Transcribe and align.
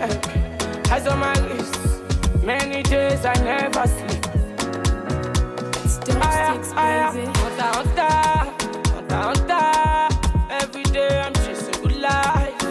neck, 0.00 0.90
eyes 0.92 1.06
on 1.06 1.18
my 1.18 1.32
wrist. 1.40 1.76
Many 2.44 2.82
days 2.82 3.24
I 3.24 3.34
never 3.42 3.86
sleep. 3.86 4.24
Step 5.88 6.22
Aya, 6.24 6.54
sticks, 6.54 6.72
aya, 6.76 7.12
baby. 7.12 7.26
hunter, 7.38 7.70
hunter, 7.76 8.12
hunter, 8.94 9.16
hunter. 9.16 10.16
Every 10.50 10.82
day 10.84 11.20
I'm 11.20 11.34
chasing 11.34 11.82
good 11.82 11.96
life. 12.00 12.62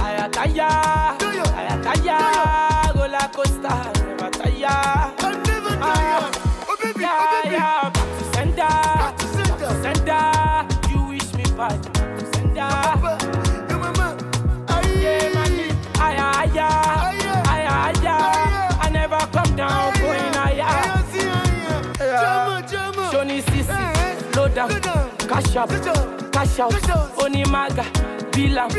Aya, 0.00 0.28
taya, 0.30 0.70
aya, 1.58 1.74
taya, 1.84 2.18
roller 2.94 3.28
coaster, 3.32 3.78
never 4.06 4.30
tire. 4.30 5.14
I'm 5.20 5.42
never 5.44 5.74
tired. 5.76 6.36
Oh 6.68 6.76
baby, 6.82 6.94
oh, 6.96 7.00
Yeah, 7.00 7.18
oh 7.20 7.42
baby. 7.42 7.54
yeah, 7.56 7.90
back 7.90 8.08
to 8.18 8.24
sender, 8.34 8.74
Back 9.00 9.16
to 9.18 9.26
center. 9.28 9.70
sender. 9.82 10.90
You 10.90 11.00
wish 11.08 11.32
me 11.34 11.44
bad, 11.56 11.80
back 11.92 12.18
to 12.18 12.24
sender. 12.34 13.17
Man, 16.16 16.18
aya, 16.18 16.28
aya, 16.42 16.68
Aya. 17.08 17.42
aya, 17.48 17.72
aya. 17.88 18.14
Aya. 18.14 18.78
I 18.80 18.90
never 18.90 19.18
come 19.32 19.56
down, 19.56 19.92
going 19.94 20.32
higher. 20.34 20.62
Aye, 20.62 21.04
see. 21.12 21.98
Jama, 21.98 22.62
jama. 22.70 23.10
Shoni 23.12 23.42
Sisi, 23.42 24.36
low 24.36 24.48
down, 24.48 24.68
cash 25.28 25.56
up, 25.56 25.68
Cash 25.68 25.86
out. 25.86 26.32
cash 26.32 26.58
out, 26.60 26.70
Cash 26.72 26.88
out. 26.90 27.16
Onimaga, 27.18 27.84
Bilam, 28.32 28.70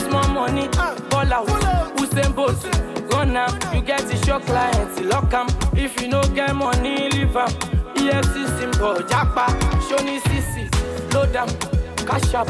small 0.00 0.28
money, 0.28 0.68
Ah. 0.78 0.94
ball 1.10 1.32
out. 1.32 1.48
Usain 1.96 2.34
Bolt, 2.34 2.62
run 3.12 3.36
am, 3.36 3.50
you 3.74 3.80
get 3.82 4.02
it, 4.12 4.26
your 4.26 4.40
clients, 4.40 5.00
lock 5.00 5.32
am, 5.34 5.46
if 5.74 6.00
you 6.00 6.08
no 6.08 6.22
get 6.34 6.54
money, 6.54 7.08
leave 7.10 7.36
am, 7.36 7.48
EFC 7.96 8.46
symbol, 8.58 8.96
Japa, 9.10 9.46
Shoni 9.88 10.20
Sisi, 10.20 10.68
low 11.14 11.26
down, 11.26 11.48
cash 12.06 12.34
up, 12.34 12.48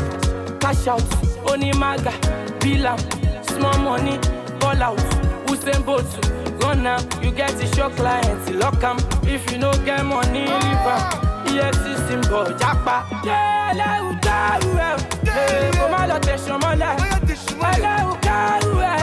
cash 0.60 0.86
out, 0.88 1.00
Onimaga, 1.46 2.12
Bilam, 2.60 2.98
small 3.56 3.78
money, 3.78 4.18
ball 4.60 4.82
out, 4.82 4.98
Usain 5.48 5.80
Bolt, 5.84 6.06
run 6.62 6.86
am, 6.86 7.00
you 7.22 7.30
get 7.32 7.54
it, 7.62 7.76
your 7.76 7.90
clients, 7.90 8.50
lock 8.50 8.82
am, 8.84 8.98
if 9.24 9.50
you 9.50 9.58
no 9.58 9.72
get 9.84 10.04
money, 10.04 10.44
leave 10.46 10.86
am. 10.94 11.02
EFC 11.46 11.84
symbol 12.08 12.46
japa. 12.60 12.96
Ẹlẹ́rù 13.24 14.10
kárù 14.26 14.70
ẹ̀ 14.88 14.94
kò 15.78 15.84
má 15.92 16.00
lọ 16.10 16.16
tẹ̀sán 16.26 16.56
mọ́lẹ̀. 16.62 16.92
Ẹlẹ́rù 17.72 18.14
kárù 18.26 18.72
ẹ̀ 18.90 18.96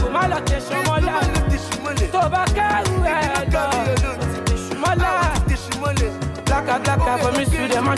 kò 0.00 0.06
má 0.14 0.22
lọ 0.32 0.38
tẹ̀sán 0.48 0.80
mọ́lẹ̀. 0.86 1.14
Má 1.14 1.20
lọ 1.34 1.40
tẹ̀sùmọ́lẹ̀. 1.50 2.08
Tó 2.14 2.22
bá 2.32 2.42
kárù 2.56 2.94
ẹ̀ 3.14 3.20
lọ, 3.32 3.40
Kárí 3.54 3.92
ẹ̀ 3.92 3.98
lọ. 4.04 4.10
ó 4.10 4.24
ti 4.32 4.38
tẹ̀sán 4.48 4.76
mọ́lẹ̀. 4.82 5.12
Ah, 5.22 5.34
tẹ̀sùmọ́lẹ̀. 5.48 6.10
Blaka 6.46 6.74
blaka 6.84 7.12
for 7.22 7.32
me 7.36 7.44
to 7.44 7.60
dem 7.72 7.88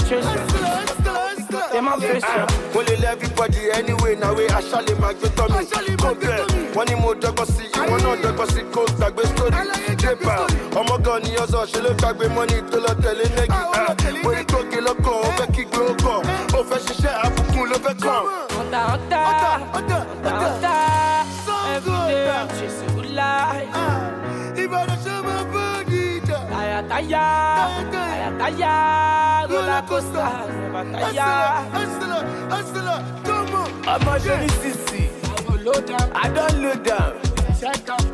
dem 1.73 1.89
a 1.89 1.93
face 2.01 2.25
you. 2.37 2.47
mo 2.75 2.81
lè 2.87 2.95
lé 3.03 3.07
everybody 3.13 3.71
anyway 3.79 4.15
na 4.17 4.33
wey 4.37 4.47
aṣálẹ̀ 4.59 4.97
máa 5.01 5.13
gbé 5.19 5.29
tọ́ 5.37 5.47
mi 5.51 5.59
Aṣálẹ̀ 5.63 5.97
kò 5.97 6.05
máa 6.09 6.15
gbé 6.15 6.27
bẹ́ẹ̀ 6.27 6.47
tọ́ 6.47 6.57
mi. 6.57 6.63
wọ́n 6.77 6.87
ní 6.89 6.95
mo 7.03 7.11
dọ́gbọ́n 7.23 7.47
sí 7.55 7.65
ìwọ 7.79 7.97
náà 8.05 8.15
dọ́gbọ́n 8.23 8.49
sí 8.55 8.61
kó 8.75 8.81
gbàgbé 8.99 9.23
story 9.33 9.55
Aláyé 9.61 9.93
gbàgbé 9.93 10.01
jébà 10.03 10.35
story. 10.37 10.55
ọmọ 10.81 10.95
gan 11.05 11.19
ni 11.25 11.31
ọ̀sán 11.43 11.65
ṣe 11.71 11.79
ló 11.85 11.91
gbàgbé 12.01 12.27
mọ́ni 12.37 12.57
tó 12.71 12.79
lọ 12.85 12.93
tẹ̀lé 13.03 13.25
nẹ́gì 13.37 13.59
ah, 13.59 13.67
ó 13.77 13.79
lọ 13.87 13.93
ah, 13.93 13.95
tẹ̀lé 14.03 14.19
mo 14.25 14.31
ní 14.31 14.37
nẹ́gì. 14.37 14.51
tóge 14.53 14.79
lọ́kàn 14.87 15.15
ó 15.21 15.29
eh. 15.29 15.35
fẹ́ 15.39 15.47
kígbe 15.55 15.79
ó 15.91 15.93
kàn 16.05 16.21
eh. 16.33 16.57
ó 16.57 16.61
fẹ́ 16.71 16.79
ṣiṣẹ́ 16.87 17.13
àbùkún 17.27 17.65
ló 17.71 17.77
fẹ́ 17.85 17.95
kàn. 18.05 18.23
Hunter, 18.57 18.85
hunter, 18.91 19.23
Hunter, 19.29 19.55
hunter, 19.75 19.75
hunter, 19.75 20.03
hunter. 20.25 20.41
hunter. 20.41 20.81
So 21.47 21.55
Every 21.75 21.91
good, 21.91 22.09
day 22.09 22.25
man. 22.27 22.41
I'm 22.41 22.49
chasing 22.59 22.91
good 22.97 23.11
life. 23.21 23.69
Ah, 23.75 23.99
Ìbàdàn 24.63 24.99
ṣe 25.05 25.15
máa 25.27 25.43
bọ́ọ̀dì 25.53 25.62
ìjà. 26.73 26.89
Taya 26.89 26.89
taya, 26.89 27.27
taya 27.93 28.29
taya, 28.39 29.47
roller 29.49 29.83
coaster, 29.89 30.29
never 30.73 30.85
tire. 30.93 31.23
Hustler, 31.75 32.23
hustler, 32.51 32.51
hustler. 32.51 32.99
Come 33.25 33.55
on. 33.55 33.69
Ọmọ 33.93 34.15
Ṣoni 34.25 34.49
Sisi, 34.61 35.03
I 36.15 36.29
don 36.29 36.63
load 36.63 36.89
am. 36.89 37.13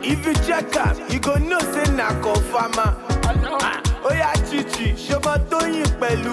If 0.02 0.26
you 0.26 0.34
check 0.46 0.76
am, 0.76 0.96
you 1.10 1.20
go 1.20 1.34
know 1.36 1.58
say 1.60 1.90
na 1.94 2.08
confirmer. 2.22 2.94
Ah, 3.62 3.80
Oya 4.04 4.32
chichi, 4.50 4.92
ṣọmọ 4.94 5.38
Tóyìn 5.50 5.86
pẹ̀lú 6.00 6.32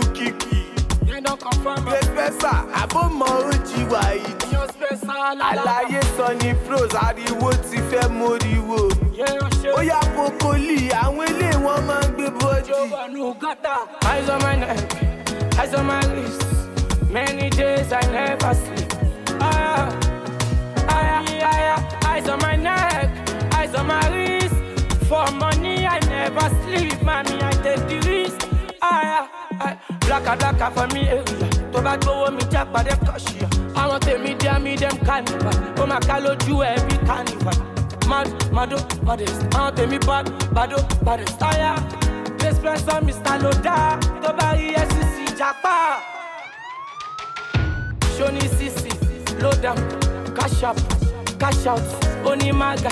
Kìkì. 1.25 1.59
Gbẹ̀spẹ̀sà, 1.85 2.53
àbọ̀mọ̀ 2.81 3.29
ojì 3.49 3.81
wàyí. 3.91 4.21
Àlàyé 5.49 6.01
sọ 6.17 6.27
ni 6.41 6.49
pros, 6.65 6.93
ariwo 7.07 7.49
ti 7.67 7.77
fẹ́ 7.89 8.09
móríwó. 8.17 8.79
Oya 9.77 9.99
Pokoli, 10.15 10.79
àwọn 11.03 11.25
ilé 11.31 11.49
wọn 11.65 11.79
máa 11.87 12.01
ń 12.05 12.09
gbé 12.15 12.27
bọ́dì. 12.39 12.71
Eyes 14.09 14.29
on 14.29 14.39
my 14.43 14.55
neck, 14.55 14.79
eyes 15.59 15.73
on 15.73 15.85
my 15.87 15.99
wrist. 16.11 16.41
Many 17.11 17.49
days 17.49 17.91
I 17.91 18.01
never 18.11 18.53
sleep. 18.53 18.91
Aya, 19.41 19.89
aya, 20.97 21.17
aya, 21.53 21.75
eyes 22.11 22.27
on 22.29 22.39
my 22.41 22.55
neck, 22.55 23.09
eyes 23.57 23.73
on 23.75 23.87
my 23.87 24.01
wrist. 24.11 24.55
For 25.09 25.25
money 25.31 25.85
I 25.87 25.99
never 26.15 26.47
sleep, 26.63 27.01
mommy 27.03 27.37
I 27.41 27.51
take 27.63 27.83
the 27.87 27.97
risk. 28.09 28.39
Aya, 28.81 29.27
aya, 29.59 29.77
blacka 30.05 30.35
blacka 30.37 30.71
for 30.73 30.87
me 30.93 31.07
area. 31.09 31.49
Tó 31.71 31.81
bá 31.81 31.97
gbówó 31.97 32.31
mi 32.31 32.43
já 32.51 32.65
padà 32.65 32.95
kọ̀ṣìyà. 33.05 33.47
Àwọn 33.75 33.99
tèmi 33.99 34.35
dé 34.39 34.47
àmì 34.49 34.77
dem 34.77 34.97
carnival. 35.05 35.55
Ó 35.81 35.85
máa 35.85 35.99
ká 36.07 36.19
lójú 36.19 36.61
ẹbí 36.63 36.97
carnival. 37.07 37.57
Mad, 38.07 38.27
mado, 38.51 38.77
oh, 38.77 39.05
modest. 39.05 39.41
Àwọn 39.57 39.71
tèmi 39.75 39.97
bad, 40.07 40.25
bado, 40.53 40.77
baddest. 41.05 41.41
Aya, 41.41 41.75
Espresso 42.47 43.01
Mr. 43.01 43.41
Loda. 43.43 43.97
Tó 44.21 44.29
bá 44.37 44.53
rí 44.57 44.73
SCC 44.75 45.37
japa. 45.37 45.99
Shoni 48.17 48.47
Sisi, 48.57 48.89
load 49.41 49.65
am, 49.65 49.75
cash 50.35 50.63
up, 50.63 50.77
cash 51.37 51.65
out, 51.67 51.81
Onimaga, 52.23 52.89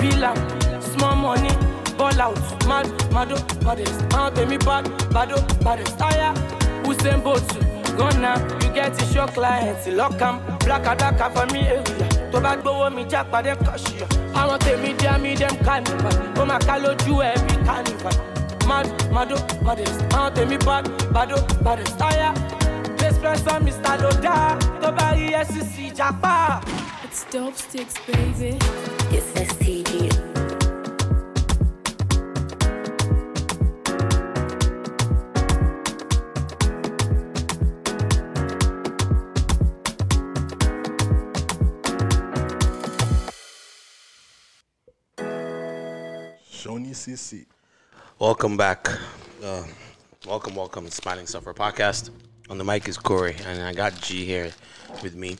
Bilam, 0.00 0.34
small 0.82 1.14
money, 1.14 1.48
ball 1.96 2.20
out, 2.20 2.66
mad, 2.66 2.86
mado, 3.12 3.36
modest, 3.64 4.00
àwọn 4.10 4.32
tèmi 4.34 4.58
bad, 4.64 4.84
bado, 5.12 5.36
baddest, 5.64 6.00
ah, 6.00 6.08
aya, 6.08 6.34
Usain 6.84 7.20
Bolt, 7.22 7.44
run 7.98 8.24
am, 8.24 8.40
you 8.62 8.70
get 8.74 9.00
it, 9.00 9.14
your 9.14 9.26
clients, 9.28 9.86
lock 9.88 10.20
am, 10.22 10.40
blacka 10.60 10.94
blacka 10.96 11.30
for 11.32 11.46
me 11.52 11.60
area, 11.66 12.08
tó 12.32 12.40
bá 12.40 12.56
gbówó 12.56 12.90
mi 12.94 13.04
já 13.04 13.24
padà 13.24 13.54
kọ̀ṣìyà, 13.56 14.06
àwọn 14.34 14.58
tèmi 14.58 14.94
dé 14.98 15.06
àmì 15.08 15.36
dem 15.38 15.56
carnival, 15.64 16.16
ó 16.40 16.44
máa 16.46 16.58
ká 16.58 16.78
lójú 16.78 17.20
ẹbí 17.22 17.54
carnival, 17.66 18.16
mad, 18.68 18.86
mado, 19.12 19.36
modest, 19.62 20.00
àwọn 20.10 20.30
tèmi 20.34 20.58
bad, 20.64 20.84
bado, 21.12 21.36
baddest, 21.62 22.00
aya. 22.00 22.32
Espresso 23.04 23.60
Mr. 23.60 24.00
Loda, 24.02 24.56
tó 24.80 24.90
bá 24.96 25.12
rí 25.12 25.28
SCC 25.46 25.92
japa. 25.94 26.60
It's 27.04 27.26
dope 27.30 27.54
sticks, 27.54 27.94
baby. 28.06 28.56
It's 29.12 29.28
STG. 29.36 30.13
Shoni 46.64 46.92
CC. 46.92 47.44
Welcome 48.18 48.56
back. 48.56 48.88
Uh, 49.44 49.64
welcome, 50.26 50.54
welcome. 50.54 50.88
Smiling 50.88 51.26
Sufferer 51.26 51.52
podcast. 51.52 52.08
On 52.48 52.56
the 52.56 52.64
mic 52.64 52.88
is 52.88 52.96
Corey, 52.96 53.36
and 53.46 53.62
I 53.62 53.74
got 53.74 54.00
G 54.00 54.24
here 54.24 54.50
with 55.02 55.14
me. 55.14 55.36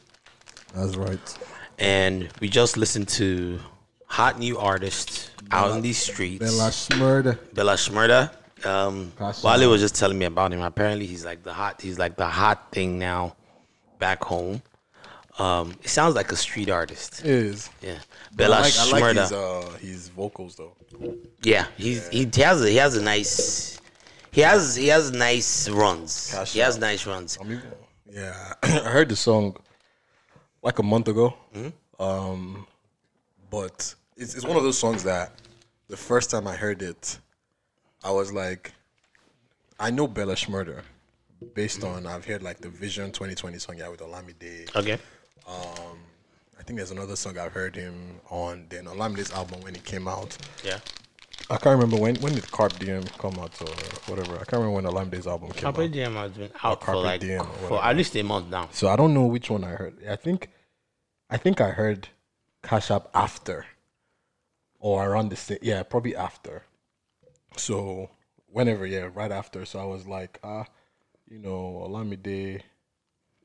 That's 0.74 0.96
right. 0.96 1.38
And 1.78 2.28
we 2.42 2.50
just 2.50 2.76
listened 2.76 3.08
to 3.20 3.58
hot 4.04 4.38
new 4.38 4.58
artist 4.58 5.30
out 5.50 5.74
in 5.74 5.80
these 5.80 5.96
streets, 5.96 6.40
Bella 6.40 6.68
Shmurda. 6.68 7.38
Bella 7.54 7.74
Shmurda. 7.76 8.30
Um. 8.66 9.10
Wale 9.42 9.70
was 9.70 9.80
just 9.80 9.94
telling 9.94 10.18
me 10.18 10.26
about 10.26 10.52
him. 10.52 10.60
Apparently, 10.60 11.06
he's 11.06 11.24
like 11.24 11.42
the 11.42 11.54
hot. 11.54 11.80
He's 11.80 11.98
like 11.98 12.16
the 12.16 12.26
hot 12.26 12.70
thing 12.70 12.98
now, 12.98 13.34
back 13.98 14.22
home. 14.22 14.60
Um, 15.38 15.74
it 15.82 15.88
sounds 15.88 16.14
like 16.14 16.30
a 16.30 16.36
street 16.36 16.70
artist. 16.70 17.24
Is. 17.24 17.68
Yeah, 17.82 17.94
I 17.94 18.34
Bella 18.36 18.50
like, 18.60 18.72
I 18.78 18.90
like 19.00 19.16
his, 19.16 19.32
uh, 19.32 19.76
his 19.80 20.08
vocals 20.08 20.54
though. 20.56 20.76
Yeah, 21.42 21.66
he's 21.76 22.08
he 22.08 22.30
has 22.36 22.62
a, 22.62 22.68
he 22.68 22.76
has 22.76 22.96
a 22.96 23.02
nice 23.02 23.80
he 24.30 24.40
has 24.42 24.76
he 24.76 24.88
has 24.88 25.10
nice 25.10 25.68
runs. 25.68 26.30
Cash 26.32 26.52
he 26.52 26.60
has 26.60 26.78
nice 26.78 27.06
runs. 27.06 27.36
I 27.40 27.44
mean, 27.44 27.62
yeah, 28.10 28.54
I 28.62 28.68
heard 28.68 29.08
the 29.08 29.16
song 29.16 29.56
like 30.62 30.78
a 30.78 30.82
month 30.84 31.08
ago. 31.08 31.34
Mm-hmm. 31.54 32.02
Um, 32.02 32.66
but 33.50 33.94
it's, 34.16 34.34
it's 34.34 34.44
one 34.44 34.56
of 34.56 34.62
those 34.62 34.78
songs 34.78 35.02
that 35.04 35.32
the 35.88 35.96
first 35.96 36.30
time 36.30 36.46
I 36.46 36.54
heard 36.56 36.82
it, 36.82 37.18
I 38.02 38.10
was 38.10 38.32
like, 38.32 38.72
I 39.78 39.90
know 39.90 40.06
Bella 40.06 40.34
Shmurda 40.34 40.82
based 41.54 41.80
Mm-hmm. 41.80 42.06
on 42.06 42.06
I've 42.06 42.24
heard 42.24 42.42
like 42.42 42.58
the 42.58 42.68
Vision 42.68 43.06
2020 43.12 43.58
song 43.58 43.76
yeah 43.78 43.88
with 43.88 44.00
Olamide. 44.00 44.74
Okay. 44.74 44.98
I 45.46 46.62
think 46.66 46.78
there's 46.78 46.90
another 46.90 47.16
song 47.16 47.38
I've 47.38 47.52
heard 47.52 47.76
him 47.76 48.20
on 48.30 48.66
then 48.70 48.86
Olamide's 48.86 49.32
album 49.32 49.60
when 49.60 49.74
it 49.74 49.84
came 49.84 50.08
out. 50.08 50.36
Yeah. 50.64 50.78
I 51.50 51.58
can't 51.58 51.78
remember 51.78 51.98
when 51.98 52.16
when 52.16 52.34
did 52.34 52.50
Carpe 52.50 52.78
Diem 52.78 53.02
come 53.18 53.38
out 53.38 53.60
or 53.60 53.66
whatever. 54.10 54.34
I 54.36 54.44
can't 54.44 54.62
remember 54.62 54.70
when 54.70 54.84
Olamide's 54.84 55.26
album 55.26 55.50
came 55.50 55.62
Carpe 55.62 55.78
out. 55.78 55.92
Diem 55.92 56.14
has 56.14 56.32
been 56.32 56.50
out 56.62 56.80
for 56.80 56.86
Carpe 56.86 57.04
like 57.04 57.20
Diem 57.20 57.42
or 57.42 57.68
for 57.68 57.84
at 57.84 57.94
least 57.96 58.16
a 58.16 58.22
month 58.22 58.48
now. 58.48 58.68
So 58.72 58.88
I 58.88 58.96
don't 58.96 59.12
know 59.12 59.26
which 59.26 59.50
one 59.50 59.62
I 59.62 59.70
heard. 59.70 59.98
I 60.08 60.16
think 60.16 60.48
I 61.28 61.36
think 61.36 61.60
I 61.60 61.70
heard 61.70 62.08
Cash 62.62 62.90
App 62.90 63.10
after, 63.12 63.66
or 64.78 65.06
around 65.06 65.28
the 65.30 65.36
same. 65.36 65.58
Yeah, 65.60 65.82
probably 65.82 66.16
after. 66.16 66.62
So 67.56 68.10
whenever, 68.46 68.86
yeah, 68.86 69.10
right 69.12 69.30
after. 69.32 69.66
So 69.66 69.78
I 69.80 69.84
was 69.84 70.06
like, 70.06 70.38
ah, 70.42 70.64
you 71.28 71.38
know, 71.38 71.86
Olamide, 71.86 72.62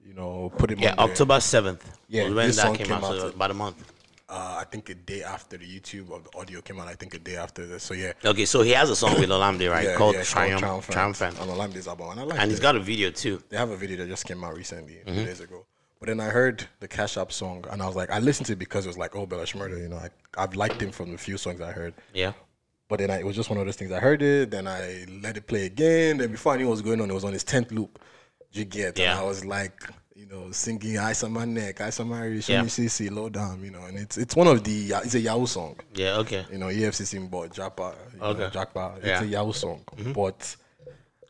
you 0.06 0.14
know, 0.14 0.52
put 0.58 0.72
him. 0.72 0.80
Yeah, 0.80 0.94
on. 0.98 1.10
October 1.10 1.40
seventh. 1.40 1.98
Yeah, 2.08 2.26
was 2.26 2.34
when 2.36 2.52
that 2.52 2.78
came, 2.78 2.92
out. 2.92 3.04
So 3.04 3.14
it 3.14 3.24
was 3.26 3.34
about 3.34 3.52
a 3.52 3.54
month. 3.54 3.94
Uh, 4.32 4.58
I 4.62 4.64
think 4.66 4.90
a 4.90 4.94
day 4.96 5.24
after 5.24 5.58
the 5.58 5.66
YouTube 5.66 6.12
of 6.12 6.24
the 6.24 6.38
audio 6.38 6.62
came 6.62 6.80
out. 6.80 6.88
I 6.88 6.94
think 6.94 7.16
a 7.16 7.20
day 7.20 7.36
after 7.36 7.66
this. 7.66 7.82
So 7.84 7.96
yeah, 7.96 8.14
Okay, 8.24 8.46
so 8.46 8.62
he 8.62 8.72
has 8.72 8.90
a 8.92 8.96
song 8.96 9.20
with 9.20 9.30
Olamide, 9.30 9.72
right? 9.72 9.86
yeah, 9.86 9.96
called 9.96 10.14
yeah, 10.16 10.24
Triumph, 10.24 10.60
Triumphant 10.62 10.94
Triumphant, 10.94 11.40
on 11.42 11.48
Olamide's 11.48 11.88
album, 11.88 12.10
and 12.12 12.20
I 12.20 12.24
like 12.24 12.40
and 12.40 12.52
he's 12.52 12.60
it. 12.60 12.62
got 12.62 12.76
a 12.76 12.80
video 12.80 13.10
too. 13.10 13.42
They 13.50 13.58
have 13.58 13.72
a 13.72 13.76
video 13.78 13.98
that 13.98 14.08
just 14.08 14.26
came 14.26 14.44
out 14.44 14.56
recently, 14.56 14.96
Mm-hmm. 15.06 15.14
few 15.16 15.26
days 15.26 15.40
ago. 15.40 15.66
But 16.00 16.08
then 16.10 16.20
I 16.20 16.26
heard 16.26 16.64
the 16.80 16.88
Cash 16.88 17.18
App 17.18 17.32
song, 17.32 17.66
and 17.72 17.82
I 17.82 17.88
was 17.88 17.96
like, 17.96 18.10
I 18.12 18.20
listened 18.20 18.46
to 18.48 18.54
it 18.54 18.60
because 18.60 18.86
it 18.86 18.90
was 18.90 18.98
like, 18.98 19.16
oh, 19.16 19.26
Bella 19.26 19.46
Murder. 19.56 19.78
You 19.80 19.90
know, 19.90 19.98
I, 19.98 20.10
I've 20.38 20.56
liked 20.56 20.80
him 20.82 20.92
from 20.92 21.12
the 21.12 21.18
few 21.18 21.38
songs 21.38 21.60
I 21.60 21.72
heard. 21.72 21.94
Yeah. 22.14 22.32
But 22.88 23.00
then 23.00 23.10
I, 23.12 23.20
it 23.20 23.26
was 23.26 23.36
just 23.36 23.50
one 23.50 23.60
of 23.60 23.66
those 23.66 23.76
things. 23.76 23.92
I 23.92 24.00
heard 24.00 24.22
it, 24.22 24.50
then 24.52 24.66
I 24.68 25.06
let 25.24 25.38
it 25.38 25.46
play 25.48 25.66
again. 25.66 26.18
Then 26.20 26.32
before 26.32 26.54
I 26.54 26.58
knew 26.58 26.66
what 26.68 26.72
was 26.72 26.82
going 26.84 27.02
on, 27.02 27.10
it 27.10 27.14
was 27.14 27.26
on 27.26 27.34
his 27.34 27.44
tenth 27.44 27.72
loop. 27.72 28.00
You 28.52 28.66
get? 28.66 28.98
Yeah. 28.98 29.12
And 29.12 29.20
I 29.20 29.24
was 29.24 29.46
like, 29.46 29.82
you 30.16 30.26
know, 30.26 30.52
singing 30.52 30.98
"Ice 30.98 31.24
on 31.24 31.32
my 31.34 31.46
neck, 31.46 31.82
ice 31.82 32.00
on 32.00 32.10
my 32.10 32.24
wrist, 32.24 32.50
Yeah. 32.50 32.62
me 32.64 32.68
CC, 32.70 33.10
low 33.12 33.30
down." 33.30 33.64
You 33.64 33.72
know, 33.72 33.84
and 33.86 33.98
it's 33.98 34.18
it's 34.18 34.36
one 34.36 34.48
of 34.48 34.64
the 34.64 34.92
it's 35.04 35.16
a 35.16 35.20
Yahoo 35.20 35.46
song. 35.46 35.76
Yeah. 35.94 36.18
Okay. 36.18 36.46
You 36.52 36.58
know, 36.58 36.68
EFCC 36.68 37.30
bought 37.30 37.52
Japa. 37.54 37.94
Okay. 38.22 38.40
Know, 38.40 38.50
Jackpa. 38.50 38.98
It's 38.98 39.06
Yeah. 39.06 39.16
Mm-hmm. 39.18 39.26
a 39.26 39.28
Yahoo 39.28 39.54
song, 39.54 39.82
but. 40.14 40.56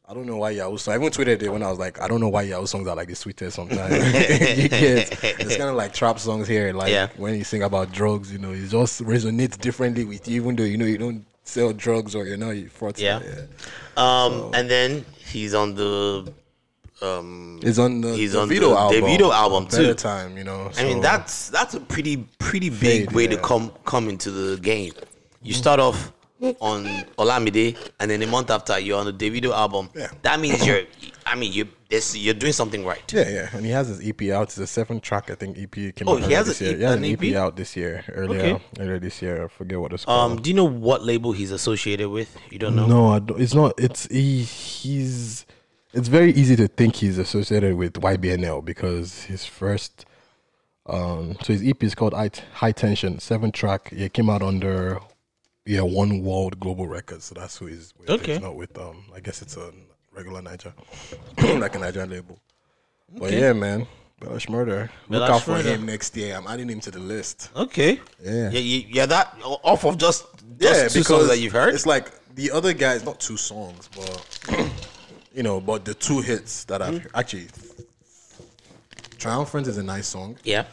I 0.08 0.16
don't 0.16 0.26
know 0.26 0.38
why 0.38 0.50
Yahoo 0.50 0.76
song. 0.80 0.96
I 0.96 0.98
even 0.98 1.12
tweeted 1.12 1.40
it 1.44 1.50
when 1.52 1.62
I 1.62 1.70
was 1.70 1.78
like, 1.78 2.02
I 2.02 2.08
don't 2.08 2.20
know 2.20 2.30
why 2.30 2.42
Yahoo 2.42 2.66
songs 2.66 2.88
are 2.88 2.96
like 2.96 3.10
the 3.10 3.16
sweetest 3.16 3.56
sometimes. 3.58 3.94
you 4.58 4.68
get, 4.68 5.24
it's 5.40 5.56
kind 5.56 5.70
of 5.70 5.76
like 5.76 5.94
trap 5.94 6.18
songs 6.18 6.48
here. 6.48 6.74
Like 6.74 6.90
Yeah. 6.92 7.10
when 7.18 7.36
you 7.36 7.44
sing 7.44 7.62
about 7.62 7.92
drugs, 7.92 8.34
you 8.34 8.40
know, 8.40 8.50
it 8.52 8.70
just 8.70 9.04
resonates 9.04 9.56
differently 9.60 10.06
with 10.06 10.28
you, 10.28 10.42
even 10.42 10.56
though 10.56 10.64
you 10.64 10.80
know 10.80 10.86
you 10.86 10.98
don't 10.98 11.28
sell 11.44 11.74
drugs 11.74 12.16
or 12.16 12.26
you 12.26 12.38
know 12.38 12.50
you 12.50 12.70
fraud. 12.70 12.98
Yeah. 12.98 13.22
yeah. 13.24 13.44
Um, 13.98 14.52
and 14.56 14.68
then 14.68 15.06
he's 15.16 15.54
on 15.54 15.76
the. 15.76 16.34
Um, 17.02 17.60
It's 17.64 17.78
on 17.80 18.02
the, 18.02 18.14
He's 18.16 18.34
the 18.34 18.42
on 18.42 18.50
Vito 18.50 18.70
the 18.72 18.76
album. 18.78 19.02
Davido 19.04 19.34
album, 19.34 19.66
Better 19.66 19.88
too. 19.88 19.94
time, 19.94 20.38
you 20.38 20.44
know. 20.44 20.70
I 20.78 20.84
mean, 20.84 21.02
that's 21.02 21.50
that's 21.50 21.74
a 21.74 21.80
pretty 21.80 22.18
pretty 22.40 22.70
big 22.70 23.08
Fade, 23.08 23.12
way 23.14 23.28
to 23.28 23.38
come 23.38 23.72
come 23.86 24.10
into 24.10 24.32
the 24.32 24.60
game. 24.60 24.94
You 25.42 25.54
start 25.54 25.80
off 25.80 26.12
on 26.62 26.86
Olamide, 27.18 27.76
and 28.00 28.10
then 28.12 28.22
a 28.22 28.28
month 28.28 28.50
after 28.50 28.78
you're 28.80 28.98
on 29.00 29.06
the 29.06 29.14
Davido 29.14 29.52
album. 29.52 29.90
Yeah. 29.96 30.08
That 30.24 30.40
means 30.40 30.66
you're. 30.66 30.82
I 31.26 31.36
mean, 31.36 31.54
you 31.54 31.68
this 31.90 32.18
you're 32.18 32.34
doing 32.34 32.54
something 32.54 32.84
right. 32.86 33.02
Yeah, 33.14 33.30
yeah, 33.30 33.50
and 33.54 33.64
he 33.66 33.72
has 33.72 33.88
his 33.88 34.00
EP 34.06 34.22
out. 34.32 34.44
It's 34.44 34.58
a 34.58 34.66
seven 34.68 35.00
track, 35.00 35.30
I 35.30 35.36
think. 35.36 35.58
EP 35.58 35.72
came 35.96 36.08
Oh, 36.08 36.18
out 36.18 36.24
he 36.24 36.34
has 36.34 36.48
this 36.48 36.60
a- 36.62 36.66
year. 36.66 36.78
He 36.78 36.84
has 36.84 36.96
an 36.96 37.04
an 37.04 37.12
EP? 37.12 37.24
EP 37.24 37.36
out 37.36 37.56
this 37.56 37.76
year, 37.78 38.04
earlier, 38.14 38.40
Okay. 38.56 38.64
earlier 38.80 39.00
this 39.00 39.22
year. 39.22 39.46
I 39.46 39.48
forget 39.48 39.80
what 39.80 39.94
it's 39.94 40.06
called. 40.06 40.32
Um, 40.34 40.42
do 40.42 40.50
you 40.50 40.56
know 40.56 40.66
what 40.68 41.04
label 41.04 41.32
he's 41.32 41.52
associated 41.52 42.10
with? 42.10 42.36
You 42.52 42.58
don't 42.60 42.76
know. 42.76 42.88
No, 42.88 43.08
I 43.10 43.20
don't, 43.20 43.40
it's 43.40 43.54
not. 43.54 43.74
It's 43.78 44.08
he. 44.08 44.44
He's. 44.44 45.46
It's 45.94 46.08
very 46.08 46.32
easy 46.34 46.56
to 46.58 46.68
think 46.68 46.98
he's 46.98 47.18
associated 47.18 47.76
with 47.76 47.94
YBNL 47.94 48.64
because 48.64 49.24
his 49.24 49.46
first. 49.46 50.06
Um, 50.86 51.36
so 51.44 51.54
his 51.54 51.68
EP 51.68 51.84
is 51.84 51.96
called 51.96 52.14
High, 52.14 52.32
High 52.54 52.72
Tension, 52.72 53.20
seven 53.20 53.52
track. 53.52 53.90
It 53.92 54.14
came 54.14 54.30
out 54.30 54.42
under, 54.42 55.00
yeah, 55.66 55.82
One 55.82 56.24
World 56.24 56.60
Global 56.60 56.88
Records. 56.88 57.26
So 57.26 57.36
that's 57.36 57.58
who 57.58 57.68
he's 57.68 57.94
with. 57.98 58.10
Okay. 58.10 58.34
It's 58.34 58.42
not 58.42 58.56
with 58.56 58.78
um. 58.78 59.06
I 59.16 59.20
guess 59.20 59.42
it's 59.42 59.58
a 59.58 59.72
regular 60.12 60.42
Niger, 60.42 60.74
like 61.60 61.76
a 61.76 61.80
Nigerian 61.80 62.10
label. 62.10 62.40
Okay. 63.16 63.20
But 63.20 63.34
yeah, 63.34 63.54
man, 63.54 63.88
Bella 64.20 64.38
Shmurda. 64.38 64.90
Look 65.08 65.30
out 65.30 65.42
for 65.42 65.52
Murder. 65.52 65.70
him 65.70 65.86
next 65.86 66.16
year. 66.16 66.36
I'm 66.36 66.46
adding 66.48 66.70
him 66.70 66.80
to 66.82 66.92
the 66.92 67.00
list. 67.00 67.50
Okay. 67.56 68.00
Yeah. 68.24 68.50
Yeah. 68.52 68.60
You, 68.60 68.86
yeah. 68.90 69.06
That 69.08 69.36
off 69.44 69.86
of 69.86 69.98
just, 69.98 70.26
just 70.60 70.82
yeah, 70.82 70.88
two 70.88 71.00
because 71.00 71.08
songs 71.08 71.28
that 71.30 71.40
you've 71.40 71.54
heard. 71.54 71.74
It's 71.74 71.86
like 71.86 72.12
the 72.36 72.52
other 72.52 72.74
guys, 72.74 73.04
not 73.04 73.20
two 73.20 73.38
songs, 73.38 73.90
but 73.96 74.26
you 75.40 75.44
know, 75.44 75.62
but 75.62 75.86
the 75.86 75.94
two 75.94 76.20
hits 76.20 76.66
that 76.66 76.82
I've 76.82 76.96
Mm-hmm. 76.96 77.16
actually. 77.18 77.48
Triumphant 79.18 79.68
is 79.68 79.78
a 79.78 79.84
nice 79.84 80.08
song. 80.08 80.38
Yeah. 80.44 80.66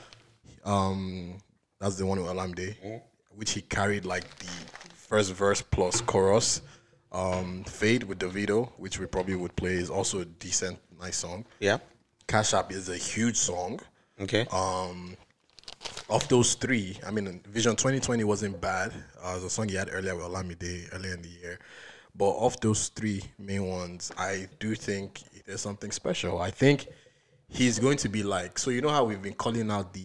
Um, 0.64 1.34
that's 1.78 1.94
the 1.94 2.04
one 2.04 2.18
with 2.20 2.28
Olamide, 2.28 2.74
Mm. 2.84 3.00
which 3.36 3.52
he 3.52 3.60
carried 3.60 4.04
like 4.04 4.24
the 4.38 4.50
first 4.96 5.32
verse 5.34 5.62
plus 5.62 6.00
chorus. 6.00 6.62
Um, 7.12 7.62
Fade 7.62 8.02
with 8.02 8.18
Davido, 8.18 8.70
which 8.76 8.98
we 8.98 9.06
probably 9.06 9.36
would 9.36 9.54
play, 9.54 9.74
is 9.74 9.88
also 9.88 10.18
a 10.20 10.24
decent, 10.24 10.78
nice 11.00 11.16
song. 11.19 11.44
Yeah. 11.60 11.78
Cash 12.26 12.52
App 12.52 12.72
is 12.72 12.88
a 12.88 12.96
huge 12.96 13.36
song. 13.36 13.78
Okay. 14.20 14.46
Um, 14.50 15.16
of 16.10 16.26
those 16.28 16.54
three, 16.54 16.98
I 17.06 17.12
mean, 17.12 17.40
Vision 17.46 17.76
2020 17.76 18.24
wasn't 18.24 18.60
bad. 18.60 18.92
Uh, 19.24 19.30
it 19.30 19.34
was 19.34 19.44
a 19.44 19.50
song 19.50 19.69
he 19.69 19.76
had 19.76 19.90
earlier 19.92 20.16
with 20.16 20.24
Olamide 20.24 20.88
earlier 20.92 21.14
in 21.14 21.22
the 21.22 21.28
year. 21.28 21.58
But 22.18 22.36
of 22.38 22.58
those 22.60 22.88
three 22.88 23.22
main 23.38 23.66
ones, 23.66 24.10
I 24.16 24.48
do 24.58 24.74
think 24.74 25.22
there's 25.46 25.60
something 25.60 25.90
special. 25.90 26.40
I 26.40 26.50
think 26.50 26.86
he's 27.48 27.78
going 27.78 27.98
to 27.98 28.08
be 28.08 28.22
like, 28.22 28.58
so 28.58 28.70
you 28.70 28.80
know 28.80 28.88
how 28.88 29.04
we've 29.04 29.20
been 29.22 29.34
calling 29.34 29.70
out 29.70 29.92
the, 29.92 30.04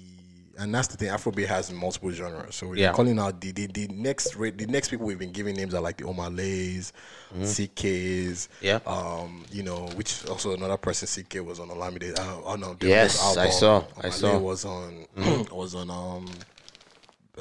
and 0.59 0.75
that's 0.75 0.89
the 0.89 0.97
thing, 0.97 1.09
Afrobeat 1.09 1.47
has 1.47 1.71
multiple 1.71 2.11
genres. 2.11 2.55
So 2.55 2.67
we've 2.67 2.79
Yeah. 2.79 2.91
calling 2.91 3.17
out 3.17 3.39
the, 3.39 3.51
the, 3.51 3.67
the 3.67 3.87
next 3.87 4.37
the 4.37 4.65
next 4.67 4.89
people 4.89 5.05
we've 5.07 5.17
been 5.17 5.31
giving 5.31 5.55
names 5.55 5.73
are 5.73 5.81
like 5.81 5.97
the 5.97 6.03
Omalays, 6.03 6.91
CKays, 7.39 8.47
Mm-hmm. 8.61 8.65
Yeah. 8.65 8.79
um, 8.85 9.45
you 9.51 9.63
know, 9.63 9.87
which 9.95 10.25
also 10.27 10.53
another 10.53 10.77
person 10.77 11.07
CKay 11.07 11.43
was 11.43 11.59
on 11.59 11.69
Olamide. 11.69 12.17
Uh, 12.19 12.41
oh 12.45 12.55
no, 12.55 12.75
Yes, 12.81 13.19
I 13.37 13.49
saw, 13.49 13.83
I 14.03 14.09
saw. 14.09 14.37
was 14.37 14.65
on 14.65 15.05
was 15.51 15.75
on 15.75 15.89
um 15.89 16.27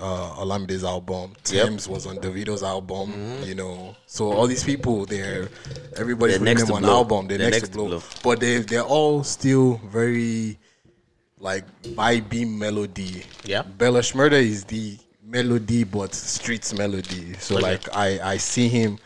uh 0.00 0.34
Olamide's 0.36 0.84
album. 0.84 1.32
Tems 1.44 1.88
was 1.88 2.06
on 2.06 2.16
Davido's 2.18 2.62
album. 2.62 3.12
You 3.44 3.54
know, 3.54 3.96
so 4.06 4.32
all 4.32 4.46
these 4.46 4.64
people, 4.64 5.04
they're 5.06 5.48
everybody's 5.96 6.34
They're 6.34 6.38
putting 6.40 6.44
next 6.44 6.64
them 6.66 6.76
on 6.76 6.82
blow. 6.82 6.92
album. 6.96 7.28
They're, 7.28 7.38
They're 7.38 7.50
next, 7.50 7.62
next 7.62 7.68
to 7.68 7.72
to 7.72 7.78
blow. 7.78 7.88
blow. 7.88 8.02
but 8.22 8.40
they 8.40 8.58
they're 8.58 8.82
all 8.82 9.22
still 9.24 9.80
very 9.90 10.58
like 11.38 11.64
vibey 11.82 12.46
melody. 12.48 13.24
Yeah. 13.44 13.62
Bella 13.62 14.00
Shmurda 14.00 14.32
is 14.32 14.64
the 14.64 14.98
melody, 15.24 15.84
but 15.84 16.14
streets 16.14 16.74
melody. 16.74 17.34
So 17.34 17.56
Okay. 17.56 17.62
like 17.62 17.94
I 17.96 18.32
I 18.32 18.36
see 18.36 18.68
him 18.68 18.98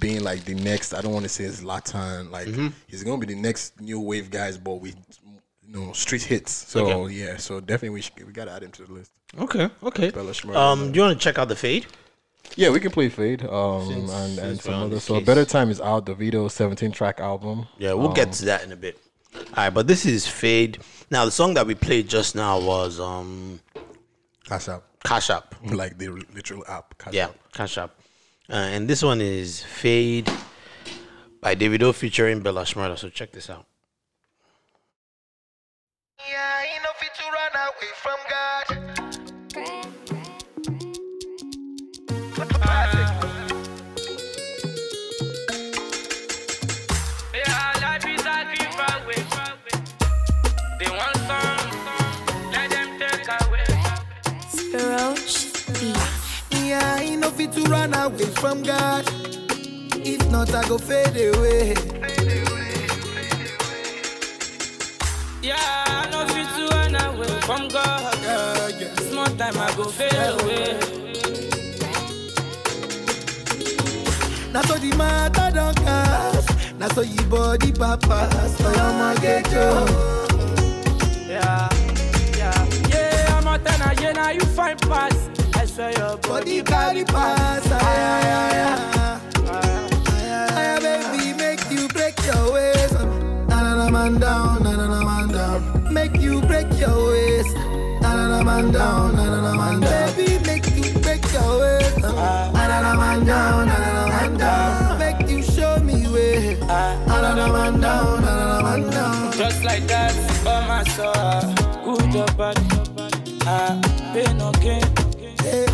being 0.00 0.22
like 0.22 0.44
the 0.44 0.54
next. 0.54 0.92
I 0.94 1.00
don't 1.00 1.12
want 1.12 1.24
to 1.24 1.28
say 1.28 1.44
it's 1.44 1.62
Latin. 1.62 2.30
Like 2.30 2.46
Mm-hmm. 2.48 2.68
he's 2.86 3.02
gonna 3.04 3.18
be 3.18 3.26
the 3.34 3.40
next 3.40 3.80
new 3.80 4.00
wave 4.00 4.30
guys, 4.30 4.58
but 4.58 4.74
with 4.74 4.96
you 5.68 5.74
know 5.80 5.92
street 5.92 6.22
hits. 6.22 6.52
So 6.52 6.86
Okay. 7.04 7.14
yeah, 7.14 7.36
so 7.36 7.60
definitely 7.60 7.90
we 7.90 8.00
should, 8.00 8.26
we 8.26 8.32
gotta 8.32 8.52
add 8.52 8.62
him 8.62 8.70
to 8.72 8.84
the 8.86 8.92
list. 8.92 9.12
Okay. 9.38 9.68
Okay. 9.82 10.10
Bella 10.10 10.32
Shmurda. 10.32 10.56
Um, 10.56 10.92
do 10.92 10.96
you 10.98 11.04
want 11.06 11.18
to 11.18 11.22
check 11.22 11.38
out 11.38 11.48
the 11.48 11.56
fade? 11.56 11.86
Yeah, 12.56 12.70
we 12.70 12.80
can 12.80 12.90
play 12.90 13.10
Fade. 13.10 13.44
Um, 13.44 13.86
Since- 13.86 14.10
and, 14.12 14.38
and 14.38 14.56
since 14.56 14.64
we're 14.66 14.72
some 14.72 14.82
other. 14.84 15.00
So 15.00 15.14
case. 15.18 15.26
Better 15.26 15.44
Time 15.44 15.68
is 15.70 15.80
out. 15.82 16.06
Davido 16.06 16.50
17 16.50 16.92
track 16.92 17.20
album. 17.20 17.66
Yeah, 17.76 17.92
we'll 17.92 18.12
get 18.14 18.32
to 18.32 18.46
that 18.46 18.64
in 18.64 18.72
a 18.72 18.76
bit. 18.76 18.98
All 19.36 19.42
right, 19.56 19.70
but 19.70 19.86
this 19.86 20.06
is 20.06 20.26
fade. 20.26 20.78
Now 21.10 21.26
the 21.26 21.30
song 21.30 21.52
that 21.54 21.66
we 21.66 21.74
played 21.74 22.08
just 22.08 22.34
now 22.34 22.58
was 22.58 22.98
um 23.00 23.60
Cash 24.46 24.68
App, 24.68 24.82
Cash 25.04 25.28
App. 25.28 25.54
like 25.70 25.98
the 25.98 26.08
literal 26.08 26.64
app. 26.66 26.96
Cash 26.96 27.12
Yeah, 27.12 27.26
App. 27.26 27.36
Cash 27.52 27.76
App. 27.78 27.90
Uh, 28.48 28.54
and 28.54 28.88
this 28.88 29.02
one 29.02 29.20
is 29.20 29.62
Fade 29.62 30.30
by 31.42 31.54
Davido 31.54 31.94
featuring 31.94 32.40
Bella 32.40 32.62
Shmurda. 32.62 32.96
So 32.98 33.10
check 33.10 33.30
this 33.32 33.50
out. 33.50 33.66
Yeah, 36.26 36.62
ain't 36.62 36.82
no 36.82 36.90
fit 36.98 37.14
to 37.14 37.22
run 37.30 37.54
away 37.54 37.92
from 38.02 38.18
God. 38.28 38.64
Yeah, 47.34 47.72
life 47.80 48.04
is 48.04 48.26
a 48.26 48.44
giveaway. 48.52 49.22
They 50.78 50.90
want 50.90 51.16
some, 51.28 51.62
let 52.50 52.70
them 52.70 52.88
take 52.98 53.28
away. 53.40 53.66
Roach 54.74 55.36
Beat. 55.80 55.98
Yeah, 56.66 56.98
ain't 56.98 57.20
no 57.20 57.30
fit 57.30 57.52
to 57.52 57.62
run 57.70 57.94
away 57.94 58.26
from 58.40 58.62
God. 58.64 59.04
If 59.94 60.30
not, 60.30 60.52
I 60.52 60.66
go 60.68 60.78
fade 60.78 61.34
away. 61.34 61.97
Yeah, 65.42 65.56
I 65.56 66.10
know 66.10 66.26
fit 66.26 66.48
to 66.56 66.66
run 66.74 66.94
away 66.94 67.40
from 67.42 67.68
God. 67.68 68.14
Yeah, 68.22 68.68
yeah. 68.80 68.94
Small 69.10 69.26
time 69.26 69.56
I 69.56 69.74
go 69.76 69.84
fade 69.84 70.12
away. 70.12 70.78
Now 74.52 74.62
so 74.62 74.74
the 74.78 74.94
matter 74.96 75.50
don't 75.54 75.76
cast. 75.76 76.74
Now 76.78 76.88
so 76.88 77.02
your 77.02 77.24
body 77.24 77.72
papas. 77.72 78.56
So 78.58 78.64
your 78.70 78.92
man 78.98 79.16
get 79.16 79.46
you. 79.50 79.68
Yeah, 81.28 81.68
yeah, 82.36 82.68
yeah. 82.88 83.38
I'm 83.38 83.46
a 83.46 83.58
ten 83.58 83.80
again, 83.92 84.14
now 84.16 84.30
you 84.30 84.40
find 84.40 84.80
pass. 84.82 85.28
I 85.54 85.66
swear 85.66 85.92
your 85.98 86.16
Body 86.18 86.62
carry 86.62 87.04
pass. 87.04 87.66
Ay, 87.70 87.78
ay, 87.80 88.28
ay, 88.40 88.58
ay. 88.64 89.20
Ay, 89.50 89.97
man 94.10 94.20
down, 94.20 94.62
na 94.62 95.04
man 95.04 95.28
down. 95.28 95.92
Make 95.92 96.16
you 96.20 96.40
break 96.42 96.66
your 96.78 96.96
waist. 97.12 97.54
Na 98.00 98.42
man 98.42 98.72
down, 98.72 99.14
na 99.16 99.54
man 99.54 99.80
down. 99.80 100.16
Baby, 100.16 100.38
make 100.46 100.66
you 100.76 100.98
break 101.00 101.22
your 101.32 101.60
waist, 101.60 101.98
na 101.98 102.94
man 102.96 103.26
down, 103.26 103.66
na 103.68 104.06
man 104.08 104.36
down. 104.38 104.98
Make 104.98 105.28
you 105.28 105.42
show 105.42 105.78
me 105.80 106.08
way, 106.08 106.56
na 106.60 107.52
man 107.52 107.80
down, 107.80 108.22
na 108.22 108.62
man 108.62 108.90
down. 108.90 109.32
Just 109.32 109.62
like 109.64 109.86
that, 109.88 110.14
oh 110.46 110.62
my 110.68 110.84
soul. 110.96 111.42
Good 111.84 112.16
or 112.16 112.32
bad, 112.38 112.56
ah, 113.46 113.76
pain 114.14 114.40
or 114.40 114.52
gain, 114.64 114.84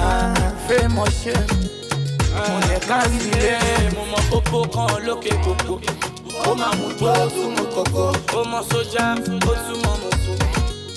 ah, 0.00 0.35
fame 0.67 0.99
or 0.99 1.11
shame. 1.11 1.47
Mo 2.35 2.59
lè 2.67 2.79
kárí 2.83 3.19
ilé, 3.31 3.55
mo 3.95 4.03
mọ 4.11 4.19
pópó 4.31 4.64
kan 4.75 4.99
lókè 5.07 5.31
gbogbo. 5.45 5.79
Ó 6.49 6.55
máa 6.55 6.73
mú 6.79 6.88
tó 6.99 7.07
ó 7.12 7.26
tún 7.35 7.55
mú 7.57 7.64
kókó. 7.75 8.12
Ó 8.38 8.45
mọ 8.45 8.61
sójà, 8.71 9.14
ó 9.14 9.55
tún 9.67 9.79
mọ 9.85 9.93
mọ́tò. 10.03 10.33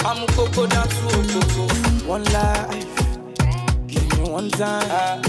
Amú 0.09 0.25
kókó 0.35 0.65
dá 0.73 0.83
tú. 0.93 1.07
One 2.09 2.23
life, 2.23 3.03
give 3.87 4.07
me 4.17 4.29
one 4.29 4.49
time, 4.51 5.21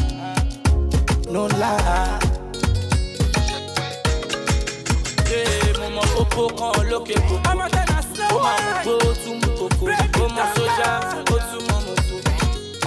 no 1.32 1.46
lie. 1.60 2.18
Yeah, 5.30 5.78
mo 5.80 5.88
mọ 5.96 6.02
pópó 6.14 6.42
kan 6.58 6.86
lókè 6.90 7.14
gbogbo. 7.26 7.50
Ó 7.50 8.38
máa 8.44 8.58
mú 8.64 8.72
tó 8.84 8.92
ó 9.08 9.12
tún 9.24 9.36
mú 9.40 9.50
kókó. 9.58 9.86
Ó 10.22 10.28
mọ 10.36 10.44
sójà, 10.54 10.90
ó 11.16 11.38
tún 11.50 11.62
mọ 11.68 11.76
mọ́tò. 11.86 12.16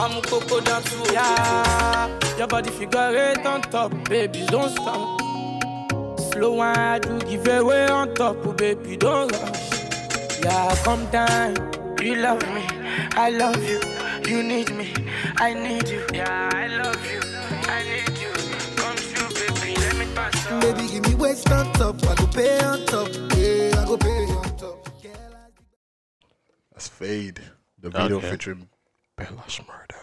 Amú 0.04 0.22
kókó 0.30 0.60
dá 0.66 0.80
tú. 0.88 0.98
Your 2.38 2.48
body 2.48 2.72
figure 2.72 3.16
eight 3.16 3.46
on 3.46 3.62
top, 3.62 3.92
baby, 4.10 4.40
don't 4.50 4.72
stop. 4.72 5.21
Slow 6.42 6.54
wine, 6.54 7.02
do 7.02 7.20
give 7.20 7.48
away 7.48 7.86
on 7.86 8.16
top, 8.16 8.36
oh, 8.44 8.52
baby, 8.54 8.98
don't 8.98 9.32
rush. 9.32 10.42
Yeah, 10.44 10.76
come 10.84 11.06
down. 11.12 11.54
You 12.02 12.16
love 12.16 12.42
me, 12.56 12.64
I 13.14 13.30
love 13.30 13.64
you. 13.64 13.80
You 14.28 14.42
need 14.42 14.76
me, 14.76 14.92
I 15.38 15.54
need 15.54 15.88
you. 15.88 16.04
Yeah, 16.12 16.50
I 16.52 16.66
love 16.66 16.98
you, 17.06 17.20
I 17.70 17.84
need 17.84 18.18
you. 18.18 18.34
Come 18.76 18.96
true, 18.96 19.30
baby, 19.38 19.80
let 19.82 19.96
me 20.00 20.06
pass 20.16 20.52
on. 20.52 20.62
Baby, 20.62 20.88
give 20.92 21.04
me 21.10 21.14
waist 21.14 21.52
on 21.52 21.72
top, 21.74 22.04
I 22.10 22.16
go 22.16 22.26
pay 22.26 22.60
on 22.64 22.86
top, 22.88 23.10
yeah, 23.38 23.80
I 23.80 23.86
go 23.86 23.98
pay 23.98 24.26
on 24.34 24.58
top. 24.58 24.90
That's 26.72 26.88
Fade, 26.88 27.40
Davido 27.80 28.14
Okay. 28.14 28.32
featuring 28.32 28.68
Bella 29.16 29.44
Shmurda. 29.48 30.00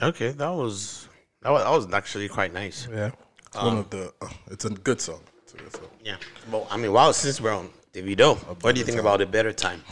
Okay, 0.00 0.30
that 0.30 0.50
was 0.50 1.08
that 1.42 1.50
was 1.50 1.64
that 1.64 1.70
was 1.72 1.92
actually 1.92 2.28
quite 2.28 2.52
nice. 2.52 2.86
Yeah, 2.88 3.10
it's 3.48 3.56
one 3.56 3.78
of 3.78 3.90
the. 3.90 4.14
Uh, 4.20 4.28
it's 4.52 4.64
a 4.64 4.70
good 4.70 5.00
song. 5.00 5.22
It's 5.64 5.76
a 5.76 5.78
good. 5.80 5.90
Yeah. 6.04 6.16
Well, 6.50 6.66
I 6.70 6.76
mean, 6.76 6.92
wow, 6.92 7.12
since 7.12 7.40
we're 7.40 7.54
on 7.54 7.70
Davido, 7.92 8.36
what 8.62 8.74
do 8.74 8.80
you 8.80 8.86
think 8.86 9.00
about 9.00 9.20
a 9.20 9.26
better 9.26 9.52
time? 9.52 9.82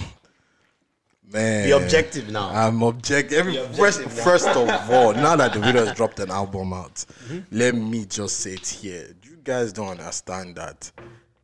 Man, 1.33 1.65
Be 1.65 1.71
objective 1.73 2.31
now. 2.31 2.51
I'm 2.51 2.83
object. 2.83 3.33
Every 3.33 3.57
first, 3.57 4.01
objective 4.01 4.17
now. 4.17 4.25
first 4.25 4.49
of 4.49 4.57
all, 4.91 5.13
now 5.15 5.37
that 5.37 5.53
Davido 5.53 5.87
has 5.87 5.97
dropped 5.97 6.21
an 6.21 6.31
album 6.31 6.73
out, 6.73 6.95
mm-hmm. 6.95 7.41
let 7.51 7.75
me 7.75 8.05
just 8.05 8.41
say 8.41 8.55
it 8.55 8.67
here. 8.67 9.09
You 9.23 9.37
guys 9.43 9.73
don't 9.73 9.89
understand 9.89 10.57
that 10.57 10.93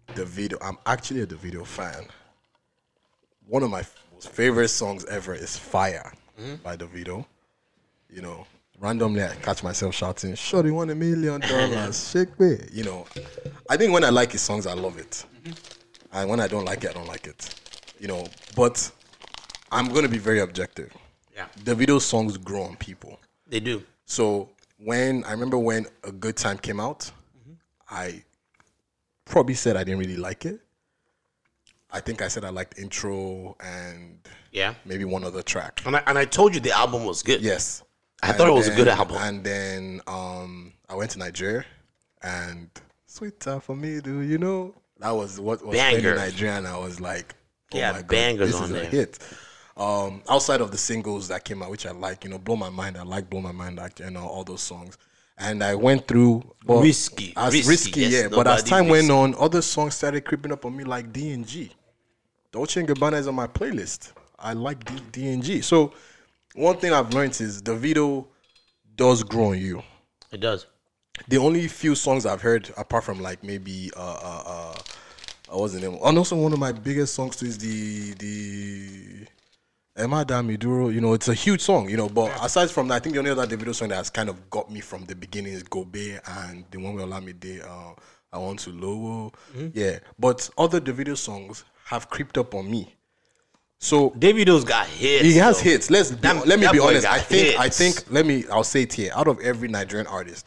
Davido. 0.08 0.56
I'm 0.60 0.76
actually 0.86 1.22
a 1.22 1.26
Davido 1.26 1.66
fan. 1.66 2.06
One 3.46 3.62
of 3.62 3.70
my 3.70 3.84
most 4.12 4.28
favorite 4.28 4.68
songs 4.68 5.04
ever 5.06 5.34
is 5.34 5.56
"Fire" 5.56 6.12
mm-hmm. 6.38 6.56
by 6.56 6.76
Davido. 6.76 7.24
You 8.10 8.22
know, 8.22 8.46
randomly 8.80 9.22
I 9.22 9.34
catch 9.36 9.62
myself 9.62 9.94
shouting, 9.94 10.34
"Sure, 10.34 10.58
"Shorty 10.58 10.70
want 10.70 10.90
a 10.90 10.94
million 10.94 11.40
dollars, 11.40 12.10
shake 12.12 12.38
me." 12.40 12.58
You 12.72 12.84
know, 12.84 13.06
I 13.68 13.76
think 13.76 13.92
when 13.92 14.04
I 14.04 14.10
like 14.10 14.32
his 14.32 14.40
songs, 14.42 14.66
I 14.66 14.72
love 14.72 14.98
it, 14.98 15.24
mm-hmm. 15.44 15.52
and 16.12 16.30
when 16.30 16.40
I 16.40 16.48
don't 16.48 16.64
like 16.64 16.82
it, 16.84 16.90
I 16.90 16.92
don't 16.94 17.06
like 17.08 17.26
it. 17.26 17.54
You 17.98 18.08
know, 18.08 18.26
but 18.56 18.90
I'm 19.70 19.88
gonna 19.88 20.08
be 20.08 20.18
very 20.18 20.40
objective. 20.40 20.92
Yeah. 21.34 21.46
Davido 21.62 22.00
songs 22.00 22.36
grow 22.36 22.62
on 22.62 22.76
people. 22.76 23.20
They 23.46 23.60
do. 23.60 23.82
So 24.04 24.48
when 24.78 25.24
I 25.24 25.32
remember 25.32 25.58
when 25.58 25.86
a 26.04 26.12
good 26.12 26.36
time 26.36 26.58
came 26.58 26.80
out, 26.80 27.00
mm-hmm. 27.00 27.52
I 27.90 28.24
probably 29.26 29.54
said 29.54 29.76
I 29.76 29.84
didn't 29.84 30.00
really 30.00 30.16
like 30.16 30.44
it. 30.46 30.60
I 31.92 32.00
think 32.00 32.22
I 32.22 32.28
said 32.28 32.44
I 32.44 32.50
liked 32.50 32.78
intro 32.78 33.56
and 33.60 34.18
Yeah. 34.52 34.74
maybe 34.84 35.04
one 35.04 35.24
other 35.24 35.42
track. 35.42 35.82
And 35.84 35.96
I, 35.96 36.02
and 36.06 36.16
I 36.18 36.24
told 36.24 36.54
you 36.54 36.60
the 36.60 36.72
album 36.72 37.04
was 37.04 37.22
good. 37.22 37.40
Yes. 37.40 37.82
I 38.22 38.32
thought 38.32 38.48
it 38.48 38.52
was 38.52 38.68
a 38.68 38.74
good 38.74 38.88
album. 38.88 39.16
And 39.18 39.44
then 39.44 40.00
um, 40.06 40.72
I 40.88 40.94
went 40.94 41.10
to 41.12 41.18
Nigeria 41.18 41.64
and 42.22 42.68
sweeter 43.06 43.60
for 43.60 43.74
me, 43.74 44.00
do 44.00 44.20
you 44.20 44.38
know? 44.38 44.74
That 44.98 45.10
was 45.12 45.40
what 45.40 45.64
was 45.64 45.78
in 45.78 46.02
Nigeria, 46.14 46.58
and 46.58 46.66
I 46.66 46.76
was 46.76 47.00
like, 47.00 47.34
oh 47.72 47.78
Yeah, 47.78 47.92
my 47.92 47.98
God, 47.98 48.08
bangers 48.08 48.48
this 48.52 48.56
on 48.60 48.64
is 48.64 48.70
a 48.70 48.74
there. 48.74 48.84
hit. 48.84 49.18
Um, 49.76 50.22
outside 50.28 50.60
of 50.60 50.70
the 50.72 50.76
singles 50.76 51.28
that 51.28 51.44
came 51.44 51.62
out, 51.62 51.70
which 51.70 51.86
I 51.86 51.92
like, 51.92 52.24
you 52.24 52.30
know, 52.30 52.38
blow 52.38 52.56
my 52.56 52.68
mind. 52.68 52.98
I 52.98 53.02
like 53.02 53.30
blow 53.30 53.40
my 53.40 53.52
mind, 53.52 53.76
like 53.78 53.98
you 53.98 54.10
know, 54.10 54.26
all 54.26 54.44
those 54.44 54.60
songs. 54.60 54.98
And 55.38 55.64
I 55.64 55.74
went 55.74 56.06
through 56.06 56.54
but 56.66 56.82
Risky, 56.82 57.32
as 57.34 57.54
risky, 57.54 57.68
risky, 57.70 58.00
yes, 58.02 58.12
yeah. 58.12 58.28
But 58.28 58.46
as 58.46 58.62
time 58.62 58.88
went 58.88 59.10
on, 59.10 59.34
other 59.38 59.62
songs 59.62 59.94
started 59.94 60.26
creeping 60.26 60.52
up 60.52 60.66
on 60.66 60.76
me, 60.76 60.84
like 60.84 61.10
D 61.14 61.32
and 61.32 61.46
G. 61.46 61.72
Dolce 62.52 62.80
and 62.80 62.88
Gabbana 62.88 63.14
is 63.14 63.26
on 63.26 63.34
my 63.36 63.46
playlist. 63.46 64.12
I 64.38 64.52
like 64.52 64.84
D 65.12 65.28
and 65.32 65.42
G. 65.42 65.62
So 65.62 65.94
one 66.54 66.76
thing 66.76 66.92
I've 66.92 67.12
learned 67.12 67.40
is 67.40 67.62
Davido 67.62 68.26
does 68.96 69.22
grow 69.22 69.50
on 69.50 69.58
you. 69.58 69.82
It 70.32 70.40
does. 70.40 70.66
The 71.28 71.38
only 71.38 71.68
few 71.68 71.94
songs 71.94 72.26
I've 72.26 72.40
heard, 72.42 72.70
apart 72.76 73.04
from 73.04 73.20
like 73.20 73.42
maybe 73.44 73.90
uh 73.96 74.00
uh 74.00 74.42
uh, 74.46 74.74
uh 75.52 75.58
what's 75.58 75.74
the 75.74 75.80
name? 75.80 75.98
And 76.02 76.18
also 76.18 76.36
one 76.36 76.52
of 76.52 76.58
my 76.58 76.72
biggest 76.72 77.14
songs 77.14 77.36
too 77.36 77.46
is 77.46 77.58
the 77.58 78.14
the 78.14 79.26
Emma 79.96 80.24
Damiduro. 80.24 80.92
You 80.92 81.00
know, 81.00 81.12
it's 81.12 81.28
a 81.28 81.34
huge 81.34 81.60
song. 81.60 81.90
You 81.90 81.96
know, 81.96 82.08
but 82.08 82.32
aside 82.42 82.70
from 82.70 82.88
that, 82.88 82.94
I 82.94 82.98
think 83.00 83.14
the 83.14 83.18
only 83.18 83.30
other 83.32 83.46
Davido 83.46 83.74
song 83.74 83.88
that 83.88 83.96
has 83.96 84.10
kind 84.10 84.28
of 84.28 84.48
got 84.50 84.70
me 84.70 84.80
from 84.80 85.04
the 85.04 85.14
beginning 85.14 85.52
is 85.52 85.62
Gobe 85.62 86.20
and 86.26 86.64
the 86.70 86.78
one 86.78 86.94
with 86.94 87.04
Olamide. 87.04 87.66
Uh, 87.66 87.94
I 88.32 88.38
want 88.38 88.60
to 88.60 88.70
lower. 88.70 89.30
Yeah, 89.74 89.98
but 90.18 90.48
other 90.56 90.80
Davido 90.80 91.16
songs 91.16 91.64
have 91.84 92.08
creeped 92.08 92.38
up 92.38 92.54
on 92.54 92.70
me. 92.70 92.94
So 93.82 94.10
Davido's 94.10 94.62
got 94.64 94.86
hits. 94.86 95.24
he 95.24 95.34
has 95.38 95.56
though. 95.58 95.64
hits. 95.70 95.90
Let's 95.90 96.10
be, 96.10 96.16
That- 96.20 96.46
let 96.46 96.60
me 96.60 96.68
be 96.70 96.78
honest. 96.78 97.06
I 97.06 97.18
think 97.18 97.58
I 97.58 97.68
think 97.70 98.04
let 98.10 98.26
me 98.26 98.44
I'll 98.52 98.62
say 98.62 98.82
it 98.82 98.92
here. 98.92 99.10
Out 99.14 99.26
of 99.26 99.40
every 99.40 99.68
Nigerian 99.68 100.06
artist, 100.06 100.46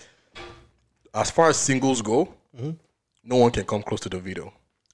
as 1.14 1.32
far 1.32 1.50
as 1.50 1.58
singles 1.58 2.02
go, 2.02 2.34
Mm-hmm. 2.56 2.72
no 3.24 3.36
one 3.38 3.50
can 3.52 3.66
come 3.66 3.82
close 3.82 4.00
to 4.02 4.10
Davido. 4.12 4.52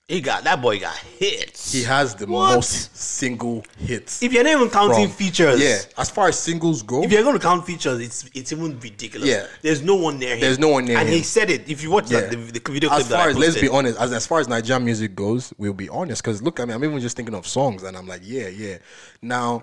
He 0.10 0.22
got 0.22 0.44
that 0.46 0.60
boy 0.60 0.80
got 0.80 0.98
hits. 0.98 1.72
He 1.72 1.84
has 1.84 2.16
the 2.16 2.26
What? 2.26 2.56
most 2.56 2.98
single 2.98 3.64
hits. 3.78 4.24
If 4.24 4.34
you're 4.34 4.44
not 4.44 4.54
even 4.54 4.70
counting 4.72 5.08
from- 5.08 5.16
features, 5.16 5.62
yeah. 5.62 5.78
As 6.00 6.10
far 6.10 6.30
as 6.30 6.40
singles 6.40 6.82
go, 6.82 7.04
If 7.04 7.12
you're 7.12 7.22
going 7.22 7.38
to 7.38 7.40
count 7.40 7.64
features, 7.64 8.00
it's 8.00 8.28
it's 8.34 8.52
even 8.52 8.80
ridiculous. 8.80 9.30
Yeah. 9.30 9.46
There's 9.62 9.84
no 9.84 9.94
one 9.94 10.18
near 10.18 10.34
him. 10.34 10.42
There's 10.42 10.58
no 10.58 10.70
one 10.70 10.86
near 10.86 10.98
and 10.98 11.08
him. 11.08 11.14
he 11.14 11.22
said 11.22 11.52
it. 11.52 11.70
If 11.70 11.84
you 11.84 11.92
watch 11.92 12.10
yeah. 12.10 12.22
that, 12.22 12.32
the, 12.32 12.38
the 12.38 12.72
video 12.72 12.90
clip 12.90 13.02
as 13.02 13.10
that 13.10 13.18
far 13.18 13.28
I 13.28 13.30
as 13.30 13.38
let's 13.38 13.62
be 13.62 13.70
honest, 13.70 14.00
as, 14.00 14.12
as 14.12 14.26
far 14.26 14.40
as 14.40 14.48
Nigerian 14.48 14.84
music 14.84 15.14
goes, 15.14 15.54
we'll 15.60 15.74
be 15.74 15.90
honest. 15.90 16.24
Because 16.24 16.42
look, 16.42 16.60
I 16.60 16.66
mean, 16.66 16.76
I'm 16.76 16.84
even 16.84 17.00
just 17.00 17.16
thinking 17.16 17.36
of 17.36 17.46
songs, 17.46 17.84
and 17.84 17.96
I'm 17.96 18.08
like, 18.08 18.22
yeah, 18.24 18.48
yeah. 18.48 18.80
Now, 19.22 19.62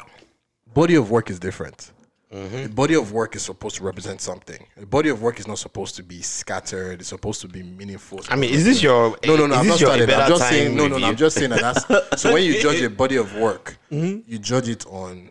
body 0.72 0.94
of 0.94 1.10
work 1.10 1.28
is 1.28 1.40
different. 1.40 1.90
Mm-hmm. 2.34 2.62
The 2.64 2.68
body 2.70 2.94
of 2.94 3.12
work 3.12 3.36
is 3.36 3.42
supposed 3.42 3.76
to 3.76 3.84
represent 3.84 4.20
something. 4.20 4.66
The 4.76 4.84
body 4.86 5.10
of 5.10 5.22
work 5.22 5.38
is 5.38 5.46
not 5.46 5.58
supposed 5.58 5.94
to 5.96 6.02
be 6.02 6.22
scattered. 6.22 6.98
It's 7.00 7.10
supposed 7.10 7.40
to 7.42 7.48
be 7.48 7.62
meaningful. 7.62 8.20
I 8.28 8.34
mean, 8.34 8.50
is 8.52 8.64
this 8.64 8.82
your 8.82 9.16
No, 9.24 9.36
no, 9.36 9.46
no. 9.46 9.54
I'm 9.54 9.66
not 9.68 9.78
your 9.78 9.88
started. 9.90 10.08
better 10.08 10.22
I'm 10.22 10.28
just 10.30 10.48
saying. 10.48 10.76
No, 10.76 10.88
no, 10.88 10.98
no. 10.98 11.06
I'm 11.06 11.14
just 11.16 11.36
saying 11.38 11.50
that. 11.50 11.60
That's 11.88 12.20
so 12.22 12.32
when 12.32 12.42
you 12.42 12.60
judge 12.60 12.80
a 12.82 12.90
body 12.90 13.16
of 13.16 13.34
work, 13.36 13.78
Mm-hmm. 13.92 14.28
you 14.30 14.38
judge 14.40 14.68
it 14.68 14.84
on 14.86 15.30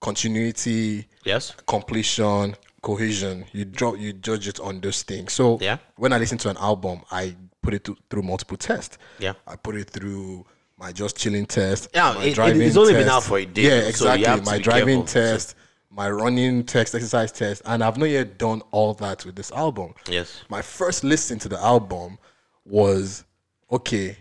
continuity, 0.00 1.06
Yes. 1.24 1.52
completion, 1.66 2.56
cohesion. 2.80 3.44
You 3.52 3.64
draw, 3.64 3.94
you 3.94 4.12
judge 4.12 4.48
it 4.48 4.60
on 4.60 4.80
those 4.80 5.02
things. 5.02 5.32
So 5.32 5.58
Yeah. 5.60 5.78
when 5.96 6.12
I 6.12 6.18
listen 6.18 6.38
to 6.38 6.50
an 6.50 6.56
album, 6.56 7.02
I 7.10 7.36
put 7.62 7.74
it 7.74 7.84
through, 7.84 7.96
through 8.08 8.22
multiple 8.22 8.56
tests. 8.56 8.98
Yeah. 9.18 9.34
I 9.46 9.56
put 9.56 9.76
it 9.76 9.90
through 9.90 10.46
my 10.78 10.92
just 10.92 11.16
chilling 11.18 11.44
test. 11.44 11.88
Yeah, 11.94 12.12
my 12.14 12.24
it- 12.24 12.28
it- 12.28 12.34
driving 12.34 12.62
it's 12.62 12.76
only 12.76 12.94
been 12.94 13.08
out 13.08 13.22
for 13.24 13.38
a 13.38 13.44
day, 13.44 13.62
Yeah, 13.62 13.68
so 13.68 13.74
you 13.82 13.88
exactly. 13.88 14.24
have 14.26 14.38
to 14.40 14.44
my 14.46 14.56
be 14.58 14.62
driving 14.64 15.04
careful. 15.04 15.22
test, 15.22 15.54
my 15.90 16.08
running 16.08 16.64
text 16.64 16.94
exercise 16.94 17.32
test, 17.32 17.62
and 17.64 17.82
I've 17.82 17.96
not 17.98 18.06
yet 18.10 18.38
done 18.38 18.62
all 18.70 18.94
that 18.94 19.24
with 19.26 19.34
this 19.36 19.50
album. 19.52 19.94
Yes. 20.08 20.42
My 20.48 20.62
first 20.62 21.02
listen 21.04 21.38
to 21.40 21.48
the 21.48 21.58
album 21.60 22.18
was 22.64 23.24
okay. 23.72 24.16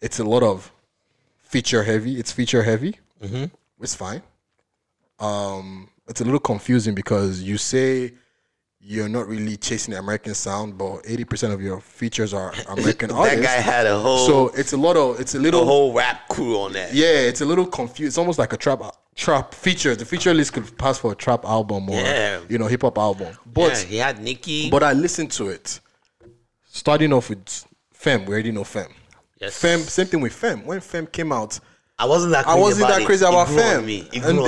It's 0.00 0.18
a 0.18 0.24
lot 0.24 0.42
of 0.42 0.72
feature 1.42 1.82
heavy. 1.84 2.18
It's 2.18 2.32
feature 2.32 2.62
heavy. 2.62 2.96
Mm-hmm. 3.22 3.44
It's 3.82 3.94
fine. 3.94 4.22
Um, 5.18 5.88
it's 6.08 6.20
a 6.20 6.24
little 6.24 6.40
confusing 6.40 6.94
because 6.94 7.42
you 7.42 7.56
say 7.58 8.14
you're 8.80 9.08
not 9.10 9.28
really 9.28 9.56
chasing 9.58 9.92
the 9.92 10.00
American 10.00 10.34
sound, 10.34 10.78
but 10.78 11.02
eighty 11.04 11.24
percent 11.24 11.52
of 11.52 11.60
your 11.60 11.80
features 11.80 12.32
are 12.32 12.52
American 12.68 13.10
That 13.10 13.16
artists. 13.16 13.46
guy 13.46 13.52
had 13.60 13.86
a 13.86 13.98
whole 13.98 14.26
so 14.26 14.48
it's 14.56 14.72
a 14.72 14.76
lot 14.78 14.96
of 14.96 15.20
it's 15.20 15.34
a 15.34 15.38
a 15.38 15.40
little 15.40 15.64
whole 15.66 15.92
rap 15.92 16.26
crew 16.28 16.58
on 16.58 16.72
that. 16.72 16.94
yeah, 16.94 17.06
it's 17.06 17.42
a 17.42 17.44
little 17.44 17.66
confused. 17.66 18.08
It's 18.08 18.18
almost 18.18 18.38
like 18.38 18.52
a 18.54 18.56
trap 18.56 18.80
trap 19.16 19.54
feature. 19.54 19.94
The 19.94 20.04
feature 20.04 20.32
list 20.32 20.52
could 20.52 20.76
pass 20.78 20.98
for 20.98 21.12
a 21.12 21.14
trap 21.14 21.44
album 21.44 21.88
or 21.90 21.96
Yeah. 22.00 22.40
you 22.48 22.58
know 22.58 22.66
hip 22.66 22.82
hop 22.82 22.98
album. 22.98 23.36
But 23.46 23.72
yeah, 23.72 23.84
he 23.84 23.96
had 23.98 24.22
Nicki. 24.22 24.70
but 24.70 24.82
I 24.82 24.92
listened 24.92 25.30
to 25.32 25.48
it. 25.48 25.80
Starting 26.68 27.12
off 27.12 27.28
with 27.28 27.64
Fem, 27.92 28.24
we 28.24 28.32
already 28.34 28.52
know 28.52 28.64
Fem. 28.64 28.86
Yes. 29.40 29.56
Fem, 29.58 29.80
same 29.80 30.06
thing 30.06 30.20
with 30.20 30.32
Fem. 30.32 30.64
When 30.64 30.80
Fem 30.80 31.06
came 31.06 31.32
out, 31.32 31.58
I 31.98 32.06
wasn't 32.06 32.32
that. 32.32 32.46
I 32.46 32.52
Crazy 32.52 32.60
wasn't 32.62 32.84
about 32.86 32.98
that 32.98 33.06
crazy 33.06 33.24
It 33.24 33.28
about 33.28 33.48
fam. 33.48 33.84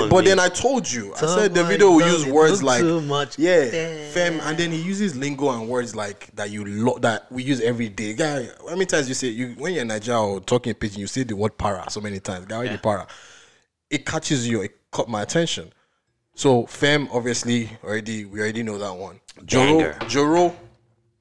And- 0.01 0.09
but 0.11 0.21
me. 0.21 0.25
then 0.31 0.39
I 0.41 0.49
told 0.49 0.91
you, 0.91 1.13
I 1.15 1.27
said 1.27 1.53
the 1.55 1.65
video 1.65 1.91
will 1.91 2.07
use 2.07 2.25
words 2.25 2.63
like 2.63 2.81
too 2.81 3.03
much. 3.03 3.39
yeah, 3.39 3.71
Damn. 3.71 4.11
fam, 4.13 4.41
and 4.41 4.57
then 4.57 4.71
he 4.71 4.81
uses 4.81 5.15
lingo 5.17 5.51
and 5.51 5.69
words 5.69 5.95
like 5.95 6.31
that 6.37 6.51
you 6.51 6.65
lo- 6.65 6.99
that 7.01 7.31
we 7.31 7.43
use 7.43 7.61
every 7.61 7.91
day. 7.91 8.15
Guy, 8.15 8.49
how 8.67 8.71
many 8.71 8.87
times 8.87 9.07
you 9.09 9.15
say 9.15 9.29
you 9.29 9.55
when 9.59 9.75
you're 9.75 9.83
in 9.83 9.89
Nigeria 9.89 10.19
or 10.21 10.41
talking 10.41 10.73
pidgin, 10.73 11.01
you 11.01 11.07
say 11.07 11.25
the 11.25 11.37
word 11.37 11.59
para 11.59 11.85
so 11.91 12.01
many 12.01 12.21
times. 12.21 12.47
Guy, 12.47 12.69
the 12.69 12.79
para, 12.79 13.07
it 13.93 14.05
catches 14.07 14.49
you. 14.49 14.63
It 14.63 14.73
caught 14.91 15.09
my 15.09 15.23
attention. 15.23 15.73
So 16.35 16.67
fam, 16.67 17.09
obviously, 17.13 17.69
already 17.85 18.25
we 18.25 18.41
already 18.41 18.63
know 18.63 18.79
that 18.79 18.95
one. 18.95 19.21
Joro, 19.45 19.67
Banger. 19.67 19.97
Joro 20.09 20.57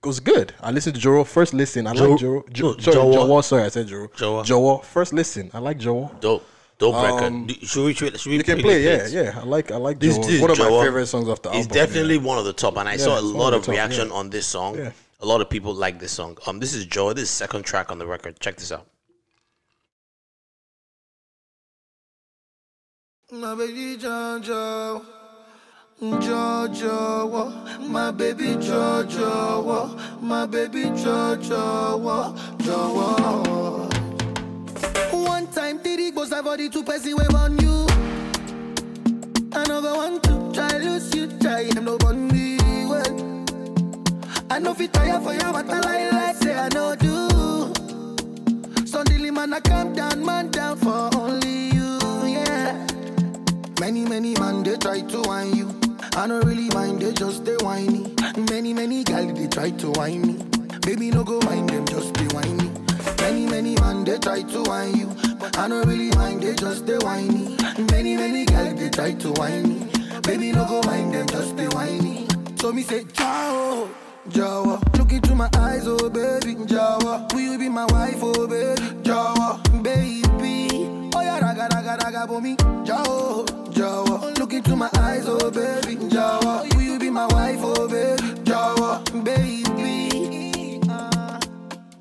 was 0.04 0.20
good. 0.20 0.54
I 0.62 0.72
listened 0.72 0.96
to 0.96 1.02
Joro 1.02 1.24
first 1.24 1.54
listen. 1.54 1.86
I 1.86 1.94
Jo- 1.94 2.10
like 2.12 2.20
Joro. 2.20 2.44
Jo- 2.52 2.72
no, 2.74 2.80
sorry, 2.80 2.96
Jowo. 2.98 3.14
Jowo. 3.28 3.44
Sorry, 3.44 3.64
I 3.64 3.70
said 3.70 3.88
Joro. 3.88 4.08
Jowo. 4.08 4.44
Jowo. 4.46 4.84
First 4.84 5.14
listen. 5.14 5.52
I 5.54 5.60
like 5.60 5.78
Jowo. 5.80 6.20
Dope, 6.22 6.46
dope 6.80 6.96
Um, 6.96 7.04
record. 7.06 7.48
Do- 7.48 7.66
Should 7.68 7.86
we? 7.86 7.94
Should 7.94 8.26
we 8.28 8.38
You 8.38 8.44
can 8.44 8.58
the 8.58 8.64
play, 8.64 8.84
yeah, 8.84 8.98
plates? 9.00 9.14
yeah. 9.14 9.40
I 9.42 9.44
like, 9.44 9.72
I 9.72 9.76
like 9.78 10.00
This, 10.00 10.18
Jowo. 10.18 10.26
this 10.28 10.42
One 10.42 10.52
of 10.52 10.58
Jowo 10.58 10.78
my 10.80 10.86
favorite 10.86 11.08
songs 11.08 11.28
off 11.28 11.42
the 11.42 11.50
album. 11.50 11.60
It's 11.62 11.74
definitely 11.74 12.18
one 12.18 12.38
of 12.38 12.46
the 12.46 12.54
top, 12.54 12.78
and 12.78 12.88
I 12.88 12.96
saw 12.98 13.20
a 13.20 13.22
lot 13.22 13.54
of 13.54 13.60
of 13.60 13.66
top, 13.66 13.74
reaction 13.74 14.08
yeah. 14.08 14.14
on 14.16 14.30
this 14.30 14.48
song. 14.48 14.78
Yeah. 14.78 14.92
A 15.20 15.26
lot 15.26 15.40
of 15.42 15.50
people 15.50 15.74
like 15.76 16.00
this 16.00 16.12
song. 16.14 16.38
Um, 16.48 16.60
this 16.60 16.74
is 16.74 16.86
Joe. 16.86 17.14
This 17.14 17.26
is 17.26 17.30
second 17.30 17.64
track 17.64 17.92
on 17.92 18.00
the 18.00 18.08
record. 18.08 18.40
Check 18.40 18.56
this 18.58 18.72
out. 18.72 18.88
My 23.34 23.56
baby 23.56 23.96
Jojo, 23.96 25.06
Jojo, 26.02 27.88
my 27.88 28.12
baby 28.12 28.56
Jojo, 28.56 30.22
my 30.22 30.46
baby 30.46 30.84
Jojo. 30.84 32.36
Jojo. 32.58 33.88
One 35.14 35.48
time 35.48 35.78
did 35.78 36.02
it 36.02 36.14
goes 36.14 36.30
body 36.30 36.68
to 36.68 36.84
person 36.84 37.16
wave 37.16 37.34
on 37.34 37.58
you. 37.60 37.88
I 39.54 39.64
go 39.66 39.96
want 39.96 40.24
to 40.24 40.52
try 40.54 40.78
lose 40.80 41.16
you, 41.16 41.28
try 41.40 41.64
him 41.64 41.86
no 41.86 41.98
me 42.14 42.58
well. 42.86 43.46
I 44.50 44.60
know 44.60 44.74
fit 44.74 44.92
tire 44.92 45.22
for 45.22 45.32
you, 45.32 45.40
but 45.40 45.70
I 45.70 45.80
like 45.80 46.12
like 46.12 46.36
say 46.36 46.54
I 46.54 46.68
know 46.74 46.96
do. 46.98 47.30
Suddenly 48.86 49.32
man 49.32 49.54
I 49.54 49.62
calm 49.62 49.94
down, 49.94 50.26
man 50.26 50.52
down 50.52 50.76
for. 50.76 51.11
Many, 53.82 54.06
many 54.06 54.36
man, 54.36 54.62
they 54.62 54.78
try 54.78 55.02
to 55.02 55.22
whine 55.24 55.56
you. 55.56 55.68
I 56.16 56.28
don't 56.28 56.46
really 56.46 56.70
mind, 56.70 57.02
they 57.02 57.14
just 57.14 57.46
they 57.46 57.56
whiny. 57.66 58.14
Many, 58.52 58.76
many 58.76 59.04
gal, 59.04 59.26
they 59.34 59.48
try 59.48 59.72
to 59.72 59.90
whine 59.94 60.22
me. 60.22 60.34
Baby, 60.86 61.10
no 61.10 61.24
go 61.24 61.40
mind 61.42 61.70
them, 61.72 61.86
just 61.88 62.14
they 62.14 62.26
whiny. 62.28 62.70
Many, 63.18 63.48
many 63.48 63.76
man, 63.78 64.04
they 64.04 64.20
try 64.20 64.44
to 64.44 64.62
whine 64.70 64.96
you. 64.96 65.08
But 65.40 65.58
I 65.58 65.68
don't 65.68 65.88
really 65.88 66.12
mind, 66.12 66.44
they 66.44 66.54
just 66.54 66.86
they 66.86 67.00
whiny. 67.00 67.58
Many, 67.90 68.16
many 68.16 68.46
gal, 68.46 68.76
they 68.76 68.90
try 68.92 69.14
to 69.14 69.32
whine 69.32 69.68
me. 69.68 69.92
Baby, 70.22 70.52
no 70.52 70.64
go 70.66 70.82
mind 70.84 71.16
them, 71.16 71.26
just 71.26 71.58
they 71.58 71.68
whiny. 71.70 72.28
So 72.58 72.72
me 72.72 72.84
say, 72.84 73.04
ciao. 73.14 73.90
Jawa, 74.30 74.78
look 75.00 75.12
into 75.12 75.34
my 75.34 75.50
eyes, 75.58 75.88
oh 75.88 76.08
baby, 76.08 76.54
Jawa, 76.54 77.34
will 77.34 77.40
you 77.42 77.58
be 77.58 77.68
my 77.68 77.86
wife, 77.86 78.20
oh 78.22 78.46
baby, 78.48 78.80
Jawa, 79.02 79.58
baby, 79.82 80.22
oh 81.16 81.22
yeah, 81.22 81.40
raga, 81.40 81.68
raga, 81.74 81.98
raga, 82.06 82.28
for 82.28 82.40
me, 82.40 82.56
Jawa, 82.86 83.51
Jawa, 83.74 84.38
look 84.38 84.54
into 84.54 84.76
my 84.76 84.90
eyes, 84.98 85.24
oh 85.28 85.50
baby, 85.52 85.96
Jawa, 85.96 86.64
will 86.76 86.82
you 86.82 87.00
be 87.00 87.10
my 87.10 87.26
wife, 87.28 87.60
oh 87.62 87.88
baby, 87.88 88.22
Jawa, 88.44 89.02
baby, 89.24 90.82
uh, 90.90 91.40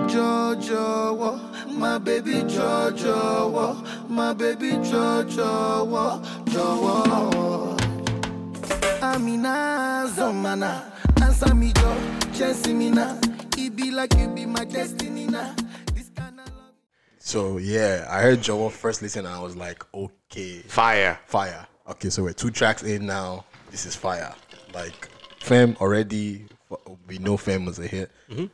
Jojo, 0.09 1.39
my 1.73 1.99
baby 1.99 2.33
Jojo, 2.43 4.09
my 4.09 4.33
baby 4.35 4.73
Jojo, 4.73 6.23
Jojo. 6.47 7.81
Amina 9.03 10.07
Zomana, 10.15 10.83
answer 11.23 11.55
me 11.55 11.73
Joe, 11.73 11.97
chasing 12.35 12.79
me 12.79 12.91
now. 12.91 13.19
It 13.57 13.77
be 13.77 13.91
like 13.91 14.15
you 14.15 14.29
be 14.29 14.47
my 14.47 14.65
destiny 14.65 15.27
now. 15.27 15.55
So 17.23 17.59
yeah, 17.59 18.07
I 18.11 18.23
heard 18.23 18.41
Jowo 18.41 18.71
first 18.73 19.03
listen 19.03 19.27
and 19.27 19.35
I 19.35 19.41
was 19.41 19.55
like, 19.55 19.85
okay, 19.95 20.59
Fire. 20.61 21.19
fire. 21.27 21.67
Okay, 21.89 22.09
so 22.09 22.23
we're 22.23 22.33
two 22.33 22.51
tracks 22.51 22.83
in 22.83 23.07
now. 23.07 23.45
This 23.71 23.85
is 23.87 23.95
fire. 23.95 24.35
Like 24.75 25.09
Fam 25.41 25.77
already, 25.81 26.47
we 27.07 27.19
know 27.19 27.37
Fam 27.37 27.65
was 27.67 27.79
a 27.79 27.87
hit. 27.87 28.11
Mm-hmm. 28.31 28.47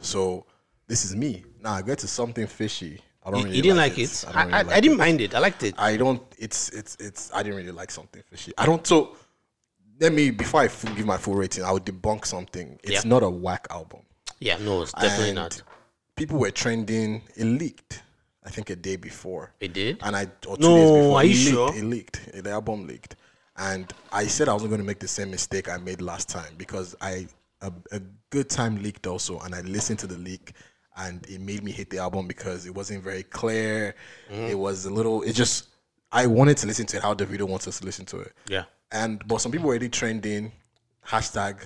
So 0.00 0.46
this 0.86 1.04
is 1.04 1.14
me. 1.14 1.44
Now 1.62 1.72
I 1.74 1.82
get 1.82 1.98
to 2.00 2.08
something 2.08 2.46
fishy. 2.46 3.00
I 3.22 3.30
don't 3.30 3.40
You, 3.40 3.44
really 3.44 3.56
you 3.56 3.62
didn't 3.62 3.76
like 3.76 3.98
it? 3.98 4.24
don't 4.24 4.36
I, 4.36 4.42
really 4.44 4.54
I, 4.54 4.62
like 4.62 4.76
I 4.76 4.80
didn't 4.80 4.94
it. 4.94 4.98
mind 4.98 5.20
it. 5.20 5.34
I 5.34 5.38
liked 5.40 5.62
it. 5.62 5.74
I 5.78 5.96
don't. 5.98 6.22
It's 6.38 6.70
it's 6.70 6.96
it's. 6.98 7.30
I 7.34 7.42
didn't 7.42 7.58
really 7.58 7.70
like 7.72 7.90
something 7.90 8.22
fishy. 8.30 8.52
I 8.56 8.64
don't. 8.64 8.86
So 8.86 9.14
let 10.00 10.12
me 10.14 10.30
before 10.30 10.62
I 10.62 10.66
give 10.96 11.04
my 11.04 11.18
full 11.18 11.34
rating, 11.34 11.64
I 11.64 11.70
would 11.72 11.84
debunk 11.84 12.24
something. 12.24 12.78
It's 12.82 13.04
Yeah. 13.04 13.08
not 13.08 13.22
a 13.22 13.28
whack 13.28 13.66
album. 13.70 14.00
yeah, 14.38 14.56
no, 14.58 14.82
it's 14.82 14.92
definitely 14.92 15.28
And 15.30 15.34
not. 15.36 15.62
People 16.20 16.38
were 16.38 16.50
trending. 16.50 17.22
It 17.36 17.44
leaked. 17.44 18.02
I 18.44 18.50
think 18.50 18.70
a 18.70 18.76
day 18.76 18.96
before. 18.96 19.52
It 19.60 19.72
did? 19.72 19.98
And 20.02 20.14
I 20.16 20.24
or 20.46 20.56
two 20.56 20.62
No, 20.62 20.76
days 20.76 20.90
before. 21.04 21.16
are 21.18 21.24
it 21.24 21.28
you 21.28 21.34
leaked, 21.34 21.50
sure? 21.50 21.74
It 21.76 21.84
leaked. 21.84 22.44
The 22.44 22.50
album 22.50 22.86
leaked, 22.86 23.16
and 23.56 23.92
I 24.12 24.26
said 24.26 24.48
I 24.48 24.52
wasn't 24.52 24.70
going 24.70 24.80
to 24.80 24.86
make 24.86 24.98
the 25.00 25.08
same 25.08 25.30
mistake 25.30 25.68
I 25.68 25.76
made 25.78 26.00
last 26.00 26.28
time 26.28 26.52
because 26.56 26.94
I 27.00 27.26
a, 27.60 27.72
a 27.92 28.00
good 28.30 28.48
time 28.48 28.82
leaked 28.82 29.06
also, 29.06 29.38
and 29.40 29.54
I 29.54 29.60
listened 29.62 29.98
to 30.00 30.06
the 30.06 30.18
leak. 30.18 30.52
And 30.96 31.24
it 31.28 31.40
made 31.40 31.62
me 31.62 31.70
hate 31.70 31.88
the 31.88 31.98
album 31.98 32.26
because 32.26 32.66
it 32.66 32.74
wasn't 32.74 33.02
very 33.02 33.22
clear. 33.22 33.94
Mm-hmm. 34.30 34.42
It 34.52 34.58
was 34.58 34.84
a 34.86 34.90
little. 34.90 35.22
It 35.22 35.32
just. 35.32 35.68
I 36.12 36.26
wanted 36.26 36.56
to 36.58 36.66
listen 36.66 36.86
to 36.86 36.96
it 36.96 37.02
how 37.02 37.14
Davido 37.14 37.44
wants 37.44 37.68
us 37.68 37.78
to 37.80 37.86
listen 37.86 38.04
to 38.06 38.18
it. 38.20 38.32
Yeah. 38.48 38.64
And 38.90 39.26
but 39.26 39.40
some 39.40 39.52
people 39.52 39.66
were 39.68 39.72
already 39.74 39.88
trending 39.88 40.52
hashtag 41.06 41.56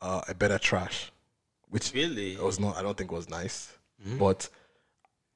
uh, 0.00 0.22
a 0.28 0.34
better 0.34 0.58
trash, 0.58 1.12
which 1.68 1.92
Really? 1.94 2.32
it 2.34 2.42
was 2.42 2.58
not. 2.58 2.76
I 2.76 2.82
don't 2.82 2.96
think 2.98 3.12
was 3.12 3.28
nice, 3.30 3.72
Mm-hmm. 4.06 4.18
but 4.18 4.48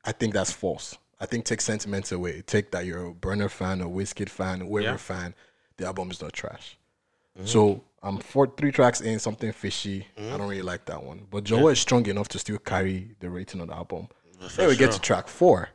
I 0.05 0.13
think 0.13 0.35
that's 0.35 0.53
false. 0.53 0.97
I 1.21 1.27
think 1.27 1.45
take 1.45 1.61
sentiments 1.61 2.13
away. 2.13 2.43
Take 2.43 2.71
that 2.73 2.85
you're 2.85 3.09
a 3.09 3.13
Burna 3.15 3.51
fan, 3.51 3.81
a 3.81 3.87
Wizkid 3.87 4.29
fan, 4.29 4.61
whoever 4.61 4.91
Yeah. 4.91 4.97
fan. 4.97 5.35
The 5.77 5.87
album 5.87 6.11
is 6.11 6.21
not 6.21 6.33
trash. 6.33 6.77
Mm-hmm. 7.37 7.47
So 7.47 7.83
I'm 8.03 8.19
four 8.19 8.47
three 8.47 8.71
tracks 8.73 9.01
in, 9.01 9.19
something 9.19 9.53
fishy. 9.53 10.07
I 10.17 10.21
mm-hmm. 10.21 10.37
don't 10.39 10.49
really 10.49 10.63
like 10.63 10.85
that 10.87 11.03
one. 11.03 11.27
But 11.31 11.45
Joe 11.45 11.69
is 11.69 11.81
strong 11.81 12.07
enough 12.07 12.29
to 12.29 12.39
still 12.39 12.59
carry 12.59 13.17
the 13.21 13.31
rating 13.31 13.61
on 13.61 13.69
the 13.69 13.75
album. 13.75 14.09
Then 14.57 14.69
we 14.69 14.77
get 14.77 14.93
to 14.93 15.01
track 15.01 15.27
four. 15.29 15.69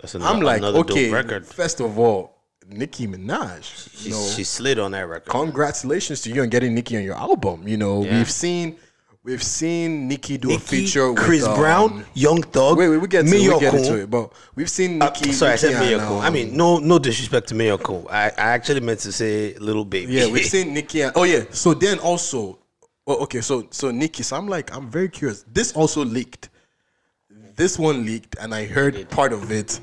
That's 0.00 0.14
I'm 0.14 0.22
another, 0.22 0.44
like, 0.44 0.58
another 0.58 0.78
okay, 0.80 1.06
dope 1.06 1.14
record. 1.14 1.46
first 1.46 1.80
of 1.80 1.98
all, 1.98 2.36
Nicki 2.68 3.06
Minaj. 3.06 3.62
She, 3.96 4.08
you 4.08 4.14
know, 4.14 4.26
she 4.36 4.44
slid 4.44 4.78
on 4.78 4.92
that 4.92 5.08
record. 5.08 5.30
congratulations 5.30 6.20
to 6.22 6.30
you 6.30 6.42
on 6.42 6.48
getting 6.48 6.74
Nicki 6.74 6.96
on 6.96 7.02
your 7.02 7.16
album. 7.16 7.66
You 7.66 7.76
know, 7.76 8.04
Yeah. 8.04 8.18
we've 8.18 8.30
seen 8.30 8.76
we've 9.24 9.42
seen 9.42 10.06
Nicki 10.06 10.36
do 10.38 10.50
a 10.50 10.52
Nicki, 10.52 10.64
feature 10.64 11.10
with 11.10 11.18
Chris 11.22 11.44
um, 11.44 11.56
Brown, 11.56 12.04
Young 12.14 12.42
Thug. 12.42 12.78
Wait, 12.78 12.88
wait, 12.88 12.98
we 12.98 13.08
get 13.08 13.26
to 13.26 13.30
we 13.32 13.60
get 13.60 13.74
into 13.74 14.02
it, 14.02 14.10
but 14.10 14.32
we've 14.54 14.70
seen 14.70 15.02
Uh, 15.02 15.06
Nicki. 15.06 15.32
sorry, 15.32 15.52
I 15.52 15.56
said 15.56 15.74
and, 15.74 16.00
Miyoko. 16.00 16.20
I 16.20 16.28
um, 16.28 16.32
mean, 16.34 16.56
no, 16.56 16.78
no 16.78 16.98
disrespect 16.98 17.48
to 17.48 17.54
Miyoko. 17.54 18.06
I, 18.10 18.26
I 18.28 18.30
actually 18.36 18.80
meant 18.80 19.00
to 19.00 19.12
say 19.12 19.54
Lil 19.54 19.84
Baby. 19.84 20.12
yeah, 20.12 20.30
we've 20.30 20.44
seen 20.46 20.72
Nicki. 20.78 21.02
And, 21.02 21.12
oh 21.16 21.24
yeah, 21.24 21.44
so 21.50 21.74
then 21.74 21.98
also, 21.98 22.58
well, 23.06 23.18
okay, 23.20 23.40
so 23.40 23.66
so 23.70 23.90
Nicki. 23.90 24.22
So 24.22 24.36
I'm 24.36 24.46
like, 24.48 24.74
I'm 24.76 24.90
very 24.90 25.08
curious. 25.08 25.44
This 25.52 25.72
also 25.72 26.04
leaked. 26.04 26.50
This 27.56 27.78
one 27.78 28.04
leaked, 28.04 28.36
and 28.40 28.52
I 28.52 28.66
heard 28.66 29.08
part 29.10 29.32
of 29.32 29.52
it, 29.52 29.78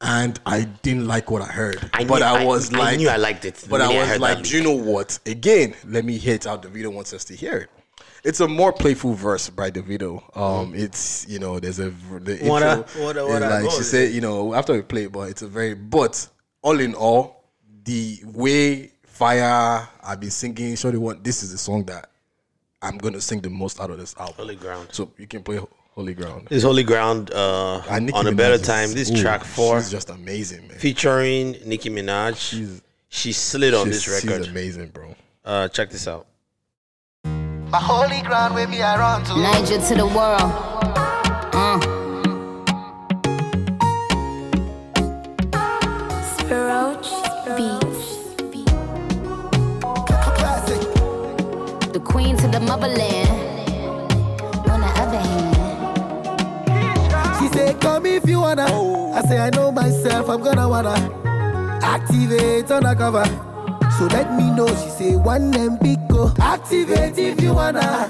and 0.00 0.38
I 0.46 0.62
didn't 0.82 1.08
like 1.08 1.28
what 1.28 1.42
I 1.42 1.46
heard. 1.46 1.90
I 1.92 2.04
but 2.04 2.20
knew- 2.20 2.24
I 2.24 2.42
I- 2.42 2.44
was 2.44 2.72
I 2.72 2.78
like, 2.78 2.98
knew 2.98 3.08
I 3.08 3.16
liked 3.16 3.44
it 3.44 3.66
But 3.68 3.80
I 3.82 3.88
minute 3.88 4.06
I 4.08 4.12
was 4.12 4.20
like, 4.20 4.42
do 4.44 4.56
you 4.56 4.62
know 4.62 4.76
what? 4.76 5.18
Again, 5.26 5.74
let 5.84 6.04
me 6.04 6.16
hear 6.18 6.34
it 6.36 6.42
Davido 6.42 6.92
wants 6.92 7.12
us 7.12 7.24
to 7.24 7.34
hear 7.34 7.56
it. 7.56 7.70
It's 8.24 8.40
a 8.40 8.48
more 8.48 8.72
playful 8.72 9.14
verse 9.14 9.48
by 9.50 9.70
Davido. 9.70 10.22
Um, 10.36 10.74
it's 10.74 11.26
you 11.28 11.38
know, 11.38 11.58
there's 11.58 11.78
a 11.78 11.90
the. 11.90 12.38
What 12.42 12.62
a- 12.62 12.78
intro 12.78 13.04
what 13.04 13.16
a- 13.16 13.24
is 13.24 13.28
what 13.28 13.42
like 13.42 13.70
she 13.72 13.82
said, 13.82 14.12
you 14.12 14.20
know, 14.20 14.54
after 14.54 14.72
we 14.74 14.82
play, 14.82 15.04
it, 15.04 15.12
but 15.12 15.30
it's 15.30 15.42
a 15.42 15.48
very 15.48 15.74
but 15.74 16.28
all 16.62 16.78
in 16.80 16.94
all, 16.94 17.44
the 17.84 18.20
way 18.26 18.92
Fire 19.04 19.88
I've 20.02 20.20
been 20.20 20.30
singing, 20.30 20.76
Shorty 20.76 20.98
want 20.98 21.22
this 21.24 21.42
is 21.42 21.52
the 21.52 21.58
song 21.58 21.84
that 21.86 22.10
I'm 22.82 22.96
gonna 22.98 23.20
sing 23.20 23.40
the 23.40 23.50
most 23.50 23.80
out 23.80 23.90
of 23.90 23.98
this 23.98 24.14
album. 24.18 24.34
Holy 24.36 24.56
Ground. 24.56 24.88
So 24.92 25.10
you 25.18 25.26
can 25.26 25.42
play 25.42 25.60
Holy 25.94 26.14
Ground. 26.14 26.48
This 26.50 26.62
Holy 26.62 26.82
Ground 26.84 27.30
uh, 27.32 27.82
And 27.90 28.06
Nicki 28.06 28.16
on 28.18 28.26
a 28.26 28.30
Minaj 28.32 28.36
better 28.36 28.54
is- 28.54 28.62
time. 28.62 28.92
This 28.92 29.10
ooh, 29.10 29.16
track 29.20 29.44
four, 29.44 29.80
She's 29.80 29.90
just 29.90 30.08
amazing, 30.10 30.68
man. 30.68 30.78
featuring 30.78 31.52
Nicki 31.66 31.90
Minaj. 31.90 32.36
She's- 32.36 32.80
she 33.12 33.32
slid 33.32 33.74
on 33.74 33.86
She's, 33.86 34.04
this 34.04 34.20
she's 34.20 34.30
record. 34.30 34.46
amazing, 34.48 34.88
bro. 34.88 35.14
Uh, 35.44 35.66
check 35.68 35.90
this 35.90 36.06
out. 36.06 36.26
My 37.70 37.78
holy 37.78 38.20
ground 38.22 38.54
where 38.54 38.66
me 38.66 38.82
I 38.82 38.98
run 38.98 39.22
to. 39.24 39.36
Niger 39.36 39.78
to 39.88 39.94
the 39.94 40.06
world. 40.06 40.52
Uh. 41.54 41.78
Spiroach 46.34 47.10
Beats. 47.56 48.08
The 51.92 52.00
queen 52.00 52.36
to 52.38 52.48
the 52.48 52.60
motherland. 52.60 53.30
On 54.68 54.80
the 54.80 54.90
other 55.02 55.18
hand, 55.18 55.56
She 57.38 57.48
said, 57.56 57.80
come 57.80 58.06
if 58.06 58.26
you 58.28 58.40
wanna. 58.40 58.64
I 59.14 59.22
say 59.28 59.38
I 59.38 59.50
know 59.50 59.70
myself, 59.70 60.28
I'm 60.28 60.42
gonna 60.42 60.68
wanna 60.68 60.96
activate 61.82 62.70
undercover. 62.70 63.24
So 64.00 64.06
let 64.06 64.34
me 64.34 64.50
know. 64.50 64.66
She 64.66 64.88
say 64.88 65.16
one 65.16 65.50
name 65.50 65.76
big. 65.76 65.98
Activate 66.40 67.18
if 67.18 67.42
you 67.42 67.52
wanna. 67.52 68.08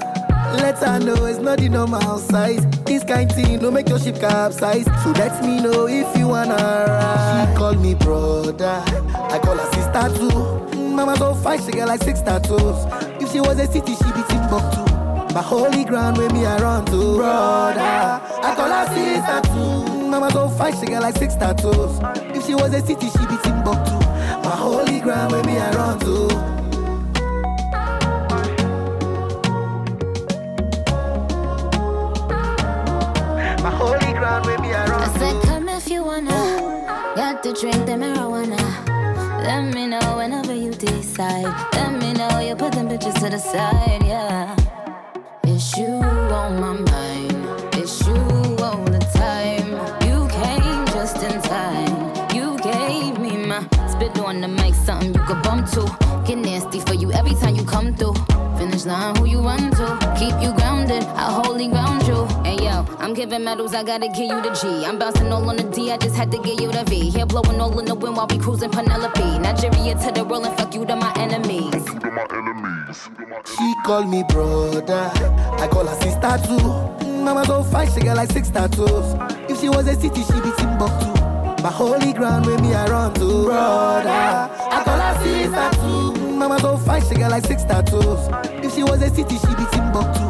Let 0.55 0.77
her 0.79 0.99
know 0.99 1.25
it's 1.25 1.39
not 1.39 1.59
the 1.59 1.67
normal 1.67 2.17
size. 2.17 2.65
This 2.85 3.03
kind 3.03 3.29
thing 3.29 3.61
no 3.61 3.69
make 3.71 3.89
your 3.89 3.99
ship 3.99 4.17
capsize. 4.17 4.85
So 5.03 5.11
let 5.11 5.43
me 5.43 5.61
know 5.61 5.87
if 5.87 6.17
you 6.17 6.29
wanna 6.29 6.55
ride. 6.55 7.49
She 7.51 7.57
call 7.57 7.73
me 7.75 7.93
brother. 7.95 8.81
I 9.15 9.39
call 9.39 9.57
her 9.57 9.71
sister 9.73 10.17
too. 10.17 10.79
Mama 10.79 11.17
so 11.17 11.33
fine, 11.35 11.61
she 11.61 11.71
got 11.73 11.89
like 11.89 12.03
six 12.03 12.21
tattoos. 12.21 12.85
If 13.21 13.29
she 13.33 13.41
was 13.41 13.59
a 13.59 13.67
city, 13.67 13.93
she 13.93 14.11
be 14.13 14.23
Timbuktu. 14.29 15.33
My 15.33 15.41
holy 15.41 15.83
ground 15.83 16.17
where 16.17 16.29
me 16.29 16.45
I 16.45 16.57
run 16.59 16.85
to, 16.85 17.17
brother. 17.17 17.81
I 17.81 18.55
call 18.55 18.71
her 18.71 18.87
sister 18.95 19.41
too. 19.53 20.07
Mama 20.07 20.31
so 20.31 20.47
fine, 20.47 20.73
she 20.79 20.85
got 20.85 21.01
like 21.01 21.17
six 21.17 21.35
tattoos. 21.35 21.99
If 22.33 22.45
she 22.45 22.55
was 22.55 22.73
a 22.73 22.79
city, 22.79 23.09
she 23.09 23.25
be 23.27 23.35
Timbuktu. 23.43 24.10
My 24.43 24.55
holy 24.55 24.99
ground 24.99 25.31
where 25.31 25.43
me 25.43 25.57
I 25.57 25.71
run 25.75 25.99
to. 25.99 26.27
My 33.63 33.69
holy 33.69 34.13
ground 34.13 34.45
where 34.45 34.59
me 34.59 34.73
I 34.73 34.85
I 34.85 34.89
run 34.89 35.19
said, 35.19 35.41
come 35.43 35.69
if 35.69 35.89
you 35.89 36.03
wanna. 36.03 36.31
Got 37.15 37.43
to 37.43 37.53
drink 37.53 37.85
the 37.85 37.93
marijuana. 37.93 38.59
Let 39.43 39.73
me 39.73 39.87
know 39.87 40.17
whenever 40.17 40.53
you 40.55 40.71
decide. 40.71 41.45
Let 41.73 41.91
me 42.01 42.13
know 42.13 42.39
you 42.39 42.55
put 42.55 42.73
them 42.73 42.87
bitches 42.89 43.13
to 43.21 43.29
the 43.29 43.39
side, 43.39 44.03
yeah. 44.03 44.55
It's 45.43 45.77
you 45.77 45.87
on 45.87 46.59
my 46.59 46.73
mind. 46.73 47.30
To. 55.71 56.23
Get 56.25 56.37
nasty 56.37 56.79
for 56.79 56.93
you 56.93 57.11
every 57.11 57.35
time 57.35 57.55
you 57.55 57.65
come 57.65 57.93
through. 57.95 58.13
Finish 58.57 58.85
line, 58.85 59.15
who 59.15 59.25
you 59.25 59.41
run 59.41 59.71
to? 59.71 60.15
Keep 60.19 60.41
you 60.41 60.53
grounded, 60.53 61.03
I 61.03 61.31
wholly 61.31 61.67
ground 61.67 62.05
you. 62.07 62.25
Hey 62.43 62.57
yo, 62.63 62.85
I'm 62.99 63.13
giving 63.13 63.43
medals, 63.43 63.73
I 63.73 63.83
gotta 63.83 64.07
give 64.07 64.29
you 64.29 64.41
the 64.41 64.51
G. 64.51 64.85
I'm 64.85 64.99
bouncing 64.99 65.31
all 65.31 65.49
on 65.49 65.55
the 65.57 65.63
D, 65.63 65.91
I 65.91 65.97
just 65.97 66.15
had 66.15 66.31
to 66.31 66.37
give 66.37 66.59
you 66.61 66.71
the 66.71 66.83
V. 66.83 67.09
Here 67.09 67.25
blowing 67.25 67.59
all 67.59 67.77
in 67.79 67.85
the 67.85 67.95
wind 67.95 68.15
while 68.17 68.27
we 68.27 68.37
cruising 68.37 68.69
Penelope. 68.69 69.39
Nigeria 69.39 69.95
to 69.95 70.11
the 70.11 70.23
world 70.23 70.45
and 70.45 70.55
fuck 70.57 70.73
you 70.75 70.85
to 70.85 70.95
my 70.95 71.11
enemies. 71.17 71.73
She 73.45 73.73
call 73.85 74.03
me 74.03 74.23
brother. 74.29 75.11
I 75.57 75.67
call 75.71 75.87
her 75.87 75.95
sister 76.01 76.37
too. 76.47 77.07
Mama 77.23 77.45
so 77.45 77.63
fine, 77.63 77.91
she 77.91 78.01
got 78.01 78.17
like 78.17 78.31
six 78.31 78.49
tattoos. 78.49 79.15
If 79.49 79.59
she 79.59 79.69
was 79.69 79.87
a 79.87 79.95
city, 79.95 80.23
she'd 80.23 80.43
be 80.43 80.51
Timbuktu. 80.57 81.21
My 81.61 81.69
holy 81.69 82.13
ground 82.13 82.47
where 82.47 82.57
me 82.59 82.73
I 82.73 82.87
run 82.87 83.13
to, 83.15 83.43
brother. 83.45 84.09
I 84.09 84.83
call 85.51 85.63
her 85.63 85.71
sister 85.71 85.81
too. 85.81 86.21
Mm, 86.21 86.37
Mama 86.37 86.59
so 86.59 86.77
fine, 86.77 87.01
she 87.07 87.15
got 87.15 87.31
like 87.31 87.45
six 87.45 87.63
tattoos. 87.63 88.29
If 88.65 88.73
she 88.75 88.83
was 88.83 89.01
a 89.01 89.09
city, 89.09 89.37
she 89.37 89.47
be 89.55 89.65
Timbuktu. 89.71 90.27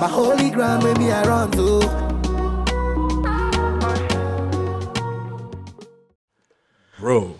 My 0.00 0.08
holy 0.08 0.50
ground 0.50 0.82
where 0.82 0.94
me 0.96 1.10
I 1.12 1.22
run 1.24 1.50
to. 1.52 2.04
Bro, 6.98 7.38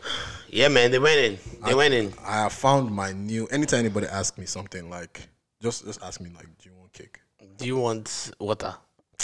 Yeah, 0.50 0.68
man, 0.68 0.90
they 0.90 0.98
went 0.98 1.18
in. 1.18 1.38
They 1.66 1.74
went 1.74 1.94
in. 1.94 2.12
I 2.24 2.42
have 2.42 2.52
found 2.52 2.90
my 2.90 3.12
new. 3.12 3.46
Anytime 3.48 3.80
anybody 3.80 4.06
asks 4.06 4.36
me 4.38 4.46
something 4.46 4.88
like, 4.90 5.28
just 5.62 5.84
just 5.84 6.02
ask 6.02 6.20
me 6.20 6.30
like, 6.34 6.46
do 6.58 6.68
you 6.68 6.74
want 6.76 6.92
cake? 6.92 7.18
Do 7.56 7.66
you 7.66 7.76
want 7.78 8.30
water? 8.38 8.74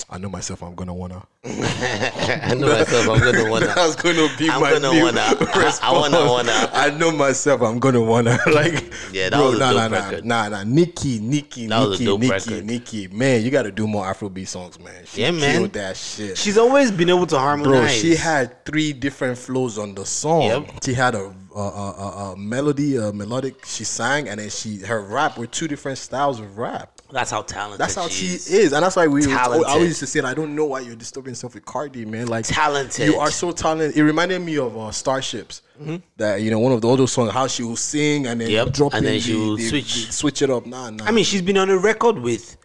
I 0.08 0.18
know 0.18 0.28
myself. 0.28 0.62
I'm 0.62 0.74
gonna 0.74 0.92
wanna. 0.94 1.22
I 1.44 2.54
know 2.56 2.66
myself. 2.68 3.08
I'm 3.08 3.20
gonna 3.20 3.50
wanna. 3.50 3.66
That's 3.66 3.96
gonna 3.96 4.28
be 4.38 4.50
I'm 4.50 4.60
my 4.60 4.70
gonna 4.72 4.92
new 4.92 5.02
wanna. 5.02 5.20
I- 5.20 5.78
I 5.82 5.92
wanna 5.92 6.24
wanna. 6.26 6.70
I 6.72 6.90
know 6.90 7.10
myself. 7.12 7.62
I'm 7.62 7.78
gonna 7.78 8.00
wanna. 8.00 8.38
like, 8.52 8.92
Yeah, 9.12 9.30
that 9.30 9.36
bro, 9.38 9.50
was 9.50 9.56
a 9.56 9.58
nah, 9.60 9.72
dope 9.72 9.76
nah, 9.76 9.88
nah, 9.88 10.04
record. 10.08 10.24
nah, 10.24 10.48
nah. 10.48 10.64
Nicki, 10.64 11.20
Nicki, 11.20 11.66
That 11.68 11.88
Nicki, 11.90 12.16
Nicki, 12.16 12.28
record. 12.30 12.64
Nicki. 12.66 13.08
Man, 13.08 13.42
you 13.42 13.50
got 13.50 13.62
to 13.62 13.70
do 13.72 13.86
more 13.86 14.04
Afrobeat 14.04 14.48
songs, 14.48 14.78
man. 14.80 15.04
She 15.06 15.20
Yeah, 15.22 15.30
man. 15.30 15.56
killed 15.58 15.72
that 15.74 15.96
shit. 15.96 16.36
She's 16.36 16.58
always 16.58 16.90
been 16.90 17.08
able 17.08 17.26
to 17.28 17.38
harmonize. 17.38 17.70
Bro, 17.80 17.88
she 17.88 18.16
had 18.16 18.64
three 18.64 18.92
different 18.92 19.38
flows 19.38 19.78
on 19.78 19.94
the 19.94 20.04
song. 20.04 20.42
Yep. 20.42 20.70
She 20.84 20.94
had 20.94 21.14
a, 21.14 21.32
a, 21.58 22.34
melody, 22.36 22.96
a 22.96 23.12
melodic. 23.12 23.64
She 23.64 23.84
sang, 23.84 24.28
and 24.28 24.40
then 24.40 24.50
she 24.50 24.78
her 24.78 25.00
rap 25.00 25.38
were 25.38 25.46
two 25.46 25.68
different 25.68 25.98
styles 25.98 26.40
of 26.40 26.58
rap. 26.58 27.00
That's 27.10 27.30
how 27.30 27.42
talented. 27.42 27.80
That's 27.80 27.96
how 27.96 28.08
she 28.08 28.38
she 28.38 28.54
is. 28.56 28.72
and 28.72 28.84
that's 28.84 28.96
why 28.96 29.06
we. 29.06 29.22
Talented. 29.22 29.66
I 29.66 29.72
always 29.72 29.88
used 29.88 30.00
to 30.00 30.06
say, 30.06 30.20
I 30.20 30.34
don't 30.34 30.54
know 30.54 30.66
why 30.66 30.80
you're 30.80 30.94
disturbing 30.96 31.32
yourself 31.32 31.54
with 31.54 31.64
Cardi, 31.64 32.04
man. 32.04 32.28
Like 32.28 32.46
Talented. 32.46 33.06
You 33.06 33.18
are 33.18 33.30
so 33.30 33.50
talented. 33.52 33.96
It 33.96 34.04
reminded 34.04 34.40
me 34.40 34.58
of 34.58 34.76
uh, 34.76 34.90
Starships. 34.92 35.62
Mm-hmm. 35.80 35.96
That 36.18 36.42
you 36.42 36.50
know, 36.50 36.58
one 36.58 36.72
of 36.72 36.80
the 36.82 36.88
all 36.88 37.06
songs, 37.06 37.32
how 37.32 37.46
she 37.46 37.62
will 37.62 37.76
sing 37.76 38.26
and 38.26 38.40
then 38.40 38.50
Yep, 38.50 38.72
drop 38.72 38.94
and 38.94 39.04
then 39.04 39.18
she 39.18 39.34
will 39.34 39.56
switch. 39.58 40.12
switch 40.12 40.42
it 40.42 40.50
up. 40.50 40.66
Nah, 40.66 40.90
nah. 40.90 41.04
I 41.06 41.10
mean, 41.10 41.24
she's 41.24 41.42
been 41.42 41.56
on 41.56 41.70
a 41.70 41.78
record 41.78 42.18
with 42.18 42.56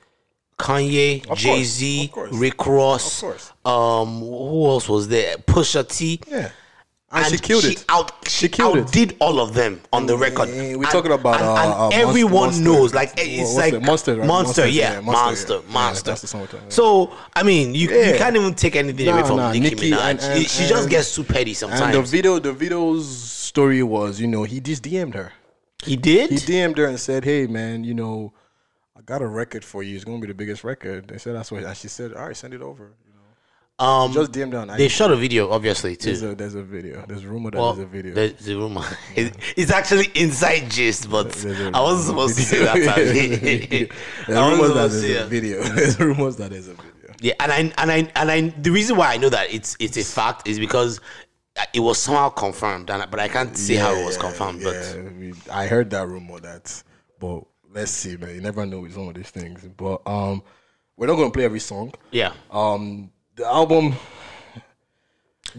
Kanye, 0.59 1.33
Jay 1.35 1.63
Z. 1.63 2.11
Rick 2.31 2.65
Ross. 2.65 3.21
Of 3.23 3.29
course. 3.29 3.53
Um, 3.65 4.19
who 4.19 4.67
else 4.67 4.87
was 4.87 5.07
there? 5.07 5.37
Pusha 5.37 5.87
T. 5.87 6.19
yeah, 6.29 6.51
and, 7.23 7.25
she 7.31 7.37
killed 7.37 7.63
it. 7.65 7.85
Out, 7.89 8.11
she, 8.27 8.49
killed 8.49 8.77
it. 8.77 8.81
outdid 8.85 9.15
all 9.19 9.39
of 9.39 9.53
them 9.53 9.81
on 9.93 10.05
the 10.05 10.17
record. 10.17 10.49
Eh, 10.49 10.75
we're 10.75 10.85
talking 10.85 11.11
about, 11.11 11.39
and, 11.41 11.49
uh, 11.49 11.89
and 11.89 11.93
uh, 11.93 12.07
everyone 12.07 12.33
Monster. 12.49 12.63
knows. 12.63 12.93
Like 12.93 13.13
it's 13.17 13.53
what's 13.53 13.55
like 13.55 13.73
it? 13.73 13.81
Monster, 13.83 14.15
right? 14.15 14.27
monster, 14.27 14.61
Monster, 14.61 14.67
yeah, 14.67 14.93
yeah, 14.93 14.99
monster, 15.01 15.53
Monster, 15.53 15.71
monster, 15.71 15.71
yeah. 15.71 15.85
Yeah, 15.85 16.01
that's 16.11 16.21
the 16.21 16.27
song 16.27 16.41
we're 16.41 16.47
talking 16.47 16.59
about. 16.59 16.73
So 16.73 17.13
I 17.35 17.43
mean, 17.43 17.75
you, 17.75 17.89
you 17.89 18.17
can't 18.17 18.35
even 18.35 18.53
take 18.53 18.75
anything 18.75 19.05
Nah, 19.05 19.13
away 19.19 19.27
from 19.27 19.37
nah, 19.37 19.51
Nicki, 19.51 19.69
Nicki 19.75 19.91
Minaj. 19.91 19.99
and- 20.09 20.19
and- 20.19 20.49
she 20.49 20.67
just 20.67 20.83
and- 20.83 20.89
gets 20.89 21.15
too 21.15 21.23
petty 21.23 21.53
sometimes. 21.53 21.81
And 21.81 21.93
the 21.93 22.01
video, 22.01 22.39
Davido's 22.39 23.07
story 23.07 23.81
was, 23.83 24.19
you 24.19 24.27
know, 24.27 24.43
he 24.43 24.59
just 24.59 24.83
DM'd 24.83 25.15
her. 25.15 25.31
he 25.83 25.95
did. 25.95 26.29
He 26.31 26.37
DM'd 26.37 26.77
her 26.77 26.85
and 26.87 26.99
said, 26.99 27.23
"Hey, 27.25 27.45
man, 27.47 27.83
you 27.83 27.93
know, 27.93 28.33
I 28.97 29.01
got 29.01 29.21
a 29.21 29.27
record 29.27 29.63
for 29.63 29.83
you. 29.83 29.95
It's 29.95 30.03
gonna 30.05 30.19
be 30.19 30.27
the 30.27 30.33
biggest 30.33 30.63
record." 30.63 31.07
They 31.09 31.17
said 31.19 31.35
that's 31.35 31.51
what, 31.51 31.63
and 31.63 31.77
she 31.77 31.87
said, 31.87 32.13
"All 32.13 32.25
right, 32.27 32.35
send 32.35 32.53
it 32.53 32.61
over." 32.61 32.93
Um, 33.77 34.13
just 34.13 34.31
DM'd 34.31 34.53
her. 34.53 34.77
they 34.77 34.87
shot 34.87 35.11
a 35.11 35.17
video, 35.17 35.51
obviously 35.51 35.95
There's 35.95 36.21
too. 36.21 36.29
a 36.29 36.35
there's 36.35 36.55
a 36.55 36.63
video. 36.63 37.03
There's 37.07 37.25
a 37.25 37.27
rumor 37.27 37.51
that 37.51 37.57
Well, 37.59 37.73
there's 37.73 37.85
a 37.85 37.89
video. 37.89 38.13
There's 38.15 38.47
a 38.47 38.55
rumor. 38.55 38.85
It- 39.17 39.35
It's 39.57 39.69
actually 39.71 40.07
inside 40.15 40.71
gist, 40.71 41.09
but 41.09 41.31
There's 41.33 41.73
I 41.73 41.81
wasn't 41.81 42.05
supposed 42.07 42.35
to 42.37 42.41
say 42.43 42.59
that. 42.63 42.75
There's 44.27 44.37
I 44.37 44.49
rumors 44.51 44.73
that 44.73 44.91
there's 44.91 45.21
a 45.21 45.25
video. 45.27 45.61
There's 45.63 45.99
rumors 45.99 46.37
that 46.37 46.51
there's 46.51 46.69
a 46.69 46.73
video. 46.75 47.15
Yeah, 47.19 47.33
and 47.41 47.51
I 47.51 47.57
and 47.81 47.91
I 47.91 48.11
and 48.15 48.31
I 48.31 48.41
the 48.61 48.71
reason 48.71 48.95
why 48.95 49.13
I 49.13 49.17
know 49.17 49.29
that 49.29 49.53
it's 49.53 49.75
it's 49.79 49.97
a 49.97 50.03
fact 50.05 50.47
is 50.47 50.57
because 50.57 51.01
it 51.73 51.79
was 51.81 51.97
somehow 51.97 52.29
confirmed, 52.29 52.89
and 52.89 53.09
but 53.11 53.19
I 53.19 53.27
can't 53.27 53.57
say 53.57 53.75
how 53.75 53.93
it 53.93 54.05
was 54.05 54.15
Yeah, 54.15 54.21
confirmed. 54.21 54.61
yeah, 54.61 55.01
we- 55.19 55.33
I 55.51 55.67
heard 55.67 55.89
that 55.89 56.07
rumor. 56.07 56.39
That, 56.39 56.81
but 57.19 57.43
let's 57.73 57.91
see, 57.91 58.15
man. 58.15 58.35
You 58.35 58.41
never 58.41 58.65
know 58.65 58.79
with 58.79 58.93
some 58.93 59.07
of 59.09 59.15
these 59.15 59.29
things. 59.31 59.67
But 59.75 60.01
um, 60.07 60.43
we're 60.97 61.07
not 61.07 61.15
gonna 61.15 61.31
play 61.31 61.43
every 61.45 61.59
song. 61.61 61.93
Yeah, 62.11 62.31
Um, 62.51 63.11
the 63.35 63.45
album. 63.45 63.93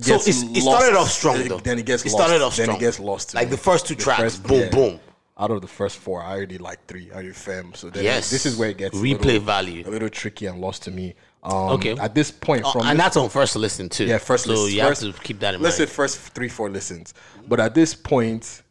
so 0.00 0.14
it's, 0.16 0.26
it 0.28 0.60
started 0.62 0.96
off 0.96 1.10
strong 1.10 1.38
Then- 1.38 1.48
though. 1.48 1.58
Then 1.58 1.78
it 1.78 1.86
gets 1.86 2.04
it 2.04 2.12
lost. 2.12 2.24
started 2.24 2.42
off 2.44 2.56
Then 2.56 2.70
it 2.70 2.80
gets 2.80 3.00
lost. 3.00 3.34
Like 3.34 3.46
me. 3.48 3.50
the 3.52 3.56
first 3.58 3.86
two 3.86 3.94
tracks, 3.94 4.22
first- 4.22 4.42
boom, 4.44 4.60
yeah. 4.60 4.70
boom. 4.70 5.00
Out 5.38 5.50
of 5.50 5.60
the 5.60 5.68
first 5.68 5.98
four, 5.98 6.22
I 6.22 6.30
already 6.30 6.56
like 6.56 6.86
three. 6.86 7.10
Are 7.12 7.22
you 7.22 7.34
fam? 7.34 7.74
So 7.74 7.90
then 7.90 8.04
Yes. 8.04 8.30
this 8.30 8.46
is 8.46 8.56
where 8.56 8.70
it 8.70 8.78
gets 8.78 8.96
a 8.96 9.00
Replay 9.02 9.22
little- 9.24 9.40
value. 9.42 9.84
a 9.86 9.90
little 9.90 10.08
tricky 10.08 10.46
and 10.46 10.60
lost 10.62 10.82
to 10.84 10.90
me. 10.90 11.14
Um, 11.42 11.52
Okay. 11.72 11.92
At 11.98 12.14
this 12.14 12.30
point, 12.30 12.62
Oh, 12.64 12.72
from 12.72 12.82
and 12.86 12.98
this- 12.98 13.04
that's 13.04 13.16
on 13.18 13.28
first 13.28 13.54
listen 13.54 13.88
too. 13.90 14.06
yeah, 14.06 14.16
first 14.18 14.44
so 14.44 14.52
listen. 14.52 14.74
you 14.76 14.80
first, 14.82 15.02
have 15.02 15.14
to 15.16 15.22
keep 15.22 15.40
that 15.40 15.54
in 15.54 15.60
let's 15.60 15.78
mind. 15.78 15.88
say 15.90 15.94
first 15.94 16.18
three, 16.34 16.48
four 16.48 16.70
listens. 16.70 17.12
But 17.46 17.60
at 17.60 17.74
this 17.74 17.94
point 17.94 18.62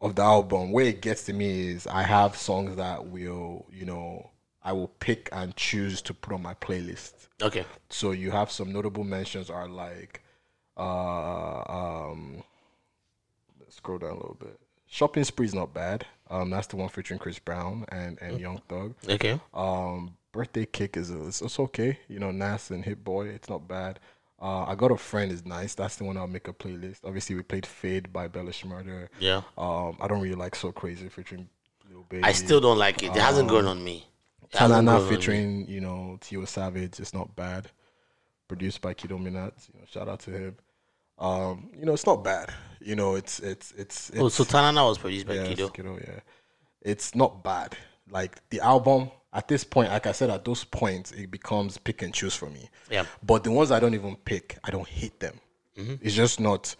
of 0.00 0.14
the 0.16 0.22
album, 0.22 0.72
where 0.72 0.86
it 0.86 1.02
gets 1.02 1.24
to 1.24 1.32
me 1.34 1.68
is 1.68 1.86
I 1.86 2.02
have 2.02 2.36
songs 2.38 2.76
that 2.76 3.06
will, 3.06 3.66
you 3.70 3.84
know, 3.84 4.30
I 4.62 4.72
will 4.72 4.88
pick 4.88 5.28
and 5.30 5.54
choose 5.56 6.00
to 6.02 6.14
put 6.14 6.32
on 6.32 6.40
my 6.42 6.54
playlist. 6.54 7.23
Okay, 7.42 7.64
So 7.90 8.12
you 8.12 8.30
have 8.30 8.50
some 8.50 8.72
notable 8.72 9.04
mentions 9.04 9.50
are 9.50 9.68
like, 9.68 10.22
uh, 10.76 11.62
um, 11.68 12.42
let's 13.60 13.76
scroll 13.76 13.98
down 13.98 14.10
a 14.10 14.14
little 14.14 14.36
bit. 14.38 14.58
Shopping 14.86 15.24
Spree 15.24 15.46
is 15.46 15.54
not 15.54 15.74
bad. 15.74 16.06
Um, 16.30 16.50
that's 16.50 16.68
the 16.68 16.76
one 16.76 16.88
featuring 16.88 17.18
Chris 17.18 17.38
Brown 17.38 17.84
and 17.88 18.18
and 18.22 18.40
Young 18.40 18.60
Thug. 18.68 18.94
okay. 19.08 19.40
Um, 19.52 20.16
Birthday 20.32 20.66
Kick 20.66 20.96
is 20.96 21.10
it's, 21.10 21.42
it's 21.42 21.58
okay. 21.58 21.98
You 22.08 22.18
know, 22.18 22.30
Nas 22.30 22.70
and 22.70 22.84
Hit 22.84 23.02
Boy, 23.04 23.28
it's 23.28 23.48
not 23.48 23.66
bad. 23.68 23.98
Uh, 24.40 24.64
I 24.64 24.74
got 24.74 24.90
a 24.90 24.96
friend 24.96 25.30
is 25.32 25.44
nice. 25.46 25.74
That's 25.74 25.96
the 25.96 26.04
one 26.04 26.16
I'll 26.16 26.26
make 26.26 26.48
a 26.48 26.52
playlist. 26.52 26.98
Obviously, 27.04 27.34
we 27.36 27.42
played 27.42 27.64
Fade 27.66 28.12
by 28.12 28.28
Bella 28.28 28.50
Shmurda. 28.50 29.08
Yeah. 29.18 29.42
Um, 29.56 29.96
I 30.00 30.06
don't 30.08 30.20
really 30.20 30.34
like 30.34 30.54
So 30.54 30.70
Crazy 30.72 31.08
featuring 31.08 31.48
Lil 31.90 32.04
Baby. 32.08 32.24
I 32.24 32.32
still 32.32 32.60
don't 32.60 32.78
like 32.78 33.02
it. 33.02 33.16
It 33.16 33.22
hasn't 33.22 33.48
grown 33.48 33.66
on 33.66 33.82
me. 33.82 34.06
It 34.54 34.58
hasn't 34.58 34.86
Tanana 34.86 34.98
grown 34.98 35.02
on 35.02 35.08
featuring 35.08 35.68
you 35.68 35.80
know 35.80 36.18
Tiwa 36.20 36.46
Savage. 36.48 37.00
It's 37.00 37.14
not 37.14 37.34
bad. 37.36 37.70
Produced 38.48 38.80
by 38.80 38.94
Kido 38.94 39.18
Minat. 39.18 39.52
You 39.72 39.80
know, 39.80 39.86
shout 39.90 40.08
out 40.08 40.20
to 40.20 40.30
him. 40.30 40.56
Um, 41.18 41.70
you 41.78 41.84
know, 41.86 41.92
it's 41.94 42.06
not 42.06 42.22
bad. 42.24 42.52
You 42.80 42.94
know, 42.96 43.14
it's 43.14 43.40
it's 43.40 43.72
it's. 43.72 44.10
it's 44.10 44.18
Oh, 44.20 44.28
so 44.28 44.44
Tanana 44.44 44.84
was 44.84 44.98
produced 44.98 45.26
by 45.26 45.34
yeah, 45.34 45.44
Kido. 45.46 45.68
it's 46.00 46.08
yeah. 46.08 46.20
It's 46.82 47.14
not 47.14 47.42
bad. 47.42 47.76
Like 48.10 48.38
the 48.50 48.60
album, 48.60 49.10
at 49.32 49.48
this 49.48 49.64
point, 49.64 49.90
like 49.90 50.06
I 50.06 50.12
said, 50.12 50.28
at 50.30 50.44
those 50.44 50.64
points, 50.64 51.12
it 51.12 51.30
becomes 51.30 51.78
pick 51.78 52.02
and 52.02 52.12
choose 52.12 52.34
for 52.34 52.50
me. 52.50 52.68
Yeah. 52.90 53.06
But 53.22 53.44
the 53.44 53.50
ones 53.50 53.70
I 53.70 53.80
don't 53.80 53.94
even 53.94 54.16
pick, 54.16 54.58
I 54.62 54.70
don't 54.70 54.86
hate 54.88 55.18
them. 55.20 55.40
It's 55.76 56.14
just 56.14 56.38
not. 56.38 56.74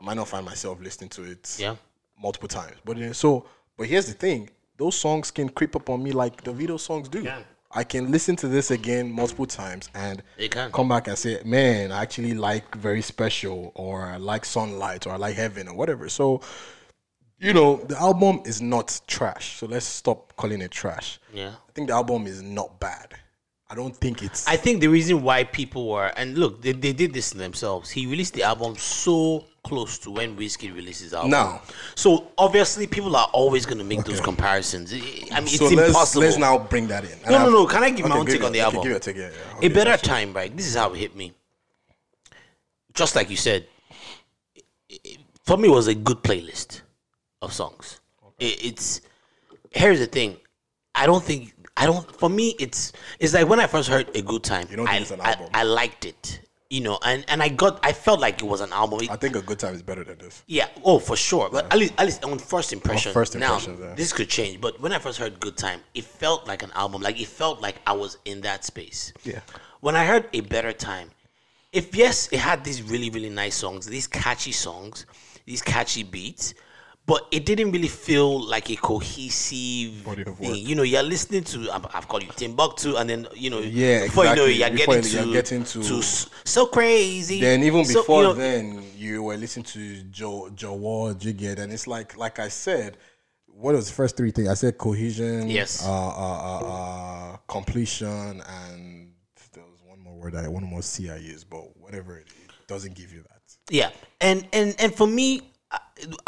I 0.00 0.04
might 0.04 0.16
not 0.16 0.26
find 0.28 0.44
myself 0.44 0.80
listening 0.80 1.10
to 1.10 1.22
it 1.22 1.56
Yeah. 1.60 1.76
multiple 2.20 2.48
times. 2.48 2.74
But 2.84 2.96
then, 2.98 3.14
so, 3.14 3.46
but 3.76 3.86
here's 3.86 4.06
the 4.06 4.14
thing: 4.14 4.48
those 4.76 4.96
songs 4.96 5.30
can 5.30 5.48
creep 5.48 5.76
up 5.76 5.88
on 5.90 6.02
me 6.02 6.12
like 6.12 6.42
Davido 6.44 6.78
songs 6.78 7.08
do. 7.08 7.28
I 7.74 7.84
can 7.84 8.10
listen 8.10 8.36
to 8.36 8.48
this 8.48 8.70
again 8.70 9.10
multiple 9.10 9.46
times 9.46 9.88
and 9.94 10.22
come 10.72 10.88
back 10.88 11.08
and 11.08 11.16
say, 11.16 11.40
"Man, 11.44 11.90
I 11.90 12.02
actually 12.02 12.34
like 12.34 12.74
Very 12.74 13.00
Special," 13.00 13.72
or 13.74 14.02
"I 14.02 14.18
like 14.18 14.44
Sunlight," 14.44 15.06
or 15.06 15.12
"I 15.12 15.16
like 15.16 15.36
Heaven," 15.36 15.68
or 15.68 15.74
whatever. 15.74 16.10
So, 16.10 16.42
you 17.38 17.54
know, 17.54 17.76
the 17.76 17.98
album 17.98 18.42
is 18.44 18.60
not 18.60 19.00
trash. 19.06 19.58
So 19.58 19.66
let's 19.66 19.86
stop 19.86 20.36
calling 20.36 20.60
it 20.60 20.70
trash. 20.70 21.18
Yeah. 21.32 21.54
I 21.68 21.72
think 21.72 21.88
the 21.88 21.94
album 21.94 22.26
is 22.26 22.42
not 22.42 22.78
bad. 22.78 23.14
I 23.72 23.74
don't 23.74 23.96
think 23.96 24.22
it's. 24.22 24.46
I 24.46 24.56
think 24.56 24.82
the 24.82 24.88
reason 24.88 25.22
why 25.22 25.44
people 25.44 25.88
were 25.88 26.08
and 26.18 26.36
look, 26.36 26.60
they, 26.60 26.72
they 26.72 26.92
did 26.92 27.14
this 27.14 27.30
to 27.30 27.38
themselves. 27.38 27.88
He 27.88 28.04
released 28.06 28.34
the 28.34 28.42
album 28.42 28.76
so 28.76 29.46
close 29.64 29.96
to 30.00 30.10
when 30.10 30.36
Wizkid 30.36 30.74
releases 30.74 31.14
album. 31.14 31.30
Now. 31.30 31.62
so 31.94 32.32
obviously 32.36 32.86
people 32.86 33.16
are 33.16 33.30
always 33.32 33.64
going 33.64 33.78
to 33.78 33.84
make 33.84 34.04
those 34.04 34.20
comparisons. 34.20 34.92
I 34.92 34.96
mean, 34.96 35.44
it's 35.44 35.56
so 35.56 35.68
let's, 35.68 35.88
impossible. 35.88 36.20
let's 36.22 36.36
now 36.36 36.58
bring 36.58 36.86
that 36.88 37.04
in. 37.04 37.12
And 37.12 37.30
No, 37.30 37.44
no, 37.44 37.50
no. 37.50 37.66
Can 37.66 37.82
I 37.82 37.88
give 37.90 38.06
my 38.06 38.18
own 38.18 38.26
take 38.26 38.36
it- 38.40 38.44
on 38.44 38.52
the 38.52 38.58
okay, 38.58 38.64
album? 38.76 38.82
Give 38.82 38.96
a 38.96 39.00
take, 39.00 39.16
yeah, 39.16 39.30
yeah. 39.62 39.66
a 39.66 39.70
better 39.70 39.96
time, 39.96 40.34
right? 40.34 40.54
This 40.54 40.66
is 40.66 40.74
how 40.74 40.92
it 40.92 40.98
hit 40.98 41.16
me. 41.16 41.32
Just 42.92 43.16
like 43.16 43.30
you 43.30 43.36
said, 43.38 43.66
it- 44.90 45.00
it- 45.02 45.18
for 45.46 45.56
me, 45.56 45.68
it 45.68 45.72
was 45.72 45.86
a 45.86 45.94
good 45.94 46.22
playlist 46.22 46.82
of 47.40 47.54
songs. 47.54 48.00
It, 48.38 48.66
it's 48.66 49.00
here's 49.70 49.98
the 49.98 50.06
thing. 50.06 50.36
I 50.94 51.06
don't 51.06 51.24
think 51.24 51.54
I 51.76 51.86
don't. 51.86 52.04
For 52.18 52.28
me, 52.28 52.54
it's 52.58 52.92
it's 53.18 53.34
like 53.34 53.48
when 53.48 53.60
I 53.60 53.66
first 53.66 53.88
heard 53.88 54.14
a 54.14 54.22
good 54.22 54.42
time. 54.42 54.66
You 54.70 54.76
don't 54.76 54.86
think 54.86 54.98
I, 54.98 55.02
it's 55.02 55.10
an 55.10 55.20
album? 55.20 55.48
I, 55.54 55.62
liked 55.62 56.04
it, 56.04 56.40
you 56.68 56.80
know, 56.80 56.98
and 57.04 57.24
and 57.28 57.42
I 57.42 57.48
got 57.48 57.80
I 57.82 57.92
felt 57.92 58.20
like 58.20 58.42
it 58.42 58.44
was 58.44 58.60
an 58.60 58.72
album. 58.72 59.00
It- 59.00 59.10
I 59.10 59.16
think 59.16 59.36
a 59.36 59.42
good 59.42 59.58
time 59.58 59.74
is 59.74 59.82
better 59.82 60.04
than 60.04 60.18
this. 60.18 60.42
yeah, 60.46 60.68
oh 60.84 60.98
for 60.98 61.16
sure. 61.16 61.48
But 61.50 61.72
at 61.72 61.78
least 61.78 61.94
at 61.98 62.04
least 62.06 62.24
on 62.24 62.38
first 62.38 62.72
impression. 62.72 63.12
first 63.12 63.36
now 63.36 63.58
yeah. 63.58 63.94
this 63.94 64.12
could 64.12 64.28
change. 64.28 64.60
But 64.60 64.80
when 64.80 64.92
I 64.92 64.98
first 64.98 65.18
heard 65.18 65.40
Good 65.40 65.56
Time, 65.56 65.80
it 65.94 66.04
felt 66.04 66.46
like 66.46 66.62
an 66.62 66.72
album. 66.74 67.00
Like 67.02 67.20
it 67.20 67.28
felt 67.28 67.60
like 67.62 67.76
I 67.86 67.92
was 67.92 68.18
in 68.24 68.42
that 68.42 68.64
space. 68.64 69.12
Yeah. 69.24 69.40
When 69.80 69.96
I 69.96 70.04
heard 70.04 70.28
A 70.34 70.40
Better 70.40 70.72
Time, 70.72 71.10
if 71.72 71.96
yes, 71.96 72.28
it 72.30 72.38
had 72.38 72.64
these 72.64 72.82
really, 72.82 73.08
really 73.10 73.30
nice 73.30 73.54
songs, 73.54 73.86
these 73.86 74.06
catchy 74.06 74.52
songs, 74.52 75.06
these 75.46 75.62
catchy 75.62 76.02
beats, 76.02 76.54
but 77.04 77.26
it 77.32 77.44
didn't 77.44 77.72
really 77.72 77.88
feel 77.88 78.40
like 78.40 78.70
a 78.70 78.76
cohesive 78.76 79.92
thing. 80.38 80.54
You 80.54 80.74
know, 80.74 80.82
you're 80.82 81.02
listening 81.02 81.44
to 81.44 81.70
I've, 81.70 81.86
I've 81.94 82.08
called 82.08 82.22
you 82.22 82.30
Timbuktu, 82.34 82.96
and 82.96 83.08
then 83.10 83.26
you 83.34 83.50
know, 83.50 83.58
Yeah, 83.58 84.04
before 84.04 84.26
you 84.26 84.36
know, 84.36 84.44
you're 84.44 84.70
Before 84.70 84.94
getting 84.96 85.12
you're 85.12 85.24
to, 85.24 85.32
getting 85.32 85.64
to- 85.64 85.98
s- 85.98 86.28
so 86.44 86.66
crazy. 86.66 87.40
Then 87.40 87.62
even 87.64 87.84
So, 87.84 88.00
before 88.00 88.22
you 88.22 88.28
know, 88.28 88.34
then, 88.34 88.84
you 88.96 89.22
were 89.24 89.36
listening 89.36 89.64
to 89.66 90.02
Joe 90.04 90.50
Joe 90.54 90.74
Wall, 90.74 91.12
Jigget, 91.14 91.58
and 91.58 91.72
it's 91.72 91.86
like 91.86 92.16
like 92.16 92.38
I 92.38 92.48
said, 92.48 92.96
what 93.46 93.74
was 93.74 93.88
the 93.88 93.94
first 93.94 94.16
three 94.16 94.30
things? 94.30 94.48
I 94.48 94.54
said 94.54 94.78
cohesion, 94.78 95.48
Yes. 95.50 95.84
uh, 95.84 95.90
uh, 95.90 96.38
uh, 96.50 97.32
uh, 97.32 97.36
completion, 97.48 98.40
and 98.46 99.12
there 99.52 99.64
was 99.64 99.80
one 99.84 99.98
more 100.00 100.14
word 100.14 100.34
I 100.36 100.46
one 100.48 100.64
more 100.64 100.82
C 100.82 101.10
I 101.10 101.16
used, 101.16 101.50
but 101.50 101.76
whatever 101.76 102.16
it, 102.18 102.26
it 102.28 102.50
doesn't 102.68 102.94
give 102.94 103.12
you 103.12 103.22
that. 103.22 103.40
Yeah, 103.70 103.90
and 104.20 104.46
and 104.52 104.74
and 104.78 104.94
for 104.94 105.06
me, 105.06 105.42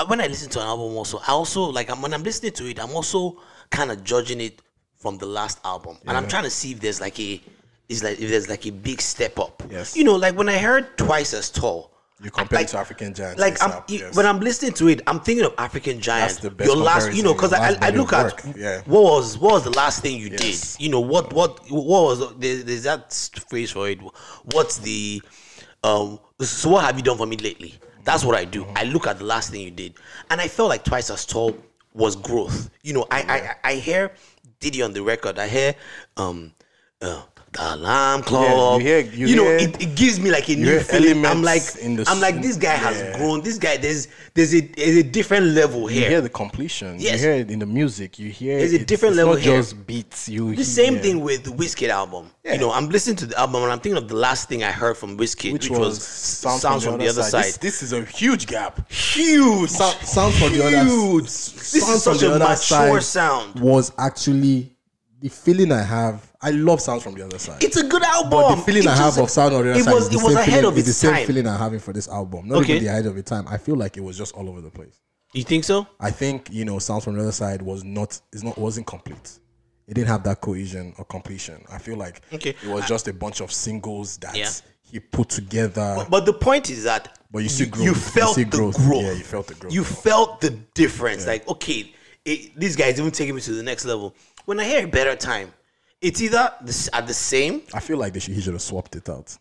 when 0.06 0.20
I 0.20 0.26
listen 0.26 0.50
to 0.50 0.60
an 0.60 0.66
album, 0.66 0.96
also 0.96 1.18
I 1.18 1.32
also 1.32 1.62
like 1.64 1.90
I'm, 1.90 2.00
when 2.02 2.14
I'm 2.14 2.22
listening 2.22 2.52
to 2.52 2.68
it, 2.68 2.80
I'm 2.80 2.90
also 2.90 3.40
kind 3.70 3.90
of 3.90 4.04
judging 4.04 4.40
it 4.40 4.60
from 4.96 5.18
the 5.18 5.26
last 5.26 5.58
album, 5.64 5.98
and 6.06 6.16
I'm 6.16 6.28
trying 6.28 6.44
to 6.44 6.50
see 6.50 6.72
if 6.72 6.80
there's 6.80 7.00
like 7.00 7.18
a 7.20 7.40
is 7.88 8.02
like 8.02 8.18
if 8.20 8.30
there's 8.30 8.48
like 8.48 8.66
a 8.66 8.70
big 8.72 9.00
step 9.00 9.38
up. 9.38 9.62
Yes. 9.70 9.96
you 9.96 10.04
know, 10.04 10.16
like 10.16 10.36
when 10.36 10.48
I 10.48 10.58
heard 10.58 10.96
Twice 10.96 11.34
as 11.34 11.50
Tall. 11.50 11.90
You 12.22 12.30
compare 12.30 12.60
like- 12.60 12.68
to 12.68 12.78
African 12.78 13.12
Giants. 13.12 13.38
Like 13.40 13.62
I'm, 13.62 13.82
yes. 13.88 14.16
when 14.16 14.24
I'm 14.24 14.40
listening 14.40 14.72
to 14.74 14.88
it, 14.88 15.02
I'm 15.06 15.20
thinking 15.20 15.44
of 15.44 15.52
African 15.58 16.00
Giants. 16.00 16.38
the 16.38 16.48
best 16.48 16.68
Your 16.68 16.76
last, 16.76 17.12
you 17.12 17.22
know, 17.22 17.34
because 17.34 17.52
I, 17.52 17.76
I 17.82 17.90
look 17.90 18.12
at 18.14 18.30
body 18.30 18.34
of 18.38 18.46
work, 18.46 18.56
yeah. 18.56 18.80
what 18.86 19.02
was 19.02 19.36
what 19.36 19.52
was 19.54 19.64
the 19.64 19.70
last 19.72 20.00
thing 20.00 20.18
you 20.18 20.28
Yes. 20.30 20.76
did. 20.76 20.84
You 20.84 20.90
know 20.90 21.00
what 21.00 21.32
what 21.32 21.60
what 21.70 21.84
was 22.04 22.34
there's 22.38 22.84
that 22.84 23.12
phrase 23.50 23.72
for 23.72 23.90
it. 23.90 23.98
What's 24.52 24.78
the 24.78 25.20
um? 25.82 26.18
So 26.40 26.70
what 26.70 26.84
have 26.84 26.96
you 26.96 27.02
done 27.02 27.18
for 27.18 27.26
me 27.26 27.36
lately? 27.36 27.74
That's 28.04 28.24
what 28.24 28.36
I 28.36 28.44
do. 28.44 28.66
I 28.76 28.84
look 28.84 29.06
at 29.06 29.18
the 29.18 29.24
last 29.24 29.50
thing 29.50 29.62
you 29.62 29.70
did, 29.70 29.94
and 30.30 30.40
I 30.40 30.48
felt 30.48 30.68
like 30.68 30.84
twice 30.84 31.10
as 31.10 31.24
tall 31.26 31.56
was 31.92 32.16
growth. 32.16 32.70
You 32.82 32.92
know, 32.92 33.06
I 33.10 33.56
I, 33.64 33.70
I 33.70 33.74
hear 33.76 34.12
Diddy 34.60 34.82
on 34.82 34.92
the 34.92 35.02
record. 35.02 35.38
I 35.38 35.48
hear 35.48 35.74
um. 36.16 36.52
Uh, 37.02 37.22
the 37.54 37.74
alarm 37.74 38.22
clock. 38.22 38.80
you 38.80 38.86
hear- 38.86 39.00
you 39.00 39.36
know, 39.36 39.44
hear- 39.44 39.56
it, 39.58 39.82
it 39.82 39.94
gives 39.96 40.20
me 40.20 40.30
like 40.30 40.48
a 40.48 40.56
new 40.56 40.64
hear 40.66 40.80
feeling. 40.80 41.24
I'm 41.24 41.42
like, 41.42 41.62
I'm 42.06 42.20
like, 42.20 42.42
this 42.42 42.56
guy 42.56 42.74
has 42.74 43.00
yeah. 43.00 43.16
grown. 43.16 43.40
This 43.40 43.58
guy, 43.58 43.76
there's, 43.76 44.08
there's 44.34 44.54
a, 44.54 44.60
there's 44.60 44.96
a 44.96 45.02
different 45.02 45.46
level 45.46 45.90
you 45.90 46.04
hear 46.04 46.20
the 46.20 46.28
completion. 46.28 46.96
Yes. 46.98 47.12
You 47.20 47.28
hear 47.28 47.36
it 47.38 47.50
in 47.50 47.58
the 47.58 47.66
music. 47.66 48.18
You 48.18 48.30
hear 48.30 48.58
There's 48.58 48.72
a 48.72 48.84
different 48.84 49.16
level 49.16 49.34
not 49.34 49.42
here. 49.42 49.56
just 49.56 49.86
beats. 49.86 50.28
You 50.28 50.54
The 50.54 50.64
same 50.64 50.98
thing 50.98 51.20
with 51.20 51.44
the 51.44 51.50
Wizkid 51.50 51.88
album. 51.88 52.30
You 52.44 52.58
know, 52.58 52.72
I'm 52.72 52.88
listening 52.88 53.16
to 53.16 53.26
the 53.26 53.38
album 53.38 53.62
and 53.62 53.72
I'm 53.72 53.80
thinking 53.80 54.02
of 54.02 54.08
the 54.08 54.16
last 54.16 54.48
thing 54.48 54.62
I 54.62 54.70
heard 54.70 54.96
from 54.96 55.16
Wizkid, 55.16 55.52
which, 55.52 55.70
which, 55.70 55.78
was, 55.78 56.02
Sounds, 56.04 56.84
from, 56.84 56.98
the 56.98 57.08
other 57.08 57.22
side. 57.22 57.44
This, 57.44 57.56
this 57.58 57.82
is 57.82 57.92
a 57.92 58.04
huge 58.04 58.46
gap. 58.46 58.90
huge. 58.90 59.70
Sound, 59.70 59.96
sounds 60.06 60.38
from 60.38 60.52
the 60.52 60.66
other 60.66 60.76
side. 60.76 60.86
Huge. 60.86 61.24
This 61.24 61.72
This 61.72 61.88
is 61.88 62.02
such 62.02 62.22
a 62.22 62.38
mature 62.38 63.00
sound. 63.00 63.60
Was 63.60 63.92
actually 63.98 64.73
the 65.24 65.30
feeling 65.30 65.72
I 65.72 65.82
have. 65.82 66.30
I 66.42 66.50
love 66.50 66.82
sounds 66.82 67.02
from 67.02 67.14
the 67.14 67.24
other 67.24 67.38
side. 67.38 67.64
It's 67.64 67.78
a 67.78 67.84
good 67.88 68.02
album. 68.02 68.30
but 68.30 68.54
the 68.56 68.62
feeling 68.62 68.82
It 68.82 68.88
I 68.88 68.96
have 68.96 69.16
of 69.18 69.30
sound 69.30 69.54
on 69.54 69.64
the 69.64 69.70
other 69.70 69.80
it 69.80 69.84
side 69.84 69.94
was, 69.94 70.02
is 70.04 70.10
the 70.10 70.18
it 70.18 70.22
was 70.22 70.32
same 70.34 70.36
ahead 70.42 70.54
feeling, 70.60 70.64
of 70.66 70.78
is 70.78 70.86
the 70.86 70.92
same 70.92 71.26
feeling 71.26 71.46
I'm 71.48 71.58
having 71.58 71.78
for 71.80 71.94
this 71.94 72.08
album. 72.08 72.48
Not 72.48 72.58
Okay. 72.58 72.72
even 72.74 72.84
the 72.84 72.90
ahead 72.90 73.06
of 73.06 73.16
its 73.16 73.30
time. 73.30 73.46
I 73.48 73.56
feel 73.56 73.74
like 73.76 73.96
it 73.96 74.02
was 74.02 74.18
just 74.18 74.34
all 74.34 74.48
over 74.50 74.60
the 74.60 74.70
place. 74.70 75.00
You 75.32 75.42
think 75.44 75.64
so? 75.64 75.86
I 75.98 76.10
think 76.10 76.48
you 76.52 76.66
know, 76.66 76.78
sounds 76.78 77.04
from 77.04 77.14
the 77.16 77.22
other 77.22 77.32
side 77.32 77.62
was 77.62 77.82
not 77.84 78.20
is 78.34 78.44
not 78.44 78.58
wasn't 78.58 78.86
complete. 78.86 79.38
It 79.88 79.94
didn't 79.94 80.08
have 80.08 80.22
that 80.24 80.42
cohesion 80.42 80.92
or 80.98 81.06
completion. 81.06 81.64
I 81.72 81.78
feel 81.78 81.96
like 81.96 82.20
Okay. 82.32 82.50
it 82.50 82.68
was 82.68 82.86
just 82.86 83.08
a 83.08 83.12
bunch 83.14 83.40
of 83.40 83.50
singles 83.50 84.18
that 84.18 84.36
Yeah. 84.36 84.50
he 84.82 85.00
put 85.00 85.30
together. 85.30 86.06
But 86.10 86.26
the 86.26 86.34
point 86.34 86.68
is 86.68 86.84
that 86.84 87.18
But 87.32 87.42
you 87.42 87.48
see 87.48 87.64
growth. 87.64 87.82
You 87.84 87.90
You 87.92 87.94
felt 87.96 88.34
see 88.34 88.44
the 88.44 88.50
growth. 88.58 88.76
growth. 88.76 89.02
Yeah, 89.04 89.12
you 89.12 89.24
felt 89.24 89.46
the 89.46 89.54
growth. 89.54 89.72
You 89.72 89.84
felt 89.84 90.40
the 90.42 90.50
difference. 90.74 91.26
Like, 91.26 91.48
okay, 91.48 91.92
it, 92.26 92.58
this 92.58 92.76
guy's 92.76 92.98
even 93.00 93.10
taking 93.10 93.34
me 93.34 93.40
to 93.42 93.52
the 93.52 93.62
next 93.62 93.84
level. 93.86 94.14
When 94.44 94.60
I 94.60 94.64
hear 94.64 94.84
a 94.84 94.88
better 94.88 95.16
time, 95.16 95.52
it's 96.00 96.20
either 96.20 96.52
this, 96.62 96.88
at 96.92 97.06
the 97.06 97.14
same, 97.14 97.62
I 97.72 97.80
feel 97.80 97.96
like 97.96 98.12
they 98.12 98.20
should, 98.20 98.34
he 98.34 98.40
should 98.40 98.52
have 98.52 98.62
swapped 98.62 98.94
it 98.96 99.08
out. 99.08 99.36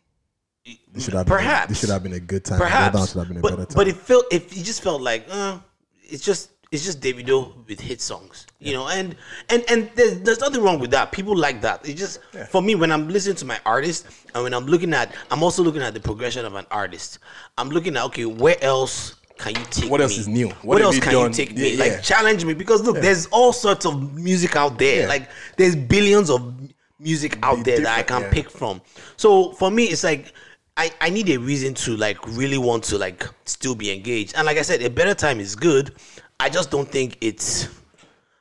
This 0.94 1.06
should 1.06 1.14
have 1.14 1.26
been 1.26 1.34
a, 1.34 1.38
perhaps. 1.38 1.70
this 1.70 1.80
should 1.82 1.90
have 1.90 2.04
been 2.04 2.14
a 2.14 2.20
good 2.20 2.46
time. 2.46 2.58
Perhaps, 2.58 2.96
down 2.96 3.08
should 3.08 3.18
have 3.20 3.28
been 3.28 3.38
a 3.38 3.42
but, 3.42 3.50
better 3.52 3.66
time. 3.66 3.76
but 3.76 3.88
it 3.88 3.98
felt, 3.98 4.26
if 4.32 4.56
it 4.58 4.64
just 4.64 4.82
felt 4.82 5.02
like, 5.02 5.26
uh, 5.30 5.60
it's 6.04 6.24
just, 6.24 6.52
it's 6.74 6.84
just 6.84 7.02
Davido 7.02 7.54
with 7.68 7.80
hit 7.80 8.02
songs, 8.02 8.48
you 8.58 8.74
know, 8.74 8.88
and 8.88 9.16
and 9.50 9.64
and 9.70 9.92
there's, 9.94 10.20
there's 10.22 10.40
nothing 10.40 10.64
wrong 10.64 10.80
with 10.80 10.90
that. 10.90 11.12
People 11.12 11.38
like 11.38 11.62
that. 11.62 11.88
It 11.88 11.94
just 11.94 12.20
for 12.50 12.64
me 12.64 12.74
when 12.74 12.92
I'm 12.92 13.10
listening 13.10 13.36
to 13.36 13.46
my 13.46 13.60
artist 13.64 14.08
and 14.34 14.44
when 14.44 14.56
I'm 14.56 14.66
looking 14.66 14.92
at, 14.92 15.14
I'm 15.30 15.44
also 15.44 15.62
looking 15.62 15.84
at 15.84 15.94
the 15.94 16.00
progression 16.00 16.46
of 16.46 16.56
an 16.56 16.66
artist. 16.72 17.20
I'm 17.60 17.70
looking 17.70 17.96
at 17.96 18.04
okay, 18.06 18.26
where 18.26 18.56
else 18.64 19.18
can 19.38 19.56
you 19.56 19.66
take 19.66 19.92
What 19.92 20.02
else 20.02 20.18
me? 20.18 20.18
is 20.18 20.28
new? 20.28 20.50
What 20.62 20.82
What, 20.82 20.82
else 20.82 21.00
can 21.00 21.12
done? 21.12 21.24
you 21.24 21.30
take 21.30 21.52
Yeah, 21.58 21.70
me? 21.70 21.78
Like 21.78 21.94
yeah. 21.94 22.02
challenge 22.02 22.46
me 22.46 22.54
because 22.54 22.84
look, 22.84 23.00
there's 23.02 23.26
all 23.28 23.54
sorts 23.54 23.86
of 23.86 24.14
music 24.14 24.56
out 24.56 24.78
there. 24.78 25.02
Yeah. 25.02 25.08
Like 25.08 25.30
there's 25.58 25.76
billions 25.76 26.30
of 26.30 26.54
music 27.00 27.38
out 27.44 27.64
there 27.66 27.82
that 27.82 27.98
I 27.98 28.04
can 28.04 28.24
yeah. 28.24 28.32
pick 28.32 28.50
from. 28.50 28.82
So 29.18 29.52
for 29.54 29.72
me, 29.72 29.86
it's 29.86 30.04
like 30.04 30.34
I, 30.78 30.92
I 31.02 31.10
need 31.10 31.30
a 31.30 31.38
reason 31.38 31.74
to 31.76 31.98
like 31.98 32.26
really 32.28 32.58
want 32.58 32.84
to 32.86 32.98
like 32.98 33.28
still 33.46 33.76
be 33.76 33.92
engaged. 33.92 34.34
And 34.36 34.46
like 34.46 34.58
I 34.58 34.62
said, 34.62 34.82
a 34.82 34.90
better 34.90 35.14
time 35.14 35.40
is 35.40 35.56
good. 35.56 35.94
I 36.40 36.50
just 36.50 36.72
don't 36.72 36.90
think 36.90 37.18
it's 37.22 37.68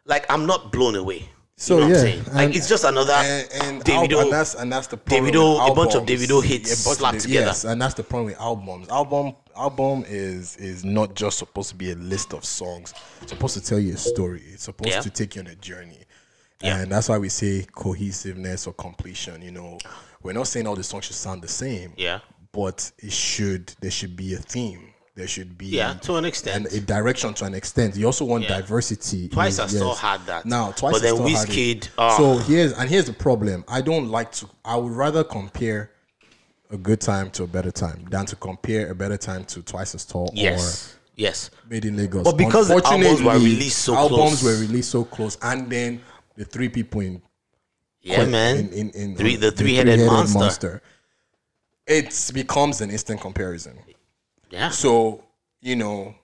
like 0.06 0.26
I'm 0.30 0.46
not 0.46 0.72
blown 0.72 0.94
away. 0.96 1.28
So, 1.62 1.74
you 1.74 1.80
know 1.80 1.86
what 1.86 1.92
yeah, 1.92 1.96
I'm 2.00 2.02
saying? 2.02 2.24
Like 2.24 2.46
and- 2.46 2.56
it's 2.56 2.68
just 2.68 2.82
another 2.82 3.12
and, 3.12 3.48
and, 3.62 3.84
Davido. 3.84 4.12
al- 4.14 4.20
and 4.22 4.32
that's 4.32 4.54
and 4.56 4.72
that's 4.72 4.88
the 4.88 4.96
problem 4.96 5.32
Davido- 5.32 5.70
a 5.70 5.74
bunch 5.74 5.94
of. 5.94 6.02
Davido 6.04 6.42
hits 6.42 6.84
bunch 6.84 6.94
of 6.94 6.98
slapped 6.98 7.20
together. 7.20 7.46
Yes, 7.46 7.64
and 7.64 7.80
that's 7.80 7.94
the 7.94 8.02
problem 8.02 8.26
with 8.26 8.40
albums. 8.40 8.88
Album 8.88 9.36
album 9.56 10.04
is 10.08 10.56
is 10.56 10.84
not 10.84 11.14
just 11.14 11.38
supposed 11.38 11.68
to 11.68 11.76
be 11.76 11.92
a 11.92 11.94
list 11.94 12.32
of 12.34 12.44
songs. 12.44 12.92
It's 13.20 13.30
supposed 13.30 13.54
to 13.54 13.60
tell 13.64 13.78
you 13.78 13.94
a 13.94 13.96
story. 13.96 14.42
It's 14.52 14.64
supposed 14.64 14.90
Yeah. 14.90 15.00
to 15.02 15.10
take 15.10 15.36
you 15.36 15.42
on 15.42 15.46
a 15.46 15.54
journey. 15.54 16.00
Yeah. 16.62 16.80
And 16.80 16.90
that's 16.90 17.08
why 17.08 17.18
we 17.18 17.28
say 17.28 17.64
cohesiveness 17.72 18.66
or 18.66 18.72
completion. 18.72 19.40
You 19.40 19.52
know, 19.52 19.78
we're 20.24 20.32
not 20.32 20.48
saying 20.48 20.66
all 20.66 20.74
the 20.74 20.82
songs 20.82 21.04
should 21.04 21.14
sound 21.16 21.42
the 21.42 21.48
same. 21.48 21.92
Yeah. 21.96 22.20
But 22.50 22.90
it 22.98 23.12
should 23.12 23.72
there 23.80 23.90
should 23.92 24.16
be 24.16 24.34
a 24.34 24.38
theme. 24.38 24.91
There 25.14 25.26
should 25.28 25.58
be 25.58 25.66
Yeah, 25.66 25.92
to 26.02 26.16
an 26.16 26.24
extent. 26.24 26.66
and 26.66 26.74
a 26.74 26.80
direction 26.80 27.34
to 27.34 27.44
an 27.44 27.52
extent. 27.54 27.96
You 27.96 28.06
also 28.06 28.24
want 28.24 28.44
Yeah. 28.44 28.60
diversity. 28.60 29.28
Twice 29.28 29.58
in- 29.58 29.64
I 29.64 29.66
still 29.66 29.94
had 29.94 30.24
that. 30.26 30.46
Now, 30.46 30.72
twice 30.72 30.94
But 30.94 31.02
then 31.02 31.14
still 31.16 31.28
had 31.28 31.48
it. 31.50 31.52
Wizkid, 31.54 31.88
ah. 31.98 32.16
So 32.16 32.38
here's 32.38 32.72
and 32.72 32.88
here's 32.88 33.04
the 33.06 33.12
problem. 33.12 33.62
I 33.68 33.82
don't 33.82 34.08
like 34.10 34.32
to. 34.32 34.48
I 34.64 34.76
would 34.76 34.92
rather 34.92 35.22
compare 35.22 35.90
a 36.70 36.78
good 36.78 37.02
time 37.02 37.30
to 37.32 37.42
a 37.42 37.46
better 37.46 37.70
time 37.70 38.06
than 38.10 38.24
to 38.24 38.36
compare 38.36 38.90
a 38.90 38.94
better 38.94 39.18
time 39.18 39.44
to 39.44 39.60
twice 39.60 39.94
as 39.94 40.06
tall 40.06 40.30
Yes. 40.32 40.94
Yes. 41.14 41.50
made 41.68 41.84
in 41.84 41.98
Lagos. 41.98 42.24
But 42.24 42.38
because 42.38 42.70
albums 42.70 43.20
were 43.20 43.34
released 43.34 43.80
so 43.80 43.94
albums 43.94 44.40
close. 44.40 44.42
were 44.44 44.60
released 44.60 44.90
so 44.90 45.04
close, 45.04 45.36
and 45.42 45.68
then 45.68 46.00
the 46.36 46.46
three 46.46 46.70
people 46.70 47.02
in 47.02 47.20
Yeah, 48.00 48.14
quite- 48.16 48.28
man. 48.30 48.56
In, 48.56 48.68
in, 48.70 48.90
in 48.92 49.16
Three- 49.16 49.36
the 49.36 49.50
three-headed 49.52 50.00
monster. 50.06 50.80
It 51.86 52.30
becomes 52.32 52.80
an 52.80 52.90
instant 52.90 53.20
comparison. 53.20 53.78
Yeah. 54.52 54.68
So, 54.68 55.24
you 55.60 55.76
know, 55.76 56.14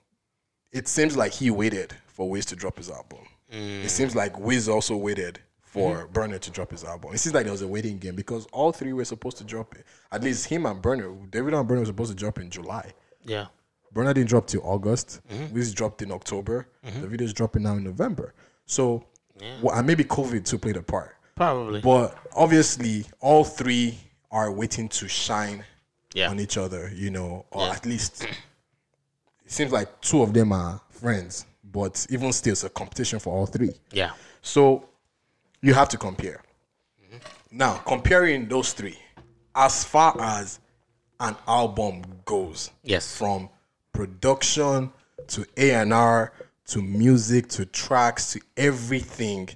it 0.71 0.87
seems 0.87 1.17
like 1.17 1.33
he 1.33 1.49
waited 1.51 1.93
for 2.07 2.29
Wiz 2.29 2.45
to 2.45 2.55
drop 2.55 2.77
his 2.77 2.89
album. 2.89 3.19
Mm. 3.51 3.83
It 3.83 3.89
seems 3.89 4.15
like 4.15 4.39
Wiz 4.39 4.69
also 4.69 4.95
waited 4.95 5.39
for 5.61 6.07
Mm-hmm. 6.07 6.13
Burna 6.13 6.39
to 6.39 6.51
drop 6.51 6.71
his 6.71 6.83
album. 6.83 7.13
It 7.13 7.19
seems 7.19 7.33
like 7.33 7.43
there 7.43 7.51
was 7.51 7.61
a 7.61 7.67
waiting 7.67 7.97
game 7.97 8.15
because 8.15 8.45
all 8.51 8.71
three 8.71 8.93
were 8.93 9.05
supposed 9.05 9.37
to 9.37 9.43
drop 9.43 9.75
it. 9.75 9.85
At 10.11 10.23
least 10.23 10.45
him 10.47 10.65
and 10.65 10.81
Burna, 10.81 11.29
David 11.29 11.53
and 11.53 11.67
Burna 11.67 11.79
were 11.79 11.85
supposed 11.85 12.11
to 12.11 12.17
drop 12.17 12.39
in 12.39 12.49
July. 12.49 12.91
Yeah. 13.23 13.47
Burna 13.93 14.13
didn't 14.13 14.29
drop 14.29 14.47
till 14.47 14.61
August. 14.63 15.21
Mm-hmm. 15.29 15.53
Wiz 15.53 15.73
dropped 15.73 16.01
in 16.01 16.11
October. 16.11 16.67
The 16.83 17.07
video's 17.07 17.33
dropping 17.33 17.63
now 17.63 17.73
in 17.73 17.83
November. 17.83 18.33
So, 18.65 19.03
well, 19.61 19.75
and 19.75 19.87
maybe 19.87 20.03
COVID 20.03 20.45
too 20.45 20.57
played 20.59 20.77
a 20.77 20.83
part. 20.83 21.15
Probably. 21.35 21.81
But 21.81 22.17
obviously, 22.35 23.05
all 23.19 23.43
three 23.43 23.97
are 24.31 24.51
waiting 24.51 24.89
to 24.89 25.07
shine 25.07 25.63
Yeah. 26.13 26.29
on 26.29 26.39
each 26.39 26.57
other, 26.57 26.91
you 26.93 27.09
know, 27.11 27.45
or 27.51 27.67
Yeah. 27.67 27.73
at 27.73 27.85
least 27.85 28.23
it 29.45 29.51
seems 29.51 29.71
like 29.71 30.01
two 30.01 30.21
of 30.23 30.33
them 30.33 30.51
are 30.51 30.81
friends, 30.89 31.45
but 31.63 32.05
even 32.09 32.31
still, 32.33 32.53
it's 32.53 32.63
a 32.63 32.69
competition 32.69 33.19
for 33.19 33.33
all 33.33 33.45
three. 33.45 33.73
Yeah. 33.91 34.11
So 34.41 34.89
you 35.61 35.73
have 35.73 35.89
to 35.89 35.97
compare. 35.97 36.41
Now, 37.51 37.77
comparing 37.77 38.47
those 38.47 38.73
three, 38.73 38.97
as 39.55 39.83
far 39.83 40.19
as 40.21 40.59
an 41.19 41.35
album 41.47 42.03
goes, 42.25 42.69
Yes. 42.83 43.15
from 43.17 43.49
production 43.91 44.91
to 45.27 45.45
A 45.57 45.71
and 45.71 45.93
R 45.93 46.31
to 46.67 46.81
music 46.81 47.49
to 47.49 47.65
tracks 47.65 48.31
to 48.33 48.41
everything, 48.55 49.49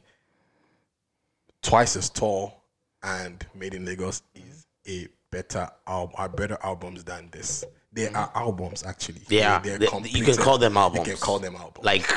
twice 1.62 1.96
as 1.96 2.10
tall 2.10 2.63
and 3.04 3.46
Made 3.54 3.74
in 3.76 3.86
Lagos 3.86 4.24
is 4.36 4.66
a 4.88 5.08
better 5.34 5.69
album, 5.88 6.15
are 6.17 6.30
better 6.30 6.58
albums 6.63 7.04
than 7.04 7.30
this. 7.32 7.65
They 7.91 8.08
mm. 8.08 8.15
are 8.15 8.32
albums 8.36 8.84
actually. 8.86 9.22
Yeah. 9.28 9.60
They're 9.60 9.80
They- 9.80 9.88
you 10.06 10.24
can 10.24 10.38
call 10.38 10.58
them 10.58 10.78
albums. 10.78 11.08
You 11.08 11.13
can 11.13 11.22
call 11.22 11.39
them 11.39 11.56
albums. 11.56 11.84
Like, 11.84 12.10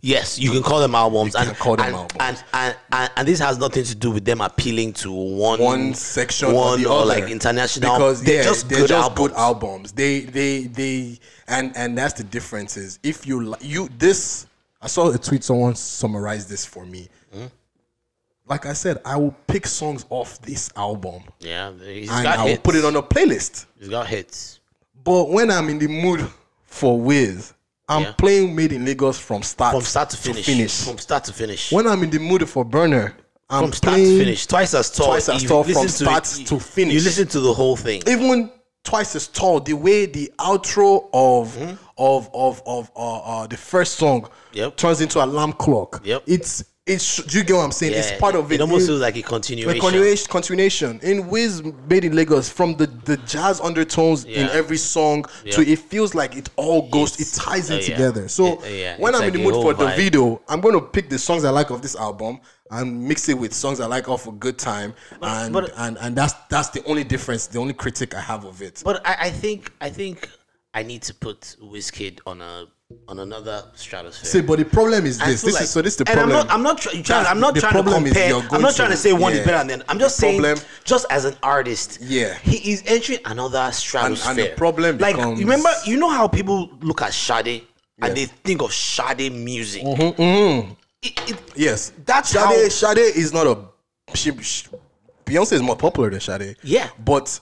yes, 0.00 0.38
you 0.38 0.50
can 0.50 0.62
call 0.62 0.80
them 0.80 0.94
albums. 0.94 1.34
You 1.34 1.40
and, 1.40 1.56
call 1.56 1.76
them 1.76 1.86
and, 1.86 1.94
albums. 1.94 2.20
And, 2.20 2.44
and, 2.52 2.76
and, 2.92 3.10
and 3.16 3.28
this 3.28 3.38
has 3.40 3.58
nothing 3.58 3.84
to 3.84 3.94
do 3.94 4.10
with 4.10 4.24
them 4.24 4.40
appealing 4.40 4.92
to 4.94 5.10
one 5.10 5.60
one 5.60 5.94
section 5.94 6.52
one 6.52 6.74
or 6.74 6.76
the 6.76 6.90
or 6.90 7.04
like 7.04 7.30
international. 7.30 7.94
because 7.94 8.22
they're 8.22 8.36
yeah, 8.36 8.42
just 8.42 8.68
they're 8.68 8.80
good 8.80 8.88
just 8.88 9.02
albums. 9.02 9.28
good 9.28 9.36
albums. 9.36 9.92
They 9.92 10.20
they 10.20 10.64
they 10.64 11.18
and 11.46 11.76
and 11.76 11.96
that's 11.96 12.14
the 12.14 12.24
difference 12.24 12.76
is 12.76 12.98
if 13.02 13.26
you 13.26 13.54
you 13.60 13.88
this 13.98 14.46
I 14.80 14.86
saw 14.86 15.10
a 15.10 15.18
tweet 15.18 15.42
someone 15.42 15.74
summarized 15.74 16.48
this 16.48 16.64
for 16.64 16.86
me. 16.86 17.08
Like 18.48 18.66
I 18.66 18.72
said, 18.72 18.98
I 19.04 19.16
will 19.16 19.34
pick 19.46 19.66
songs 19.66 20.06
off 20.10 20.40
this 20.42 20.70
album 20.76 21.22
Yeah, 21.40 21.72
he's 21.84 22.10
and 22.10 22.22
got 22.24 22.38
I 22.38 22.42
will 22.42 22.48
hits. 22.50 22.62
put 22.62 22.74
it 22.76 22.84
on 22.84 22.96
a 22.96 23.02
playlist. 23.02 23.66
He's 23.78 23.88
got 23.88 24.06
hits. 24.06 24.60
But 25.04 25.30
when 25.30 25.50
I'm 25.50 25.68
in 25.68 25.78
the 25.78 25.88
mood 25.88 26.26
for 26.64 26.98
Wiz, 27.00 27.52
I'm 27.88 28.02
Yeah. 28.02 28.12
playing 28.12 28.54
Made 28.54 28.72
in 28.72 28.84
Lagos 28.84 29.18
from 29.18 29.42
start 29.42 29.74
From 29.74 29.82
start 29.84 30.10
to 30.10 30.16
finish. 30.16 30.82
From 30.84 30.98
start 30.98 31.24
to 31.24 31.32
finish. 31.32 31.72
When 31.72 31.86
I'm 31.86 32.02
in 32.02 32.10
the 32.10 32.18
mood 32.18 32.48
for 32.48 32.64
Burna, 32.64 33.12
I'm 33.50 33.64
from 33.64 33.72
start 33.72 33.94
playing 33.94 34.18
to 34.18 34.24
finish. 34.24 34.46
Twice 34.46 34.74
as 34.74 34.90
tall. 34.90 35.06
Twice 35.08 35.28
as 35.30 35.42
tall 35.44 35.64
from 35.64 35.88
start 35.88 36.24
to 36.24 36.60
finish. 36.60 36.94
You 36.94 37.00
listen 37.00 37.28
to 37.28 37.40
the 37.40 37.52
whole 37.54 37.76
thing. 37.76 38.02
even 38.06 38.50
twice 38.84 39.14
as 39.16 39.26
tall. 39.28 39.60
The 39.60 39.72
way 39.74 40.06
the 40.06 40.30
outro 40.38 41.08
of 41.12 41.54
Mm-hmm. 41.56 41.74
of 41.98 42.28
of 42.34 42.62
of 42.66 42.90
uh, 42.96 43.18
uh, 43.20 43.46
the 43.46 43.56
first 43.56 43.94
song 43.96 44.28
Yep. 44.52 44.76
turns 44.76 45.00
into 45.00 45.22
alarm 45.24 45.52
clock. 45.54 46.00
Yep. 46.04 46.22
It's 46.26 46.64
it's. 46.88 47.22
Do 47.22 47.38
you 47.38 47.44
get 47.44 47.54
what 47.56 47.62
I'm 47.64 47.72
saying? 47.72 47.92
it's 47.94 48.12
part 48.20 48.34
of 48.34 48.50
it. 48.50 48.56
It 48.56 48.60
almost 48.60 48.86
feels 48.86 49.00
like 49.00 49.16
a 49.16 49.22
continuation. 49.22 49.80
continuation, 49.80 50.26
continuation 50.30 51.00
in 51.02 51.28
Wiz 51.28 51.62
made 51.88 52.04
in 52.04 52.16
Lagos 52.16 52.48
from 52.48 52.74
the, 52.76 52.86
the 52.86 53.16
jazz 53.18 53.60
undertones 53.60 54.24
in 54.24 54.48
every 54.50 54.76
song 54.78 55.24
to 55.50 55.60
it 55.60 55.78
feels 55.78 56.14
like 56.14 56.36
it 56.36 56.48
all 56.56 56.88
goes 56.88 57.14
It's- 57.20 57.36
it 57.36 57.40
ties 57.40 57.70
in 57.70 57.76
uh, 57.76 57.80
yeah. 57.80 57.86
together. 57.96 58.28
So 58.28 58.58
Uh, 58.60 58.66
yeah. 58.66 58.96
when 58.98 59.14
It's 59.14 59.20
I'm 59.20 59.26
like 59.28 59.34
in 59.34 59.40
the 59.44 59.50
mood 59.50 59.54
for 59.62 59.74
Davido, 59.74 60.40
I'm 60.48 60.60
going 60.60 60.74
to 60.74 60.80
pick 60.80 61.08
the 61.10 61.18
songs 61.18 61.44
I 61.44 61.50
like 61.50 61.70
of 61.70 61.82
this 61.82 61.94
album 61.96 62.40
and 62.70 63.06
mix 63.08 63.28
it 63.28 63.38
with 63.38 63.52
songs 63.54 63.80
I 63.80 63.86
like 63.86 64.08
off 64.08 64.26
a 64.26 64.32
good 64.32 64.58
time, 64.58 64.94
and 65.22 65.52
but- 65.52 65.72
and 65.76 65.96
and 65.98 66.16
that's 66.16 66.34
that's 66.50 66.68
the 66.70 66.84
only 66.84 67.04
difference, 67.04 67.46
the 67.46 67.58
only 67.58 67.74
critic 67.74 68.14
I 68.14 68.20
have 68.20 68.44
of 68.44 68.60
it. 68.62 68.82
But 68.84 69.06
I, 69.06 69.16
I 69.26 69.30
think 69.30 69.72
I 69.80 69.90
think 69.90 70.28
I 70.74 70.82
need 70.82 71.02
to 71.02 71.14
put 71.14 71.56
Wizkid 71.62 72.20
on 72.26 72.42
a 72.42 72.66
on 73.06 73.18
another 73.18 73.62
stratosphere. 73.74 74.24
See, 74.30 74.40
but 74.40 74.58
the 74.58 74.64
problem 74.64 75.04
is 75.04 75.18
this. 75.18 75.42
This 75.42 75.54
like- 75.54 75.62
is 75.64 75.70
so. 75.70 75.82
This 75.82 75.92
is 75.94 75.98
the 75.98 76.08
and 76.10 76.16
problem. 76.18 76.38
I'm 76.38 76.46
not. 76.46 76.54
I'm 76.54 76.62
not 76.62 76.78
try- 76.78 77.02
trying. 77.02 77.26
I'm 77.26 77.38
not 77.40 77.54
trying 77.54 77.84
to 77.84 77.90
compare. 77.90 78.34
I'm 78.50 78.62
not 78.62 78.74
trying 78.76 78.90
to 78.90 78.96
say 78.96 79.12
one 79.12 79.34
yeah. 79.34 79.40
is 79.40 79.46
better 79.46 79.68
than. 79.68 79.82
I'm 79.88 79.98
just 79.98 80.16
The 80.16 80.20
saying, 80.22 80.40
problem- 80.40 80.64
just 80.84 81.04
as 81.10 81.26
an 81.26 81.36
artist, 81.42 81.98
Yeah. 82.00 82.32
he 82.38 82.72
is 82.72 82.82
entering 82.86 83.18
another 83.26 83.70
stratosphere. 83.72 84.30
And, 84.30 84.38
and 84.40 84.48
the 84.52 84.56
problem 84.56 84.96
like, 84.98 85.16
becomes- 85.16 85.38
remember, 85.38 85.68
you 85.84 85.98
know 85.98 86.08
how 86.08 86.28
people 86.28 86.70
look 86.80 87.02
at 87.02 87.12
Sade 87.12 87.62
and 88.00 88.16
Yes. 88.16 88.28
they 88.30 88.34
think 88.42 88.62
of 88.62 88.72
Sade 88.72 89.32
music. 89.32 89.82
Mm-hmm, 89.82 90.72
It- 91.02 91.30
it- 91.30 91.36
Yes, 91.56 91.92
That's 92.06 92.30
Sade. 92.30 92.40
how- 92.42 92.68
Sade 92.70 92.98
is 93.16 93.34
not 93.34 93.46
a. 93.46 93.58
She, 94.14 94.32
she, 94.42 94.66
Beyonce 95.26 95.52
is 95.52 95.62
more 95.62 95.76
popular 95.76 96.08
than 96.08 96.20
Sade. 96.20 96.56
Yeah. 96.62 96.88
but 97.04 97.38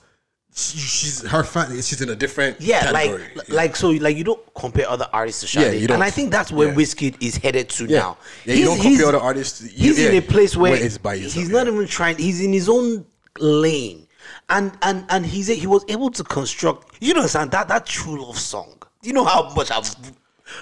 she's 0.56 1.26
her 1.26 1.44
fan. 1.44 1.70
She's 1.82 2.00
in 2.00 2.08
a 2.08 2.16
different 2.16 2.60
yeah, 2.60 2.90
category. 2.90 3.24
like, 3.34 3.48
like 3.48 3.76
so, 3.76 3.90
like 3.90 4.16
you 4.16 4.24
don't 4.24 4.40
compare 4.54 4.88
other 4.88 5.06
artists 5.12 5.42
to 5.42 5.46
Sade, 5.46 5.62
Yeah, 5.74 5.80
you 5.80 5.86
don't. 5.86 5.96
and 5.96 6.04
I 6.04 6.10
think 6.10 6.30
that's 6.30 6.50
where 6.50 6.68
Yeah. 6.68 6.74
Wizkid 6.74 7.22
is 7.22 7.36
headed 7.36 7.68
to 7.70 7.84
yeah, 7.86 7.98
now. 7.98 8.18
yeah. 8.44 8.54
You 8.54 8.64
don't 8.66 8.80
compare 8.80 9.06
other 9.06 9.20
artists. 9.20 9.62
You, 9.62 9.94
he's 9.94 9.98
in 9.98 10.16
a 10.16 10.22
place 10.22 10.56
where, 10.56 10.74
it's 10.74 10.98
by 10.98 11.14
yourself, 11.14 11.34
he's 11.34 11.50
yeah. 11.50 11.58
not 11.58 11.68
even 11.68 11.86
trying 11.86 12.16
he's 12.16 12.40
in 12.40 12.52
his 12.52 12.68
own 12.68 13.04
lane 13.38 14.06
and 14.48 14.72
and 14.82 15.04
and 15.08 15.26
he's 15.26 15.48
he 15.48 15.66
was 15.66 15.84
able 15.88 16.10
to 16.10 16.24
construct 16.24 16.96
you 17.00 17.14
know 17.14 17.26
that 17.26 17.68
that 17.68 17.86
true 17.86 18.24
love 18.24 18.38
song 18.38 18.82
you 19.02 19.12
know 19.12 19.24
how 19.24 19.52
much 19.54 19.70
i've 19.70 19.94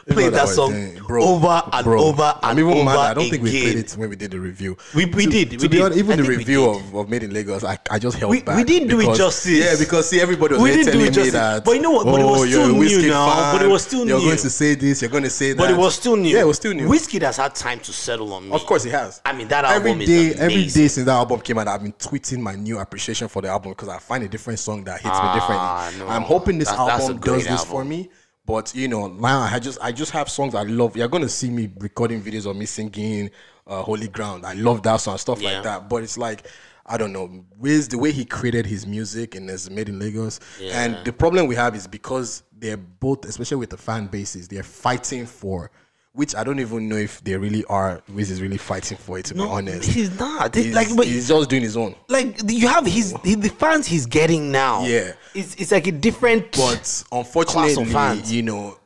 played 0.08 0.32
that 0.32 0.48
song 0.48 0.98
bro, 1.06 1.22
over 1.24 1.62
and 1.72 1.84
bro. 1.84 2.02
over 2.04 2.22
and 2.22 2.38
I'm 2.42 2.58
even 2.58 2.72
over 2.72 2.84
mad. 2.84 2.98
I 2.98 3.14
don't 3.14 3.28
think 3.30 3.42
we 3.42 3.50
played 3.50 3.76
it 3.76 3.92
when 3.92 4.08
we 4.10 4.16
did 4.16 4.30
the 4.30 4.40
review. 4.40 4.76
We- 4.94 5.04
we 5.06 5.24
To- 5.24 5.30
did, 5.30 5.50
To 5.50 5.56
we 5.56 5.68
be 5.68 5.76
did. 5.76 5.82
honest, 5.82 5.98
even 5.98 6.18
I 6.20 6.22
the 6.22 6.28
review 6.28 6.64
of, 6.70 6.94
of 6.94 7.08
Made 7.08 7.22
in 7.24 7.32
Lagos, 7.32 7.64
I, 7.64 7.78
I 7.90 7.98
just 7.98 8.16
held 8.18 8.30
We- 8.30 8.42
back. 8.42 8.56
we 8.56 8.64
didn't 8.64 8.88
do 8.88 8.96
it 8.98 9.02
because- 9.02 9.18
justice. 9.18 9.50
Yeah, 9.64 9.74
because 9.78 10.08
see, 10.08 10.20
everybody 10.20 10.54
was 10.54 10.62
We 10.62 10.70
didn't 10.70 10.86
do 10.86 10.92
telling 10.92 11.06
it 11.06 11.16
me 11.16 11.30
that. 11.30 11.64
But 11.64 11.72
you 11.72 11.82
know 11.82 11.90
what? 11.90 12.06
But 12.06 12.20
it 12.20 12.24
was 12.24 12.40
oh, 12.40 12.44
you're 12.44 12.60
a 12.60 12.64
still 12.88 13.00
new 13.02 13.08
now, 13.10 13.52
but 13.52 13.62
it 13.62 13.68
was 13.68 13.82
still 13.82 14.06
You're 14.06 14.18
new. 14.18 14.24
going 14.26 14.38
to 14.38 14.50
say 14.50 14.74
this. 14.74 15.02
You're 15.02 15.10
going 15.10 15.24
to 15.24 15.30
say 15.30 15.52
that. 15.52 15.58
but 15.58 15.70
it 15.70 15.76
was 15.76 15.94
still 15.94 16.16
new 16.16 16.34
Yeah, 16.34 16.40
it 16.42 16.46
was 16.46 16.56
still 16.56 16.72
new. 16.74 16.88
Wizkid 16.88 17.22
has 17.22 17.36
had 17.36 17.54
time 17.54 17.80
to 17.80 17.92
settle 17.92 18.32
on 18.32 18.48
me 18.48 18.52
Of 18.54 18.64
course, 18.66 18.84
he 18.84 18.90
has. 18.90 19.20
I 19.24 19.32
mean, 19.32 19.48
that 19.48 19.64
every 19.64 19.90
album 19.90 20.02
is 20.02 20.08
day, 20.08 20.34
every 20.40 20.62
day 20.64 20.88
since 20.88 21.04
that 21.06 21.08
album 21.08 21.40
came 21.40 21.58
out, 21.58 21.68
I've 21.68 21.82
been 21.82 21.92
tweeting 21.92 22.38
my 22.40 22.54
new 22.54 22.78
appreciation 22.78 23.28
for 23.28 23.42
the 23.42 23.48
album 23.48 23.72
because 23.72 23.88
I 23.88 23.98
find 23.98 24.24
a 24.24 24.28
different 24.28 24.58
song 24.58 24.84
that 24.84 25.00
hits 25.00 25.10
Ah, 25.12 25.34
me 25.34 25.40
differently. 25.40 26.14
I'm 26.14 26.22
hoping 26.22 26.58
this 26.58 26.68
That- 26.68 26.78
that's 26.86 27.04
a 27.04 27.06
album 27.08 27.18
does 27.20 27.46
this 27.46 27.64
for 27.64 27.84
me. 27.84 28.08
But 28.46 28.74
you 28.74 28.88
know, 28.88 29.06
now 29.08 29.40
I 29.40 29.58
just 29.58 29.78
I 29.82 29.92
just 29.92 30.10
have 30.12 30.28
songs 30.28 30.54
I 30.54 30.62
love. 30.62 30.96
You're 30.96 31.08
gonna 31.08 31.28
see 31.28 31.50
me 31.50 31.70
recording 31.78 32.20
videos 32.22 32.46
of 32.48 32.56
me 32.56 32.66
singing 32.66 33.30
uh, 33.66 33.82
"Holy 33.82 34.08
Ground." 34.08 34.44
I 34.44 34.52
love 34.52 34.82
that 34.82 34.98
song, 34.98 35.16
stuff 35.18 35.40
Yeah. 35.40 35.52
like 35.54 35.62
that. 35.64 35.88
But 35.88 36.02
it's 36.02 36.18
like 36.18 36.46
I 36.86 36.98
don't 36.98 37.14
know, 37.14 37.44
Wiz 37.58 37.88
the 37.88 37.96
way 37.96 38.12
he 38.12 38.26
created 38.26 38.66
his 38.66 38.86
music 38.86 39.34
and 39.34 39.48
it's 39.48 39.70
made 39.70 39.88
in 39.88 39.98
Lagos. 39.98 40.38
And 40.60 41.02
the 41.04 41.12
problem 41.14 41.46
we 41.46 41.54
have 41.54 41.74
is 41.74 41.86
because 41.86 42.42
they're 42.58 42.76
both, 42.76 43.24
especially 43.24 43.56
with 43.56 43.70
the 43.70 43.78
fan 43.78 44.06
bases, 44.06 44.48
they're 44.48 44.62
fighting 44.62 45.24
for. 45.24 45.70
Which 46.16 46.36
I 46.36 46.44
don't 46.44 46.60
even 46.60 46.88
know 46.88 46.94
if 46.96 47.22
they 47.24 47.36
really 47.36 47.64
are. 47.64 48.00
Wiz 48.08 48.30
is 48.30 48.40
really 48.40 48.56
fighting 48.56 48.96
for 48.96 49.18
it. 49.18 49.24
To 49.26 49.34
no 49.34 49.46
be 49.46 49.50
honest, 49.50 49.90
he's 49.90 50.16
not 50.16 50.54
He's, 50.54 50.72
like 50.72 50.86
but 50.96 51.06
he's 51.06 51.26
just 51.26 51.50
doing 51.50 51.62
his 51.62 51.76
own. 51.76 51.96
like 52.08 52.40
you 52.48 52.68
have 52.68 52.86
his 52.86 53.12
he, 53.24 53.34
the 53.34 53.48
fans 53.48 53.86
he's 53.88 54.06
getting 54.06 54.52
now 54.52 54.84
Yeah. 54.86 55.14
it's, 55.34 55.56
it's 55.56 55.72
like 55.72 55.88
a 55.88 55.92
different 55.92 56.52
But 56.52 57.02
unfortunately, 57.10 58.22
you 58.26 58.42
know, 58.42 58.78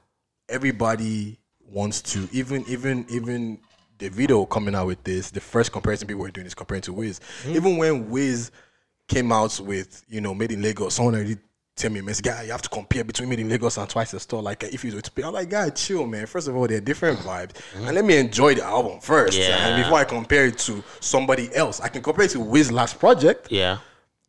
everybody 0.49 1.39
wants 1.71 2.01
to 2.01 2.27
even 2.33 2.65
even 2.67 3.05
even 3.11 3.59
Davido 3.99 4.49
coming 4.49 4.75
out 4.75 4.87
with 4.87 5.03
this, 5.05 5.31
the 5.31 5.41
first 5.41 5.71
comparison 5.73 6.07
people 6.09 6.23
were 6.23 6.31
doing 6.31 6.47
is 6.47 6.55
comparing 6.55 6.83
to 6.83 6.93
Wiz. 6.93 7.21
Hmm. 7.43 7.57
Even 7.57 7.77
when 7.77 8.09
Wiz 8.11 8.51
came 9.09 9.33
out 9.33 9.59
with, 9.61 10.05
you 10.09 10.21
know, 10.21 10.35
Made 10.35 10.53
in 10.53 10.63
Lagos, 10.63 10.95
someone 10.95 11.15
already 11.15 11.37
tell 11.79 11.91
me, 11.91 12.01
man, 12.01 12.15
guy, 12.23 12.43
you 12.43 12.53
have 12.53 12.63
to 12.63 12.69
compare 12.69 13.05
between 13.05 13.29
Made 13.29 13.41
in 13.41 13.49
Lagos 13.49 13.77
and 13.79 13.89
Twice 13.89 14.11
the 14.11 14.21
Store. 14.21 14.43
Like, 14.43 14.63
if 14.65 14.85
you 14.85 14.95
were 14.95 15.01
to 15.01 15.11
pay, 15.11 15.23
I'm 15.23 15.33
like, 15.33 15.49
guy, 15.49 15.71
chill, 15.71 16.07
man. 16.07 16.27
First 16.27 16.49
of 16.49 16.57
all, 16.57 16.67
they're 16.67 16.81
different 16.81 17.19
vibes. 17.21 17.53
And 17.77 17.95
let 17.95 18.05
me 18.05 18.17
enjoy 18.19 18.55
the 18.57 18.65
album 18.65 19.01
first. 19.01 19.39
Yeah. 19.39 19.69
And 19.69 19.83
before 19.83 19.99
I 19.99 20.05
compare 20.05 20.47
it 20.47 20.59
to 20.59 20.83
somebody 21.01 21.55
else, 21.55 21.81
I 21.81 21.89
can 21.89 22.03
compare 22.03 22.25
it 22.27 22.31
to 22.33 22.41
Wiz's 22.41 22.73
last 22.73 22.99
project 22.99 23.49
yeah 23.51 23.79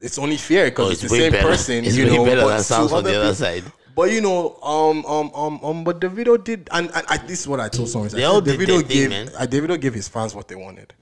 it's 0.02 0.18
only 0.18 0.38
fair 0.38 0.66
because 0.72 0.88
Oh, 0.88 0.92
it's, 0.92 1.04
it's 1.04 1.12
the 1.12 1.20
same 1.20 1.32
better. 1.34 1.46
person. 1.48 1.84
It's 1.84 1.98
you 1.98 2.06
know, 2.06 2.24
better 2.24 2.42
but 2.44 2.48
than 2.56 2.64
sounds 2.64 2.94
on 2.94 3.04
the 3.04 3.10
other 3.10 3.20
people- 3.22 3.36
side. 3.36 3.64
But 3.94 4.12
you 4.12 4.22
know, 4.22 4.56
um, 4.64 5.06
um, 5.06 5.30
um, 5.36 5.60
um, 5.62 5.84
but 5.84 6.00
Davido 6.00 6.42
did, 6.42 6.70
and, 6.72 6.90
and 6.96 7.06
I, 7.10 7.18
this 7.18 7.42
is 7.42 7.48
what 7.50 7.60
I 7.60 7.68
told 7.68 7.90
someone. 7.90 8.10
They 8.10 8.24
I 8.24 8.28
all 8.28 8.36
said 8.36 8.46
did 8.46 8.60
video 8.60 8.78
thing, 8.78 8.88
gave, 8.88 9.10
man. 9.10 9.28
uh, 9.38 9.46
Davido 9.46 9.78
gave 9.78 9.94
his 9.94 10.08
fans 10.08 10.34
what 10.34 10.48
they 10.48 10.56
wanted. 10.56 10.94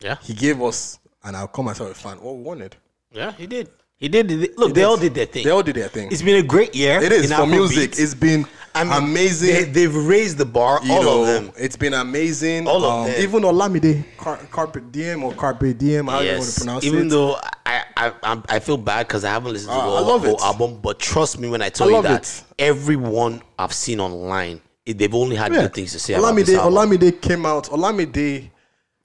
yeah 0.00 0.16
He 0.22 0.34
gave 0.34 0.60
us, 0.60 0.98
and 1.22 1.36
I'll 1.36 1.46
call 1.46 1.64
myself 1.64 1.90
a 1.92 1.94
fan, 1.94 2.16
what 2.20 2.34
we 2.36 2.42
wanted. 2.42 2.74
yeah 3.12 3.30
he 3.32 3.46
did 3.46 3.68
He 3.98 4.08
did. 4.08 4.28
the- 4.28 4.52
Look, 4.56 4.74
they 4.74 4.84
all 4.84 4.96
did 4.96 5.14
their 5.14 5.26
thing. 5.26 5.44
They 5.44 5.50
all 5.50 5.62
did 5.62 5.74
their 5.76 5.88
thing. 5.88 6.08
It's 6.10 6.22
been 6.22 6.36
a 6.36 6.46
great 6.46 6.74
year. 6.74 7.02
It 7.02 7.12
is 7.12 7.30
in 7.30 7.36
for 7.36 7.42
Afrobeat. 7.42 7.50
music. 7.50 7.98
It's 7.98 8.14
been 8.14 8.46
I 8.74 8.84
mean, 8.84 8.92
amazing. 8.92 9.72
They, 9.72 9.82
have 9.82 9.96
raised 10.06 10.38
the 10.38 10.44
bar. 10.44 10.78
you 10.84 10.92
all 10.92 11.02
know, 11.02 11.20
of 11.22 11.26
them. 11.26 11.52
It's 11.58 11.74
been 11.76 11.94
amazing. 11.94 12.68
All 12.68 12.84
of 12.84 12.92
um, 13.06 13.10
them. 13.12 13.20
Even 13.20 13.42
Olamide, 13.42 14.04
Car- 14.16 14.38
Carpe 14.52 14.92
Diem 14.92 15.24
or 15.24 15.32
Carpe 15.34 15.76
Diem, 15.76 16.06
how 16.06 16.20
you 16.20 16.28
want 16.30 16.42
to 16.42 16.46
Yes. 16.46 16.58
pronounce 16.58 16.84
Even 16.84 17.06
it. 17.06 17.10
though 17.10 17.36
I 17.66 17.82
I 17.96 18.12
I'm, 18.22 18.60
feel 18.60 18.76
bad 18.76 19.08
because 19.08 19.24
I 19.24 19.30
haven't 19.30 19.52
listened 19.52 19.72
to 19.72 19.76
Ah, 19.76 19.84
the 19.84 19.92
I 19.92 19.98
whole, 19.98 20.06
love 20.06 20.24
whole 20.24 20.36
it. 20.36 20.42
album, 20.42 20.80
but 20.80 21.00
trust 21.00 21.40
me 21.40 21.48
when 21.48 21.60
I 21.60 21.68
tell 21.70 21.88
I 21.92 21.96
you 21.96 22.02
that 22.02 22.22
it. 22.22 22.44
everyone 22.60 23.42
I've 23.58 23.72
seen 23.72 23.98
online, 23.98 24.60
they've 24.86 25.12
only 25.14 25.34
had 25.34 25.52
yeah. 25.52 25.62
good 25.62 25.74
things 25.74 25.90
to 25.92 25.98
say 25.98 26.14
about 26.14 26.34
Olamide, 26.34 26.46
this 26.46 26.56
album. 26.56 26.90
Olamide 26.92 27.20
came 27.20 27.44
out. 27.46 27.64
Olamide. 27.70 28.50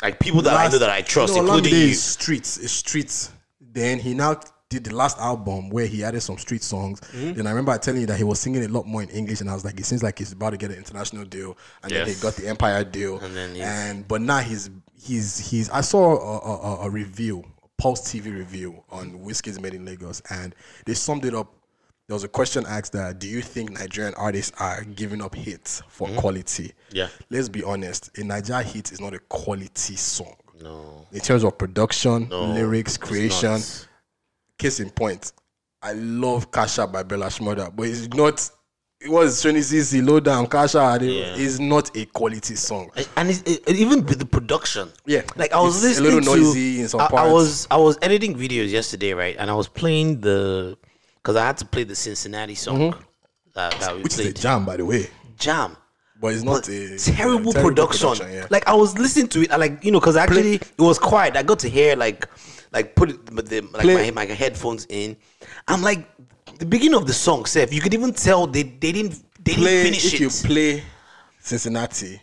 like 0.03 0.19
people 0.19 0.43
that 0.43 0.55
I 0.55 0.67
know 0.67 0.77
that 0.77 0.89
I 0.91 1.01
trust, 1.01 1.35
you 1.35 1.41
know, 1.41 1.55
including 1.55 1.73
Olamide 1.73 1.79
you. 1.85 1.87
is 1.87 2.03
streets. 2.03 2.57
Is 2.59 2.71
streets. 2.71 3.31
Then 3.59 3.97
he 3.97 4.13
now 4.13 4.39
did 4.73 4.83
the 4.91 4.95
last 4.95 5.17
album 5.19 5.69
where 5.69 5.85
he 5.87 6.03
added 6.03 6.21
some 6.21 6.37
street 6.37 6.63
songs. 6.63 6.99
Mm-hmm. 7.01 7.33
Then 7.33 7.47
I 7.47 7.51
remember 7.51 7.77
telling 7.77 8.01
you 8.01 8.07
that 8.07 8.17
he 8.17 8.23
was 8.23 8.39
singing 8.39 8.63
a 8.63 8.67
lot 8.67 8.85
more 8.85 9.01
in 9.03 9.09
English, 9.09 9.41
and 9.41 9.49
I 9.49 9.53
was 9.53 9.63
like, 9.65 9.79
it 9.79 9.85
seems 9.85 10.03
like 10.03 10.19
he's 10.19 10.31
about 10.31 10.51
to 10.51 10.57
get 10.57 10.71
an 10.71 10.77
international 10.77 11.25
deal, 11.25 11.57
and 11.83 11.91
then 11.91 12.07
he 12.07 12.13
got 12.15 12.35
the 12.35 12.47
Empire 12.47 12.83
deal, 12.83 13.19
And 13.19 13.35
then 13.35 13.55
and 13.57 14.07
but 14.07 14.21
now 14.21 14.39
he's 14.39 14.69
he's 15.01 15.37
he's. 15.49 15.69
I 15.69 15.81
saw 15.81 16.15
a, 16.17 16.39
a, 16.39 16.57
a- 16.83 16.87
a 16.87 16.89
review, 16.89 17.43
Pulse 17.77 18.01
TV 18.01 18.25
review 18.35 18.83
on 18.91 19.11
Wizkid's 19.19 19.59
Made 19.59 19.73
in 19.73 19.85
Lagos, 19.85 20.21
and 20.29 20.53
they 20.85 20.93
summed 20.93 21.25
it 21.25 21.33
up. 21.35 21.51
There 22.07 22.15
was 22.15 22.25
a 22.25 22.27
question 22.27 22.65
asked 22.67 22.91
that 22.93 23.19
do 23.19 23.27
you 23.29 23.41
think 23.41 23.71
Nigerian 23.71 24.13
artists 24.15 24.51
are 24.59 24.83
giving 24.83 25.21
up 25.21 25.33
hits 25.35 25.81
for 25.87 26.09
quality? 26.09 26.63
Mm-hmm. 26.89 26.95
Yeah. 26.97 27.07
Let's 27.29 27.47
be 27.47 27.63
honest, 27.63 28.09
a 28.17 28.23
Nigeria 28.25 28.61
hit 28.63 28.91
is 28.91 28.99
not 28.99 29.13
a 29.13 29.19
quality 29.19 29.95
song. 29.95 30.35
No, 30.61 31.07
In 31.11 31.19
terms 31.19 31.43
of 31.43 31.57
production, 31.57 32.29
lyrics, 32.29 32.95
it's 32.95 32.97
creation. 32.97 33.59
Case 34.57 34.79
in 34.79 34.89
point, 34.89 35.31
I 35.81 35.93
love 35.93 36.51
Cash 36.51 36.79
App 36.79 36.91
by 36.91 37.03
Bella 37.03 37.27
Shmurda, 37.27 37.75
but 37.75 37.87
it's 37.87 38.07
not. 38.09 38.49
It 39.01 39.09
was 39.09 39.41
Tony 39.41 39.59
CC, 39.59 40.05
Low 40.05 40.21
Down, 40.21 40.47
Kasha. 40.47 40.97
Yeah. 41.01 41.35
is 41.35 41.59
not 41.59 41.93
a 41.97 42.05
quality 42.05 42.55
song. 42.55 42.89
and 43.17 43.29
it's, 43.29 43.41
it, 43.41 43.67
even 43.67 44.05
with 44.05 44.17
the 44.19 44.25
production. 44.25 44.87
Yeah. 45.05 45.23
like 45.35 45.51
I 45.51 45.59
was 45.59 45.83
It's 45.83 45.99
a 45.99 46.01
listening 46.01 46.21
little 46.21 46.35
to. 46.35 46.41
noisy 46.41 46.79
in 46.81 46.87
some 46.87 47.01
I, 47.01 47.05
I 47.07 47.29
was 47.29 47.67
I 47.69 47.75
was 47.75 47.97
editing 48.01 48.33
videos 48.33 48.71
yesterday, 48.71 49.13
right? 49.13 49.35
And 49.37 49.49
I 49.49 49.55
was 49.55 49.67
playing 49.67 50.21
the 50.21 50.77
because 51.15 51.35
I 51.35 51.45
had 51.45 51.57
to 51.57 51.65
play 51.65 51.83
the 51.83 51.95
Cincinnati 51.95 52.55
song 52.55 52.95
that, 53.55 53.71
that 53.79 53.79
we 53.93 53.95
Mm-hmm. 53.95 54.03
Which 54.03 54.13
is 54.19 54.25
a 54.27 54.33
jam, 54.33 54.63
by 54.63 54.77
the 54.77 54.85
way. 54.85 55.07
Jam. 55.37 55.75
But 56.21 56.35
it's 56.35 56.43
not 56.43 56.69
a 56.69 56.97
terrible, 56.97 57.53
yeah, 57.53 57.61
production. 57.61 58.09
yeah. 58.31 58.47
Like 58.49 58.65
I 58.69 58.73
was 58.73 58.97
listening 58.97 59.27
to 59.29 59.41
it, 59.41 59.51
I 59.51 59.57
like 59.57 59.83
you 59.83 59.91
know, 59.91 59.99
because 59.99 60.15
actually 60.15 60.53
it 60.55 60.79
was 60.79 60.97
quiet. 60.97 61.35
I 61.35 61.43
got 61.43 61.59
to 61.59 61.67
hear 61.69 61.97
like, 61.97 62.29
like 62.73 62.95
put 62.95 63.11
it, 63.11 63.35
but 63.35 63.47
the 63.47 63.61
like 63.61 63.85
my, 63.85 64.25
my 64.25 64.25
headphones 64.25 64.85
in. 64.89 65.15
I'm 65.67 65.81
like, 65.81 66.07
the 66.59 66.65
beginning 66.65 66.95
of 66.95 67.07
the 67.07 67.13
song, 67.13 67.45
Seth. 67.45 67.71
You 67.73 67.81
could 67.81 67.93
even 67.93 68.13
tell 68.13 68.47
they 68.47 68.63
they 68.63 68.91
didn't 68.91 69.23
they 69.43 69.53
play, 69.53 69.83
didn't 69.83 69.85
finish 69.85 70.05
if 70.07 70.13
it. 70.13 70.19
you 70.19 70.29
play 70.47 70.83
Cincinnati 71.39 72.21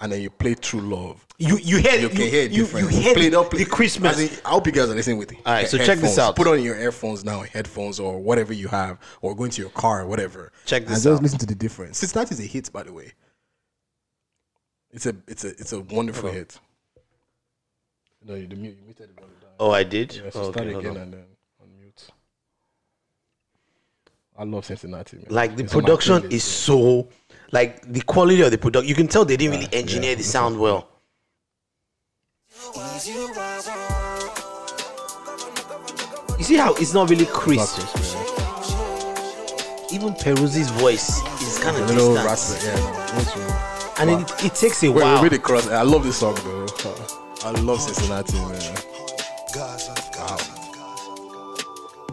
and 0.00 0.10
then 0.10 0.20
you 0.20 0.30
play 0.30 0.54
True 0.54 0.80
Love, 0.80 1.24
you 1.38 1.56
you 1.58 1.78
hear 1.78 1.94
you 1.94 2.00
you, 2.02 2.08
can 2.08 2.18
hear 2.18 2.42
it 2.42 2.50
you, 2.50 2.64
different. 2.64 2.92
you 2.92 3.00
hear 3.00 3.14
play, 3.14 3.28
the, 3.28 3.42
play, 3.44 3.64
the 3.64 3.70
Christmas. 3.70 4.18
In, 4.18 4.30
I 4.44 4.50
hope 4.50 4.66
you 4.66 4.72
guys 4.72 4.90
are 4.90 4.94
listening 4.94 5.18
with 5.18 5.32
it. 5.32 5.38
All 5.46 5.52
right, 5.54 5.68
so 5.68 5.78
check 5.78 5.98
this 5.98 6.18
out. 6.18 6.34
Put 6.34 6.48
on 6.48 6.62
your 6.62 6.76
earphones 6.76 7.24
now, 7.24 7.40
headphones 7.40 8.00
or 8.00 8.18
whatever 8.18 8.52
you 8.52 8.68
have, 8.68 8.98
or 9.20 9.34
go 9.36 9.44
into 9.44 9.62
your 9.62 9.70
car 9.70 10.02
or 10.02 10.06
whatever. 10.06 10.52
Check 10.66 10.86
this 10.86 11.06
out. 11.06 11.10
and 11.10 11.14
just 11.14 11.22
listen 11.22 11.38
to 11.38 11.46
the 11.46 11.54
difference. 11.54 11.98
Cincinnati 11.98 12.34
is 12.34 12.40
a 12.40 12.44
hit, 12.44 12.72
by 12.72 12.82
the 12.82 12.92
way. 12.92 13.12
It's 14.90 15.06
a 15.06 15.14
it's 15.28 15.44
a 15.44 15.48
it's 15.48 15.72
a 15.72 15.80
wonderful 15.80 16.30
hit. 16.30 16.58
No, 18.24 18.34
you, 18.34 18.46
the 18.46 18.56
mute, 18.56 18.76
you 18.78 18.84
muted 18.84 19.10
the. 19.16 19.22
Oh, 19.60 19.70
I 19.70 19.82
did. 19.84 20.14
Yeah, 20.14 20.30
so 20.30 20.40
Oh, 20.40 20.50
start 20.52 20.66
okay, 20.66 20.76
again 20.78 20.96
and 20.96 21.12
then 21.14 21.24
unmute. 21.62 22.08
I 24.38 24.44
love 24.44 24.64
Cincinnati. 24.64 25.16
Man. 25.18 25.26
Like 25.30 25.56
the 25.56 25.64
It's 25.64 25.72
production 25.72 26.24
is 26.24 26.32
yeah. 26.32 26.38
so, 26.66 27.08
like 27.52 27.82
the 27.92 28.00
quality 28.02 28.42
of 28.42 28.50
the 28.50 28.58
product. 28.58 28.86
You 28.86 28.94
can 28.94 29.08
tell 29.08 29.24
they 29.24 29.36
didn't 29.36 29.58
really 29.60 29.72
engineer 29.72 30.10
yeah, 30.10 30.16
the 30.16 30.22
sound 30.24 30.58
well. 30.58 30.88
You 36.38 36.44
see 36.44 36.56
how 36.56 36.74
it's 36.74 36.94
not 36.94 37.10
really 37.10 37.26
crisp. 37.26 37.78
Even 39.92 40.14
Peruzzi's 40.14 40.70
voice 40.70 41.20
is 41.42 41.58
kind 41.58 41.76
of 41.76 41.86
distant, 41.86 42.24
raspy, 42.24 42.66
yeah. 42.66 42.74
no, 42.76 44.06
really- 44.06 44.12
and 44.14 44.22
it, 44.22 44.44
it 44.46 44.54
takes 44.54 44.82
a 44.82 44.90
Wait, 44.90 45.02
while. 45.02 45.22
wait, 45.22 45.28
the 45.32 45.38
cross. 45.38 45.68
I 45.68 45.82
love 45.82 46.02
this 46.02 46.16
song 46.16 46.34
though. 46.44 46.66
I 47.44 47.50
love 47.60 47.80
Cincinnati, 47.80 48.38
man. 48.38 48.76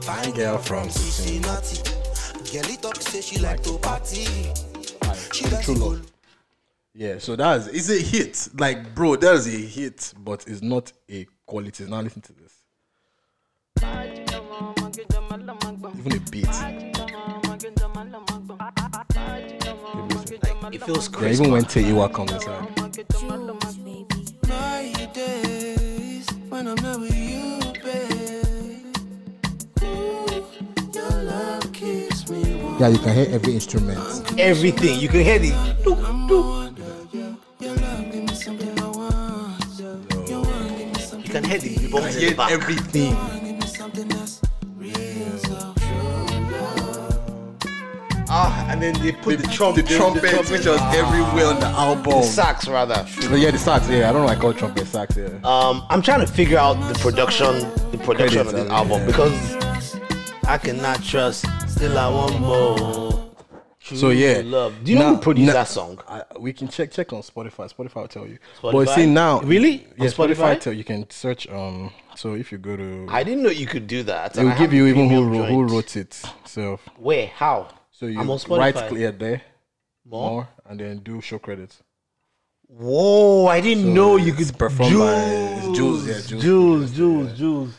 Fine 0.10 0.32
girl 0.32 0.58
from 0.58 0.90
Cincinnati. 0.90 1.84
Like 3.42 3.62
to 3.62 3.78
party. 3.78 4.26
Alright, 5.04 5.62
True 5.62 5.76
love. 5.76 6.12
Yeah, 6.96 7.20
so 7.20 7.36
that's 7.36 7.68
it's 7.68 7.92
a 7.92 8.00
hit. 8.00 8.50
Like, 8.58 8.96
bro, 8.96 9.18
that's 9.18 9.46
a 9.46 9.52
hit, 9.52 10.12
but 10.18 10.46
it's 10.48 10.64
not 10.64 10.92
a 11.12 11.28
quality. 11.46 11.86
Now 11.86 12.02
listen 12.02 12.24
to 12.24 12.34
this. 12.34 12.64
Even 16.00 16.12
the 16.12 16.20
beat. 16.32 16.48
It 20.74 20.84
feels 20.84 21.08
Yeah, 21.22 21.30
even 21.30 21.52
when 21.52 21.66
Tay 21.66 21.84
Iwar 21.84 22.12
comes 22.12 22.32
inside. 22.32 22.68
Jules, 23.20 23.76
baby. 23.78 24.08
My 24.48 25.10
days 25.14 26.28
when 26.50 26.68
I'm 26.68 26.76
not 26.78 27.00
with 27.00 27.16
you, 27.16 27.49
Yeah, 32.80 32.88
you 32.88 32.98
can 33.00 33.14
hear 33.14 33.28
every 33.32 33.56
instrument. 33.56 34.00
Everything 34.40 35.02
you 35.02 35.10
can 35.10 35.20
hear 35.20 35.38
the. 35.38 35.52
I'm 35.52 36.30
wonder, 36.30 36.82
your 37.60 37.76
love 37.76 38.10
give 38.10 38.24
me 38.24 38.34
something 38.34 38.80
I 38.80 38.88
want. 38.88 39.80
Your 40.30 40.42
one 40.42 40.68
give 40.78 40.88
me 40.88 40.94
something, 40.94 41.26
You 41.26 41.30
can 41.30 41.44
hear 41.44 41.60
the 41.60 41.90
bumps 41.92 42.16
in 42.16 42.30
the 42.30 42.36
back. 42.36 42.52
everything. 42.52 43.18
give 43.44 43.60
me 43.60 43.68
something 43.68 44.08
that's 44.08 44.42
real 44.78 45.38
so 45.40 45.74
true. 45.76 45.90
Ah, 48.30 48.72
and 48.72 48.82
then 48.82 48.94
they 49.02 49.12
put 49.12 49.40
the, 49.40 49.48
trumpet, 49.48 49.86
the 49.86 49.98
trumpet, 49.98 50.50
which 50.50 50.66
was 50.66 50.80
everywhere 50.96 51.48
on 51.48 51.60
the 51.60 51.66
album. 51.66 52.22
The 52.22 52.24
sax 52.24 52.66
rather. 52.70 53.06
But 53.30 53.40
yeah, 53.40 53.52
the 53.52 53.58
sax. 53.58 53.90
Yeah, 53.90 54.10
I 54.10 54.14
don't 54.14 54.26
know. 54.26 54.32
I 54.32 54.36
call 54.36 54.52
it 54.52 54.58
trumpet 54.58 54.88
sax. 54.88 55.18
Yeah. 55.18 55.26
Um, 55.44 55.86
I'm 55.90 56.02
trying 56.02 56.22
to 56.22 56.28
figure 56.28 56.58
out 56.58 56.76
the 56.94 56.98
production, 56.98 57.60
the 57.92 57.98
production 57.98 58.40
of 58.40 58.48
Credits, 58.48 58.52
this 58.54 58.72
uh, 58.72 58.74
album 58.74 59.02
yeah. 59.02 59.06
because 59.06 59.96
I 60.46 60.58
cannot 60.58 61.04
trust. 61.04 61.46
Still, 61.80 61.98
I 61.98 62.10
want 62.10 62.42
more. 62.42 63.32
So 63.80 64.10
yeah, 64.10 64.42
love. 64.44 64.84
Do 64.84 64.92
you 64.92 65.00
know 65.00 65.12
Now- 65.12 65.16
who 65.16 65.22
produced 65.22 65.48
now- 65.48 65.54
that 65.54 65.70
song? 65.70 65.98
I, 66.10 66.24
we 66.38 66.52
can 66.52 66.68
check 66.68 66.92
check 66.92 67.14
on 67.14 67.22
Spotify. 67.22 67.74
Spotify 67.74 67.96
will 68.02 68.08
tell 68.10 68.28
you. 68.28 68.38
But 68.62 68.74
Spotify? 68.76 68.96
see 68.96 69.06
now, 69.06 69.40
Really? 69.40 69.88
Yeah, 69.98 70.08
Spotify? 70.08 70.36
Spotify? 70.36 70.60
tell 70.60 70.74
you 70.74 70.84
can 70.84 71.10
search. 71.10 71.48
Um, 71.48 71.94
so 72.18 72.34
if 72.34 72.52
you 72.52 72.58
go 72.58 72.76
to, 72.76 73.08
I 73.10 73.24
didn't 73.24 73.44
know 73.44 73.50
you 73.50 73.66
could 73.66 73.88
do 73.88 74.04
that. 74.04 74.38
it 74.38 74.44
will 74.44 74.58
give 74.58 74.74
you 74.74 74.88
even 74.88 75.10
who 75.10 75.42
who 75.46 75.64
wrote 75.74 75.96
it. 75.96 76.22
So 76.44 76.82
Where? 76.98 77.28
How? 77.28 77.70
so 77.92 78.08
you 78.08 78.20
I'm 78.20 78.30
on 78.30 78.40
Spotify. 78.40 78.60
right 78.60 78.76
click 78.76 79.18
there 79.18 79.42
More? 80.06 80.32
more 80.32 80.48
and 80.66 80.78
then 80.82 80.98
do 81.00 81.22
show 81.22 81.40
credits. 81.40 81.82
Whoa! 82.68 83.46
I 83.48 83.62
didn't 83.62 83.94
know 83.94 84.18
you 84.18 84.34
could 84.34 84.52
performed 84.58 84.98
by- 84.98 85.14
it's 85.16 85.78
Jules, 85.78 86.06
yeah, 86.06 86.20
Jules 86.28 86.44
Jules, 86.44 86.92
Jules, 86.92 87.38
Jules. 87.40 87.74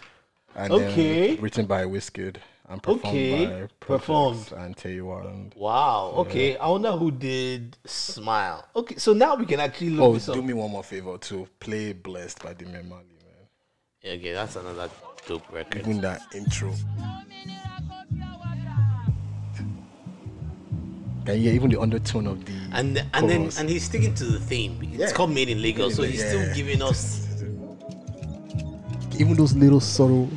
And 0.55 0.73
Okay. 0.73 1.37
written 1.37 1.67
by 1.67 1.85
Wizkid 1.85 2.37
and 2.69 2.83
performed 2.83 3.07
Okay, 3.07 3.61
by 3.63 3.69
performed. 3.81 4.53
And 4.53 4.77
and 4.85 5.55
Wow. 5.57 6.13
Okay. 6.19 6.57
I 6.57 6.69
wonder 6.69 6.93
who 6.93 7.11
did 7.11 7.77
"Smile." 7.85 8.65
Okay. 8.75 8.97
So 8.97 9.13
now 9.13 9.35
we 9.37 9.47
can 9.47 9.61
actually 9.61 9.91
look 9.91 10.05
oh, 10.05 10.13
this 10.15 10.29
up. 10.29 10.35
do 10.35 10.43
me 10.43 10.53
one 10.53 10.71
more 10.71 10.85
favor 10.85 11.19
to 11.19 11.49
play 11.59 11.93
"Blessed" 11.93 12.43
by 12.43 12.55
Damian 12.55 12.89
Marley, 12.89 13.07
man. 13.25 13.49
Yeah, 14.03 14.13
okay, 14.13 14.33
that's 14.33 14.57
another 14.57 14.89
dope 15.27 15.51
record. 15.53 15.83
Even 15.83 16.01
that 16.01 16.23
intro. 16.35 16.75
You 21.27 21.35
hear 21.37 21.53
even 21.53 21.71
the 21.71 21.81
undertone 21.81 22.27
of 22.27 22.45
the 22.45 22.53
And 22.73 23.05
and 23.15 23.31
then 23.31 23.51
and 23.57 23.69
he's 23.69 23.85
sticking 23.85 24.15
to 24.15 24.25
the 24.25 24.41
theme. 24.41 24.81
It's 24.83 24.99
Yeah. 24.99 25.13
called 25.13 25.31
Made 25.31 25.49
in 25.49 25.63
Lagos, 25.63 25.95
so 25.95 26.03
he's 26.03 26.25
still 26.27 26.55
giving 26.55 26.83
us. 26.83 27.30
Even 29.21 29.37
those 29.37 29.55
little 29.55 29.81
subtle. 29.81 30.31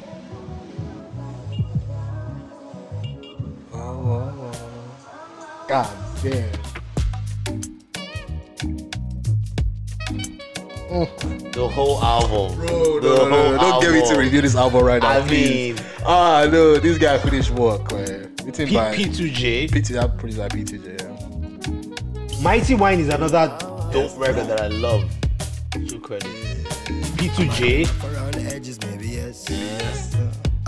God 5.70 5.90
damn. 6.22 6.52
The 11.54 11.68
whole 11.68 12.04
album. 12.04 12.58
Bro, 12.58 13.00
the 13.00 13.08
no, 13.08 13.16
no, 13.16 13.18
whole 13.18 13.30
no, 13.30 13.52
no, 13.52 13.58
don't 13.58 13.82
get 13.82 13.94
me 13.94 14.10
to 14.10 14.20
review 14.20 14.42
this 14.42 14.56
album 14.56 14.84
right 14.84 15.02
now. 15.02 15.10
I 15.10 15.22
please. 15.22 15.78
mean, 15.78 15.86
ah, 16.06 16.48
no, 16.52 16.78
this 16.78 16.98
guy 16.98 17.18
finished 17.20 17.52
work, 17.52 17.90
man. 17.92 18.36
Written 18.44 18.68
P- 18.68 18.76
by 18.76 18.94
P2J. 18.96 19.70
P2J, 19.70 19.88
that 19.94 20.18
produced 20.18 20.40
by 20.40 20.50
P2J, 20.50 21.02
yeah. 21.02 22.42
Mighty 22.44 22.76
Wine 22.76 23.00
is 23.00 23.08
another 23.08 23.56
dope 23.94 24.20
record 24.20 24.48
that 24.48 24.60
I 24.62 24.68
love. 24.68 25.10
True 25.88 26.00
credit. 26.02 26.28
P2J. 27.18 27.88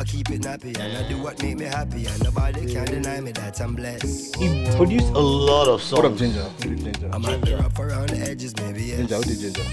Keep 0.05 0.29
it 0.31 0.41
nappy 0.41 0.77
and 0.79 0.97
I 0.97 1.07
do 1.09 1.21
what 1.21 1.41
make 1.41 1.57
me 1.57 1.65
happy 1.65 2.05
and 2.05 2.23
nobody 2.23 2.71
can 2.71 2.85
deny 2.85 3.19
me 3.19 3.31
that 3.33 3.59
I'm 3.59 3.75
blessed. 3.75 4.35
He 4.35 4.65
produced 4.75 5.07
a 5.13 5.19
lot 5.19 5.67
of 5.67 5.81
songs. 5.81 6.03
What 6.03 6.11
up, 6.11 6.17
Ginger? 6.17 6.43
Who 6.63 6.75
did 6.75 6.79
Ginger? 6.83 7.09
I 7.11 7.17
might 7.17 7.41
be 7.43 7.53
rough 7.53 7.77
around 7.79 8.09
the 8.09 8.17
edges, 8.19 8.55
maybe 8.57 8.83
yes. 8.83 8.97
Ginger, 8.99 9.15
who 9.15 9.23
did 9.23 9.39
Ginger? 9.39 9.63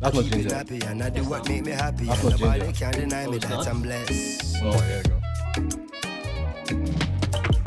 That's 0.00 0.14
not 0.14 0.24
Keep 0.24 0.32
it 0.32 0.36
Ginger. 0.48 0.54
nappy 0.56 0.90
and 0.90 1.02
I 1.02 1.10
do 1.10 1.22
what 1.24 1.48
make 1.48 1.64
me 1.64 1.72
happy 1.72 2.06
That's 2.06 2.20
and 2.22 2.30
not 2.30 2.40
nobody 2.40 2.64
ginger. 2.64 2.90
can 2.90 2.92
deny 3.08 3.26
me 3.26 3.38
that 3.38 3.68
I'm 3.68 3.82
blessed. 3.82 4.56
Oh, 4.62 4.72
there 4.72 5.02
you 5.02 5.10
go. 5.10 5.14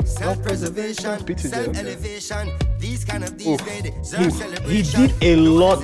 Self-preservation, 0.04 1.18
P2J, 1.20 1.30
okay. 1.30 1.48
self-elevation, 1.48 2.50
these 2.78 3.04
kind 3.04 3.24
of 3.24 3.36
these 3.38 3.60
days 3.62 3.82
He 3.84 3.90
deserve 3.90 4.32
celebration. 4.32 5.06
did 5.06 5.22
a 5.22 5.36
lot 5.36 5.80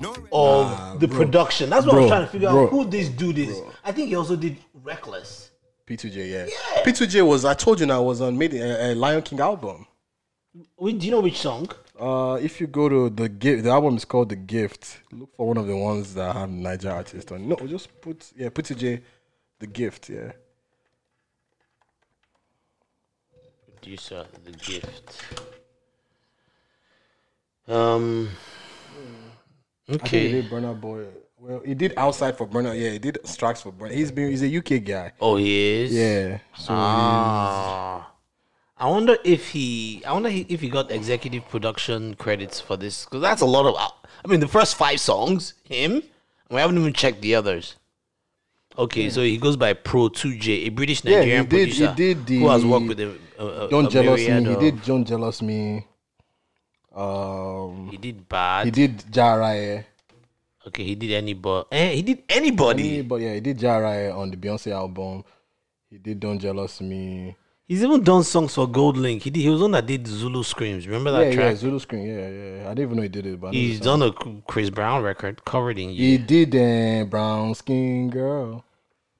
no 0.00 0.14
of 0.32 1.00
the 1.00 1.08
production. 1.08 1.68
That's 1.70 1.84
what 1.84 1.96
I'm 1.96 2.08
trying 2.08 2.24
to 2.26 2.30
figure 2.32 2.48
bro, 2.50 2.64
out 2.64 2.70
who 2.70 2.84
this 2.86 3.08
dude 3.10 3.38
is. 3.38 3.60
I 3.84 3.92
think 3.92 4.08
he 4.08 4.14
also 4.16 4.36
did 4.36 4.56
Reckless. 4.82 5.50
P2J, 5.86 6.30
yeah. 6.30 6.82
P2J 6.84 7.26
was, 7.26 7.44
I 7.44 7.54
told 7.54 7.80
you 7.80 7.86
now, 7.86 8.02
was 8.02 8.20
on 8.20 8.36
made 8.38 8.54
a, 8.54 8.92
a 8.92 8.94
Lion 8.94 9.22
King 9.22 9.40
album. 9.40 9.86
Wait, 10.78 10.98
do 10.98 11.06
you 11.06 11.12
know 11.12 11.20
which 11.20 11.38
song? 11.38 11.68
Uh, 11.98 12.38
if 12.42 12.60
you 12.60 12.66
go 12.66 12.88
to 12.88 13.10
the 13.10 13.28
gift, 13.28 13.64
the 13.64 13.70
album 13.70 13.96
is 13.96 14.04
called 14.04 14.28
The 14.28 14.36
Gift. 14.36 14.98
Look 15.12 15.34
for 15.36 15.48
one 15.48 15.56
of 15.56 15.66
the 15.66 15.76
ones 15.76 16.14
that 16.14 16.34
have 16.34 16.50
Niger 16.50 16.90
artist 16.90 17.32
on. 17.32 17.48
No, 17.48 17.56
just 17.56 18.00
put 18.00 18.32
yeah, 18.36 18.48
P2J, 18.48 19.02
The 19.60 19.66
Gift, 19.66 20.08
yeah. 20.10 20.32
Producer, 23.66 24.26
The 24.44 24.52
Gift. 24.52 25.22
Um. 27.68 28.28
I 29.88 29.92
think 29.92 30.02
Okay. 30.04 30.42
Burna 30.42 30.78
Boy. 30.80 31.06
Well, 31.42 31.60
he 31.66 31.74
did 31.74 31.92
outside 31.96 32.38
for 32.38 32.46
Burna. 32.46 32.70
Yeah, 32.80 32.90
he 32.90 33.00
did 33.00 33.18
Strikes 33.26 33.62
for 33.62 33.72
Burna. 33.72 33.90
He's 33.90 34.12
been 34.12 34.30
he's 34.30 34.42
a 34.44 34.56
UK 34.58 34.84
guy. 34.84 35.10
Oh, 35.20 35.34
he 35.36 35.82
is. 35.82 35.92
Yeah. 35.92 36.38
So 36.56 36.72
Ah. 36.72 38.12
I 38.78 38.88
wonder 38.88 39.16
if 39.24 39.48
he. 39.50 40.02
I 40.06 40.12
wonder 40.12 40.28
if 40.30 40.60
he 40.60 40.68
got 40.68 40.92
executive 40.92 41.48
production 41.48 42.14
credits 42.14 42.60
for 42.60 42.76
this 42.76 43.04
because 43.04 43.22
that's 43.22 43.42
a 43.42 43.46
lot 43.46 43.66
of. 43.66 43.74
I 44.24 44.28
mean, 44.28 44.38
the 44.38 44.46
first 44.46 44.76
five 44.76 45.00
songs, 45.00 45.54
him. 45.64 46.02
We 46.48 46.60
haven't 46.60 46.78
even 46.78 46.92
checked 46.92 47.22
the 47.22 47.34
others. 47.34 47.74
Okay, 48.78 49.10
so 49.10 49.22
he 49.22 49.36
goes 49.36 49.56
by 49.56 49.72
Pro 49.74 50.08
2J, 50.08 50.66
a 50.66 50.68
British 50.70 51.04
Yeah, 51.04 51.10
he 51.10 51.16
Nigerian 51.16 51.46
did- 51.48 51.58
he 51.58 51.64
producer 51.74 51.94
did 51.94 52.26
the 52.26 52.38
who 52.38 52.48
has 52.48 52.64
worked 52.64 52.86
with 52.86 53.00
a, 53.00 53.10
a, 53.38 53.68
Don't 53.68 53.86
a 53.86 53.90
jealous 53.90 54.20
me. 54.28 54.44
He 54.48 54.56
did 54.56 54.82
Don't 54.84 55.04
jealous 55.04 55.42
me. 55.42 55.86
Um, 56.94 57.88
He 57.90 57.96
did 57.98 58.28
bad. 58.28 58.64
he 58.66 58.70
did 58.70 58.98
Jarae. 59.10 59.84
Okay, 60.66 60.84
he 60.84 60.94
did 60.94 61.12
anybody. 61.12 61.66
Eh, 61.72 61.90
he 61.94 62.02
did 62.02 62.22
anybody. 62.28 63.02
But 63.02 63.20
yeah, 63.20 63.34
he 63.34 63.40
did 63.40 63.58
Jarae 63.58 64.16
on 64.16 64.30
the 64.30 64.36
Beyonce 64.36 64.72
album. 64.72 65.24
He 65.90 65.98
did 65.98 66.20
Don't 66.20 66.38
jealous 66.38 66.80
me. 66.80 67.36
He's 67.66 67.82
even 67.82 68.02
done 68.02 68.22
songs 68.22 68.54
for 68.54 68.66
GoldLink. 68.66 69.22
He 69.22 69.30
did. 69.30 69.40
He 69.40 69.48
was 69.48 69.62
on 69.62 69.70
that 69.70 69.86
did 69.86 70.06
Zulu 70.06 70.42
Screams. 70.42 70.86
Remember 70.86 71.10
that 71.12 71.32
yeah, 71.32 71.40
yeah. 71.40 71.54
Zulu 71.54 71.78
Screen. 71.78 72.06
Yeah, 72.06 72.28
yeah. 72.28 72.64
I 72.66 72.74
didn't 72.74 72.80
even 72.80 72.96
know 72.96 73.02
he 73.02 73.08
did 73.08 73.26
it, 73.26 73.40
but 73.40 73.54
He's 73.54 73.80
done 73.80 74.02
a 74.02 74.12
Chris 74.46 74.68
Brown 74.68 75.02
record 75.02 75.44
covered 75.44 75.78
in 75.78 75.90
He 75.90 76.18
did 76.18 76.54
uh, 76.54 77.04
Brown 77.06 77.54
Skin 77.54 78.10
Girl. 78.10 78.64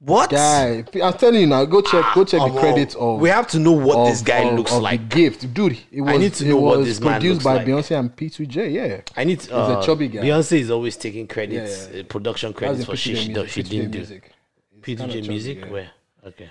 What? 0.05 0.30
Guy, 0.30 0.84
I'm 1.00 1.12
telling 1.12 1.42
you 1.42 1.46
now. 1.46 1.64
Go 1.64 1.80
check. 1.80 2.05
Go 2.12 2.24
check 2.24 2.40
the 2.40 2.59
credits 2.59 2.96
of. 2.96 3.20
We 3.20 3.28
have 3.28 3.46
to 3.48 3.61
know 3.61 3.70
what 3.70 3.98
of- 3.98 4.09
this 4.09 4.20
guy 4.20 4.38
of- 4.40 4.59
looks 4.59 4.72
of 4.72 4.82
like. 4.82 5.09
gift, 5.09 5.55
dude. 5.55 5.78
It 5.92 6.00
was. 6.00 6.12
I 6.14 6.16
need 6.16 6.34
to 6.34 6.44
know 6.44 6.57
what 6.57 6.84
this 6.84 6.98
man 7.00 7.22
looks 7.22 7.44
like. 7.44 7.64
produced 7.64 7.88
by. 7.88 7.94
Beyonce 7.94 7.98
and 8.00 8.16
P2J. 8.16 8.72
Yeah. 8.72 9.00
I 9.16 9.22
need 9.22 9.38
to. 9.40 9.46
He's 9.46 9.53
a 9.53 9.78
Uh, 9.78 9.82
chubby 9.82 10.09
guy. 10.09 10.22
Beyonce 10.22 10.59
is 10.59 10.70
always 10.72 10.96
taking 10.96 11.28
credits, 11.28 11.86
Yeah, 11.88 11.94
yeah. 11.98 12.00
uh, 12.00 12.05
production 12.07 12.53
credits 12.53 12.84
for 12.84 12.96
shit 12.96 13.14
P2J 13.16 13.20
she, 13.22 13.28
music, 13.28 13.34
do- 13.44 13.48
she 13.48 13.62
P2J 13.62 13.68
didn't 13.70 13.90
do. 13.92 13.98
music. 13.98 14.32
It's 14.76 14.86
P2J 14.86 14.96
kinda 14.98 15.14
chubby, 15.14 15.28
music, 15.28 15.59
yeah. 15.61 15.70
where? 15.70 15.90
Okay. 16.26 16.50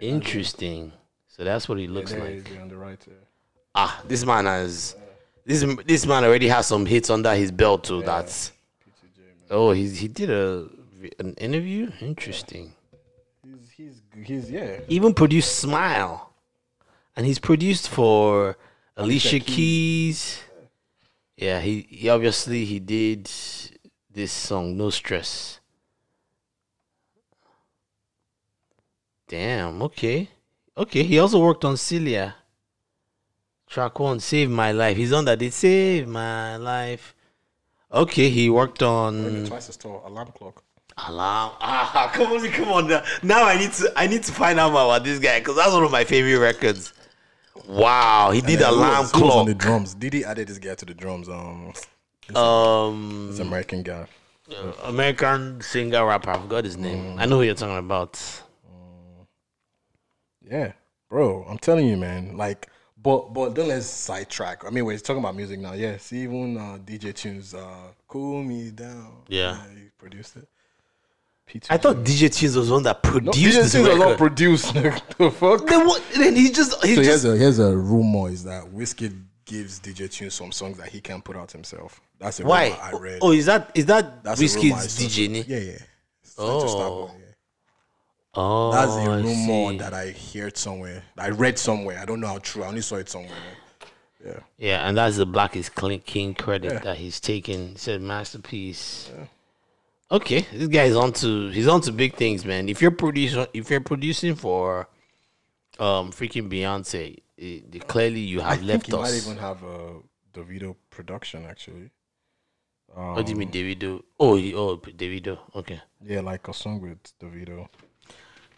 Interesting. 0.00 0.92
So 1.28 1.44
that's 1.44 1.68
what 1.68 1.78
he 1.78 1.86
looks 1.86 2.12
like. 2.12 2.50
yeah, 2.52 2.62
on 2.62 2.68
the 2.68 2.76
right. 2.76 2.98
Yeah. 3.06 3.14
Ah, 3.74 4.02
this 4.06 4.24
man 4.24 4.46
has. 4.46 4.96
This 5.46 5.64
this 5.86 6.06
man 6.06 6.24
already 6.24 6.48
has 6.48 6.66
some 6.66 6.86
hits 6.86 7.10
under 7.10 7.34
his 7.34 7.50
belt 7.52 7.84
too. 7.84 8.02
That's. 8.02 8.52
Oh, 9.50 9.72
he 9.72 9.88
he 9.88 10.08
did 10.08 10.30
a 10.30 10.68
an 11.18 11.34
interview. 11.34 11.90
Interesting. 12.00 12.74
He's 13.44 13.70
he's 13.70 14.02
he's 14.24 14.50
yeah. 14.50 14.80
Even 14.88 15.14
produced 15.14 15.58
Smile, 15.58 16.32
and 17.16 17.26
he's 17.26 17.38
produced 17.38 17.88
for 17.88 18.56
Alicia 18.96 19.40
Keys. 19.40 20.40
Yeah, 21.36 21.60
he, 21.60 21.86
he 21.88 22.08
obviously 22.08 22.64
he 22.66 22.78
did 22.78 23.30
this 24.10 24.32
song 24.32 24.76
No 24.76 24.90
Stress. 24.90 25.60
Damn. 29.26 29.80
Okay. 29.82 30.28
Okay. 30.76 31.02
He 31.02 31.18
also 31.18 31.40
worked 31.40 31.64
on 31.64 31.76
Celia. 31.76 32.34
Track 33.66 34.00
one, 34.00 34.18
Save 34.18 34.50
My 34.50 34.72
Life. 34.72 34.96
He's 34.96 35.12
on 35.12 35.24
that. 35.26 35.38
Did 35.38 35.52
Save 35.52 36.08
My 36.08 36.56
Life. 36.56 37.14
Okay, 37.92 38.28
he 38.28 38.50
worked 38.50 38.82
on 38.82 39.46
Twice 39.46 39.68
as 39.68 39.76
tall. 39.76 40.02
Alarm 40.04 40.32
clock. 40.36 40.62
Alarm. 41.08 41.52
Ah, 41.60 42.10
come 42.14 42.32
on, 42.32 42.48
come 42.50 42.68
on. 42.68 42.88
Now, 42.88 43.02
now 43.22 43.44
I 43.44 43.58
need 43.58 43.72
to 43.72 43.92
I 43.96 44.06
need 44.06 44.22
to 44.24 44.32
find 44.32 44.58
out 44.60 44.72
more 44.72 44.84
about 44.84 45.04
this 45.04 45.18
guy 45.18 45.38
because 45.40 45.56
that's 45.56 45.72
one 45.72 45.84
of 45.84 45.90
my 45.90 46.04
favorite 46.04 46.38
records. 46.38 46.92
Wow, 47.68 48.30
he 48.32 48.40
did 48.40 48.60
then 48.60 48.70
alarm 48.72 48.98
was- 49.02 49.12
was 49.12 49.22
on 49.34 49.46
the 49.46 49.52
clock. 49.54 49.58
drums. 49.62 49.94
Didi 49.94 50.24
added 50.24 50.48
this 50.48 50.58
guy 50.58 50.74
to 50.74 50.84
the 50.84 50.94
drums. 50.94 51.28
Um, 51.28 51.72
Um, 52.36 53.28
this 53.30 53.40
American 53.40 53.82
guy. 53.82 54.06
uh, 54.56 54.72
American 54.84 55.60
singer 55.60 56.04
rapper. 56.06 56.30
I 56.30 56.38
forgot 56.40 56.64
his 56.64 56.76
name. 56.76 57.18
I 57.18 57.26
know 57.26 57.36
who 57.38 57.42
you're 57.42 57.54
talking 57.54 57.76
about. 57.78 58.20
Yeah, 60.42 60.72
bro. 61.08 61.44
I'm 61.48 61.58
telling 61.58 61.86
you, 61.86 61.96
man. 61.96 62.36
Like, 62.36 62.68
but 63.00 63.32
but 63.32 63.54
don't 63.54 63.68
let's 63.68 63.86
sidetrack. 63.86 64.64
I 64.64 64.70
mean, 64.70 64.84
we're 64.84 64.98
talking 64.98 65.22
about 65.22 65.36
music 65.36 65.60
now. 65.60 65.72
Yeah, 65.74 65.96
see, 65.98 66.22
even 66.22 66.56
uh, 66.56 66.78
DJ 66.84 67.12
Tunez, 67.12 67.54
uh, 67.54 67.92
"Cool 68.08 68.42
Me 68.42 68.70
Down." 68.70 69.22
Yeah. 69.28 69.56
he 69.74 69.90
produced 69.98 70.36
it. 70.36 70.48
P2J. 71.50 71.66
I 71.70 71.76
thought 71.76 71.96
DJ 71.96 72.28
Tunez 72.28 72.56
was 72.56 72.68
the 72.68 72.74
one 72.74 72.82
that 72.84 73.02
no, 73.04 73.10
produced 73.10 73.38
DJ 73.38 73.62
this 73.62 73.74
Tunez 73.74 73.88
was 73.88 73.98
not 73.98 74.04
record. 74.10 74.18
produced. 74.18 74.74
the 74.74 75.30
fuck. 75.30 75.66
then 75.66 75.86
what? 75.86 76.02
Then 76.16 76.36
he 76.36 76.50
just 76.50 76.84
he 76.84 76.94
So 76.94 77.02
just 77.02 77.24
here's 77.24 77.24
a 77.24 77.36
here's 77.36 77.58
a 77.58 77.76
rumor 77.76 78.30
is 78.30 78.44
that 78.44 78.64
Wizkid 78.64 79.20
gives 79.44 79.80
DJ 79.80 80.06
Tunez 80.08 80.32
some 80.32 80.52
songs 80.52 80.78
that 80.78 80.88
he 80.88 81.00
can't 81.00 81.24
put 81.24 81.36
out 81.36 81.50
himself. 81.52 82.00
That's 82.18 82.40
a 82.40 82.44
why? 82.44 82.68
rumor 82.70 82.82
I 82.82 82.90
read. 82.92 83.18
Oh, 83.22 83.32
is 83.32 83.46
that 83.46 83.70
is 83.74 83.86
that 83.86 84.22
That's 84.22 84.40
a 84.40 84.44
Wizkid's. 84.44 84.98
DJ? 84.98 85.28
ni? 85.30 85.40
Yeah, 85.42 85.58
yeah. 85.58 85.78
It's 86.22 86.34
Oh. 86.38 86.60
just 86.62 86.76
that 86.78 86.84
oh. 86.84 87.04
one, 87.06 87.14
yeah. 87.18 87.26
Oh, 88.32 88.70
That's 88.72 88.92
a 88.92 89.10
I 89.10 89.16
rumor 89.16 89.72
see. 89.72 89.78
that 89.78 89.92
I 89.92 90.10
heard 90.12 90.56
somewhere. 90.56 91.02
I 91.18 91.30
read 91.30 91.58
somewhere. 91.58 91.98
I 91.98 92.04
don't 92.04 92.20
know 92.20 92.28
how 92.28 92.38
true. 92.38 92.62
I 92.62 92.68
only 92.68 92.80
saw 92.80 92.94
it 92.96 93.08
somewhere. 93.08 93.32
Yeah. 94.24 94.38
Yeah, 94.58 94.88
and 94.88 94.96
that's 94.96 95.16
the 95.16 95.26
Black 95.26 95.56
is 95.56 95.68
King 95.68 96.34
credit 96.34 96.72
Yeah. 96.74 96.78
that 96.80 96.98
he's 96.98 97.18
taken. 97.18 97.70
He 97.70 97.78
said 97.78 98.00
masterpiece. 98.02 99.10
Okay, 100.12 100.40
this 100.52 100.68
guy 100.68 100.84
is 100.84 100.96
on 100.96 101.12
to 101.14 101.48
he's 101.50 101.68
on 101.68 101.80
to 101.82 101.92
big 101.92 102.16
things, 102.16 102.44
man. 102.44 102.68
If 102.68 102.82
you're 102.82 102.90
producing 102.90 103.46
if 103.54 103.70
you're 103.70 103.80
producing 103.80 104.34
for 104.34 104.88
um 105.78 106.10
freaking 106.10 106.50
Beyonce, 106.50 107.18
it, 107.36 107.86
clearly 107.86 108.20
you 108.20 108.40
I 108.42 108.50
have 108.50 108.58
think 108.58 108.68
left 108.68 108.86
he 108.86 108.92
might 108.92 109.02
us. 109.02 109.26
even 109.26 109.38
have 109.38 109.62
a 109.62 110.00
Davido 110.34 110.74
production 110.90 111.46
actually. 111.46 111.90
what 112.92 113.24
do 113.24 113.30
you 113.32 113.38
mean, 113.38 113.50
Davido? 113.50 114.02
Oh, 114.18 114.34
he- 114.36 114.54
oh, 114.54 114.76
Davido. 114.78 115.38
Okay. 115.54 115.80
Yeah, 116.04 116.20
like 116.22 116.48
a 116.48 116.52
song 116.52 116.80
with 116.80 116.98
Davido. 117.20 117.68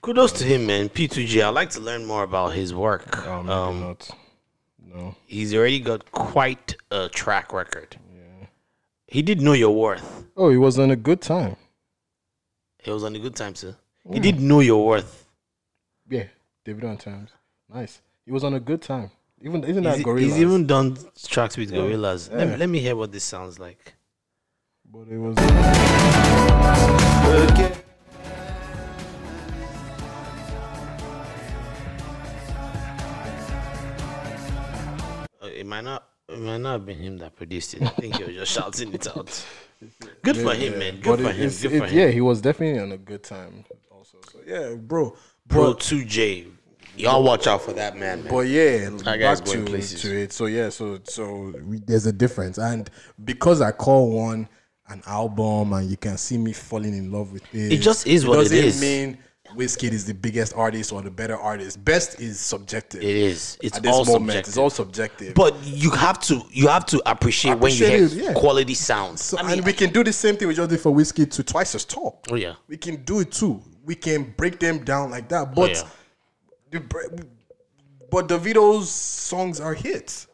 Kudos 0.01 0.33
to 0.33 0.45
him, 0.45 0.67
man. 0.67 0.89
P2J. 0.89 1.45
I'd 1.45 1.51
like 1.51 1.71
to 1.71 1.81
learn 1.81 2.07
more 2.07 2.25
about 2.25 2.55
his 2.55 2.73
work. 2.75 3.25
Oh, 3.27 3.43
maybe 3.43 3.53
Um, 3.53 3.81
not. 3.81 4.11
No. 4.85 5.15
he's 5.27 5.55
already 5.55 5.81
got 5.81 6.11
quite 6.13 6.77
a 6.91 7.09
track 7.09 7.53
record. 7.53 7.97
He 9.13 9.21
did 9.21 9.43
know 9.43 9.53
your 9.53 9.75
worth. 9.77 10.25
Oh, 10.39 10.49
he 10.49 10.57
was 10.57 10.79
on 10.79 10.91
a 10.91 10.97
good 10.97 11.21
time. 11.21 11.57
He 12.79 12.91
was 12.91 13.05
on 13.05 13.15
a 13.15 13.19
good 13.19 13.37
time, 13.37 13.55
sir. 13.55 13.77
He 14.11 14.19
did 14.19 14.41
know 14.41 14.61
your 14.61 14.87
worth. 14.87 15.27
Yeah, 16.09 16.29
Davido 16.65 16.89
on 16.89 16.97
times. 16.97 17.29
Nice. 17.69 18.01
He 18.25 18.33
was 18.33 18.43
on 18.43 18.55
a 18.55 18.61
good 18.61 18.81
time. 18.81 19.11
Even 19.43 19.65
isn't 19.65 19.85
He's, 19.85 19.97
that 19.97 20.03
Gorilla? 20.03 20.21
he's 20.27 20.39
even 20.41 20.67
done 20.67 20.97
tracks 21.29 21.59
with 21.59 21.71
Gorillaz. 21.73 22.31
Let, 22.33 22.47
me, 22.47 22.53
Yeah. 22.53 22.57
let 22.57 22.69
me 22.71 22.79
hear 22.81 22.97
what 22.97 23.13
this 23.13 23.25
sounds 23.25 23.59
like. 23.59 23.93
But 24.91 25.09
it 25.09 25.19
was. 25.19 25.37
Uh, 35.43 35.47
it 35.49 35.67
might 35.67 35.83
not. 35.85 36.12
It 36.33 36.41
might 36.41 36.59
not 36.59 36.73
have 36.73 36.87
been 36.87 36.99
him 36.99 37.19
that 37.19 37.37
produced 37.37 37.75
it. 37.75 37.83
I 37.83 37.89
think 37.89 38.17
he 38.17 38.25
was 38.25 38.35
just 38.35 38.53
shouting 38.53 38.93
it 38.95 39.07
out. 39.09 39.45
Good 40.23 40.37
for 40.37 40.55
him, 40.55 40.79
man. 40.79 41.01
Good 41.01 41.21
for 41.21 41.31
him. 41.33 41.49
Good 41.51 41.53
for 41.81 41.87
him. 41.87 41.99
Yeah, 41.99 42.09
he 42.09 42.21
was 42.21 42.41
definitely 42.41 42.81
on 42.81 42.93
a 42.93 42.97
good 42.99 43.23
time. 43.23 43.65
Also, 43.91 44.19
so 44.31 44.39
yeah, 44.47 44.75
bro. 44.77 45.17
bro, 45.47 45.75
2J. 45.75 46.51
Y'all 46.97 47.23
watch 47.23 47.47
out 47.47 47.63
for 47.63 47.73
that 47.73 47.97
man, 47.97 48.23
man. 48.23 48.31
but 48.31 48.41
yeah, 48.41 48.91
That 48.91 49.19
guy's 49.19 49.41
back 49.41 49.47
going 49.47 49.65
to, 49.65 49.71
places. 49.71 50.03
to 50.03 50.15
it. 50.15 50.33
So 50.33 50.45
yeah, 50.47 50.69
so 50.69 50.99
so 51.05 51.55
we, 51.65 51.79
there's 51.79 52.05
a 52.07 52.13
difference, 52.13 52.59
and 52.59 52.91
because 53.25 53.63
I 53.63 53.73
call 53.73 54.11
one 54.11 54.47
an 54.89 55.03
album 55.07 55.73
and 55.73 55.91
you 55.91 55.97
can 55.97 56.19
see 56.19 56.37
me 56.37 56.53
falling 56.53 56.95
in 56.95 57.11
love 57.11 57.33
with 57.33 57.43
it. 57.55 57.73
It 57.73 57.79
just 57.79 58.07
is 58.07 58.27
what 58.27 58.39
it 58.41 58.43
doesn't 58.43 58.59
is. 58.59 58.81
mean 58.81 59.19
Wizkid 59.57 59.93
is 59.93 60.05
the 60.05 60.15
biggest 60.15 60.55
artist 60.55 60.93
or 60.93 61.03
the 61.03 61.11
better 61.11 61.37
artist. 61.37 61.85
Best 61.85 62.21
is 62.21 62.41
subjective. 62.41 63.03
It 63.03 63.17
is. 63.17 63.59
It's 63.63 63.77
At 63.77 63.83
this 63.83 63.93
all 63.93 64.05
moment, 64.05 64.31
subjective. 64.31 64.49
it's 64.49 64.57
all 64.59 64.71
subjective. 64.71 65.35
But 65.35 65.57
you 65.65 65.91
have 65.91 66.21
to 66.21 66.43
you 66.51 66.69
have 66.69 66.87
to 66.87 67.03
appreciate, 67.11 67.59
when 67.59 67.73
you 67.73 67.87
hear 67.87 68.07
yeah. 68.07 68.33
quality 68.33 68.75
sounds. 68.75 69.23
So, 69.23 69.39
I 69.39 69.43
mean, 69.43 69.53
and 69.59 69.67
we 69.67 69.73
can 69.73 69.91
do 69.91 70.03
the 70.03 70.13
same 70.13 70.37
thing 70.37 70.49
we 70.49 70.55
just 70.55 70.71
did 70.71 70.81
for 70.81 70.93
Wizkid 70.93 71.31
to 71.33 71.43
twice 71.43 71.75
as 71.75 71.85
tall. 71.85 72.23
Oh, 72.31 72.37
yeah. 72.37 72.55
we 72.69 72.77
can 72.77 73.05
do 73.05 73.21
it 73.21 73.33
too. 73.33 73.63
We 73.85 73.95
can 73.95 74.35
break 74.37 74.59
them 74.59 74.85
down 74.85 75.11
like 75.11 75.29
that. 75.29 75.55
But 75.55 75.85
oh, 75.85 75.89
yeah. 76.73 76.81
the 76.81 77.27
but 78.11 78.29
Davido's 78.29 78.91
songs 78.91 79.59
are 79.59 79.75
hits. 79.75 80.27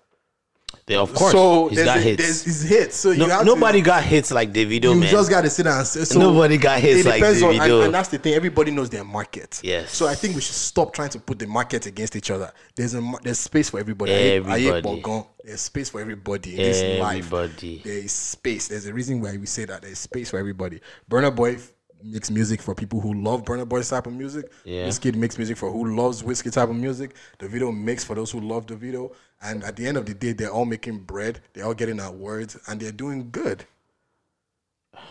They, 0.86 0.96
of 0.96 1.12
course, 1.14 1.32
so 1.32 1.68
he's 1.68 1.76
there's 1.76 1.86
got 1.86 2.00
hits. 2.00 2.42
His 2.44 2.62
hits. 2.62 2.96
So 2.96 3.12
No- 3.12 3.26
you 3.26 3.30
have 3.30 3.44
nobody 3.44 3.80
to, 3.80 3.84
got 3.84 4.02
hits 4.04 4.30
like 4.30 4.52
Davido, 4.52 4.84
You 4.84 4.94
man. 4.94 5.10
just 5.10 5.28
got 5.28 5.42
to 5.42 5.50
sit 5.50 5.64
down. 5.64 5.78
And 5.78 5.86
say, 5.86 6.04
so 6.04 6.18
Nobody 6.18 6.56
got 6.56 6.80
hits 6.80 7.00
it 7.00 7.06
like 7.08 7.20
depends 7.20 7.42
on- 7.42 7.50
and, 7.50 7.60
Davido. 7.60 7.84
and 7.84 7.94
that's 7.94 8.08
the 8.08 8.18
thing. 8.18 8.34
Everybody 8.34 8.70
knows 8.70 8.88
their 8.88 9.04
market. 9.04 9.60
Yes. 9.62 9.94
So 9.94 10.06
I 10.06 10.14
think 10.14 10.34
we 10.34 10.40
should 10.40 10.54
stop 10.54 10.94
trying 10.94 11.10
to 11.10 11.18
put 11.20 11.38
the 11.38 11.46
market 11.46 11.84
against 11.86 12.16
each 12.16 12.30
other. 12.30 12.50
There's 12.74 12.94
a 12.94 13.02
there's 13.22 13.38
space 13.38 13.68
for 13.70 13.78
everybody. 13.80 14.12
Everybody. 14.12 15.02
There's 15.44 15.60
space 15.60 15.90
for 15.90 16.00
everybody 16.00 16.50
in 16.52 16.56
this 16.56 17.00
life. 17.00 17.18
Everybody. 17.32 17.82
There 17.84 17.98
is 17.98 18.12
space. 18.12 18.68
There's 18.68 18.86
a 18.86 18.92
reason 18.94 19.20
why 19.20 19.36
we 19.36 19.46
say 19.46 19.64
that 19.66 19.82
there's 19.82 19.98
space 19.98 20.30
for 20.30 20.38
everybody. 20.38 20.80
Burna 21.10 21.34
Boy 21.34 21.58
makes 22.02 22.30
music 22.30 22.62
for 22.62 22.74
people 22.74 23.00
who 23.00 23.12
love 23.14 23.44
Burna 23.44 23.68
Boy's 23.68 23.88
type 23.90 24.06
of 24.06 24.12
music. 24.12 24.50
Yeah. 24.64 24.86
Wizkid 24.86 25.16
makes 25.16 25.36
music 25.36 25.56
for 25.56 25.70
who 25.70 25.96
loves 25.96 26.22
Wizkid 26.22 26.52
type 26.52 26.68
of 26.68 26.76
music. 26.76 27.14
Davido 27.38 27.76
makes 27.76 28.04
for 28.04 28.14
those 28.14 28.30
who 28.30 28.40
love 28.40 28.66
Davido. 28.66 29.12
And 29.40 29.62
at 29.64 29.76
the 29.76 29.86
end 29.86 29.96
of 29.96 30.06
the 30.06 30.14
day, 30.14 30.32
they're 30.32 30.50
all 30.50 30.64
making 30.64 30.98
bread. 31.00 31.40
They're 31.52 31.64
all 31.64 31.74
getting 31.74 32.00
awards, 32.00 32.58
and 32.66 32.80
they're 32.80 32.92
doing 32.92 33.30
good. 33.30 33.64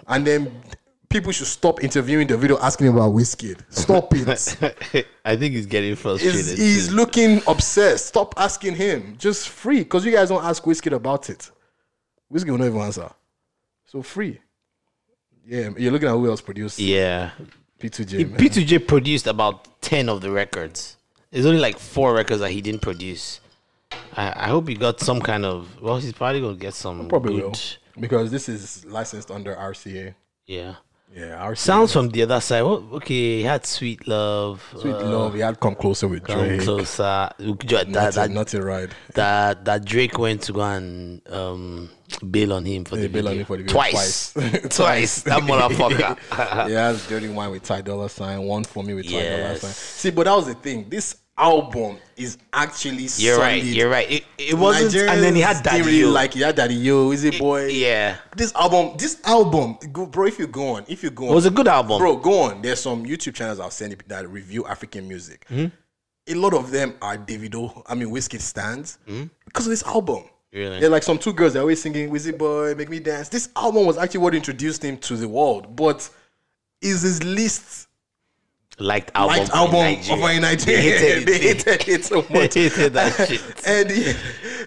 And 0.07 0.27
then 0.27 0.63
people 1.09 1.31
should 1.31 1.47
stop 1.47 1.83
interviewing 1.83 2.27
Davido 2.27 2.59
asking 2.61 2.89
about 2.89 3.13
Wizkid. 3.13 3.61
Stop 3.69 4.13
it. 4.13 5.07
I 5.25 5.35
think 5.35 5.53
he's 5.53 5.65
getting 5.65 5.95
frustrated. 5.95 6.35
he's, 6.45 6.57
he's 6.57 6.91
looking 6.91 7.41
obsessed. 7.47 8.07
Stop 8.07 8.33
asking 8.37 8.75
him. 8.75 9.15
Just 9.17 9.49
free. 9.49 9.79
Because 9.79 10.05
you 10.05 10.11
guys 10.11 10.29
don't 10.29 10.43
ask 10.43 10.63
Wizkid 10.63 10.93
about 10.93 11.29
it. 11.29 11.49
Wizkid 12.31 12.49
will 12.49 12.57
not 12.57 12.67
even 12.67 12.81
answer. 12.81 13.09
So 13.85 14.01
free. 14.01 14.39
Yeah, 15.45 15.69
you're 15.77 15.93
looking 15.93 16.09
at 16.09 16.11
who 16.11 16.29
else 16.29 16.41
produced 16.41 16.77
yeah. 16.77 17.31
P2J. 17.79 18.31
man. 18.31 18.39
P2J 18.39 18.85
produced 18.85 19.27
about 19.27 19.81
10 19.81 20.09
of 20.09 20.19
the 20.19 20.29
records. 20.29 20.97
There's 21.31 21.45
only 21.45 21.59
like 21.59 21.79
four 21.79 22.13
records 22.13 22.41
that 22.41 22.51
he 22.51 22.61
didn't 22.61 22.81
produce. 22.81 23.39
I, 23.91 24.45
I 24.45 24.47
hope 24.47 24.67
he 24.67 24.75
got 24.75 24.99
some 24.99 25.21
kind 25.21 25.45
of. 25.45 25.81
Well, 25.81 25.97
he's 25.97 26.13
probably 26.13 26.41
going 26.41 26.55
to 26.55 26.61
get 26.61 26.73
some. 26.73 27.07
Probably 27.07 27.35
good, 27.35 27.43
will. 27.43 27.53
Because 27.99 28.31
this 28.31 28.49
is 28.49 28.85
licensed 28.85 29.31
under 29.31 29.55
RCA. 29.55 30.13
Yeah. 30.45 30.75
Yeah, 31.15 31.37
RCA. 31.47 31.57
Sounds 31.57 31.93
from 31.93 32.09
the 32.09 32.21
other 32.23 32.41
side. 32.41 32.63
Well, 32.63 32.85
okay, 32.93 33.37
he 33.37 33.43
had 33.43 33.65
Sweet 33.65 34.07
Love. 34.07 34.61
Sweet 34.77 34.93
uh, 34.93 35.09
Love. 35.09 35.33
He 35.35 35.39
had 35.39 35.57
Come 35.59 35.75
Closer 35.75 36.07
with 36.07 36.23
Come 36.23 36.39
Drake. 36.39 36.61
Closer. 36.61 37.03
That, 37.03 37.39
Nothing, 37.39 37.91
that, 37.93 38.29
nothing 38.31 38.61
right. 38.61 38.89
that, 39.13 39.63
that 39.63 39.85
Drake 39.85 40.19
went 40.19 40.41
to 40.43 40.53
go 40.53 40.61
and 40.63 41.21
um, 41.29 41.89
bail 42.29 42.51
on 42.53 42.65
him 42.65 42.83
for 42.83 42.97
They 42.97 43.03
the 43.03 43.07
bail 43.07 43.23
video. 43.23 43.31
on 43.31 43.39
him 43.39 43.45
for 43.45 43.57
the 43.57 43.63
video 43.63 43.73
Twice. 43.73 44.33
twice. 44.33 44.75
Twice. 44.75 45.21
That 45.23 45.43
motherfucker. 45.43 46.67
he 46.67 46.73
has 46.73 47.07
Dirty 47.07 47.29
Wine 47.29 47.51
with 47.51 47.63
Ty 47.63 47.81
Dolla 47.81 48.09
Sign, 48.09 48.41
One 48.43 48.65
for 48.65 48.83
Me 48.83 48.93
with 48.93 49.05
Ty 49.09 49.11
Dolla 49.23 49.55
Sign. 49.57 49.71
See, 49.71 50.11
but 50.11 50.25
that 50.25 50.35
was 50.35 50.47
the 50.47 50.55
thing. 50.55 50.89
This 50.89 51.15
album 51.37 51.97
is 52.15 52.37
actually 52.53 53.03
You're 53.17 53.35
solid. 53.35 53.39
right. 53.39 53.63
You're 53.63 53.89
right. 53.89 54.09
It, 54.11 54.23
it 54.37 54.53
wasn't. 54.55 54.95
and 55.09 55.21
then 55.23 55.35
he 55.35 55.41
had 55.41 55.57
Nigerians 55.57 55.63
Daddy 55.63 55.81
really 55.83 55.99
Yo. 55.99 56.09
like 56.09 56.33
he 56.33 56.41
had 56.41 56.55
Daddy 56.55 56.73
Yo, 56.75 57.11
it 57.11 57.39
Boy. 57.39 57.67
Yeah. 57.67 58.17
This 58.35 58.53
album, 58.55 58.97
this 58.97 59.21
album, 59.25 59.77
go, 59.91 60.05
bro. 60.07 60.25
If 60.25 60.39
you 60.39 60.47
go 60.47 60.69
on, 60.75 60.85
if 60.87 61.03
you 61.03 61.09
go 61.11 61.25
on, 61.25 61.31
It 61.31 61.35
was 61.35 61.45
a 61.45 61.51
good 61.51 61.67
album. 61.67 61.99
bro. 61.99 62.15
Go 62.17 62.41
on. 62.43 62.61
There's 62.61 62.79
some 62.79 63.05
YouTube 63.05 63.35
channels 63.35 63.59
I'll 63.59 63.69
send 63.71 63.91
you 63.91 63.97
that 64.07 64.27
review 64.29 64.65
African 64.65 65.07
music. 65.07 65.45
Hmm? 65.47 65.65
A 66.29 66.33
lot 66.33 66.53
of 66.53 66.71
them 66.71 66.95
are 67.01 67.17
Davido. 67.17 67.83
I 67.87 67.95
mean, 67.95 68.09
Wizkid 68.09 68.41
stands 68.41 68.97
because 69.45 69.65
of 69.65 69.69
this 69.69 69.83
album. 69.83 70.23
Really? 70.51 70.79
They're 70.79 70.89
like 70.89 71.03
some 71.03 71.17
two 71.19 71.33
girls. 71.33 71.53
They're 71.53 71.61
always 71.61 71.81
singing 71.81 72.09
"Wizzy 72.09 72.35
Boy, 72.37 72.73
Make 72.75 72.89
Me 72.89 72.99
Dance." 72.99 73.29
This 73.29 73.49
album 73.55 73.85
was 73.85 73.97
actually 73.97 74.21
what 74.21 74.33
introduced 74.33 74.83
him 74.83 74.97
to 74.99 75.15
the 75.15 75.27
world, 75.27 75.75
but 75.75 76.09
is 76.81 77.01
his 77.03 77.23
least 77.23 77.86
Liked 78.79 79.11
album. 79.15 79.37
liked 79.37 79.51
album 79.51 79.79
Nigeria. 79.79 80.23
over 80.23 80.31
in 80.33 80.41
Nigeria. 80.43 80.81
They 80.81 80.89
hated 80.99 81.17
it. 81.17 81.25
They 81.65 81.71
hated 81.73 81.87
it 81.89 82.05
so 82.05 82.15
much. 82.29 82.53
They 82.53 82.69
hated 82.69 82.93
that 82.93 83.27
shit. 83.27 83.41
and 83.67 83.89
yeah, 83.89 84.13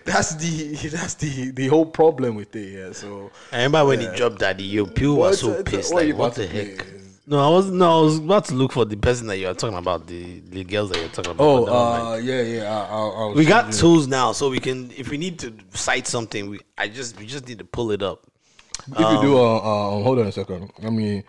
that's 0.04 0.34
the 0.34 0.74
that's 0.88 1.14
the 1.14 1.50
the 1.52 1.68
whole 1.68 1.86
problem 1.86 2.34
with 2.34 2.54
it. 2.56 2.72
Yeah. 2.78 2.92
So 2.92 3.30
I 3.52 3.58
remember 3.58 3.84
when 3.86 4.00
he 4.00 4.08
dropped 4.16 4.40
that, 4.40 4.58
Yo, 4.58 4.86
people 4.86 5.16
were 5.18 5.32
so 5.32 5.50
what- 5.50 5.64
pissed. 5.66 5.94
Like, 5.94 6.16
what 6.16 6.34
the 6.34 6.46
heck? 6.46 6.78
play? 6.78 6.86
No, 7.28 7.38
I 7.38 7.48
was 7.54 7.70
no, 7.70 8.00
I 8.00 8.02
was 8.02 8.18
about 8.18 8.46
to 8.46 8.54
look 8.54 8.72
for 8.72 8.84
the 8.84 8.96
person 8.96 9.28
that 9.28 9.36
you 9.38 9.46
are 9.46 9.54
talking 9.54 9.78
about, 9.78 10.08
the 10.08 10.40
the 10.40 10.64
girls 10.64 10.90
that 10.90 10.98
you're 10.98 11.08
talking 11.10 11.30
about. 11.30 11.44
Oh, 11.44 11.66
uh, 12.14 12.16
yeah, 12.16 12.42
yeah. 12.42 12.62
I, 12.64 12.92
I, 12.92 12.98
I 12.98 13.26
was 13.26 13.36
we 13.36 13.44
got 13.44 13.72
tools 13.72 14.08
now, 14.08 14.32
so 14.32 14.50
we 14.50 14.58
can 14.58 14.90
if 14.96 15.08
we 15.10 15.18
need 15.18 15.38
to 15.38 15.54
cite 15.72 16.08
something, 16.08 16.50
we 16.50 16.58
I 16.76 16.88
just 16.88 17.16
we 17.20 17.26
just 17.26 17.46
need 17.46 17.58
to 17.58 17.64
pull 17.64 17.92
it 17.92 18.02
up. 18.02 18.26
If 18.90 18.98
you 18.98 19.20
do, 19.22 19.38
uh, 19.38 19.58
uh, 19.58 20.02
hold 20.02 20.18
on 20.18 20.26
a 20.26 20.32
second. 20.32 20.72
I 20.82 20.90
mean, 20.90 21.22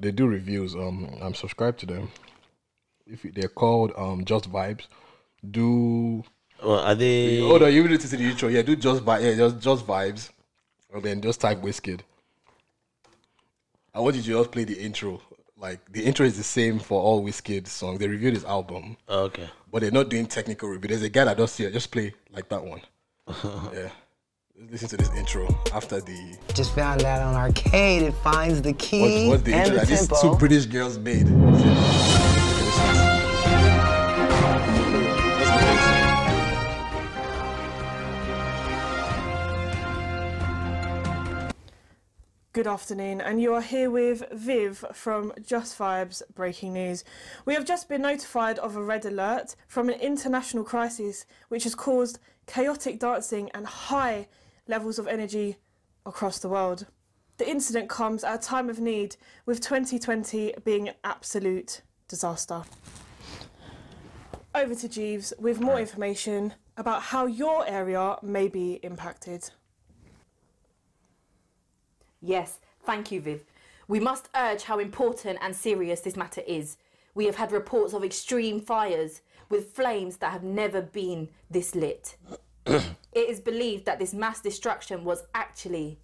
they 0.00 0.10
do 0.12 0.26
reviews. 0.26 0.74
Um, 0.74 1.16
I'm 1.20 1.34
subscribed 1.34 1.78
to 1.80 1.86
them. 1.86 2.10
If 3.06 3.22
they're 3.34 3.48
called 3.48 3.92
um 3.96 4.24
Just 4.24 4.50
Vibes, 4.50 4.86
do 5.50 6.22
Well, 6.62 6.80
are 6.80 6.94
they? 6.94 7.40
hold 7.40 7.62
on. 7.62 7.72
You 7.72 7.86
need 7.88 8.00
to 8.00 8.08
see 8.08 8.16
the 8.16 8.24
intro. 8.30 8.48
Yeah, 8.48 8.62
do 8.62 8.76
Just 8.76 9.04
Vibes. 9.04 9.22
Yeah, 9.22 9.34
just 9.36 9.58
Just 9.60 9.86
Vibes, 9.86 10.30
and 10.92 11.02
then 11.02 11.20
just 11.20 11.40
type 11.40 11.60
Wizkid. 11.60 12.00
I 13.94 14.00
want 14.00 14.16
you 14.16 14.22
to 14.22 14.28
just 14.28 14.52
play 14.52 14.64
the 14.64 14.78
intro. 14.78 15.20
Like 15.56 15.80
the 15.92 16.04
intro 16.04 16.24
is 16.24 16.36
the 16.36 16.42
same 16.44 16.78
for 16.78 17.02
all 17.02 17.22
Wizkid 17.24 17.66
songs. 17.66 17.98
They 17.98 18.08
reviewed 18.08 18.34
his 18.34 18.44
album, 18.44 18.96
Oh, 19.08 19.24
okay. 19.24 19.48
but 19.70 19.82
they're 19.82 19.90
not 19.90 20.08
doing 20.08 20.26
technical 20.26 20.68
review. 20.70 20.88
There's 20.88 21.02
a 21.02 21.08
guy 21.10 21.24
that 21.24 21.36
does 21.36 21.56
here. 21.56 21.70
Just 21.70 21.90
play 21.90 22.14
like 22.32 22.48
that 22.48 22.64
one. 22.64 22.80
yeah. 23.74 23.90
Listen 24.68 24.90
to 24.90 24.96
this 24.98 25.10
intro 25.16 25.48
after 25.72 26.02
the 26.02 26.36
Just 26.54 26.74
found 26.74 27.00
that 27.00 27.22
on 27.22 27.34
arcade 27.34 28.02
it 28.02 28.12
finds 28.22 28.60
the 28.60 28.74
key 28.74 29.28
What, 29.28 29.30
what's 29.30 29.42
the 29.44 29.54
and 29.54 29.68
intro 29.68 29.80
the 29.80 29.86
that 29.86 30.10
these 30.10 30.20
two 30.20 30.36
British 30.36 30.66
girls 30.66 30.98
made? 30.98 31.26
Good 42.52 42.66
afternoon, 42.66 43.22
and 43.22 43.40
you 43.40 43.54
are 43.54 43.62
here 43.62 43.90
with 43.90 44.24
Viv 44.30 44.84
from 44.92 45.32
Just 45.42 45.78
Vibes 45.78 46.20
Breaking 46.34 46.74
News. 46.74 47.02
We 47.46 47.54
have 47.54 47.64
just 47.64 47.88
been 47.88 48.02
notified 48.02 48.58
of 48.58 48.76
a 48.76 48.82
red 48.82 49.06
alert 49.06 49.56
from 49.66 49.88
an 49.88 49.98
international 50.00 50.64
crisis 50.64 51.24
which 51.48 51.64
has 51.64 51.74
caused 51.74 52.18
chaotic 52.46 52.98
dancing 52.98 53.48
and 53.54 53.66
high 53.66 54.26
levels 54.70 54.98
of 54.98 55.06
energy 55.06 55.56
across 56.06 56.38
the 56.38 56.48
world. 56.48 56.86
The 57.36 57.48
incident 57.48 57.88
comes 57.90 58.24
at 58.24 58.34
a 58.34 58.38
time 58.38 58.70
of 58.70 58.80
need, 58.80 59.16
with 59.44 59.60
2020 59.60 60.54
being 60.64 60.88
an 60.88 60.94
absolute 61.04 61.82
disaster. 62.08 62.62
Over 64.54 64.74
to 64.74 64.88
Jeeves 64.88 65.32
with 65.38 65.60
more 65.60 65.78
information 65.78 66.54
about 66.76 67.02
how 67.02 67.26
your 67.26 67.66
area 67.68 68.16
may 68.22 68.48
be 68.48 68.80
impacted. 68.82 69.50
Yes, 72.22 72.58
thank 72.84 73.10
you, 73.10 73.20
Viv. 73.20 73.40
We 73.88 74.00
must 74.00 74.28
urge 74.36 74.64
how 74.64 74.78
important 74.78 75.38
and 75.42 75.54
serious 75.54 76.00
this 76.00 76.16
matter 76.16 76.42
is. 76.46 76.76
We 77.14 77.26
have 77.26 77.36
had 77.36 77.52
reports 77.52 77.92
of 77.92 78.04
extreme 78.04 78.60
fires 78.60 79.22
with 79.48 79.72
flames 79.72 80.18
that 80.18 80.32
have 80.32 80.44
never 80.44 80.80
been 80.80 81.28
this 81.50 81.74
lit. 81.74 82.16
it 83.12 83.28
is 83.28 83.40
believed 83.40 83.84
that 83.86 83.98
this 83.98 84.14
mass 84.14 84.40
destruction 84.40 85.04
was 85.04 85.24
actually 85.34 85.98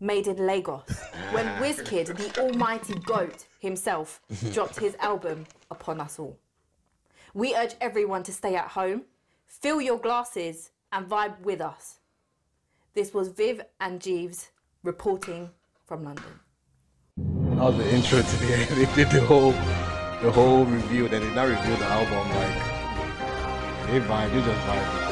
made 0.00 0.26
in 0.28 0.46
Lagos 0.46 0.88
when 1.32 1.46
Wizkid, 1.62 2.16
the 2.16 2.40
almighty 2.40 2.94
goat 3.00 3.46
himself, 3.58 4.20
dropped 4.52 4.78
his 4.78 4.94
album 5.00 5.46
upon 5.70 6.00
us 6.00 6.18
all. 6.18 6.38
We 7.34 7.54
urge 7.54 7.74
everyone 7.80 8.22
to 8.24 8.32
stay 8.32 8.54
at 8.54 8.68
home, 8.68 9.02
fill 9.46 9.80
your 9.80 9.98
glasses, 9.98 10.70
and 10.92 11.08
vibe 11.08 11.40
with 11.40 11.60
us. 11.60 11.98
This 12.94 13.12
was 13.12 13.28
Viv 13.28 13.60
and 13.80 14.00
Jeeves 14.00 14.50
reporting 14.82 15.50
from 15.84 16.04
London. 16.04 16.40
That 17.16 17.64
was 17.64 17.76
the 17.76 17.94
intro 17.94 18.22
to 18.22 18.36
the 18.36 18.46
They 18.74 18.94
did 18.94 19.10
the 19.10 19.20
whole 19.20 19.52
the 20.22 20.32
whole 20.32 20.64
review. 20.64 21.08
They 21.08 21.20
did 21.20 21.34
not 21.34 21.48
review 21.48 21.76
the 21.76 21.84
album 21.84 22.28
like 22.34 22.78
they 23.88 24.00
vibe, 24.00 24.32
they 24.32 24.40
just 24.40 24.66
vibe 24.66 25.07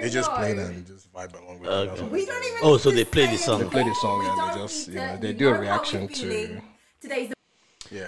They 0.00 0.10
just 0.10 0.30
play 0.30 0.54
played 0.54 0.58
and 0.58 0.86
just 0.86 1.12
vibe 1.12 1.40
along 1.40 1.60
with 1.60 1.68
it. 1.68 1.72
Okay. 1.72 1.88
That's 1.88 2.00
what 2.02 2.10
We 2.10 2.26
don't 2.26 2.44
even. 2.44 2.58
Oh, 2.62 2.76
so 2.76 2.90
they 2.90 3.04
play 3.04 3.26
the 3.26 3.36
song. 3.36 3.60
They 3.60 3.66
play 3.68 3.82
the 3.84 3.94
song 3.94 4.26
and 4.26 4.50
they 4.58 4.62
just 4.62 4.88
you 4.88 4.94
know 4.94 5.16
they 5.16 5.32
do 5.32 5.48
a 5.48 5.58
reaction 5.58 6.08
to 6.08 6.14
feeling. 6.14 6.62
Today's 7.00 7.32
Yeah. 7.90 8.04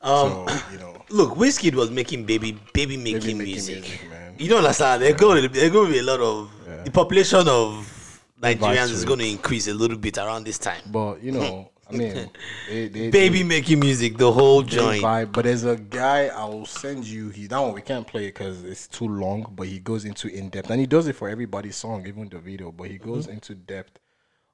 Um, 0.00 0.48
so 0.48 0.56
you 0.72 0.78
know, 0.78 0.96
Look, 1.10 1.34
Wizkid 1.36 1.74
was 1.74 1.90
making 1.90 2.24
baby 2.24 2.58
baby 2.72 2.96
making 2.96 3.38
making 3.38 3.38
music. 3.38 3.80
music, 3.80 4.10
man. 4.10 4.34
You 4.38 4.48
don't 4.48 4.58
understand. 4.58 5.02
There's 5.02 5.14
going 5.14 5.42
to 5.42 5.48
there's 5.48 5.70
going 5.70 5.86
to 5.86 5.92
be 5.92 5.98
a 6.00 6.02
lot 6.02 6.20
of 6.20 6.50
the 6.84 6.90
population 6.90 7.46
of 7.48 8.20
Nigerians 8.40 8.90
is 8.90 9.04
going 9.04 9.20
to 9.20 9.28
increase 9.28 9.68
a 9.68 9.74
little 9.74 9.96
bit 9.96 10.18
around 10.18 10.44
this 10.44 10.58
time. 10.58 10.82
but 10.86 11.22
you 11.22 11.30
know, 11.32 11.70
I 11.90 11.92
mean, 11.96 12.30
they, 12.68 12.88
they, 12.88 13.10
Baby 13.10 13.38
they- 13.38 13.44
making 13.44 13.80
music, 13.80 14.16
the 14.16 14.32
whole 14.32 14.62
joint. 14.62 15.02
vibe. 15.02 15.32
But 15.32 15.44
there's 15.44 15.64
a 15.64 15.76
guy 15.76 16.28
I 16.28 16.44
will 16.44 16.66
send 16.66 17.04
you. 17.06 17.28
He 17.30 17.46
that 17.48 17.58
one 17.58 17.74
we 17.74 17.82
can't 17.82 18.06
play 18.06 18.24
it 18.26 18.34
because 18.34 18.62
it's 18.64 18.86
too 18.88 19.08
long. 19.08 19.46
But 19.54 19.66
he 19.66 19.78
goes 19.78 20.04
into 20.04 20.28
in 20.28 20.48
depth, 20.48 20.70
and 20.70 20.80
he 20.80 20.86
does 20.86 21.06
it 21.06 21.16
for 21.16 21.28
everybody's 21.28 21.76
song, 21.76 22.06
even 22.06 22.30
Davido. 22.30 22.74
But 22.76 22.88
he 22.90 22.98
goes 22.98 23.24
Mm-hmm. 23.26 23.34
into 23.34 23.54
depth 23.54 23.98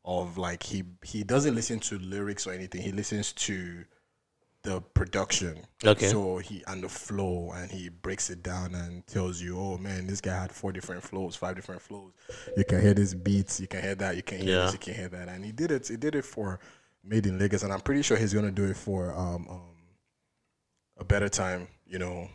of 0.05 0.39
like 0.39 0.63
he 0.63 0.85
he 1.03 1.23
doesn't 1.23 1.55
listen 1.55 1.79
to 1.81 1.99
lyrics 1.99 2.47
or 2.47 2.53
anything. 2.53 2.81
He 2.83 2.93
listens 2.93 3.33
to 3.35 3.85
the 4.63 4.81
production. 4.81 5.59
Okay. 5.85 6.09
So 6.09 6.39
he 6.39 6.65
and 6.67 6.83
the 6.83 6.89
flow, 6.89 7.53
and 7.55 7.71
he 7.71 7.91
breaks 7.91 8.29
it 8.31 8.43
down 8.43 8.75
and 8.75 9.07
tells 9.07 9.41
you, 9.41 9.57
oh 9.59 9.79
man, 9.79 10.07
this 10.09 10.21
guy 10.21 10.37
had 10.41 10.51
four 10.51 10.73
different 10.73 11.03
flows, 11.03 11.37
five 11.37 11.55
different 11.55 11.81
flows. 11.81 12.13
You 12.57 12.65
can 12.65 12.81
hear 12.83 12.93
this 12.95 13.15
beats, 13.15 13.61
you 13.61 13.69
can 13.69 13.83
hear 13.83 13.95
that, 13.95 14.17
you 14.17 14.23
can 14.25 14.39
hear 14.39 14.57
Yeah. 14.57 14.63
this, 14.65 14.73
you 14.73 14.79
can 14.81 14.95
hear 14.95 15.09
that, 15.11 15.29
and 15.29 15.45
he 15.45 15.53
did 15.53 15.71
it. 15.71 15.87
He 15.87 15.97
did 15.97 16.17
it 16.17 16.25
for 16.25 16.59
Made 17.05 17.27
in 17.27 17.39
Lagos, 17.39 17.63
and 17.63 17.73
I'm 17.73 17.81
pretty 17.81 18.03
sure 18.03 18.17
he's 18.17 18.35
gonna 18.35 18.51
do 18.51 18.65
it 18.65 18.77
for 18.77 19.13
um, 19.15 19.47
um 19.49 19.61
a 20.99 21.05
better 21.05 21.29
time. 21.29 21.69
You 21.87 21.99
know, 21.99 22.29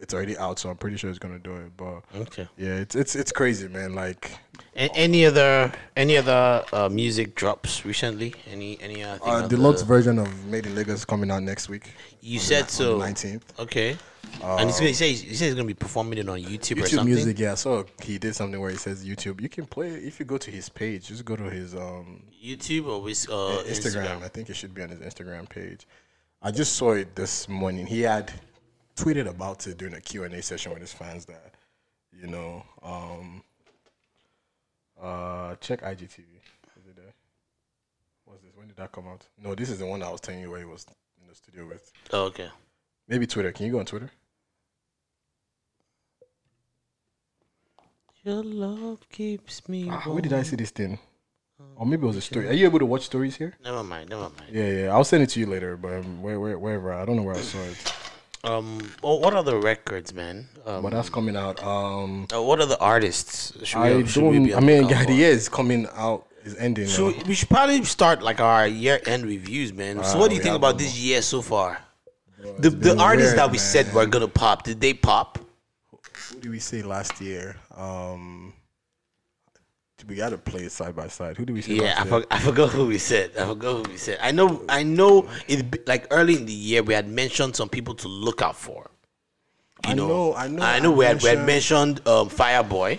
it's 0.00 0.12
already 0.14 0.36
out, 0.38 0.58
so 0.58 0.68
I'm 0.70 0.76
pretty 0.76 0.96
sure 0.96 1.10
he's 1.10 1.18
gonna 1.18 1.38
do 1.38 1.54
it. 1.56 1.76
But 1.76 2.02
Okay. 2.14 2.48
yeah, 2.56 2.76
it's 2.76 2.94
it's 2.96 3.14
it's 3.14 3.30
crazy, 3.32 3.68
man. 3.68 3.94
Like 3.94 4.32
A- 4.74 4.90
any 4.96 5.26
other 5.26 5.72
any 5.96 6.16
other 6.16 6.64
uh, 6.72 6.88
music 6.88 7.34
drops 7.34 7.84
recently? 7.84 8.34
Any 8.50 8.80
any 8.80 9.04
uh, 9.04 9.18
on 9.22 9.48
deluxe 9.48 9.82
version 9.82 10.18
of 10.18 10.44
Made 10.46 10.66
in 10.66 10.74
Lagos 10.74 11.04
coming 11.04 11.30
out 11.30 11.42
next 11.42 11.68
week. 11.68 11.92
You 12.20 12.38
said 12.40 12.64
the- 12.66 12.72
so. 12.72 12.98
Nineteenth. 12.98 13.52
the 13.58 13.96
19th. 14.38 14.60
And 14.60 14.70
he's 14.70 14.78
gonna, 14.78 14.88
he 14.88 14.94
says 14.94 15.20
he 15.20 15.34
says 15.34 15.40
he's 15.40 15.54
gonna 15.54 15.66
be 15.66 15.74
performing 15.74 16.18
it 16.18 16.28
on 16.28 16.38
YouTube, 16.40 16.78
or 16.78 16.82
YouTube 16.82 16.88
something. 16.88 17.06
music, 17.06 17.38
yeah. 17.38 17.54
So 17.54 17.86
he 18.02 18.18
did 18.18 18.34
something 18.34 18.60
where 18.60 18.70
he 18.70 18.76
says 18.76 19.04
YouTube. 19.04 19.40
You 19.40 19.48
can 19.48 19.66
play 19.66 19.88
it 19.88 20.04
if 20.04 20.18
you 20.20 20.26
go 20.26 20.38
to 20.38 20.50
his 20.50 20.68
page. 20.68 21.08
Just 21.08 21.24
go 21.24 21.36
to 21.36 21.44
his 21.44 21.74
um 21.74 22.22
YouTube 22.42 22.86
or 22.86 23.00
with 23.02 23.28
uh, 23.28 23.58
uh, 23.58 23.62
Instagram. 23.64 24.22
I 24.22 24.28
think 24.28 24.50
it 24.50 24.54
should 24.54 24.74
be 24.74 24.82
on 24.82 24.88
his 24.88 25.00
Instagram 25.00 25.48
page. 25.48 25.86
I 26.42 26.50
just 26.50 26.76
saw 26.76 26.92
it 26.92 27.14
this 27.14 27.48
morning. 27.48 27.86
He 27.86 28.00
had 28.00 28.32
tweeted 28.96 29.28
about 29.28 29.66
it 29.66 29.76
during 29.76 29.94
a 29.94 30.00
Q&A 30.00 30.42
session 30.42 30.72
with 30.72 30.80
his 30.80 30.92
fans 30.92 31.26
that, 31.26 31.54
you 32.18 32.26
know, 32.26 32.64
um, 32.82 33.42
uh, 35.00 35.54
check 35.56 35.82
IGTV. 35.82 36.18
Is 36.18 36.86
it 36.88 36.96
there? 36.96 37.12
What's 38.24 38.42
this? 38.42 38.52
When 38.54 38.68
did 38.68 38.76
that 38.76 38.92
come 38.92 39.06
out? 39.06 39.26
No, 39.42 39.54
this 39.54 39.68
is 39.68 39.78
the 39.78 39.86
one 39.86 40.02
I 40.02 40.10
was 40.10 40.20
telling 40.20 40.40
you 40.40 40.50
where 40.50 40.60
he 40.60 40.64
was 40.64 40.86
in 41.20 41.28
the 41.28 41.34
studio 41.34 41.66
with. 41.66 41.92
Oh, 42.12 42.24
okay. 42.24 42.48
Maybe 43.08 43.26
Twitter. 43.26 43.52
Can 43.52 43.66
you 43.66 43.72
go 43.72 43.80
on 43.80 43.86
Twitter? 43.86 44.10
Your 48.24 48.42
love 48.44 49.00
keeps 49.10 49.66
me. 49.68 49.88
Ah, 49.90 50.02
where 50.06 50.20
did 50.20 50.32
I 50.32 50.42
see 50.42 50.56
this 50.56 50.70
thing? 50.70 50.98
Or 51.76 51.86
maybe 51.86 52.04
it 52.04 52.06
was 52.06 52.16
a 52.16 52.20
story. 52.20 52.48
Are 52.48 52.52
you 52.52 52.66
able 52.66 52.78
to 52.78 52.86
watch 52.86 53.02
stories 53.04 53.36
here? 53.36 53.54
Never 53.64 53.82
mind. 53.82 54.10
Never 54.10 54.22
mind. 54.38 54.50
Yeah, 54.52 54.70
yeah. 54.70 54.92
I'll 54.92 55.04
send 55.04 55.22
it 55.22 55.30
to 55.30 55.40
you 55.40 55.46
later, 55.46 55.76
but 55.76 55.92
um, 55.94 56.22
where, 56.22 56.38
where, 56.38 56.58
wherever. 56.58 56.92
I 56.92 57.04
don't 57.06 57.16
know 57.16 57.22
where 57.22 57.36
I 57.36 57.40
saw 57.40 57.58
it. 57.62 57.94
Um. 58.42 58.80
Well, 59.02 59.20
what 59.20 59.34
are 59.34 59.42
the 59.42 59.56
records, 59.56 60.14
man? 60.14 60.48
Um, 60.66 60.82
But 60.82 60.92
that's 60.92 61.10
coming 61.10 61.36
out. 61.36 61.62
Um, 61.62 62.26
uh, 62.34 62.42
what 62.42 62.60
are 62.60 62.66
the 62.66 62.78
artists? 62.78 63.52
Should 63.64 63.78
I 63.78 63.96
we, 63.96 64.06
should 64.06 64.22
we 64.22 64.36
don't. 64.36 64.44
be 64.44 64.54
I 64.54 64.60
mean, 64.60 64.88
yeah, 64.88 65.04
the 65.04 65.12
year 65.12 65.30
is 65.30 65.48
coming 65.48 65.86
out. 65.94 66.26
Is 66.42 66.56
ending. 66.56 66.86
So 66.86 67.10
now. 67.10 67.22
we 67.26 67.34
should 67.34 67.50
probably 67.50 67.84
start 67.84 68.22
like 68.22 68.40
our 68.40 68.66
year-end 68.66 69.24
reviews, 69.26 69.74
man. 69.74 70.02
so 70.02 70.16
Ah, 70.16 70.20
what 70.20 70.30
do 70.30 70.36
you 70.36 70.42
think 70.42 70.56
about 70.56 70.78
them. 70.78 70.86
this 70.86 70.98
year 70.98 71.20
so 71.20 71.42
far? 71.42 71.78
The 72.58 72.70
the 72.70 72.96
artists 72.98 73.32
weird, 73.32 73.38
that 73.40 73.50
we 73.52 73.58
said 73.58 73.92
were 73.92 74.06
gonna 74.06 74.26
pop, 74.26 74.62
did 74.64 74.80
they 74.80 74.94
pop? 74.94 75.38
Who 76.32 76.40
did 76.40 76.50
we 76.50 76.58
say 76.60 76.82
last 76.82 77.20
year? 77.20 77.56
Um, 77.76 78.52
we 80.08 80.14
got 80.16 80.30
to 80.30 80.38
play 80.38 80.62
it 80.62 80.72
side 80.72 80.96
by 80.96 81.08
side. 81.08 81.36
Who 81.36 81.44
did 81.44 81.52
we 81.52 81.60
say? 81.60 81.74
Yeah, 81.74 81.82
last 81.82 81.98
I, 81.98 82.04
year? 82.04 82.20
for, 82.22 82.26
I 82.30 82.38
forgot 82.38 82.70
who 82.70 82.86
we 82.86 82.98
said. 82.98 83.32
I 83.36 83.44
forgot 83.46 83.86
who 83.86 83.92
we 83.92 83.96
said. 83.98 84.18
I 84.22 84.30
know. 84.30 84.62
I 84.68 84.82
know. 84.82 85.28
It 85.46 85.86
like 85.86 86.06
early 86.10 86.36
in 86.36 86.46
the 86.46 86.52
year 86.52 86.82
we 86.82 86.94
had 86.94 87.08
mentioned 87.08 87.54
some 87.56 87.68
people 87.68 87.94
to 87.96 88.08
look 88.08 88.40
out 88.42 88.56
for. 88.56 88.90
You 89.86 89.90
I 89.92 89.94
know, 89.94 90.34
I 90.34 90.48
know, 90.48 90.62
I 90.62 90.78
know. 90.78 90.92
I 90.92 90.96
we 90.96 91.04
had 91.04 91.22
we 91.22 91.28
had 91.28 91.44
mentioned- 91.46 91.96
mentioned 91.96 92.08
um, 92.08 92.28
Fireboy. 92.30 92.98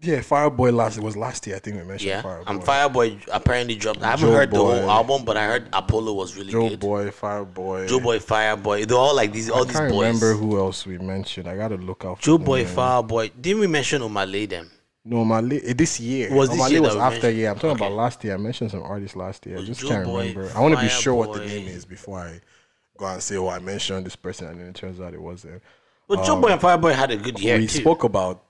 Yeah, 0.00 0.20
Fireboy 0.20 0.72
last. 0.72 0.96
It 0.96 1.02
was 1.02 1.16
last 1.16 1.44
year. 1.46 1.56
I 1.56 1.58
think 1.58 1.76
we 1.76 1.82
mentioned 1.82 2.08
Yeah, 2.08 2.22
Fireboy. 2.22 2.44
and 2.46 2.60
Fireboy 2.62 3.28
apparently 3.32 3.74
dropped. 3.74 4.00
I 4.00 4.10
haven't 4.10 4.28
Joe 4.28 4.34
heard 4.36 4.50
the 4.52 4.56
whole 4.58 4.88
album, 4.90 5.24
but 5.24 5.36
I 5.36 5.44
heard 5.46 5.68
Apollo 5.72 6.12
was 6.12 6.36
really 6.36 6.52
Joe 6.52 6.68
good. 6.68 6.78
Boy, 6.80 7.08
Fireboy. 7.10 7.88
Joeboy, 7.88 8.22
Fireboy. 8.24 8.86
They're 8.86 8.96
all 8.96 9.16
like 9.16 9.32
these. 9.32 9.50
All 9.50 9.62
I 9.62 9.64
these 9.64 9.76
can't 9.76 9.90
boys. 9.90 10.06
remember 10.06 10.34
who 10.34 10.56
else 10.56 10.86
we 10.86 10.98
mentioned. 10.98 11.48
I 11.48 11.56
gotta 11.56 11.74
look 11.76 12.04
out. 12.04 12.20
Joe 12.20 12.36
them, 12.36 12.44
Boy, 12.46 12.62
man. 12.64 12.76
Fireboy. 12.76 13.32
Didn't 13.40 13.58
we 13.60 13.66
mention 13.66 14.02
Omah 14.02 14.30
Lay 14.30 14.46
them? 14.46 14.70
No, 15.04 15.24
Mali 15.24 15.64
eh, 15.64 15.72
this 15.76 15.98
year. 15.98 16.32
Was 16.32 16.50
this 16.50 16.58
Omah 16.60 16.64
Lay 16.66 16.70
year 16.74 16.82
was 16.82 16.94
after 16.96 17.12
mentioned? 17.14 17.36
year. 17.38 17.48
I'm 17.50 17.54
talking 17.56 17.70
Okay. 17.70 17.86
about 17.86 17.92
last 17.96 18.22
year. 18.22 18.34
I 18.34 18.36
mentioned 18.36 18.70
some 18.70 18.82
artists 18.84 19.16
last 19.16 19.46
year. 19.46 19.58
I 19.58 19.64
just 19.64 19.80
Joe 19.80 19.88
can't 19.88 20.04
Boy, 20.04 20.28
remember. 20.28 20.52
I 20.54 20.60
want 20.60 20.74
to 20.76 20.80
be 20.80 20.88
sure 20.88 21.14
what 21.14 21.32
the 21.32 21.44
name 21.44 21.66
is 21.66 21.84
before 21.84 22.20
I 22.20 22.40
go 22.96 23.06
and 23.06 23.20
say, 23.22 23.36
"Oh, 23.36 23.48
I 23.48 23.58
mentioned 23.58 24.06
this 24.06 24.14
person," 24.16 24.46
and 24.46 24.60
then 24.60 24.68
it 24.68 24.74
turns 24.76 25.00
out 25.00 25.12
it 25.12 25.20
wasn't. 25.20 25.60
But 26.06 26.24
Joe 26.24 26.34
Um, 26.34 26.40
Boy 26.40 26.48
and 26.50 26.60
Fireboy 26.60 26.94
had 26.94 27.10
a 27.10 27.16
good 27.16 27.40
year 27.40 27.56
we 27.58 27.66
too. 27.66 27.80
spoke 27.80 28.04
about 28.04 28.44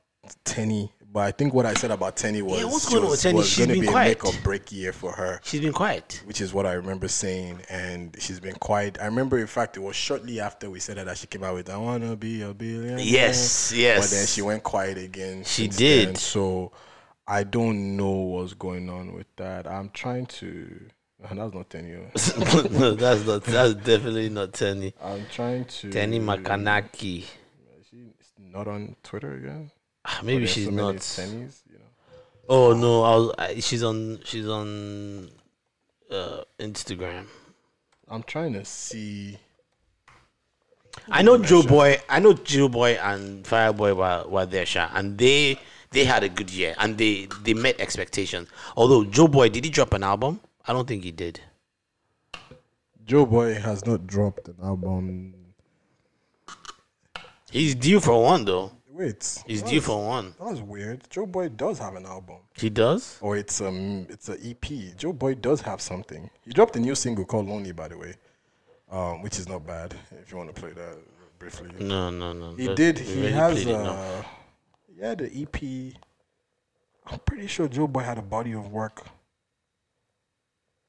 Teni, 0.45 0.91
but 1.19 1.25
I 1.27 1.33
think 1.33 1.53
what 1.53 1.67
I 1.67 1.75
said 1.75 1.91
about 1.91 2.15
Teni 2.15 2.43
was 2.43 2.65
what's 2.65 2.89
going 2.89 3.03
on 3.03 3.11
with 3.11 3.21
Teni? 3.21 3.33
was 3.35 3.49
She's 3.49 3.67
gonna 3.67 3.73
been 3.73 3.81
be 3.81 3.89
quiet. 3.89 4.23
a 4.23 4.25
make 4.25 4.25
or 4.25 4.41
break 4.45 4.71
year 4.71 4.93
for 4.93 5.11
her. 5.11 5.41
She's 5.43 5.61
been 5.61 5.73
quiet. 5.73 6.23
Which 6.27 6.41
is 6.41 6.55
what 6.55 6.65
I 6.65 6.75
remember 6.75 7.09
saying, 7.09 7.63
and 7.69 8.15
she's 8.21 8.39
been 8.39 8.55
quiet. 8.55 8.99
I 9.01 9.07
remember, 9.07 9.37
in 9.37 9.49
fact, 9.49 9.77
it 9.77 9.81
was 9.81 9.97
shortly 9.97 10.39
after 10.39 10.71
we 10.71 10.79
said 10.79 10.97
that, 10.97 11.07
that 11.07 11.19
she 11.19 11.27
came 11.27 11.43
out 11.43 11.55
with 11.55 11.69
"I 11.71 11.77
Wanna 11.77 12.15
Be 12.15 12.43
a 12.43 12.55
Billionaire." 12.55 13.01
Yes, 13.01 13.73
yes. 13.75 13.99
But 13.99 14.17
then 14.17 14.27
she 14.29 14.43
went 14.43 14.63
quiet 14.63 14.97
again. 14.97 15.43
She 15.43 15.67
did. 15.67 16.09
then. 16.11 16.15
So 16.15 16.71
I 17.27 17.43
don't 17.43 17.97
know 17.97 18.13
what's 18.13 18.55
going 18.55 18.89
on 18.89 19.13
with 19.13 19.27
that. 19.39 19.67
I'm 19.67 19.91
trying 19.91 20.27
to. 20.27 20.87
And 21.29 21.39
that's 21.41 21.53
not 21.53 21.69
Teni. 21.69 21.99
oh. 22.55 22.69
no, 22.79 22.93
that's 22.93 23.27
not. 23.27 23.43
That's 23.43 23.75
definitely 23.75 24.29
not 24.29 24.53
Teni. 24.53 24.93
I'm 25.03 25.27
trying 25.33 25.65
to. 25.65 25.91
Teni 25.91 26.21
Makanaki. 26.21 27.25
She's 27.91 28.33
not 28.39 28.69
on 28.69 28.95
Twitter 29.03 29.35
again. 29.35 29.73
Maybe 30.23 30.47
she's 30.47 30.67
so 30.67 30.71
not. 30.71 31.19
You 31.19 31.79
know. 31.79 31.85
Oh 32.49 32.73
no, 32.73 33.03
I 33.03 33.17
was. 33.17 33.35
I, 33.39 33.61
she's 33.61 33.83
on. 33.83 34.21
She's 34.25 34.49
on. 34.49 35.31
Uh, 36.11 36.43
Instagram. 36.59 37.27
I'm 38.09 38.23
trying 38.23 38.55
to 38.55 38.65
see. 38.65 39.39
I 41.11 41.21
know 41.23 41.39
Joeboy. 41.39 42.01
I 42.09 42.19
know 42.19 42.33
Joeboy 42.33 42.99
and 43.03 43.45
Fireboy 43.45 43.95
were, 43.95 44.25
were 44.27 44.47
there, 44.47 44.65
Sha, 44.65 44.89
and 44.95 45.19
they 45.19 45.59
they 45.91 46.05
had 46.05 46.23
a 46.23 46.29
good 46.29 46.51
year 46.51 46.75
and 46.79 46.97
they 46.99 47.29
they 47.43 47.55
met 47.55 47.81
expectations. 47.81 48.49
Although 48.77 49.05
Joeboy 49.05 49.53
did 49.53 49.65
he 49.65 49.71
drop 49.71 49.93
an 49.95 50.03
album? 50.03 50.41
I 50.67 50.73
don't 50.73 50.87
think 50.87 51.05
he 51.05 51.13
did. 51.13 51.41
Joeboy 53.07 53.61
has 53.61 53.87
not 53.87 54.07
dropped 54.07 54.49
an 54.49 54.57
album. 54.63 55.35
He's 57.51 57.75
due 57.75 58.01
for 58.01 58.23
one 58.23 58.45
though. 58.45 58.73
Wait, 58.99 59.43
He's 59.47 59.63
due 59.63 59.81
for 59.81 60.05
one. 60.05 60.35
That 60.41 60.45
was 60.51 60.61
weird. 60.61 61.05
Joeboy 61.09 61.57
does 61.57 61.79
have 61.79 61.95
an 61.95 62.05
album, 62.05 62.39
He 62.57 62.69
does. 62.69 63.17
or 63.21 63.37
it's 63.37 63.61
um, 63.61 64.07
it's 64.11 64.29
a 64.29 64.33
EP. 64.33 64.61
Joeboy 65.03 65.41
does 65.41 65.61
have 65.61 65.81
something. 65.81 66.29
He 66.45 66.51
dropped 66.53 66.75
a 66.75 66.81
new 66.81 66.97
single 66.97 67.25
called 67.25 67.47
"Lonely," 67.49 67.71
by 67.71 67.87
the 67.87 67.97
way, 67.97 68.15
um, 68.91 69.23
which 69.23 69.39
is 69.39 69.49
not 69.49 69.65
bad. 69.65 69.95
If 70.21 70.33
you 70.33 70.37
want 70.39 70.53
to 70.53 70.61
play 70.61 70.73
that 70.73 70.99
briefly, 71.39 71.71
No, 71.79 72.11
no, 72.11 72.33
no. 72.33 72.57
he 72.57 72.75
did. 72.75 72.99
He 72.99 73.21
already 73.33 73.33
has 73.33 73.67
now. 73.67 73.85
uh, 73.85 74.23
yeah, 74.97 75.15
the 75.15 75.27
EP. 75.43 75.95
I'm 77.07 77.21
pretty 77.21 77.47
sure 77.47 77.69
Joeboy 77.69 78.05
had 78.05 78.19
a 78.19 78.23
body 78.23 78.53
of 78.53 78.73
work. 78.73 79.07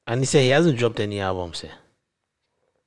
And 0.08 0.20
he 0.20 0.26
said 0.26 0.42
he 0.42 0.48
hasn't 0.48 0.78
dropped 0.78 0.98
any 0.98 1.20
albums. 1.20 1.60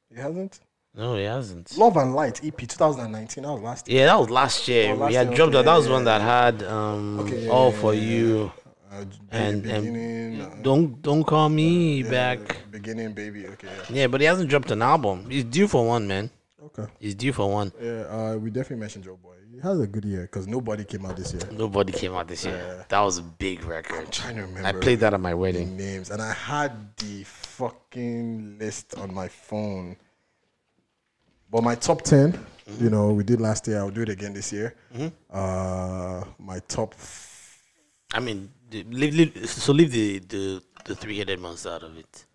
He 0.10 0.20
hasn't. 0.20 0.60
No, 0.96 1.16
he 1.16 1.24
hasn't. 1.24 1.76
Love 1.78 1.98
and 1.98 2.14
Light 2.14 2.44
EP 2.46 2.56
2019. 2.56 3.44
That 3.44 3.52
was 3.52 3.62
last 3.62 3.90
year. 3.90 4.00
Yeah, 4.02 4.06
that 4.08 4.20
was 4.20 4.30
last 4.30 4.68
year. 4.68 4.92
Oh, 4.92 4.96
last 4.96 5.10
we 5.10 5.16
had 5.16 5.28
year, 5.28 5.36
dropped 5.36 5.50
okay, 5.50 5.58
that. 5.58 5.66
That 5.66 5.72
yeah, 5.72 5.78
was 5.78 5.88
yeah, 5.88 5.94
one 5.94 6.04
that 6.04 6.22
had 6.22 6.64
um 6.64 7.20
Okay, 7.22 7.46
yeah, 7.46 7.52
all 7.52 7.72
yeah, 7.72 7.80
for 7.80 7.94
yeah, 7.94 8.02
you 8.02 8.52
Uh, 8.92 9.06
and 9.32 9.66
and 9.66 10.64
don't 10.64 11.02
don't 11.02 11.24
call 11.24 11.50
me 11.50 12.04
yeah, 12.04 12.10
back. 12.12 12.40
Beginning, 12.70 13.14
baby. 13.14 13.48
Okay. 13.48 13.68
Yeah, 13.90 14.06
but 14.06 14.22
he 14.22 14.28
hasn't 14.28 14.50
dropped 14.50 14.70
an 14.70 14.84
album. 14.84 15.28
He's 15.30 15.46
due 15.46 15.68
for 15.68 15.84
one, 15.88 16.08
man. 16.08 16.30
Okay. 16.66 16.92
He's 17.00 17.16
due 17.16 17.34
for 17.34 17.50
one. 17.50 17.72
Yeah, 17.82 18.02
uh, 18.16 18.38
we 18.38 18.52
definitely 18.52 18.82
mentioned 18.82 19.06
Joeboy. 19.06 19.34
He 19.52 19.60
has 19.62 19.80
a 19.80 19.88
good 19.88 20.06
year 20.06 20.24
because 20.24 20.48
nobody 20.48 20.84
came 20.84 21.06
out 21.08 21.18
this 21.18 21.34
year. 21.34 21.42
Nobody 21.52 21.92
came 21.92 22.14
out 22.16 22.28
this 22.28 22.46
year. 22.46 22.56
Yeah. 22.56 22.84
That 22.90 23.02
was 23.02 23.18
a 23.18 23.24
big 23.24 23.64
record. 23.64 24.00
I'm 24.06 24.12
trying 24.12 24.36
to 24.36 24.42
remember. 24.44 24.68
I 24.68 24.72
played 24.74 25.00
that 25.02 25.14
at 25.14 25.20
my 25.20 25.34
wedding. 25.34 25.76
names, 25.76 26.10
and 26.12 26.22
I 26.22 26.34
had 26.34 26.96
the 26.98 27.24
fucking 27.24 28.58
list 28.60 28.96
on 28.98 29.14
my 29.14 29.28
phone. 29.28 29.98
But 31.54 31.64
my 31.64 31.76
top 31.76 32.02
10 32.02 32.34
Mm-hmm. 32.64 32.84
you 32.86 32.90
know, 32.90 33.12
we 33.12 33.26
did 33.26 33.42
last 33.42 33.68
year. 33.68 33.80
I'll 33.80 33.90
do 33.90 34.04
it 34.04 34.10
again 34.10 34.34
this 34.34 34.54
year. 34.54 34.74
Uh, 35.30 36.24
my 36.40 36.60
top. 36.60 36.96
I 38.14 38.22
mean, 38.22 38.50
the- 38.70 38.84
leave, 38.84 39.14
leave, 39.14 39.50
so 39.50 39.74
leave 39.74 39.92
the, 39.92 40.20
the, 40.20 40.64
the 40.86 40.96
three 40.96 41.18
headed 41.18 41.42
monster 41.42 41.72
out 41.72 41.84
of 41.84 41.98
it. 41.98 42.26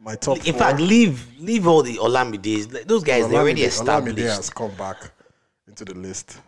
My 0.00 0.14
top 0.14 0.36
In 0.46 0.52
four. 0.52 0.60
fact, 0.60 0.78
leave 0.80 1.26
leave 1.40 1.66
all 1.66 1.82
the 1.82 1.96
Olamides. 1.96 2.72
Like, 2.72 2.86
Those 2.86 3.02
guys, 3.02 3.28
they're 3.28 3.40
already 3.40 3.64
established. 3.64 4.16
Olamide 4.16 4.28
has 4.36 4.48
come 4.48 4.70
back 4.76 5.10
into 5.66 5.84
the 5.84 5.94
list. 5.94 6.38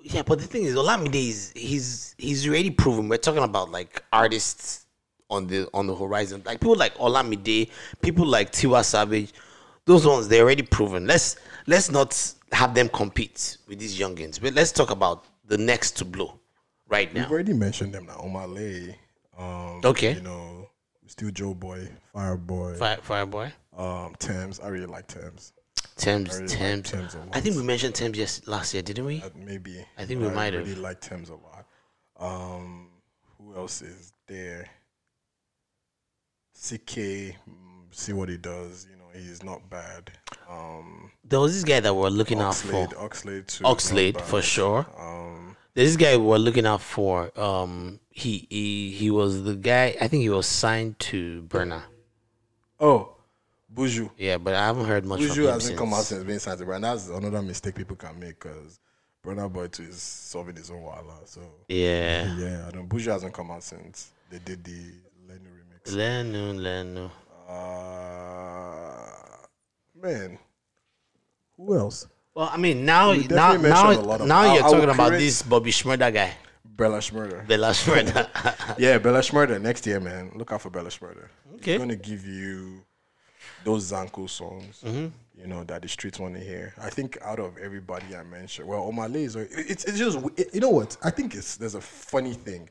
Yeah, 0.00 0.22
but 0.26 0.40
the 0.40 0.46
thing 0.48 0.64
is, 0.64 0.74
Olamide 0.74 1.14
is 1.14 1.52
he's 1.54 2.16
he's 2.18 2.44
already 2.48 2.70
proven. 2.72 3.08
We're 3.08 3.18
talking 3.18 3.44
about 3.44 3.70
like 3.70 4.02
artists 4.12 4.86
on 5.30 5.46
the 5.46 5.68
on 5.72 5.86
the 5.86 5.94
horizon, 5.94 6.42
like 6.44 6.58
people 6.58 6.74
like 6.76 6.96
Olamide, 6.96 7.70
people 8.02 8.26
like 8.26 8.50
Tiwa 8.50 8.84
Savage. 8.84 9.32
Those 9.88 10.06
ones 10.06 10.28
they're 10.28 10.42
already 10.44 10.62
proven. 10.62 11.06
Let's 11.06 11.36
let's 11.66 11.90
not 11.90 12.10
have 12.52 12.74
them 12.74 12.90
compete 12.90 13.56
with 13.66 13.78
these 13.78 13.98
youngins. 13.98 14.38
But 14.40 14.52
let's 14.52 14.70
talk 14.70 14.90
about 14.90 15.24
the 15.46 15.56
next 15.56 15.92
to 15.98 16.04
blow 16.04 16.38
right 16.88 17.12
now. 17.14 17.22
We've 17.22 17.30
already 17.32 17.54
mentioned 17.54 17.94
them 17.94 18.04
now. 18.04 18.16
Omah 18.16 18.54
Lay. 18.54 18.98
Um, 19.38 19.80
Okay. 19.82 20.12
You 20.14 20.20
know, 20.20 20.68
still 21.06 21.30
Joeboy, 21.30 21.88
Fireboy, 22.14 22.76
Fire, 22.78 22.98
Fireboy, 22.98 23.50
um, 23.78 24.14
Tems. 24.18 24.60
I 24.60 24.68
really 24.68 24.84
like 24.84 25.06
Tems. 25.06 25.54
Tems, 25.96 26.30
I 26.30 26.34
really 26.34 26.46
like 26.48 26.58
Tems. 26.58 26.90
Tems 26.90 27.14
a 27.14 27.18
lot. 27.20 27.28
I 27.32 27.40
think 27.40 27.56
we 27.56 27.62
mentioned 27.62 27.94
Tems 27.94 28.18
yes 28.18 28.42
last 28.46 28.74
year, 28.74 28.82
didn't 28.82 29.06
we? 29.06 29.22
Uh, 29.22 29.30
maybe. 29.36 29.82
I 29.96 30.04
think 30.04 30.20
we 30.20 30.28
might 30.28 30.52
have. 30.52 30.66
really 30.68 30.78
like 30.80 31.00
Tems 31.00 31.30
a 31.30 31.34
lot. 31.34 31.64
Um, 32.20 32.88
who 33.38 33.54
else 33.56 33.80
is 33.80 34.12
there? 34.26 34.68
CKay. 36.54 37.34
mm, 37.48 37.64
See 37.90 38.12
what 38.12 38.28
he 38.28 38.36
does. 38.36 38.86
You 38.90 38.97
he's 39.18 39.42
not 39.42 39.68
bad. 39.70 40.10
Um, 40.48 41.10
There 41.24 41.40
was 41.40 41.54
this 41.54 41.64
guy 41.64 41.80
that 41.80 41.94
we're 41.94 42.08
looking 42.08 42.40
out 42.40 42.54
for. 42.56 42.86
Oxlade, 42.86 42.94
Oxlade 42.94 43.46
too. 43.46 43.64
Oxlade 43.64 44.20
for 44.20 44.40
sure. 44.42 44.86
Um, 44.98 45.56
There's 45.74 45.94
this 45.94 45.96
guy 45.96 46.16
we're 46.16 46.38
looking 46.38 46.66
out 46.66 46.80
for. 46.80 47.30
Um, 47.38 48.00
he 48.10 48.46
he 48.50 48.90
he 48.90 49.10
was 49.10 49.44
the 49.44 49.54
guy. 49.54 49.96
I 50.00 50.08
think 50.08 50.22
he 50.22 50.28
was 50.30 50.46
signed 50.46 50.98
to 51.10 51.42
Burna. 51.48 51.82
oh, 52.80 53.14
Buju. 53.72 54.10
Yeah, 54.16 54.38
but 54.38 54.54
I 54.54 54.66
haven't 54.66 54.86
heard 54.86 55.04
much 55.04 55.20
from 55.20 55.28
Buju 55.28 55.44
hasn't 55.44 55.62
since. 55.62 55.78
come 55.78 55.92
out 55.94 56.04
since 56.04 56.24
being 56.24 56.38
signed 56.38 56.58
to 56.58 56.64
Brand. 56.64 56.84
That's 56.84 57.08
another 57.08 57.42
mistake 57.42 57.74
people 57.76 57.96
can 57.96 58.18
make 58.18 58.40
because 58.40 58.80
Burna 59.24 59.52
Boy 59.52 59.68
too 59.68 59.84
is 59.84 60.00
solving 60.02 60.56
his 60.56 60.70
own 60.70 60.82
wala. 60.82 61.20
So 61.26 61.42
Yeah. 61.68 62.34
yeah. 62.36 62.64
I 62.66 62.70
don't. 62.70 62.88
Buju 62.88 63.12
hasn't 63.12 63.34
come 63.34 63.50
out 63.50 63.62
since 63.62 64.10
they 64.30 64.38
did 64.40 64.64
the 64.64 64.80
Lenu 65.28 65.50
remix. 65.58 65.92
Lenu, 65.94 66.54
Lenu. 66.58 67.10
Uh, 67.48 68.74
man, 70.02 70.38
who 71.56 71.76
else? 71.76 72.06
Well, 72.34 72.48
I 72.52 72.56
mean, 72.56 72.84
now 72.84 73.10
We 73.10 73.26
now 73.26 73.52
definitely 73.52 73.68
now, 73.70 73.84
mentioned 73.86 74.04
a 74.04 74.08
lot 74.08 74.20
of- 74.20 74.26
now 74.28 74.40
I- 74.40 74.54
you're 74.54 74.64
I 74.64 74.70
talking 74.70 74.90
about 74.90 75.08
create- 75.08 75.20
this 75.20 75.42
Bobby 75.42 75.70
Schmurda 75.72 76.12
guy, 76.12 76.34
Bella 76.64 76.98
Shmurda. 76.98 77.46
Bella 77.46 77.70
Shmurda. 77.70 78.76
Yeah, 78.78 78.98
Bella 78.98 79.20
Shmurda 79.20 79.60
next 79.60 79.86
year, 79.86 79.98
man. 80.00 80.30
Look 80.36 80.52
out 80.52 80.62
for 80.62 80.70
Bella 80.70 80.90
Shmurda. 80.90 81.26
Okay. 81.56 81.72
He's 81.72 81.78
gonna 81.80 81.96
give 81.96 82.24
you 82.24 82.84
those 83.64 83.90
Zanku 83.90 84.30
songs, 84.30 84.82
Mhm. 84.86 85.10
you 85.36 85.46
know, 85.48 85.64
that 85.64 85.82
the 85.82 85.88
streets 85.88 86.20
want 86.20 86.34
to 86.34 86.40
hear. 86.40 86.74
I 86.80 86.90
think 86.90 87.18
out 87.22 87.40
of 87.40 87.58
everybody 87.58 88.14
I 88.14 88.22
mentioned, 88.22 88.68
well, 88.68 88.82
Omah 88.90 89.12
Lay 89.12 89.24
is. 89.24 89.34
It's 89.34 89.84
it's 89.84 89.98
just 89.98 90.18
it- 90.36 90.54
you 90.54 90.60
know 90.60 90.70
what? 90.70 90.96
I 91.02 91.10
think 91.10 91.34
it's 91.34 91.56
there's 91.56 91.74
a 91.74 91.80
funny 91.80 92.34
thing. 92.34 92.68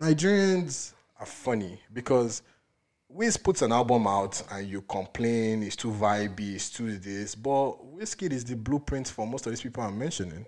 Nigerians 0.00 0.92
are 1.20 1.26
funny 1.26 1.80
because 1.92 2.42
Wiz 3.08 3.36
puts 3.38 3.62
an 3.62 3.72
album 3.72 4.06
out 4.06 4.42
and 4.50 4.68
you 4.68 4.82
complain 4.82 5.62
it's 5.62 5.76
too 5.76 5.90
vibey, 5.90 6.54
it's 6.54 6.70
too 6.70 6.98
this, 6.98 7.34
but 7.34 7.72
Wizkid 7.96 8.32
is 8.32 8.44
the 8.44 8.54
blueprint 8.54 9.08
for 9.08 9.26
most 9.26 9.46
of 9.46 9.52
these 9.52 9.62
people 9.62 9.82
I'm 9.82 9.98
mentioning. 9.98 10.44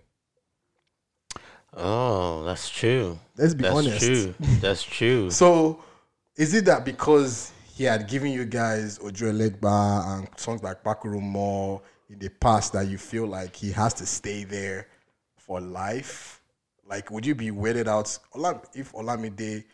oh, 1.75 2.45
that's 2.45 2.69
true. 2.69 3.19
Let's 3.37 3.55
be 3.55 3.63
that's 3.63 3.75
honest. 3.75 4.05
True. 4.05 4.35
That's 4.61 4.83
true. 4.99 5.31
So, 5.31 5.83
is 6.37 6.53
it 6.55 6.65
that 6.67 6.85
because 6.85 7.53
he 7.75 7.85
had 7.85 8.09
given 8.09 8.31
you 8.33 8.45
guys 8.45 8.99
Ojuelegba 8.99 10.19
and 10.19 10.29
songs 10.39 10.63
like 10.63 10.83
Bakuru 10.85 11.21
more 11.21 11.81
in 12.11 12.19
the 12.19 12.29
past 12.29 12.73
that 12.75 12.89
you 12.89 12.99
feel 12.99 13.27
like 13.27 13.57
he 13.57 13.73
has 13.73 13.95
to 13.95 14.07
stay 14.07 14.45
there 14.45 14.89
for 15.37 15.61
life? 15.61 16.43
Like, 16.87 17.11
would 17.11 17.25
you 17.25 17.35
be 17.35 17.51
weirded 17.51 17.87
out 17.87 18.19
if 18.75 18.93
Olamide 18.93 19.65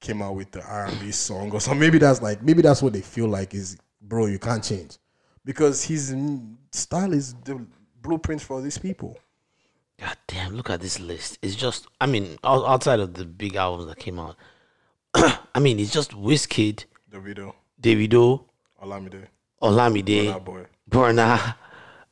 came 0.00 0.22
out 0.22 0.34
with 0.34 0.50
the 0.50 0.62
R&B 0.62 1.10
song 1.12 1.52
or 1.52 1.60
so. 1.60 1.74
Maybe 1.74 1.98
that's 1.98 2.22
like 2.22 2.42
maybe 2.42 2.62
that's 2.62 2.82
what 2.82 2.92
they 2.92 3.02
feel 3.02 3.28
like 3.28 3.54
is, 3.54 3.76
bro, 4.00 4.26
you 4.26 4.38
can't 4.38 4.64
change 4.64 4.98
because 5.44 5.84
his 5.84 6.14
style 6.72 7.12
is 7.12 7.34
the 7.44 7.64
blueprint 8.02 8.40
for 8.40 8.60
these 8.60 8.78
people. 8.78 9.18
God 9.98 10.16
damn, 10.26 10.54
look 10.54 10.70
at 10.70 10.80
this 10.80 10.98
list. 10.98 11.38
It's 11.42 11.54
just, 11.54 11.86
I 12.00 12.06
mean, 12.06 12.38
outside 12.42 13.00
of 13.00 13.14
the 13.14 13.26
big 13.26 13.56
albums 13.56 13.86
that 13.88 13.98
came 13.98 14.18
out, 14.18 14.36
I 15.14 15.58
mean, 15.60 15.78
it's 15.78 15.92
just 15.92 16.12
Wizkid, 16.12 16.84
Davido, 17.12 17.52
Davido, 17.80 18.44
Olamide, 18.82 19.26
Olamide, 19.62 20.32
Burna 20.32 20.44
Boy. 20.44 20.66
Burna, 20.88 21.54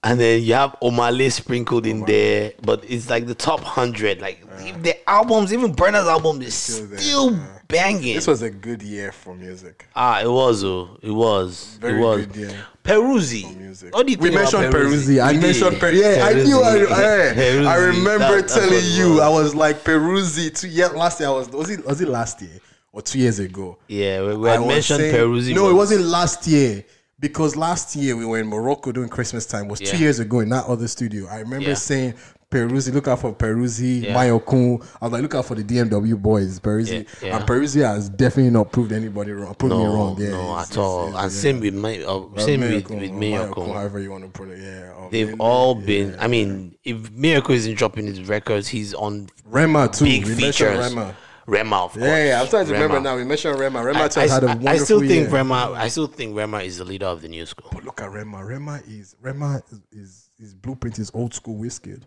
and 0.05 0.21
then 0.21 0.43
you 0.43 0.55
have 0.55 0.77
Omah 0.81 1.17
Lay 1.17 1.29
sprinkled 1.29 1.87
in 1.87 2.05
there. 2.05 2.53
But 2.63 2.85
it's 2.89 3.11
like 3.11 3.27
the 3.27 3.35
top 3.35 3.61
hundred. 3.61 4.21
Like 4.21 4.41
if 4.59 4.83
the 4.83 5.09
albums, 5.09 5.53
even 5.53 5.73
Burna's 5.73 6.07
album 6.07 6.41
is 6.43 6.55
still, 6.55 7.31
there, 7.31 7.63
banging. 7.69 8.15
This 8.15 8.27
was 8.27 8.43
a 8.43 8.51
good 8.51 8.83
year 8.83 9.13
for 9.13 9.35
music. 9.35 9.87
ah, 9.97 10.21
it 10.21 10.31
was, 10.31 10.65
oh, 10.65 10.99
it 11.03 11.11
was, 11.11 11.79
Very 11.81 11.99
it 11.99 12.03
was. 12.05 12.27
good 12.27 12.37
year. 12.37 12.67
Peruzzi. 12.85 13.93
What 13.93 14.07
do 14.07 14.13
you 14.13 14.19
We 14.19 14.31
mentioned 14.31 14.73
Peruzzi. 14.73 15.21
I 15.21 15.33
We 15.33 15.39
mentioned. 15.39 15.77
Peruzzi. 15.77 16.17
Yeah, 16.17 16.25
I 16.25 16.33
knew. 16.33 16.63
I, 16.63 17.67
I, 17.69 17.73
I 17.73 17.77
remember 17.77 18.41
That- 18.41 18.49
telling 18.49 18.85
you. 18.85 19.21
I 19.21 19.29
was 19.29 19.55
like 19.55 19.85
Peruzzi. 19.85 20.59
Two 20.59 20.69
years 20.69 20.93
last 20.93 21.21
year. 21.21 21.29
I 21.29 21.33
was. 21.33 21.51
Was 21.51 21.71
it? 21.71 21.85
Was 21.85 22.01
it 22.01 22.09
last 22.09 22.41
year 22.41 22.59
or 22.93 23.03
two 23.03 23.19
years 23.19 23.39
ago? 23.41 23.77
Yeah, 23.89 24.23
we, 24.23 24.37
we 24.37 24.49
had 24.49 24.61
mentioned 24.61 25.01
saying- 25.01 25.15
Peruzzi. 25.15 25.55
No, 25.55 25.69
it 25.69 25.75
wasn't 25.75 26.03
last 26.07 26.47
year 26.47 26.85
because 27.21 27.57
last 27.57 27.97
year 27.97 28.17
we 28.17 28.25
were 28.25 28.39
in 28.39 28.47
Morocco 28.47 28.93
during 28.93 29.09
Christmas 29.09 29.47
time. 29.47 29.65
It 29.67 29.71
was 29.71 29.81
two 29.81 29.97
years 29.99 30.19
ago 30.19 30.41
in 30.41 30.49
that 30.51 30.67
other 30.67 30.89
studio. 30.89 31.27
I 31.29 31.41
remember 31.41 31.69
Yeah. 31.69 31.75
saying. 31.75 32.15
Peruzzi, 32.51 32.95
look 32.95 33.07
out 33.07 33.19
for 33.21 33.35
Peruzzi, 33.35 34.05
Yeah. 34.05 34.15
Mayorkun. 34.15 34.83
I 35.03 35.05
was 35.05 35.13
like, 35.13 35.21
look 35.21 35.35
out 35.35 35.45
for 35.45 35.55
the 35.55 35.63
DMW 35.63 36.17
boys, 36.17 36.59
Peruzzi. 36.59 37.05
Yeah, 37.21 37.29
yeah. 37.29 37.37
And 37.37 37.47
Peruzzi 37.47 37.83
has 37.83 38.09
definitely 38.09 38.51
not 38.51 38.73
proved 38.73 38.91
anybody 38.91 39.33
wrong. 39.33 39.55
Proved 39.55 39.75
me 39.77 39.85
no, 39.85 39.93
wrong. 39.93 40.17
Yeah, 40.19 40.31
no, 40.31 40.53
it's- 40.53 40.71
at 40.71 40.79
all. 40.79 41.09
it's- 41.09 41.25
and 41.25 41.31
yeah. 41.35 41.39
same 41.41 41.61
with 41.61 41.75
my, 41.75 41.99
uh, 41.99 42.05
Well, 42.07 42.33
same 42.39 42.61
with 42.61 42.71
Miracle 42.71 42.97
with 42.97 43.11
Miracle. 43.13 43.71
however 43.75 44.01
you 44.01 44.11
want 44.11 44.25
to 44.25 44.31
put 44.31 44.49
it. 44.49 44.61
Yeah, 44.63 44.93
or 44.95 45.11
They've 45.11 45.29
Mele, 45.29 45.37
all 45.47 45.79
yeah. 45.81 45.87
been. 45.87 46.17
I 46.19 46.27
mean, 46.27 46.75
if 46.85 47.11
Miracle 47.13 47.55
isn't 47.55 47.75
dropping 47.77 48.07
his 48.07 48.27
records, 48.27 48.69
he's 48.69 48.95
on 48.95 49.29
Rema 49.45 49.89
too. 49.89 50.07
big 50.07 50.25
We 50.25 50.35
features. 50.37 50.79
Rema. 50.79 51.15
Rema, 51.49 51.85
of 51.85 51.93
course. 51.95 52.05
Yeah, 52.05 52.25
yeah, 52.27 52.41
I'm 52.43 52.47
starting 52.47 52.69
to 52.69 52.75
remember 52.75 53.01
now. 53.01 53.17
We 53.17 53.25
mentioned 53.25 53.59
Rema. 53.59 53.83
Rema 53.83 54.01
I, 54.01 54.21
I, 54.21 54.29
had 54.29 54.45
a 54.45 54.49
I- 54.49 54.55
wonderful 54.55 54.69
I 54.69 54.77
still 54.77 55.01
think 55.01 55.11
year. 55.13 55.29
Rema. 55.31 55.73
I 55.75 55.89
still 55.89 56.07
think 56.07 56.37
Rema 56.37 56.59
is 56.59 56.77
the 56.77 56.85
leader 56.85 57.07
of 57.07 57.23
the 57.23 57.29
new 57.29 57.47
school. 57.47 57.71
But 57.73 57.85
look 57.85 58.03
at 58.03 58.11
Rema. 58.13 58.45
Rema 58.45 58.83
is 58.87 59.17
Rema 59.23 59.63
is, 59.73 59.81
is 59.91 60.31
his 60.39 60.55
blueprint 60.55 60.99
is 60.99 61.11
old 61.15 61.33
school 61.33 61.57
Wizkid. 61.57 62.03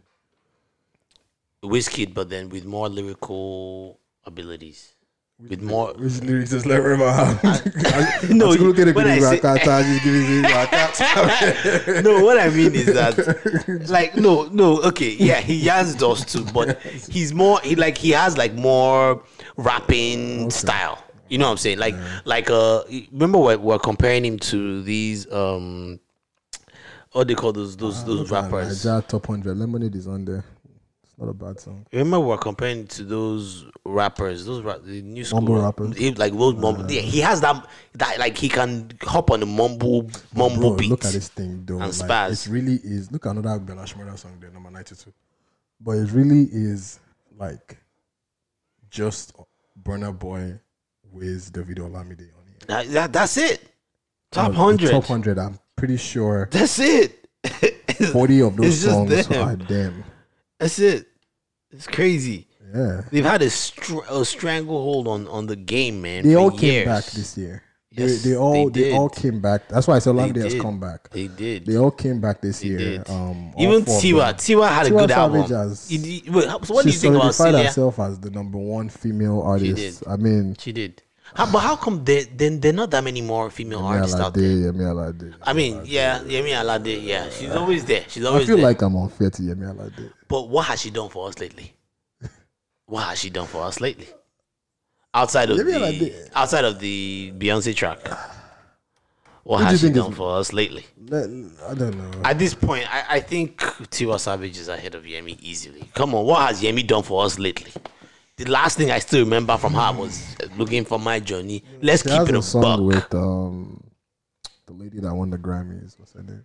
Wizkid, 1.64 2.14
but 2.14 2.30
then 2.30 2.50
with 2.50 2.66
more 2.66 2.88
lyrical 2.88 4.00
abilities. 4.26 4.94
With 5.50 5.62
more. 5.62 5.94
Which 5.98 6.22
lyrics 6.22 6.52
just 6.52 6.66
let 6.66 6.78
Rema 6.84 7.12
have? 7.12 7.42
No, 8.30 8.50
look 8.50 8.78
at 8.80 8.88
it. 8.90 8.96
when 8.96 9.08
I 9.08 9.20
say- 9.20 9.40
no, 12.04 12.24
what 12.24 12.40
I 12.40 12.50
mean 12.50 12.76
is 12.76 12.86
that, 12.88 13.90
like, 13.90 14.16
no, 14.16 14.44
no, 14.46 14.82
okay, 14.84 15.10
yeah, 15.20 15.40
he 15.42 15.62
has 15.68 15.96
those 15.96 16.24
too, 16.26 16.46
but 16.54 16.80
he's 16.82 17.34
more, 17.34 17.60
he 17.62 17.76
like, 17.76 17.98
he 17.98 18.12
has 18.12 18.38
like 18.38 18.54
more 18.54 19.24
rapping 19.58 20.50
style. 20.52 21.04
You 21.28 21.38
know 21.38 21.46
what 21.46 21.52
I'm 21.52 21.58
saying? 21.58 21.80
Like, 21.80 21.96
like, 22.26 22.50
uh, 22.50 22.84
remember 23.12 23.40
we're, 23.40 23.58
we're 23.58 23.80
comparing 23.80 24.24
him 24.26 24.38
to 24.40 24.82
these, 24.84 25.32
um, 25.32 26.00
what 27.14 27.28
they 27.28 27.36
call 27.36 27.52
those, 27.54 27.76
those, 27.78 28.04
those 28.06 28.30
rappers. 28.32 28.86
Naija 28.86 29.08
top 29.08 29.26
hundred. 29.28 29.58
Lemonade 29.58 29.96
is 29.96 30.08
on 30.08 30.24
there. 30.26 30.44
Not 31.22 31.30
a 31.30 31.34
bad 31.36 31.60
song. 31.60 31.86
You 31.92 32.00
Remember, 32.00 32.20
we're 32.26 32.38
comparing 32.40 32.88
to 32.88 33.04
those 33.04 33.66
rappers, 33.86 34.44
those 34.44 34.64
ra- 34.64 34.80
the 34.80 35.04
new 35.04 35.24
school 35.24 35.42
Mumble 35.42 35.62
rappers? 35.62 35.96
he- 35.96 36.12
like 36.16 36.34
those 36.34 36.56
mumble. 36.56 36.92
yeah, 36.92 37.02
he 37.02 37.20
has 37.20 37.42
that 37.42 37.64
that 37.94 38.18
like 38.18 38.36
he 38.38 38.50
can 38.50 38.90
hop 39.04 39.30
on 39.30 39.40
the 39.42 39.46
mumble 39.46 40.10
mumble 40.36 40.70
Bro, 40.72 40.78
beat. 40.78 40.90
look 40.90 41.06
at 41.06 41.14
this 41.14 41.28
thing 41.30 41.64
though. 41.66 41.80
and 41.80 41.96
like. 42.10 42.32
It 42.32 42.48
really 42.48 42.80
is. 42.84 43.12
Look 43.12 43.28
at 43.28 43.36
another 43.36 43.60
Bella 43.60 43.84
Shmurda 43.84 44.18
song 44.18 44.38
there, 44.42 44.50
number 44.50 44.72
ninety-two. 44.72 45.14
But 45.80 45.92
it 45.98 46.12
really 46.12 46.50
is 46.52 47.00
like 47.38 47.78
just 48.90 49.34
Burna 49.82 50.18
Boy 50.18 50.60
with 51.12 51.54
Davido 51.54 51.88
Olamide 51.90 52.30
on 52.34 52.48
it. 52.50 52.68
That, 52.68 52.88
that- 52.90 53.14
that's 53.14 53.38
it. 53.38 53.62
Top 54.32 54.54
hundred. 54.54 54.90
Top 54.90 55.04
hundred. 55.06 55.38
I'm 55.38 55.60
pretty 55.76 55.98
sure 55.98 56.48
That's 56.52 56.80
it. 56.80 57.28
forty 58.12 58.42
of 58.42 58.56
those 58.58 58.80
songs 58.82 59.28
them. 59.28 59.50
are 59.50 59.56
them. 59.56 60.04
That's 60.58 60.80
it. 60.80 61.08
It's 61.72 61.88
crazy. 61.88 62.48
Yeah. 62.74 63.02
They've 63.12 63.26
had 63.26 63.42
a, 63.42 63.50
str- 63.50 64.00
a 64.10 64.24
stranglehold 64.24 65.08
on, 65.08 65.28
on 65.28 65.46
the 65.48 65.56
game, 65.56 66.02
man. 66.02 66.24
They 66.24 66.34
for 66.36 66.40
all 66.40 66.52
came 66.52 66.72
years. 66.72 66.86
back 66.86 67.06
this 67.06 67.38
year. 67.38 67.64
Yes, 67.94 68.24
they, 68.24 68.30
they 68.30 68.36
all 68.38 68.70
they 68.70 68.84
they, 68.84 68.94
all 68.94 69.10
came 69.10 69.42
back. 69.42 69.68
That's 69.68 69.86
why 69.86 69.98
I 69.98 70.00
said 70.00 70.16
Olamide 70.16 70.42
has 70.44 70.56
come 70.56 70.80
back. 70.80 71.10
They 71.10 71.28
did. 71.28 71.66
They 71.66 71.76
all 71.76 71.92
came 71.92 72.22
back 72.22 72.40
this 72.40 72.62
They 72.62 72.68
year. 72.70 73.04
Um, 73.10 73.54
Even 73.58 73.82
Tiwa. 73.84 74.34
Tiwa 74.36 74.70
had 74.70 74.86
a 74.88 74.90
good 74.92 75.10
Savage 75.10 75.12
album. 75.12 75.42
has- 75.70 75.90
did- 75.90 76.30
wait, 76.34 76.46
so 76.46 76.74
what 76.74 76.86
do 76.86 76.90
she 76.92 76.96
you 76.96 77.02
think 77.02 77.16
about 77.16 77.36
Celia? 77.36 77.66
herself 77.66 78.00
as 78.00 78.18
the 78.22 78.30
number 78.30 78.58
one 78.58 78.88
female 78.88 79.42
She 79.42 79.46
artist. 79.74 80.00
did. 80.00 80.08
I 80.08 80.16
mean, 80.16 80.56
She 80.58 80.72
did. 80.72 81.04
How, 81.34 81.50
but 81.52 81.60
how 81.60 81.76
come 81.76 82.04
there 82.04 82.24
then 82.24 82.60
there 82.60 82.72
are 82.72 82.76
not 82.76 82.92
that 82.92 83.04
many 83.04 83.22
more 83.22 83.50
female 83.50 83.80
artists 83.86 84.20
out 84.20 84.34
there? 84.34 84.44
Yemi 84.44 84.82
Alade. 84.82 85.34
I 85.42 85.54
mean, 85.54 85.82
yeah, 85.86 86.20
Yemi 86.20 86.50
Alade, 86.52 87.02
yeah, 87.04 87.30
she's 87.30 87.52
always 87.52 87.86
there. 87.86 88.04
She's 88.08 88.26
always. 88.26 88.44
I 88.44 88.48
feel 88.48 88.58
there. 88.58 88.66
like 88.66 88.82
I'm 88.82 88.96
unfair 88.96 89.30
to 89.30 89.42
Yemi 89.42 89.74
Alade. 89.74 90.12
But 90.28 90.50
what 90.50 90.66
has 90.68 90.82
she 90.82 90.90
done 90.92 91.10
for 91.10 91.28
us 91.30 91.40
lately? 91.40 91.74
what 92.86 93.04
has 93.04 93.20
she 93.20 93.30
done 93.30 93.48
for 93.48 93.64
us 93.64 93.80
lately? 93.80 94.08
Outside 95.14 95.50
of 95.50 95.58
Yemi 95.58 96.00
the 96.00 96.10
Alade- 96.10 96.30
outside 96.36 96.66
of 96.66 96.80
the 96.80 97.34
Beyonce 97.38 97.74
track, 97.76 98.00
what 99.44 99.60
you 99.60 99.66
has 99.66 99.82
she 99.82 99.90
done 99.90 100.12
for 100.12 100.38
us 100.38 100.54
lately? 100.54 100.86
I 101.08 101.74
don't 101.74 101.98
know. 101.98 102.22
At 102.24 102.38
this 102.40 102.54
point, 102.54 102.94
I, 102.94 103.16
I 103.16 103.20
think 103.22 103.58
Tiwa 103.58 104.20
Savage 104.20 104.58
is 104.58 104.68
ahead 104.68 104.96
of 104.96 105.04
Yemi 105.04 105.40
easily. 105.42 105.90
Come 105.96 106.14
on, 106.14 106.26
what 106.26 106.48
has 106.48 106.62
Yemi 106.62 106.86
done 106.86 107.04
for 107.04 107.24
us 107.26 107.40
lately? 107.40 107.72
The 108.44 108.50
last 108.50 108.76
thing 108.78 108.90
I 108.90 108.98
still 108.98 109.24
remember 109.24 109.56
from 109.58 109.74
her 109.76 109.94
was 109.94 110.36
looking 110.58 110.84
for 110.84 110.98
my 110.98 111.20
journey. 111.20 111.64
Let's 111.82 112.02
She 112.02 112.10
keep 112.10 112.18
has 112.20 112.30
it 112.30 112.36
a 112.36 112.40
a 112.40 112.42
song 112.42 112.62
buck. 112.64 112.80
with 112.82 113.14
um 113.14 113.84
the 114.66 114.74
lady 114.74 115.00
that 115.00 115.14
won 115.14 115.30
the 115.30 115.38
Grammys. 115.38 116.00
What's 116.00 116.14
her 116.14 116.24
name? 116.24 116.44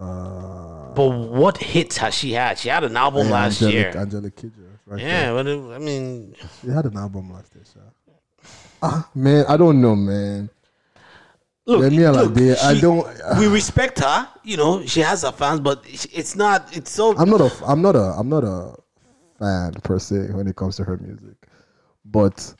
Uh, 0.00 0.94
But 0.94 1.08
what 1.10 1.58
hits 1.58 1.98
has 1.98 2.14
she 2.14 2.32
had? 2.32 2.58
She 2.58 2.70
had 2.70 2.84
an 2.84 2.96
album 2.96 3.26
yeah, 3.26 3.32
last 3.34 3.60
Angelique, 3.60 3.74
year. 3.74 3.92
Angelique 3.96 4.36
Kidjo. 4.36 4.66
Right 4.86 5.00
yeah, 5.02 5.32
but 5.34 5.46
I 5.46 5.78
mean, 5.78 6.34
She 6.62 6.68
had 6.68 6.86
an 6.86 6.96
album 6.96 7.30
last 7.32 7.52
year. 7.54 7.64
Ah, 8.82 9.08
man, 9.14 9.44
I 9.48 9.56
don't 9.58 9.80
know, 9.80 9.94
man. 9.94 10.48
Look, 11.66 11.80
look, 11.92 11.92
Alade, 11.92 12.56
I 12.64 12.80
don't. 12.80 13.06
we 13.38 13.46
respect 13.46 14.00
her. 14.00 14.26
You 14.42 14.56
know, 14.56 14.84
she 14.86 15.00
has 15.00 15.22
her 15.22 15.30
fans, 15.32 15.60
but 15.60 15.84
it's 15.86 16.34
not. 16.34 16.74
It's 16.76 16.90
so. 16.90 17.14
I'm 17.16 17.28
not 17.30 17.40
a. 17.42 17.50
I'm 17.64 17.80
not 17.82 17.94
a. 17.94 18.14
I'm 18.18 18.28
not 18.28 18.42
a 18.42 18.74
fan 19.42 19.72
per 19.82 19.98
se 19.98 20.28
when 20.32 20.46
it 20.46 20.56
comes 20.56 20.76
to 20.76 20.84
her 20.84 20.96
music, 20.98 21.36
but 22.04 22.54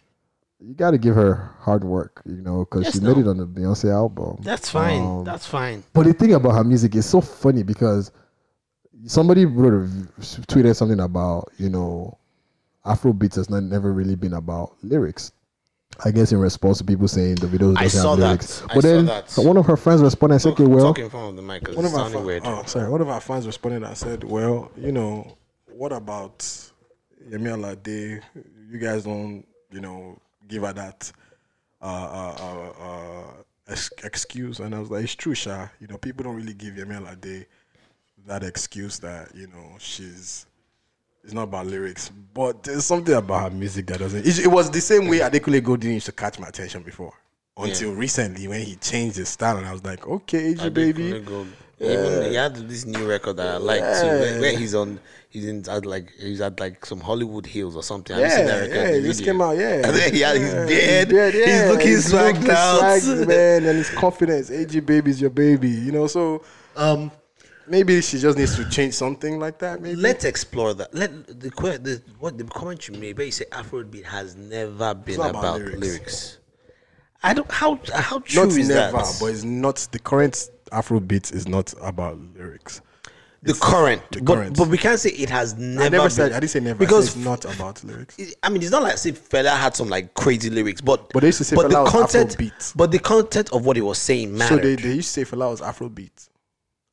you 0.59 0.75
got 0.75 0.93
to 0.93 0.99
give 0.99 1.15
her 1.15 1.51
hard 1.59 1.83
work, 1.85 2.23
you 2.25 2.41
know, 2.43 2.61
because 2.61 2.85
Yes, 2.85 2.95
she 2.95 3.01
no. 3.01 3.09
made 3.15 3.19
it 3.25 3.29
on 3.29 3.37
the 3.37 3.47
Beyonce 3.47 3.93
album. 3.93 4.39
That's 4.43 4.69
fine. 4.71 5.01
Um, 5.03 5.25
That's 5.25 5.47
fine. 5.47 5.83
But 5.93 6.07
the 6.07 6.13
thing 6.13 6.35
about 6.35 6.53
her 6.55 6.65
music 6.65 6.95
is 6.95 7.05
so 7.07 7.21
funny 7.21 7.63
because 7.63 8.13
somebody 9.07 9.45
wrote 9.45 9.75
a, 9.75 9.81
v- 9.87 10.09
tweeted 10.47 10.77
something 10.77 11.01
about 11.01 11.51
you 11.59 11.69
know 11.69 12.17
Afrobeats 12.87 13.37
has 13.37 13.49
not 13.51 13.63
never 13.63 13.93
really 13.93 14.15
been 14.17 14.35
about 14.35 14.75
lyrics. 14.83 15.33
I 16.05 16.11
guess 16.11 16.33
in 16.33 16.39
response 16.39 16.79
to 16.79 16.85
people 16.85 17.07
saying 17.07 17.37
the 17.37 17.47
videos 17.47 17.77
I 17.77 17.83
doesn't 17.85 18.01
saw 18.01 18.11
have 18.11 18.19
that. 18.21 18.27
lyrics. 18.27 18.63
I 18.63 18.75
But 18.75 18.83
saw 18.83 18.89
then 18.89 19.07
that. 19.07 19.33
one 19.37 19.57
of 19.57 19.67
her 19.67 19.77
friends 19.77 20.01
responded 20.03 20.35
and 20.37 20.43
said, 20.43 20.53
"Okay, 20.53 20.65
well, 20.65 20.87
Talk 20.95 20.99
in 21.01 21.11
front 21.11 21.29
of 21.31 21.37
the 21.37 21.43
mic 21.43 21.65
'cause 21.65 21.77
One 21.77 21.85
it's 21.85 21.95
of 21.95 22.01
our 22.01 22.05
sounding 22.07 22.21
fa- 22.23 22.27
weird. 22.27 22.43
oh, 22.47 22.63
sorry. 22.67 22.89
One 22.91 23.01
of 23.03 23.09
our 23.09 23.21
fans 23.21 23.47
responded 23.47 23.83
and 23.83 23.97
said, 23.97 24.25
"Well, 24.25 24.71
you 24.77 24.91
know, 24.91 25.37
what 25.77 25.93
about 25.93 26.71
Yemi 27.31 27.51
Alade? 27.51 28.23
You 28.71 28.79
guys 28.79 29.05
don't, 29.05 29.45
you 29.71 29.81
know, 29.81 30.19
give 30.49 30.63
her 30.63 30.73
that 30.73 31.11
uh, 31.81 31.85
uh, 31.85 32.73
uh, 32.81 33.73
uh, 33.73 33.77
excuse." 34.05 34.61
And 34.61 34.75
I 34.75 34.79
was 34.81 34.91
like, 34.91 35.05
"It's 35.05 35.15
true, 35.15 35.35
Sha. 35.35 35.69
You 35.81 35.87
know, 35.87 35.99
people 35.99 36.25
don't 36.25 36.37
really 36.37 36.55
give 36.55 36.75
Yemi 36.75 37.01
Alade 37.01 37.47
that 38.27 38.43
excuse 38.43 38.99
that 39.01 39.35
you 39.35 39.47
know 39.49 39.77
she's." 39.79 40.47
It's 41.25 41.33
not 41.33 41.45
about 41.45 41.67
lyrics, 41.67 42.11
but 42.35 42.65
there's 42.65 42.85
something 42.85 43.15
about 43.15 43.43
her 43.53 43.57
music 43.57 43.87
that 43.87 44.01
doesn't. 44.01 44.27
It, 44.27 44.41
it 44.41 44.49
was 44.49 44.69
the 44.71 44.81
same 44.81 45.07
way 45.07 45.21
Adekunle 45.21 45.63
Gold 45.63 45.81
didn't 45.81 45.95
used 45.95 46.07
to 46.07 46.13
catch 46.13 46.41
my 46.41 46.49
attention 46.49 46.83
before, 46.83 47.13
until 47.57 47.93
recently 47.93 48.49
when 48.49 48.63
he 48.63 48.75
changed 48.77 49.17
his 49.19 49.29
style, 49.29 49.57
and 49.57 49.67
I 49.67 49.73
was 49.73 49.85
like, 49.85 50.05
okay, 50.07 50.51
AG 50.51 50.69
baby. 50.71 51.25
Adekunle 51.83 51.91
Gold. 51.91 52.23
Even 52.23 52.31
he 52.31 52.35
had 52.35 52.57
this 52.69 52.85
new 52.87 53.07
record 53.07 53.37
that 53.37 53.47
I 53.49 53.57
like 53.59 53.83
too, 54.01 54.19
where, 54.21 54.41
where 54.41 54.53
he's 54.57 54.75
on, 54.75 55.01
he's 55.29 55.47
in 55.47 55.69
at 55.69 55.85
like 55.87 56.11
he's 56.19 56.41
at 56.41 56.59
like 56.61 56.85
some 56.87 57.01
Hollywood 57.01 57.47
Hills 57.47 57.77
or 57.77 57.83
something. 57.83 58.15
Have 58.15 58.25
you 58.25 58.31
seen 58.31 58.47
that 58.47 58.55
Yeah, 58.55 58.61
record? 58.61 58.75
yeah, 58.77 58.91
The 58.93 58.99
it 58.99 59.03
just 59.03 59.21
video? 59.21 59.33
came 59.33 59.43
out, 59.43 59.57
yeah. 59.57 59.75
And 59.87 59.97
then 59.97 60.13
he 60.13 60.21
had 60.21 60.37
his 60.37 60.55
Yeah, 60.55 61.05
beard, 61.05 61.35
he's 61.35 61.65
looking 61.71 61.89
he's 61.89 62.13
swagged 62.13 62.35
looking 62.35 62.51
out. 62.51 62.81
swagged, 62.81 63.27
man, 63.29 63.67
and 63.67 63.79
his 63.79 63.91
confidence. 63.91 64.51
AG 64.51 64.81
baby's 64.81 65.21
your 65.21 65.31
baby, 65.31 65.71
you 65.71 65.93
know. 65.93 66.07
So, 66.07 66.45
um, 66.77 67.11
maybe 67.67 68.01
she 68.03 68.19
just 68.19 68.39
needs 68.39 68.55
to 68.57 68.69
change 68.69 68.95
something 68.95 69.39
like 69.39 69.59
that. 69.59 69.81
Maybe 69.81 69.97
Let's 69.97 70.25
explore 70.25 70.75
that. 70.75 70.95
Let 70.95 71.41
the 71.41 71.51
que- 71.51 71.79
the 71.79 72.03
what 72.19 72.39
the 72.39 72.45
comment 72.45 72.89
you 72.89 72.95
made, 72.95 73.17
where 73.17 73.27
you 73.27 73.33
say 73.33 73.47
Afrobeat 73.47 74.05
has 74.05 74.37
never 74.37 74.95
been 74.95 75.17
about, 75.21 75.31
about 75.31 75.61
lyrics. 75.61 75.79
lyrics. 75.81 76.39
I 77.25 77.35
don't 77.35 77.51
how 77.51 77.79
how 77.95 78.19
true 78.21 78.47
not 78.47 78.59
is 78.59 78.69
never, 78.69 78.99
that? 78.99 79.17
but 79.21 79.27
it's 79.27 79.45
not 79.45 79.77
the 79.93 79.99
current 80.01 80.49
Afrobeat 80.73 81.33
is 81.33 81.47
not 81.47 81.75
about 81.81 82.19
lyrics. 82.35 82.81
the 83.43 83.55
current, 83.55 84.03
the 84.11 84.23
but, 84.23 84.35
current. 84.35 84.57
but 84.57 84.69
we 84.69 84.79
can't 84.79 84.99
say 84.99 85.11
it 85.11 85.29
has 85.29 85.55
never. 85.55 85.85
I 85.85 85.89
never 85.89 86.05
been, 86.05 86.11
said 86.11 86.33
I 86.33 86.41
didn't 86.41 86.51
say 86.51 86.61
never 86.61 86.79
because 86.79 87.09
it's 87.09 87.17
not 87.17 87.45
about 87.55 87.83
lyrics. 87.85 88.17
I 88.43 88.49
mean, 88.49 88.63
it's 88.63 88.71
not 88.71 88.83
like 88.83 88.99
say 88.99 89.13
Fela 89.13 89.57
had 89.57 89.75
some 89.77 89.89
like 89.89 90.15
crazy 90.15 90.49
lyrics, 90.49 90.81
but 90.81 91.13
But 91.13 91.21
they 91.21 91.29
used 91.29 91.39
to 91.39 91.45
say 91.45 91.57
but 91.57 91.67
Fela 91.71 91.83
was 91.85 91.91
content, 91.93 92.37
Afrobeat. 92.37 92.77
but 92.77 92.91
the 92.91 92.99
content 92.99 93.53
of 93.53 93.67
what 93.67 93.77
he 93.77 93.83
was 93.83 93.99
saying 93.99 94.37
man. 94.37 94.49
So 94.49 94.57
they, 94.57 94.77
they 94.77 94.95
used 94.95 95.15
to 95.15 95.25
say 95.25 95.37
Fela 95.37 95.51
was 95.51 95.61
Afrobeat, 95.61 96.29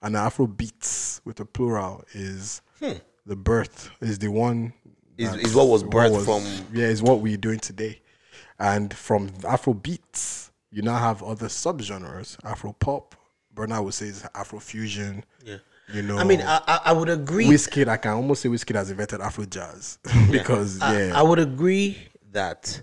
and 0.01 0.15
Afrobeats 0.15 1.21
with 1.23 1.39
a 1.39 1.45
plural 1.45 2.03
is 2.13 2.61
hmm. 2.79 2.93
the 3.25 3.35
birth 3.35 3.89
is 4.01 4.19
the 4.19 4.29
one 4.29 4.73
Is- 5.17 5.35
is 5.35 5.55
what 5.55 5.67
was 5.67 5.83
birthed 5.83 6.25
from- 6.25 6.65
yeah 6.75 6.87
is 6.87 7.01
what 7.01 7.19
we're 7.21 7.37
doing 7.37 7.59
today, 7.59 8.01
and 8.57 8.93
from 8.93 9.29
Afrobeats 9.41 10.49
you 10.71 10.81
now 10.81 10.97
have 10.97 11.23
other 11.23 11.47
subgenres 11.47 12.37
Afro 12.43 12.73
pop. 12.73 13.15
Burna 13.59 13.83
would 13.83 13.93
say 13.93 14.07
it's 14.07 14.23
Afro 14.33 14.59
fusion. 14.59 15.23
Yeah. 15.45 15.57
you 15.93 16.01
know. 16.01 16.17
I 16.17 16.23
mean, 16.23 16.41
I, 16.41 16.61
I, 16.67 16.79
I 16.85 16.91
would 16.93 17.09
agree. 17.09 17.47
Whiskey, 17.47 17.87
I 17.87 17.97
can 17.97 18.11
almost 18.13 18.41
say 18.41 18.49
Whiskey 18.49 18.73
has 18.75 18.89
invented 18.89 19.21
Afro 19.21 19.45
jazz 19.45 19.99
because 20.31 20.81
I- 20.81 21.07
yeah, 21.07 21.19
I, 21.19 21.21
would 21.21 21.39
agree 21.39 21.97
that 22.31 22.81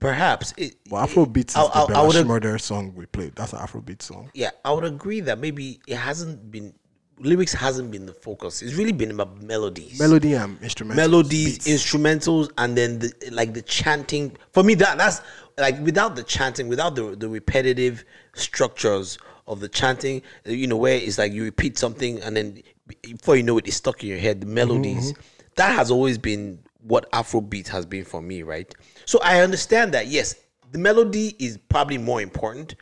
perhaps 0.00 0.54
it, 0.56 0.76
well, 0.88 1.06
Afrobeats 1.06 1.50
is 1.50 1.56
I- 1.56 1.62
the 1.66 1.74
I- 1.74 1.82
I 1.82 1.86
Bella 1.88 2.06
would 2.06 2.16
ag- 2.16 2.26
Shmurda 2.26 2.60
song 2.60 2.94
we 2.94 3.06
played. 3.06 3.34
That's 3.34 3.52
an 3.52 3.58
Afrobeat 3.58 4.00
song. 4.02 4.30
yeah, 4.34 4.50
I 4.64 4.72
would 4.72 4.84
agree 4.84 5.20
that 5.20 5.38
maybe 5.38 5.80
it 5.86 5.96
hasn't 5.96 6.50
been 6.50 6.74
lyrics 7.20 7.52
hasn't 7.52 7.90
been 7.92 8.06
the 8.06 8.12
focus. 8.12 8.60
It's 8.60 8.74
really 8.74 8.90
been 8.92 9.12
about 9.12 9.40
melodies. 9.40 10.00
Melody 10.00 10.32
and 10.34 10.60
instrumentals. 10.60 10.96
melodies, 10.96 11.64
beats. 11.64 11.68
instrumentals, 11.68 12.50
and 12.58 12.76
then 12.76 12.98
the 12.98 13.12
like 13.30 13.52
the 13.54 13.62
chanting. 13.62 14.36
For 14.52 14.62
me, 14.64 14.74
that 14.76 14.96
that's 14.98 15.20
like 15.58 15.78
without 15.80 16.16
the 16.16 16.22
chanting, 16.24 16.66
without 16.68 16.94
the 16.96 17.14
the 17.16 17.28
repetitive 17.28 18.04
structures 18.34 19.18
of 19.46 19.60
the 19.60 19.68
chanting, 19.68 20.22
you 20.46 20.66
know, 20.66 20.76
where 20.76 20.96
it's 20.96 21.18
like 21.18 21.32
you 21.32 21.44
repeat 21.44 21.78
something 21.78 22.20
and 22.22 22.36
then 22.36 22.62
before 23.02 23.36
you 23.36 23.42
know 23.42 23.58
it, 23.58 23.66
it's 23.66 23.76
stuck 23.76 24.02
in 24.02 24.08
your 24.08 24.18
head. 24.18 24.40
The 24.40 24.46
melodies 24.46 25.12
Mm-hmm. 25.12 25.20
that 25.56 25.72
has 25.74 25.90
always 25.90 26.18
been 26.18 26.60
what 26.80 27.10
Afrobeat 27.12 27.68
has 27.68 27.86
been 27.86 28.04
for 28.04 28.20
me, 28.22 28.42
right? 28.42 28.72
So 29.06 29.18
I 29.22 29.40
understand 29.40 29.94
that 29.94 30.06
yes, 30.08 30.34
the 30.72 30.78
melody 30.78 31.34
is 31.38 31.58
probably 31.68 31.98
more 31.98 32.20
important, 32.20 32.74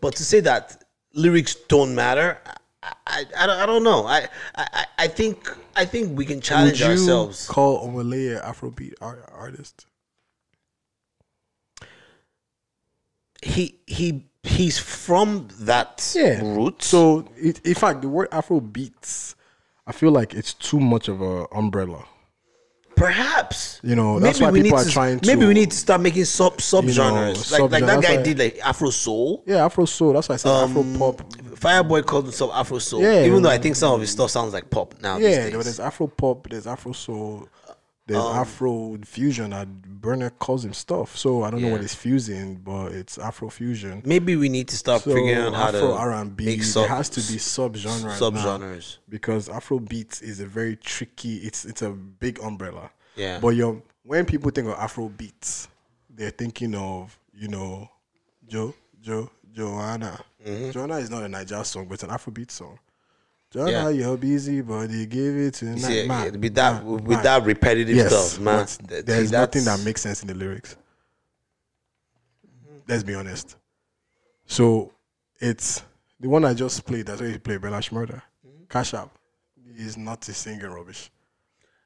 but 0.00 0.16
to 0.16 0.24
say 0.24 0.40
that 0.40 0.82
lyrics 1.14 1.54
don't 1.68 1.94
matter. 1.94 2.38
I, 2.82 2.92
I, 3.06 3.24
I, 3.38 3.46
don't, 3.46 3.58
I 3.60 3.66
don't 3.66 3.82
know. 3.84 4.06
I, 4.06 4.28
I 4.56 4.86
I 4.98 5.06
think 5.08 5.48
I 5.76 5.84
think 5.84 6.16
we 6.18 6.24
can 6.26 6.40
challenge 6.40 6.80
Would 6.80 6.86
you 6.86 6.86
ourselves. 6.92 7.46
Call 7.48 7.86
Omah 7.88 8.08
Lay 8.10 8.28
an 8.28 8.40
Afrobeat 8.42 8.94
art- 9.00 9.28
artist. 9.32 9.86
he 13.42 13.78
he 13.86 14.26
he's 14.44 14.78
from 14.78 15.48
that 15.60 16.14
root. 16.42 16.82
So, 16.82 17.26
it, 17.36 17.64
in 17.66 17.74
fact, 17.74 18.02
the 18.02 18.08
word 18.08 18.28
Afro 18.30 18.60
beats, 18.60 19.34
I 19.86 19.92
feel 19.92 20.10
like 20.12 20.34
it's 20.34 20.54
too 20.54 20.78
much 20.78 21.08
of 21.08 21.20
a 21.20 21.46
umbrella. 21.52 22.04
Perhaps 22.96 23.80
You 23.82 23.96
know, 23.96 24.20
that's 24.20 24.40
why 24.40 24.52
we 24.52 24.62
people 24.62 24.78
are 24.78 24.84
to, 24.84 24.90
trying 24.90 25.18
to. 25.18 25.26
Maybe 25.26 25.46
we 25.46 25.54
need 25.54 25.72
to 25.72 25.76
start 25.76 26.00
making 26.00 26.26
sub 26.26 26.60
sub 26.60 26.84
you 26.84 26.90
know, 26.90 26.94
genres 26.94 27.50
like 27.50 27.62
like 27.62 27.84
that 27.86 28.00
guy 28.02 28.16
why- 28.16 28.22
did 28.22 28.38
like 28.38 28.58
Afro 28.64 28.90
soul. 28.90 29.42
Yeah, 29.46 29.64
Afro 29.64 29.84
soul. 29.84 30.12
That's 30.12 30.28
why 30.28 30.34
I 30.34 30.38
said 30.38 30.50
um, 30.50 30.70
Afro 30.70 30.84
pop. 30.98 31.28
Fireboy 31.58 32.06
called 32.06 32.26
himself 32.26 32.52
Afro 32.54 32.78
soul. 32.78 33.02
Yeah. 33.02 33.24
even 33.24 33.42
though 33.42 33.50
I 33.50 33.58
think 33.58 33.74
some 33.74 33.94
of 33.94 34.00
his 34.00 34.10
stuff 34.10 34.30
sounds 34.30 34.52
like 34.52 34.70
pop 34.70 34.94
now. 35.00 35.16
Yeah, 35.16 35.48
there's 35.50 35.80
Afro 35.80 36.06
pop, 36.06 36.48
there's 36.48 36.68
Afro 36.68 36.92
soul, 36.92 37.48
there's 38.06 38.22
Um, 38.22 38.36
Afro 38.36 38.98
fusion. 39.04 39.50
That 39.50 39.68
Burna 40.00 40.30
calls 40.38 40.64
him 40.64 40.72
stuff. 40.74 41.16
So 41.16 41.42
I 41.42 41.50
don't 41.50 41.62
know 41.62 41.68
what 41.68 41.76
Yeah. 41.76 41.82
he's 41.82 41.94
fusing, 41.94 42.56
but 42.56 42.92
it's 42.92 43.16
Afro 43.18 43.48
fusion. 43.48 44.02
maybe 44.04 44.36
we 44.36 44.48
need 44.48 44.68
to 44.68 44.76
start 44.76 45.02
So 45.02 45.14
figuring 45.14 45.34
out 45.38 45.54
how 45.54 45.68
Afro 45.68 45.80
to 45.88 45.92
R 45.94 46.12
and 46.12 46.36
B. 46.36 46.44
make 46.44 46.58
There 46.58 46.66
sub- 46.66 46.88
has 46.88 47.08
to 47.10 47.20
be 47.20 47.38
subgenres. 47.38 48.18
subgenres. 48.18 48.96
now, 48.96 49.02
because 49.08 49.48
Afro 49.48 49.78
beats 49.78 50.20
is 50.22 50.40
a 50.40 50.46
very 50.46 50.76
tricky. 50.76 51.38
It's 51.38 51.64
it's 51.64 51.82
a 51.82 51.90
big 51.90 52.38
umbrella. 52.40 52.90
Yeah. 53.16 53.38
But 53.40 53.50
you 53.56 53.82
when 54.02 54.26
people 54.26 54.50
think 54.50 54.68
of 54.68 54.74
Afro 54.74 55.08
beats, 55.08 55.68
they're 56.10 56.30
thinking 56.30 56.74
of 56.74 57.18
you 57.36 57.48
know, 57.48 57.88
Joe 58.46 58.74
Joe 59.00 59.30
Joanna. 59.52 60.20
Mm-hmm. 60.44 60.70
Joanna 60.72 60.96
is 60.98 61.10
not 61.10 61.22
a 61.24 61.26
Naija 61.26 61.64
song, 61.64 61.86
but 61.86 61.94
it's 61.94 62.02
an 62.02 62.10
Afrobeat 62.10 62.50
song. 62.50 62.78
Joanna, 63.54 63.70
Yeah. 63.70 63.88
you're 63.90 64.16
busy, 64.16 64.62
but 64.62 64.90
you 64.90 65.06
give 65.06 65.36
it 65.36 65.54
to 65.54 65.66
You 65.66 65.78
see, 65.78 66.08
man, 66.08 66.40
with 66.40 66.54
that 66.56 66.84
man, 66.84 66.92
with 66.92 67.06
man. 67.06 67.22
that 67.22 67.44
repetitive 67.44 67.94
Yes, 67.94 68.32
stuff, 68.32 68.40
man. 68.42 68.66
There's 69.04 69.30
nothing 69.30 69.62
that 69.64 69.78
makes 69.84 70.00
sense 70.02 70.22
in 70.22 70.26
the 70.28 70.34
lyrics. 70.34 70.76
Let's 72.88 73.04
be 73.04 73.14
honest. 73.14 73.56
So 74.46 74.92
it's 75.38 75.84
the 76.18 76.28
one 76.28 76.44
I 76.44 76.52
just 76.52 76.84
played. 76.84 77.06
That's 77.06 77.20
where 77.20 77.30
he 77.30 77.38
played 77.38 77.60
Bella 77.60 77.78
Shmurda. 77.78 78.22
Mm-hmm. 78.44 78.64
Cash 78.68 78.92
App 78.94 79.10
is 79.76 79.96
not 79.96 80.28
a 80.28 80.34
singing 80.34 80.66
rubbish. 80.66 81.12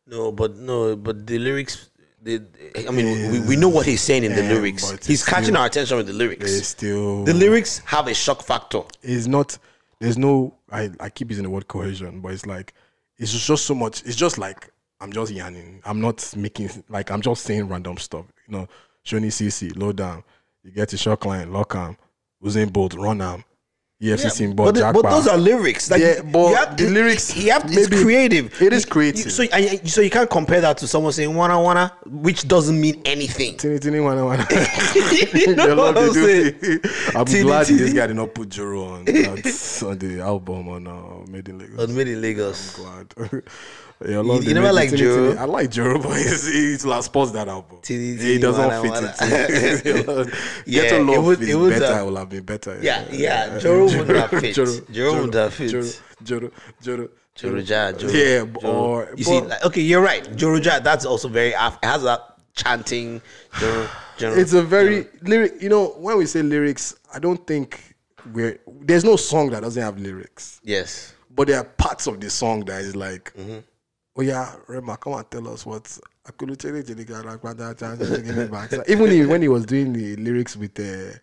No, 0.06 0.32
but 0.32 0.56
no, 0.56 0.96
but 0.96 1.26
the 1.26 1.38
lyrics 1.38 1.90
the, 2.22 2.42
I 2.88 2.90
mean, 2.90 3.30
we, 3.30 3.40
we 3.40 3.56
know 3.56 3.68
what 3.68 3.84
he's 3.86 4.00
saying 4.00 4.24
in 4.24 4.34
the 4.34 4.42
lyrics. 4.42 5.06
He's 5.06 5.22
catching 5.24 5.44
still- 5.46 5.58
our 5.58 5.66
attention 5.66 5.98
with 5.98 6.06
the 6.06 6.12
lyrics. 6.14 6.50
Still 6.66 7.24
The 7.24 7.34
lyrics 7.34 7.78
have 7.84 8.08
a 8.08 8.14
shock 8.14 8.42
factor. 8.42 8.80
It's 9.02 9.26
not. 9.26 9.58
There's 10.00 10.18
no. 10.18 10.54
I 10.70 10.90
I 11.00 11.10
keep 11.10 11.30
using 11.30 11.44
the 11.44 11.50
word 11.50 11.68
cohesion, 11.68 12.20
but 12.20 12.32
it's 12.32 12.46
like 12.46 12.74
it's 13.16 13.46
just 13.46 13.64
so 13.66 13.74
much. 13.74 14.02
It's 14.04 14.16
just 14.16 14.38
like 14.38 14.70
I'm 15.00 15.12
just 15.12 15.32
yanning. 15.32 15.80
I'm 15.84 16.00
not 16.00 16.34
making 16.36 16.70
like 16.88 17.10
I'm 17.10 17.20
just 17.20 17.44
saying 17.44 17.68
random 17.68 17.96
stuff. 17.98 18.26
You 18.46 18.58
know, 18.58 18.68
Shoni 19.04 19.26
CC, 19.28 19.76
low 19.76 19.92
down. 19.92 20.24
You 20.62 20.70
get 20.72 20.88
to 20.90 20.96
short 20.96 21.24
line, 21.24 21.52
lock 21.52 21.74
arm, 21.74 21.96
Usain 22.42 22.72
Bolt, 22.72 22.94
run 22.94 23.20
arm, 23.20 23.44
EFCC, 24.00 24.40
Yeah, 24.48 24.54
but, 24.54 24.64
but, 24.66 24.74
the- 24.76 24.92
but 25.02 25.10
those 25.10 25.26
are 25.26 25.36
lyrics. 25.36 25.90
Like, 25.90 26.00
yeah, 26.00 26.22
but 26.22 26.50
you 26.50 26.54
have- 26.54 26.76
the 26.76 26.88
lyrics. 26.88 27.36
you 27.36 27.50
have, 27.50 27.64
it's 27.64 27.90
maybe- 27.90 28.00
creative. 28.04 28.62
It 28.62 28.72
is 28.72 28.84
creative. 28.84 29.24
you- 29.24 29.30
so, 29.32 29.42
and, 29.42 29.90
so 29.90 30.00
you 30.00 30.10
can't 30.10 30.30
compare 30.30 30.60
that 30.60 30.78
to 30.78 30.86
someone 30.86 31.12
saying 31.12 31.34
"wanna 31.34 31.60
wanna," 31.60 31.92
which 32.06 32.46
doesn't 32.46 32.80
mean 32.80 33.02
anything. 33.04 33.56
Tini 33.56 33.80
tini 33.80 33.98
wana 33.98 34.22
wana. 34.24 34.46
You 35.34 35.56
know 35.56 35.74
what 35.76 35.98
I'm 35.98 36.12
saying? 36.12 36.54
I'm 37.16 37.24
Tini, 37.24 37.42
glad 37.42 37.66
tini. 37.66 37.78
this 37.80 37.92
guy 37.92 38.06
did 38.06 38.14
not 38.16 38.34
put 38.34 38.48
Joro 38.50 38.84
on, 38.84 38.98
on 39.00 39.98
the 39.98 40.20
album 40.22 40.68
on 40.68 40.86
uh, 40.86 41.26
Made 41.28 41.48
in 41.48 41.58
Lagos. 41.58 41.80
On 41.88 41.94
Made 41.96 42.08
in 42.08 42.20
Lagos. 42.22 42.78
I'm 42.78 43.08
glad. 43.16 43.42
yeah, 44.06 44.18
I 44.18 44.20
love 44.20 44.44
you 44.44 44.54
never 44.54 44.66
Made- 44.68 44.72
liked 44.72 44.96
Tini, 44.96 45.36
I 45.36 45.44
like 45.44 45.70
Joro, 45.70 45.98
but 46.02 46.16
he's, 46.16 46.46
he's 46.46 46.84
like 46.86 47.02
sports 47.02 47.32
that 47.32 47.48
album. 47.48 47.78
Tini, 47.82 48.16
he 48.16 48.38
doesn't 48.38 48.70
wana, 48.70 48.82
fit 48.82 48.92
wana. 48.92 50.26
it. 50.26 50.34
Yeah, 50.66 50.82
Get 50.82 50.92
a 50.92 50.96
it 50.96 51.02
love 51.04 51.24
would- 51.24 51.42
is 51.42 51.48
it 51.48 51.54
would, 51.56 51.70
better. 51.78 51.94
uh, 52.00 52.04
will 52.04 52.16
have 52.16 52.28
been 52.28 52.44
better. 52.44 52.78
Yeah, 52.82 53.04
yeah, 53.10 53.58
Joro 53.58 53.84
would 53.84 54.08
have 54.08 54.30
fit. 54.30 54.54
Joro 54.54 55.22
would 55.22 55.34
have 55.34 55.54
fit. 55.54 55.70
Joro, 55.70 55.86
Joro, 56.22 56.50
Joro, 56.82 57.08
Joro 57.34 57.60
Ja, 57.60 57.92
Joro, 57.92 58.12
Yeah, 58.12 58.44
b- 58.44 58.60
or 58.64 59.12
you 59.16 59.24
see, 59.24 59.40
like, 59.40 59.64
okay, 59.64 59.80
you're 59.80 60.02
right. 60.02 60.36
Joro 60.36 60.58
Ja, 60.60 60.78
that's 60.80 61.04
also 61.04 61.28
very. 61.28 61.52
Af- 61.52 61.78
it 61.82 61.86
has 61.86 62.02
that 62.02 62.36
chanting. 62.54 63.20
Joro, 63.58 63.88
it's 64.20 64.52
a 64.52 64.62
very 64.62 65.06
lyric. 65.22 65.60
You 65.62 65.68
know, 65.68 65.88
when 65.98 66.18
we 66.18 66.26
say 66.26 66.42
lyrics, 66.42 66.94
I 67.14 67.18
don't 67.20 67.44
think 67.46 67.94
we're 68.32 68.58
there's 68.80 69.04
no 69.04 69.16
song 69.16 69.50
that 69.50 69.62
doesn't 69.62 69.82
have 69.82 69.98
lyrics. 69.98 70.60
yes. 70.62 71.14
But 71.30 71.46
there 71.46 71.58
are 71.58 71.64
parts 71.64 72.08
of 72.08 72.20
the 72.20 72.28
song 72.30 72.64
that 72.64 72.80
is 72.82 72.96
like, 72.96 73.32
Mm-hmm. 73.38 73.58
Oh 74.18 74.22
yeah, 74.22 74.54
Rema, 74.66 74.96
come 74.96 75.14
and 75.14 75.30
tell 75.30 75.48
us 75.48 75.64
what. 75.64 75.98
Even 78.88 79.10
he- 79.10 79.24
when 79.24 79.40
he 79.40 79.48
was 79.48 79.64
doing 79.64 79.92
the 79.92 80.16
lyrics 80.16 80.56
with 80.56 80.74
the 80.74 81.18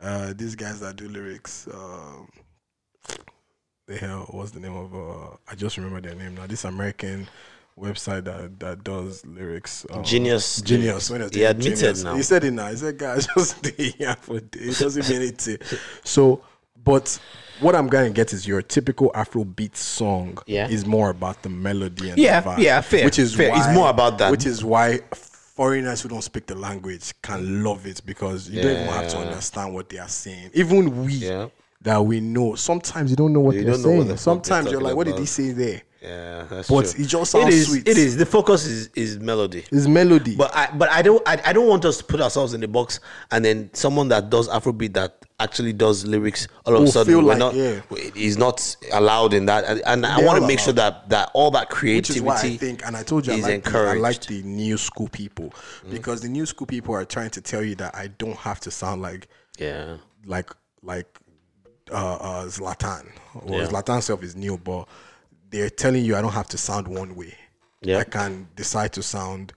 uh, 0.00 0.32
these 0.34 0.54
guys 0.54 0.80
that 0.80 0.96
do 0.96 1.08
lyrics, 1.08 1.68
um, 1.74 2.30
the 3.86 3.96
hell, 3.98 4.26
what's 4.30 4.52
the 4.52 4.60
name 4.60 4.74
of? 4.74 4.94
Uh, 4.94 5.36
I 5.48 5.54
just 5.56 5.76
remember 5.76 6.00
their 6.00 6.14
name 6.14 6.36
now. 6.36 6.46
This 6.46 6.64
American 6.64 7.28
website 7.78 8.24
that 8.24 8.58
that 8.60 8.84
does 8.84 9.26
lyrics. 9.26 9.84
um, 9.90 10.04
Genius. 10.04 10.62
Genius. 10.62 11.10
When 11.10 11.28
He 11.32 11.44
admitted 11.44 11.76
Genius, 11.78 12.04
now. 12.04 12.14
He 12.14 12.22
said 12.22 12.44
it 12.44 12.52
now. 12.52 12.70
He 12.70 12.76
said, 12.76 12.96
guys, 12.98 13.26
just 13.34 13.66
it 13.66 13.96
here 13.96 14.14
for 14.20 14.40
day. 14.40 14.60
It 14.60 14.78
doesn't 14.78 15.08
mean 15.08 15.22
anything. 15.22 15.58
So, 16.04 16.42
but 16.82 17.18
what 17.60 17.74
I'm 17.76 17.88
gonna 17.88 18.10
get 18.10 18.32
is 18.32 18.46
your 18.46 18.62
typical 18.62 19.10
Afrobeat 19.14 19.76
song 19.76 20.38
Yeah. 20.46 20.68
is 20.68 20.86
more 20.86 21.10
about 21.10 21.42
the 21.42 21.48
melody 21.48 22.10
and 22.10 22.18
Yeah, 22.18 22.40
the 22.40 22.50
vibe, 22.50 22.58
yeah, 22.58 22.80
fair, 22.80 23.04
Which 23.04 23.18
is 23.18 23.34
fair. 23.34 23.52
It's 23.54 23.68
more 23.74 23.88
about 23.90 24.18
that. 24.18 24.30
Which 24.30 24.46
is 24.46 24.64
why 24.64 25.00
foreigners 25.12 26.00
who 26.00 26.08
don't 26.08 26.22
speak 26.22 26.46
the 26.46 26.54
language 26.54 27.12
can 27.22 27.62
love 27.62 27.86
it 27.86 28.00
because 28.06 28.48
you 28.48 28.60
don't 28.62 28.72
even 28.72 28.86
have 28.86 29.08
to 29.08 29.18
understand 29.18 29.74
what 29.74 29.88
they 29.88 29.98
are 29.98 30.08
saying. 30.08 30.50
Even 30.54 31.04
we 31.04 31.12
Yeah. 31.14 31.48
that 31.82 32.04
we 32.04 32.20
know, 32.20 32.54
sometimes 32.54 33.10
you 33.10 33.16
don't 33.16 33.32
know 33.32 33.40
what 33.40 33.54
You 33.56 33.64
they're 33.64 33.72
don't 33.72 33.82
know 33.82 33.88
what 33.90 33.96
saying. 34.06 34.08
the 34.08 34.16
sometimes 34.18 34.64
you're 34.70 34.80
talking 34.80 34.86
like, 34.86 34.96
what 34.96 35.06
did 35.06 35.18
he 35.18 35.26
say 35.26 35.52
there? 35.52 35.82
Yeah, 36.02 36.44
that's 36.48 36.68
But 36.68 36.86
true. 36.86 37.04
it 37.04 37.08
just 37.08 37.30
sounds 37.32 37.48
it 37.48 37.58
is, 37.58 37.68
sweet. 37.68 37.86
It 37.86 37.98
is. 37.98 38.16
The 38.16 38.24
focus 38.24 38.64
is 38.64 38.88
is 38.94 39.18
melody. 39.18 39.64
It's 39.70 39.86
melody. 39.86 40.34
But 40.34 40.50
I 40.56 40.70
but 40.74 40.88
I 40.88 41.02
don't 41.02 41.22
I, 41.28 41.38
I 41.44 41.52
don't 41.52 41.68
want 41.68 41.84
us 41.84 41.98
to 41.98 42.04
put 42.04 42.20
ourselves 42.22 42.54
in 42.54 42.60
the 42.62 42.68
box 42.68 43.00
and 43.30 43.44
then 43.44 43.68
someone 43.74 44.08
that 44.08 44.30
does 44.30 44.48
Afrobeat 44.48 44.94
that 44.94 45.26
actually 45.38 45.72
does 45.74 46.06
lyrics 46.06 46.48
all 46.64 46.74
of 46.74 46.80
Will 46.80 46.88
a 46.88 46.92
sudden 46.92 47.12
feel 47.12 47.22
we're 47.22 47.28
like, 47.30 47.38
not 47.38 47.54
yeah. 47.54 47.80
is 48.14 48.38
not 48.38 48.76
allowed 48.92 49.34
in 49.34 49.44
that 49.46 49.64
and, 49.64 49.82
and 49.86 50.06
I 50.06 50.22
want 50.22 50.40
to 50.40 50.46
make 50.46 50.58
sure 50.60 50.72
that 50.74 51.08
that 51.10 51.30
all 51.34 51.50
that 51.52 51.68
creativity 51.68 52.20
Which 52.20 52.36
creativity 52.40 52.54
is 52.54 52.60
why 52.60 52.66
I 52.66 52.68
think, 52.68 52.86
and 52.86 52.96
I 52.96 53.02
told 53.02 53.26
you, 53.26 53.32
I 53.34 53.36
like, 53.36 53.64
the, 53.64 53.78
I 53.78 53.94
like 53.94 54.20
the 54.26 54.42
new 54.42 54.76
school 54.78 55.08
people 55.08 55.50
Mm-hmm. 55.50 55.90
because 55.90 56.20
the 56.22 56.28
new 56.28 56.46
school 56.46 56.66
people 56.66 56.94
are 56.94 57.04
trying 57.04 57.30
to 57.30 57.40
tell 57.42 57.62
you 57.62 57.74
that 57.76 57.94
I 57.94 58.06
don't 58.08 58.36
have 58.36 58.60
to 58.60 58.70
sound 58.70 59.02
like 59.02 59.28
yeah 59.58 59.96
like 60.26 60.50
like 60.82 61.06
uh, 61.92 62.14
uh 62.16 62.44
Zlatan. 62.46 63.06
Well, 63.34 63.60
Yeah. 63.60 63.66
Zlatan 63.66 64.02
self 64.02 64.22
is 64.22 64.36
new, 64.36 64.56
but 64.58 64.86
they're 65.50 65.70
telling 65.70 66.04
you 66.04 66.16
I 66.16 66.22
don't 66.22 66.32
have 66.32 66.48
to 66.48 66.58
sound 66.58 66.88
one 66.88 67.14
way. 67.14 67.34
Yeah. 67.82 67.98
I 67.98 68.04
can 68.04 68.48
decide 68.56 68.92
to 68.94 69.02
sound 69.02 69.52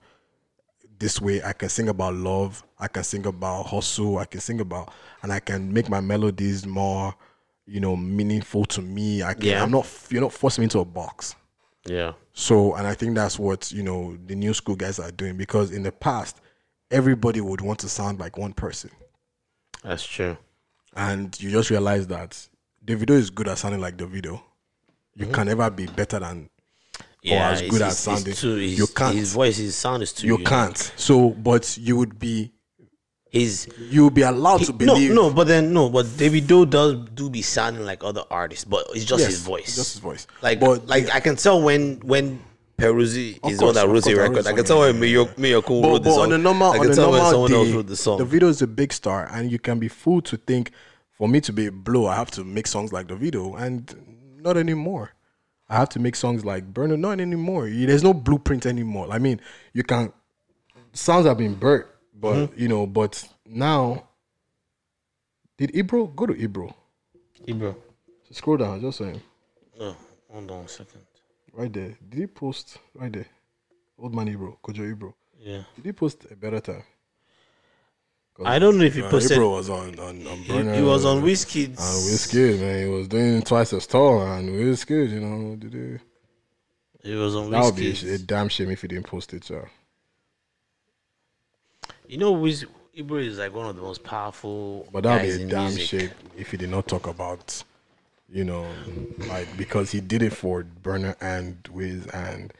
this 0.98 1.20
way. 1.20 1.42
I 1.42 1.52
can 1.52 1.68
sing 1.68 1.88
about 1.88 2.14
love. 2.14 2.62
I 2.78 2.88
can 2.88 3.04
sing 3.04 3.26
about 3.26 3.66
hustle. 3.66 4.18
I 4.18 4.24
can 4.24 4.40
sing 4.40 4.60
about, 4.60 4.92
and 5.22 5.32
I 5.32 5.40
can 5.40 5.72
make 5.72 5.88
my 5.88 6.00
melodies 6.00 6.66
more, 6.66 7.14
you 7.66 7.80
know, 7.80 7.96
meaningful 7.96 8.64
to 8.66 8.82
me. 8.82 9.22
I 9.22 9.34
can. 9.34 9.44
Yeah. 9.44 9.62
I'm 9.62 9.70
not. 9.70 9.86
You're 10.10 10.22
not 10.22 10.32
forcing 10.32 10.62
me 10.62 10.64
into 10.66 10.80
a 10.80 10.84
box. 10.84 11.34
yeah 11.86 12.12
So, 12.32 12.74
and 12.74 12.86
I 12.86 12.94
think 12.94 13.14
that's 13.14 13.38
what 13.38 13.70
you 13.72 13.82
know 13.82 14.16
the 14.26 14.34
new 14.34 14.54
school 14.54 14.76
guys 14.76 14.98
are 14.98 15.10
doing 15.10 15.36
because 15.36 15.70
in 15.70 15.82
the 15.82 15.92
past, 15.92 16.40
everybody 16.90 17.40
would 17.40 17.60
want 17.60 17.78
to 17.80 17.88
sound 17.88 18.18
like 18.18 18.38
one 18.38 18.52
person, 18.52 18.90
that's 19.82 20.06
true 20.06 20.36
and 20.96 21.38
you 21.40 21.50
just 21.50 21.70
realize 21.70 22.06
that 22.08 22.48
Davido 22.84 23.10
is 23.10 23.30
good 23.30 23.48
at 23.48 23.58
sounding 23.58 23.80
like 23.80 23.96
Davido. 23.96 24.40
You 25.16 25.26
hmm? 25.26 25.32
can 25.32 25.46
never 25.46 25.70
be 25.70 25.86
better 25.86 26.18
than 26.18 26.50
or 27.30 27.36
as 27.38 27.62
good 27.62 27.82
as 27.82 27.98
sounding. 27.98 28.34
too, 28.34 28.58
you 28.58 28.86
can't. 28.86 29.14
his 29.14 29.32
voice 29.32 29.56
his 29.56 29.74
sound 29.76 30.02
is 30.02 30.12
too 30.12 30.26
you 30.26 30.32
unique. 30.34 30.48
can't. 30.48 30.92
So, 30.96 31.30
but 31.30 31.76
you 31.78 31.96
would 31.96 32.18
be 32.18 32.52
his 33.30 33.68
you 33.78 34.04
would 34.04 34.14
be 34.14 34.22
allowed 34.22 34.60
to 34.62 34.72
no 34.72 34.78
believe. 34.78 35.10
no 35.12 35.28
no, 35.28 35.34
but 35.34 35.46
then 35.48 35.72
no 35.72 35.88
but 35.88 36.06
Davido 36.06 36.68
does 36.68 36.94
do 37.14 37.28
be 37.30 37.42
sounding 37.42 37.84
like 37.84 38.04
other 38.04 38.22
artists 38.30 38.64
but 38.64 38.86
it's 38.94 39.04
just 39.04 39.22
Yes, 39.22 39.30
his 39.30 39.40
voice 39.42 39.74
just 39.74 39.94
his 39.94 40.00
voice. 40.00 40.26
like 40.40 40.60
But 40.60 40.86
like 40.86 41.10
I 41.12 41.20
can 41.20 41.34
tell 41.36 41.60
when 41.60 41.98
when 42.00 42.40
Peruzzi 42.76 43.38
is 43.48 43.58
the 43.58 43.64
course, 43.64 43.74
that 43.74 43.86
the 43.86 43.92
course, 43.92 44.06
I 44.08 44.12
record. 44.12 44.46
I 44.46 44.52
can 44.52 44.64
tell 44.64 44.80
when 44.80 44.96
Mayorkun, 45.00 45.34
Mayorkun 45.36 45.82
But, 45.82 45.88
wrote 45.88 45.98
the 45.98 46.10
but 46.10 46.14
song. 46.14 46.22
on 46.24 46.30
the 46.30 46.38
normal, 46.38 46.72
I 46.72 46.76
on 46.76 46.80
can 46.80 46.90
the 46.90 46.96
tell 46.96 47.10
when 47.12 47.20
normal 47.22 47.30
someone 47.30 47.52
else 47.52 47.68
wrote 47.70 47.86
the 47.86 47.96
song. 47.96 48.18
the 48.18 48.24
video 48.24 48.48
is 48.48 48.62
a 48.62 48.66
big 48.66 48.92
star, 48.92 49.28
and 49.32 49.50
you 49.50 49.60
can 49.60 49.78
be 49.78 49.86
fooled 49.86 50.24
to 50.26 50.36
think 50.36 50.72
for 51.12 51.28
me 51.28 51.40
to 51.42 51.52
be 51.52 51.66
a 51.66 51.72
blow, 51.72 52.06
I 52.06 52.16
have 52.16 52.32
to 52.32 52.42
make 52.42 52.66
songs 52.66 52.92
like 52.92 53.06
Davido, 53.06 53.56
and 53.60 53.94
not 54.44 54.56
anymore. 54.56 55.10
I 55.68 55.76
have 55.76 55.88
to 55.90 55.98
make 55.98 56.14
songs 56.14 56.44
like 56.44 56.72
Burna, 56.72 56.98
not 56.98 57.20
anymore. 57.20 57.68
There's 57.70 58.04
no 58.04 58.12
blueprint 58.12 58.66
anymore. 58.66 59.08
I 59.10 59.18
mean, 59.18 59.40
you 59.72 59.82
can 59.82 60.12
sounds 60.92 61.26
have 61.26 61.38
been 61.38 61.54
burnt, 61.54 61.86
but 62.14 62.34
Mm-hmm. 62.34 62.60
you 62.60 62.68
know, 62.68 62.86
but 62.86 63.26
now 63.46 64.04
did 65.56 65.74
Ebro 65.74 66.06
go 66.06 66.26
to 66.26 66.34
Ebro? 66.36 66.74
Ebro. 67.46 67.76
Scroll 68.30 68.56
down, 68.58 68.80
just 68.80 68.98
saying. 68.98 69.20
No, 69.78 69.96
hold 70.30 70.50
on 70.50 70.64
a 70.64 70.68
second. 70.68 71.00
Right 71.52 71.72
there. 71.72 71.96
Did 72.08 72.18
he 72.18 72.26
post 72.26 72.78
right 72.94 73.12
there? 73.12 73.26
Old 73.98 74.14
man 74.14 74.28
Ebro, 74.28 74.58
Kojo 74.62 74.90
Ebro. 74.90 75.14
Yeah. 75.38 75.62
Did 75.76 75.84
he 75.84 75.92
post 75.92 76.26
a 76.30 76.36
better 76.36 76.60
time? 76.60 76.82
I 78.44 78.58
don't 78.58 78.78
know 78.78 78.84
if 78.84 78.94
he 78.94 79.02
uh, 79.02 79.10
posted- 79.10 79.32
Ebro 79.36 79.50
was 79.50 79.70
on 79.70 79.98
on, 80.00 80.26
on 80.26 80.36
He- 80.38 80.52
Burna. 80.52 80.74
he 80.76 80.82
was 80.82 81.04
on 81.04 81.22
Wizkid's- 81.22 81.78
On 81.78 81.94
Wizkid, 82.12 82.60
man. 82.60 82.84
He 82.84 82.88
was 82.90 83.06
doing 83.06 83.42
twice 83.42 83.72
as 83.72 83.86
tall 83.86 84.22
and 84.22 84.48
Wizkid, 84.48 85.10
you 85.10 85.20
know. 85.20 85.56
Did 85.56 85.72
he? 85.72 87.12
It 87.12 87.16
was 87.16 87.36
on 87.36 87.50
That 87.50 87.62
would 87.62 87.76
be 87.76 87.90
a, 87.92 88.14
a 88.14 88.18
damn 88.18 88.48
shame 88.48 88.70
if 88.70 88.82
he 88.82 88.88
didn't 88.88 89.06
post 89.06 89.32
it, 89.34 89.44
so. 89.44 89.64
You 92.08 92.18
know, 92.18 92.32
Wiz, 92.32 92.66
Ebro 92.94 93.18
is 93.18 93.38
like 93.38 93.54
one 93.54 93.66
of 93.66 93.76
the 93.76 93.82
most 93.82 94.02
powerful. 94.02 94.88
But 94.92 95.04
that 95.04 95.22
would 95.22 95.36
be 95.38 95.42
a 95.44 95.46
damn 95.46 95.74
music. 95.74 96.00
shame 96.00 96.10
if 96.36 96.50
he 96.50 96.56
did 96.56 96.70
not 96.70 96.88
talk 96.88 97.06
about, 97.06 97.62
you 98.28 98.44
know, 98.44 98.66
like 99.28 99.48
because 99.56 99.90
he 99.92 100.00
did 100.00 100.22
it 100.22 100.32
for 100.32 100.64
Burna 100.82 101.14
and 101.20 101.56
Wiz, 101.70 102.06
and 102.08 102.52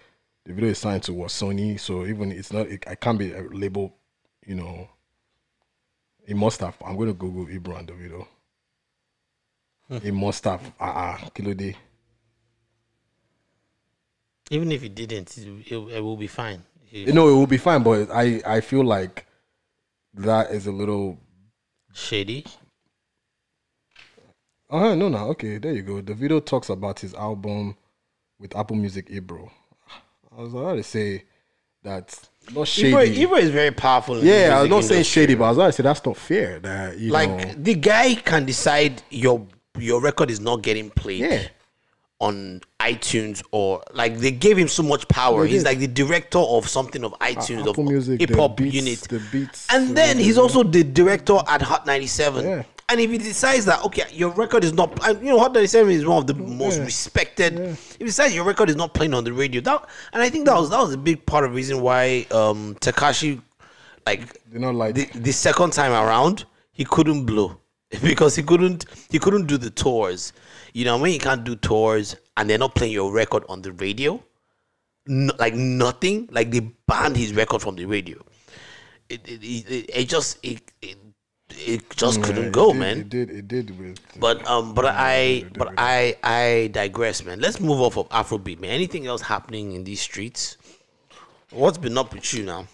Davido 0.48 0.64
is 0.64 0.78
signed 0.78 1.02
to 1.05 1.12
what 1.12 1.30
Sony. 1.30 1.80
So 1.80 2.06
even 2.06 2.30
it's 2.30 2.52
not, 2.52 2.68
it, 2.68 2.84
I 2.86 2.94
can't 2.94 3.18
be 3.18 3.32
a 3.32 3.42
label, 3.42 3.92
you 4.46 4.55
know. 4.55 4.88
It 6.26 6.36
must 6.36 6.60
have. 6.60 6.76
I'm 6.84 6.96
going 6.96 7.09
to 7.09 7.14
Google 7.14 7.51
Ebro 7.51 7.76
and 7.76 7.88
Davido. 7.88 8.26
It 9.90 10.12
must 10.14 10.44
have. 10.44 10.72
Ah, 10.80 11.22
uh, 11.24 11.28
Kilo 11.30 11.55
Day. 11.55 11.76
Even 14.51 14.72
if 14.72 14.82
he 14.82 14.88
didn't, 14.88 15.36
it, 15.38 15.46
it, 15.72 15.76
it 15.76 16.01
will 16.01 16.16
be 16.16 16.26
fine. 16.26 16.62
He- 16.86 17.05
You 17.05 17.12
know, 17.12 17.28
it 17.28 17.32
will 17.32 17.46
be 17.46 17.59
fine, 17.59 17.82
but 17.82 18.10
I 18.10 18.40
I 18.46 18.60
feel 18.60 18.84
like 18.84 19.26
that 20.14 20.51
is 20.51 20.66
a 20.66 20.72
little. 20.72 21.18
shady. 21.92 22.44
Oh 24.70 24.94
no, 24.94 25.09
no, 25.09 25.28
okay, 25.30 25.59
there 25.59 25.72
you 25.72 25.82
go. 25.82 26.02
Davido 26.02 26.44
talks 26.44 26.68
about 26.68 27.01
his 27.01 27.14
album 27.14 27.76
with 28.38 28.56
Apple 28.56 28.76
Music 28.76 29.06
Ebro. 29.10 29.51
I 30.36 30.40
was 30.42 30.52
about 30.55 30.74
to 30.76 30.82
say 30.82 31.24
that 31.82 32.28
not 32.53 32.69
shady. 32.69 32.89
Ebro, 32.91 33.03
Ebro 33.03 33.37
is 33.39 33.51
very 33.51 33.71
powerful. 33.71 34.19
yeah, 34.23 34.57
I 34.59 34.61
was 34.62 34.71
not 34.71 34.85
saying 34.85 35.05
shady, 35.05 35.35
but 35.35 35.45
I 35.45 35.49
was 35.49 35.59
about 35.59 35.66
to 35.66 35.73
say 35.73 35.83
that's 35.83 36.05
not 36.05 36.16
fair. 36.16 36.59
That 36.61 36.99
you 36.99 37.11
like 37.12 37.31
know, 37.31 37.55
the 37.57 37.75
guy 37.75 38.15
can 38.16 38.45
decide 38.45 39.03
your 39.11 39.47
your 39.79 40.01
record 40.01 40.31
is 40.31 40.41
not 40.41 40.62
getting 40.62 40.91
played 40.91 41.21
Yeah. 41.21 41.43
on 42.21 42.61
iTunes 42.81 43.43
or 43.51 43.83
like 43.93 44.19
they 44.19 44.31
gave 44.31 44.57
him 44.57 44.69
so 44.69 44.83
much 44.83 45.09
power. 45.09 45.47
He's 45.47 45.65
like 45.65 45.79
the 45.79 45.87
director 45.89 46.39
of 46.39 46.69
something 46.69 47.03
of 47.05 47.15
ah, 47.21 47.27
iTunes 47.27 47.69
Apple 47.69 47.97
of 47.97 48.07
hip 48.21 48.35
hop 48.35 48.61
unit. 48.61 49.01
the 49.01 49.21
beats, 49.33 49.66
And 49.73 49.97
then 49.97 50.19
he's 50.19 50.39
also 50.39 50.62
the 50.62 50.85
director 50.85 51.39
at 51.49 51.62
Hot 51.62 51.87
97. 51.87 52.45
Yeah. 52.45 52.62
And 52.90 53.01
if 53.01 53.11
he 53.11 53.19
decides 53.19 53.65
that 53.65 53.82
okay, 53.85 54.05
your 54.12 54.31
record 54.31 54.62
is 54.62 54.74
not, 54.74 55.02
and, 55.09 55.19
you 55.20 55.31
know, 55.32 55.39
Hot 55.39 55.52
97 55.55 55.90
is 55.90 56.05
one 56.05 56.19
of 56.19 56.27
the 56.27 56.35
most 56.35 56.78
Yeah. 56.78 56.85
respected. 56.85 57.59
If 57.59 57.97
he 57.98 58.05
decides 58.05 58.35
your 58.35 58.44
record 58.44 58.69
is 58.69 58.77
not 58.77 58.93
playing 58.93 59.15
on 59.15 59.24
the 59.24 59.32
radio, 59.32 59.61
that, 59.62 59.89
and 60.12 60.23
I 60.23 60.28
think 60.28 60.44
that 60.47 60.55
was 60.55 60.69
that 60.70 60.78
was 60.81 60.93
a 60.93 60.98
big 60.98 61.24
part 61.24 61.44
of 61.44 61.51
the 61.52 61.56
reason 61.56 61.81
why 61.81 62.27
um 62.31 62.74
Tekashi, 62.81 63.40
like, 64.06 64.20
They 64.52 64.59
not 64.59 64.74
like 64.74 64.94
the, 64.94 65.06
the 65.15 65.32
second 65.32 65.73
time 65.73 65.93
around, 65.93 66.44
he 66.73 66.85
couldn't 66.85 67.24
blow 67.24 67.56
because 68.02 68.36
he 68.36 68.43
couldn't 68.43 68.85
he 69.11 69.19
couldn't 69.19 69.47
do 69.47 69.56
the 69.56 69.70
tours. 69.70 70.32
You 70.74 70.85
know, 70.85 70.98
when 70.98 71.12
you 71.12 71.19
can't 71.20 71.43
do 71.44 71.56
tours 71.56 72.16
and 72.36 72.51
they're 72.51 72.59
not 72.59 72.74
playing 72.74 72.93
your 72.93 73.12
record 73.12 73.44
on 73.48 73.62
the 73.62 73.73
radio, 73.73 74.23
no, 75.06 75.32
like 75.39 75.55
nothing, 75.55 76.28
like 76.32 76.51
they 76.51 76.61
banned 76.61 77.16
his 77.16 77.32
record 77.32 77.62
from 77.62 77.77
the 77.77 77.86
radio. 77.86 78.23
It 79.09 79.20
it, 79.27 79.43
it, 79.43 79.90
it 80.01 80.09
just 80.09 80.39
it, 80.43 80.61
it 80.82 80.97
it 81.51 81.89
just 81.91 82.19
Yeah, 82.19 82.25
couldn't 82.27 82.45
it 82.47 82.53
go, 82.53 82.73
did- 82.73 82.79
man. 82.81 82.99
It 83.01 83.09
did. 83.09 83.31
It 83.31 83.49
did 83.49 83.79
with. 83.79 83.99
But 84.19 84.47
um, 84.47 84.75
but 84.75 84.87
I 84.87 85.45
but 85.57 85.73
I 85.79 86.16
I 86.23 86.71
digress, 86.73 87.25
man. 87.25 87.41
Let's 87.41 87.61
move 87.61 87.81
off 87.81 87.97
of 87.97 88.09
Afrobeat, 88.09 88.61
man. 88.61 88.71
Anything 88.71 89.07
else 89.07 89.23
happening 89.23 89.73
in 89.73 89.85
these 89.85 90.01
streets? 90.01 90.57
What's 91.51 91.79
been 91.79 91.97
up 91.99 92.12
with 92.15 92.33
you 92.35 92.45
now? 92.45 92.66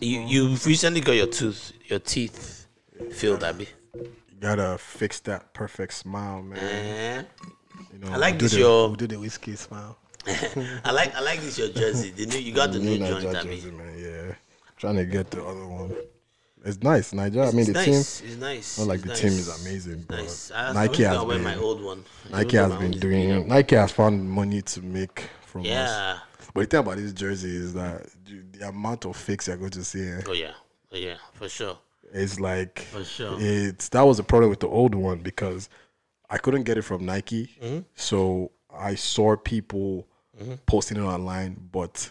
You 0.00 0.20
you've 0.20 0.64
recently 0.66 1.00
got 1.00 1.12
your 1.12 1.26
tooth 1.26 1.72
your 1.86 1.98
teeth 1.98 2.66
filled, 3.10 3.42
Abby. 3.42 3.68
You 3.94 4.38
gotta 4.40 4.78
fix 4.78 5.18
that 5.20 5.52
perfect 5.54 5.94
smile, 5.94 6.42
man. 6.42 6.58
Eh? 6.58 7.22
You 7.92 7.98
know, 7.98 8.12
I 8.12 8.16
like 8.16 8.38
this 8.38 8.52
the, 8.52 8.60
your- 8.60 8.94
do 8.94 9.06
the 9.06 9.16
whiskey 9.18 9.56
smile. 9.56 9.96
I 10.84 10.92
like 10.92 11.14
I 11.16 11.20
like 11.20 11.40
this 11.40 11.58
your 11.58 11.70
jersey. 11.70 12.10
The 12.10 12.26
new 12.26 12.38
you 12.38 12.52
got 12.52 12.70
the 12.72 12.78
new 12.86 12.98
joint, 12.98 13.24
Abby. 13.34 13.48
jersey, 13.56 13.70
man. 13.70 13.94
Yeah, 13.98 14.34
trying 14.76 14.96
to 14.96 15.04
get 15.06 15.30
the 15.30 15.42
other 15.44 15.66
one. 15.66 15.96
It's 16.68 16.82
nice, 16.82 17.12
Niger. 17.12 17.42
I 17.42 17.50
mean, 17.50 17.60
It's 17.60 17.66
the 17.68 17.72
nice. 17.72 18.20
team. 18.20 18.28
It's 18.30 18.36
nice. 18.40 18.78
Not 18.78 18.86
like 18.88 19.04
It's 19.04 19.08
the 19.08 19.28
team 19.28 19.38
is 19.38 19.60
amazing, 19.62 20.04
but 20.08 20.18
Nice. 20.18 20.50
Nike 20.50 21.02
has 21.04 21.22
wear 21.24 21.36
been. 21.36 21.44
my 21.44 21.56
old 21.56 21.82
one. 21.82 22.04
Nike 22.30 22.56
has 22.56 22.68
been 22.72 22.76
own 22.78 22.84
is 22.94 23.00
bigger. 23.00 23.08
doing. 23.34 23.48
Nike 23.48 23.76
has 23.76 23.90
found 23.92 24.28
money 24.30 24.62
to 24.62 24.82
make 24.82 25.28
from 25.46 25.62
Yeah. 25.64 25.84
us. 26.14 26.20
But 26.54 26.60
the 26.62 26.66
thing 26.66 26.80
about 26.80 26.96
this 26.96 27.12
jersey 27.12 27.54
is 27.56 27.74
that 27.74 28.06
the 28.52 28.68
amount 28.68 29.04
of 29.06 29.16
fakes 29.16 29.48
you're 29.48 29.56
going 29.56 29.70
to 29.70 29.84
see. 29.84 30.06
eh, 30.08 30.22
Oh 30.26 30.32
yeah. 30.32 30.52
Oh 30.92 30.96
yeah, 30.96 31.16
for 31.34 31.48
sure. 31.48 31.78
It's 32.12 32.40
like 32.40 32.78
For 32.80 33.04
sure. 33.04 33.36
it's 33.38 33.88
that 33.90 34.02
was 34.02 34.16
the 34.16 34.22
problem 34.22 34.50
with 34.50 34.60
the 34.60 34.68
old 34.68 34.94
one 34.94 35.18
because 35.18 35.68
I 36.30 36.38
couldn't 36.38 36.64
get 36.64 36.76
it 36.78 36.82
from 36.82 37.04
Nike, 37.06 37.54
Mm-hmm. 37.62 37.80
so 37.94 38.50
I 38.74 38.94
saw 38.94 39.36
people 39.36 40.06
posting 40.66 40.98
it 40.98 41.02
online, 41.02 41.68
but 41.72 42.10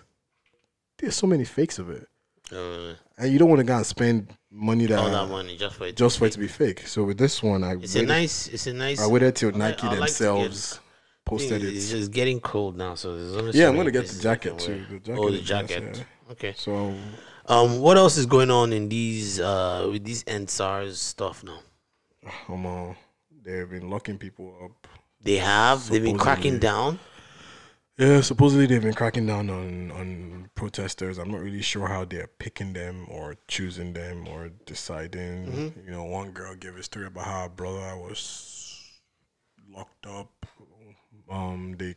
there's 0.97 1.15
so 1.15 1.27
many 1.27 1.45
fakes 1.45 1.79
of 1.79 1.89
it, 1.89 2.07
Uh, 2.51 2.93
and 3.17 3.31
you 3.31 3.39
don't 3.39 3.49
want 3.49 3.59
to 3.59 3.65
go 3.65 3.75
and 3.75 3.85
spend 3.85 4.33
money 4.51 4.85
that, 4.85 4.99
all 4.99 5.09
that 5.09 5.29
money 5.29 5.57
just 5.57 5.75
for 5.75 5.85
it. 5.85 5.95
to 5.95 6.03
just 6.03 6.17
be 6.17 6.19
for 6.19 6.25
it 6.27 6.31
to 6.33 6.39
be 6.39 6.47
fake. 6.47 6.87
So 6.87 7.03
with 7.03 7.17
this 7.17 7.41
one, 7.41 7.63
I 7.63 7.73
It's 7.75 7.95
a 7.95 7.99
waited, 7.99 8.07
nice. 8.07 8.47
It's 8.47 8.67
a 8.67 8.73
nice. 8.73 9.01
I 9.01 9.07
waited 9.07 9.35
till 9.35 9.53
I 9.55 9.57
Nike 9.57 9.87
I 9.87 9.89
like 9.91 9.99
themselves 9.99 10.79
posted 11.25 11.63
it. 11.63 11.75
It's 11.75 11.89
just 11.89 12.11
getting 12.11 12.39
cold 12.39 12.77
now, 12.77 12.95
so 12.95 13.15
there's 13.17 13.35
only 13.35 13.51
so 13.51 13.57
Yeah, 13.57 13.69
I'm 13.69 13.75
gonna 13.75 13.91
get 13.91 14.07
the 14.07 14.21
jacket 14.21 14.57
too. 14.59 14.85
The 14.89 14.99
jacket 14.99 15.19
oh, 15.19 15.29
the 15.29 15.37
is 15.37 15.49
nice, 15.49 15.69
jacket. 15.69 15.97
yeah. 15.97 16.31
Okay. 16.31 16.53
So 16.57 16.95
Um, 17.45 17.79
what 17.79 17.97
else 17.97 18.17
is 18.17 18.25
going 18.25 18.51
on 18.51 18.73
in 18.73 18.89
these 18.89 19.39
uh 19.39 19.87
with 19.91 20.03
these 20.03 20.23
EndSARS 20.25 20.95
stuff 20.95 21.43
now? 21.43 21.59
um, 22.49 22.65
uh, 22.65 22.93
they've 23.43 23.69
been 23.69 23.89
locking 23.89 24.17
people 24.17 24.53
up. 24.63 24.87
They 25.21 25.37
have. 25.37 25.89
They've 25.89 26.03
been 26.03 26.17
cracking 26.17 26.59
down. 26.59 26.99
Yeah, 27.97 28.21
supposedly 28.21 28.67
they've 28.67 28.81
been 28.81 28.93
cracking 28.93 29.25
down 29.25 29.49
on 29.49 29.91
on 29.91 30.49
protesters. 30.53 31.17
I'm 31.17 31.31
not 31.31 31.41
really 31.41 31.63
sure 31.63 31.87
how 31.87 32.05
they're 32.05 32.27
picking 32.27 32.73
them 32.73 33.07
or 33.09 33.35
choosing 33.47 33.93
them 33.93 34.27
or 34.27 34.49
deciding. 34.65 35.47
Mhm. 35.47 35.85
You 35.85 35.91
know, 35.91 36.03
one 36.03 36.31
girl 36.31 36.55
gave 36.55 36.75
a 36.75 36.83
story 36.83 37.07
about 37.07 37.25
how 37.25 37.43
her 37.43 37.49
brother 37.49 37.97
was 37.97 38.99
locked 39.69 40.05
up. 40.05 40.45
Um, 41.29 41.75
they 41.77 41.95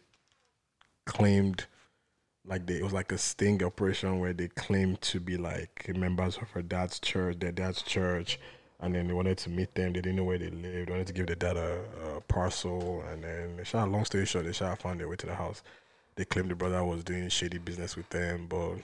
claimed 1.07 1.67
like 2.45 2.67
they, 2.67 2.77
it 2.79 2.85
was 2.85 2.93
like 2.93 3.13
a 3.13 3.19
sting 3.19 3.63
operation 3.63 4.19
where 4.21 4.33
they 4.33 4.49
claimed 4.49 5.01
to 5.03 5.21
be 5.21 5.37
like 5.37 5.89
members 5.95 6.37
of 6.39 6.51
her 6.51 6.63
dad's 6.63 6.99
church, 6.99 7.39
their 7.41 7.53
dad's 7.53 7.83
church, 7.83 8.41
and 8.81 8.95
then 8.95 9.07
they 9.09 9.13
wanted 9.15 9.39
to 9.39 9.51
meet 9.51 9.75
them. 9.75 9.93
They 9.93 10.01
didn't 10.01 10.17
know 10.17 10.25
where 10.25 10.39
they 10.39 10.51
lived. 10.51 10.89
They 10.89 10.93
wanted 10.93 11.07
to 11.09 11.13
give 11.13 11.27
their 11.27 11.37
dad 11.37 11.57
a, 11.59 11.83
a 12.17 12.21
parcel, 12.23 13.03
and 13.11 13.23
then 13.23 13.57
they 13.59 13.65
shot. 13.65 13.91
Long 13.91 14.05
story 14.05 14.27
short, 14.27 14.47
they 14.47 14.53
shot 14.53 14.81
found 14.81 15.01
their 15.01 15.09
way 15.09 15.17
to 15.17 15.27
the 15.27 15.35
house. 15.35 15.63
They 16.17 16.25
claimed 16.25 16.51
the 16.51 16.55
brother 16.55 16.85
was 16.85 17.03
doing 17.05 17.29
shady 17.29 17.59
business 17.59 17.97
with 17.97 18.09
them, 18.11 18.47
but 18.49 18.75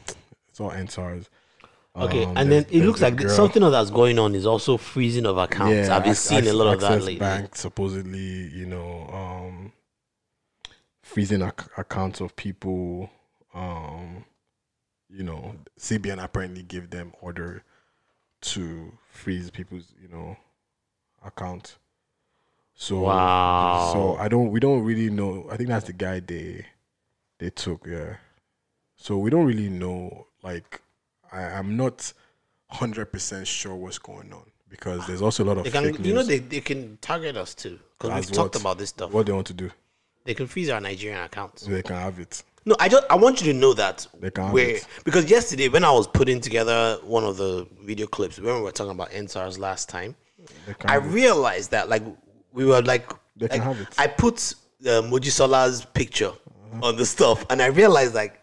it's 0.49 0.61
all 0.61 0.71
EndSARS. 0.71 1.27
Okay, 1.95 2.25
Um, 2.25 2.37
and 2.37 2.53
then 2.53 2.67
it 2.71 2.85
looks 2.85 3.01
like 3.01 3.17
girl- 3.17 3.31
something 3.35 3.63
else 3.63 3.73
that's 3.73 3.91
going 3.91 4.19
on 4.19 4.35
is 4.35 4.45
also 4.47 4.77
freezing 4.77 5.25
of 5.27 5.39
accounts. 5.39 5.89
I've 5.89 6.03
been 6.03 6.13
Ac- 6.13 6.29
seeing 6.29 6.47
a 6.49 6.53
lot 6.53 6.75
of 6.75 6.81
that 6.81 6.91
lately. 7.01 7.17
Bank 7.19 7.57
supposedly, 7.57 8.49
you 8.55 8.67
know, 8.67 9.09
um, 9.13 9.73
freezing 11.03 11.43
ac- 11.43 11.69
accounts 11.77 12.21
of 12.21 12.37
people. 12.37 13.11
Um, 13.55 14.25
you 15.09 15.23
know, 15.23 15.55
CBN 15.79 16.23
apparently 16.23 16.63
gave 16.63 16.91
them 16.91 17.15
order 17.23 17.63
to 18.43 18.93
freeze 19.11 19.51
people's, 19.51 19.95
you 20.01 20.09
know, 20.09 20.37
account. 21.25 21.79
So, 22.75 23.01
Wow. 23.01 23.91
So 23.95 24.17
I 24.17 24.29
don't. 24.29 24.51
We 24.51 24.61
don't 24.61 24.83
really 24.85 25.09
know. 25.09 25.47
I 25.51 25.57
think 25.57 25.71
that's 25.71 25.87
the 25.87 25.95
guy 25.95 26.21
they 26.21 26.67
they 27.39 27.51
took. 27.51 27.87
Yeah. 27.87 28.17
So 28.97 29.19
we 29.19 29.31
don't 29.31 29.47
really 29.47 29.69
know. 29.69 30.27
Like, 30.43 30.81
I, 31.33 31.43
I'm 31.43 31.77
not 31.77 32.13
hundred 32.69 33.07
percent 33.07 33.47
sure 33.47 33.75
what's 33.75 33.99
going 33.99 34.33
on 34.33 34.43
because 34.69 35.07
there's 35.07 35.23
also 35.23 35.45
a 35.45 35.47
lot 35.47 35.59
of 35.59 35.65
They 35.65 35.71
can, 35.71 35.85
fake 35.85 35.99
news. 35.99 36.07
you 36.09 36.15
know, 36.15 36.23
they, 36.23 36.39
they 36.39 36.61
can 36.61 36.99
target 37.01 37.37
us 37.37 37.55
too 37.55 37.79
because 37.99 38.27
we've 38.27 38.33
talked 38.37 38.57
about 38.57 38.79
this 38.79 38.91
stuff. 38.91 39.13
What 39.13 39.27
they 39.27 39.33
want 39.33 39.47
to 39.49 39.55
do? 39.55 39.71
They 40.25 40.35
can 40.35 40.47
freeze 40.47 40.71
our 40.71 40.81
Nigerian 40.81 41.23
accounts. 41.23 41.65
So 41.65 41.71
they 41.71 41.83
can 41.83 41.97
have 41.97 42.19
it. 42.19 42.43
No, 42.65 42.75
I 42.81 42.89
just 42.89 43.05
I 43.09 43.15
want 43.15 43.41
you 43.41 43.53
to 43.53 43.59
know 43.59 43.75
that 43.75 44.05
They 44.19 44.31
can 44.31 44.45
have 44.45 44.53
where 44.53 44.71
it. 44.77 44.87
because 45.05 45.31
yesterday 45.31 45.69
when 45.69 45.85
I 45.85 45.93
was 45.93 46.09
putting 46.09 46.41
together 46.41 46.99
one 47.05 47.23
of 47.23 47.37
the 47.37 47.65
video 47.83 48.09
clips 48.09 48.41
when 48.41 48.57
we 48.57 48.61
were 48.61 48.73
talking 48.73 48.91
about 48.91 49.11
EndSARS 49.13 49.57
last 49.59 49.89
time, 49.89 50.17
I 50.85 50.95
have 50.95 51.07
it. 51.07 51.11
realized 51.11 51.71
that 51.71 51.89
like 51.89 52.03
we 52.53 52.65
were 52.65 52.83
like, 52.83 53.09
They 53.37 53.47
can 53.47 53.59
like, 53.61 53.67
have 53.69 53.81
it. 53.81 53.89
I 53.99 54.09
put 54.09 54.55
uh, 54.85 55.03
Mojisola's 55.03 55.85
picture 55.85 56.33
on 56.83 56.97
the 56.97 57.07
stuff, 57.07 57.45
and 57.51 57.61
I 57.63 57.67
realized 57.67 58.15
like 58.15 58.43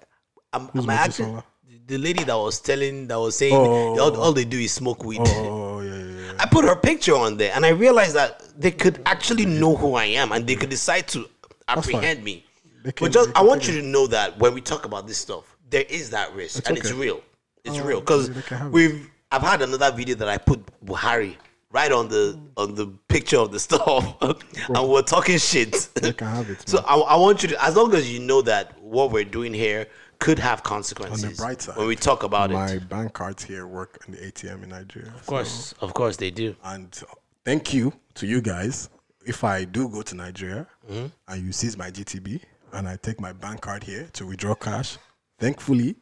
I'm, 0.51 0.67
Who's 0.67 0.83
I'm 0.83 0.89
actually 0.89 1.41
the 1.85 1.97
lady 1.97 2.23
that 2.23 2.35
was 2.35 2.59
telling 2.61 3.07
that 3.07 3.19
was 3.19 3.35
saying 3.37 3.53
Oh, 3.55 3.99
all, 3.99 4.15
all 4.21 4.31
they 4.33 4.45
do 4.45 4.57
is 4.59 4.71
smoke 4.71 5.03
weed. 5.03 5.19
Oh, 5.21 5.23
oh, 5.25 5.75
oh, 5.77 5.81
yeah, 5.81 5.95
yeah, 5.95 6.25
yeah. 6.27 6.33
I 6.39 6.45
put 6.45 6.63
her 6.65 6.75
picture 6.75 7.15
on 7.15 7.37
there, 7.37 7.51
and 7.55 7.65
I 7.65 7.69
realized 7.69 8.15
that 8.15 8.43
they 8.59 8.71
could 8.71 9.01
actually 9.05 9.45
know 9.45 9.75
who 9.75 9.95
I 9.95 10.05
am, 10.05 10.31
and 10.31 10.45
they 10.47 10.55
could 10.55 10.69
decide 10.69 11.07
to 11.09 11.27
apprehend 11.67 12.23
me. 12.23 12.45
Can- 12.83 12.93
But 12.99 13.11
just, 13.11 13.29
I 13.35 13.41
want 13.43 13.67
you 13.67 13.73
to 13.79 13.81
know 13.85 14.07
that 14.07 14.37
when 14.39 14.53
we 14.53 14.61
talk 14.61 14.85
about 14.85 15.07
this 15.07 15.17
stuff, 15.17 15.57
there 15.69 15.85
is 15.89 16.09
that 16.11 16.33
risk, 16.33 16.67
and 16.69 16.77
it's 16.77 16.91
real. 16.91 17.21
It's 17.63 17.77
Oh, 17.77 17.83
real 17.83 17.99
because 18.01 18.29
they 18.29 18.41
can 18.41 18.57
have 18.57 18.67
it. 18.67 18.73
we've. 18.73 19.09
I've 19.31 19.41
had 19.41 19.61
another 19.63 19.91
video 19.91 20.15
that 20.15 20.27
I 20.29 20.37
put 20.37 20.59
Buhari 20.85 21.37
right 21.73 21.91
on 21.91 22.07
the 22.07 22.39
on 22.55 22.75
the 22.75 22.87
picture 23.09 23.37
of 23.37 23.51
the 23.51 23.59
stuff, 23.59 24.15
and 24.21 24.89
we're 24.89 25.01
talking 25.01 25.37
shit. 25.37 25.89
They 25.95 26.13
can 26.13 26.27
have 26.27 26.49
it. 26.49 26.63
So. 26.69 26.77
I, 26.87 26.95
I 26.95 27.15
want 27.17 27.43
you 27.43 27.49
to, 27.49 27.63
as 27.63 27.75
long 27.75 27.93
as 27.93 28.11
you 28.11 28.19
know 28.19 28.41
that 28.43 28.79
what 28.81 29.11
we're 29.11 29.25
doing 29.25 29.53
here 29.53 29.87
could 30.19 30.39
have 30.39 30.63
consequences. 30.63 31.23
On 31.23 31.29
the 31.31 31.35
bright 31.35 31.61
side, 31.61 31.75
when 31.75 31.87
we 31.87 31.95
talk 31.97 32.23
about 32.23 32.51
my 32.51 32.73
it, 32.73 32.87
bank 32.87 33.11
cards 33.13 33.43
here 33.43 33.67
work 33.67 33.97
in 34.07 34.13
the 34.13 34.19
ATM 34.19 34.63
in 34.63 34.69
Nigeria. 34.69 35.09
of 35.13 35.25
course, 35.25 35.73
of 35.81 35.93
course 35.93 36.15
they 36.15 36.31
do. 36.31 36.55
And 36.63 36.97
thank 37.43 37.73
you 37.73 37.91
to 38.15 38.27
you 38.27 38.39
guys. 38.39 38.89
If 39.25 39.43
I 39.43 39.63
do 39.65 39.89
go 39.89 40.01
to 40.03 40.15
Nigeria 40.15 40.67
Mm-hmm. 40.89 41.05
and 41.29 41.45
you 41.45 41.53
seize 41.53 41.77
my 41.77 41.89
GTB 41.89 42.41
and 42.73 42.89
I 42.89 42.97
take 42.97 43.19
my 43.21 43.31
bank 43.31 43.61
card 43.61 43.83
here 43.83 44.09
to 44.13 44.25
withdraw 44.27 44.53
cash, 44.53 44.97
thankfully, 45.39 45.95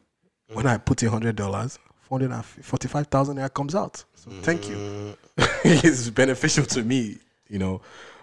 when 0.52 0.66
I 0.66 0.76
put 0.76 1.02
in 1.02 1.08
hundred 1.08 1.36
dollars, 1.36 1.78
four 2.00 2.18
hundred 2.18 2.34
and 2.34 2.44
forty-five 2.44 3.06
thousand 3.06 3.36
naira 3.38 3.52
comes 3.54 3.74
out. 3.74 4.04
So 4.22 4.30
thank 4.42 4.68
you. 4.68 5.16
It's 5.64 6.10
beneficial 6.10 6.64
to 6.66 6.82
me, 6.82 7.18
you 7.48 7.58
know. 7.58 7.80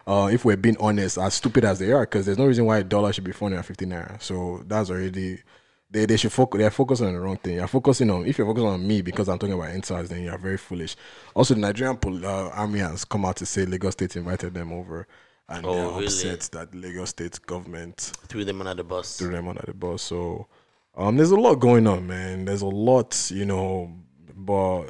Uh, 0.08 0.30
if 0.32 0.44
we're 0.46 0.58
being 0.58 0.78
honest, 0.80 1.18
as 1.18 1.34
stupid 1.36 1.64
as 1.66 1.78
they 1.80 1.92
are, 1.92 2.02
because 2.02 2.26
there's 2.26 2.38
no 2.38 2.46
reason 2.48 2.66
why 2.66 2.80
a 2.80 2.84
dollar 2.84 3.12
should 3.14 3.24
be 3.24 3.32
four 3.32 3.48
hundred 3.48 3.58
and 3.58 3.66
fifty 3.66 3.86
naira. 3.86 4.22
So 4.22 4.64
that's 4.68 4.90
already 4.90 5.42
they, 5.92 6.06
they 6.06 6.18
should 6.18 6.32
focus. 6.32 6.60
They're 6.60 6.72
focusing 6.72 7.08
on 7.08 7.14
the 7.14 7.20
wrong 7.20 7.38
thing. 7.38 7.56
You're 7.56 7.68
focusing 7.68 8.10
on 8.10 8.26
if 8.26 8.38
you're 8.38 8.48
focusing 8.48 8.70
on 8.70 8.88
me 8.88 9.02
because 9.02 9.28
I'm 9.30 9.38
talking 9.40 9.54
about 9.56 9.72
insides, 9.72 10.10
then 10.10 10.24
you're 10.24 10.38
very 10.38 10.58
foolish. 10.58 10.96
Also, 11.36 11.54
the 11.54 11.60
Nigerian 11.60 11.98
pol- 11.98 12.26
uh, 12.26 12.50
army 12.50 12.80
has 12.80 13.04
come 13.06 13.26
out 13.26 13.36
to 13.38 13.46
say 13.46 13.66
Lagos 13.66 13.94
State 13.94 14.16
invited 14.16 14.54
them 14.54 14.72
over, 14.72 15.08
and 15.48 15.66
Oh, 15.66 15.74
they're 15.74 15.90
really? 15.92 16.06
upset 16.06 16.42
that 16.54 16.74
Lagos 16.74 17.10
State 17.10 17.40
government 17.46 17.98
Threw 18.28 18.46
them 18.46 18.62
under 18.62 18.76
the 18.76 18.84
bus. 18.84 19.18
threw 19.18 19.32
them 19.32 19.48
under 19.48 19.64
the 19.66 19.74
bus. 19.74 20.02
So, 20.02 20.48
um, 20.96 21.18
there's 21.18 21.32
a 21.32 21.36
lot 21.40 21.56
going 21.56 21.86
on, 21.88 22.08
man. 22.08 22.46
There's 22.46 22.62
a 22.64 22.68
lot, 22.68 23.30
you 23.34 23.46
know, 23.46 23.92
but 24.36 24.90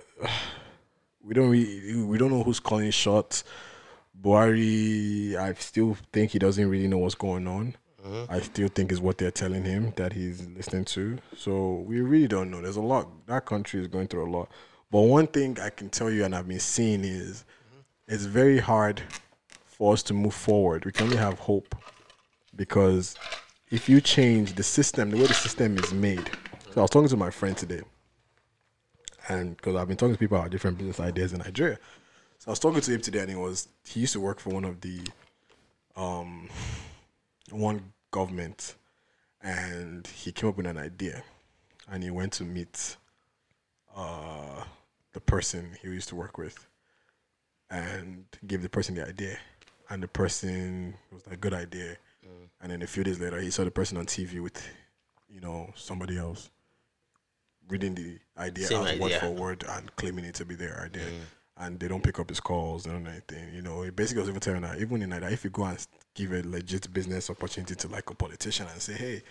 we 1.23 1.33
don't 1.33 1.49
really, 1.49 2.03
we 2.03 2.17
don't 2.17 2.31
know 2.31 2.43
who's 2.43 2.59
calling 2.59 2.91
shots. 2.91 3.43
Buhari, 4.21 5.35
I 5.35 5.53
still 5.53 5.97
think 6.11 6.31
he 6.31 6.39
doesn't 6.39 6.69
really 6.69 6.87
know 6.87 6.97
what's 6.97 7.15
going 7.15 7.47
on. 7.47 7.75
Mm-hmm. 8.05 8.31
I 8.31 8.39
still 8.39 8.67
think 8.69 8.91
is 8.91 9.01
what 9.01 9.17
they're 9.17 9.31
telling 9.31 9.63
him 9.63 9.93
that 9.95 10.13
he's 10.13 10.47
listening 10.47 10.85
to. 10.85 11.17
So 11.35 11.83
we 11.87 12.01
really 12.01 12.27
don't 12.27 12.49
know. 12.49 12.61
There's 12.61 12.77
a 12.77 12.81
lot. 12.81 13.07
That 13.27 13.45
country 13.45 13.81
is 13.81 13.87
going 13.87 14.07
through 14.07 14.29
a 14.29 14.31
lot. 14.31 14.49
But 14.91 15.01
one 15.01 15.27
thing 15.27 15.57
I 15.59 15.69
can 15.69 15.89
tell 15.89 16.09
you, 16.09 16.25
and 16.25 16.35
I've 16.35 16.47
been 16.47 16.59
seeing, 16.59 17.03
is 17.03 17.45
mm-hmm. 17.67 18.13
it's 18.13 18.25
very 18.25 18.59
hard 18.59 19.01
for 19.65 19.93
us 19.93 20.03
to 20.03 20.13
move 20.13 20.33
forward. 20.33 20.85
We 20.85 20.91
can 20.91 21.05
only 21.05 21.17
have 21.17 21.39
hope 21.39 21.75
because 22.55 23.15
if 23.69 23.87
you 23.87 24.01
change 24.01 24.53
the 24.53 24.63
system, 24.63 25.11
the 25.11 25.17
way 25.17 25.27
the 25.27 25.33
system 25.33 25.77
is 25.77 25.93
made. 25.93 26.29
So 26.73 26.77
I 26.77 26.81
was 26.81 26.89
talking 26.89 27.09
to 27.09 27.17
my 27.17 27.29
friend 27.29 27.55
today, 27.55 27.81
and 29.27 29.55
because 29.55 29.75
I've 29.75 29.87
been 29.87 29.97
talking 29.97 30.15
to 30.15 30.19
people 30.19 30.37
about 30.37 30.51
different 30.51 30.77
business 30.77 30.99
ideas 30.99 31.33
in 31.33 31.39
Nigeria. 31.39 31.77
So 32.37 32.49
I 32.49 32.51
was 32.51 32.59
talking 32.59 32.81
to 32.81 32.93
him 32.93 33.01
today, 33.01 33.19
and 33.19 33.29
he 33.29 33.35
was 33.35 33.67
he 33.85 34.01
used 34.01 34.13
to 34.13 34.19
work 34.19 34.39
for 34.39 34.51
one 34.51 34.63
of 34.65 34.81
the 34.81 35.01
um 35.95 36.49
one 37.51 37.93
government, 38.11 38.75
and 39.41 40.07
he 40.07 40.31
came 40.31 40.49
up 40.49 40.57
with 40.57 40.65
an 40.65 40.77
idea, 40.77 41.23
and 41.91 42.03
he 42.03 42.11
went 42.11 42.33
to 42.33 42.43
meet 42.43 42.97
uh 43.95 44.63
the 45.13 45.19
person 45.19 45.75
he 45.81 45.87
used 45.89 46.09
to 46.09 46.15
work 46.15 46.37
with, 46.37 46.67
and 47.69 48.25
gave 48.47 48.61
the 48.61 48.69
person 48.69 48.95
the 48.95 49.05
idea, 49.07 49.37
and 49.89 50.01
the 50.01 50.07
person 50.07 50.93
was 51.11 51.25
like, 51.27 51.41
"Good 51.41 51.53
idea," 51.53 51.97
and 52.61 52.71
then 52.71 52.81
a 52.81 52.87
few 52.87 53.03
days 53.03 53.19
later, 53.19 53.39
he 53.39 53.51
saw 53.51 53.63
the 53.63 53.71
person 53.71 53.97
on 53.97 54.05
TV 54.05 54.41
with, 54.41 54.65
you 55.29 55.41
know, 55.41 55.71
somebody 55.75 56.17
else 56.17 56.49
reading 57.69 57.95
the 57.95 58.17
idea 58.37 58.65
Same 58.65 58.85
out 58.85 58.99
word 58.99 59.13
for 59.13 59.29
word 59.29 59.65
and 59.69 59.95
claiming 59.95 60.25
it 60.25 60.35
to 60.35 60.45
be 60.45 60.55
their 60.55 60.81
idea. 60.83 61.05
Mm. 61.05 61.19
And 61.61 61.79
they 61.79 61.89
don't 61.89 62.03
pick 62.03 62.19
up 62.19 62.29
his 62.29 62.39
calls, 62.39 62.83
they 62.83 62.91
don't 62.91 63.03
do 63.03 63.09
anything. 63.09 63.53
You 63.53 63.61
know, 63.61 63.81
he 63.81 63.89
basically 63.89 64.21
was 64.21 64.29
even 64.29 64.39
telling 64.39 64.61
that 64.61 64.79
even 64.79 65.01
in 65.01 65.09
Nigeria, 65.09 65.33
if 65.33 65.43
you 65.43 65.49
go 65.49 65.65
and 65.65 65.85
give 66.15 66.31
a 66.31 66.41
legit 66.43 66.91
business 66.93 67.29
opportunity 67.29 67.75
to 67.75 67.87
like 67.89 68.09
a 68.09 68.15
politician 68.15 68.67
and 68.71 68.81
say, 68.81 68.93
hey, 68.93 69.23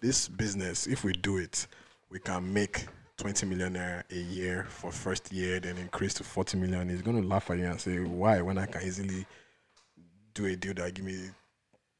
this 0.00 0.28
business, 0.28 0.86
if 0.86 1.04
we 1.04 1.12
do 1.12 1.36
it, 1.36 1.66
we 2.10 2.18
can 2.18 2.52
make 2.52 2.86
20 3.18 3.46
million 3.46 3.74
naira 3.74 4.02
a 4.10 4.14
year 4.14 4.66
for 4.68 4.90
first 4.90 5.32
year, 5.32 5.60
then 5.60 5.76
increase 5.78 6.14
to 6.14 6.24
40 6.24 6.58
million. 6.58 6.88
He's 6.88 7.02
going 7.02 7.20
to 7.20 7.26
laugh 7.26 7.50
at 7.50 7.58
you 7.58 7.66
and 7.66 7.80
say, 7.80 7.98
why? 7.98 8.40
When 8.40 8.58
I 8.58 8.66
can 8.66 8.82
easily 8.82 9.26
do 10.34 10.46
a 10.46 10.56
deal 10.56 10.74
that 10.74 10.94
give 10.94 11.04
me 11.04 11.30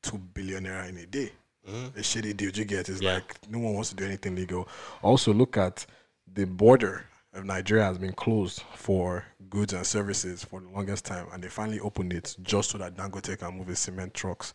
2 0.03 0.19
billion 0.19 0.65
naira 0.65 0.89
in 0.89 0.99
a 0.99 1.07
day. 1.07 1.33
Mm-hmm. 1.69 1.99
A 1.99 2.03
shitty 2.03 2.37
deal 2.37 2.51
you 2.51 2.65
get 2.65 2.89
is 2.89 3.03
like 3.03 3.37
no 3.51 3.59
one 3.59 3.75
wants 3.75 3.91
to 3.91 3.97
do 3.97 4.05
anything 4.05 4.37
legal. 4.37 4.69
Also, 5.03 5.33
look 5.33 5.57
at 5.57 5.85
the 6.33 6.45
border 6.47 7.05
of 7.35 7.45
Nigeria 7.45 7.85
has 7.85 7.99
been 7.99 8.13
closed 8.13 8.63
for 8.75 9.25
goods 9.51 9.73
and 9.73 9.85
services 9.87 10.45
for 10.45 10.61
the 10.61 10.69
longest 10.69 11.05
time, 11.05 11.27
and 11.33 11.43
they 11.43 11.49
finally 11.49 11.81
opened 11.81 12.13
it 12.13 12.37
just 12.43 12.71
so 12.71 12.79
that 12.79 12.97
Dangote 12.97 13.39
can 13.39 13.57
move 13.59 13.67
his 13.69 13.79
cement 13.81 14.15
trucks 14.15 14.55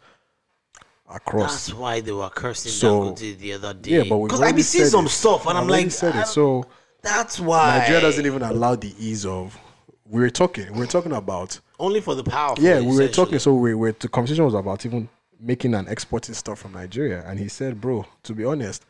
across. 1.14 1.68
That's 1.68 1.74
why 1.78 2.00
they 2.02 2.12
were 2.12 2.30
cursing 2.30 2.72
So- 2.72 3.12
Dangote 3.14 3.38
the 3.38 3.54
other 3.54 3.74
day. 3.74 3.92
Yeah, 3.98 4.04
but 4.10 4.20
because 4.24 4.40
I 4.40 4.44
already 4.44 4.58
be 4.58 4.62
seeing 4.64 4.86
some 4.86 5.06
it. 5.06 5.10
stuff, 5.10 5.46
and 5.48 5.58
I've 5.58 5.64
I'm 5.64 5.70
like, 5.70 5.92
said 5.92 6.16
it. 6.16 6.28
So 6.28 6.66
that's 7.02 7.40
why 7.40 7.80
Nigeria 7.80 8.02
doesn't 8.02 8.26
even 8.26 8.42
allow 8.42 8.76
the 8.76 8.94
ease 8.98 9.26
of. 9.26 9.58
We 10.06 10.20
were 10.22 10.30
talking. 10.30 10.72
We 10.74 10.80
were 10.80 10.88
talking 10.88 11.14
about 11.14 11.60
only 11.80 12.02
for 12.02 12.16
the 12.16 12.24
powerful. 12.24 12.64
yeah, 12.64 12.80
we 12.82 12.96
were 12.96 13.08
talking. 13.08 13.40
So 13.40 13.54
we 13.54 13.74
were. 13.76 13.92
The 13.94 14.10
conversation 14.10 14.44
was 14.44 14.54
about 14.54 14.86
even 14.86 15.08
making 15.41 15.73
and 15.73 15.88
exporting 15.88 16.35
stuff 16.35 16.59
from 16.59 16.73
Nigeria, 16.73 17.23
and 17.26 17.39
he 17.39 17.47
said, 17.47 17.81
"Bro, 17.81 18.05
to 18.23 18.34
be 18.34 18.45
honest, 18.45 18.85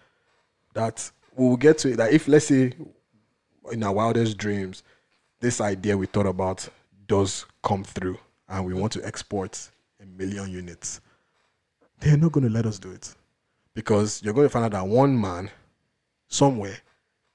that 0.74 1.12
we 1.36 1.48
will 1.48 1.58
get 1.58 1.78
to 1.80 1.92
it. 1.92 1.98
That 1.98 2.12
if 2.12 2.28
let's 2.28 2.48
say 2.48 2.74
in 3.72 3.84
our 3.84 3.94
wildest 3.94 4.38
dreams, 4.38 4.84
this 5.40 5.62
idea 5.62 5.98
we 5.98 6.06
thought 6.06 6.26
about 6.28 6.68
does 7.08 7.46
come 7.64 7.84
through, 7.84 8.18
and 8.50 8.66
we 8.66 8.74
want 8.74 8.92
to 8.94 9.06
export 9.06 9.70
a 10.02 10.06
million 10.06 10.50
units, 10.52 11.02
they're 12.00 12.18
not 12.18 12.32
going 12.32 12.48
to 12.48 12.54
let 12.54 12.66
us 12.66 12.80
do 12.80 12.92
it 12.92 13.14
because 13.74 14.22
you're 14.24 14.34
going 14.34 14.46
to 14.46 14.50
find 14.50 14.66
out 14.66 14.72
that 14.72 14.88
one 14.88 15.20
man 15.20 15.50
somewhere 16.28 16.78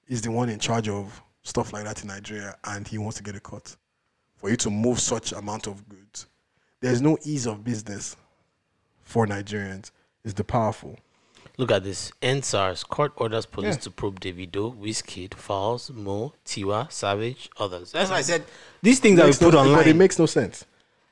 is 0.09 0.22
the 0.22 0.30
one 0.30 0.48
in 0.48 0.59
charge 0.59 0.88
of 0.88 1.22
stuff 1.43 1.72
like 1.72 1.84
that 1.84 2.02
in 2.02 2.09
Nigeria, 2.09 2.56
and 2.64 2.86
he 2.86 2.98
wants 2.98 3.16
to 3.16 3.22
get 3.22 3.36
a 3.36 3.40
cut 3.40 3.76
for 4.36 4.51
you 4.51 4.56
to 4.56 4.70
move 4.70 5.01
such 5.01 5.32
amount 5.32 5.66
of 5.66 5.88
goods. 5.88 6.26
There's 6.80 7.01
no 7.01 7.16
ease 7.24 7.47
of 7.47 7.64
business 7.64 8.16
for 9.07 9.27
Nigerians. 9.27 9.91
is 10.24 10.35
the 10.35 10.45
powerful. 10.45 10.99
Look 11.57 11.70
at 11.70 11.85
this. 11.85 12.11
EndSARS 12.20 12.87
court 12.87 13.12
orders 13.16 13.47
police 13.47 13.77
Yeah. 13.77 13.81
to 13.83 13.91
probe 13.93 14.20
Davido, 14.20 14.77
Wizkid, 14.77 15.31
Falz, 15.31 15.89
Mo, 15.95 16.35
Tiwa, 16.45 16.91
Savage, 16.91 17.49
others. 17.59 17.93
That's 17.93 18.11
why 18.11 18.16
I 18.16 18.23
said 18.23 18.43
these 18.83 18.99
things 18.99 19.16
that 19.19 19.27
we 19.27 19.33
put 19.33 19.55
no- 19.55 19.74
But 19.74 19.87
it 19.87 19.97
makes 19.97 20.19
no 20.19 20.27
sense. 20.27 20.66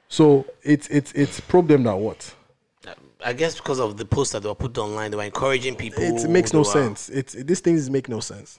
So 0.08 0.44
it's 0.62 0.88
it's 0.88 1.12
it's 1.12 1.40
probe 1.40 1.68
them 1.68 1.84
that 1.84 1.96
what? 1.96 2.34
I 3.24 3.32
guess 3.32 3.54
because 3.54 3.78
of 3.78 3.96
the 3.96 4.04
posts 4.04 4.32
that 4.32 4.42
they 4.42 4.48
were 4.48 4.54
put 4.54 4.76
online, 4.76 5.12
they 5.12 5.16
were 5.16 5.22
encouraging 5.22 5.76
people. 5.76 6.02
It 6.02 6.28
makes 6.28 6.52
no 6.52 6.60
uh, 6.60 6.64
sense. 6.64 7.08
It's 7.08 7.32
these 7.32 7.60
things 7.60 7.88
make 7.88 8.08
no 8.08 8.20
sense. 8.20 8.58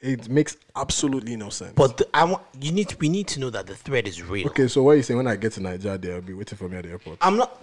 It 0.00 0.28
makes 0.28 0.58
absolutely 0.76 1.36
no 1.36 1.48
sense. 1.48 1.72
But 1.74 1.96
the, 1.96 2.08
I 2.12 2.24
want 2.24 2.42
you 2.60 2.72
need 2.72 2.90
to, 2.90 2.96
we 2.98 3.08
need 3.08 3.28
to 3.28 3.40
know 3.40 3.48
that 3.50 3.66
the 3.66 3.74
threat 3.74 4.06
is 4.06 4.22
real. 4.22 4.48
Okay, 4.48 4.68
so 4.68 4.82
what 4.82 4.90
are 4.92 4.96
you 4.96 5.02
saying? 5.02 5.16
When 5.16 5.26
I 5.26 5.36
get 5.36 5.52
to 5.52 5.60
Nigeria, 5.62 5.96
they'll 5.96 6.20
be 6.20 6.34
waiting 6.34 6.58
for 6.58 6.68
me 6.68 6.76
at 6.76 6.84
the 6.84 6.90
airport. 6.90 7.16
I'm 7.22 7.38
not. 7.38 7.58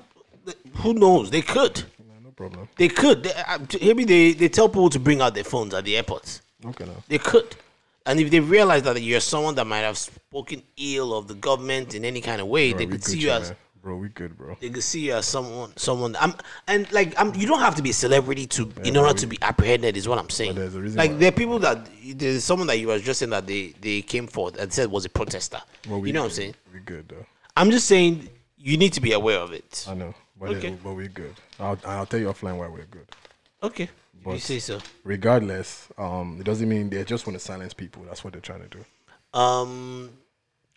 Who 0.76 0.94
knows? 0.94 1.30
They 1.30 1.42
could. 1.42 1.84
No 2.24 2.32
problem. 2.32 2.68
They 2.78 2.88
could. 2.88 3.24
They, 3.24 3.34
uh, 3.34 3.60
maybe 3.82 4.04
they, 4.06 4.34
they 4.34 4.50
tell 4.50 4.68
people 4.70 4.90
to 4.90 5.00
bring 5.00 5.22
out 5.22 5.34
their 5.34 5.44
phones 5.44 5.74
at 5.74 5.86
the 5.86 5.96
airports. 5.98 6.42
Okay, 6.66 6.86
now. 6.86 7.04
They 7.08 7.18
could. 7.18 7.56
And 8.06 8.20
if 8.20 8.32
they 8.32 8.40
realize 8.40 8.84
that 8.84 9.02
you're 9.02 9.20
someone 9.20 9.56
that 9.56 9.66
might 9.68 9.80
have 9.80 9.98
spoken 9.98 10.64
ill 10.78 11.14
of 11.16 11.28
the 11.28 11.36
government 11.36 11.94
in 11.94 12.04
any 12.04 12.22
kind 12.22 12.42
of 12.42 12.48
way, 12.48 12.72
Bro, 12.72 12.80
they 12.80 12.86
could 12.88 13.04
see 13.04 13.20
you 13.20 13.30
as 13.32 13.54
bro. 13.82 13.96
We 13.96 14.10
good, 14.10 14.38
bro. 14.38 14.58
they 14.60 14.70
could 14.70 14.84
see 14.84 15.08
you 15.08 15.14
as 15.14 15.26
someone 15.28 15.76
someone 15.78 16.16
I'm 16.20 16.34
and 16.68 16.92
like 16.92 17.20
I'm 17.20 17.34
you 17.36 17.48
don't 17.48 17.60
have 17.60 17.76
to 17.76 17.82
be 17.84 17.92
a 17.92 17.94
celebrity 17.94 18.48
to 18.48 18.72
in 18.84 18.98
order 18.98 19.14
to 19.20 19.28
be 19.28 19.38
apprehended 19.42 19.98
is 19.98 20.08
what 20.08 20.18
I'm 20.18 20.30
saying. 20.30 20.56
there's 20.56 20.76
a 20.76 20.82
reason 20.82 20.98
like 20.98 21.18
there 21.20 21.30
are 21.30 21.32
people 21.32 21.60
that 21.60 21.88
there's 22.16 22.44
someone 22.44 22.68
that 22.68 22.78
you 22.80 22.88
were 22.88 23.00
just 23.00 23.20
saying 23.20 23.32
that 23.32 23.46
they 23.48 23.74
they 23.82 24.02
came 24.02 24.28
forth 24.28 24.58
and 24.60 24.72
said 24.74 24.90
was 24.90 25.06
a 25.06 25.10
protester. 25.10 25.62
Well, 25.88 26.00
we 26.02 26.10
you 26.10 26.14
know 26.14 26.22
what 26.22 26.26
I'm 26.28 26.32
saying? 26.32 26.56
We 26.74 26.80
good 26.80 27.08
though. 27.10 27.26
I'm 27.56 27.70
just 27.70 27.88
saying 27.88 28.30
you 28.58 28.78
need 28.78 28.94
to 28.94 29.02
be 29.02 29.12
aware 29.14 29.40
of 29.40 29.52
it. 29.52 29.86
I 29.88 29.94
know, 29.94 30.14
but 30.42 30.50
Okay. 30.58 30.76
but 30.84 30.94
we 30.94 31.08
good. 31.08 31.36
I'll 31.60 31.78
I'll 31.86 32.06
tell 32.06 32.20
you 32.20 32.28
offline 32.28 32.58
why 32.58 32.68
we're 32.68 32.86
good. 32.86 33.08
Okay. 33.64 33.90
If 34.26 34.28
you 34.34 34.40
say 34.40 34.60
so. 34.60 34.80
Regardless, 35.04 35.88
um, 35.98 36.38
it 36.40 36.44
doesn't 36.44 36.68
mean 36.68 36.90
they 36.90 37.04
just 37.04 37.26
want 37.26 37.40
to 37.40 37.44
silence 37.44 37.74
people. 37.74 38.04
That's 38.04 38.24
what 38.24 38.34
they're 38.34 38.42
trying 38.42 38.68
to 38.68 38.78
do. 38.78 39.40
Um 39.40 40.10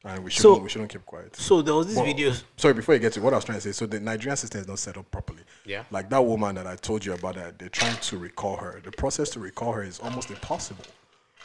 And 0.06 0.22
we 0.22 0.30
shouldn't 0.30 0.56
So- 0.58 0.62
we 0.62 0.68
shouldn't 0.68 0.90
keep 0.92 1.06
quiet. 1.06 1.34
so 1.36 1.62
there 1.62 1.74
was 1.74 1.86
this 1.86 1.96
But- 1.96 2.04
video 2.04 2.32
Sorry, 2.58 2.74
before 2.74 2.94
you 2.94 3.00
get 3.00 3.14
to 3.14 3.22
what 3.22 3.32
I 3.32 3.36
was 3.36 3.44
trying 3.46 3.56
to 3.58 3.62
say, 3.62 3.72
so 3.72 3.86
the 3.86 4.00
Nigerian 4.00 4.36
system 4.36 4.60
is 4.60 4.68
not 4.68 4.78
set 4.78 4.98
up 4.98 5.10
properly. 5.10 5.42
Yeah. 5.64 5.84
Like 5.90 6.10
that 6.10 6.22
woman 6.24 6.54
that 6.56 6.66
I 6.66 6.76
told 6.76 7.06
you 7.06 7.14
about 7.14 7.36
that 7.36 7.58
they're 7.58 7.70
trying 7.70 7.96
to 7.96 8.18
recall 8.18 8.56
her. 8.58 8.80
The 8.84 8.92
process 8.92 9.30
to 9.30 9.40
recall 9.40 9.72
her 9.72 9.82
is 9.82 9.98
almost 10.00 10.28
impossible 10.30 10.84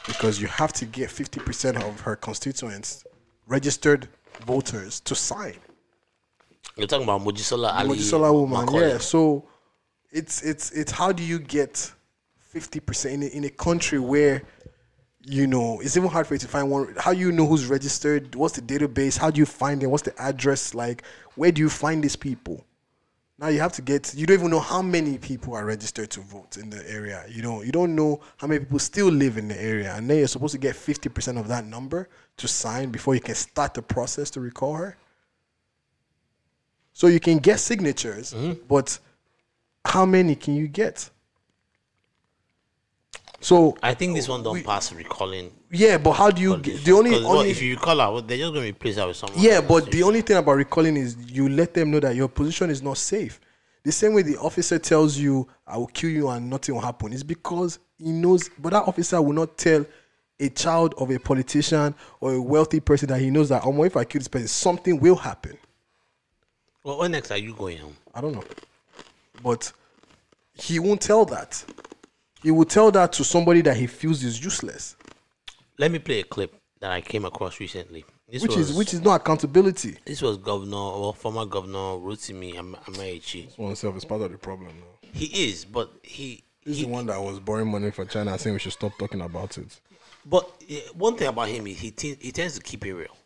because 0.06 0.40
you 0.42 0.46
have 0.46 0.72
to 0.74 0.84
get 0.84 1.10
fifty 1.10 1.40
percent 1.40 1.82
of 1.82 2.00
her 2.06 2.16
constituents 2.16 3.04
registered 3.46 4.08
voters 4.46 5.00
to 5.00 5.14
sign. 5.14 5.56
You're 6.80 6.88
talking 6.88 7.04
about 7.04 7.20
Mojisola 7.20 7.72
Alli. 7.74 7.98
Mojisola 7.98 8.32
woman, 8.32 8.60
Macaulay. 8.60 8.88
yeah. 8.88 8.98
So 8.98 9.46
it's 10.10 10.42
it's 10.42 10.70
it's 10.72 10.90
how 10.90 11.12
do 11.12 11.22
you 11.22 11.38
get 11.38 11.92
fifty 12.38 12.80
percent 12.80 13.14
in 13.14 13.22
a, 13.22 13.26
in 13.26 13.44
a 13.44 13.50
country 13.50 13.98
where 13.98 14.42
you 15.26 15.46
know 15.46 15.78
it's 15.80 15.96
even 15.98 16.08
hard 16.08 16.26
for 16.26 16.34
you 16.34 16.38
to 16.38 16.48
find 16.48 16.70
one. 16.70 16.94
How 16.98 17.12
do 17.12 17.20
you 17.20 17.32
know 17.32 17.46
who's 17.46 17.66
registered? 17.66 18.34
What's 18.34 18.54
the 18.58 18.62
database? 18.62 19.18
How 19.18 19.30
do 19.30 19.38
you 19.38 19.46
find 19.46 19.82
them? 19.82 19.90
What's 19.90 20.04
the 20.04 20.18
address? 20.18 20.74
Like 20.74 21.02
where 21.34 21.52
do 21.52 21.60
you 21.60 21.68
find 21.68 22.02
these 22.02 22.16
people? 22.16 22.64
Now 23.38 23.48
you 23.48 23.60
have 23.60 23.72
to 23.72 23.82
get. 23.82 24.14
You 24.14 24.26
don't 24.26 24.38
even 24.38 24.50
know 24.50 24.60
how 24.60 24.80
many 24.80 25.18
people 25.18 25.54
are 25.54 25.66
registered 25.66 26.10
to 26.10 26.20
vote 26.20 26.56
in 26.56 26.70
the 26.70 26.82
area. 26.90 27.24
You 27.28 27.42
don't. 27.42 27.66
You 27.66 27.72
don't 27.72 27.94
know 27.94 28.20
how 28.38 28.46
many 28.46 28.60
people 28.60 28.78
still 28.78 29.08
live 29.08 29.36
in 29.36 29.48
the 29.48 29.62
area, 29.62 29.94
and 29.94 30.08
then 30.08 30.18
you're 30.18 30.28
supposed 30.28 30.52
to 30.52 30.58
get 30.58 30.76
fifty 30.76 31.10
percent 31.10 31.36
of 31.36 31.46
that 31.48 31.66
number 31.66 32.08
to 32.38 32.48
sign 32.48 32.90
before 32.90 33.14
you 33.14 33.20
can 33.20 33.34
start 33.34 33.74
the 33.74 33.82
process 33.82 34.30
to 34.30 34.40
recall 34.40 34.74
her. 34.74 34.96
So 37.00 37.06
you 37.06 37.18
can 37.18 37.38
get 37.38 37.58
signatures, 37.58 38.34
mm-hmm. 38.34 38.60
but 38.68 38.98
how 39.86 40.04
many 40.04 40.34
can 40.34 40.54
you 40.54 40.68
get? 40.68 41.08
So 43.40 43.74
I 43.82 43.94
think 43.94 44.14
this 44.14 44.28
one 44.28 44.42
don't 44.42 44.62
pass 44.62 44.92
recalling. 44.92 45.50
yeah, 45.70 45.96
but 45.96 46.12
how 46.12 46.30
do 46.30 46.42
you 46.42 46.58
get 46.58 46.84
the 46.84 46.92
only, 46.92 47.14
only 47.24 47.52
if 47.52 47.62
you 47.62 47.76
recall 47.76 47.98
uh, 48.02 48.16
her, 48.16 48.20
they're 48.20 48.36
just 48.36 48.52
going 48.52 48.64
to 48.66 48.68
replace 48.68 48.96
her 48.96 49.06
with 49.06 49.16
someone. 49.16 49.38
yeah, 49.40 49.62
but 49.62 49.90
the 49.90 50.02
only 50.02 50.20
thing 50.20 50.36
about 50.36 50.56
recalling 50.56 50.98
is 50.98 51.16
you 51.26 51.48
let 51.48 51.72
them 51.72 51.90
know 51.90 52.00
that 52.00 52.16
your 52.16 52.28
position 52.28 52.68
is 52.68 52.82
not 52.82 52.98
safe. 52.98 53.40
The 53.82 53.92
same 53.92 54.12
way 54.12 54.20
the 54.20 54.36
officer 54.36 54.78
tells 54.78 55.16
you, 55.16 55.48
"I 55.66 55.78
will 55.78 55.86
kill 55.86 56.10
you 56.10 56.28
and 56.28 56.50
nothing 56.50 56.74
will 56.74 56.82
happen," 56.82 57.14
is 57.14 57.24
because 57.24 57.78
he 57.96 58.12
knows. 58.12 58.50
But 58.58 58.74
that 58.74 58.82
officer 58.82 59.22
will 59.22 59.32
not 59.32 59.56
tell 59.56 59.86
a 60.38 60.50
child 60.50 60.94
of 60.98 61.10
a 61.10 61.18
politician 61.18 61.94
or 62.20 62.34
a 62.34 62.42
wealthy 62.42 62.80
person 62.80 63.08
that 63.08 63.22
he 63.22 63.30
knows 63.30 63.48
that, 63.48 63.62
"Oh, 63.64 63.84
if 63.84 63.96
I 63.96 64.04
kill 64.04 64.18
this 64.18 64.28
person, 64.28 64.48
something 64.48 65.00
will 65.00 65.16
happen." 65.16 65.56
Well, 66.84 66.98
when 66.98 67.12
next 67.12 67.30
are 67.30 67.38
you 67.38 67.54
going 67.54 67.78
home? 67.78 67.96
I 68.14 68.20
don't 68.20 68.32
know, 68.32 68.44
but 69.42 69.72
he 70.54 70.78
won't 70.78 71.00
tell 71.00 71.24
that. 71.26 71.62
He 72.42 72.50
will 72.50 72.64
tell 72.64 72.90
that 72.92 73.12
to 73.14 73.24
somebody 73.24 73.60
that 73.62 73.76
he 73.76 73.86
feels 73.86 74.22
is 74.22 74.42
useless, 74.42 74.96
Let 75.78 75.90
me 75.90 75.98
play 75.98 76.20
a 76.20 76.24
clip 76.24 76.54
that 76.80 76.90
I 76.90 77.02
came 77.02 77.26
across 77.26 77.60
recently. 77.60 78.04
This 78.30 78.42
which 78.42 78.56
was, 78.56 78.70
is 78.70 78.76
which 78.76 78.94
is 78.94 79.02
not 79.02 79.20
accountability. 79.20 79.98
This 80.04 80.22
was 80.22 80.38
Governor 80.38 80.76
or 80.76 81.12
former 81.12 81.44
Governor 81.44 81.98
Rotimi 81.98 82.54
Am- 82.54 82.76
Amaechi. 82.86 83.46
This 83.46 83.58
one 83.58 83.72
itself 83.72 83.96
is 83.96 84.04
part 84.04 84.22
of 84.22 84.32
the 84.32 84.38
problem. 84.38 84.68
Though. 84.80 85.08
He 85.12 85.48
is, 85.48 85.64
but 85.64 85.90
he. 86.02 86.44
He's 86.64 86.80
the 86.80 86.86
one 86.86 87.06
that 87.06 87.20
was 87.20 87.40
borrowing 87.40 87.70
money 87.70 87.90
for 87.90 88.04
China, 88.04 88.38
saying 88.38 88.54
we 88.54 88.60
should 88.60 88.72
stop 88.72 88.92
talking 88.98 89.20
about 89.22 89.56
it. 89.58 89.80
But 90.24 90.48
eh, 90.68 90.80
one 90.94 91.16
thing 91.16 91.26
about 91.26 91.48
him 91.48 91.66
is 91.66 91.78
he 91.78 91.90
te- 91.90 92.18
he 92.20 92.32
tends 92.32 92.54
to 92.54 92.60
keep 92.62 92.84
it 92.86 92.94
real. 92.94 93.16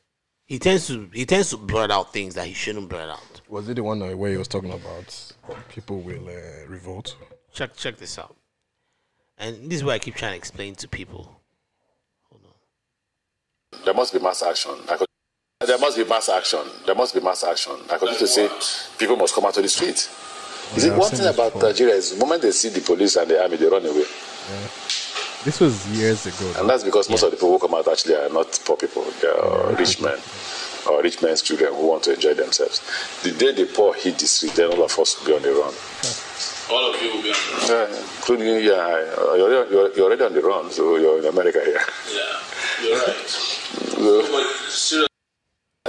He 0.46 0.58
tends 0.58 0.86
to 0.86 1.10
he 1.12 1.26
tends 1.26 1.50
to 1.50 1.56
blurt 1.56 1.90
out 1.90 2.12
things 2.12 2.34
that 2.36 2.46
he 2.46 2.54
shouldn't 2.54 2.88
blurt 2.88 3.10
out. 3.10 3.33
Was 3.48 3.68
it 3.68 3.74
the 3.74 3.82
one 3.82 4.00
where 4.18 4.30
he 4.30 4.36
was 4.36 4.48
talking 4.48 4.72
about 4.72 5.32
people 5.68 6.00
will 6.00 6.28
uh, 6.28 6.66
revolt? 6.66 7.16
Check 7.52 7.76
check 7.76 7.96
this 7.96 8.18
out. 8.18 8.34
And 9.38 9.70
this 9.70 9.78
is 9.78 9.84
what 9.84 9.94
I 9.94 9.98
keep 9.98 10.14
trying 10.14 10.32
to 10.32 10.36
explain 10.36 10.74
to 10.76 10.88
people. 10.88 11.40
There 13.84 13.94
must 13.94 14.12
be 14.12 14.18
mass 14.18 14.42
action. 14.42 14.72
I 14.88 14.96
could, 14.96 15.08
there 15.66 15.78
must 15.78 15.96
be 15.96 16.04
mass 16.04 16.28
action. 16.28 16.60
There 16.86 16.94
must 16.94 17.14
be 17.14 17.20
mass 17.20 17.44
action. 17.44 17.74
I 17.90 17.98
continue 17.98 18.18
to 18.18 18.26
say 18.26 18.48
people 18.98 19.16
must 19.16 19.34
come 19.34 19.44
out 19.44 19.54
to 19.54 19.62
the 19.62 19.68
street. 19.68 20.08
You 20.74 20.80
see, 20.80 20.86
Yeah, 20.86 20.94
I've 20.94 20.98
one 21.00 21.10
thing 21.10 21.26
about 21.26 21.52
before. 21.52 21.68
Nigeria 21.68 21.94
is 21.94 22.12
the 22.12 22.20
moment 22.20 22.42
they 22.42 22.52
see 22.52 22.70
the 22.70 22.80
police 22.80 23.16
and 23.16 23.30
the 23.30 23.42
army, 23.42 23.56
they 23.56 23.66
run 23.66 23.84
away. 23.84 24.04
This 25.44 25.60
was 25.60 25.86
years 25.88 26.24
ago. 26.24 26.54
And 26.58 26.68
that's 26.70 26.84
because 26.84 27.10
most 27.10 27.22
of 27.22 27.30
the 27.30 27.36
people 27.36 27.50
who 27.50 27.58
come 27.58 27.74
out 27.74 27.86
actually 27.88 28.14
are 28.14 28.30
not 28.30 28.58
poor 28.64 28.76
people. 28.76 29.04
They 29.20 29.28
are 29.28 29.74
rich 29.74 30.00
men 30.00 30.18
or 30.88 31.02
rich 31.02 31.22
men's 31.22 31.42
children 31.42 31.72
who 31.74 31.86
want 31.86 32.02
to 32.04 32.14
enjoy 32.14 32.34
themselves. 32.34 32.80
The 33.22 33.32
day 33.32 33.52
the 33.52 33.66
poor 33.66 33.94
hit 33.94 34.18
the 34.18 34.26
street, 34.26 34.52
then 34.54 34.70
all 34.72 34.84
of 34.84 34.98
us 34.98 35.18
will 35.20 35.26
be 35.26 35.34
on 35.36 35.42
the 35.42 35.50
run. 35.52 35.74
All 36.70 36.94
of 36.94 37.02
you 37.02 37.12
will 37.14 37.22
be 37.22 37.30
on 37.30 37.36
the 37.66 37.74
run. 37.74 37.90
Yeah, 37.90 38.00
including 38.16 38.46
you, 38.46 38.54
yeah, 38.54 38.74
uh, 38.76 39.34
you're, 39.34 39.54
already- 39.54 39.70
you're, 39.74 39.92
you're 39.94 40.06
already 40.06 40.24
on 40.24 40.32
the 40.34 40.40
run, 40.42 40.70
so 40.70 40.96
you're 40.96 41.18
in 41.18 41.26
America 41.26 41.60
here. 41.64 41.80
Yeah, 42.12 42.40
you're 42.88 42.98
right. 42.98 43.26
So, 44.68 45.06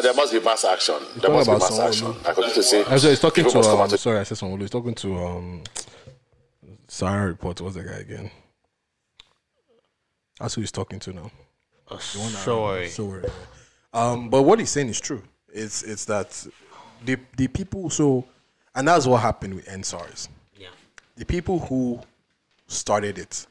there 0.01 0.13
must 0.13 0.33
be 0.33 0.39
mass 0.41 0.65
action. 0.65 0.95
There 1.17 1.31
must 1.31 1.47
be 1.49 1.55
about 1.55 1.61
mass 1.71 1.79
Sanwo-Olu. 1.79 1.87
action. 1.87 2.15
I 2.25 2.33
continue 2.33 2.53
to 2.53 2.63
say 2.63 2.83
I'm 2.85 2.99
sorry, 2.99 3.11
he's 3.11 3.19
talking 3.19 3.49
to. 3.49 3.59
Um, 3.59 3.89
to 3.89 3.97
sorry, 3.97 4.19
I 4.19 4.23
said 4.23 4.37
someone. 4.37 4.59
He's 4.59 4.69
talking 4.69 4.93
to 4.95 5.17
um, 5.17 5.63
Sarah 6.87 7.27
Report. 7.27 7.61
What's 7.61 7.75
the 7.75 7.83
guy 7.83 7.93
again? 7.93 8.29
That's 10.39 10.53
who 10.55 10.61
he's 10.61 10.71
talking 10.71 10.99
to 10.99 11.13
now. 11.13 11.31
Uh, 11.89 11.95
The 11.97 13.31
one 13.95 14.03
that- 14.03 14.11
sorry. 14.11 14.13
Sorry. 14.13 14.23
Um, 14.23 14.29
but 14.29 14.43
what 14.43 14.59
he's 14.59 14.69
saying 14.69 14.89
is 14.89 14.99
true. 14.99 15.23
It's 15.53 15.83
it's 15.83 16.05
that 16.05 16.45
the 17.05 17.17
the 17.37 17.47
people 17.47 17.89
so, 17.89 18.25
and 18.75 18.87
that's 18.87 19.05
what 19.05 19.21
happened 19.21 19.55
with 19.55 19.65
EndSARS. 19.67 20.27
Yeah. 20.57 20.67
The 21.15 21.25
people 21.25 21.59
who 21.59 22.01
started 22.67 23.17
it, 23.17 23.45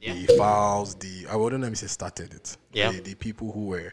yeah. 0.00 0.14
the 0.14 0.36
files, 0.36 0.94
the 0.94 1.26
I 1.28 1.36
wouldn't 1.36 1.62
let 1.62 1.70
me 1.70 1.76
say 1.76 1.88
started 1.88 2.32
it. 2.34 2.56
Yeah. 2.72 2.92
The, 2.92 3.00
the 3.00 3.14
people 3.14 3.50
who 3.52 3.66
were 3.66 3.92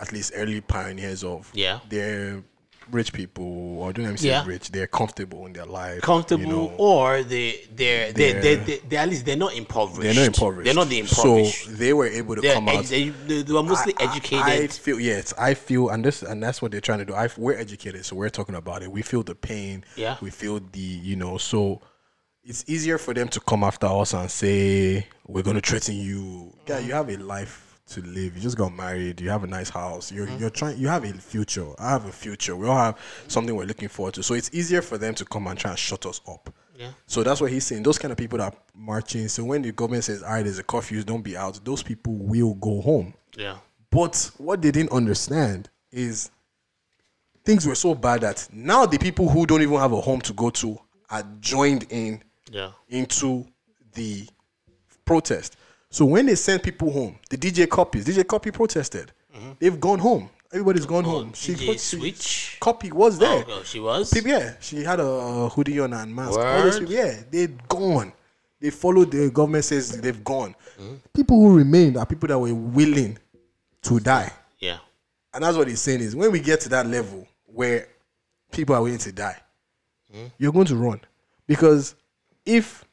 at 0.00 0.12
least 0.12 0.32
early 0.34 0.60
pioneers 0.60 1.24
of. 1.24 1.50
Yeah. 1.54 1.80
They're 1.88 2.42
rich 2.90 3.12
people, 3.12 3.78
or 3.80 3.92
don't 3.92 4.10
me 4.10 4.16
say 4.16 4.28
Yeah. 4.28 4.44
rich. 4.46 4.70
They're 4.70 4.86
comfortable 4.86 5.46
in 5.46 5.52
their 5.52 5.66
life. 5.66 6.00
Comfortable, 6.02 6.44
You 6.44 6.48
know, 6.52 6.72
or 6.78 7.22
they 7.22 7.66
they're 7.74 8.12
they 8.12 8.32
they 8.32 8.40
They're- 8.40 8.56
they 8.64 8.76
they 8.88 8.96
at 8.96 9.08
least 9.08 9.24
they're 9.26 9.36
not 9.36 9.54
impoverished. 9.54 10.00
they're 10.02 10.14
not 10.14 10.26
impoverished. 10.26 10.64
They're 10.64 10.74
not 10.74 10.88
the 10.88 10.98
impoverished. 11.00 11.64
So 11.66 11.70
they 11.72 11.92
were 11.92 12.06
able 12.06 12.34
to 12.36 12.40
They're 12.40 12.54
come 12.54 12.68
out. 12.68 12.84
They, 12.84 13.08
they, 13.10 13.42
were 13.52 13.62
mostly 13.62 13.94
I- 13.98 14.04
I- 14.04 14.10
educated. 14.10 14.46
I, 14.46 14.66
feel 14.68 15.00
yes, 15.00 15.34
I 15.38 15.54
feel, 15.54 15.90
and 15.90 16.04
this 16.04 16.22
and 16.22 16.42
that's 16.42 16.60
what 16.62 16.70
they're 16.72 16.80
trying 16.80 17.00
to 17.00 17.04
do. 17.04 17.14
I, 17.14 17.28
we're 17.36 17.56
educated, 17.58 18.04
so 18.04 18.16
we're 18.16 18.30
talking 18.30 18.54
about 18.54 18.82
it. 18.82 18.90
We 18.90 19.02
feel 19.02 19.22
the 19.22 19.34
pain. 19.34 19.84
Yeah. 19.96 20.16
We 20.20 20.30
feel 20.30 20.60
the 20.60 20.78
you 20.80 21.16
know. 21.16 21.38
So 21.38 21.80
it's 22.44 22.64
easier 22.66 22.96
for 22.98 23.12
them 23.12 23.28
to 23.28 23.40
come 23.40 23.62
after 23.64 23.86
us 23.86 24.14
and 24.14 24.30
say 24.30 25.06
we're 25.26 25.42
going 25.42 25.60
to 25.60 25.68
threaten 25.68 25.96
you. 25.96 26.54
Yeah, 26.66 26.78
you 26.78 26.92
have 26.94 27.10
a 27.10 27.16
life 27.18 27.67
to 27.88 28.02
live. 28.02 28.36
You 28.36 28.42
just 28.42 28.56
got 28.58 28.72
married. 28.74 29.20
You 29.20 29.30
have 29.30 29.44
a 29.44 29.46
nice 29.46 29.70
house. 29.70 30.12
You're 30.12 30.26
Mm-hmm. 30.26 30.38
you're 30.38 30.50
trying. 30.50 30.78
You 30.78 30.88
have 30.88 31.04
a 31.04 31.12
future. 31.12 31.66
I 31.78 31.90
have 31.90 32.04
a 32.06 32.12
future. 32.12 32.54
We 32.56 32.66
all 32.68 32.76
have 32.76 32.98
something 33.28 33.54
we're 33.54 33.64
looking 33.64 33.88
forward 33.88 34.14
to. 34.14 34.22
So 34.22 34.34
it's 34.34 34.50
easier 34.52 34.82
for 34.82 34.98
them 34.98 35.14
to 35.14 35.24
come 35.24 35.46
and 35.46 35.58
try 35.58 35.70
and 35.70 35.78
shut 35.78 36.04
us 36.06 36.20
up. 36.28 36.52
Yeah. 36.76 36.90
So 37.06 37.22
that's 37.24 37.40
what 37.40 37.50
he's 37.50 37.66
saying. 37.66 37.82
Those 37.82 37.98
kind 37.98 38.12
of 38.12 38.18
people 38.18 38.38
that 38.38 38.52
are 38.54 38.58
marching. 38.74 39.26
So 39.28 39.42
when 39.44 39.62
the 39.62 39.72
government 39.72 40.04
says, 40.04 40.22
"All 40.22 40.32
right, 40.32 40.42
there's 40.44 40.58
a 40.58 40.62
curfew, 40.62 41.02
don't 41.02 41.22
be 41.22 41.36
out," 41.36 41.58
those 41.64 41.82
people 41.82 42.14
will 42.14 42.54
go 42.54 42.80
home. 42.80 43.14
yeah. 43.36 43.56
But 43.90 44.30
what 44.36 44.60
they 44.62 44.70
didn't 44.70 44.92
understand 44.92 45.70
is 45.90 46.30
things 47.44 47.66
were 47.66 47.74
so 47.74 47.94
bad 47.94 48.20
that 48.20 48.46
now 48.52 48.84
the 48.86 48.98
people 48.98 49.28
who 49.30 49.46
don't 49.46 49.62
even 49.62 49.78
have 49.78 49.92
a 49.92 50.00
home 50.00 50.20
to 50.20 50.32
go 50.34 50.50
to 50.50 50.78
are 51.10 51.24
joined 51.40 51.86
in 51.90 52.22
Yeah. 52.50 52.72
into 52.88 53.46
the 53.94 54.28
protest. 55.04 55.56
So 55.90 56.04
when 56.04 56.26
they 56.26 56.34
sent 56.34 56.62
people 56.62 56.90
home, 56.90 57.18
the 57.30 57.36
DJ 57.36 57.68
copies, 57.68 58.04
DJ 58.04 58.26
copy 58.26 58.50
protested. 58.50 59.12
They've 59.58 59.78
gone 59.78 59.98
home. 59.98 60.30
Everybody's 60.52 60.86
gone 60.86 61.04
home. 61.04 61.32
She, 61.34 61.54
put- 61.54 61.78
Switch. 61.78 62.56
copy 62.60 62.90
was 62.90 63.18
there. 63.18 63.44
Oh, 63.46 63.62
she 63.64 63.80
was. 63.80 64.10
People, 64.12 64.30
yeah, 64.30 64.54
she 64.60 64.82
had 64.82 64.98
a, 64.98 65.48
hoodie 65.50 65.78
on 65.80 65.92
and 65.92 66.14
mask. 66.14 66.38
All 66.38 66.62
those 66.62 66.78
people, 66.78 66.94
yeah, 66.94 67.16
they're 67.30 67.50
gone. 67.68 68.12
They 68.60 68.70
followed 68.70 69.10
the 69.10 69.30
government 69.30 69.64
says 69.64 70.00
they've 70.00 70.24
gone. 70.24 70.54
Mm-hmm. 70.80 70.94
People 71.14 71.36
who 71.40 71.56
remained 71.56 71.96
are 71.96 72.06
people 72.06 72.28
that 72.28 72.38
were 72.38 72.54
willing 72.54 73.18
to 73.82 74.00
die. 74.00 74.32
Yeah. 74.58 74.78
And 75.34 75.44
that's 75.44 75.56
what 75.56 75.68
he's 75.68 75.80
saying 75.80 76.00
is 76.00 76.16
when 76.16 76.32
we 76.32 76.40
get 76.40 76.60
to 76.62 76.68
that 76.70 76.86
level 76.86 77.28
where 77.44 77.86
people 78.50 78.74
are 78.74 78.82
willing 78.82 78.98
to 78.98 79.12
die, 79.12 79.36
you're 80.38 80.52
going 80.52 80.66
to 80.66 80.76
run. 80.76 81.00
Because 81.46 81.94
if 82.44 82.84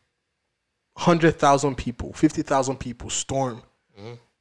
100,000 0.96 1.76
people, 1.76 2.14
50,000 2.14 2.78
people 2.78 3.10
storm 3.10 3.62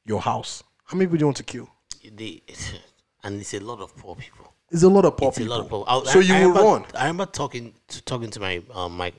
your 0.05 0.21
house, 0.21 0.63
how 0.85 0.97
many 0.97 1.07
people 1.07 1.17
do 1.17 1.21
you 1.23 1.27
want 1.27 1.37
to 1.37 1.43
kill? 1.43 1.69
They, 2.15 2.41
and 3.23 3.41
it's 3.41 3.53
a 3.53 3.59
lot 3.59 3.79
of 3.81 3.95
poor 3.97 4.15
people. 4.15 4.53
It's 4.71 4.83
a 4.83 4.89
lot 4.89 5.05
of 5.05 5.15
poor 5.17 5.29
It's 5.29 5.37
people. 5.37 5.53
a 5.53 5.57
lot 5.57 5.63
of 5.63 5.69
poor. 5.69 5.85
I- 5.87 6.03
so 6.11 6.19
I- 6.19 6.23
you 6.23 6.33
I 6.33 6.39
will 6.45 6.47
remember, 6.49 6.69
run. 6.69 6.85
I 6.95 7.01
remember 7.07 7.25
talking 7.27 7.73
to, 7.89 8.01
talking 8.03 8.29
to 8.31 8.39
my 8.39 8.61
um, 8.73 8.97
my 8.97 9.13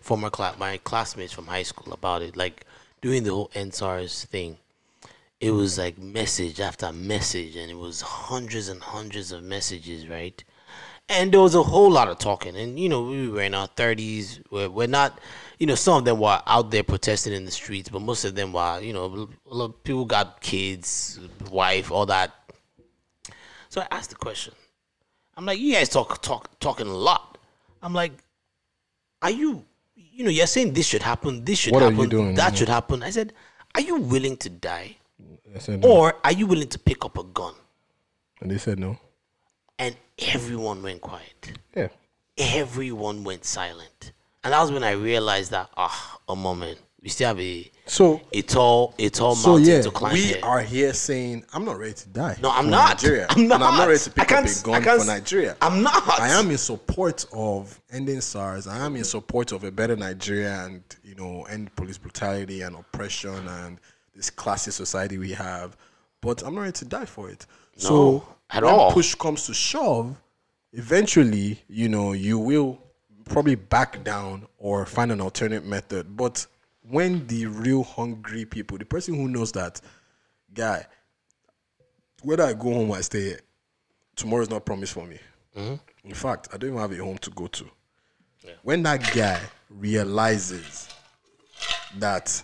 former 0.00 0.28
class 0.30 0.58
my 0.58 0.78
classmates 0.78 1.32
from 1.32 1.46
high 1.46 1.62
school 1.62 1.92
about 1.92 2.22
it. 2.22 2.36
Like 2.36 2.64
doing 3.00 3.22
the 3.24 3.30
whole 3.30 3.50
EndSARS 3.54 4.24
thing, 4.26 4.58
it 5.40 5.50
was 5.52 5.78
like 5.78 5.98
message 5.98 6.60
after 6.60 6.92
message, 6.92 7.54
and 7.56 7.70
it 7.70 7.76
was 7.76 8.00
hundreds 8.00 8.68
and 8.68 8.82
hundreds 8.82 9.30
of 9.32 9.42
messages, 9.44 10.08
right? 10.08 10.42
And 11.08 11.32
there 11.32 11.40
was 11.40 11.54
a 11.54 11.62
whole 11.62 11.90
lot 11.90 12.08
of 12.08 12.18
talking, 12.18 12.56
and 12.56 12.78
you 12.78 12.88
know 12.88 13.02
we 13.02 13.28
were 13.28 13.42
in 13.42 13.54
our 13.54 13.68
thirties. 13.68 14.40
We're, 14.50 14.68
we're 14.68 14.88
not, 14.88 15.18
you 15.58 15.66
know, 15.66 15.74
some 15.74 15.98
of 15.98 16.04
them 16.04 16.18
were 16.20 16.40
out 16.46 16.70
there 16.70 16.82
protesting 16.82 17.32
in 17.32 17.44
the 17.44 17.50
streets, 17.50 17.88
but 17.88 18.00
most 18.00 18.24
of 18.24 18.34
them 18.34 18.52
were, 18.52 18.80
you 18.80 18.92
know, 18.92 19.28
a 19.50 19.54
lot 19.54 19.64
of 19.66 19.84
people 19.84 20.04
got 20.04 20.40
kids, 20.40 21.18
wife, 21.50 21.90
all 21.90 22.06
that. 22.06 22.32
So 23.68 23.80
I 23.80 23.86
asked 23.90 24.10
the 24.10 24.16
question. 24.16 24.54
I'm 25.36 25.44
like, 25.46 25.58
you 25.58 25.74
guys 25.74 25.88
talk 25.88 26.22
talk 26.22 26.58
talking 26.60 26.86
a 26.86 26.94
lot. 26.94 27.38
I'm 27.82 27.92
like, 27.92 28.12
are 29.22 29.30
you 29.30 29.64
you 29.94 30.24
know, 30.24 30.30
you're 30.30 30.46
saying 30.48 30.72
this 30.72 30.86
should 30.86 31.02
happen, 31.02 31.44
this 31.44 31.60
should 31.60 31.72
What 31.72 31.82
happen, 31.82 32.08
doing? 32.08 32.34
that 32.34 32.56
should 32.56 32.68
happen. 32.68 33.02
I 33.04 33.10
said, 33.10 33.32
Are 33.74 33.80
you 33.80 33.96
willing 34.00 34.36
to 34.38 34.50
die? 34.50 34.96
I 35.54 35.58
said 35.58 35.80
no. 35.80 35.88
Or 35.88 36.14
are 36.24 36.32
you 36.32 36.46
willing 36.46 36.68
to 36.68 36.78
pick 36.78 37.04
up 37.04 37.16
a 37.18 37.22
gun? 37.22 37.54
And 38.40 38.50
they 38.50 38.58
said 38.58 38.78
no. 38.78 38.98
And 39.78 39.96
everyone 40.18 40.82
went 40.82 41.00
quiet. 41.00 41.52
Yeah. 41.74 41.88
Everyone 42.36 43.22
went 43.22 43.44
silent. 43.44 44.12
And 44.44 44.52
that 44.52 44.60
was 44.60 44.70
when 44.72 44.84
I 44.84 44.92
realized 44.92 45.50
that, 45.50 45.68
ah, 45.76 46.18
a 46.28 46.36
moment. 46.36 46.78
We 47.00 47.10
still 47.10 47.28
have 47.28 47.40
a 47.40 47.70
So 47.86 48.20
a 48.32 48.42
tall 48.42 48.92
a 48.98 49.08
tall 49.08 49.36
So 49.36 49.50
mountain 49.52 49.70
yeah, 49.70 49.82
to 49.82 49.90
climb 49.92 50.14
we 50.14 50.20
here. 50.20 50.40
are 50.42 50.60
here 50.60 50.92
saying 50.92 51.44
I'm 51.52 51.64
not 51.64 51.78
ready 51.78 51.92
to 51.94 52.08
die. 52.08 52.36
No, 52.42 52.50
I'm 52.50 52.68
not. 52.70 53.00
Nigeria. 53.00 53.26
I'm 53.30 53.38
And 53.42 53.52
I'm 53.52 53.60
not. 53.60 53.76
not 53.78 53.86
ready 53.88 54.00
to 54.00 54.10
pick 54.10 54.32
up 54.32 54.44
a 54.44 54.62
gun 54.62 54.98
for 54.98 55.04
Nigeria. 55.06 55.56
I'm 55.62 55.80
not. 55.82 56.18
I 56.20 56.28
am 56.30 56.50
in 56.50 56.58
support 56.58 57.24
of 57.32 57.80
ending 57.92 58.20
SARS. 58.20 58.66
I 58.66 58.84
am 58.84 58.96
in 58.96 59.04
support 59.04 59.52
of 59.52 59.62
a 59.62 59.70
better 59.70 59.94
Nigeria 59.94 60.64
and 60.64 60.82
you 61.04 61.14
know 61.14 61.44
end 61.44 61.74
police 61.76 61.98
brutality 61.98 62.62
and 62.62 62.74
oppression 62.74 63.46
and 63.46 63.78
this 64.16 64.28
classy 64.28 64.72
society 64.72 65.18
we 65.18 65.30
have. 65.32 65.76
But 66.20 66.42
I'm 66.42 66.56
not 66.56 66.62
ready 66.62 66.72
to 66.72 66.84
die 66.84 67.04
for 67.04 67.30
it. 67.30 67.46
No, 67.76 67.88
so 67.88 68.28
at 68.50 68.64
when 68.64 68.74
all. 68.74 68.90
push 68.90 69.14
comes 69.14 69.46
to 69.46 69.54
shove, 69.54 70.20
eventually 70.72 71.62
you 71.68 71.88
know 71.88 72.12
you 72.12 72.40
will 72.40 72.82
probably 73.28 73.54
back 73.54 74.02
down 74.04 74.46
or 74.58 74.86
find 74.86 75.12
an 75.12 75.20
alternate 75.20 75.64
method. 75.64 76.16
But 76.16 76.46
when 76.82 77.26
the 77.26 77.46
real 77.46 77.82
hungry 77.82 78.44
people, 78.44 78.78
the 78.78 78.84
person 78.84 79.14
who 79.14 79.28
knows 79.28 79.52
that 79.52 79.80
guy, 80.52 80.86
whether 82.22 82.44
I 82.44 82.54
go 82.54 82.72
home 82.72 82.90
or 82.90 82.96
I 82.96 83.02
stay 83.02 83.22
here, 83.22 83.40
tomorrow 84.16 84.42
is 84.42 84.50
not 84.50 84.64
promised 84.64 84.92
for 84.94 85.06
me. 85.06 85.18
Mm-hmm. 85.56 86.08
In 86.08 86.14
fact, 86.14 86.48
I 86.52 86.56
don't 86.56 86.70
even 86.70 86.80
have 86.80 86.92
a 86.92 86.96
home 86.96 87.18
to 87.18 87.30
go 87.30 87.46
to. 87.46 87.66
When 88.62 88.82
that 88.84 89.12
guy 89.14 89.40
realizes 89.68 90.88
that 91.98 92.42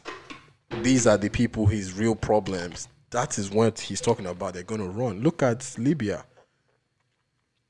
these 0.82 1.06
are 1.06 1.16
the 1.16 1.30
people, 1.30 1.66
his 1.66 1.94
real 1.94 2.14
problems, 2.14 2.88
that 3.10 3.38
is 3.38 3.50
what 3.50 3.78
he's 3.78 4.00
talking 4.00 4.26
about. 4.26 4.54
They're 4.54 4.64
going 4.64 4.80
to 4.80 4.88
run. 4.88 5.22
Look 5.22 5.42
at 5.42 5.74
Libya. 5.78 6.24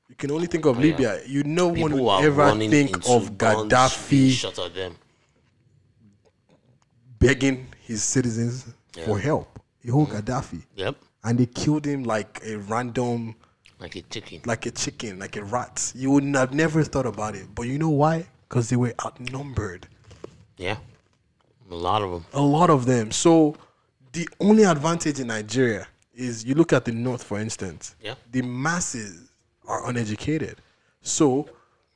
You 0.09 0.15
can 0.15 0.31
only 0.31 0.47
think 0.47 0.65
of 0.65 0.77
Oh, 0.77 0.81
yeah. 0.81 0.85
Libya. 0.91 1.21
You 1.25 1.43
no 1.43 1.67
one 1.67 1.97
would 1.99 2.23
ever 2.23 2.51
think 2.57 2.95
of 3.09 3.37
Gaddafi 3.37 4.31
Shot 4.31 4.59
at 4.59 4.73
them. 4.73 4.95
begging 7.19 7.67
his 7.81 8.03
citizens 8.03 8.65
for 9.05 9.17
Yeah. 9.17 9.23
help. 9.25 9.59
He 9.81 9.89
hold 9.89 10.09
mm. 10.09 10.21
Gaddafi. 10.21 10.61
Yep. 10.75 10.95
And 11.23 11.39
they 11.39 11.45
killed 11.47 11.85
him 11.85 12.03
like 12.03 12.39
a 12.45 12.57
random, 12.57 13.35
Like 13.79 13.95
a 13.95 14.01
chicken. 14.03 14.41
like 14.45 14.65
a 14.67 14.71
chicken, 14.71 15.17
like 15.19 15.35
a 15.35 15.43
rat. 15.43 15.91
You 15.95 16.11
would 16.11 16.23
have 16.35 16.53
never 16.53 16.83
thought 16.83 17.05
about 17.07 17.35
it. 17.35 17.47
But 17.53 17.63
you 17.63 17.77
know 17.79 17.89
why? 17.89 18.27
because 18.47 18.69
they 18.69 18.75
were 18.75 18.93
outnumbered. 19.03 19.87
Yeah. 20.57 20.77
A 21.71 21.75
lot 21.75 22.03
of 22.03 22.11
them. 22.11 22.25
A 22.33 22.41
lot 22.41 22.69
of 22.69 22.85
them. 22.85 23.11
So 23.11 23.55
the 24.13 24.29
only 24.39 24.63
advantage 24.63 25.19
in 25.19 25.27
Nigeria 25.27 25.87
is 26.13 26.45
you 26.45 26.53
look 26.53 26.71
at 26.71 26.85
the 26.85 26.91
north, 26.91 27.23
for 27.23 27.39
instance. 27.39 27.95
Yeah. 28.01 28.13
The 28.31 28.43
masses 28.43 29.24
are 29.67 29.87
uneducated. 29.89 30.61
So 31.01 31.49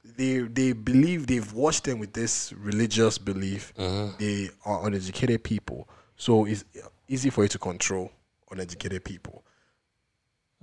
they 0.04 0.40
they 0.40 0.74
believe 0.74 1.28
they've 1.28 1.54
watched 1.54 1.86
them 1.86 2.00
with 2.00 2.14
this 2.14 2.54
religious 2.54 3.18
belief. 3.18 3.74
Uh-huh. 3.78 4.10
They 4.18 4.50
are 4.66 4.86
uneducated 4.88 5.44
people. 5.44 5.88
So 6.16 6.46
it's 6.46 6.64
easy 7.08 7.30
for 7.30 7.44
you 7.44 7.50
to 7.50 7.60
control 7.60 8.12
uneducated 8.52 9.04
people. 9.04 9.44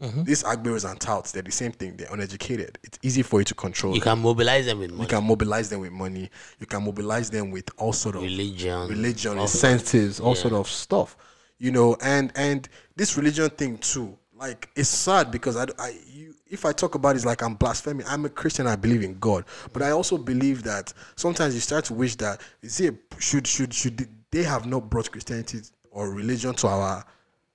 Uh-huh. 0.00 0.22
These 0.24 0.42
Agberos 0.42 0.88
and 0.88 1.00
touts, 1.00 1.32
they're 1.32 1.42
the 1.42 1.50
same 1.50 1.72
thing. 1.72 1.96
They're 1.96 2.12
uneducated. 2.12 2.78
It's 2.82 2.98
easy 3.02 3.22
for 3.22 3.40
you 3.40 3.44
to 3.44 3.54
control. 3.54 3.94
You 3.94 4.00
them. 4.00 4.16
can 4.16 4.22
mobilize 4.22 4.66
them 4.66 4.80
with 4.80 4.90
money. 4.90 5.02
You 5.02 5.08
can 5.08 5.24
mobilize 5.24 5.70
them 5.70 5.80
with 5.80 5.92
money. 5.92 6.30
You 6.58 6.66
can 6.66 6.84
mobilize 6.84 7.30
them 7.30 7.50
with 7.50 7.70
all 7.78 7.94
sort 7.94 8.16
of 8.16 8.22
religion, 8.22 8.88
religion, 8.88 9.38
incentives, 9.38 10.20
all 10.20 10.34
yeah. 10.34 10.42
sort 10.42 10.52
of 10.52 10.68
stuff. 10.68 11.16
You 11.58 11.70
know, 11.70 11.96
and 12.02 12.30
and 12.36 12.68
this 12.94 13.16
religion 13.16 13.48
thing 13.48 13.78
too. 13.78 14.18
Like 14.34 14.68
it's 14.76 14.90
sad 14.90 15.30
because 15.30 15.56
I, 15.56 15.64
I 15.78 15.98
you, 16.06 16.34
if 16.48 16.64
I 16.64 16.72
talk 16.72 16.94
about 16.94 17.10
it, 17.10 17.16
it's 17.16 17.26
like 17.26 17.42
I'm 17.42 17.54
blaspheming. 17.54 18.06
I'm 18.08 18.24
a 18.24 18.28
Christian. 18.28 18.66
I 18.66 18.76
believe 18.76 19.02
in 19.02 19.18
God, 19.18 19.44
but 19.72 19.82
I 19.82 19.90
also 19.90 20.16
believe 20.18 20.62
that 20.64 20.92
sometimes 21.16 21.54
you 21.54 21.60
start 21.60 21.84
to 21.86 21.94
wish 21.94 22.16
that 22.16 22.40
it 22.62 22.94
should 23.18 23.46
should 23.46 23.74
should 23.74 24.08
they 24.30 24.42
have 24.42 24.66
not 24.66 24.88
brought 24.90 25.10
Christianity 25.10 25.60
or 25.90 26.10
religion 26.10 26.54
to 26.54 26.68
our 26.68 27.04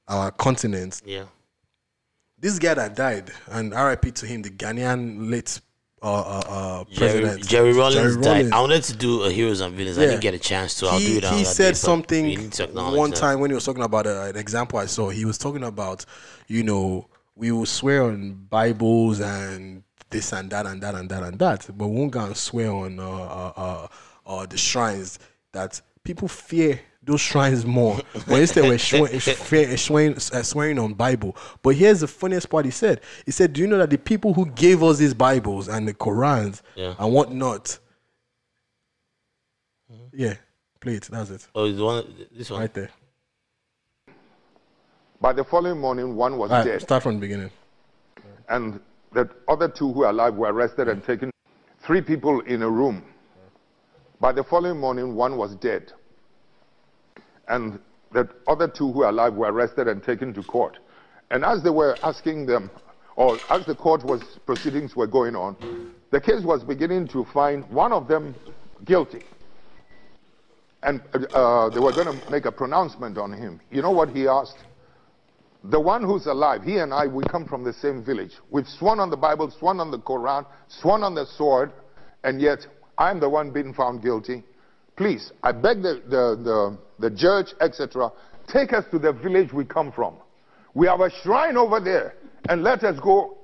our 0.07 0.31
continent 0.31 1.01
Yeah. 1.05 1.25
this 2.39 2.59
guy 2.59 2.73
that 2.73 2.95
died, 2.95 3.31
and 3.49 3.71
RIP 3.73 4.13
to 4.15 4.25
him, 4.25 4.41
the 4.41 4.49
Ghanaian 4.49 5.29
late 5.29 5.61
uh, 6.03 6.07
uh, 6.11 6.43
uh, 6.47 6.83
Jerry, 6.91 7.21
president 7.21 7.47
Jerry 7.47 7.73
Rawlings 7.73 8.17
Jerry 8.17 8.43
died. 8.45 8.51
I 8.51 8.59
wanted 8.59 8.81
to 8.83 8.97
do 8.97 9.21
a 9.21 9.31
heroes 9.31 9.61
and 9.61 9.75
villains. 9.75 9.99
I 9.99 10.07
didn't 10.07 10.21
get 10.21 10.33
a 10.33 10.39
chance 10.39 10.73
to. 10.79 10.87
I'll 10.87 10.97
he, 10.97 11.19
do 11.19 11.27
it. 11.27 11.33
He 11.33 11.45
said 11.45 11.69
day, 11.69 11.73
something 11.75 12.25
we 12.25 12.35
need 12.37 12.51
to 12.53 12.63
acknowledge 12.63 12.97
one 12.97 13.11
that. 13.11 13.17
time 13.17 13.39
when 13.39 13.51
he 13.51 13.53
was 13.53 13.63
talking 13.63 13.83
about 13.83 14.07
uh, 14.07 14.23
an 14.23 14.35
example 14.35 14.79
I 14.79 14.87
saw. 14.87 15.09
He 15.09 15.25
was 15.25 15.37
talking 15.37 15.63
about, 15.63 16.05
you 16.47 16.63
know, 16.63 17.07
we 17.41 17.51
will 17.51 17.65
swear 17.65 18.03
on 18.03 18.45
Bibles 18.51 19.19
and 19.19 19.81
this 20.11 20.31
and 20.31 20.47
that 20.51 20.67
and 20.67 20.79
that 20.83 20.93
and 20.93 21.09
that 21.09 21.23
and 21.23 21.39
that, 21.39 21.67
but 21.75 21.87
we 21.87 21.97
won't 21.97 22.11
go 22.11 22.23
and 22.23 22.37
swear 22.37 22.71
on 22.71 22.99
uh, 22.99 23.03
uh, 23.03 23.53
uh, 23.57 23.87
uh, 24.27 24.45
the 24.45 24.57
shrines 24.57 25.17
that 25.51 25.81
people 26.03 26.27
fear 26.27 26.79
those 27.01 27.19
shrines 27.19 27.65
more. 27.65 27.99
but 28.27 28.39
instead, 28.39 28.65
we're 28.65 28.77
swearing, 28.77 29.19
swearing, 29.77 30.13
uh, 30.15 30.43
swearing 30.43 30.77
on 30.77 30.93
Bible. 30.93 31.35
But 31.63 31.75
here's 31.75 32.01
the 32.01 32.07
funniest 32.07 32.47
part. 32.47 32.65
He 32.65 32.71
said, 32.71 33.01
he 33.25 33.31
said, 33.31 33.53
do 33.53 33.61
you 33.61 33.67
know 33.67 33.79
that 33.79 33.89
the 33.89 33.97
people 33.97 34.35
who 34.35 34.45
gave 34.45 34.83
us 34.83 34.99
these 34.99 35.15
Bibles 35.15 35.67
and 35.67 35.87
the 35.87 35.95
Korans 35.95 36.61
Yeah. 36.75 36.93
and 36.99 37.11
whatnot, 37.11 37.79
yeah, 40.13 40.35
play 40.79 40.93
it. 40.95 41.07
That's 41.09 41.31
it. 41.31 41.47
Oh, 41.55 41.71
the 41.71 41.83
one, 41.83 42.05
this 42.31 42.51
one. 42.51 42.61
Right 42.61 42.73
there. 42.73 42.91
By 45.21 45.33
the 45.33 45.43
following 45.43 45.79
morning, 45.79 46.15
one 46.15 46.37
was 46.37 46.49
right, 46.49 46.65
dead, 46.65 46.81
start 46.81 47.03
from 47.03 47.15
the 47.15 47.19
beginning. 47.21 47.51
and 48.49 48.79
the 49.13 49.29
other 49.47 49.69
two 49.69 49.93
who 49.93 50.03
are 50.03 50.09
alive 50.09 50.33
were 50.35 50.51
arrested 50.51 50.87
and 50.87 51.03
taken. 51.03 51.29
Three 51.85 52.01
people 52.01 52.39
in 52.41 52.63
a 52.63 52.69
room. 52.69 53.03
By 54.19 54.31
the 54.31 54.43
following 54.43 54.79
morning, 54.79 55.15
one 55.15 55.37
was 55.37 55.55
dead, 55.55 55.91
and 57.47 57.79
the 58.11 58.27
other 58.47 58.67
two 58.67 58.91
who 58.91 59.03
are 59.03 59.09
alive 59.09 59.33
were 59.35 59.51
arrested 59.51 59.87
and 59.87 60.03
taken 60.03 60.33
to 60.33 60.43
court. 60.43 60.77
And 61.29 61.45
as 61.45 61.63
they 61.63 61.69
were 61.69 61.97
asking 62.03 62.45
them, 62.47 62.69
or 63.15 63.41
as 63.49 63.65
the 63.65 63.75
court 63.75 64.03
was 64.03 64.21
proceedings 64.45 64.95
were 64.95 65.07
going 65.07 65.35
on, 65.35 65.55
the 66.11 66.19
case 66.19 66.41
was 66.43 66.63
beginning 66.63 67.07
to 67.09 67.25
find 67.25 67.67
one 67.69 67.91
of 67.91 68.07
them 68.07 68.35
guilty. 68.85 69.21
And 70.83 71.01
uh, 71.33 71.69
they 71.69 71.79
were 71.79 71.91
going 71.93 72.07
to 72.07 72.31
make 72.31 72.45
a 72.45 72.51
pronouncement 72.51 73.17
on 73.17 73.31
him. 73.31 73.59
You 73.71 73.81
know 73.83 73.91
what 73.91 74.09
he 74.09 74.27
asked? 74.27 74.57
The 75.63 75.79
one 75.79 76.03
who's 76.03 76.25
alive, 76.25 76.63
he 76.63 76.77
and 76.77 76.91
I, 76.93 77.05
we 77.05 77.23
come 77.25 77.45
from 77.45 77.63
the 77.63 77.73
same 77.73 78.03
village. 78.03 78.31
We've 78.49 78.67
sworn 78.67 78.99
on 78.99 79.11
the 79.11 79.17
Bible, 79.17 79.51
sworn 79.51 79.79
on 79.79 79.91
the 79.91 79.99
Quran, 79.99 80.45
sworn 80.67 81.03
on 81.03 81.13
the 81.13 81.25
sword, 81.25 81.71
and 82.23 82.41
yet 82.41 82.65
I'm 82.97 83.19
the 83.19 83.29
one 83.29 83.51
being 83.51 83.73
found 83.73 84.01
guilty. 84.01 84.43
Please, 84.95 85.31
I 85.43 85.51
beg 85.51 85.83
the, 85.83 86.01
the, 86.07 86.41
the, 86.43 86.77
the 86.99 87.09
judge, 87.11 87.53
etc., 87.61 88.11
take 88.47 88.73
us 88.73 88.85
to 88.91 88.97
the 88.97 89.13
village 89.13 89.53
we 89.53 89.63
come 89.63 89.91
from. 89.91 90.15
We 90.73 90.87
have 90.87 90.99
a 90.99 91.11
shrine 91.21 91.57
over 91.57 91.79
there, 91.79 92.15
and 92.49 92.63
let 92.63 92.83
us 92.83 92.99
go 92.99 93.37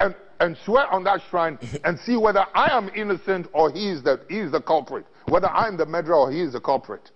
and, 0.00 0.14
and 0.40 0.56
swear 0.64 0.86
on 0.92 1.04
that 1.04 1.20
shrine 1.30 1.58
and 1.84 1.98
see 2.00 2.16
whether 2.16 2.44
I 2.54 2.76
am 2.76 2.90
innocent 2.94 3.48
or 3.54 3.70
he 3.70 3.90
is 3.90 4.02
the, 4.02 4.20
he 4.28 4.38
is 4.38 4.52
the 4.52 4.60
culprit, 4.60 5.06
whether 5.28 5.48
I'm 5.48 5.76
the 5.76 5.86
murderer 5.86 6.16
or 6.16 6.30
he 6.30 6.42
is 6.42 6.52
the 6.52 6.60
culprit. 6.60 7.10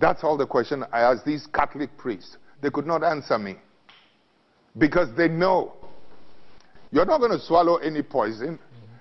That's 0.00 0.24
all 0.24 0.36
the 0.36 0.46
question 0.46 0.84
I 0.92 1.00
asked 1.00 1.26
these 1.26 1.46
Catholic 1.46 1.96
priests. 1.98 2.38
They 2.62 2.70
could 2.70 2.86
not 2.86 3.04
answer 3.04 3.38
me 3.38 3.56
because 4.78 5.14
they 5.16 5.28
know 5.28 5.74
you're 6.90 7.06
not 7.06 7.18
going 7.18 7.32
to 7.32 7.38
swallow 7.38 7.76
any 7.76 8.02
poison, 8.02 8.58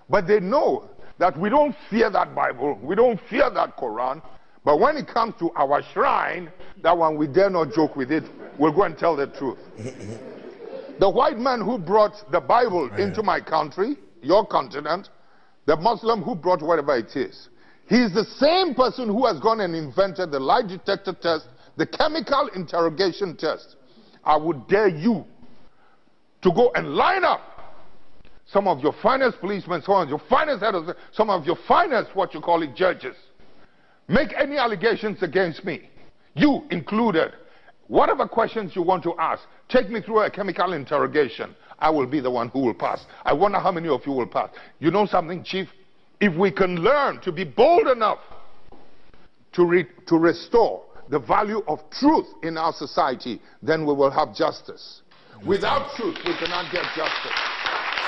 but 0.09 0.27
they 0.27 0.39
know 0.39 0.89
that 1.17 1.37
we 1.39 1.49
don't 1.49 1.75
fear 1.89 2.09
that 2.09 2.35
Bible, 2.35 2.77
we 2.81 2.95
don't 2.95 3.19
fear 3.29 3.49
that 3.49 3.77
Quran, 3.77 4.21
but 4.63 4.79
when 4.79 4.97
it 4.97 5.07
comes 5.07 5.33
to 5.39 5.51
our 5.51 5.81
shrine, 5.93 6.51
that 6.83 6.97
one 6.97 7.17
we 7.17 7.27
dare 7.27 7.49
not 7.49 7.73
joke 7.73 7.95
with 7.95 8.11
it, 8.11 8.23
we'll 8.57 8.71
go 8.73 8.83
and 8.83 8.97
tell 8.97 9.15
the 9.15 9.27
truth. 9.27 9.57
the 10.99 11.09
white 11.09 11.37
man 11.37 11.61
who 11.61 11.77
brought 11.77 12.13
the 12.31 12.39
Bible 12.39 12.89
oh, 12.91 12.95
into 12.95 13.23
my 13.23 13.39
country, 13.39 13.97
your 14.21 14.45
continent, 14.45 15.09
the 15.65 15.75
Muslim 15.77 16.21
who 16.21 16.35
brought 16.35 16.61
whatever 16.61 16.95
it 16.97 17.15
is, 17.15 17.48
He's 17.89 18.13
the 18.13 18.25
same 18.37 18.75
person 18.75 19.07
who 19.07 19.25
has 19.25 19.39
gone 19.39 19.61
and 19.61 19.75
invented 19.75 20.29
the 20.29 20.39
lie 20.39 20.61
detector 20.61 21.13
test, 21.13 21.47
the 21.75 21.87
chemical 21.87 22.47
interrogation 22.55 23.35
test. 23.35 23.77
I 24.23 24.37
would 24.37 24.67
dare 24.67 24.89
you 24.89 25.25
to 26.43 26.51
go 26.53 26.71
and 26.75 26.89
line 26.89 27.23
up 27.23 27.41
some 28.45 28.67
of 28.67 28.79
your 28.81 28.93
finest 29.01 29.39
policemen, 29.39 29.81
some 29.81 29.95
of 29.95 30.07
your 30.07 30.21
finest 30.29 30.61
head 30.61 30.75
of, 30.75 30.95
some 31.13 31.31
of 31.31 31.45
your 31.45 31.57
finest, 31.67 32.15
what 32.15 32.33
you 32.35 32.41
call 32.41 32.61
it, 32.61 32.75
judges. 32.75 33.15
Make 34.07 34.33
any 34.37 34.57
allegations 34.57 35.23
against 35.23 35.65
me, 35.65 35.89
you 36.35 36.65
included. 36.69 37.33
Whatever 37.87 38.27
questions 38.27 38.75
you 38.75 38.83
want 38.83 39.01
to 39.03 39.15
ask, 39.17 39.41
take 39.67 39.89
me 39.89 39.99
through 39.99 40.19
a 40.19 40.29
chemical 40.29 40.73
interrogation. 40.73 41.55
I 41.79 41.89
will 41.89 42.05
be 42.05 42.19
the 42.19 42.29
one 42.29 42.49
who 42.49 42.59
will 42.59 42.75
pass. 42.75 43.03
I 43.25 43.33
wonder 43.33 43.57
how 43.57 43.71
many 43.71 43.87
of 43.87 44.01
you 44.05 44.11
will 44.11 44.27
pass. 44.27 44.49
You 44.77 44.91
know 44.91 45.07
something, 45.07 45.43
Chief? 45.43 45.67
If 46.21 46.35
we 46.35 46.51
can 46.51 46.77
learn 46.77 47.21
to 47.21 47.31
be 47.31 47.43
bold 47.43 47.87
enough 47.87 48.19
to, 49.53 49.65
re- 49.65 49.87
to 50.07 50.17
restore 50.17 50.83
the 51.09 51.19
value 51.19 51.63
of 51.67 51.89
truth 51.89 52.27
in 52.43 52.57
our 52.57 52.73
society, 52.73 53.41
then 53.63 53.85
we 53.85 53.93
will 53.93 54.11
have 54.11 54.35
justice. 54.35 55.01
Without 55.45 55.95
truth, 55.95 56.17
we 56.25 56.33
cannot 56.35 56.71
get 56.71 56.83
justice. 56.95 57.31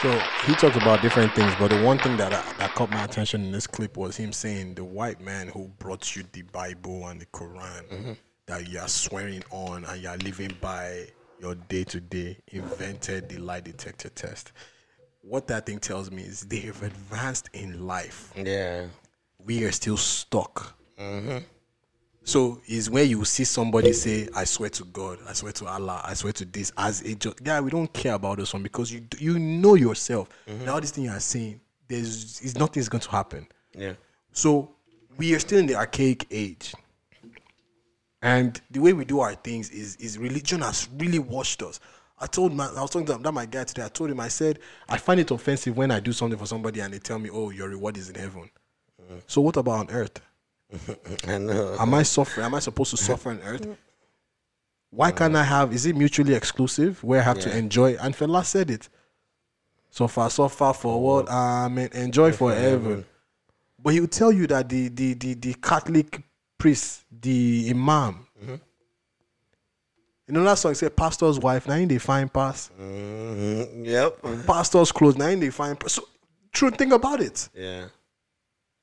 So 0.02 0.12
he 0.46 0.56
talked 0.56 0.76
about 0.76 1.02
different 1.02 1.34
things, 1.36 1.54
but 1.60 1.70
the 1.70 1.82
one 1.84 2.00
thing 2.00 2.18
that 2.18 2.34
I, 2.34 2.42
that 2.58 2.74
caught 2.74 2.90
my 2.90 3.04
attention 3.04 3.46
in 3.46 3.52
this 3.52 3.68
clip 3.68 3.98
was 3.98 4.18
him 4.18 4.34
saying 4.34 4.74
the 4.74 4.84
white 4.84 5.22
man 5.22 5.48
who 5.48 5.68
brought 5.80 6.16
you 6.16 6.24
the 6.34 6.42
Bible 6.42 7.08
and 7.08 7.22
the 7.22 7.28
Quran 7.28 7.88
mm-hmm. 7.88 8.12
that 8.48 8.68
you 8.68 8.80
are 8.80 8.88
swearing 8.88 9.44
on 9.52 9.86
and 9.86 10.02
you 10.02 10.10
are 10.10 10.18
living 10.18 10.56
by 10.60 11.06
your 11.40 11.56
day 11.56 11.84
to 11.84 12.00
day 12.00 12.38
invented 12.48 13.30
the 13.30 13.38
lie 13.38 13.62
detector 13.62 14.10
test. 14.10 14.52
What 15.22 15.48
that 15.48 15.66
thing 15.66 15.80
tells 15.80 16.12
me 16.12 16.24
is 16.24 16.42
they 16.42 16.60
have 16.60 16.82
advanced 16.84 17.50
in 17.54 17.86
life. 17.86 18.34
Yeah. 18.36 18.86
We 19.44 19.64
are 19.64 19.72
still 19.72 19.98
stuck. 19.98 20.76
Mm-hmm. 21.00 21.40
So 22.24 22.62
is 22.68 22.90
where 22.90 23.04
you 23.04 23.26
see 23.26 23.44
somebody 23.44 23.94
say, 23.94 24.28
"I 24.36 24.44
swear 24.44 24.70
to 24.70 24.86
God, 24.86 25.18
I 25.28 25.34
swear 25.34 25.52
to 25.54 25.68
Allah, 25.68 26.02
I 26.04 26.14
swear 26.14 26.34
to 26.34 26.46
this." 26.46 26.72
As 26.78 27.02
a 27.02 27.16
just, 27.16 27.38
yeah, 27.44 27.60
we 27.60 27.72
don't 27.72 27.92
care 27.92 28.14
about 28.14 28.38
this 28.38 28.54
one 28.54 28.62
because 28.62 28.92
you 28.92 29.02
you 29.18 29.40
know 29.40 29.74
yourself. 29.74 30.30
Mm-hmm. 30.48 30.66
Now 30.66 30.80
this 30.80 30.92
thing 30.92 31.06
you 31.06 31.10
are 31.10 31.20
saying, 31.20 31.60
there's 31.88 32.40
is 32.42 32.58
nothing's 32.58 32.90
going 32.90 33.02
to 33.02 33.10
happen. 33.10 33.48
Yeah. 33.76 33.94
So 34.34 34.72
we 35.18 35.34
are 35.34 35.40
still 35.40 35.58
in 35.60 35.66
the 35.66 35.76
archaic 35.76 36.28
age, 36.30 36.76
and 38.22 38.62
the 38.70 38.80
way 38.80 38.94
we 38.94 39.04
do 39.04 39.20
our 39.20 39.34
things 39.34 39.72
is 39.72 39.96
is 39.96 40.20
religion 40.20 40.62
has 40.62 40.88
really 40.98 41.20
washed 41.20 41.64
us. 41.64 41.80
I 42.22 42.28
told 42.28 42.54
my 42.54 42.68
I 42.68 42.82
was 42.82 42.92
talking 42.92 43.08
to 43.08 43.18
that 43.18 43.32
my 43.32 43.46
guy 43.48 43.64
today. 43.64 43.84
I 43.84 43.90
told 43.90 44.12
him 44.12 44.20
I 44.20 44.28
said 44.28 44.60
I 44.88 44.98
find 44.98 45.20
it 45.20 45.32
offensive 45.32 45.76
when 45.76 45.90
I 45.90 46.00
do 46.00 46.14
something 46.14 46.38
for 46.38 46.46
somebody 46.46 46.80
and 46.80 46.94
they 46.94 47.00
tell 47.00 47.18
me, 47.18 47.30
"Oh, 47.32 47.50
your 47.50 47.70
reward 47.70 47.98
is 47.98 48.10
in 48.10 48.16
heaven." 48.16 48.50
So 49.28 49.42
what 49.42 49.58
about 49.58 49.72
on 49.72 49.90
earth? 49.90 50.22
I 51.28 51.38
know. 51.40 51.76
Am 51.80 51.94
I 51.94 52.04
suffering? 52.04 52.46
Am 52.46 52.56
I 52.56 52.60
supposed 52.60 52.92
to 52.92 52.98
suffer 52.98 53.32
on 53.32 53.42
earth? 53.42 53.68
Why 54.92 55.12
can't 55.12 55.36
I 55.36 55.44
have? 55.44 55.74
Is 55.74 55.86
it 55.86 55.96
mutually 55.96 56.34
exclusive 56.36 57.04
where 57.04 57.22
I 57.22 57.24
have 57.24 57.40
to 57.40 57.58
enjoy? 57.58 57.96
And 57.96 58.16
Fela 58.16 58.46
said 58.46 58.70
it. 58.70 58.88
So 59.90 60.08
far, 60.08 60.30
so 60.30 60.48
far 60.48 60.74
for 60.74 61.02
what? 61.02 61.28
Amen. 61.30 61.90
Enjoy 61.94 62.32
forever. 62.32 63.04
But 63.84 63.94
he'll 63.94 64.08
tell 64.08 64.32
you 64.32 64.48
that 64.48 64.70
the 64.70 64.90
the 64.90 65.14
the, 65.16 65.34
the 65.34 65.54
Catholic 65.56 66.22
priest, 66.58 67.04
the 67.12 67.68
imam, 67.72 68.28
you 68.40 68.60
know 70.32 70.44
that 70.44 70.58
song 70.58 70.74
say 70.74 70.90
pastor's 70.90 71.40
wife, 71.40 71.68
now 71.68 71.86
they 71.86 71.98
find 71.98 72.32
pass. 72.32 72.70
Mm-hmm. 72.80 73.86
Yep. 73.86 74.46
Pastor's 74.46 74.92
clothes, 74.92 75.18
now 75.18 75.36
they 75.36 75.50
find 75.50 75.80
pass. 75.80 75.94
So 75.94 76.08
true 76.52 76.72
thing 76.72 76.92
about 76.92 77.22
it. 77.22 77.50
Yeah. 77.54 77.86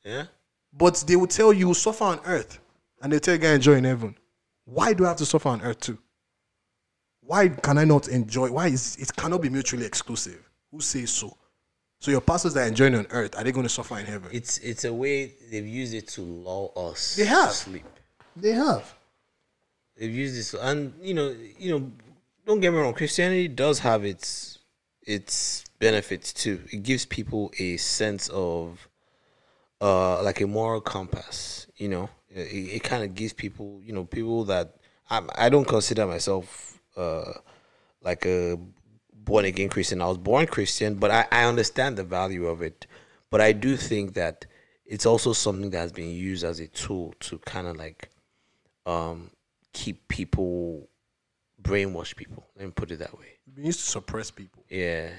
Yeah. 0.04 0.24
But 0.72 1.04
they 1.06 1.16
will 1.16 1.26
tell 1.26 1.52
you 1.52 1.74
suffer 1.74 2.04
on 2.04 2.20
earth, 2.24 2.58
and 3.00 3.12
they 3.12 3.18
tell 3.18 3.36
you 3.36 3.48
enjoy 3.48 3.74
in 3.74 3.84
heaven. 3.84 4.16
Why 4.64 4.92
do 4.92 5.04
I 5.04 5.08
have 5.08 5.16
to 5.18 5.26
suffer 5.26 5.48
on 5.48 5.62
earth 5.62 5.80
too? 5.80 5.98
Why 7.20 7.48
can 7.48 7.78
I 7.78 7.84
not 7.84 8.08
enjoy? 8.08 8.50
Why 8.50 8.68
is 8.68 8.96
it 8.96 9.14
cannot 9.14 9.42
be 9.42 9.48
mutually 9.50 9.84
exclusive? 9.84 10.48
Who 10.70 10.80
says 10.80 11.10
so? 11.10 11.36
So 12.00 12.10
your 12.10 12.20
pastors 12.20 12.54
that 12.54 12.64
are 12.64 12.68
enjoying 12.68 12.94
on 12.94 13.06
earth, 13.10 13.36
are 13.36 13.42
they 13.42 13.52
going 13.52 13.66
to 13.66 13.72
suffer 13.72 13.98
in 13.98 14.06
heaven? 14.06 14.30
It's 14.32 14.58
it's 14.58 14.84
a 14.84 14.92
way 14.92 15.34
they've 15.50 15.66
used 15.66 15.94
it 15.94 16.08
to 16.08 16.22
lull 16.22 16.72
us. 16.76 17.16
They 17.16 17.24
have. 17.24 17.48
to 17.50 17.54
sleep. 17.54 17.86
They 18.36 18.52
have. 18.52 18.94
They've 19.98 20.14
used 20.14 20.36
this, 20.36 20.54
and 20.54 20.94
you 21.02 21.14
know, 21.14 21.34
you 21.58 21.72
know, 21.72 21.90
don't 22.46 22.60
get 22.60 22.72
me 22.72 22.78
wrong. 22.78 22.94
Christianity 22.94 23.48
does 23.48 23.80
have 23.80 24.04
its 24.04 24.58
its 25.02 25.64
benefits 25.80 26.32
too. 26.32 26.62
It 26.72 26.82
gives 26.82 27.04
people 27.04 27.52
a 27.58 27.76
sense 27.78 28.28
of, 28.28 28.88
uh, 29.80 30.22
like 30.22 30.40
a 30.40 30.46
moral 30.46 30.80
compass. 30.80 31.66
You 31.76 31.88
know, 31.88 32.10
it, 32.30 32.76
it 32.76 32.82
kind 32.84 33.02
of 33.02 33.14
gives 33.14 33.32
people, 33.32 33.80
you 33.84 33.92
know, 33.92 34.04
people 34.04 34.44
that 34.44 34.76
I 35.10 35.22
I 35.34 35.48
don't 35.48 35.66
consider 35.66 36.06
myself 36.06 36.80
uh 36.96 37.32
like 38.00 38.24
a 38.24 38.58
born 39.12 39.44
again 39.44 39.68
Christian. 39.68 40.00
I 40.00 40.06
was 40.06 40.18
born 40.18 40.46
Christian, 40.46 40.94
but 40.94 41.10
I, 41.10 41.26
I 41.32 41.44
understand 41.44 41.96
the 41.96 42.04
value 42.04 42.46
of 42.46 42.62
it. 42.62 42.86
But 43.30 43.40
I 43.40 43.52
do 43.52 43.76
think 43.76 44.14
that 44.14 44.46
it's 44.86 45.04
also 45.04 45.32
something 45.32 45.70
that 45.70 45.78
has 45.78 45.92
been 45.92 46.10
used 46.10 46.44
as 46.44 46.60
a 46.60 46.68
tool 46.68 47.14
to 47.20 47.38
kind 47.38 47.66
of 47.66 47.76
like 47.76 48.08
um, 48.86 49.30
keep 49.72 50.08
people, 50.08 50.88
brainwash 51.62 52.14
people. 52.16 52.46
Let 52.56 52.66
me 52.66 52.72
put 52.72 52.90
it 52.90 52.98
that 53.00 53.16
way. 53.18 53.26
We 53.56 53.64
used 53.64 53.80
to 53.80 53.86
suppress 53.86 54.30
people. 54.30 54.64
Yeah, 54.70 55.10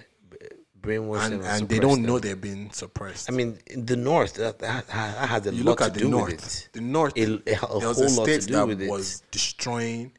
brainwash 0.79 1.25
and, 1.25 1.33
them 1.33 1.43
and 1.43 1.69
they 1.69 1.79
don't 1.79 2.01
know 2.03 2.19
they're 2.19 2.35
being 2.35 2.71
suppressed. 2.71 3.29
I 3.29 3.33
mean, 3.35 3.59
in 3.67 3.85
the 3.85 3.95
North, 3.97 4.35
that, 4.35 4.59
that, 4.59 4.87
that 4.87 5.27
has 5.29 5.47
a 5.47 5.53
you 5.53 5.63
lot 5.63 5.71
look 5.71 5.77
to 5.79 5.85
at 5.85 5.93
the 5.93 5.99
do 6.01 6.09
north. 6.09 6.31
with 6.31 6.45
it. 6.45 6.69
The 6.73 6.81
north, 6.81 7.13
A- 7.17 7.23
a 7.23 7.37
there 7.39 7.55
whole 7.55 7.79
was 7.81 7.99
a 8.01 8.09
state 8.09 8.41
that 8.51 8.67
with 8.67 8.81
it. 8.81 8.89
was 8.89 9.23
destroying 9.31 10.11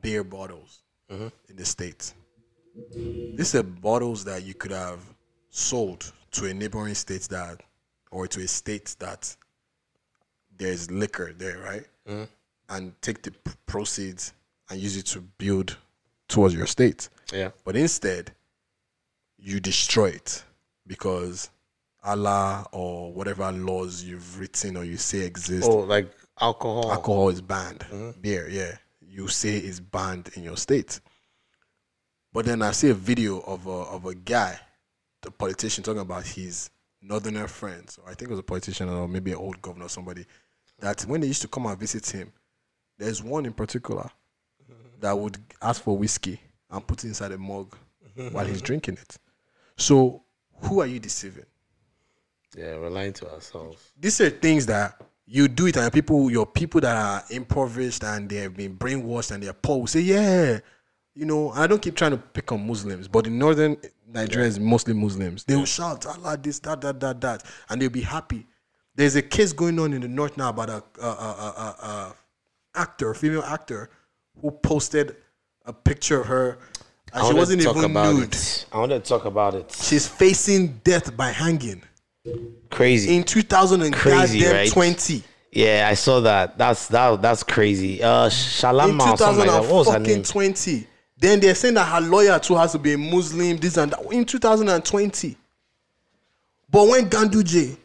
beer 0.00 0.24
bottles 0.24 0.82
Mm-hmm. 1.10 1.28
in 1.48 1.56
the 1.56 1.64
states. 1.64 2.12
These 2.94 3.54
are 3.54 3.62
bottles 3.62 4.24
that 4.26 4.42
you 4.44 4.52
could 4.52 4.72
have 4.72 5.00
sold 5.48 6.12
to 6.32 6.44
a 6.44 6.52
neighboring 6.52 6.94
state 6.94 7.22
that, 7.30 7.62
or 8.10 8.26
to 8.28 8.40
a 8.42 8.46
state 8.46 8.94
that 8.98 9.34
there's 10.58 10.90
liquor 10.90 11.32
there, 11.34 11.58
right? 11.60 11.86
Mm-hmm. 12.06 12.24
And 12.68 13.00
take 13.00 13.22
the 13.22 13.32
proceeds 13.66 14.32
and 14.68 14.78
use 14.78 14.96
it 14.96 15.06
to 15.06 15.20
build 15.20 15.76
towards 16.28 16.54
your 16.54 16.66
state. 16.66 17.08
Yeah. 17.32 17.50
But 17.64 17.76
instead, 17.76 18.32
you 19.38 19.60
destroy 19.60 20.08
it 20.08 20.44
because 20.86 21.50
Allah 22.04 22.66
or 22.72 23.12
whatever 23.12 23.50
laws 23.52 24.04
you've 24.04 24.38
written 24.38 24.76
or 24.76 24.84
you 24.84 24.96
say 24.96 25.20
exist. 25.20 25.66
Oh, 25.68 25.78
like 25.78 26.10
alcohol. 26.40 26.90
Alcohol 26.92 27.28
is 27.30 27.40
banned. 27.40 27.80
Mhm. 27.90 28.20
Beer, 28.20 28.48
yeah. 28.48 28.76
You 29.00 29.28
say 29.28 29.56
it's 29.56 29.80
banned 29.80 30.30
in 30.34 30.42
your 30.42 30.56
state. 30.56 31.00
But 32.32 32.44
then 32.44 32.60
I 32.62 32.72
see 32.72 32.90
a 32.90 32.94
video 32.94 33.40
of 33.40 33.66
a 33.66 33.70
of 33.70 34.04
a 34.04 34.14
guy, 34.14 34.60
the 35.22 35.30
politician 35.30 35.82
talking 35.82 36.02
about 36.02 36.26
his 36.26 36.70
northerner 37.00 37.48
friends. 37.48 37.98
Or 37.98 38.10
I 38.10 38.14
think 38.14 38.30
it 38.30 38.30
was 38.30 38.40
a 38.40 38.42
politician 38.42 38.88
or 38.90 39.08
maybe 39.08 39.32
an 39.32 39.38
old 39.38 39.62
governor 39.62 39.86
or 39.86 39.88
somebody. 39.88 40.26
That 40.80 41.02
when 41.02 41.22
they 41.22 41.26
used 41.26 41.42
to 41.42 41.48
come 41.48 41.66
and 41.66 41.78
visit 41.78 42.08
him, 42.08 42.32
there's 42.98 43.22
one 43.22 43.46
in 43.46 43.52
particular 43.52 44.08
that 45.00 45.16
would 45.16 45.38
ask 45.62 45.82
for 45.82 45.96
whiskey 45.96 46.40
and 46.70 46.86
put 46.86 47.04
it 47.04 47.08
inside 47.08 47.32
a 47.32 47.38
mug 47.38 47.76
while 48.32 48.44
he's 48.46 48.60
drinking 48.62 48.94
it. 49.00 49.16
So 49.76 50.22
who 50.62 50.80
are 50.80 50.86
you 50.86 50.98
deceiving? 50.98 51.46
Yeah, 52.56 52.76
we're 52.78 52.90
lying 52.90 53.12
to 53.14 53.30
ourselves. 53.32 53.92
these 54.00 54.20
are 54.20 54.30
things 54.30 54.66
that 54.66 55.00
you 55.26 55.46
do 55.46 55.66
it 55.66 55.76
and 55.76 55.92
people 55.92 56.30
your 56.30 56.46
people 56.46 56.80
that 56.80 56.96
are 56.96 57.22
impoverished 57.30 58.02
and 58.02 58.28
they 58.28 58.36
have 58.36 58.56
been 58.56 58.76
brainwashed 58.76 59.30
and 59.30 59.42
they're 59.42 59.52
poor 59.52 59.80
will 59.80 59.86
say 59.86 60.00
yeah 60.00 60.58
you 61.14 61.26
know 61.26 61.50
i 61.50 61.66
don't 61.66 61.82
keep 61.82 61.94
trying 61.94 62.12
to 62.12 62.16
pick 62.16 62.50
on 62.50 62.66
muslims 62.66 63.06
but 63.06 63.26
in 63.26 63.38
northern 63.38 63.76
nigeria 64.06 64.46
is 64.48 64.58
mostly 64.58 64.94
muslims 64.94 65.44
they 65.44 65.54
will 65.54 65.66
shout 65.66 66.06
allah 66.06 66.34
this 66.38 66.58
that 66.60 66.80
that 66.80 66.98
that 66.98 67.20
that 67.20 67.42
and 67.68 67.82
they'll 67.82 67.90
be 67.90 68.00
happy 68.00 68.46
there's 68.94 69.16
a 69.16 69.22
case 69.22 69.52
going 69.52 69.78
on 69.78 69.92
in 69.92 70.00
the 70.00 70.08
north 70.08 70.38
now 70.38 70.48
about 70.48 70.70
a, 70.70 70.82
a, 71.02 71.06
a, 71.06 71.08
a, 71.08 71.76
a, 71.82 71.86
a 71.86 72.14
actor 72.74 73.14
female 73.14 73.42
actor 73.42 73.90
who 74.40 74.50
posted 74.50 75.16
a 75.64 75.72
picture 75.72 76.20
of 76.20 76.26
her 76.26 76.58
and 77.12 77.26
she 77.26 77.34
wasn't 77.34 77.62
even 77.62 77.92
nude 77.92 78.34
it. 78.34 78.66
I 78.72 78.78
wanted 78.78 79.02
to 79.02 79.08
talk 79.08 79.24
about 79.24 79.54
it. 79.54 79.72
she's 79.72 80.06
facing 80.06 80.80
death 80.84 81.16
by 81.16 81.30
hanging 81.30 81.82
Crazy. 82.70 83.16
in 83.16 83.24
2000 83.24 83.82
and 83.82 83.94
Crazy, 83.94 84.40
goddamn 84.40 84.56
right? 84.76 85.22
Yeah, 85.50 85.88
I 85.90 85.94
saw 85.94 86.20
that. 86.20 86.58
That's 86.58 86.88
that. 86.88 87.22
That's 87.22 87.42
crazy. 87.42 88.02
Uh, 88.02 88.26
in 88.26 88.30
Shalama 88.30 89.12
or 89.12 89.16
something 89.16 89.46
like 89.46 89.48
that. 89.48 89.62
What 89.62 89.86
was 89.86 89.92
her 89.92 89.98
name? 89.98 90.22
2020. 90.22 90.86
Then 91.16 91.40
they're 91.40 91.54
saying 91.54 91.74
that 91.74 91.86
her 91.86 92.00
lawyer 92.00 92.38
too 92.38 92.54
has 92.54 92.72
to 92.72 92.78
be 92.78 92.92
a 92.92 92.98
Muslim, 92.98 93.56
this 93.56 93.76
and 93.78 93.92
that. 93.92 94.12
In 94.12 94.24
2020. 94.24 95.36
But 96.70 96.88
when 96.88 97.08
Ganduje 97.08 97.76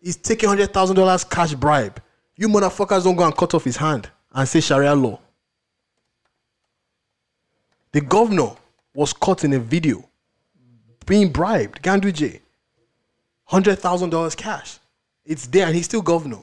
is 0.00 0.16
taking 0.16 0.48
hundred 0.48 0.72
thousand 0.72 0.96
dollars 0.96 1.24
cash 1.24 1.52
bribe, 1.54 2.00
you 2.36 2.48
motherfuckers 2.48 3.04
don't 3.04 3.16
go 3.16 3.24
and 3.24 3.36
cut 3.36 3.52
off 3.54 3.64
his 3.64 3.76
hand 3.76 4.08
and 4.32 4.48
say 4.48 4.60
Sharia 4.60 4.94
law. 4.94 5.18
The 7.92 8.00
governor 8.00 8.50
was 8.94 9.12
caught 9.12 9.44
in 9.44 9.52
a 9.52 9.58
video 9.58 10.04
being 11.06 11.30
bribed. 11.30 11.82
Ganduje, 11.82 12.40
hundred 13.44 13.78
thousand 13.78 14.10
dollars 14.10 14.34
cash. 14.34 14.78
It's 15.24 15.46
there 15.46 15.66
and 15.66 15.74
he's 15.74 15.86
still 15.86 16.02
governor. 16.02 16.42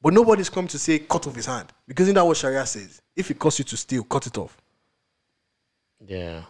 But 0.00 0.14
nobody's 0.14 0.48
come 0.50 0.68
to 0.68 0.78
say 0.78 1.00
cut 1.00 1.26
off 1.26 1.34
his 1.34 1.46
hand. 1.46 1.72
Because 1.88 2.04
isn't 2.04 2.14
that 2.14 2.24
what 2.24 2.36
Sharia 2.36 2.64
says? 2.66 3.02
If 3.16 3.30
it 3.30 3.38
costs 3.38 3.58
you 3.58 3.64
to 3.64 3.76
steal, 3.76 4.04
cut 4.04 4.26
it 4.26 4.38
off. 4.38 4.56
Yeah, 6.06 6.42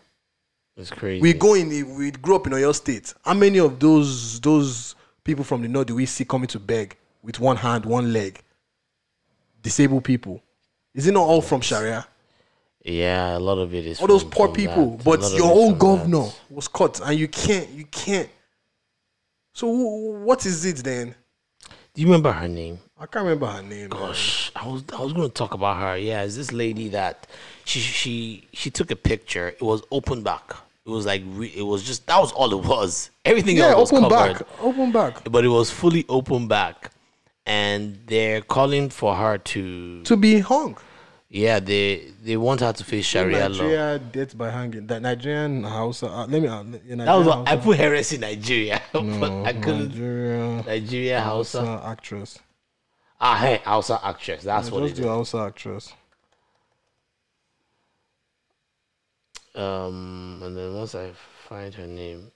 it's 0.77 0.91
crazy. 0.91 1.23
We 1.23 1.33
go 1.33 1.55
in 1.55 1.69
the, 1.71 1.83
we 1.85 2.11
grew 2.11 2.37
up 2.37 2.47
in 2.47 2.53
Oyo 2.53 2.75
State. 2.75 3.15
How 3.25 3.35
many 3.35 3.59
of 3.59 3.79
those 3.79 4.41
those 4.41 4.95
people 5.25 5.45
from 5.45 5.63
the 5.63 5.69
north 5.69 5.87
do 5.87 5.95
we 5.95 6.05
see 6.07 6.25
coming 6.25 6.49
to 6.49 6.59
beg 6.59 6.97
with 7.23 7.41
one 7.41 7.57
hand, 7.57 7.87
one 7.87 8.13
leg? 8.13 8.43
Disabled 9.63 10.05
people. 10.05 10.43
Is 10.97 11.07
it 11.07 11.13
not 11.13 11.23
all 11.29 11.43
from 11.43 11.61
Sharia? 11.61 12.07
Yeah, 12.85 13.37
a 13.37 13.39
lot 13.39 13.59
of 13.59 13.75
it 13.75 13.87
is. 13.87 14.01
All 14.01 14.07
those 14.07 14.23
from- 14.23 14.31
poor 14.31 14.47
from 14.49 14.57
people. 14.57 14.97
that. 14.97 15.05
But 15.05 15.21
your 15.37 15.53
own 15.53 15.77
governor 15.79 16.23
that. 16.25 16.35
was 16.51 16.67
caught 16.69 17.01
and 17.01 17.19
you 17.19 17.29
can't 17.29 17.69
you 17.71 17.85
can't. 17.87 18.29
So 19.53 19.67
wh- 19.69 20.25
what 20.25 20.45
is 20.47 20.65
it 20.65 20.77
then? 20.79 21.15
Do 21.95 22.01
you 22.03 22.07
remember 22.09 22.33
her 22.33 22.49
name? 22.49 22.79
I 22.99 23.07
can't 23.07 23.25
remember 23.25 23.47
her 23.47 23.63
name. 23.63 23.89
man. 23.89 23.89
Gosh, 23.91 24.51
I 24.57 24.67
was 24.67 24.83
I 24.97 25.01
was 25.03 25.13
going 25.13 25.29
to 25.29 25.35
talk 25.35 25.53
about 25.55 25.77
her. 25.79 25.97
Yeah, 25.99 26.23
it's 26.23 26.37
this 26.37 26.53
lady 26.53 26.89
that 26.91 27.27
she 27.65 27.81
she 27.81 28.49
she 28.53 28.71
took 28.71 28.91
a 28.91 28.97
picture. 28.97 29.49
It 29.49 29.63
was 29.63 29.83
open 29.91 30.23
back. 30.23 30.55
It 30.87 30.91
was 30.91 31.05
like 31.05 31.23
re, 31.27 31.49
it 31.57 31.63
was 31.63 31.83
just 31.83 32.07
that 32.07 32.19
was 32.21 32.33
all 32.33 32.53
it 32.53 32.65
was. 32.65 33.11
Everything 33.25 33.57
Yeah, 33.57 33.71
else 33.71 33.91
was 33.93 34.01
open 34.01 34.17
covered, 34.17 34.39
back. 34.39 34.49
Open 34.63 34.93
back. 34.93 35.31
but 35.31 35.45
it 35.45 35.49
was 35.49 35.71
fully 35.71 36.05
open 36.09 36.47
back, 36.47 36.93
and 37.47 37.99
they're 38.07 38.43
calling 38.43 38.91
for 38.91 39.15
her 39.15 39.39
to 39.39 40.03
To 40.03 40.17
be 40.17 40.41
hung. 40.41 40.77
yeah 41.29 41.61
they 41.61 42.13
they 42.25 42.37
want 42.37 42.61
her 42.61 42.73
to 42.73 42.85
face 42.85 43.07
Sharia 43.07 43.49
law. 43.49 43.49
Nigeria 43.49 43.99
death 43.99 44.37
by 44.37 44.51
hanging. 44.51 44.87
That 44.89 45.03
Nigerian 45.03 45.63
house. 45.65 46.03
Uh, 46.03 46.27
let 46.29 46.43
me. 46.43 46.49
Uh, 46.49 46.65
yeah, 46.87 46.97
That 47.05 47.15
was 47.15 47.27
what, 47.27 47.47
I 47.49 47.51
Hausa- 47.55 47.63
put 47.65 47.77
heresy 47.79 48.19
Nigeria, 48.19 48.83
but 48.93 49.03
No, 49.05 49.45
I 49.45 49.53
couldn't. 49.53 49.89
Nigeria, 49.91 50.63
Nigeria 50.67 51.21
Hausa. 51.21 51.65
Hausa 51.65 51.87
actress. 51.87 52.39
Ah, 53.21 53.37
hey, 53.39 53.61
Hausa 53.65 54.01
actress. 54.03 54.43
That's 54.45 54.69
Yeah, 54.69 54.75
what 54.75 54.81
just 54.89 54.95
it 54.99 55.03
do 55.03 55.09
is. 55.09 55.09
Hausa 55.15 55.39
actress. 55.39 55.93
Um, 59.55 60.41
and 60.43 60.57
then 60.57 60.75
once 60.75 60.95
I 60.95 61.13
find 61.49 61.73
her 61.75 61.87
name, 61.87 62.31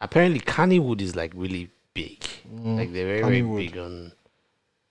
apparently 0.00 0.40
Kannywood 0.40 1.00
is 1.00 1.16
like 1.16 1.32
really 1.34 1.70
big. 1.94 2.20
Mm, 2.52 2.76
like 2.76 2.92
they're 2.92 3.06
very 3.20 3.42
very 3.42 3.66
big 3.66 3.78
on. 3.78 4.12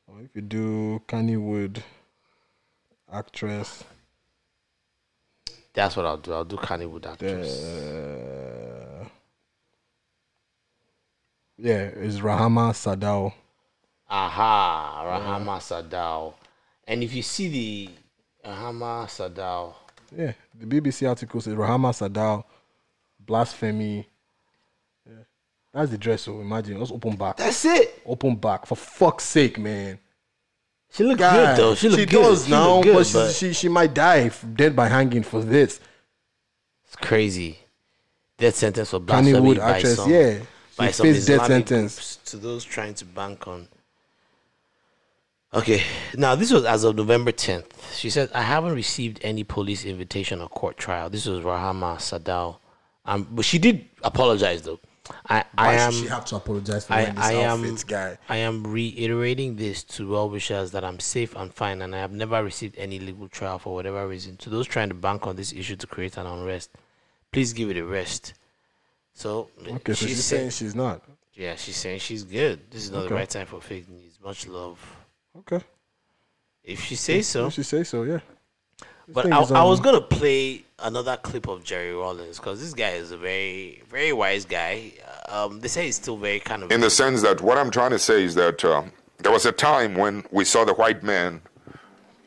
Or 0.08 0.22
if 0.22 0.36
you 0.36 0.42
do 0.42 1.02
Kannywood 1.08 1.82
actress, 3.12 3.84
That's 5.74 5.96
what 5.96 6.06
I'll 6.06 6.18
do. 6.18 6.34
I'll 6.34 6.46
do 6.46 6.58
Kannywood 6.58 7.06
actress. 7.06 7.64
uh, 7.64 9.06
yeah, 11.58 11.84
it's 11.94 12.18
Rahama 12.20 12.72
Sadau. 12.74 13.32
Aha, 14.10 15.04
Rahama 15.06 15.60
Sadau. 15.60 16.34
And 16.88 17.04
if 17.04 17.14
you 17.14 17.22
see 17.22 17.48
the 17.50 17.90
Rahama 18.50 19.06
Sadau, 19.06 19.76
Yeah, 20.16 20.34
the 20.60 20.66
BBC 20.66 21.08
article 21.08 21.40
says 21.40 21.54
Rahama 21.54 21.92
Sadau, 21.94 22.44
blasphemy. 23.20 24.08
Yeah. 25.74 25.80
That's 25.80 25.92
the 25.92 25.98
dress. 25.98 26.24
So 26.24 26.40
imagine, 26.42 26.80
just 26.80 26.92
open 26.92 27.16
back. 27.16 27.38
That's 27.38 27.64
it. 27.66 28.02
Open 28.06 28.36
back 28.36 28.66
for 28.66 28.76
fuck's 28.76 29.24
sake, 29.26 29.58
man. 29.60 30.00
she 30.92 31.04
look 31.04 31.20
Guy, 31.20 31.56
good 31.56 31.58
though. 31.58 31.76
She 31.76 31.90
look 31.90 32.00
she 32.00 32.06
good. 32.06 32.22
does 32.24 32.46
She 32.46 32.52
now, 32.52 32.76
look 32.76 32.84
good, 32.84 32.94
but, 32.96 33.06
she, 33.06 33.14
but 33.14 33.32
she 33.32 33.54
she 33.54 33.70
might 33.70 33.94
die 33.94 34.30
dead 34.56 34.76
by 34.76 34.88
hanging 34.88 35.24
for 35.24 35.42
this. 35.42 35.80
it's 36.86 36.96
crazy. 36.96 37.60
death 38.38 38.56
sentence 38.56 38.90
for 38.90 39.00
Kannywood 39.00 39.06
blasphemy 39.06 39.56
by 39.56 39.70
actress, 39.72 39.96
some, 39.98 40.12
yeah, 40.12 40.40
by 40.76 40.88
she 40.88 40.94
some 40.94 41.06
faced 41.06 41.28
death 41.28 41.46
sentence. 41.46 42.16
to 42.26 42.38
those 42.38 42.64
trying 42.64 42.94
to 42.96 43.06
bank 43.06 43.48
on. 43.48 43.68
Okay, 45.52 45.82
now 46.16 46.36
this 46.36 46.52
was 46.52 46.64
as 46.64 46.84
of 46.84 46.96
November 46.96 47.32
10th. 47.32 47.96
She 47.96 48.12
said, 48.12 48.30
I 48.36 48.44
haven't 48.44 48.76
received 48.76 49.20
any 49.24 49.44
police 49.44 49.84
invitation 49.84 50.42
or 50.42 50.48
court 50.48 50.78
trial. 50.78 51.10
This 51.10 51.26
was 51.26 51.44
Rahama 51.44 51.98
Sadau. 51.98 52.58
Um, 53.04 53.28
but 53.32 53.44
she 53.46 53.58
did 53.58 53.86
apologize 54.04 54.62
though. 54.62 54.80
I, 55.28 55.44
I 55.58 55.74
am 55.74 55.92
she 55.92 56.08
have 56.08 56.26
to 56.26 56.36
apologize 56.36 56.86
for 56.86 56.94
I, 56.94 57.04
wearing 57.04 57.16
this 57.16 57.26
I 57.26 57.34
am 57.34 57.76
guy? 57.88 58.18
I 58.28 58.38
am 58.38 58.66
reiterating 58.66 59.56
this 59.56 59.84
to 59.86 60.10
well 60.10 60.30
wishers 60.30 60.72
that 60.72 60.84
I'm 60.84 61.00
safe 61.00 61.36
and 61.36 61.54
fine 61.54 61.82
and 61.82 61.96
I 61.96 62.00
have 62.00 62.12
never 62.12 62.44
received 62.44 62.78
any 62.78 63.00
legal 63.00 63.28
trial 63.28 63.60
for 63.60 63.74
whatever 63.74 64.08
reason. 64.08 64.38
To 64.38 64.50
those 64.50 64.68
trying 64.68 64.90
to 64.90 64.96
bank 64.96 65.28
on 65.28 65.36
this 65.36 65.54
issue 65.54 65.76
to 65.78 65.88
create 65.88 66.18
an 66.18 66.26
unrest, 66.26 66.72
please 67.32 67.54
give 67.54 67.70
it 67.70 67.78
a 67.78 67.86
rest. 67.86 68.34
So 69.14 69.50
Okay, 69.68 69.94
so 69.94 70.06
she's 70.08 70.24
saying 70.24 70.52
she's 70.52 70.76
not. 70.76 71.02
Yeah, 71.34 71.56
she's 71.56 71.78
saying 71.78 72.00
she's 72.00 72.24
good. 72.24 72.70
This 72.70 72.84
is 72.86 72.92
not 72.92 73.08
the 73.08 73.16
right 73.16 73.30
time 73.30 73.48
for 73.48 73.62
fake 73.62 73.90
news. 73.90 74.20
Much 74.24 74.48
love. 74.48 74.80
Okay. 75.38 75.64
If 76.64 76.84
she 76.84 76.96
says 76.96 77.28
so. 77.28 77.48
If 77.48 77.54
she 77.54 77.64
say 77.64 77.84
so, 77.84 78.04
yeah. 78.04 78.20
This 79.10 79.16
But 79.16 79.34
I, 79.34 79.38
I 79.38 79.64
was 79.64 79.80
um, 79.80 79.84
gonna 79.84 80.02
play 80.02 80.64
another 80.78 81.18
clip 81.18 81.48
of 81.48 81.64
Jerry 81.64 81.94
Rawlings 81.94 82.38
because 82.38 82.62
this 82.62 82.74
guy 82.74 82.92
is 82.92 83.12
a 83.12 83.18
very, 83.18 83.82
very 83.90 84.14
wise 84.14 84.46
guy. 84.46 84.92
Um, 85.30 85.60
they 85.60 85.68
say 85.68 85.86
he's 85.86 85.96
still 85.96 86.16
very 86.16 86.40
kind 86.40 86.62
of 86.62 86.72
In 86.72 86.82
the 86.82 86.92
sense 86.92 87.24
that 87.24 87.42
what 87.42 87.58
I'm 87.58 87.72
trying 87.72 87.90
to 87.90 87.98
say 87.98 88.24
is 88.24 88.36
that 88.36 88.64
uh, 88.64 88.84
there 89.18 89.32
was 89.32 89.48
a 89.48 89.52
time 89.52 89.96
when 89.96 90.24
we 90.30 90.46
saw 90.46 90.64
the 90.64 90.76
white 90.76 91.02
man, 91.02 91.42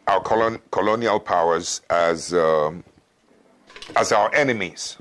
our 0.09 0.21
colon- 0.21 0.59
colonial 0.73 1.21
powers, 1.21 1.83
as 1.89 2.35
um, 2.35 2.83
as 3.95 4.11
our 4.11 4.35
enemies. 4.35 4.97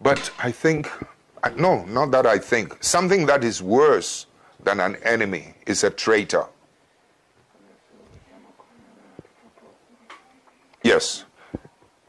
But 0.00 0.32
I 0.40 0.50
think, 0.50 0.90
no, 1.56 1.84
not 1.84 2.10
that 2.10 2.26
I 2.26 2.38
think. 2.38 2.82
Something 2.82 3.26
that 3.26 3.44
is 3.44 3.62
worse 3.62 4.26
than 4.64 4.80
an 4.80 4.96
enemy 5.04 5.54
is 5.64 5.84
a 5.84 5.90
traitor. 5.90 6.46
Yes. 10.86 11.24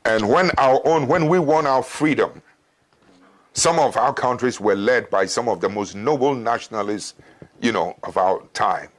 And 0.05 0.29
when 0.29 0.51
our 0.59 0.79
own, 0.85 1.07
when 1.07 1.27
we 1.27 1.39
won 1.39 1.65
our 1.65 1.81
freedom, 1.81 2.43
some 3.53 3.79
of 3.79 3.97
our 3.97 4.13
countries 4.13 4.61
were 4.61 4.75
led 4.75 5.09
by 5.09 5.25
some 5.25 5.49
of 5.49 5.61
the 5.61 5.67
most 5.67 5.95
noble 5.95 6.35
nationalists, 6.35 7.15
you 7.59 7.71
know, 7.71 7.97
of 8.03 8.17
our 8.17 8.43
time. 8.53 8.89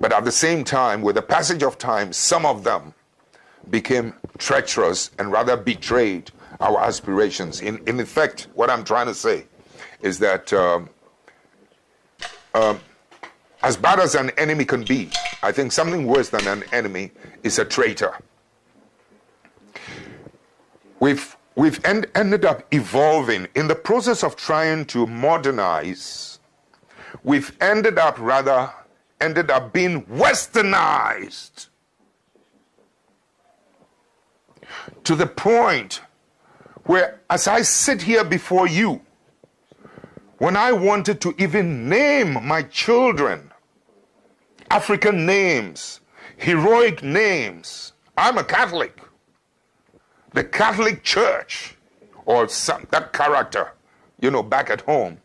But 0.00 0.14
at 0.14 0.24
the 0.24 0.32
same 0.32 0.64
time, 0.64 1.02
with 1.02 1.16
the 1.16 1.22
passage 1.22 1.62
of 1.62 1.76
time, 1.76 2.14
some 2.14 2.46
of 2.46 2.64
them 2.64 2.94
became 3.68 4.14
treacherous 4.38 5.10
and 5.18 5.30
rather 5.30 5.54
betrayed 5.54 6.30
our 6.60 6.80
aspirations. 6.80 7.60
In, 7.60 7.86
in 7.86 8.00
effect, 8.00 8.48
what 8.54 8.70
I'm 8.70 8.84
trying 8.84 9.08
to 9.08 9.14
say 9.14 9.44
is 10.00 10.18
that 10.20 10.50
um, 10.54 10.88
um, 12.54 12.80
as 13.62 13.76
bad 13.76 14.00
as 14.00 14.14
an 14.14 14.30
enemy 14.38 14.64
can 14.64 14.82
be, 14.82 15.10
I 15.42 15.52
think 15.52 15.72
something 15.72 16.06
worse 16.06 16.30
than 16.30 16.48
an 16.48 16.64
enemy 16.72 17.10
is 17.42 17.58
a 17.58 17.66
traitor. 17.66 18.16
We've, 21.00 21.36
we've 21.54 21.84
end, 21.84 22.06
ended 22.14 22.44
up 22.44 22.64
evolving 22.72 23.48
in 23.54 23.68
the 23.68 23.74
process 23.74 24.22
of 24.22 24.36
trying 24.36 24.86
to 24.86 25.06
modernize. 25.06 26.38
We've 27.22 27.56
ended 27.60 27.98
up 27.98 28.18
rather 28.18 28.72
ended 29.20 29.50
up 29.50 29.72
being 29.72 30.02
westernized 30.04 31.68
to 35.04 35.14
the 35.14 35.26
point 35.26 36.02
where, 36.84 37.20
as 37.30 37.48
I 37.48 37.62
sit 37.62 38.02
here 38.02 38.24
before 38.24 38.66
you, 38.66 39.00
when 40.38 40.56
I 40.56 40.72
wanted 40.72 41.20
to 41.22 41.34
even 41.38 41.88
name 41.88 42.46
my 42.46 42.62
children 42.62 43.50
African 44.70 45.24
names, 45.24 46.00
heroic 46.36 47.02
names, 47.02 47.92
I'm 48.16 48.38
a 48.38 48.44
Catholic. 48.44 49.03
The 50.34 50.44
Catholic 50.44 51.02
Church, 51.04 51.76
or 52.26 52.48
some, 52.48 52.86
that 52.90 53.12
character, 53.12 53.72
you 54.20 54.30
know, 54.30 54.42
back 54.42 54.68
at 54.68 54.80
home, 54.82 55.18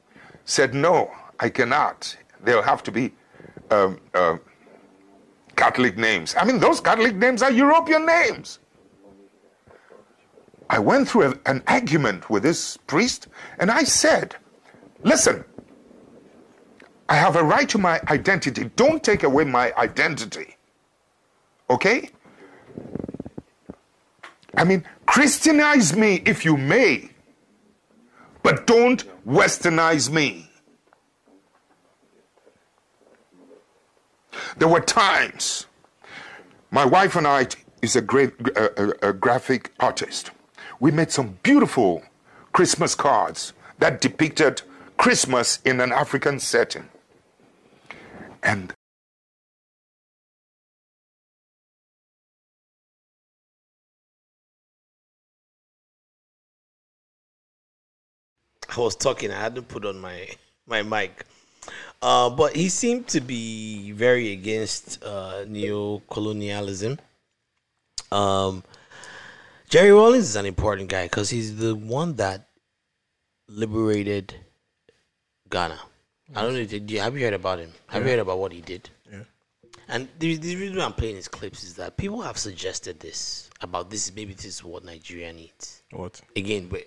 said, 0.46 0.74
No, 0.74 1.12
I 1.40 1.50
cannot. 1.50 2.16
There'll 2.44 2.64
have 2.64 2.84
to 2.84 2.92
be 2.92 3.12
um, 3.72 4.00
uh, 4.14 4.38
Catholic 5.56 5.98
names. 5.98 6.36
I 6.40 6.46
mean, 6.46 6.60
those 6.60 6.80
Catholic 6.80 7.16
names 7.16 7.42
are 7.42 7.52
European 7.52 8.06
names. 8.06 8.60
I 10.70 10.78
went 10.80 11.10
through 11.10 11.32
a- 11.32 11.50
an 11.50 11.64
argument 11.68 12.30
with 12.30 12.44
this 12.44 12.78
priest 12.78 13.28
and 13.58 13.72
I 13.72 13.84
said, 13.84 14.36
Listen, 15.02 15.44
I 17.08 17.16
have 17.16 17.36
a 17.36 17.44
right 17.44 17.68
to 17.70 17.78
my 17.80 18.00
identity. 18.10 18.70
Don't 18.76 19.04
take 19.04 19.24
away 19.24 19.44
my 19.44 19.74
identity. 19.76 20.56
Okay? 21.70 22.10
I 24.60 24.66
mean, 24.66 24.84
Christianize 25.06 25.96
me 25.96 26.22
if 26.26 26.44
you 26.44 26.58
may, 26.58 27.12
but 28.44 28.68
don't 28.68 29.02
westernize 29.26 30.10
me. 30.10 30.50
There 34.58 34.68
were 34.68 34.82
times, 34.82 35.66
my 36.72 36.84
wife 36.84 37.16
and 37.16 37.26
I 37.26 37.48
is 37.82 37.96
a 37.96 38.02
great 38.02 38.34
uh, 38.58 38.68
uh, 38.78 38.92
uh, 39.02 39.12
graphic 39.14 39.72
artist. 39.80 40.32
We 40.82 40.92
made 40.92 41.12
some 41.12 41.40
beautiful 41.42 42.04
Christmas 42.52 42.96
cards 42.96 43.54
that 43.78 44.02
depicted 44.02 44.62
Christmas 44.98 45.60
in 45.64 45.80
an 45.80 45.94
African 45.94 46.38
setting. 46.38 46.90
And 48.44 48.74
I 58.78 58.80
was 58.80 58.96
talking. 58.96 59.32
I 59.32 59.40
hadn't 59.40 59.68
put 59.68 59.86
on 59.86 60.00
my 60.00 60.28
my 60.68 60.84
mic. 60.84 61.26
Uh, 62.02 62.30
but 62.30 62.56
he 62.56 62.70
seemed 62.70 63.08
to 63.08 63.20
be 63.20 63.92
very 63.92 64.32
against 64.32 65.04
uh, 65.04 65.44
neo-colonialism. 65.48 66.98
Um, 68.12 68.64
Jerry 69.68 69.92
Rawlings 69.92 70.30
is 70.30 70.36
an 70.36 70.46
important 70.46 70.90
guy 70.90 71.06
because 71.06 71.30
he's 71.30 71.58
the 71.58 71.76
one 71.76 72.16
that 72.16 72.48
liberated 73.48 74.34
Ghana. 75.50 75.80
I 76.36 76.42
don't 76.42 76.54
know. 76.54 76.64
Did 76.64 76.90
you 76.90 77.00
have 77.00 77.18
you 77.18 77.26
heard 77.26 77.34
about 77.34 77.60
him? 77.60 77.72
Have 77.88 78.04
you 78.04 78.10
heard 78.10 78.20
about 78.20 78.38
what 78.38 78.52
he 78.52 78.62
did? 78.62 78.90
Yeah. 79.12 79.24
And 79.88 80.08
the, 80.20 80.38
the 80.38 80.56
reason 80.56 80.80
I'm 80.80 80.94
playing 80.94 81.16
his 81.16 81.28
clips 81.28 81.64
is 81.64 81.74
that 81.76 81.98
people 81.98 82.22
have 82.22 82.38
suggested 82.38 83.00
this 83.00 83.50
about 83.62 83.90
this. 83.90 84.14
Maybe 84.16 84.34
this 84.34 84.46
is 84.46 84.64
what 84.64 84.86
Nigeria 84.86 85.34
needs. 85.34 85.82
What? 85.92 86.22
Again, 86.36 86.68
but 86.68 86.86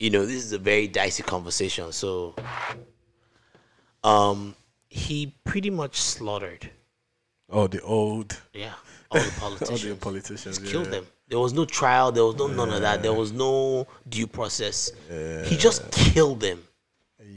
you 0.00 0.08
know, 0.10 0.24
this 0.24 0.42
is 0.42 0.52
a 0.52 0.58
very 0.58 0.88
dicey 0.88 1.22
conversation. 1.22 1.92
So, 1.92 2.34
um, 4.02 4.56
he 4.88 5.34
pretty 5.44 5.70
much 5.70 6.00
slaughtered. 6.00 6.70
Oh, 7.50 7.66
the 7.66 7.82
old. 7.82 8.36
Yeah, 8.54 8.72
all 9.10 9.20
the 9.20 9.26
all 9.42 9.50
politicians. 9.50 9.84
the 9.84 9.94
politicians. 9.96 10.58
Just 10.58 10.62
yeah. 10.62 10.72
killed 10.72 10.86
them. 10.86 11.06
There 11.28 11.38
was 11.38 11.52
no 11.52 11.64
trial. 11.64 12.10
There 12.10 12.24
was 12.24 12.34
no 12.36 12.48
none 12.48 12.70
of 12.70 12.80
that. 12.80 13.02
There 13.02 13.12
was 13.12 13.30
no 13.30 13.86
due 14.08 14.26
process. 14.26 14.90
He 15.44 15.56
just 15.56 15.88
killed 15.92 16.40
them. 16.40 16.64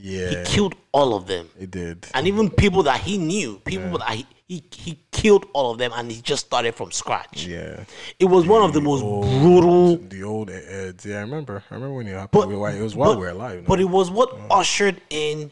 Yeah. 0.03 0.29
He 0.29 0.45
killed 0.45 0.75
all 0.91 1.15
of 1.15 1.27
them. 1.27 1.49
He 1.59 1.65
did. 1.65 2.07
And 2.13 2.27
even 2.27 2.49
people 2.49 2.83
that 2.83 3.01
he 3.01 3.17
knew, 3.17 3.59
people 3.59 3.99
that 3.99 4.09
he, 4.09 4.25
he 4.47 4.63
he 4.71 4.99
killed 5.11 5.45
all 5.53 5.71
of 5.71 5.77
them, 5.77 5.91
and 5.95 6.11
he 6.11 6.21
just 6.21 6.45
started 6.45 6.75
from 6.75 6.91
scratch. 6.91 7.45
Yeah. 7.45 7.83
It 8.19 8.25
was 8.25 8.45
one 8.45 8.61
of 8.61 8.73
the 8.73 8.81
most 8.81 9.01
brutal. 9.01 9.97
The 9.97 10.23
old 10.23 10.49
Eds. 10.49 11.05
Yeah, 11.05 11.17
I 11.17 11.21
remember. 11.21 11.63
I 11.69 11.73
remember 11.73 11.95
when 11.95 12.07
it 12.07 12.13
happened. 12.13 12.51
It 12.51 12.81
was 12.81 12.95
while 12.95 13.11
but, 13.11 13.19
we 13.19 13.25
were 13.25 13.31
alive. 13.31 13.61
no? 13.61 13.67
But 13.67 13.79
it 13.79 13.89
was 13.89 14.11
what 14.11 14.35
ushered 14.51 15.01
in 15.09 15.51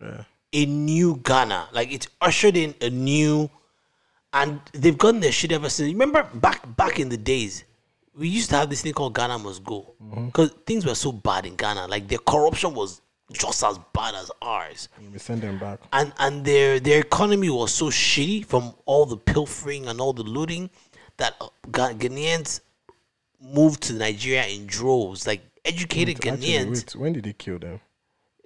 Yeah. 0.00 0.24
a 0.52 0.66
new 0.66 1.20
Ghana. 1.22 1.68
Like 1.72 1.92
it 1.92 2.06
ushered 2.20 2.56
in 2.56 2.74
a 2.80 2.90
new, 2.90 3.50
and 4.32 4.60
they've 4.72 4.96
gotten 4.96 5.20
their 5.20 5.32
shit 5.32 5.52
ever 5.52 5.68
since. 5.68 5.92
Remember 5.92 6.22
back 6.34 6.76
back 6.76 7.00
in 7.00 7.08
the 7.08 7.16
days, 7.16 7.64
we 8.16 8.28
used 8.28 8.50
to 8.50 8.56
have 8.56 8.70
this 8.70 8.82
thing 8.82 8.92
called 8.92 9.14
Ghana 9.14 9.38
must 9.38 9.64
go 9.64 9.94
mm-hmm. 10.02 10.26
because 10.26 10.50
things 10.66 10.86
were 10.86 10.94
so 10.94 11.12
bad 11.12 11.46
in 11.46 11.56
Ghana. 11.56 11.88
Like 11.88 12.08
the 12.08 12.18
corruption 12.18 12.74
was 12.74 13.00
just 13.32 13.62
as 13.62 13.78
bad 13.94 14.14
as 14.14 14.30
ours, 14.42 14.88
We 15.12 15.18
send 15.18 15.42
them 15.42 15.58
back. 15.58 15.80
and 15.92 16.12
and 16.18 16.44
their 16.44 16.80
their 16.80 17.00
economy 17.00 17.48
was 17.50 17.72
so 17.72 17.86
shitty 17.86 18.44
from 18.46 18.74
all 18.86 19.06
the 19.06 19.16
pilfering 19.16 19.86
and 19.88 20.00
all 20.00 20.12
the 20.12 20.22
looting 20.22 20.70
that 21.16 21.34
uh, 21.40 21.48
Ghanaians 21.68 22.60
moved 23.40 23.82
to 23.84 23.92
Nigeria 23.94 24.46
in 24.46 24.66
droves. 24.66 25.26
Like 25.26 25.42
educated 25.64 26.16
Actually, 26.16 26.48
Ghanaians. 26.48 26.70
wait, 26.70 26.96
when 26.96 27.12
did 27.12 27.24
they 27.24 27.32
kill 27.32 27.58
them? 27.58 27.80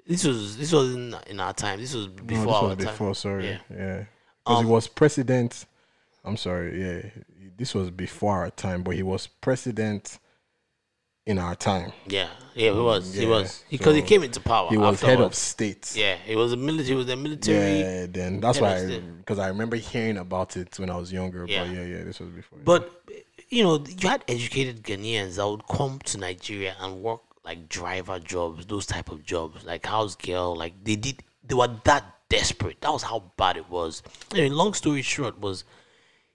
This 0.07 0.25
was 0.25 0.57
this 0.59 0.73
was 0.73 0.95
in, 0.95 1.15
in 1.29 1.41
our 1.41 1.55
time. 1.55 1.81
This 1.81 1.95
was 1.95 2.09
before 2.09 2.45
no, 2.45 2.45
this 2.47 2.55
our 2.55 2.69
was 2.69 2.77
time. 2.77 2.87
before. 2.87 3.15
Sorry. 3.15 3.47
Yeah. 3.49 3.59
Yeah. 3.71 4.05
Because 4.45 4.59
Um, 4.59 4.67
he 4.67 4.71
was 4.71 4.87
president. 4.89 5.65
I'm 6.25 6.37
sorry. 6.37 6.81
Yeah. 6.81 7.11
This 7.57 7.75
was 7.75 7.91
before 7.91 8.33
our 8.41 8.51
time, 8.51 8.83
but 8.83 8.95
he 8.97 9.03
was 9.03 9.27
president 9.29 10.19
in 11.27 11.39
our 11.39 11.55
time. 11.55 11.93
Yeah, 12.07 12.29
yeah, 12.55 12.73
he 12.73 12.79
was. 12.79 13.15
he 13.15 13.27
was 13.27 13.65
because 13.71 13.95
he 13.97 14.03
came 14.03 14.23
into 14.23 14.41
power. 14.41 14.69
He 14.69 14.77
was 14.77 15.01
head 15.01 15.15
of 15.15 15.33
afterwards. 15.33 15.39
state. 15.39 15.93
Yeah, 15.97 16.17
he 16.17 16.37
was 16.37 16.53
a 16.53 16.57
military. 16.57 16.89
He 16.89 16.95
was 16.95 17.09
a 17.09 17.17
military. 17.17 17.81
Yeah, 17.81 18.07
then 18.09 18.41
that's 18.41 18.61
why 18.61 19.01
because 19.19 19.39
I, 19.39 19.49
remember 19.49 19.77
hearing 19.77 20.19
about 20.19 20.57
it 20.57 20.79
when 20.79 20.91
I 20.91 20.97
was 20.97 21.13
younger. 21.13 21.47
Yeah. 21.49 21.65
But 21.65 21.75
yeah, 21.75 21.85
yeah, 21.85 22.05
this 22.05 22.21
was 22.21 22.31
before. 22.31 22.59
But 22.65 23.03
you 23.49 23.63
know, 23.63 23.85
you 24.01 24.09
had 24.09 24.25
educated 24.29 24.83
Ghanaians 24.83 25.37
that 25.37 25.49
would 25.49 25.67
come 25.67 25.99
to 26.01 26.19
Nigeria 26.19 26.77
and 26.81 27.03
work 27.03 27.21
like 27.45 27.69
driver 27.69 28.19
jobs, 28.19 28.67
those 28.67 28.87
type 28.87 29.11
of 29.11 29.25
jobs, 29.25 29.65
like 29.65 29.87
house 29.87 30.17
girl. 30.17 30.57
Like 30.57 30.73
they 30.83 30.97
did, 30.97 31.23
they 31.47 31.55
were 31.55 31.69
that 31.85 32.05
desperate. 32.29 32.81
That 32.81 32.93
was 32.93 33.03
how 33.03 33.33
bad 33.37 33.57
it 33.57 33.69
was. 33.71 34.03
Anyway, 34.33 34.49
long 34.49 34.75
story 34.75 35.03
short, 35.03 35.41
was 35.41 35.65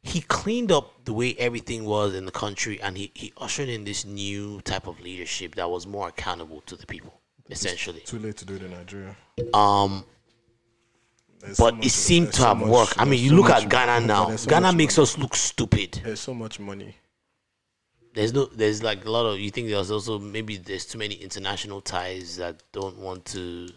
he 0.02 0.22
cleaned 0.22 0.72
up 0.72 1.06
the 1.06 1.14
way 1.14 1.36
everything 1.38 1.84
was 1.86 2.16
in 2.16 2.26
the 2.26 2.32
country, 2.32 2.82
and 2.82 2.98
he 2.98 3.12
he 3.14 3.34
ushered 3.38 3.70
in 3.70 3.84
this 3.84 4.06
new 4.06 4.62
type 4.62 4.88
of 4.88 5.00
leadership 5.02 5.56
that 5.56 5.70
was 5.70 5.86
more 5.86 6.08
accountable 6.08 6.62
to 6.62 6.76
the 6.76 6.86
people, 6.86 7.20
essentially. 7.50 8.00
Too 8.02 8.20
late 8.20 8.38
to 8.38 8.46
do 8.46 8.56
it 8.56 8.64
in 8.64 8.72
Nigeria. 8.72 9.16
Um, 9.54 10.06
There's 11.42 11.58
but 11.58 11.76
much- 11.76 11.86
it 11.88 11.90
seemed 11.92 12.28
to 12.34 12.42
so 12.42 12.44
have 12.48 12.58
much- 12.60 12.70
worked. 12.70 12.96
I 13.00 13.06
mean, 13.06 13.22
you 13.24 13.30
so 13.30 13.36
look 13.36 13.50
at 13.50 13.70
Ghana 13.70 14.06
now. 14.06 14.36
so 14.36 14.50
Ghana 14.50 14.74
makes 14.74 14.98
money. 14.98 15.04
us 15.04 15.18
look 15.18 15.36
stupid. 15.36 16.00
There's 16.04 16.20
so 16.20 16.34
much 16.34 16.60
money. 16.60 16.96
There's 18.14 18.34
no, 18.34 18.46
there's 18.46 18.82
like 18.82 19.06
a 19.06 19.12
lot 19.12 19.26
of. 19.26 19.40
You 19.40 19.52
think 19.52 19.68
there's 19.70 19.92
also 19.92 20.18
maybe 20.18 20.58
there's 20.58 20.86
too 20.86 20.98
many 20.98 21.16
international 21.16 21.80
ties 21.82 22.38
that 22.38 22.64
don't 22.72 22.98
want 22.98 23.26
to. 23.26 23.70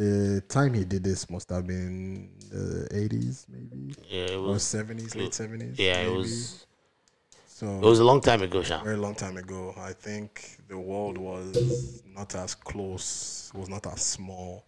The 0.00 0.42
time 0.48 0.72
he 0.72 0.84
did 0.86 1.04
this 1.04 1.28
must 1.28 1.50
have 1.50 1.66
been 1.66 2.30
the 2.48 2.88
80s, 2.90 3.44
maybe. 3.50 3.94
Yeah, 4.08 4.32
it 4.32 4.40
was 4.40 4.62
70s, 4.62 5.14
late 5.14 5.32
70s. 5.32 5.78
Yeah, 5.78 6.00
it 6.00 6.10
was. 6.10 6.64
So 7.46 7.66
It 7.66 7.84
was 7.84 7.98
a 7.98 8.04
long 8.04 8.22
time 8.22 8.40
ago, 8.40 8.62
Sha. 8.62 8.82
Very 8.82 8.96
long 8.96 9.14
time 9.14 9.36
ago. 9.36 9.74
I 9.76 9.92
think 9.92 10.56
the 10.68 10.78
world 10.78 11.18
was 11.18 12.02
not 12.16 12.34
as 12.34 12.54
close. 12.54 13.52
Was 13.54 13.68
not 13.68 13.86
as 13.86 14.00
small. 14.00 14.64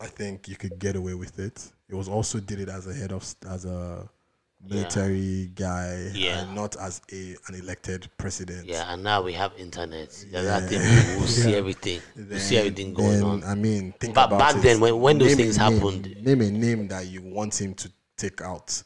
I 0.00 0.06
think 0.06 0.46
you 0.46 0.54
could 0.54 0.78
get 0.78 0.94
away 0.94 1.14
with 1.14 1.40
it. 1.40 1.72
It 1.88 1.96
was 1.96 2.08
also 2.08 2.38
did 2.38 2.60
it 2.60 2.68
as 2.68 2.86
a 2.86 2.94
head 2.94 3.10
of 3.10 3.24
as 3.48 3.64
a 3.64 4.08
military 4.68 5.50
guy, 5.54 6.10
Yeah. 6.14 6.40
and 6.42 6.54
not 6.54 6.76
as 6.76 7.00
a 7.12 7.36
an 7.48 7.54
elected 7.54 8.08
president. 8.18 8.66
Yeah, 8.66 8.92
and 8.92 9.02
now 9.02 9.22
we 9.22 9.32
have 9.34 9.52
internet. 9.58 10.24
Yeah. 10.30 10.40
Yeah. 10.42 10.60
That 10.60 10.68
thing, 10.68 11.18
we'll 11.18 11.26
see 11.42 11.50
Yeah. 11.50 11.56
everything. 11.58 12.00
We'll 12.16 12.38
see 12.38 12.56
everything 12.56 12.94
going 12.94 13.10
then, 13.12 13.22
on. 13.24 13.44
I 13.44 13.54
mean, 13.54 13.92
think 14.00 14.14
But 14.14 14.26
about 14.26 14.38
back 14.38 14.56
it. 14.56 14.62
then, 14.62 14.80
when, 14.80 15.00
when 15.00 15.18
those 15.18 15.28
Name 15.28 15.36
things 15.38 15.56
happened, 15.56 16.16
name 16.22 16.40
a 16.40 16.50
name 16.50 16.88
that 16.88 17.06
you 17.06 17.22
want 17.22 17.60
him 17.60 17.74
to 17.74 17.90
take 18.16 18.40
out. 18.40 18.82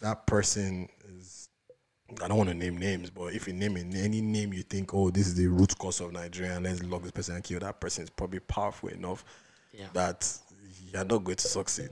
That 0.00 0.26
person 0.26 0.88
is. 1.18 1.48
I 2.22 2.28
don't 2.28 2.36
want 2.38 2.50
to 2.50 2.54
name 2.54 2.76
names, 2.78 3.10
but 3.10 3.34
if 3.34 3.46
you 3.48 3.52
name 3.54 3.76
it, 3.76 3.86
any 3.96 4.20
name 4.20 4.52
you 4.52 4.62
think, 4.62 4.94
oh, 4.94 5.10
this 5.10 5.26
is 5.26 5.34
the 5.34 5.46
root 5.48 5.76
cause 5.78 6.00
of 6.00 6.12
Nigeria, 6.12 6.54
and 6.54 6.64
let's 6.64 6.82
lock 6.84 7.02
this 7.02 7.10
person 7.10 7.34
and 7.34 7.42
kill 7.44 7.58
that 7.60 7.80
person 7.80 8.04
is 8.04 8.10
probably 8.10 8.38
powerful 8.40 8.90
enough 8.90 9.24
Yeah. 9.72 9.86
that 9.92 10.30
you're 10.92 11.04
not 11.04 11.24
going 11.24 11.36
to 11.36 11.48
succeed. 11.48 11.88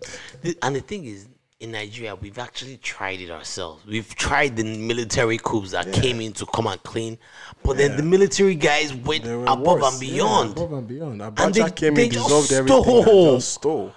And 0.62 0.77
the 0.77 0.81
thing 0.81 1.05
is, 1.05 1.27
in 1.61 1.71
Nigeria, 1.73 2.15
we've 2.15 2.39
actually 2.39 2.77
tried 2.79 3.21
it 3.21 3.31
ourselves. 3.31 3.87
We've 3.87 4.13
tried 4.17 4.57
the 4.57 4.65
military 4.65 5.39
coups 5.39 5.71
that 5.71 5.91
came 5.93 6.21
in 6.21 6.33
to 6.35 6.47
come 6.47 6.67
and 6.67 6.83
clean, 6.83 7.17
but 7.63 7.77
then 7.77 7.97
the 7.97 8.03
military 8.03 8.55
guys 8.55 8.93
went 8.93 9.25
above 9.25 9.61
worse. 9.81 9.95
and 9.95 10.03
Yeah, 10.03 10.15
beyond. 10.15 10.51
above 10.53 10.73
and 10.73 10.89
beyond. 10.89 11.23
And 11.23 11.37
Abacha 11.37 11.53
they- 11.67 11.71
came 11.71 11.95
they 11.95 12.05
in, 12.07 12.11
dissolved 12.11 12.53
everything, 12.53 12.85
and 12.99 13.05
just 13.37 13.55
stole. 13.55 13.93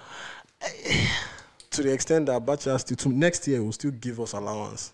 to 1.71 1.83
the 1.83 1.91
extent 1.91 2.27
that 2.27 2.41
Abacha 2.45 2.79
still 2.79 2.97
to 2.97 3.09
next 3.09 3.47
year 3.47 3.61
will 3.63 3.71
still 3.71 3.91
give 3.91 4.19
us 4.19 4.33
allowance. 4.33 4.93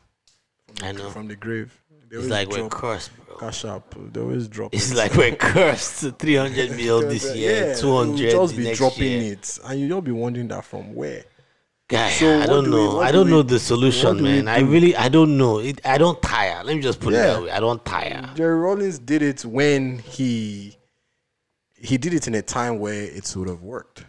From 0.68 0.76
the, 0.76 0.85
I 0.85 0.91
know. 0.94 1.10
from 1.10 1.27
the 1.27 1.35
grave. 1.35 1.77
They 2.10 2.18
It's 2.18 2.27
like 2.27 2.49
we're 2.49 2.69
cursed, 2.69 3.11
Cash 3.40 3.65
up. 3.65 3.95
They 4.14 4.19
always 4.22 4.48
drop. 4.48 4.73
It's 4.73 4.91
it. 4.91 4.98
like 4.98 5.14
we're 5.15 5.35
cursed. 5.35 6.06
300 6.19 6.72
mil 6.77 7.02
this 7.02 7.35
year, 7.35 7.68
Yeah, 7.69 7.73
200 7.76 8.19
you'll 8.19 8.48
just 8.48 8.56
be 8.57 8.73
dropping 8.73 9.03
year. 9.03 9.34
it, 9.34 9.60
and 9.65 9.80
you'll 9.80 10.02
be 10.02 10.11
wondering 10.11 10.48
that 10.49 10.64
from 10.64 10.94
where. 10.95 11.26
Guy, 11.93 12.09
So 12.09 12.39
I 12.39 12.45
don't 12.47 12.63
do 12.63 12.69
know. 12.71 12.95
what 12.95 13.05
I 13.07 13.11
do 13.11 13.17
don't 13.19 13.25
we- 13.27 13.31
know 13.33 13.41
the 13.43 13.59
solution, 13.59 14.17
do 14.17 14.23
man. 14.23 14.47
I 14.47 14.59
really, 14.61 14.95
I 14.95 15.09
don't 15.09 15.37
know. 15.37 15.59
It, 15.59 15.79
I 15.85 15.97
don't 15.99 16.19
tire. 16.21 16.63
Let 16.63 16.75
me 16.75 16.81
just 16.81 16.99
put 16.99 17.13
it 17.13 17.17
that 17.17 17.43
way. 17.43 17.51
I 17.51 17.59
don't 17.59 17.83
tire. 17.85 18.31
Jerry 18.35 18.57
Rawlings 18.59 18.97
did 18.97 19.21
it 19.21 19.45
when 19.45 19.99
he 19.99 20.75
he 21.77 21.97
did 21.97 22.13
it 22.13 22.27
in 22.27 22.33
a 22.35 22.41
time 22.41 22.79
where 22.79 23.03
it 23.03 23.31
would 23.35 23.47
have 23.47 23.61
worked. 23.61 24.05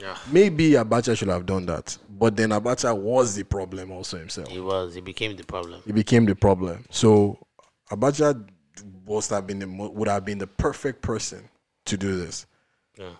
Yeah. 0.00 0.16
Maybe 0.32 0.70
Abacha 0.70 1.14
should 1.18 1.28
have 1.28 1.44
done 1.44 1.66
that, 1.66 1.98
but 2.08 2.36
then 2.36 2.50
Abacha 2.50 2.96
was 2.96 3.34
the 3.34 3.42
problem 3.44 3.90
also 3.92 4.16
himself. 4.16 4.48
He 4.48 4.60
was. 4.60 4.94
He 4.94 5.02
became 5.02 5.36
the 5.36 5.44
problem. 5.44 5.82
He 5.84 5.92
became 5.92 6.24
the 6.24 6.34
problem. 6.34 6.86
So 6.90 7.38
Abacha 7.90 8.48
must 9.06 9.28
have 9.28 9.46
been 9.46 9.58
the, 9.58 9.66
would 9.68 10.08
have 10.08 10.24
been 10.24 10.38
the 10.38 10.46
perfect 10.46 11.02
person 11.02 11.46
to 11.84 11.98
do 11.98 12.16
this, 12.16 12.46
Yeah. 12.98 13.10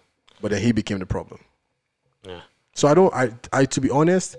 but 0.40 0.52
then 0.52 0.62
he 0.62 0.72
became 0.72 1.00
the 1.00 1.06
problem. 1.06 1.40
Yeah. 2.26 2.40
So 2.80 2.88
I 2.88 2.94
don't. 2.94 3.12
I 3.12 3.30
I 3.52 3.66
to 3.66 3.78
be 3.82 3.90
honest, 3.90 4.36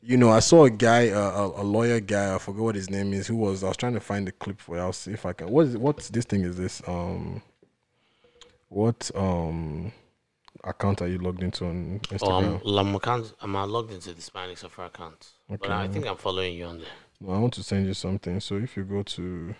you 0.00 0.16
know, 0.16 0.30
I 0.30 0.38
saw 0.38 0.64
a 0.64 0.70
guy, 0.70 1.06
a, 1.06 1.18
a, 1.18 1.62
a 1.62 1.64
lawyer 1.64 1.98
guy. 1.98 2.36
I 2.36 2.38
forgot 2.38 2.62
what 2.62 2.74
his 2.76 2.88
name 2.88 3.12
is. 3.12 3.26
Who 3.26 3.34
was? 3.34 3.64
I 3.64 3.68
was 3.68 3.76
trying 3.76 3.94
to 3.94 4.00
find 4.00 4.28
the 4.28 4.30
clip 4.30 4.60
for. 4.60 4.78
I'll 4.78 4.92
see 4.92 5.10
if 5.10 5.26
I 5.26 5.32
can. 5.32 5.50
What 5.50 5.66
is? 5.66 5.76
What's 5.76 6.08
this 6.08 6.24
thing? 6.24 6.42
Is 6.42 6.56
this 6.56 6.80
um? 6.86 7.42
What 8.68 9.10
um? 9.16 9.90
Account 10.62 11.02
are 11.02 11.08
you 11.08 11.18
logged 11.18 11.42
into 11.42 11.64
on 11.64 12.00
Oh, 12.12 12.14
Instagram? 12.14 12.60
I'm, 12.64 12.78
I'm, 12.78 12.94
account, 12.94 13.32
I'm 13.40 13.56
uh, 13.56 13.66
logged 13.66 13.92
into 13.92 14.10
the 14.10 14.14
Hispanic 14.14 14.58
Suffer 14.58 14.84
account. 14.84 15.26
But 15.48 15.64
Okay. 15.64 15.72
I 15.72 15.88
think 15.88 16.06
I'm 16.06 16.16
following 16.16 16.54
you 16.54 16.66
on 16.66 16.78
there. 16.78 16.86
No, 17.20 17.32
I 17.32 17.38
want 17.38 17.54
to 17.54 17.64
send 17.64 17.86
you 17.86 17.94
something. 17.94 18.38
So 18.38 18.56
if 18.56 18.76
you 18.76 18.84
go 18.84 19.02
to, 19.02 19.54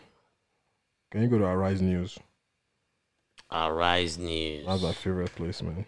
can 1.10 1.22
you 1.22 1.28
go 1.28 1.38
to 1.38 1.46
Arise 1.46 1.80
News? 1.82 2.16
Arise 3.50 4.18
News. 4.18 4.66
That's 4.66 4.82
my 4.82 4.92
favorite 4.92 5.34
place, 5.34 5.62
man. 5.62 5.86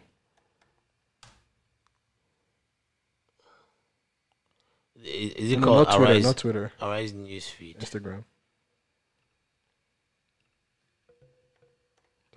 Is, 5.05 5.33
is 5.35 5.53
it 5.53 5.59
No, 5.59 5.67
called 5.67 5.89
not 5.89 5.97
Twitter, 5.97 6.13
Arise? 6.13 6.25
not 6.25 6.37
Twitter. 6.37 6.73
Arise 6.81 7.13
News 7.13 7.49
feed. 7.49 7.79
Instagram. 7.81 8.25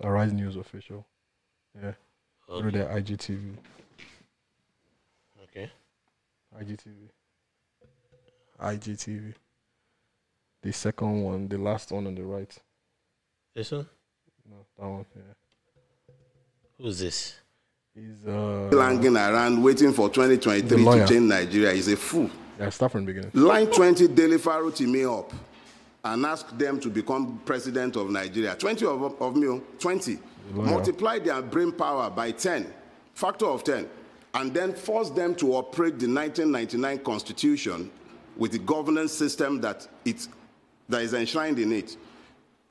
Arise 0.02 0.32
News 0.32 0.56
official. 0.56 1.06
Yeah. 1.74 1.92
Go 2.48 2.60
to 2.62 2.66
Okay. 2.68 2.78
their 2.78 2.88
IGTV. 2.88 3.56
Okay. 5.44 5.70
IGTV. 6.60 7.08
IGTV. 8.60 9.34
The 10.62 10.72
second 10.72 11.22
one, 11.22 11.48
the 11.48 11.58
last 11.58 11.92
one 11.92 12.06
on 12.06 12.14
the 12.14 12.22
right. 12.24 12.54
This 13.54 13.70
one? 13.70 13.88
No, 14.48 14.56
that 14.78 14.86
one. 14.86 15.06
Yeah. 15.14 15.22
Who's 16.78 16.98
this? 16.98 17.36
He's 17.94 18.26
uh. 18.26 18.68
Langing 18.72 19.16
around 19.16 19.62
waiting 19.62 19.92
for 19.92 20.08
2023 20.10 20.68
to 20.68 21.06
change 21.08 21.22
Nigeria 21.28 21.70
is 21.72 21.88
a 21.88 21.96
fool. 21.96 22.30
Yeah, 22.58 22.70
start 22.70 22.92
from 22.92 23.04
the 23.04 23.12
beginning. 23.12 23.30
Line 23.34 23.66
20, 23.66 24.08
Daily 24.08 24.38
Faro 24.38 24.70
team 24.70 24.92
me 24.92 25.04
up 25.04 25.32
and 26.04 26.24
ask 26.24 26.56
them 26.56 26.80
to 26.80 26.88
become 26.88 27.40
president 27.44 27.96
of 27.96 28.08
Nigeria. 28.10 28.54
20 28.54 28.86
of, 28.86 29.20
of 29.20 29.36
me, 29.36 29.48
oh, 29.48 29.62
20. 29.78 30.18
lawyer. 30.54 30.66
Multiply 30.70 31.18
their 31.18 31.42
brain 31.42 31.72
power 31.72 32.08
by 32.08 32.30
10, 32.30 32.72
factor 33.14 33.46
of 33.46 33.64
10, 33.64 33.88
and 34.34 34.54
then 34.54 34.72
force 34.72 35.10
them 35.10 35.34
to 35.34 35.54
operate 35.54 35.98
the 35.98 36.06
1999 36.06 36.98
Constitution 37.00 37.90
with 38.36 38.52
the 38.52 38.58
governance 38.58 39.12
system 39.12 39.60
that, 39.60 39.86
it, 40.04 40.26
that 40.88 41.02
is 41.02 41.14
enshrined 41.14 41.58
in 41.58 41.72
it. 41.72 41.96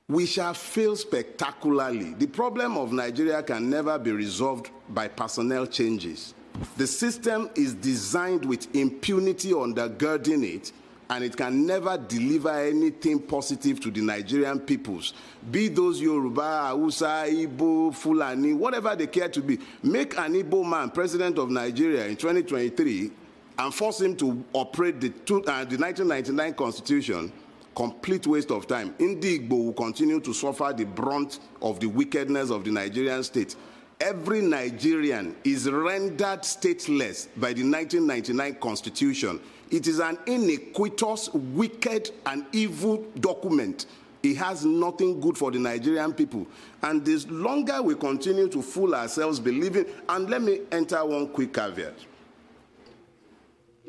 We 0.08 0.28
shall 0.28 0.54
fail 0.54 0.96
spectacularly. 0.96 2.14
The 2.14 2.28
problem 2.28 2.78
of 2.78 2.92
Nigeria 2.94 3.42
can 3.42 3.70
never 3.70 3.98
be 3.98 4.12
resolved 4.12 4.70
by 4.90 5.08
personnel 5.08 5.66
changes. 5.66 6.36
The 6.78 6.88
system 6.88 7.50
is 7.56 7.74
designed 7.74 8.46
with 8.46 8.74
impunity 8.76 9.52
undergirding 9.52 10.44
it, 10.44 10.72
and 11.10 11.24
it 11.24 11.36
can 11.36 11.66
never 11.66 11.98
deliver 11.98 12.50
anything 12.50 13.20
positive 13.20 13.80
to 13.82 13.92
the 13.92 14.02
Nigerian 14.02 14.60
peoples. 14.60 15.14
Be 15.52 15.68
those 15.68 16.02
Yoruba, 16.02 16.68
Hausa, 16.70 17.26
Igbo, 17.28 17.94
Fulani, 17.94 18.54
whatever 18.54 18.96
they 18.96 19.08
care 19.08 19.30
to 19.30 19.42
be. 19.42 19.60
Make 19.84 20.18
an 20.18 20.34
Igbo 20.34 20.68
man 20.68 20.90
president 20.92 21.38
of 21.38 21.50
Nigeria 21.50 22.06
in 22.08 22.16
2023 22.16 23.12
and 23.60 23.74
force 23.74 24.02
him 24.02 24.16
to 24.18 24.44
operate 24.54 25.00
the, 25.00 25.10
two, 25.10 25.38
uh, 25.46 25.64
the 25.66 25.78
1999 25.78 26.54
constitution 26.56 27.32
complete 27.76 28.26
waste 28.26 28.52
of 28.52 28.66
time. 28.68 28.94
Ndigbo 28.94 29.66
will 29.66 29.74
continue 29.74 30.20
to 30.22 30.34
suffer 30.34 30.74
the 30.76 30.86
brunt 30.86 31.40
of 31.62 31.80
the 31.80 31.88
wickedness 31.88 32.50
of 32.50 32.64
the 32.64 32.72
Nigerian 32.72 33.22
state. 33.24 33.56
Every 34.00 34.42
Nigerian 34.42 35.36
is 35.44 35.70
rendered 35.70 36.42
stateless 36.42 37.28
by 37.38 37.54
the 37.54 37.64
1999 37.64 38.56
Constitution. 38.56 39.40
It 39.72 39.88
is 39.88 40.00
an 40.00 40.18
iniquitous, 40.26 41.30
wicked, 41.34 42.12
and 42.26 42.46
evil 42.52 43.06
document. 43.20 43.86
It 44.22 44.36
has 44.38 44.66
nothing 44.66 45.20
good 45.22 45.38
for 45.38 45.50
the 45.52 45.60
Nigerian 45.60 46.14
people. 46.14 46.46
And 46.82 47.06
the 47.06 47.26
longer 47.30 47.82
we 47.82 47.96
continue 47.96 48.48
to 48.50 48.62
fool 48.62 48.94
ourselves 48.96 49.40
believing, 49.40 49.86
and 50.10 50.30
let 50.30 50.42
me 50.42 50.62
enter 50.72 51.04
one 51.06 51.30
quick 51.30 51.54
caveat. 51.54 51.96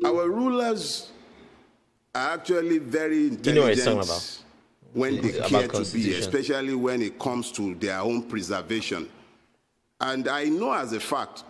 Our 0.05 0.29
rulers 0.29 1.11
are 2.15 2.33
actually 2.35 2.77
very 2.77 3.27
intelligent. 3.27 3.45
you 3.47 3.53
know 3.53 3.61
what 3.63 3.71
it's 3.73 3.83
talking 3.83 3.99
about? 3.99 4.43
when 4.93 5.21
they 5.21 5.33
care 5.47 5.67
to 5.67 5.85
be, 5.93 6.13
especially 6.15 6.73
when 6.73 7.01
it 7.01 7.19
comes 7.19 7.51
to 7.51 7.75
their 7.75 7.99
own 7.99 8.23
preservation. 8.23 9.09
And 9.99 10.27
I 10.27 10.45
know 10.45 10.73
as 10.73 10.93
a 10.93 10.99
fact 10.99 11.43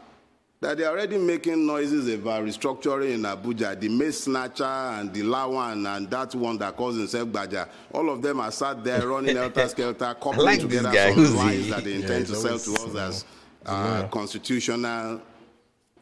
that 0.60 0.78
they're 0.78 0.90
already 0.90 1.18
making 1.18 1.66
noises 1.66 2.12
about 2.14 2.44
restructuring 2.44 3.14
in 3.14 3.22
Abuja. 3.22 3.80
The 3.80 3.90
Mace 3.90 4.22
Snatcher 4.22 4.64
and 4.64 5.14
the 5.14 5.22
Lawan 5.22 5.96
and 5.96 6.10
that 6.10 6.34
one 6.34 6.58
that 6.58 6.76
calls 6.76 6.98
himself 6.98 7.32
Baja. 7.32 7.66
All 7.94 8.10
of 8.10 8.22
them 8.22 8.40
are 8.40 8.52
sat 8.52 8.84
there 8.84 9.08
running 9.08 9.36
helter 9.36 9.68
skelter, 9.68 10.16
coupling 10.20 10.46
like 10.46 10.60
together 10.60 10.92
some 11.14 11.36
lies 11.36 11.70
that 11.70 11.84
they 11.84 11.96
intend 11.96 12.28
he's 12.28 12.30
to 12.42 12.58
sell 12.58 12.76
to 12.76 12.82
us 12.84 12.96
as 12.96 13.26
uh, 13.66 14.00
yeah. 14.02 14.08
constitutional, 14.10 15.22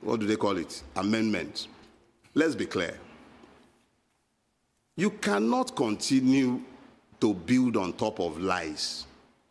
what 0.01 0.19
do 0.19 0.27
they 0.27 0.35
call 0.35 0.55
it? 0.57 0.84
Amendment. 0.95 1.67
Let's 2.34 2.55
be 2.55 2.65
clear. 2.65 2.97
You 4.95 5.09
cannot 5.09 5.76
continue 5.76 6.61
to 7.19 7.34
build 7.34 7.76
on 7.76 7.93
top 7.93 8.19
of 8.19 8.39
lies. 8.39 9.05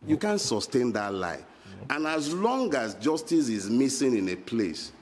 You 0.07 0.17
can't 0.17 0.41
sustain 0.41 0.93
that 0.93 1.13
lie. 1.13 1.45
And 1.91 2.07
as 2.07 2.33
long 2.33 2.75
as 2.75 2.95
justice 2.95 3.49
is 3.49 3.69
missing 3.69 4.17
in 4.17 4.29
a 4.31 4.37
place, 4.37 4.93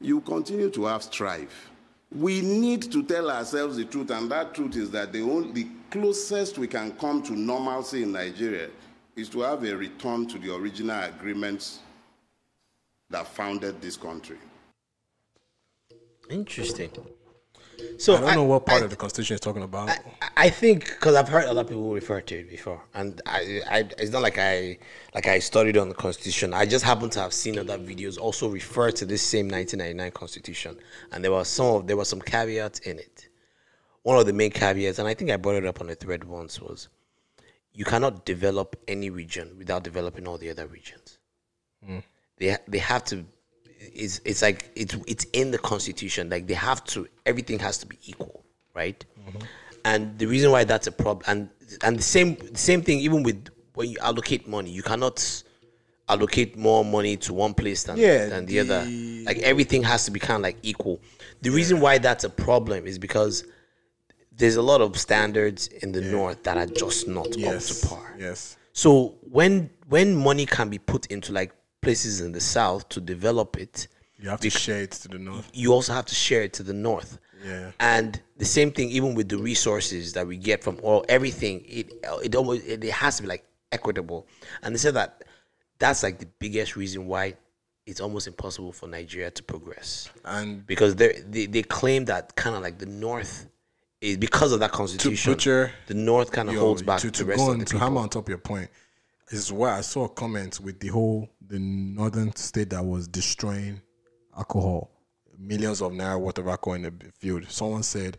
you 0.00 0.20
continue 0.20 0.70
to 0.70 0.84
have 0.84 1.02
strife. 1.02 1.70
We 2.14 2.40
need 2.40 2.90
to 2.92 3.02
tell 3.02 3.30
ourselves 3.30 3.76
the 3.76 3.84
truth, 3.84 4.10
and 4.10 4.30
that 4.30 4.54
truth 4.54 4.76
is 4.76 4.90
that 4.92 5.12
the 5.12 5.22
only 5.22 5.68
closest 5.90 6.58
we 6.58 6.66
can 6.66 6.92
come 6.92 7.22
to 7.22 7.32
normalcy 7.32 8.02
in 8.02 8.12
Nigeria 8.12 8.70
is 9.16 9.28
to 9.30 9.40
have 9.40 9.64
a 9.64 9.76
return 9.76 10.26
to 10.28 10.38
the 10.38 10.54
original 10.54 11.02
agreements 11.02 11.80
that 13.10 13.26
founded 13.26 13.80
this 13.80 13.96
country. 13.96 14.38
Interesting. 16.30 16.90
So 17.98 18.16
I 18.16 18.20
don't 18.20 18.34
know 18.34 18.44
what 18.44 18.66
part 18.66 18.82
of 18.82 18.90
the 18.90 18.96
constitution 18.96 19.34
is 19.34 19.40
talking 19.40 19.62
about. 19.62 19.88
I, 19.88 19.98
I 20.36 20.50
think 20.50 20.86
because 20.86 21.14
I've 21.14 21.28
heard 21.28 21.44
other 21.44 21.64
people 21.64 21.92
refer 21.92 22.20
to 22.20 22.34
it 22.38 22.48
before, 22.48 22.80
and 22.94 23.20
I, 23.26 23.60
I, 23.68 23.78
it's 23.98 24.12
not 24.12 24.22
like 24.22 24.38
I, 24.38 24.78
like 25.14 25.26
I 25.26 25.38
studied 25.38 25.76
on 25.76 25.88
the 25.88 25.94
constitution. 25.94 26.54
I 26.54 26.64
just 26.64 26.84
happen 26.84 27.10
to 27.10 27.20
have 27.20 27.32
seen 27.32 27.58
other 27.58 27.78
videos 27.78 28.18
also 28.18 28.48
refer 28.48 28.90
to 28.92 29.04
this 29.04 29.22
same 29.22 29.48
1999 29.48 30.12
constitution, 30.12 30.78
and 31.12 31.24
there 31.24 31.32
was 31.32 31.48
some 31.48 31.66
of 31.66 31.86
there 31.86 31.96
were 31.96 32.04
some 32.04 32.20
caveats 32.20 32.80
in 32.80 32.98
it. 32.98 33.28
One 34.02 34.18
of 34.18 34.26
the 34.26 34.32
main 34.32 34.50
caveats, 34.50 34.98
and 34.98 35.08
I 35.08 35.14
think 35.14 35.30
I 35.30 35.36
brought 35.36 35.56
it 35.56 35.66
up 35.66 35.80
on 35.80 35.90
a 35.90 35.94
thread 35.94 36.24
once, 36.24 36.60
was 36.60 36.88
you 37.72 37.84
cannot 37.84 38.24
develop 38.24 38.76
any 38.88 39.10
region 39.10 39.54
without 39.58 39.84
developing 39.84 40.26
all 40.26 40.38
the 40.38 40.50
other 40.50 40.66
regions. 40.66 41.18
Mm. 41.88 42.02
They 42.38 42.56
they 42.66 42.78
have 42.78 43.04
to. 43.04 43.24
It's 43.80 44.20
it's 44.24 44.42
like 44.42 44.70
it's 44.74 44.96
it's 45.06 45.24
in 45.32 45.50
the 45.50 45.58
constitution. 45.58 46.28
Like 46.30 46.46
they 46.46 46.54
have 46.54 46.84
to. 46.86 47.08
Everything 47.26 47.58
has 47.60 47.78
to 47.78 47.86
be 47.86 47.98
equal, 48.04 48.44
right? 48.74 49.04
Mm-hmm. 49.28 49.38
And 49.84 50.18
the 50.18 50.26
reason 50.26 50.50
why 50.50 50.64
that's 50.64 50.86
a 50.86 50.92
problem, 50.92 51.24
and 51.28 51.48
and 51.82 51.98
the 51.98 52.02
same 52.02 52.54
same 52.54 52.82
thing 52.82 52.98
even 53.00 53.22
with 53.22 53.48
when 53.74 53.90
you 53.90 53.98
allocate 54.00 54.48
money, 54.48 54.70
you 54.70 54.82
cannot 54.82 55.42
allocate 56.08 56.56
more 56.56 56.84
money 56.84 57.16
to 57.18 57.32
one 57.34 57.54
place 57.54 57.84
than 57.84 57.96
Yeah, 57.96 58.26
than 58.26 58.46
the, 58.46 58.60
other. 58.60 58.84
Like 59.24 59.38
everything 59.38 59.82
has 59.84 60.04
to 60.06 60.10
be 60.10 60.18
kind 60.18 60.36
of 60.36 60.42
like 60.42 60.56
equal. 60.62 61.00
The 61.42 61.50
reason 61.50 61.80
why 61.80 61.98
that's 61.98 62.24
a 62.24 62.30
problem 62.30 62.86
is 62.86 62.98
because 62.98 63.44
there's 64.32 64.56
a 64.56 64.62
lot 64.62 64.80
of 64.80 64.96
standards 64.98 65.66
in 65.68 65.92
the 65.92 66.00
north 66.00 66.42
that 66.44 66.56
are 66.56 66.66
just 66.66 67.08
not 67.08 67.36
Yes. 67.36 67.70
up 67.70 67.76
to 67.76 67.94
par. 67.94 68.16
Yes. 68.18 68.56
So 68.72 69.16
when 69.22 69.70
when 69.88 70.16
money 70.16 70.46
can 70.46 70.68
be 70.68 70.78
put 70.78 71.06
into 71.06 71.32
like 71.32 71.52
places 71.80 72.20
in 72.20 72.32
the 72.32 72.40
south 72.40 72.88
to 72.90 73.00
develop 73.00 73.56
it, 73.56 73.88
You 74.18 74.28
have 74.30 74.40
to 74.40 74.50
share 74.50 74.82
it 74.82 74.90
to 74.92 75.08
the 75.08 75.18
north. 75.18 75.50
you 75.52 75.72
also 75.72 75.92
have 75.92 76.06
to 76.06 76.14
share 76.14 76.42
it 76.42 76.52
to 76.54 76.62
the 76.62 76.72
north. 76.74 77.18
Yeah. 77.44 77.70
And 77.78 78.20
the 78.36 78.44
same 78.44 78.72
thing, 78.72 78.90
even 78.90 79.14
with 79.14 79.28
the 79.28 79.38
resources 79.38 80.12
that 80.14 80.26
we 80.26 80.36
get 80.36 80.64
from 80.64 80.80
oil, 80.82 81.04
everything 81.08 81.64
it 81.68 81.92
it 82.24 82.34
almost 82.34 82.66
it, 82.66 82.82
it 82.82 82.90
has 82.92 83.16
to 83.16 83.22
be 83.22 83.28
like 83.28 83.44
equitable. 83.70 84.26
And 84.62 84.74
they 84.74 84.78
said 84.78 84.94
that 84.94 85.22
that's 85.78 86.02
like 86.02 86.18
the 86.18 86.26
biggest 86.40 86.74
reason 86.74 87.06
why 87.06 87.34
it's 87.86 88.00
almost 88.00 88.26
impossible 88.26 88.72
for 88.72 88.88
Nigeria 88.88 89.30
to 89.30 89.42
progress. 89.44 90.10
And 90.24 90.66
because 90.66 90.96
they 90.96 91.22
they 91.30 91.62
claim 91.62 92.06
that 92.06 92.34
kind 92.34 92.56
of 92.56 92.62
like 92.62 92.78
the 92.78 92.86
north 92.86 93.46
is 94.00 94.16
because 94.16 94.50
of 94.52 94.58
that 94.60 94.72
constitution. 94.72 95.32
butcher 95.32 95.72
the 95.86 95.94
north 95.94 96.32
kind 96.32 96.48
of 96.48 96.56
holds 96.56 96.82
back 96.82 97.00
to, 97.00 97.10
the 97.10 97.24
rest 97.24 97.38
go 97.38 97.44
of 97.46 97.50
on, 97.52 97.58
the 97.60 97.64
to 97.66 97.74
people. 97.74 97.86
hammer 97.86 98.00
on 98.00 98.08
top 98.08 98.24
of 98.24 98.28
your 98.28 98.38
point 98.38 98.68
is 99.30 99.52
where 99.52 99.70
I 99.70 99.82
saw 99.82 100.04
a 100.06 100.08
comment 100.08 100.58
with 100.60 100.80
the 100.80 100.88
whole 100.88 101.28
the 101.48 101.58
northern 101.58 102.34
state 102.36 102.70
that 102.70 102.84
was 102.84 103.08
destroying 103.08 103.80
alcohol, 104.36 104.90
millions 105.38 105.80
of 105.80 105.92
naira 105.92 106.20
worth 106.20 106.38
of 106.38 106.48
alcohol 106.48 106.74
in 106.74 106.82
the 106.82 106.92
field. 107.18 107.48
Someone 107.50 107.82
said, 107.82 108.18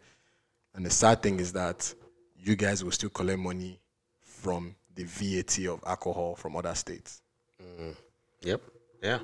and 0.73 0.85
the 0.85 0.89
sad 0.89 1.21
thing 1.21 1.39
is 1.39 1.53
that 1.53 1.93
you 2.37 2.55
guys 2.55 2.83
will 2.83 2.91
still 2.91 3.09
collect 3.09 3.39
money 3.39 3.79
from 4.21 4.75
the 4.95 5.03
VAT 5.03 5.59
of 5.67 5.83
alcohol 5.85 6.35
from 6.35 6.55
other 6.55 6.73
states. 6.75 7.21
Mm. 7.61 7.95
Yep. 8.41 8.61
Yeah. 9.03 9.19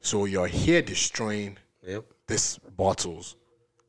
So 0.00 0.24
you're 0.24 0.46
here 0.46 0.82
destroying 0.82 1.58
Yep. 1.82 2.04
these 2.26 2.58
bottles 2.76 3.36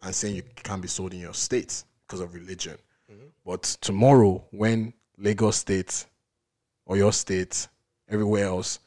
and 0.03 0.13
saying 0.13 0.35
you 0.35 0.43
can't 0.63 0.81
be 0.81 0.87
sold 0.87 1.13
in 1.13 1.19
your 1.19 1.33
state 1.33 1.83
because 2.05 2.19
of 2.19 2.33
religion. 2.33 2.77
Mm-hmm. 3.11 3.27
But 3.45 3.63
tomorrow, 3.81 4.43
when 4.51 4.93
Lagos 5.17 5.57
State 5.57 6.05
or 6.85 6.97
your 6.97 7.13
state, 7.13 7.67
everywhere 8.09 8.45
else, 8.45 8.79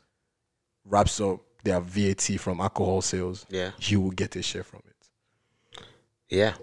wraps 0.84 1.20
up 1.20 1.40
their 1.64 1.80
VAT 1.80 2.38
from 2.38 2.60
alcohol 2.60 3.02
sales, 3.02 3.46
Yeah. 3.50 3.70
you 3.80 4.00
will 4.00 4.10
get 4.12 4.36
a 4.36 4.42
share 4.42 4.62
from 4.64 4.80
it. 4.86 5.82
Yeah, 6.28 6.54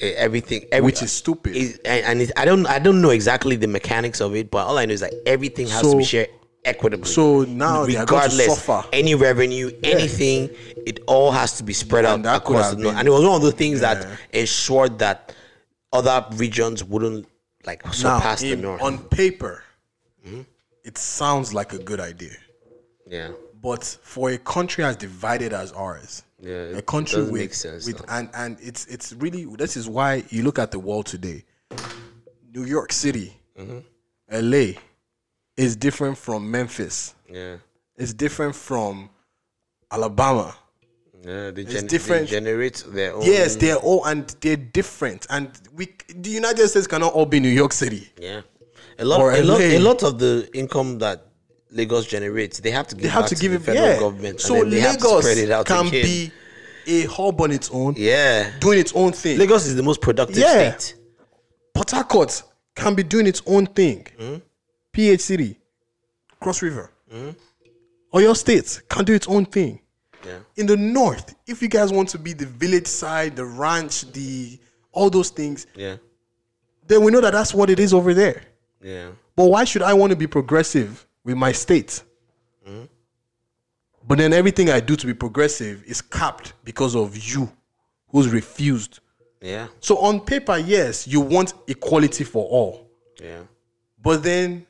everything, 0.00 0.66
every, 0.70 0.86
Which 0.86 1.02
is 1.02 1.10
stupid. 1.12 1.56
Is, 1.56 1.78
and 1.84 2.20
and 2.22 2.32
I 2.36 2.44
don't, 2.44 2.66
I 2.66 2.78
don't 2.78 3.02
know 3.02 3.10
exactly 3.10 3.56
the 3.56 3.66
mechanics 3.66 4.20
of 4.20 4.34
it, 4.36 4.50
but 4.50 4.66
all 4.66 4.78
I 4.78 4.86
know 4.86 4.92
is 4.94 5.00
that 5.00 5.12
everything 5.26 5.66
has 5.68 5.82
to 5.82 5.96
be 5.96 6.04
shared 6.04 6.28
equitably. 6.64 7.06
so 7.08 7.42
now 7.44 7.84
they 7.84 7.96
are 7.96 8.00
regardless, 8.00 8.62
suffer. 8.62 8.88
any 8.92 9.14
revenue, 9.16 9.70
anything, 9.82 10.50
it 10.86 11.00
all 11.06 11.30
has 11.32 11.56
to 11.58 11.62
be 11.64 11.72
spread 11.72 12.04
out 12.04 12.22
that 12.22 12.36
across 12.36 12.70
the 12.70 12.76
north. 12.76 12.92
been- 12.94 12.98
And 12.98 13.08
it 13.08 13.10
was 13.10 13.24
one 13.24 13.34
of 13.36 13.42
the 13.42 13.52
things 13.52 13.80
that 13.80 14.06
ensured 14.32 14.98
that 15.00 15.34
other 15.92 16.24
regions 16.36 16.84
wouldn't 16.84 17.26
like 17.66 17.82
surpass 17.92 18.40
the 18.40 18.52
in- 18.52 18.60
north. 18.62 18.80
on 18.82 18.98
paper, 19.08 19.64
Mm-hmm. 20.26 20.42
it 20.84 20.96
sounds 20.98 21.52
like 21.54 21.72
a 21.72 21.78
good 21.78 22.00
idea. 22.00 22.36
yeah, 23.06 23.30
But 23.60 23.82
for 24.02 24.30
a 24.30 24.38
country 24.38 24.84
as 24.84 24.96
divided 24.96 25.52
as 25.52 25.72
ours, 25.72 26.22
Yeah, 26.40 26.76
a 26.78 26.82
country 26.82 27.22
with, 27.24 27.54
sense, 27.54 27.86
with 27.86 28.02
and 28.08 28.28
and 28.34 28.56
it's 28.60 28.86
it's 28.86 29.12
really 29.14 29.44
this 29.56 29.76
is 29.76 29.88
why 29.88 30.22
you 30.30 30.42
look 30.44 30.58
at 30.58 30.70
the 30.70 30.78
world 30.78 31.06
today. 31.06 31.44
New 32.54 32.64
York 32.64 32.92
City, 32.92 33.36
Mhm. 33.58 33.82
LA, 34.30 34.74
is 35.56 35.74
different 35.76 36.16
from 36.18 36.50
Memphis. 36.50 37.14
yeah, 37.28 37.56
It's 37.96 38.12
different 38.12 38.54
from 38.54 39.10
Alabama. 39.90 40.54
yeah. 41.24 41.50
They, 41.50 41.64
gen- 41.64 41.86
different. 41.86 42.26
they 42.28 42.36
generate 42.36 42.84
their 42.88 43.14
own. 43.14 43.22
Yes, 43.24 43.56
they're 43.56 43.76
all 43.76 44.04
and 44.04 44.28
they're 44.40 44.56
different. 44.56 45.26
And 45.30 45.50
we 45.74 45.88
the 46.14 46.30
United 46.30 46.68
States 46.68 46.86
cannot 46.86 47.12
all 47.12 47.26
be 47.26 47.40
New 47.40 47.48
York 47.62 47.72
City. 47.72 48.08
Yeah, 48.20 48.42
a 48.98 49.04
lot, 49.04 49.20
a 49.20 49.42
lot, 49.42 49.60
a 49.60 49.78
lot 49.78 50.02
of 50.04 50.18
the 50.20 50.48
income 50.54 50.98
that 51.00 51.24
Lagos 51.70 52.06
generates, 52.06 52.60
they 52.60 52.70
have 52.70 52.86
to 52.88 52.94
give. 52.94 53.02
They 53.02 53.08
have 53.08 53.22
back 53.24 53.28
to 53.30 53.34
give 53.36 53.52
the 53.52 53.58
it 53.58 53.62
federal 53.62 53.86
yeah. 53.88 53.98
government. 53.98 54.40
So 54.40 54.54
and 54.54 54.64
then 54.64 54.70
they 54.70 54.80
have 54.80 54.96
to 54.98 55.04
Lagos 55.04 55.24
spread 55.24 55.38
it 55.38 55.50
out 55.50 55.66
can 55.66 55.86
again. 55.88 56.02
be 56.04 56.32
a 56.86 57.04
hub 57.06 57.40
on 57.40 57.50
its 57.50 57.70
own. 57.70 57.94
Yeah, 57.96 58.50
doing 58.60 58.78
its 58.78 58.92
own 58.94 59.12
thing. 59.12 59.38
Lagos 59.38 59.66
is 59.66 59.76
the 59.76 59.82
most 59.82 60.00
productive 60.00 60.38
Yeah. 60.38 60.76
state. 60.76 60.94
Port 61.74 61.90
Harcourt 61.90 62.42
can 62.74 62.94
be 62.94 63.02
doing 63.02 63.26
its 63.26 63.42
own 63.46 63.66
thing. 63.66 64.06
Mm-hmm. 64.18 64.36
PH 64.92 65.20
City, 65.20 65.58
Cross 66.40 66.62
River, 66.62 66.90
Mhm. 67.12 67.36
Oyo 68.14 68.34
State 68.36 68.80
can 68.88 69.04
do 69.04 69.12
its 69.14 69.28
own 69.28 69.44
thing. 69.44 69.80
Yeah. 70.26 70.38
In 70.56 70.66
the 70.66 70.76
north, 70.76 71.34
if 71.46 71.62
you 71.62 71.68
guys 71.68 71.92
want 71.92 72.08
to 72.10 72.18
be 72.18 72.32
the 72.32 72.46
village 72.46 72.86
side, 72.86 73.36
the 73.36 73.44
ranch, 73.44 74.10
the 74.12 74.58
all 74.92 75.10
those 75.10 75.28
things, 75.30 75.66
Yeah, 75.76 75.96
then 76.86 77.02
we 77.04 77.12
know 77.12 77.20
that 77.20 77.32
that's 77.32 77.52
what 77.54 77.70
it 77.70 77.78
is 77.78 77.92
over 77.94 78.14
there. 78.14 78.42
yeah, 78.82 79.08
But 79.36 79.44
why 79.44 79.64
should 79.64 79.82
I 79.82 79.92
want 79.94 80.10
to 80.10 80.16
be 80.16 80.26
progressive 80.26 81.06
with 81.28 81.36
my 81.36 81.52
state? 81.52 82.02
Mm-hmm. 82.66 82.84
But 84.06 84.18
then 84.18 84.32
everything 84.32 84.70
I 84.70 84.80
do 84.80 84.96
to 84.96 85.06
be 85.06 85.12
progressive 85.14 85.84
is 85.84 86.00
capped 86.00 86.54
because 86.64 86.96
of 86.96 87.16
you, 87.16 87.52
who's 88.08 88.28
refused. 88.28 89.00
yeah, 89.42 89.68
So 89.80 89.98
on 89.98 90.20
paper, 90.20 90.56
yes, 90.56 91.06
you 91.06 91.20
want 91.20 91.52
equality 91.66 92.24
for 92.24 92.44
all. 92.46 92.90
yeah. 93.22 93.40
but 94.02 94.22
then 94.22 94.66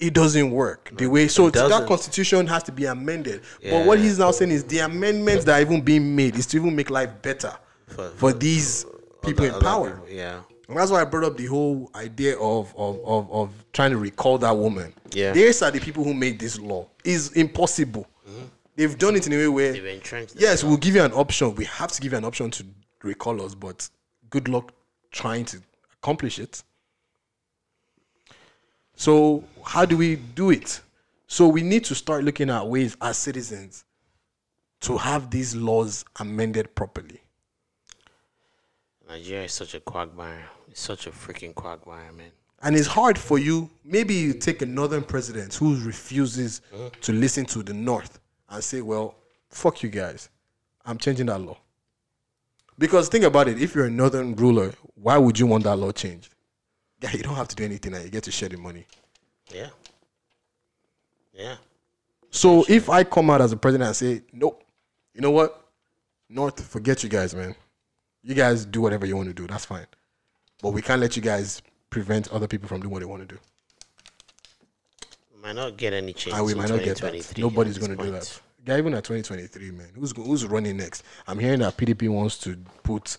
it 0.00 0.14
doesn't 0.14 0.50
work 0.50 0.90
the 0.96 1.06
way 1.06 1.28
so 1.28 1.50
that 1.50 1.86
constitution 1.86 2.46
has 2.46 2.62
to 2.62 2.72
be 2.72 2.86
amended 2.86 3.42
yeah. 3.62 3.70
but 3.72 3.86
what 3.86 3.98
he's 3.98 4.18
now 4.18 4.30
saying 4.30 4.50
is 4.50 4.64
the 4.64 4.78
amendments 4.78 5.44
that 5.44 5.58
are 5.58 5.60
even 5.60 5.82
being 5.82 6.16
made 6.16 6.34
is 6.36 6.46
to 6.46 6.56
even 6.56 6.74
make 6.74 6.88
life 6.88 7.10
better 7.20 7.52
For- 7.86 8.08
for 8.20 8.32
these 8.32 8.86
people 9.22 9.44
Other- 9.44 9.56
in 9.56 9.60
power 9.62 9.90
people, 9.90 10.08
yeah, 10.22 10.40
and 10.70 10.78
that's 10.78 10.90
why 10.90 11.00
i 11.00 11.04
brought 11.04 11.24
up 11.24 11.36
the 11.36 11.46
whole 11.46 11.90
idea 11.94 12.38
of 12.38 12.74
of, 12.76 12.98
of, 13.04 13.30
of 13.32 13.64
trying 13.72 13.90
to 13.90 13.98
recall 13.98 14.38
that 14.38 14.56
woman 14.56 14.92
Yeah. 15.12 15.32
these 15.32 15.60
are 15.62 15.70
the 15.70 15.80
people 15.80 16.04
who 16.04 16.14
made 16.14 16.38
this 16.38 16.58
law 16.58 16.86
It's 17.04 17.30
impossible 17.32 18.06
mm-hmm. 18.28 18.44
they've 18.76 18.96
done 18.96 19.16
it 19.16 19.26
in 19.26 19.32
a 19.32 19.36
way 19.36 19.48
where 19.48 19.72
They've 19.72 19.84
entrenched 19.86 20.34
yes 20.38 20.64
we'll 20.64 20.76
give 20.78 20.94
you 20.94 21.02
an 21.02 21.12
option 21.12 21.54
we 21.54 21.66
have 21.66 21.92
to 21.92 22.00
give 22.00 22.12
you 22.12 22.18
an 22.18 22.24
option 22.24 22.50
to 22.52 22.64
recall 23.02 23.42
us 23.44 23.54
but 23.54 23.88
good 24.30 24.48
luck 24.48 24.72
trying 25.10 25.44
to 25.46 25.60
accomplish 25.98 26.38
it 26.38 26.62
So 29.00 29.44
how 29.64 29.86
do 29.86 29.96
we 29.96 30.16
do 30.16 30.50
it? 30.50 30.82
So 31.26 31.48
we 31.48 31.62
need 31.62 31.84
to 31.86 31.94
start 31.94 32.22
looking 32.22 32.50
at 32.50 32.66
ways 32.66 32.98
as 33.00 33.16
citizens 33.16 33.86
to 34.80 34.98
have 34.98 35.30
these 35.30 35.56
laws 35.56 36.04
amended 36.18 36.74
properly. 36.74 37.22
Nigeria 39.08 39.44
is 39.44 39.52
such 39.54 39.74
a 39.74 39.80
quagmire. 39.80 40.50
It's 40.70 40.80
such 40.80 41.06
a 41.06 41.10
freaking 41.10 41.54
quagmire, 41.54 42.12
man. 42.12 42.30
And 42.62 42.76
it's 42.76 42.86
hard 42.86 43.18
for 43.18 43.38
you. 43.38 43.70
Maybe 43.84 44.14
you 44.14 44.34
take 44.34 44.62
a 44.62 44.66
northern 44.66 45.02
president 45.02 45.54
who 45.54 45.76
refuses 45.80 46.60
mm-hmm. 46.72 46.88
to 47.00 47.12
listen 47.12 47.44
to 47.46 47.62
the 47.62 47.74
north 47.74 48.20
and 48.48 48.62
say, 48.62 48.80
well, 48.80 49.16
fuck 49.48 49.82
you 49.82 49.88
guys. 49.88 50.28
I'm 50.84 50.98
changing 50.98 51.26
that 51.26 51.40
law. 51.40 51.58
Because 52.78 53.08
think 53.08 53.24
about 53.24 53.48
it. 53.48 53.60
If 53.60 53.74
you're 53.74 53.86
a 53.86 53.90
northern 53.90 54.34
ruler, 54.36 54.72
why 54.94 55.18
would 55.18 55.38
you 55.38 55.46
want 55.46 55.64
that 55.64 55.76
law 55.76 55.90
changed? 55.90 56.34
Yeah, 57.02 57.12
you 57.12 57.22
don't 57.22 57.34
have 57.34 57.48
to 57.48 57.56
do 57.56 57.64
anything 57.64 57.94
and 57.94 58.04
you 58.04 58.10
get 58.10 58.24
to 58.24 58.30
share 58.30 58.48
the 58.48 58.56
money. 58.56 58.86
Yeah. 59.52 59.68
Yeah. 61.32 61.56
So 62.30 62.64
if 62.68 62.88
I 62.88 63.04
come 63.04 63.30
out 63.30 63.40
as 63.40 63.52
a 63.52 63.56
president 63.56 63.88
and 63.88 63.96
say, 63.96 64.22
nope, 64.32 64.62
you 65.14 65.20
know 65.20 65.30
what? 65.30 65.64
North, 66.28 66.62
forget 66.64 67.02
you 67.02 67.08
guys, 67.08 67.34
man. 67.34 67.56
You 68.22 68.34
guys 68.34 68.64
do 68.64 68.80
whatever 68.82 69.06
you 69.06 69.16
want 69.16 69.28
to 69.28 69.34
do. 69.34 69.46
That's 69.46 69.64
fine. 69.64 69.86
But 70.62 70.70
we 70.70 70.82
can't 70.82 71.00
let 71.00 71.16
you 71.16 71.22
guys 71.22 71.62
prevent 71.88 72.28
other 72.32 72.46
people 72.46 72.68
from 72.68 72.80
doing 72.80 72.92
what 72.92 73.00
they 73.00 73.06
want 73.06 73.28
to 73.28 73.34
do. 73.34 73.40
Might 75.42 75.54
not 75.54 75.76
get 75.76 75.92
any 75.94 76.12
change. 76.12 76.36
And 76.36 76.44
we 76.44 76.52
in 76.52 76.58
might 76.58 76.68
not 76.68 76.82
get 76.82 76.98
that. 76.98 77.38
Nobody's 77.38 77.78
going 77.78 77.96
to 77.96 78.02
do 78.02 78.10
that. 78.10 78.40
Yeah, 78.66 78.76
even 78.76 78.92
at 78.92 79.04
2023, 79.04 79.70
man. 79.70 79.88
Who's 79.94 80.12
who's 80.14 80.44
running 80.46 80.76
next? 80.76 81.02
I'm 81.26 81.38
hearing 81.38 81.60
that 81.60 81.78
PDP 81.78 82.10
wants 82.10 82.36
to 82.40 82.56
put 82.82 83.16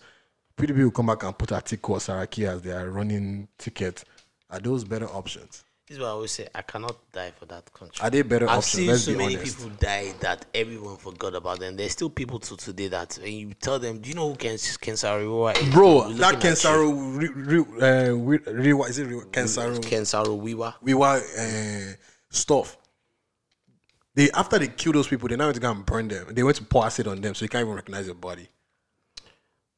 PDP 0.56 0.84
will 0.84 0.92
come 0.92 1.08
back 1.08 1.24
and 1.24 1.36
put 1.36 1.50
Atiku 1.50 1.90
or 1.90 1.98
Saraki 1.98 2.48
as 2.48 2.62
their 2.62 2.92
running 2.92 3.48
ticket. 3.58 4.04
Are 4.52 4.60
those 4.60 4.84
better 4.84 5.08
options? 5.08 5.64
This 5.92 5.98
is 5.98 6.04
why 6.04 6.08
I 6.08 6.12
always 6.12 6.32
say 6.32 6.48
I 6.56 6.62
cannot 6.62 6.96
die 7.12 7.34
for 7.38 7.46
that 7.48 7.74
country. 7.74 8.02
Are 8.02 8.10
they 8.10 8.22
better 8.22 8.46
I've 8.46 8.60
options? 8.60 8.72
seen 8.72 8.88
Let's 8.88 9.04
so 9.04 9.12
be 9.12 9.18
many 9.18 9.36
honest. 9.36 9.58
people 9.58 9.72
die 9.78 10.14
that 10.22 10.46
everyone 10.56 10.96
forgot 10.96 11.36
about 11.36 11.60
them. 11.60 11.76
There's 11.76 11.92
still 11.92 12.10
people 12.10 12.40
to 12.40 12.56
today 12.56 12.88
that 12.88 13.20
when 13.22 13.34
you 13.34 13.54
tell 13.56 13.78
them, 13.78 14.00
do 14.00 14.08
you 14.08 14.16
know 14.16 14.30
who 14.30 14.38
Ken 14.38 14.56
Kensaro 14.56 15.54
is? 15.54 15.74
Bro, 15.74 16.08
We're 16.08 16.14
that 16.14 16.36
looking 16.36 16.50
at 16.52 16.56
Kensaro, 16.56 17.18
re, 17.18 17.28
re, 17.28 17.60
uh, 17.60 18.14
re, 18.14 18.72
is 18.88 19.00
it 19.00 19.10
Riwa? 19.10 19.26
Kensaro? 19.32 19.84
Ken 19.84 20.06
Saro-Wiwa. 20.06 20.76
Wiwa 20.82 21.92
uh, 21.92 21.96
stuff. 22.30 22.78
They 24.16 24.32
after 24.32 24.60
they 24.60 24.70
kill 24.70 24.94
those 24.94 25.10
people, 25.10 25.28
they 25.28 25.36
now 25.36 25.48
went 25.48 25.56
to 25.56 25.62
go 25.62 25.72
and 25.72 25.86
burn 25.86 26.08
them. 26.08 26.28
They 26.34 26.44
went 26.44 26.56
to 26.56 26.64
pour 26.64 26.86
acid 26.86 27.08
on 27.08 27.20
them, 27.20 27.36
so 27.36 27.44
you 27.44 27.50
can't 27.50 27.64
even 27.64 27.76
recognize 27.76 28.06
your 28.06 28.16
body. 28.16 28.48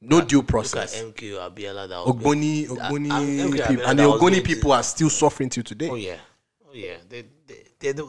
No 0.05 0.21
due 0.21 0.38
Look 0.38 0.45
at 0.45 0.49
process. 0.49 1.01
MKO 1.01 1.49
Abiola. 1.49 1.88
That 1.88 2.05
Ogoni, 2.05 2.67
that- 2.67 2.91
Ogoni 2.91 3.09
MK 3.09 3.67
people, 3.67 3.85
and 3.85 3.97
the 3.99 4.03
that 4.03 4.09
was 4.09 4.21
Ogoni 4.21 4.35
to- 4.35 4.41
people 4.41 4.71
are 4.73 4.84
still 4.84 5.09
suffering 5.09 5.49
till 5.49 5.63
today. 5.63 5.89
Oh 5.89 5.95
yeah, 5.95 6.17
oh 6.69 6.73
yeah. 6.73 6.95
They, 7.07 7.23
they, 7.80 7.91
they, 7.93 8.03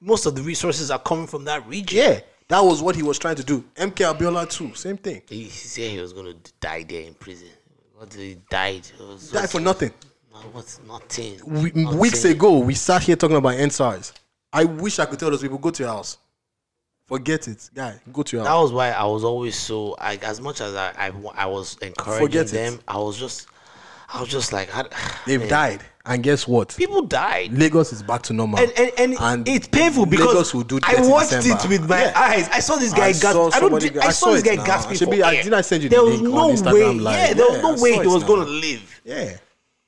most 0.00 0.26
of 0.26 0.34
the 0.34 0.42
resources 0.42 0.90
are 0.90 0.98
coming 0.98 1.26
from 1.26 1.44
that 1.44 1.66
region. 1.66 1.98
Yeah, 1.98 2.20
that 2.48 2.60
was 2.60 2.82
what 2.82 2.94
he 2.96 3.02
was 3.02 3.18
trying 3.18 3.36
to 3.36 3.44
do. 3.44 3.64
MKO 3.76 4.14
Abiola 4.16 4.48
too, 4.48 4.74
same 4.74 4.96
thing. 4.96 5.22
He, 5.28 5.44
he 5.44 5.50
said 5.50 5.90
he 5.90 5.98
was 6.00 6.12
going 6.12 6.26
to 6.40 6.52
die 6.60 6.84
there 6.84 7.02
in 7.02 7.14
prison. 7.14 7.48
What 7.96 8.14
he 8.14 8.36
died? 8.48 8.86
Was 8.98 9.30
Died 9.30 9.50
for 9.50 9.60
nothing. 9.60 9.92
No, 10.32 10.38
what's 10.52 10.80
nothing? 10.86 11.38
We, 11.44 11.70
Nothing. 11.74 11.98
weeks 11.98 12.24
ago, 12.24 12.58
we 12.60 12.74
sat 12.74 13.02
here 13.02 13.16
talking 13.16 13.36
about 13.36 13.54
EndSARS. 13.54 14.12
I 14.52 14.64
wish 14.64 14.98
I 14.98 15.04
could 15.04 15.18
tell 15.18 15.30
those 15.30 15.42
people 15.42 15.58
go 15.58 15.70
to 15.70 15.82
your 15.82 15.92
house. 15.92 16.16
Forget 17.10 17.48
it, 17.48 17.68
guy. 17.74 18.00
Go 18.12 18.22
to 18.22 18.36
your 18.36 18.44
That 18.44 18.50
house. 18.50 18.62
was 18.62 18.72
why 18.72 18.90
I 18.92 19.04
was 19.04 19.24
always 19.24 19.56
so. 19.58 19.96
I, 19.98 20.14
as 20.22 20.40
much 20.40 20.60
as 20.60 20.76
I, 20.76 20.92
I, 20.96 21.10
wa- 21.10 21.34
I 21.36 21.46
was 21.46 21.76
encouraging 21.82 22.24
Forget 22.28 22.46
it. 22.46 22.52
them, 22.52 22.78
I 22.86 22.98
was 22.98 23.18
just, 23.18 23.48
I 24.14 24.20
was 24.20 24.28
just 24.28 24.52
like, 24.52 24.68
I, 24.72 24.84
They've 25.26 25.40
man. 25.40 25.48
died, 25.48 25.80
and 26.06 26.22
guess 26.22 26.46
what? 26.46 26.76
People 26.76 27.02
died. 27.02 27.52
Lagos 27.52 27.92
is 27.92 28.04
back 28.04 28.22
to 28.22 28.32
normal, 28.32 28.60
And, 28.60 28.72
and, 28.96 29.16
and, 29.20 29.48
it's 29.48 29.66
painful 29.66 30.06
because 30.06 30.28
Lagos 30.28 30.54
will 30.54 30.62
do 30.62 30.78
I 30.84 30.94
30 30.94 31.08
watched 31.08 31.30
December. 31.30 31.64
it 31.64 31.68
with 31.80 31.88
my 31.90 32.00
Yeah. 32.00 32.12
eyes. 32.14 32.48
I 32.50 32.60
saw 32.60 32.76
this 32.76 32.92
guy 32.94 33.06
I 33.06 33.12
gasp. 33.12 33.22
saw 33.22 33.28
I 33.28 33.34
don't. 33.34 33.52
somebody- 33.60 33.88
thi- 33.88 33.98
I, 33.98 34.06
I 34.06 34.10
saw, 34.10 34.30
this 34.30 34.42
it 34.42 34.46
guy 34.46 34.54
now. 34.54 34.64
gasping 34.66 34.96
Should 34.96 35.08
for 35.08 35.14
I- 35.14 35.34
air. 35.34 35.42
didn't 35.42 35.54
I 35.54 35.60
send 35.62 35.82
you 35.82 35.88
the 35.88 35.96
there 35.96 36.04
was 36.04 36.20
link 36.20 36.32
no 36.32 36.40
on 36.50 36.50
Instagram 36.56 36.72
way. 36.72 36.94
Live? 37.00 37.14
Yeah, 37.28 37.34
there 37.34 37.46
was 37.46 37.56
Yeah, 37.56 37.62
no 37.62 37.68
I 37.68 37.72
way 37.72 37.92
saw 37.94 38.00
he 38.02 38.06
it 38.08 38.12
was 38.12 38.22
now. 38.22 38.28
gonna 38.28 38.44
live. 38.50 39.00
Yeah. 39.04 39.36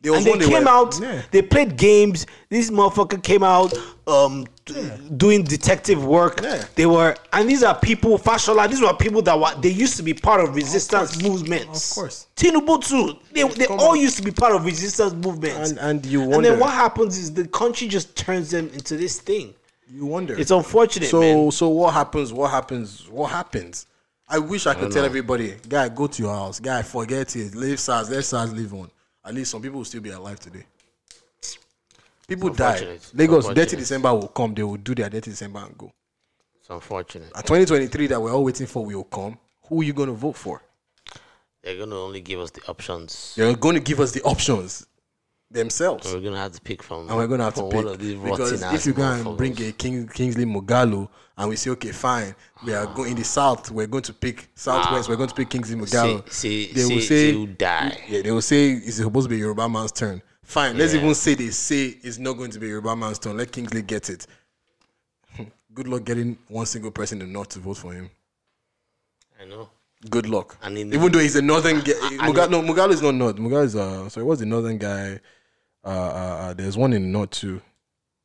And 0.05 0.25
they 0.25 0.39
came 0.39 0.65
were- 0.65 0.69
out. 0.71 0.99
yeah. 1.01 1.23
They 1.31 1.43
played 1.43 1.77
games. 1.77 2.27
This 2.49 2.71
motherfucker 2.71 3.23
came 3.23 3.43
out 3.45 3.73
um, 4.07 4.47
t- 4.65 4.91
doing 5.17 5.45
detective 5.45 6.05
work. 6.05 6.41
They 6.75 6.87
were, 6.87 7.15
and 7.33 7.49
these 7.49 7.63
are 7.63 7.79
people. 7.79 8.19
Fashola. 8.19 8.69
These 8.69 8.81
were 8.83 8.93
people 8.95 9.23
that 9.23 9.39
were. 9.39 9.55
They 9.61 9.69
used 9.69 9.97
to 9.99 10.03
be 10.03 10.13
part 10.15 10.41
of 10.43 10.55
resistance 10.57 11.23
movements. 11.23 11.91
Of 11.93 11.95
course. 11.95 12.27
Tinubu 12.35 12.85
too. 12.85 13.17
They, 13.33 13.45
they 13.45 13.67
all 13.67 13.95
used 13.95 14.17
to 14.17 14.23
be 14.25 14.33
part 14.33 14.55
of 14.55 14.65
resistance 14.65 15.13
movements. 15.15 15.71
And 15.71 15.79
and 15.79 16.05
you 16.07 16.23
And 16.33 16.45
then 16.45 16.59
what 16.59 16.71
happens 16.73 17.17
is 17.19 17.33
the 17.33 17.47
country 17.47 17.87
just 17.89 18.17
turns 18.17 18.51
them 18.51 18.69
into 18.71 18.97
this 18.97 19.21
thing. 19.21 19.55
You 19.89 20.07
wonder. 20.07 20.35
It's 20.39 20.51
unfortunate, 20.51 21.11
So 21.11 21.21
man. 21.21 21.51
so 21.53 21.69
what 21.69 21.93
happens? 21.95 22.33
What 22.33 22.51
happens? 22.51 23.09
What 23.09 23.31
happens? 23.31 23.87
I 24.29 24.39
wish 24.39 24.67
I 24.67 24.73
could 24.73 24.83
don't 24.83 24.91
tell 24.93 25.03
know. 25.03 25.07
everybody, 25.07 25.55
guy, 25.69 25.91
go 25.91 26.07
to 26.07 26.23
your 26.23 26.33
house. 26.35 26.59
Guy, 26.59 26.81
forget 26.83 27.37
it. 27.37 27.55
Leave 27.55 27.79
SARS. 27.79 28.09
Let 28.09 28.25
SARS 28.25 28.53
live 28.55 28.73
on. 28.73 28.91
At 29.25 29.35
least 29.35 29.51
some 29.53 29.63
people 29.63 29.79
will 29.79 29.85
still 29.85 30.01
be 30.01 30.11
alive 30.11 30.41
today. 30.41 30.65
People 32.27 32.51
die. 32.51 32.99
Lagos. 33.15 33.49
Dirty 33.49 33.77
December 33.77 34.13
will 34.15 34.29
come. 34.29 34.55
They 34.55 34.63
will 34.63 34.77
do 34.77 34.95
their 34.95 35.11
Dirty 35.11 35.31
December 35.31 35.61
and 35.61 35.77
go. 35.77 35.93
It's 36.61 36.71
unfortunate. 36.71 37.31
And 37.35 37.45
2023 37.45 38.07
that 38.09 38.21
we're 38.21 38.33
all 38.33 38.45
waiting 38.45 38.67
for 38.67 38.85
will 38.85 39.05
come. 39.05 39.39
Who 39.69 39.81
are 39.81 39.85
you 39.85 39.93
going 39.93 40.09
to 40.09 40.15
vote 40.15 40.37
for? 40.37 40.63
They're 41.63 41.79
gonna 41.79 41.97
only 41.97 42.21
give 42.21 42.41
us 42.41 42.51
the 42.51 42.61
options. 42.67 43.35
They're 43.37 43.55
going 43.55 43.77
to 43.77 43.81
give 43.81 44.01
us 44.01 44.11
the 44.11 44.21
options 44.23 44.85
themselves. 45.49 46.13
We're 46.13 46.21
gonna 46.21 46.39
have 46.39 46.53
to 46.53 46.61
pick 46.61 46.83
from. 46.83 47.09
and 47.09 47.17
we're 47.17 47.29
gonna 47.29 47.45
have 47.45 47.55
to 47.55 47.63
pick 47.65 47.75
one 47.75 47.87
of 47.87 47.99
these 48.01 48.17
because 48.19 48.63
if 48.63 48.85
you 48.87 48.93
go 48.93 49.03
and 49.03 49.37
bring 49.37 49.53
a 49.63 49.71
King, 49.71 50.09
Kingsley 50.09 50.45
Moghalu 50.45 51.09
and 51.37 51.49
we 51.49 51.57
say 51.57 51.71
okay 51.71 51.93
fine 51.93 52.35
we 52.65 52.75
are 52.75 52.87
going 52.95 53.13
in 53.13 53.17
the 53.17 53.25
south 53.25 53.71
we're 53.71 53.87
going 53.87 54.03
to 54.03 54.13
pick 54.13 54.49
southwest 54.55 55.09
we're 55.09 55.17
going 55.17 55.29
to 55.29 55.35
pick 55.35 55.49
Kingsley 55.51 55.85
say- 55.87 56.67
they 56.73 56.85
will 56.85 57.01
say- 57.01 57.47
die. 57.47 57.99
yeah 58.09 58.23
they 58.23 58.31
will 58.31 58.43
say 58.43 58.73
it's 58.73 58.97
supposed 58.97 59.27
to 59.27 59.31
be 59.31 59.39
Yoruba 59.39 59.69
man's 59.69 59.93
turn. 59.93 60.23
Fine 60.43 60.77
let's 60.77 60.93
Yeah. 60.93 61.01
even 61.01 61.15
say 61.15 61.35
they 61.35 61.49
say 61.51 61.97
it's 62.03 62.19
not 62.19 62.35
going 62.35 62.51
to 62.51 62.59
be 62.59 62.69
Yoruba 62.69 62.95
man's 62.97 63.19
turn. 63.19 63.37
Let 63.37 63.53
Kingsley 63.53 63.83
get 63.83 64.11
it. 64.11 64.27
Good 65.75 65.89
luck 65.89 66.05
getting 66.05 66.37
one 66.49 66.67
single 66.67 66.91
person 66.91 67.21
in 67.23 67.29
the 67.29 67.33
north 67.33 67.49
to 67.51 67.59
vote 67.61 67.79
for 67.79 67.93
him. 67.93 68.11
I 69.41 69.45
know. 69.47 69.71
good 70.11 70.29
luck. 70.29 70.57
And 70.63 70.77
in- 70.77 70.93
even 70.93 71.11
though 71.13 71.21
he's 71.21 71.37
a 71.37 71.43
northern 71.43 71.81
guy 71.81 71.93
And- 72.21 72.51
no 72.51 72.89
is 72.91 73.03
not 73.03 73.15
north. 73.15 73.37
Moghalu 73.37 73.65
is 73.65 73.77
uh 73.77 74.09
sorry 74.09 74.27
what's 74.27 74.41
the 74.41 74.47
northern 74.47 74.79
guy? 74.79 75.21
Uh, 75.85 75.89
uh, 75.89 76.37
uh 76.43 76.55
there's 76.55 76.77
one 76.77 76.93
in 76.93 77.03
the 77.03 77.09
north 77.09 77.31
too. 77.31 77.61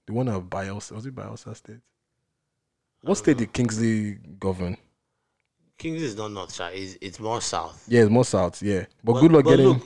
The 0.08 0.14
one 0.14 0.28
of 0.28 0.44
Bayelsa 0.44 0.94
was 0.94 1.06
it 1.06 1.16
Bayelsa 1.16 1.56
State 1.56 1.80
what 3.02 3.16
state 3.16 3.38
did 3.38 3.54
Kingsley 3.54 4.18
govern 4.40 4.78
Kingsley 5.78 6.06
is 6.08 6.16
not 6.18 6.32
north 6.32 6.52
side. 6.52 6.74
It's, 6.76 6.98
it's 7.02 7.20
more 7.20 7.42
south. 7.42 7.86
yeah 7.88 8.02
it's 8.02 8.10
more 8.12 8.26
south 8.26 8.62
yeah 8.64 8.86
but, 9.04 9.20
good 9.22 9.32
luck 9.32 9.46
getting 9.46 9.68
Look, 9.68 9.84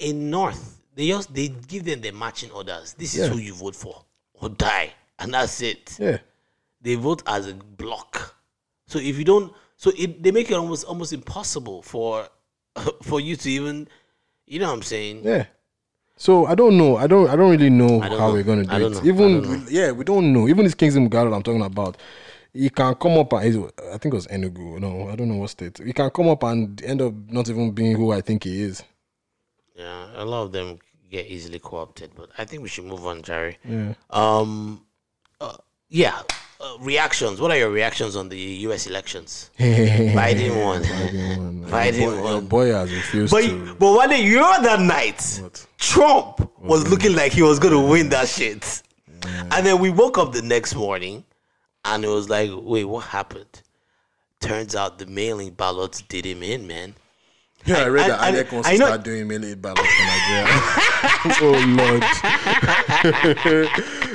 in 0.00 0.28
north, 0.30 0.78
they 0.94 1.08
just 1.08 1.32
they 1.32 1.48
give 1.48 1.84
them 1.84 2.02
the 2.02 2.10
matching 2.10 2.50
orders. 2.50 2.92
This 2.94 3.14
is 3.14 3.20
Yeah. 3.26 3.32
who 3.32 3.38
you 3.38 3.54
vote 3.54 3.74
for 3.74 4.04
or 4.34 4.50
die, 4.50 4.92
and 5.18 5.32
that's 5.32 5.62
it. 5.62 5.96
Yeah. 5.98 6.18
They 6.82 6.96
vote 6.96 7.22
as 7.26 7.46
a 7.46 7.54
block. 7.54 8.34
So 8.86 8.98
if 8.98 9.16
you 9.18 9.24
don't, 9.24 9.54
so 9.76 9.90
it 9.96 10.22
they 10.22 10.32
make 10.32 10.50
it 10.50 10.54
almost 10.54 10.84
almost 10.84 11.14
impossible 11.14 11.80
for 11.80 12.28
for 13.02 13.20
you 13.20 13.36
to 13.36 13.50
even, 13.50 13.88
you 14.46 14.58
know 14.58 14.66
what 14.68 14.74
I'm 14.74 14.82
saying? 14.82 15.22
yeah 15.24 15.46
so 16.16 16.44
I 16.44 16.54
don't 16.54 16.76
know 16.76 16.96
I 16.98 17.06
don't 17.06 17.30
I 17.30 17.34
don't 17.36 17.50
really 17.50 17.70
know 17.70 17.88
don't 18.00 18.02
how 18.02 18.26
know. 18.28 18.32
we're 18.34 18.42
gonna 18.42 18.64
do 18.64 18.70
I 18.70 18.78
don't 18.78 18.92
it 18.92 18.96
know. 18.96 19.00
I 19.00 19.14
even 19.14 19.42
don't 19.42 19.70
yeah 19.70 19.90
we 19.92 20.04
don't 20.04 20.30
know 20.34 20.46
even 20.48 20.64
this 20.64 20.74
Kingsley 20.74 21.00
Moghalu 21.00 21.34
I'm 21.34 21.42
talking 21.42 21.62
about 21.62 21.96
he 22.52 22.68
can 22.70 22.94
come 22.96 23.12
up 23.18 23.32
and 23.32 23.70
I 23.92 23.98
think 23.98 24.12
it 24.12 24.16
was 24.16 24.26
Enugu 24.26 24.80
no 24.80 25.08
I 25.08 25.16
don't 25.16 25.28
know 25.28 25.36
what 25.36 25.50
state 25.50 25.78
he 25.84 25.92
can 25.92 26.10
come 26.10 26.28
up 26.28 26.42
and 26.42 26.82
end 26.82 27.00
up 27.02 27.12
not 27.28 27.48
even 27.48 27.70
being 27.72 27.96
who 27.96 28.12
I 28.12 28.20
think 28.20 28.44
he 28.44 28.62
is 28.62 28.82
Yeah, 29.76 30.08
a 30.14 30.24
lot 30.24 30.42
of 30.42 30.52
them 30.52 30.78
get 31.10 31.26
easily 31.26 31.58
co-opted, 31.58 32.10
but 32.14 32.28
I 32.38 32.44
think 32.44 32.62
we 32.62 32.68
should 32.68 32.84
move 32.84 33.04
on, 33.06 33.22
Jerry. 33.22 33.58
Yeah. 33.68 33.94
Um, 34.10 34.84
uh, 35.40 35.56
yeah. 35.88 36.20
Uh, 36.60 36.76
reactions. 36.80 37.40
What 37.40 37.50
are 37.50 37.56
your 37.56 37.70
reactions 37.70 38.14
on 38.14 38.28
the 38.28 38.38
U.S. 38.68 38.86
elections? 38.86 39.50
Biden 39.58 40.62
won. 40.62 40.82
Biden 41.70 42.00
Your 42.00 42.10
boy, 42.12 42.22
won. 42.22 42.32
your 42.32 42.42
boy 42.42 42.66
has 42.72 42.92
refused 42.92 43.32
But 43.32 43.42
to. 43.42 43.74
but 43.74 43.92
one 43.94 44.10
day, 44.10 44.22
you 44.22 44.36
know 44.36 44.62
that 44.62 44.78
night, 44.80 45.40
Trump 45.78 46.48
was 46.60 46.86
looking 46.90 47.14
like 47.16 47.32
he 47.32 47.42
was 47.42 47.58
going 47.58 47.72
to 47.74 47.80
win 47.80 48.08
that 48.10 48.28
shit. 48.28 48.82
And 49.50 49.66
then 49.66 49.78
we 49.80 49.90
woke 49.90 50.16
up 50.18 50.32
the 50.32 50.42
next 50.42 50.74
morning, 50.74 51.24
and 51.84 52.04
it 52.04 52.08
was 52.08 52.28
like, 52.28 52.50
wait, 52.54 52.84
what 52.84 53.06
happened? 53.06 53.62
Turns 54.40 54.74
out 54.74 54.98
the 54.98 55.06
mailing 55.06 55.50
ballots 55.50 56.02
did 56.02 56.24
him 56.24 56.42
in, 56.42 56.66
man. 56.66 56.94
Yeah, 57.66 57.78
I 57.84 57.88
read 57.88 58.02
And- 58.04 58.12
that 58.12 58.20
and- 58.26 58.36
Alec 58.36 58.52
wants 58.52 58.68
I 58.68 58.72
to 58.72 58.78
know- 58.78 58.86
start 58.86 59.02
doing 59.04 59.28
melee 59.28 59.54
ballots 59.54 59.80
for 59.82 60.02
Nigeria. 60.02 60.46
oh 61.42 61.56
lord! 61.76 62.02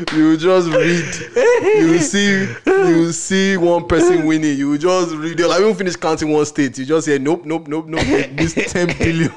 you 0.13 0.37
just 0.37 0.67
read. 0.69 1.05
You 1.63 1.99
see. 1.99 2.47
You 2.65 3.11
see 3.11 3.57
one 3.57 3.87
person 3.87 4.25
winning. 4.25 4.57
You 4.57 4.77
just 4.77 5.13
read. 5.15 5.37
They'll 5.37 5.51
even 5.53 5.75
finish 5.75 5.95
counting 5.95 6.31
one 6.31 6.45
state. 6.45 6.77
You 6.77 6.85
just 6.85 7.05
say 7.05 7.17
nope, 7.19 7.45
nope, 7.45 7.67
nope, 7.67 7.85
nope. 7.87 8.01
This 8.35 8.53
ten 8.73 8.87
billion 8.97 9.31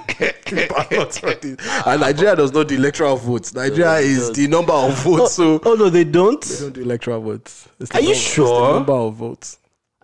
ballots 0.69 1.19
for 1.19 1.35
this. 1.35 1.57
And 1.87 2.01
Nigeria 2.01 2.35
does 2.37 2.53
not 2.53 2.69
do 2.69 2.77
electoral 2.77 3.17
votes. 3.17 3.53
Nigeria 3.55 3.97
is 3.99 4.33
the 4.33 4.47
number 4.49 4.73
of 4.73 4.95
votes. 5.05 5.35
So 5.35 5.55
oh, 5.57 5.73
oh 5.73 5.75
no, 5.75 5.91
they 5.91 6.05
don't. 6.05 6.43
They 6.43 6.59
don't 6.61 6.73
do 6.73 6.81
electoral 6.83 7.21
votes. 7.21 7.69
It's 7.79 7.91
the 7.91 7.99
Are 7.99 8.01
you 8.01 8.07
number- 8.09 8.17
it's 8.19 8.29
the 8.29 8.35
sure? 8.35 8.73
number 8.75 8.93
of 8.95 9.15
votes. 9.15 9.59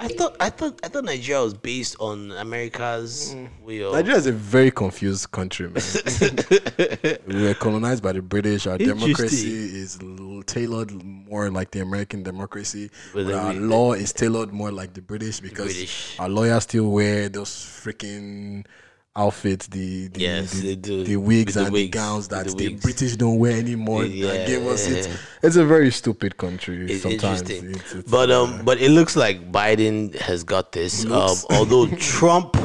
I 0.04 0.08
thought 0.08 0.36
I 0.38 0.50
thought 0.50 0.80
I 0.84 0.88
thought 0.88 1.04
Nigeria 1.04 1.42
was 1.42 1.54
based 1.54 1.96
on 1.98 2.30
America's 2.32 3.34
mm. 3.34 3.48
way 3.64 3.82
of 3.82 3.94
Nigeria 3.94 4.18
is 4.18 4.26
a 4.26 4.32
very 4.32 4.70
confused 4.70 5.30
country, 5.30 5.68
man. 5.68 5.82
we 7.26 7.42
were 7.42 7.54
colonized 7.54 8.02
by 8.02 8.12
the 8.12 8.20
British. 8.20 8.66
Our 8.66 8.76
democracy 8.76 9.48
is 9.48 9.98
tailored 10.46 10.92
more 10.92 11.50
like 11.50 11.70
the 11.70 11.80
American 11.80 12.22
democracy. 12.22 12.90
But 13.14 13.24
But 13.24 13.34
our 13.34 13.52
we- 13.54 13.60
law 13.60 13.94
is 13.94 14.12
tailored 14.12 14.52
more 14.52 14.70
like 14.70 14.92
the 14.92 15.00
British 15.00 15.40
because 15.40 15.72
British. 15.72 16.16
our 16.18 16.28
lawyers 16.28 16.64
still 16.64 16.90
wear 16.90 17.30
those 17.30 17.48
freaking 17.48 18.66
outfits, 19.16 19.66
the 19.68 20.08
the, 20.08 20.20
Yes, 20.20 20.52
the, 20.60 20.74
the 20.74 21.16
wigs 21.16 21.54
the 21.54 21.64
and 21.64 21.72
wigs, 21.72 21.90
the 21.92 21.98
gowns 21.98 22.28
that 22.28 22.46
the 22.46 22.54
the. 22.54 22.74
British 22.74 23.16
don't 23.16 23.38
wear 23.38 23.56
anymore. 23.56 24.04
Yeah. 24.04 24.32
That 24.32 24.46
gave 24.48 24.66
us 24.66 24.86
it. 24.88 25.08
It's 25.42 25.56
a 25.56 25.64
very 25.64 25.90
stupid 25.90 26.36
country. 26.36 26.90
It's 26.90 27.02
sometimes 27.02 27.42
interesting. 27.42 27.70
It's- 27.70 27.94
it's, 27.94 28.10
but 28.10 28.30
uh, 28.30 28.44
um, 28.44 28.64
but 28.64 28.80
it 28.80 28.90
looks 28.90 29.14
like 29.16 29.52
Biden 29.52 30.14
has 30.16 30.42
got 30.44 30.72
this. 30.72 31.04
Um, 31.06 31.36
although 31.50 31.86
Trump, 31.96 32.56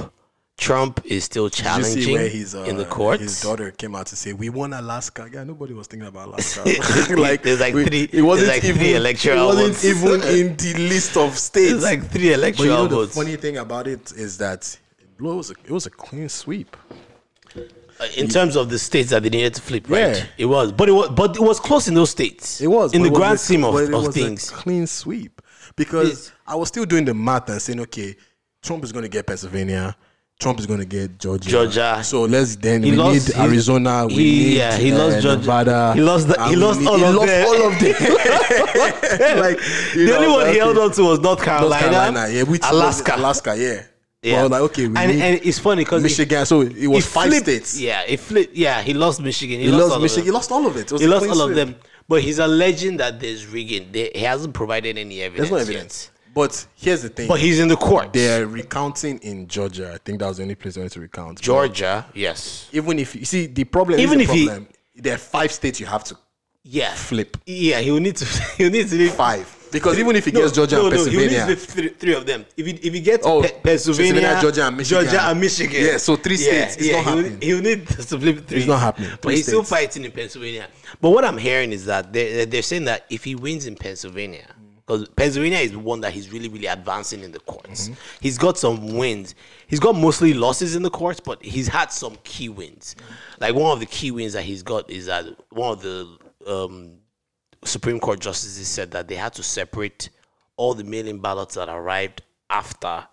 Trump 0.57 1.01
is 1.05 1.23
still 1.23 1.49
challenging 1.49 2.17
his, 2.17 2.55
uh, 2.55 2.63
in 2.63 2.77
the 2.77 2.85
courts. 2.85 3.21
His 3.21 3.41
daughter 3.41 3.69
came 3.71 3.95
out 3.95 4.07
to 4.07 4.15
say, 4.15 4.33
"We 4.33 4.49
won 4.49 4.73
Alaska." 4.73 5.29
Yeah, 5.31 5.43
nobody 5.43 5.73
was 5.75 5.85
thinking 5.87 6.07
about 6.07 6.29
Alaska. 6.29 6.63
like 7.15 7.43
There's 7.43 7.59
like 7.59 7.75
we- 7.75 7.85
three- 7.85 8.09
It 8.11 8.23
wasn't 8.23 8.49
like 8.49 8.63
even. 8.63 8.77
three 8.77 8.95
electoral 8.95 9.51
it 9.51 9.69
wasn't 9.69 9.75
votes. 9.75 9.85
even 9.85 10.21
in 10.49 10.57
the 10.57 10.73
list 10.89 11.15
of 11.15 11.37
states. 11.37 11.69
There's 11.71 11.83
like 11.83 12.09
three 12.09 12.33
electoral 12.33 12.57
But 12.57 12.63
you 12.63 12.69
know 12.69 12.79
electoral 12.79 13.05
the 13.05 13.13
funny 13.13 13.35
thing 13.35 13.57
about 13.57 13.87
it 13.87 14.11
is 14.13 14.39
that 14.39 14.77
it 15.19 15.35
was 15.35 15.51
a, 15.51 15.53
it 15.65 15.71
was 15.71 15.85
a 15.85 15.89
clean 15.89 16.29
sweep. 16.29 16.75
Uh, 17.55 18.05
in 18.15 18.27
terms 18.29 18.55
of 18.55 18.69
the 18.69 18.79
states 18.79 19.09
that 19.09 19.23
they 19.23 19.29
needed 19.29 19.53
to 19.55 19.61
flip, 19.61 19.89
right? 19.89 20.15
Yeah. 20.17 20.25
It 20.37 20.45
was, 20.45 20.71
but 20.71 20.87
it 20.87 20.93
was, 20.93 21.09
but 21.09 21.35
it 21.35 21.41
was 21.41 21.59
close 21.59 21.87
in 21.89 21.93
those 21.95 22.11
states. 22.11 22.61
It 22.61 22.67
was 22.67 22.93
in 22.93 23.01
the 23.03 23.09
was 23.09 23.17
grand 23.19 23.39
scheme 23.39 23.63
of, 23.65 23.75
of 23.75 23.89
was 23.89 24.07
a 24.07 24.11
things. 24.13 24.49
clean 24.49 24.87
sweep 24.87 25.41
because 25.75 26.31
I 26.47 26.55
was 26.55 26.69
still 26.69 26.85
doing 26.85 27.03
the 27.03 27.13
math 27.13 27.49
and 27.49 27.61
saying, 27.61 27.81
okay, 27.81 28.15
Trump 28.61 28.83
is 28.85 28.93
going 28.93 29.03
to 29.03 29.09
get 29.09 29.27
Pennsylvania. 29.27 29.97
Trump 30.39 30.57
is 30.61 30.65
going 30.65 30.79
to 30.79 30.85
get 30.85 31.19
Georgia. 31.19 31.49
Georgia. 31.49 32.01
So 32.01 32.21
let's 32.21 32.55
then 32.55 32.81
He 32.83 32.91
we 32.91 32.95
lost- 32.97 33.27
need 33.27 33.37
Arizona. 33.37 34.07
We 34.07 34.13
he- 34.13 34.23
need 34.23 34.57
yeah, 34.57 34.77
he 34.77 34.93
uh, 34.93 34.97
lost 34.97 35.21
Georgia. 35.21 35.39
Nevada. 35.41 35.93
He 35.93 35.99
lost 36.01 36.27
the- 36.29 36.43
he 36.47 36.55
lost 36.55 36.79
need- 36.79 36.87
all 36.87 36.97
he 36.97 37.03
of 37.03 37.15
lost 37.15 37.27
them. 37.27 37.45
all 37.47 37.67
of 37.67 37.79
them. 37.79 37.91
like 39.41 39.57
the 39.93 40.05
know, 40.07 40.15
only 40.15 40.27
one 40.29 40.47
he 40.53 40.57
held 40.57 40.77
on 40.77 40.91
to 40.93 41.03
was 41.03 41.19
North 41.19 41.43
Carolina, 41.43 41.91
North 41.91 41.93
Carolina, 42.15 42.33
yeah, 42.33 42.69
Alaska, 42.71 43.15
Alaska, 43.17 43.57
yeah. 43.57 43.83
Yeah. 44.21 44.33
Well, 44.41 44.49
like 44.49 44.61
okay, 44.71 44.85
and, 44.85 44.97
and 44.97 45.41
it's 45.45 45.59
funny 45.59 45.83
because 45.85 46.03
Michigan. 46.03 46.45
So 46.45 46.61
it 46.61 46.87
was 46.87 47.05
five 47.05 47.33
states. 47.33 47.79
Yeah, 47.79 48.01
it 48.05 48.19
flipped. 48.19 48.53
Yeah, 48.53 48.81
he 48.81 48.93
lost 48.93 49.21
Michigan. 49.21 49.59
He, 49.59 49.65
He 49.67 49.71
lost, 49.71 49.81
lost 49.83 49.91
all 49.91 49.95
of 49.97 50.01
Michigan. 50.03 50.23
He 50.25 50.31
lost 50.31 50.51
all 50.51 50.67
of 50.67 50.75
it. 50.77 50.91
It 50.91 50.99
he 50.99 51.07
lost 51.07 51.29
all 51.29 51.41
of 51.41 51.55
them. 51.55 51.75
But 52.07 52.21
he's 52.23 52.39
alleging 52.39 52.97
that 52.97 53.19
there's 53.19 53.45
rigging. 53.45 53.91
They, 53.91 54.11
he 54.13 54.21
hasn't 54.21 54.53
provided 54.53 54.97
any 54.97 55.21
evidence. 55.21 55.49
There's 55.49 55.51
no 55.51 55.57
yet. 55.57 55.69
evidence. 55.69 56.11
But 56.33 56.67
here's 56.75 57.01
the 57.03 57.09
thing. 57.09 57.27
But 57.27 57.39
he's 57.39 57.59
in 57.59 57.69
the 57.69 57.77
court. 57.77 58.11
They're 58.11 58.45
recounting 58.45 59.19
in 59.19 59.47
Georgia. 59.47 59.93
I 59.93 59.97
think 59.99 60.19
that 60.19 60.27
was 60.27 60.37
the 60.37 60.43
only 60.43 60.55
place 60.55 60.75
they 60.75 60.81
wanted 60.81 60.93
to 60.93 60.99
recount. 61.01 61.39
Georgia, 61.39 62.05
yes. 62.13 62.67
Even 62.73 62.99
if 62.99 63.15
you 63.15 63.25
see 63.25 63.45
the 63.47 63.63
problem, 63.63 63.99
Even 63.99 64.19
is 64.19 64.29
if 64.29 64.35
the 64.35 64.65
he- 64.95 65.01
there 65.01 65.15
are 65.15 65.17
five 65.17 65.51
states 65.51 65.79
you 65.79 65.85
have 65.85 66.03
to 66.05 66.17
Yeah. 66.63 66.93
flip. 66.93 67.37
Yeah, 67.45 67.79
he 67.79 67.89
will 67.91 67.99
need 68.01 68.17
to. 68.17 68.25
He 68.57 68.63
will 68.65 68.71
need 68.71 68.89
to 68.89 68.95
leave 68.95 69.13
five 69.13 69.45
because 69.71 69.99
even 69.99 70.15
if 70.15 70.25
he 70.25 70.31
gets 70.31 70.51
Georgia 70.51 70.75
no, 70.75 70.87
and 70.87 70.95
no, 70.95 71.03
he 71.05 71.17
Pennsylvania, 71.17 71.39
to 71.41 71.47
leave 71.47 71.61
three, 71.63 71.89
three 71.89 72.13
of 72.15 72.25
them. 72.25 72.45
If 72.57 72.65
he, 72.65 72.71
if 72.73 72.93
he 72.93 72.99
gets 73.01 73.25
Oh, 73.25 73.41
Pe- 73.41 73.59
Pennsylvania, 73.61 74.13
Pennsylvania, 74.13 74.41
Georgia, 74.41 74.67
and 74.67 74.77
Michigan. 74.77 75.03
Georgia 75.05 75.21
and 75.23 75.39
Michigan, 75.39 75.85
Yeah, 75.85 75.97
so 75.97 76.15
three 76.15 76.37
states. 76.37 76.75
It's 76.77 76.85
not 76.85 76.85
he 76.87 76.93
will- 76.93 77.03
happening. 77.03 77.41
He 77.41 77.53
will 77.53 77.61
need 77.61 77.87
to 77.87 78.03
flip 78.03 78.47
three. 78.47 78.57
It's 78.59 78.67
not 78.67 78.79
happening. 78.79 79.09
But 79.11 79.21
Three 79.21 79.35
he's 79.35 79.47
still 79.47 79.63
fighting 79.63 80.05
in 80.05 80.11
Pennsylvania. 80.11 80.67
But 81.01 81.09
what 81.11 81.23
I'm 81.25 81.37
hearing 81.37 81.71
is 81.71 81.85
that 81.85 82.11
they 82.13 82.45
they're 82.45 82.61
saying 82.61 82.85
that 82.85 83.05
if 83.09 83.23
he 83.23 83.35
wins 83.35 83.65
in 83.65 83.75
Pennsylvania, 83.75 84.47
because 84.85 85.07
Pennsylvania 85.09 85.59
is 85.59 85.71
the 85.73 85.79
one 85.79 86.01
that 86.01 86.13
he's 86.13 86.31
really 86.31 86.49
really 86.49 86.65
advancing 86.65 87.21
in 87.23 87.31
the 87.31 87.39
courts. 87.41 87.89
Mm-hmm. 87.89 87.93
He's 88.21 88.37
got 88.39 88.57
some 88.57 88.95
wins. 88.97 89.35
He's 89.67 89.79
got 89.79 89.95
mostly 89.95 90.33
losses 90.33 90.75
in 90.75 90.81
the 90.81 90.89
courts, 90.89 91.19
but 91.19 91.43
he's 91.43 91.67
had 91.67 91.91
some 91.91 92.17
key 92.23 92.49
wins. 92.49 92.95
Like 93.39 93.53
one 93.53 93.71
of 93.71 93.79
the 93.79 93.85
key 93.85 94.09
wins 94.11 94.33
that 94.33 94.43
he's 94.43 94.63
got 94.63 94.89
is 94.89 95.05
that 95.05 95.25
one 95.51 95.71
of 95.73 95.81
the 95.83 96.07
um, 96.47 96.93
Supreme 97.63 97.99
Court 97.99 98.19
justices 98.19 98.67
said 98.67 98.91
that 98.91 99.07
they 99.07 99.15
had 99.15 99.33
to 99.33 99.43
separate 99.43 100.09
all 100.55 100.73
the 100.73 100.83
mail-in 100.83 101.19
ballots 101.19 101.55
that 101.55 101.69
arrived 101.69 102.21
after 102.49 103.07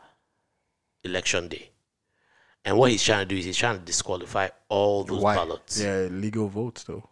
election 1.04 1.48
day. 1.48 1.70
And 2.64 2.76
what 2.78 2.90
he's 2.90 3.02
trying 3.02 3.20
to 3.20 3.26
do 3.26 3.36
is 3.36 3.44
he's 3.44 3.56
trying 3.56 3.78
to 3.78 3.84
disqualify 3.84 4.48
all 4.68 5.04
those 5.04 5.22
why? 5.22 5.36
ballots. 5.36 5.80
Yeah, 5.80 6.08
legal 6.10 6.48
votes 6.48 6.82
though. 6.84 7.08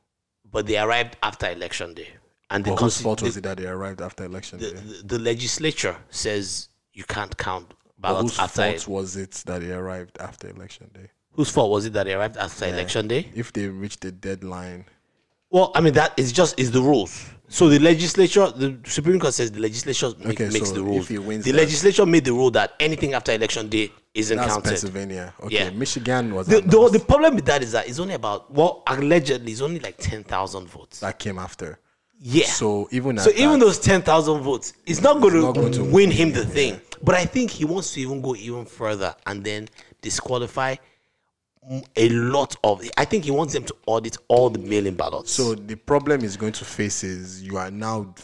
But 0.50 0.66
they 0.66 0.78
arrived 0.78 1.16
after 1.22 1.48
election 1.50 1.94
day. 1.94 2.08
And 2.50 2.64
the, 2.64 2.70
But 2.70 2.80
whose 2.80 3.00
fault 3.00 3.22
was 3.22 3.36
it 3.36 3.42
that 3.44 3.58
they 3.58 3.66
arrived 3.66 4.00
after 4.00 4.24
election 4.24 4.58
the, 4.58 4.72
day? 4.72 4.80
the, 4.80 5.02
the 5.04 5.18
legislature 5.18 5.96
says 6.10 6.68
you 6.92 7.04
can't 7.04 7.36
count 7.36 7.68
But 7.98 8.08
ballots 8.14 8.32
whose 8.32 8.40
after 8.40 8.62
fault 8.62 8.88
was 8.88 9.16
it 9.16 9.32
that 9.46 9.60
they 9.60 9.72
arrived 9.72 10.18
after 10.20 10.48
election 10.50 10.90
day? 10.92 11.10
Whose 11.32 11.50
fault 11.50 11.70
was 11.70 11.86
it 11.86 11.92
that 11.94 12.04
they 12.04 12.14
arrived 12.14 12.36
after 12.36 12.66
Yeah. 12.66 12.74
election 12.74 13.08
day? 13.08 13.30
If 13.34 13.52
they 13.52 13.68
reached 13.68 14.00
the 14.02 14.12
deadline, 14.12 14.86
Well, 15.54 15.70
I 15.76 15.80
mean 15.80 15.94
that 15.94 16.14
is 16.16 16.32
just 16.32 16.58
is 16.58 16.72
the 16.72 16.80
rules. 16.82 17.26
So 17.48 17.68
the 17.68 17.78
legislature, 17.78 18.50
the 18.50 18.76
Supreme 18.86 19.20
Court 19.20 19.32
says 19.34 19.52
the 19.52 19.60
legislature 19.60 20.10
make, 20.18 20.40
Okay, 20.40 20.48
makes 20.52 20.70
so 20.70 20.74
the 20.74 20.82
rules. 20.82 21.02
if 21.04 21.08
he 21.10 21.18
wins 21.18 21.44
the 21.44 21.52
that- 21.52 21.58
legislature 21.58 22.04
made 22.04 22.24
the 22.24 22.32
rule 22.32 22.50
that 22.50 22.72
anything 22.80 23.12
after 23.14 23.30
election 23.30 23.68
day 23.68 23.92
isn't 24.14 24.36
that's 24.36 24.52
counted. 24.52 24.68
Pennsylvania. 24.70 25.32
Okay, 25.44 25.54
Yeah. 25.66 25.70
Michigan 25.70 26.34
was 26.34 26.48
The, 26.48 26.60
the, 26.60 26.88
the 26.88 26.98
problem 26.98 27.36
with 27.36 27.44
that 27.44 27.62
is 27.62 27.70
that 27.70 27.86
it's 27.88 28.00
only 28.00 28.14
about 28.14 28.52
well 28.52 28.82
allegedly 28.88 29.52
it's 29.52 29.60
only 29.60 29.78
like 29.78 29.96
ten 29.98 30.24
thousand 30.24 30.66
votes. 30.66 30.98
that 31.00 31.20
came 31.20 31.38
after. 31.38 31.78
Yeah. 32.18 32.46
So 32.46 32.88
even 32.90 33.18
So 33.18 33.30
at 33.30 33.36
even 33.36 33.60
those 33.60 33.78
ten 33.78 34.02
thousand 34.02 34.40
votes, 34.40 34.72
it's 34.86 35.02
not 35.02 35.20
going 35.20 35.40
not 35.40 35.54
going 35.54 35.70
to 35.72 35.78
to 35.78 35.84
win 35.84 36.10
him 36.10 36.32
the 36.32 36.44
thing. 36.44 36.80
But 37.00 37.14
I 37.14 37.26
think 37.26 37.52
he 37.52 37.64
wants 37.64 37.92
to 37.94 38.00
even 38.00 38.20
go 38.20 38.34
even 38.34 38.64
further 38.64 39.14
and 39.26 39.44
then 39.44 39.68
disqualify 40.00 40.74
a 41.96 42.08
lot 42.10 42.56
of. 42.64 42.82
I 42.96 43.04
think 43.04 43.24
he 43.24 43.30
wants 43.30 43.54
them 43.54 43.64
to 43.64 43.74
audit 43.86 44.16
all 44.28 44.50
the 44.50 44.58
mail-in 44.58 44.94
ballots. 44.94 45.32
So 45.32 45.54
the 45.54 45.76
problem 45.76 46.22
is 46.22 46.36
going 46.36 46.52
to 46.52 46.64
face 46.64 47.04
is 47.04 47.42
you 47.42 47.56
are 47.56 47.70
now. 47.70 48.14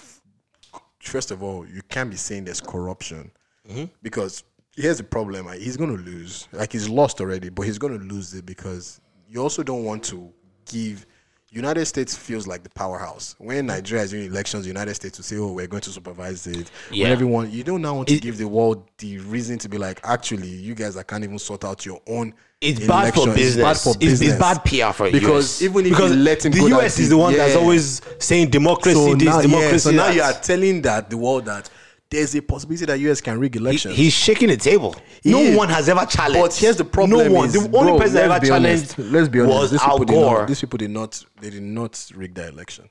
First 1.00 1.30
of 1.30 1.42
all, 1.42 1.66
you 1.66 1.80
can't 1.88 2.10
be 2.10 2.16
saying 2.16 2.44
there's 2.44 2.60
corruption 2.60 3.30
Mm-hmm. 3.68 3.84
because 4.02 4.42
here's 4.74 4.98
the 4.98 5.04
problem: 5.04 5.46
like, 5.46 5.60
he's 5.60 5.76
going 5.76 5.96
to 5.96 6.02
lose. 6.02 6.48
Like 6.52 6.72
he's 6.72 6.88
lost 6.88 7.20
already, 7.20 7.50
but 7.50 7.62
he's 7.62 7.78
going 7.78 7.96
to 7.96 8.04
lose 8.04 8.34
it 8.34 8.44
because 8.44 9.00
you 9.28 9.40
also 9.40 9.62
don't 9.62 9.84
want 9.84 10.02
to 10.04 10.32
give. 10.66 11.06
United 11.52 11.84
States 11.86 12.14
feels 12.16 12.46
like 12.46 12.62
the 12.62 12.70
powerhouse. 12.70 13.34
When 13.38 13.66
Nigeria 13.66 14.04
is 14.04 14.12
doing 14.12 14.26
elections, 14.26 14.68
United 14.68 14.94
States 14.94 15.18
will 15.18 15.24
say, 15.24 15.36
"Oh, 15.36 15.50
we're 15.52 15.66
going 15.66 15.80
to 15.80 15.90
supervise 15.90 16.46
it." 16.46 16.70
Yeah. 16.92 17.04
When 17.04 17.12
everyone, 17.12 17.50
you 17.50 17.64
don't 17.64 17.82
now 17.82 17.94
want 17.94 18.08
to 18.08 18.20
give 18.20 18.38
the 18.38 18.46
world 18.46 18.84
the 18.98 19.18
reason 19.18 19.58
to 19.58 19.68
be 19.68 19.76
like, 19.76 20.00
actually, 20.04 20.46
you 20.46 20.76
guys 20.76 20.96
I 20.96 21.02
can't 21.02 21.24
even 21.24 21.40
sort 21.40 21.64
out 21.64 21.84
your 21.84 22.00
own. 22.06 22.34
It's 22.60 22.86
bad 22.86 23.12
for 23.14 23.26
business. 23.34 23.56
It's 23.56 23.56
bad 23.56 23.76
for 23.78 23.96
It's- 24.00 24.20
it's 24.20 24.38
bad 24.38 24.64
PR 24.64 24.92
for 24.92 25.06
you 25.06 25.12
because 25.12 25.60
US. 25.60 25.62
even 25.62 25.86
if 25.86 25.90
Because 25.90 26.10
you 26.12 26.16
let 26.18 26.44
him 26.44 26.52
the 26.52 26.62
US 26.76 26.98
is 27.00 27.08
the 27.08 27.16
one 27.16 27.32
that's 27.34 27.56
always 27.56 28.00
saying 28.20 28.50
democracy 28.50 28.94
So 28.94 29.14
this, 29.14 29.24
now, 29.24 29.36
yeah, 29.36 29.42
democracy 29.42 29.78
so 29.78 29.90
now 29.90 30.08
you 30.10 30.22
are 30.22 30.32
telling 30.34 30.82
that 30.82 31.10
the 31.10 31.16
world 31.16 31.46
that 31.46 31.68
there's 32.10 32.34
a 32.34 32.42
possibility 32.42 32.84
that 32.86 32.98
US 33.00 33.20
can 33.20 33.38
rig 33.38 33.54
elections. 33.56 33.96
He's 33.96 34.12
shaking 34.12 34.48
the 34.48 34.56
table. 34.56 34.96
He 35.22 35.30
no 35.30 35.38
is. 35.38 35.56
one 35.56 35.68
has 35.68 35.88
ever 35.88 36.04
challenged. 36.06 36.40
But 36.42 36.54
here's 36.54 36.76
the 36.76 36.84
problem: 36.84 37.18
No 37.28 37.32
one. 37.32 37.46
is, 37.46 37.52
The 37.54 37.60
only 37.60 37.92
bro, 37.92 37.98
person 37.98 38.14
that 38.14 38.30
ever 38.30 38.40
be 38.40 38.50
honest, 38.50 38.96
challenged 38.96 39.12
let's 39.14 39.28
be 39.28 39.40
honest, 39.40 39.54
was 39.58 39.70
these 39.70 39.80
Al 39.82 39.98
people 39.98 40.04
did 40.06 40.14
Gore. 40.14 40.38
not. 40.40 40.48
These 40.48 40.60
people 40.60 40.76
did 40.78 40.90
not. 40.90 41.24
They 41.40 41.50
did 41.50 41.62
not 41.62 42.10
rig 42.14 42.34
the 42.34 42.48
election. 42.48 42.88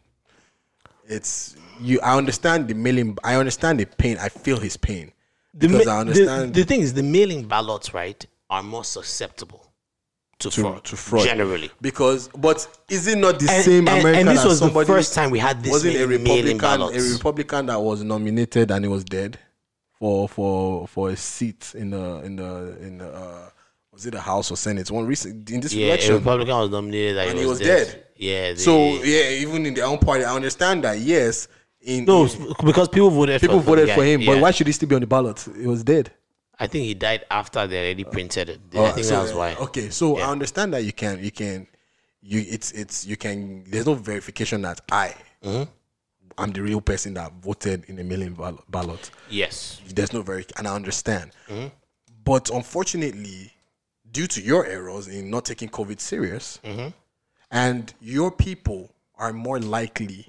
It's 1.08 1.56
you. 1.82 2.00
I 2.02 2.18
understand 2.18 2.68
the 2.68 2.76
mailing. 2.76 3.18
I 3.24 3.36
understand 3.36 3.80
the 3.80 3.86
pain. 3.86 4.18
I 4.20 4.30
feel 4.30 4.58
his 4.60 4.78
pain 4.78 5.12
The, 5.54 5.68
because 5.68 5.86
ma- 5.86 5.91
I 5.91 5.96
the- 5.96 6.00
understand 6.12 6.54
The, 6.54 6.64
thing 6.64 6.82
is, 6.82 6.94
the 6.94 7.04
mailing 7.04 7.46
ballots, 7.48 7.94
right, 7.94 8.24
are 8.50 8.64
more 8.64 8.84
susceptible 8.84 9.69
to, 10.40 10.49
to, 10.49 10.61
fraud, 10.61 10.84
to 10.86 10.95
fraud 10.95 11.26
generally. 11.26 11.70
because 11.82 12.30
but 12.30 12.66
is 12.90 13.07
it 13.07 13.18
not 13.18 13.40
the 13.40 13.49
And- 13.52 13.64
same 13.66 13.88
and- 13.88 13.99
America 13.99 14.20
and 14.20 14.28
this 14.30 14.41
that 14.41 14.48
was 14.48 14.60
the 14.61 14.86
first 14.86 15.14
time 15.14 15.32
we 15.32 15.40
had 15.40 15.61
this 15.64 15.72
wasn't 15.72 15.98
a 15.98 16.07
Republican 16.07 16.82
a 16.82 17.02
Republican 17.14 17.66
that 17.68 17.80
was 17.82 18.03
nominated 18.03 18.72
and 18.72 18.86
he 18.86 18.90
was 18.90 19.03
dead 19.03 19.38
for 19.99 20.30
for 20.30 20.88
for 20.88 21.10
a 21.10 21.16
seat 21.18 21.74
in 21.76 21.90
the 21.91 22.22
in 22.24 22.36
the 22.38 22.78
in 22.82 22.98
the 22.99 23.07
uh, 23.14 23.49
was 23.91 24.06
it 24.06 24.11
the 24.11 24.22
House 24.22 24.49
or 24.49 24.56
Senate 24.56 24.90
one 24.90 25.06
recent 25.06 25.49
in 25.52 25.60
this 25.60 25.74
Yeah, 25.74 25.88
a 25.88 25.90
election 25.90 26.16
Republican 26.16 26.56
was 26.57 26.70
nominated 26.70 27.18
that 27.18 27.28
and 27.28 27.38
he 27.38 27.44
he 27.44 27.49
was, 27.49 27.60
was 27.60 27.68
dead. 27.68 27.88
dead. 27.88 28.06
Yeah. 28.16 28.53
so 28.56 28.95
yeah 29.03 29.30
even 29.32 29.66
in 29.66 29.74
their 29.74 29.86
own 29.86 29.98
party 29.98 30.24
I 30.24 30.34
understand 30.34 30.84
that 30.86 30.99
yes 30.99 31.49
in 31.82 32.06
no, 32.06 32.26
in- 32.26 32.53
because 32.66 32.88
people 32.88 33.10
voted. 33.10 33.41
people 33.41 33.60
for, 33.60 33.66
voted 33.66 33.90
the 33.90 33.94
for 33.94 34.02
guy. 34.02 34.07
him 34.07 34.22
Yeah. 34.22 34.34
but 34.36 34.41
why 34.41 34.52
should 34.52 34.68
he 34.68 34.74
still 34.74 34.88
be 34.88 34.95
on 34.95 35.02
the 35.02 35.07
ballot 35.07 35.45
he 35.60 35.68
was 35.68 35.84
dead 35.84 36.11
I 36.60 36.68
think 36.68 36.86
he 36.86 36.94
died 36.94 37.26
after 37.31 37.65
they 37.68 37.77
already 37.80 38.03
printed 38.03 38.49
it. 38.49 38.60
Oh, 38.76 38.86
I 38.86 38.91
think 38.91 39.06
so, 39.06 39.15
that 39.15 39.22
was 39.23 39.34
why. 39.34 39.56
Okay, 39.56 39.90
so 39.90 40.18
Yeah. 40.18 40.27
I 40.27 40.31
understand 40.31 40.73
that 40.73 40.84
you 40.84 40.91
can 40.94 41.23
you 41.23 41.31
can 41.31 41.68
you 42.22 42.44
it's 42.49 42.72
it's 42.73 43.06
you 43.06 43.15
can 43.18 43.64
there's 43.68 43.86
no 43.86 43.94
verification 43.94 44.61
that 44.64 44.81
I 44.91 45.15
Mm-hmm. 45.44 45.72
I'm 46.38 46.52
the 46.52 46.61
real 46.61 46.81
person 46.81 47.14
that 47.15 47.31
voted 47.41 47.86
in 47.88 47.98
a 47.99 48.03
million 48.03 48.34
ball- 48.34 48.64
ballot. 48.69 49.10
Yes. 49.30 49.81
There's 49.88 50.11
no 50.14 50.22
very 50.22 50.45
and 50.57 50.68
I 50.68 50.76
understand. 50.76 51.31
Mhm. 51.49 51.72
But 52.26 52.49
unfortunately, 52.49 53.53
due 54.11 54.27
to 54.27 54.41
your 54.41 54.65
errors 54.65 55.07
in 55.07 55.30
not 55.30 55.45
taking 55.45 55.69
COVID 55.69 55.99
serious, 55.99 56.60
Mhm. 56.64 56.94
and 57.52 57.94
your 58.02 58.31
people 58.31 58.90
are 59.15 59.31
more 59.34 59.60
likely 59.60 60.27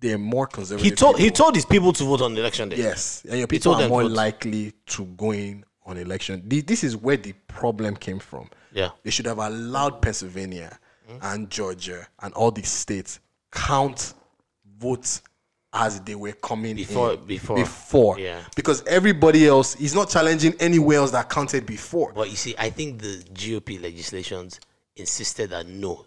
they're 0.00 0.18
more 0.18 0.46
conservative. 0.46 0.84
He 0.84 0.94
told 0.94 1.18
he 1.18 1.30
told 1.30 1.54
his 1.54 1.64
people 1.64 1.92
to 1.92 2.04
vote 2.04 2.22
on 2.22 2.36
election 2.36 2.68
day. 2.68 2.76
Yes, 2.76 3.24
and 3.28 3.38
your 3.38 3.46
people 3.48 3.74
are 3.74 3.88
more 3.88 4.02
vote. 4.02 4.12
likely 4.12 4.72
to 4.86 5.04
go 5.04 5.32
in 5.32 5.64
on 5.84 5.96
election. 5.96 6.42
This 6.46 6.84
is 6.84 6.96
where 6.96 7.16
the 7.16 7.32
problem 7.48 7.96
came 7.96 8.18
from. 8.18 8.48
Yeah. 8.72 8.90
They 9.02 9.10
should 9.10 9.26
have 9.26 9.38
allowed 9.38 10.02
Pennsylvania 10.02 10.78
hmm? 11.08 11.16
and 11.22 11.50
Georgia 11.50 12.06
and 12.20 12.34
all 12.34 12.50
these 12.50 12.68
states 12.68 13.20
count 13.50 14.14
votes 14.78 15.22
as 15.72 16.00
they 16.00 16.14
were 16.14 16.32
coming 16.32 16.76
Before- 16.76 17.14
in. 17.14 17.24
before. 17.26 17.56
before 17.56 18.18
Yeah. 18.18 18.42
because 18.56 18.82
everybody 18.86 19.46
else 19.46 19.76
is 19.76 19.94
not 19.94 20.08
challenging 20.08 20.54
anywhere 20.60 20.98
else 20.98 21.10
that 21.10 21.28
counted 21.28 21.66
before 21.66 22.12
But 22.14 22.30
you 22.30 22.36
see, 22.36 22.54
I 22.58 22.70
think 22.70 23.02
the 23.02 23.22
GOP 23.34 23.80
legislations 23.80 24.60
insisted 24.96 25.50
that 25.50 25.66
no, 25.66 26.06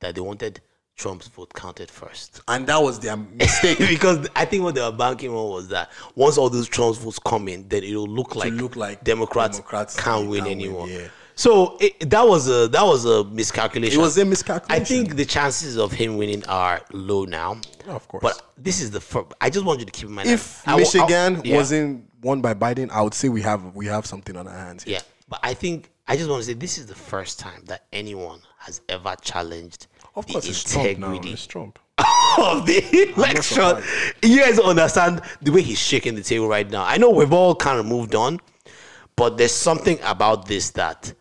that 0.00 0.14
they 0.14 0.20
wanted 0.20 0.60
Trump's 0.98 1.28
vote 1.28 1.54
counted 1.54 1.90
first. 1.90 2.42
and 2.48 2.66
that 2.66 2.82
was 2.82 2.98
their 2.98 3.16
mistake 3.16 3.78
because 3.88 4.28
I 4.36 4.44
think 4.44 4.64
what 4.64 4.74
they 4.74 4.82
were 4.82 4.92
banking 4.92 5.30
on 5.30 5.50
was 5.50 5.68
that 5.68 5.90
once 6.14 6.36
all 6.36 6.50
those 6.50 6.68
Trump's 6.68 6.98
votes 6.98 7.18
come 7.18 7.48
in, 7.48 7.66
then 7.68 7.84
it'll 7.84 8.06
look 8.06 8.36
like, 8.36 8.52
look 8.52 8.76
like 8.76 9.04
Democrats, 9.04 9.58
Democrats 9.58 9.98
can't 9.98 10.28
win 10.28 10.40
can't 10.40 10.50
win, 10.50 10.60
anymore. 10.60 10.88
yeah. 10.88 11.08
So 11.36 11.76
it, 11.78 12.10
that 12.10 12.26
was 12.26 12.48
a 12.48 12.66
that 12.66 12.82
was 12.82 13.04
a 13.04 13.22
miscalculation. 13.22 13.96
It 13.96 14.02
was 14.02 14.18
a 14.18 14.24
miscalculation. 14.24 14.82
I 14.82 14.84
think 14.84 15.14
the 15.14 15.24
chances 15.24 15.78
of 15.78 15.92
him 15.92 16.16
winning 16.16 16.44
are 16.46 16.80
low 16.92 17.26
now. 17.26 17.60
of 17.86 18.08
course. 18.08 18.22
But 18.22 18.42
this 18.58 18.80
is 18.80 18.90
the 18.90 19.00
first. 19.00 19.28
I 19.40 19.48
just 19.48 19.64
want 19.64 19.78
you 19.78 19.86
to 19.86 19.92
keep 19.92 20.08
in 20.08 20.14
mind. 20.16 20.28
if 20.28 20.66
I 20.66 20.72
wa- 20.72 20.78
I- 20.78 20.80
Michigan 20.80 21.42
yeah. 21.44 21.56
wasn't 21.56 22.10
won 22.22 22.40
by 22.40 22.54
Biden, 22.54 22.90
I 22.90 23.02
would 23.02 23.14
say 23.14 23.28
we 23.28 23.40
have 23.42 23.76
we 23.76 23.86
have 23.86 24.04
something 24.04 24.36
on 24.36 24.48
our 24.48 24.52
hands. 24.52 24.82
Here. 24.82 24.94
Yeah, 24.94 25.02
but 25.28 25.38
I 25.44 25.54
think 25.54 25.90
I 26.08 26.16
just 26.16 26.28
want 26.28 26.42
to 26.42 26.46
say 26.48 26.54
this 26.54 26.76
is 26.76 26.86
the 26.86 26.96
first 26.96 27.38
time 27.38 27.62
that 27.66 27.84
anyone 27.92 28.40
has 28.58 28.80
ever 28.88 29.14
challenged 29.22 29.86
Of 30.18 30.26
the 30.26 30.32
course, 30.32 30.48
it's 30.48 30.64
Trump 30.72 30.98
now. 30.98 31.20
It's 31.22 31.46
Trump. 31.46 31.78
of 32.38 32.66
the 32.66 33.12
election. 33.16 33.82
You 34.22 34.38
guys 34.40 34.58
understand 34.58 35.22
the 35.42 35.50
way 35.50 35.62
he's 35.62 35.78
shaking 35.78 36.14
the 36.14 36.22
table 36.22 36.48
right 36.48 36.68
now. 36.70 36.84
I 36.84 36.96
know 36.96 37.10
we've 37.10 37.32
all 37.32 37.54
kind 37.54 37.78
of 37.80 37.86
moved 37.86 38.14
on, 38.14 38.40
but 39.16 39.36
there's 39.36 39.52
something 39.52 39.98
about 40.04 40.46
this 40.46 40.70
that 40.70 41.12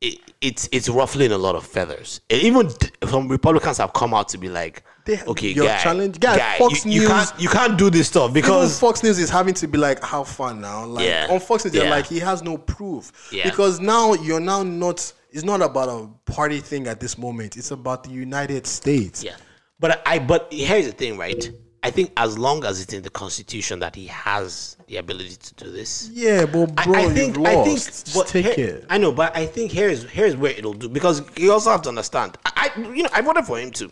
it, 0.00 0.18
it's 0.40 0.68
it's 0.72 0.88
ruffling 0.88 1.30
a 1.30 1.38
lot 1.38 1.54
of 1.54 1.64
feathers. 1.64 2.20
And 2.30 2.42
even 2.42 2.68
some 3.08 3.28
Republicans 3.28 3.78
have 3.78 3.92
come 3.92 4.12
out 4.14 4.28
to 4.30 4.38
be 4.38 4.48
like, 4.48 4.82
okay, 5.08 5.50
your 5.52 5.66
guy, 5.66 5.78
challenge- 5.78 6.18
guy, 6.18 6.36
guy, 6.36 6.58
Fox 6.58 6.84
you, 6.84 6.92
you 6.92 7.00
News- 7.02 7.08
can't 7.08 7.40
you 7.40 7.48
can't 7.48 7.78
do 7.78 7.88
this 7.90 8.08
stuff 8.08 8.32
Because 8.32 8.78
Fox 8.80 9.02
News 9.04 9.18
is 9.20 9.30
having 9.30 9.54
to 9.54 9.68
be 9.68 9.78
like, 9.78 10.02
how 10.02 10.24
far 10.24 10.52
now? 10.54 10.84
Like 10.86 11.06
Yeah. 11.06 11.28
on 11.30 11.38
Fox 11.38 11.64
News, 11.64 11.74
they're 11.74 11.88
like, 11.90 12.06
he 12.06 12.18
has 12.18 12.42
no 12.42 12.58
proof. 12.58 13.30
Yeah. 13.32 13.44
Because 13.48 13.78
now 13.80 14.14
you're 14.14 14.40
now 14.40 14.64
not. 14.64 15.12
It's 15.32 15.44
not 15.44 15.62
about 15.62 15.88
a 15.88 16.30
party 16.30 16.60
thing 16.60 16.86
at 16.86 17.00
this 17.00 17.16
moment. 17.16 17.56
It's 17.56 17.70
about 17.70 18.04
the 18.04 18.10
United 18.10 18.66
States. 18.66 19.24
Yeah. 19.24 19.36
But 19.80 20.02
I 20.06 20.18
but 20.18 20.48
here's 20.52 20.86
the 20.86 20.92
thing, 20.92 21.16
right? 21.18 21.50
I 21.82 21.90
think 21.90 22.12
as 22.16 22.38
long 22.38 22.64
as 22.64 22.80
it's 22.80 22.92
in 22.92 23.02
the 23.02 23.10
constitution 23.10 23.80
that 23.80 23.96
he 23.96 24.06
has 24.06 24.76
the 24.86 24.98
ability 24.98 25.34
to 25.34 25.54
do 25.64 25.72
this. 25.72 26.08
Yeah, 26.12 26.46
but 26.46 26.70
I- 26.76 26.84
bro, 26.84 26.94
I, 26.94 27.08
think 27.08 27.36
you've 27.36 27.44
I 27.46 27.64
think 27.64 27.78
Just 27.80 28.14
but 28.14 28.28
take 28.28 28.46
here- 28.54 28.76
it. 28.76 28.86
I 28.88 28.98
know, 28.98 29.10
but 29.10 29.36
I 29.36 29.46
think 29.46 29.72
here's 29.72 30.04
here's 30.04 30.36
where 30.36 30.52
it'll 30.52 30.74
do 30.74 30.88
because 30.88 31.22
you 31.36 31.50
also 31.52 31.70
have 31.72 31.82
to 31.82 31.88
understand. 31.88 32.36
I, 32.46 32.70
I 32.76 32.80
you 32.92 33.02
know 33.02 33.08
I 33.12 33.20
voted 33.22 33.46
for 33.46 33.58
him 33.58 33.72
too. 33.72 33.90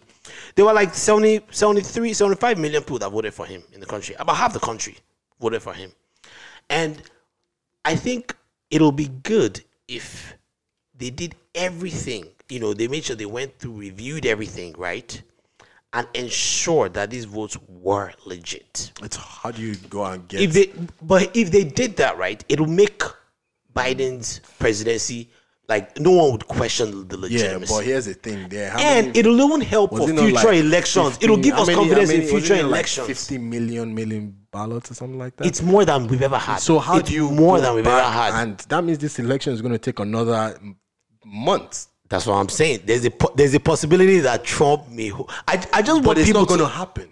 There 0.55 0.65
were 0.65 0.73
like 0.73 0.95
70, 0.95 1.41
73, 1.51 2.13
75 2.13 2.59
million 2.59 2.83
people 2.83 2.99
that 3.01 3.11
voted 3.11 3.35
for 3.35 3.47
him 3.47 3.65
in 3.73 3.81
the 3.81 3.87
country. 3.87 4.15
About 4.19 4.37
half 4.37 4.53
the 4.53 4.61
country 4.61 4.97
voted 5.41 5.63
for 5.63 5.73
him. 5.73 5.91
And 6.69 7.03
I 7.85 7.97
think 7.97 8.37
it'll 8.71 8.93
be 8.93 9.09
good 9.09 9.65
if 9.89 10.37
they 11.01 11.11
did 11.11 11.35
everything. 11.55 12.27
You 12.49 12.61
know, 12.61 12.75
they 12.75 12.87
made 12.89 13.05
sure 13.05 13.17
they 13.17 13.27
went 13.27 13.59
through, 13.59 13.73
reviewed 13.73 14.27
everything, 14.27 14.75
right? 14.79 15.21
And 15.93 16.07
ensured 16.15 16.95
that 16.95 17.11
these 17.11 17.25
votes 17.25 17.57
were 17.69 18.13
legit. 18.25 18.93
It's 19.03 19.17
how 19.17 19.51
do 19.51 19.61
you 19.61 19.75
go 19.75 20.05
and 20.05 20.29
get? 20.29 20.41
If 20.41 20.53
they, 20.53 20.73
but 21.03 21.37
if 21.37 21.51
they 21.51 21.65
did 21.65 21.97
that 21.97 22.17
right, 22.17 22.45
it'll 22.49 22.67
make 22.67 23.03
Biden's 23.75 24.41
presidency 24.59 25.31
like 25.71 25.99
no 26.01 26.11
one 26.11 26.33
would 26.33 26.47
question 26.49 27.07
the 27.07 27.17
legitimacy. 27.17 27.73
yeah, 27.73 27.79
but 27.79 27.85
here's 27.87 28.05
the 28.07 28.15
thing. 28.15 28.49
There, 28.49 28.73
and 28.77 29.07
many- 29.07 29.19
it'll 29.19 29.41
even 29.41 29.61
help 29.61 29.91
for 29.97 30.07
future 30.09 30.31
like 30.33 30.59
elections. 30.59 31.11
50 31.11 31.25
it'll 31.25 31.37
give 31.37 31.55
us 31.55 31.67
many- 31.69 31.77
confidence 31.79 32.09
many- 32.11 32.23
in 32.25 32.29
future 32.29 32.55
not 32.57 32.63
like 32.65 32.71
elections. 32.73 33.07
Fifty 33.07 33.39
million 33.39 33.95
million 33.95 34.37
ballots 34.51 34.91
or 34.91 34.95
something 34.95 35.19
like 35.19 35.37
that. 35.37 35.47
it's 35.47 35.63
more 35.63 35.85
than 35.85 36.09
we've 36.09 36.23
ever 36.23 36.39
had. 36.39 36.57
So 36.57 36.81
how 36.81 36.99
It's 36.99 37.09
do 37.09 37.15
you 37.15 37.31
more 37.31 37.61
than 37.61 37.75
we've 37.77 37.87
ever 37.87 38.03
had? 38.03 38.43
And 38.43 38.59
that 38.69 38.83
means 38.83 38.99
this 38.99 39.21
election 39.21 39.53
is 39.53 39.63
going 39.63 39.73
to 39.73 39.79
take 39.79 40.01
another 40.01 40.59
m- 41.25 41.45
month. 41.45 41.87
That's 42.09 42.27
what 42.27 42.35
I'm 42.35 42.49
saying. 42.49 42.81
There's 42.85 43.07
a 43.07 43.13
there's 43.37 43.55
a 43.55 43.61
possibility 43.61 44.19
that 44.21 44.43
Trump 44.45 44.89
may. 44.89 45.09
ho- 45.09 45.29
I 45.47 45.65
I 45.73 45.83
just 45.83 46.03
But 46.03 46.07
want 46.09 46.19
it's 46.19 46.29
people 46.29 46.43
not 46.43 46.49
going 46.49 46.59
to. 46.61 46.67
to 46.67 46.71
happen. 46.71 47.09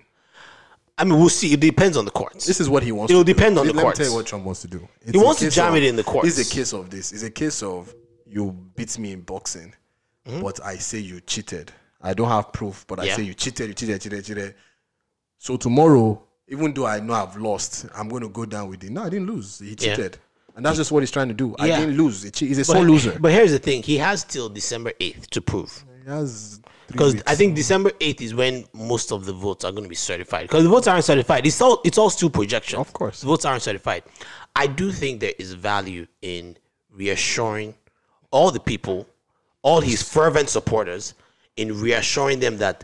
I 1.01 1.05
mean, 1.05 1.19
we'll 1.21 1.29
see. 1.29 1.53
It 1.53 1.61
depends 1.61 1.97
on 1.97 2.05
the 2.05 2.11
courts. 2.11 2.45
This 2.45 2.61
is 2.61 2.69
what 2.69 2.83
he 2.83 2.91
wants. 2.91 3.13
It'll 3.13 3.25
to 3.25 3.33
depend 3.33 3.55
do. 3.55 3.61
on 3.61 3.67
the 3.69 3.73
Let 3.73 3.83
courts. 3.83 3.99
me 4.01 4.05
tell 4.05 4.13
you 4.13 4.17
what 4.19 4.27
Trump 4.27 4.45
wants 4.45 4.63
to 4.63 4.67
do. 4.69 4.89
He 5.11 5.17
wants 5.17 5.39
to 5.41 5.51
jam 5.51 5.71
of- 5.71 5.77
it 5.77 5.85
in 5.85 5.95
the 5.95 6.03
courts. 6.03 6.37
It's 6.37 6.51
a 6.51 6.55
case 6.55 6.73
of 6.73 6.91
this. 6.91 7.13
It's 7.13 7.23
a 7.23 7.31
case 7.31 7.63
of 7.63 7.95
you 8.27 8.51
beat 8.75 8.99
me 8.99 9.13
in 9.13 9.21
boxing, 9.21 9.73
Mm-hmm. 10.27 10.43
but 10.43 10.63
I 10.65 10.77
say 10.77 10.99
you 10.99 11.21
cheated. 11.21 11.73
I 12.03 12.13
don't 12.15 12.29
have 12.29 12.53
proof, 12.53 12.85
but 12.89 12.99
I 13.01 13.09
say 13.15 13.23
you 13.23 13.35
cheated, 13.35 13.69
you 13.69 13.75
cheated, 13.75 14.01
cheated, 14.03 14.25
cheated. 14.25 14.55
So 15.39 15.57
tomorrow, 15.57 16.21
even 16.49 16.75
though 16.75 16.87
I 16.87 16.99
know 17.01 17.15
I've 17.15 17.37
lost, 17.37 17.87
I'm 17.95 18.09
going 18.09 18.23
to 18.23 18.29
go 18.29 18.45
down 18.45 18.69
with 18.69 18.83
it. 18.85 18.91
No, 18.91 19.05
I 19.05 19.09
didn't 19.09 19.27
lose. 19.29 19.61
He 19.61 19.77
Yeah. 19.79 19.95
And 20.59 20.67
that's 20.67 20.77
just 20.77 20.91
what 20.91 21.05
he's 21.05 21.13
trying 21.13 21.29
to 21.29 21.35
do. 21.35 21.55
I 21.57 21.69
didn't 21.69 21.97
lose. 21.97 22.25
He's 22.37 22.59
a 22.59 22.65
sore 22.65 22.83
loser. 22.83 23.17
But 23.21 23.31
here's 23.31 23.53
the 23.53 23.61
thing: 23.61 23.81
he 23.85 23.97
has 23.99 24.25
till 24.25 24.49
December 24.49 24.93
eighth 24.99 25.31
to 25.31 25.41
prove. 25.41 25.85
He 26.03 26.11
has 26.11 26.61
Because. 26.89 27.23
I 27.29 27.37
think 27.37 27.55
December 27.55 27.93
eighth 28.01 28.21
is 28.21 28.35
when 28.35 28.65
most 28.73 29.13
of 29.13 29.25
the 29.25 29.33
votes 29.33 29.65
are 29.65 29.71
going 29.71 29.85
to 29.85 29.89
be 29.89 29.95
certified. 29.95 30.49
Because 30.49 30.65
the 30.65 30.69
votes 30.69 30.89
aren't 30.89 31.05
certified. 31.05 31.47
It's 31.47 31.61
all 31.61 31.81
it's 31.85 31.97
all 31.97 32.11
still 32.11 32.29
projection. 32.29 32.81
Of 32.81 32.93
course, 32.93 33.21
the 33.21 33.29
votes 33.29 33.45
aren't 33.45 33.63
certified. 33.63 34.03
I 34.57 34.67
do 34.67 34.91
think 34.91 35.21
there 35.21 35.35
is 35.39 35.53
value 35.53 36.09
in 36.23 36.57
reassuring 36.91 37.77
all 38.33 38.51
the 38.51 38.59
people, 38.59 39.07
all 39.63 39.81
his 39.81 40.03
fervent 40.03 40.49
supporters, 40.49 41.15
in 41.57 41.81
reassuring 41.81 42.41
them 42.41 42.59
that 42.59 42.83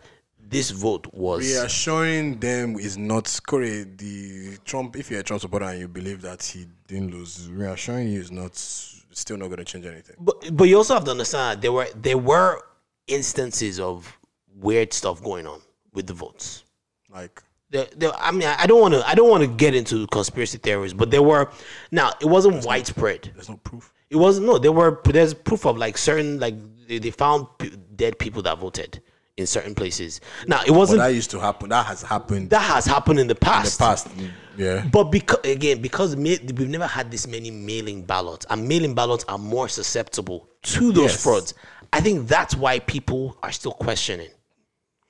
this 0.48 0.70
vote 0.70 1.06
was 1.12 1.40
reassuring 1.42 2.38
them 2.38 2.78
is 2.78 2.96
not 2.96 3.40
Corey, 3.46 3.84
the 3.84 4.58
Trump. 4.64 4.96
If 4.96 5.10
you're 5.10 5.20
a 5.20 5.22
Trump 5.22 5.42
supporter 5.42 5.66
and 5.66 5.80
you 5.80 5.88
believe 5.88 6.22
that 6.22 6.42
he 6.42 6.66
didn't 6.86 7.10
lose, 7.10 7.48
reassuring 7.50 8.08
you 8.08 8.20
is 8.20 8.30
not 8.30 8.54
still 8.56 9.36
not 9.36 9.46
going 9.46 9.58
to 9.58 9.64
change 9.64 9.86
anything. 9.86 10.16
But 10.18 10.56
but 10.56 10.64
you 10.64 10.76
also 10.76 10.94
have 10.94 11.04
to 11.04 11.10
understand 11.10 11.56
that 11.56 11.62
there 11.62 11.72
were 11.72 11.88
there 11.94 12.18
were 12.18 12.62
instances 13.06 13.80
of 13.80 14.16
weird 14.56 14.92
stuff 14.92 15.22
going 15.22 15.46
on 15.46 15.60
with 15.92 16.06
the 16.06 16.14
votes. 16.14 16.64
Like 17.10 17.42
There, 17.70 17.86
there, 17.96 18.12
I 18.16 18.30
mean, 18.30 18.48
I 18.48 18.66
don't 18.66 18.80
want 18.80 18.94
to. 18.94 19.08
I 19.08 19.14
don't 19.14 19.30
want 19.30 19.42
to 19.42 19.48
get 19.48 19.74
into 19.74 20.06
conspiracy 20.08 20.58
theories, 20.58 20.94
but 20.94 21.10
there 21.10 21.22
were. 21.22 21.50
Now, 21.90 22.12
it 22.20 22.26
wasn't 22.26 22.64
widespread. 22.64 23.30
There's 23.34 23.48
no 23.48 23.56
proof. 23.56 23.92
It 24.10 24.16
wasn't. 24.16 24.46
No, 24.46 24.58
there 24.58 24.72
were. 24.72 25.00
There's 25.04 25.34
proof 25.34 25.64
of 25.66 25.76
like 25.78 25.96
certain 25.98 26.38
like 26.38 26.54
they, 26.86 26.98
they 26.98 27.10
found 27.10 27.46
p- 27.58 27.72
dead 27.96 28.18
people 28.18 28.42
that 28.42 28.58
voted 28.58 29.00
in 29.36 29.46
certain 29.46 29.74
places. 29.74 30.20
Now, 30.46 30.60
it 30.66 30.70
wasn't. 30.70 31.00
that 31.00 31.08
used 31.08 31.30
to 31.32 31.40
happen. 31.40 31.70
That 31.70 31.86
has 31.86 32.02
happened 32.02 32.50
that 32.50 32.62
has 32.62 32.86
happened 32.86 33.18
in 33.18 33.26
the 33.26 33.34
past. 33.34 33.80
in 33.80 33.84
the 33.84 33.90
past. 33.90 34.08
Mm, 34.16 34.30
yeah. 34.56 34.86
But 34.92 35.04
because 35.04 35.40
again, 35.44 35.80
because 35.82 36.14
ma- 36.16 36.36
we've 36.44 36.68
never 36.68 36.86
had 36.86 37.10
this 37.10 37.26
many 37.26 37.50
mailing 37.50 38.02
ballots, 38.02 38.46
and 38.50 38.68
mailing 38.68 38.94
ballots 38.94 39.24
are 39.28 39.38
more 39.38 39.68
susceptible 39.68 40.48
to 40.62 40.92
those 40.92 41.12
Yes. 41.12 41.22
frauds. 41.22 41.54
I 41.92 42.00
think 42.00 42.28
that's 42.28 42.54
why 42.56 42.78
people 42.80 43.36
are 43.42 43.52
still 43.52 43.72
questioning. 43.72 44.30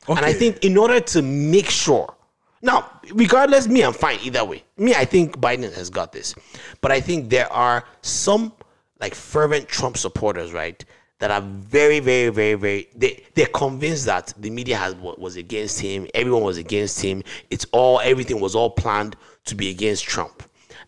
Okay. 0.09 0.16
And 0.18 0.26
I 0.26 0.32
think 0.32 0.64
in 0.64 0.76
order 0.76 1.01
to 1.01 1.22
make 1.22 1.68
sure, 1.70 2.14
now, 2.60 2.90
regardless, 3.12 3.66
me, 3.68 3.82
I'm 3.82 3.92
fine 3.94 4.18
either 4.22 4.44
way. 4.44 4.62
Me, 4.76 4.94
I 4.94 5.05
think 5.05 5.38
Biden 5.38 5.72
has 5.74 5.88
got 5.90 6.12
this. 6.12 6.34
But 6.80 6.92
I 6.92 7.01
think 7.01 7.30
there 7.30 7.51
are 7.52 7.84
some 8.02 8.52
like 9.01 9.14
fervent 9.14 9.68
Trump 9.68 9.96
supporters, 9.98 10.52
right, 10.52 10.82
that 11.24 11.30
are 11.30 11.40
very, 11.40 12.01
very, 12.01 12.28
very, 12.28 12.52
very, 12.52 12.86
they, 12.94 13.24
they're 13.34 13.46
convinced 13.46 14.05
that 14.05 14.34
the 14.36 14.51
media 14.51 14.76
has 14.76 14.94
was 14.94 15.36
against 15.36 15.80
him, 15.80 16.06
everyone 16.12 16.42
was 16.42 16.59
against 16.59 17.01
him. 17.01 17.22
It's 17.48 17.64
all, 17.72 17.98
everything 18.01 18.40
was 18.42 18.55
all 18.55 18.68
planned 18.68 19.16
to 19.46 19.55
be 19.55 19.70
against 19.70 20.05
Trump. 20.05 20.42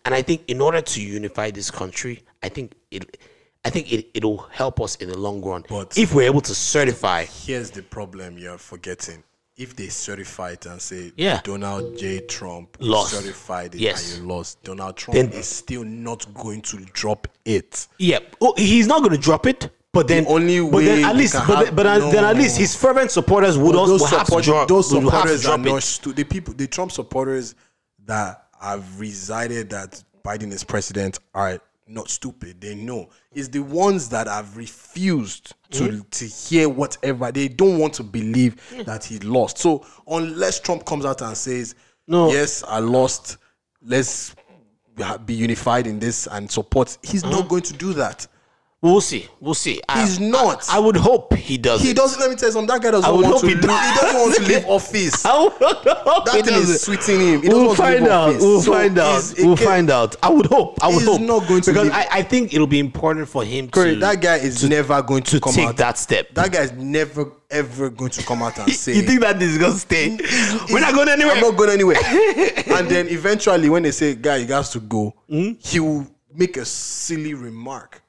And 0.05 0.13
I 0.13 0.21
think 0.21 0.43
in 0.47 0.61
order 0.61 0.79
to 0.79 1.01
unify 1.01 1.49
this 1.49 1.71
country, 1.71 2.21
I 2.43 2.49
think 2.49 2.73
it, 2.91 3.17
I 3.65 3.71
think 3.71 3.91
it, 3.91 4.09
it'll 4.13 4.37
help 4.51 4.79
us 4.79 4.95
in 4.97 5.09
the 5.09 5.17
long 5.17 5.41
run 5.41 5.65
But- 5.67 5.97
if 5.97 6.13
we're 6.13 6.27
able 6.27 6.41
to 6.41 6.53
certify 6.53 7.25
Here's 7.25 7.71
the 7.71 7.81
problem 7.81 8.37
you're 8.37 8.59
forgetting. 8.59 9.23
if 9.57 9.75
they 9.75 9.87
certify 9.87 10.51
it 10.51 10.67
and 10.67 10.79
say 10.79 11.11
Yeah. 11.17 11.41
Donald 11.43 11.97
J. 11.97 12.19
Trump 12.27 12.77
Lost. 12.79 13.15
certified 13.15 13.73
it 13.73 13.81
Yes. 13.81 14.13
and 14.13 14.21
you 14.21 14.27
lost, 14.31 14.61
Donald 14.63 14.97
Trump 14.97 15.15
Then- 15.15 15.31
is 15.31 15.47
still 15.47 15.83
not 15.83 16.31
going 16.35 16.61
to 16.61 16.77
drop 16.93 17.27
it. 17.43 17.87
Yeah, 17.97 18.19
oh, 18.39 18.53
he's 18.55 18.85
not 18.85 18.99
going 18.99 19.13
to 19.15 19.17
drop 19.29 19.47
it. 19.47 19.71
But 19.97 20.07
then, 20.07 20.25
only 20.27 20.59
but 20.61 20.71
way 20.71 20.85
then 20.85 21.05
at 21.05 21.15
least, 21.15 21.33
but, 21.33 21.43
have- 21.45 21.65
then, 21.65 21.75
but 21.75 21.83
then, 21.83 22.11
then 22.11 22.23
at 22.23 22.35
least 22.35 22.57
his 22.57 22.75
fervent 22.75 23.11
supporters 23.11 23.57
would 23.57 23.73
But 23.73 23.79
also 23.79 24.05
have 24.05 24.19
to 24.19 24.25
support- 24.25 24.43
drop. 24.43 24.67
those 24.67 24.93
would 24.93 25.03
have 25.03 25.23
to 25.23 25.37
supporters 25.37 25.45
are 25.45 25.57
drop 25.57 25.59
not 25.61 25.77
it. 25.77 25.81
stu- 25.83 26.13
the 26.13 26.23
people, 26.23 26.53
the 26.53 26.67
Trump 26.67 26.91
supporters 26.91 27.55
that 28.05 28.43
have 28.61 28.99
resided 28.99 29.69
that 29.71 30.03
Biden 30.23 30.51
is 30.51 30.63
president 30.63 31.19
are 31.33 31.59
not 31.87 32.09
stupid. 32.09 32.59
They 32.59 32.75
know. 32.75 33.09
It's 33.31 33.47
the 33.47 33.59
ones 33.61 34.09
that 34.09 34.27
have 34.27 34.55
refused 34.57 35.53
to 35.71 35.83
Mhm. 35.83 36.09
to 36.11 36.25
hear 36.25 36.67
whatever. 36.69 37.31
They 37.31 37.47
don't 37.47 37.77
want 37.79 37.93
to 37.95 38.03
believe 38.03 38.55
that 38.85 39.05
he 39.05 39.19
lost. 39.19 39.57
So 39.57 39.85
unless 40.07 40.59
Trump 40.59 40.85
comes 40.85 41.05
out 41.05 41.21
and 41.21 41.35
says, 41.37 41.75
No. 42.07 42.29
yes, 42.31 42.63
I 42.67 42.79
lost. 42.79 43.37
Let's 43.85 44.33
be 45.25 45.33
unified 45.33 45.87
in 45.87 45.99
this 45.99 46.27
and 46.27 46.49
support. 46.51 46.97
He's 47.03 47.23
Uh-huh. 47.23 47.37
not 47.39 47.47
going 47.49 47.61
to 47.63 47.73
do 47.73 47.93
that. 47.93 48.27
We'll 48.79 49.01
see. 49.01 49.27
We'll 49.39 49.55
see. 49.55 49.81
I- 49.89 50.01
He's 50.01 50.19
not. 50.19 50.63
I, 50.69 50.75
I 50.77 50.79
would 50.79 50.95
hope 50.95 51.33
he 51.33 51.57
does. 51.57 51.81
He 51.81 51.93
doesn't. 51.95 52.19
Let 52.19 52.29
me 52.29 52.35
tell 52.35 52.49
you 52.49 52.53
something. 52.53 52.67
That 52.67 52.83
guy 52.83 52.91
doesn't 52.91 53.09
I 53.09 53.11
would 53.11 53.23
want 53.23 53.33
hope 53.33 53.41
to. 53.41 53.47
he 53.47 53.53
He, 53.55 53.59
he 53.59 53.65
doesn't 53.67 54.19
want 54.21 54.35
to 54.35 54.41
leave 54.47 54.65
office. 54.67 55.25
I 55.25 55.41
would 55.43 55.51
hope 55.53 56.25
That 56.25 56.45
thing 56.45 56.53
is 56.53 56.81
sweeting 56.83 57.19
him. 57.19 57.41
He 57.41 57.47
doesn't 57.49 57.63
We'll 57.65 57.71
to 57.75 57.81
find 57.81 58.07
out. 58.07 58.29
office. 58.29 58.41
We'll 58.43 58.61
So 58.61 58.71
find 58.73 58.97
out. 58.99 59.33
We'll 59.39 59.57
can- 59.57 59.65
find 59.65 59.89
out. 59.89 60.15
I 60.21 60.29
would 60.29 60.45
hope. 60.45 60.77
I 60.83 60.87
would 60.89 60.93
He's 60.99 61.05
hope. 61.07 61.21
not 61.21 61.47
going 61.47 61.61
to 61.61 61.71
because 61.73 61.89
I, 61.89 62.07
I 62.11 62.21
think 62.21 62.53
it'll 62.53 62.67
be 62.67 62.77
important 62.77 63.27
for 63.27 63.43
him 63.43 63.67
Correct. 63.67 63.95
to 63.95 63.99
That 63.99 64.21
guy 64.21 64.35
is 64.37 64.63
never 64.63 65.01
going 65.01 65.23
to, 65.23 65.31
to 65.31 65.39
come 65.39 65.53
take 65.53 65.69
out. 65.69 65.77
that 65.77 65.97
step. 65.97 66.35
That 66.35 66.51
guy 66.51 66.61
is 66.61 66.73
never 66.73 67.31
ever 67.49 67.89
going 67.89 68.11
to 68.11 68.23
come 68.23 68.43
out 68.43 68.59
and 68.59 68.71
say. 68.73 68.93
You 68.95 69.01
think 69.01 69.21
that 69.21 69.39
this 69.39 69.53
is 69.53 69.57
gonna 69.57 69.73
stay? 69.73 70.15
We're 70.71 70.81
not 70.81 70.93
going 70.93 71.09
anywhere. 71.09 71.33
I'm 71.33 71.41
not 71.41 71.57
going 71.57 71.71
anywhere. 71.71 71.97
and 72.05 72.87
then 72.87 73.07
eventually, 73.07 73.69
when 73.71 73.81
they 73.83 73.91
say, 73.91 74.13
"Guy, 74.13 74.35
you 74.37 74.45
got 74.45 74.65
to 74.65 74.79
go," 74.81 75.15
Hmm? 75.27 75.53
he 75.57 75.79
will 75.79 76.05
make 76.31 76.57
a 76.57 76.65
silly 76.65 77.33
remark. 77.33 78.03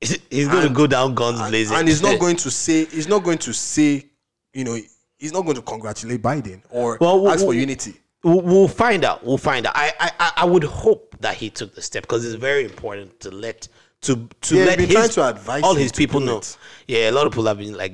He's 0.00 0.48
going 0.48 0.66
to 0.66 0.72
go 0.72 0.86
down 0.86 1.14
guns 1.14 1.40
blazing, 1.48 1.76
and 1.76 1.86
he's 1.86 2.00
not 2.02 2.14
eh. 2.14 2.18
going 2.18 2.36
to 2.36 2.50
say. 2.50 2.86
He's 2.86 3.08
not 3.08 3.22
going 3.22 3.38
to 3.38 3.52
say. 3.52 4.06
You 4.54 4.64
know, 4.64 4.78
he's 5.18 5.32
not 5.32 5.42
going 5.42 5.56
to 5.56 5.62
congratulate 5.62 6.22
Biden 6.22 6.62
or 6.70 6.96
Well, 7.00 7.28
ask 7.28 7.40
for 7.40 7.48
we'll- 7.48 7.56
unity. 7.58 7.94
We'll, 8.22 8.40
we'll 8.42 8.68
find 8.68 9.04
out. 9.04 9.24
We'll 9.24 9.38
find 9.38 9.66
out. 9.66 9.72
I, 9.76 9.92
I 10.18 10.32
I- 10.38 10.44
would 10.44 10.64
hope 10.64 11.16
that 11.20 11.36
he 11.36 11.48
took 11.48 11.74
the 11.74 11.80
step 11.82 12.02
because 12.02 12.24
it's 12.24 12.34
very 12.34 12.64
important 12.64 13.18
to 13.20 13.30
let 13.30 13.68
to 14.02 14.28
to 14.42 14.56
Yeah, 14.56 14.64
let 14.64 14.78
his, 14.80 15.14
to 15.14 15.26
advise 15.28 15.62
all 15.62 15.74
his 15.74 15.92
people 15.92 16.20
know. 16.20 16.38
it. 16.38 16.56
Yeah, 16.86 17.08
a 17.10 17.12
lot 17.12 17.26
of 17.26 17.32
people 17.32 17.46
have 17.46 17.58
been 17.58 17.74
like 17.76 17.92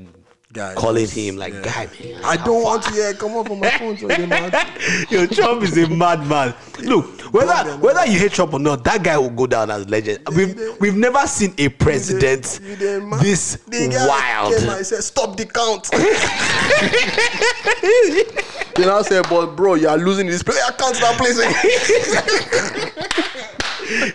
Guy, 0.52 0.74
calling 0.74 1.08
him 1.08 1.36
like 1.36 1.52
yeah. 1.52 1.62
guy 1.62 1.88
man. 2.04 2.24
I 2.24 2.36
don't 2.36 2.62
want 2.62 2.84
to. 2.84 2.94
Yeah, 2.94 3.12
come 3.14 3.32
on 3.32 3.44
from 3.44 3.58
my 3.58 3.68
phone. 3.70 3.96
So 3.98 4.06
they 4.06 4.26
mad. 4.26 4.54
Yo, 5.10 5.26
Trump 5.26 5.64
is 5.64 5.76
a 5.76 5.88
madman. 5.88 6.54
Look, 6.82 7.20
whether 7.34 7.76
whether 7.78 8.06
you 8.06 8.16
hate 8.18 8.30
Trump 8.30 8.52
or 8.54 8.60
not, 8.60 8.84
that 8.84 9.02
guy 9.02 9.18
will 9.18 9.30
go 9.30 9.48
down 9.48 9.72
as 9.72 9.88
legend. 9.90 10.20
We've 10.36 10.56
we've 10.80 10.96
never 10.96 11.26
seen 11.26 11.52
a 11.58 11.68
president 11.68 12.60
this 13.20 13.56
The 13.66 14.06
wild. 14.08 14.54
came 14.54 14.68
and 14.68 14.86
said, 14.86 15.02
"Stop 15.02 15.36
the 15.36 15.46
count." 15.46 15.90
then 18.76 18.88
I 18.88 19.02
said, 19.02 19.26
"But 19.28 19.56
bro, 19.56 19.74
you 19.74 19.88
are 19.88 19.98
losing 19.98 20.28
this 20.28 20.44
play. 20.44 20.56
I 20.64 20.70
can't 20.70 20.94
that 21.00 21.18
place." 21.18 21.40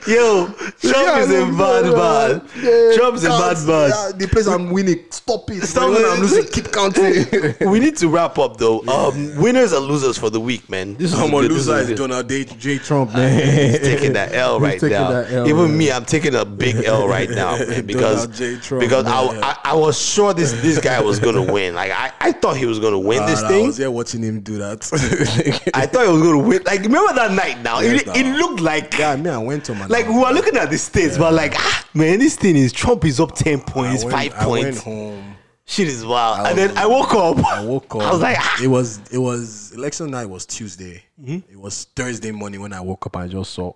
Yo, 0.08 0.48
Trump 0.48 1.20
is 1.20 1.32
a 1.32 1.46
bad 1.58 1.86
man. 1.86 2.96
Trump 2.96 3.16
is 3.16 3.24
a 3.24 3.30
bad 3.30 3.58
man. 3.68 3.90
Yeah, 3.90 4.12
the 4.18 4.28
place 4.30 4.48
I'm 4.48 4.72
winning. 4.72 5.06
Stop 5.10 5.50
it. 5.52 5.62
Stop 5.64 5.90
when 5.92 6.02
it. 6.02 6.08
I'm 6.08 6.20
losing, 6.20 6.46
keep 6.48 6.72
counting. 6.72 7.26
we 7.72 7.80
need 7.80 7.96
to 7.98 8.08
wrap 8.10 8.38
up 8.38 8.58
though. 8.58 8.82
Um, 8.88 9.36
winners 9.38 9.72
and 9.72 9.86
losers 9.86 10.18
for 10.18 10.30
the 10.30 10.40
week, 10.40 10.70
man. 10.70 10.96
This 10.96 11.14
is 11.14 11.20
I'm 11.20 11.30
a 11.34 11.42
good. 11.42 11.52
This 11.52 11.68
loser. 11.68 11.76
is 11.78 11.82
Is 11.82 11.88
good. 11.90 11.98
Donald 12.10 12.30
J. 12.30 12.44
J. 12.46 12.78
Trump, 12.80 13.14
man. 13.14 13.70
He's 13.72 13.80
taking 13.80 14.14
that 14.14 14.34
L 14.34 14.60
right 14.60 14.74
taking 14.80 14.90
now. 14.90 15.12
L, 15.12 15.48
Even 15.48 15.68
man. 15.70 15.78
me, 15.78 15.92
I'm 15.92 16.06
taking 16.06 16.36
a 16.36 16.44
big 16.46 16.84
L 16.86 17.08
right 17.18 17.30
now, 17.30 17.58
man, 17.58 17.86
because 17.86 18.28
Donald 18.28 18.34
J. 18.34 18.58
Trump, 18.58 18.82
because 18.82 19.06
I, 19.06 19.32
man. 19.32 19.44
I 19.44 19.58
I 19.66 19.76
was 19.76 20.00
sure 20.00 20.34
this 20.34 20.52
this 20.62 20.80
guy 20.80 21.00
was 21.02 21.20
gonna 21.20 21.52
win. 21.52 21.76
Like 21.76 21.92
I, 21.92 22.12
I 22.20 22.32
thought 22.34 22.58
he 22.58 22.66
was 22.66 22.80
gonna 22.80 23.00
win 23.00 23.26
this 23.26 23.42
thing. 23.42 23.64
I 23.64 23.68
was 23.68 23.78
there 23.78 23.92
watching 23.92 24.22
him 24.24 24.42
do 24.42 24.58
that. 24.58 24.82
I 25.74 25.86
thought 25.86 26.06
he 26.08 26.12
was 26.12 26.22
gonna 26.22 26.40
win. 26.40 26.62
Like 26.66 26.82
remember 26.82 27.14
that 27.14 27.32
night? 27.32 27.62
Now 27.62 27.80
Yes, 27.80 28.02
it, 28.02 28.08
now. 28.08 28.14
it 28.16 28.36
looked 28.38 28.60
like 28.62 28.98
yeah, 28.98 29.16
man. 29.16 29.34
I 29.34 29.38
went 29.38 29.61
to 29.66 29.76
my. 29.76 29.86
like 29.88 30.08
we 30.08 30.16
were 30.16 30.32
looking 30.32 30.56
at 30.58 30.70
the 30.70 30.78
states, 30.78 31.18
but 31.18 31.34
like 31.34 31.54
ah 31.58 31.88
man, 31.94 32.20
this 32.20 32.36
thing 32.36 32.56
is 32.56 32.72
Trump 32.74 33.06
is 33.06 33.20
up 33.20 33.34
ten 33.36 33.60
points, 33.62 34.04
went, 34.04 34.16
five 34.16 34.34
I 34.36 34.48
went 34.48 34.64
points. 34.66 34.82
home. 34.84 35.36
Shit 35.66 35.88
is 35.88 36.06
wild. 36.06 36.40
I 36.46 36.50
and 36.50 36.58
then 36.58 36.78
I 36.78 36.86
woke 36.86 37.14
up. 37.14 37.38
I 37.46 37.64
woke 37.64 37.96
up. 37.96 38.02
I 38.04 38.12
was 38.12 38.22
like, 38.22 38.38
ah. 38.40 38.60
it 38.62 38.68
was 38.68 39.00
it 39.12 39.18
was 39.20 39.72
election 39.74 40.12
night 40.12 40.26
was 40.26 40.46
Tuesday. 40.46 41.04
Mhm. 41.22 41.44
It 41.50 41.58
was 41.60 41.86
Thursday 41.96 42.32
morning 42.32 42.62
when 42.62 42.74
I 42.74 42.82
woke 42.82 43.06
up 43.06 43.16
and 43.16 43.24
I 43.24 43.28
just 43.28 43.52
saw, 43.54 43.72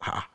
ah, 0.00 0.26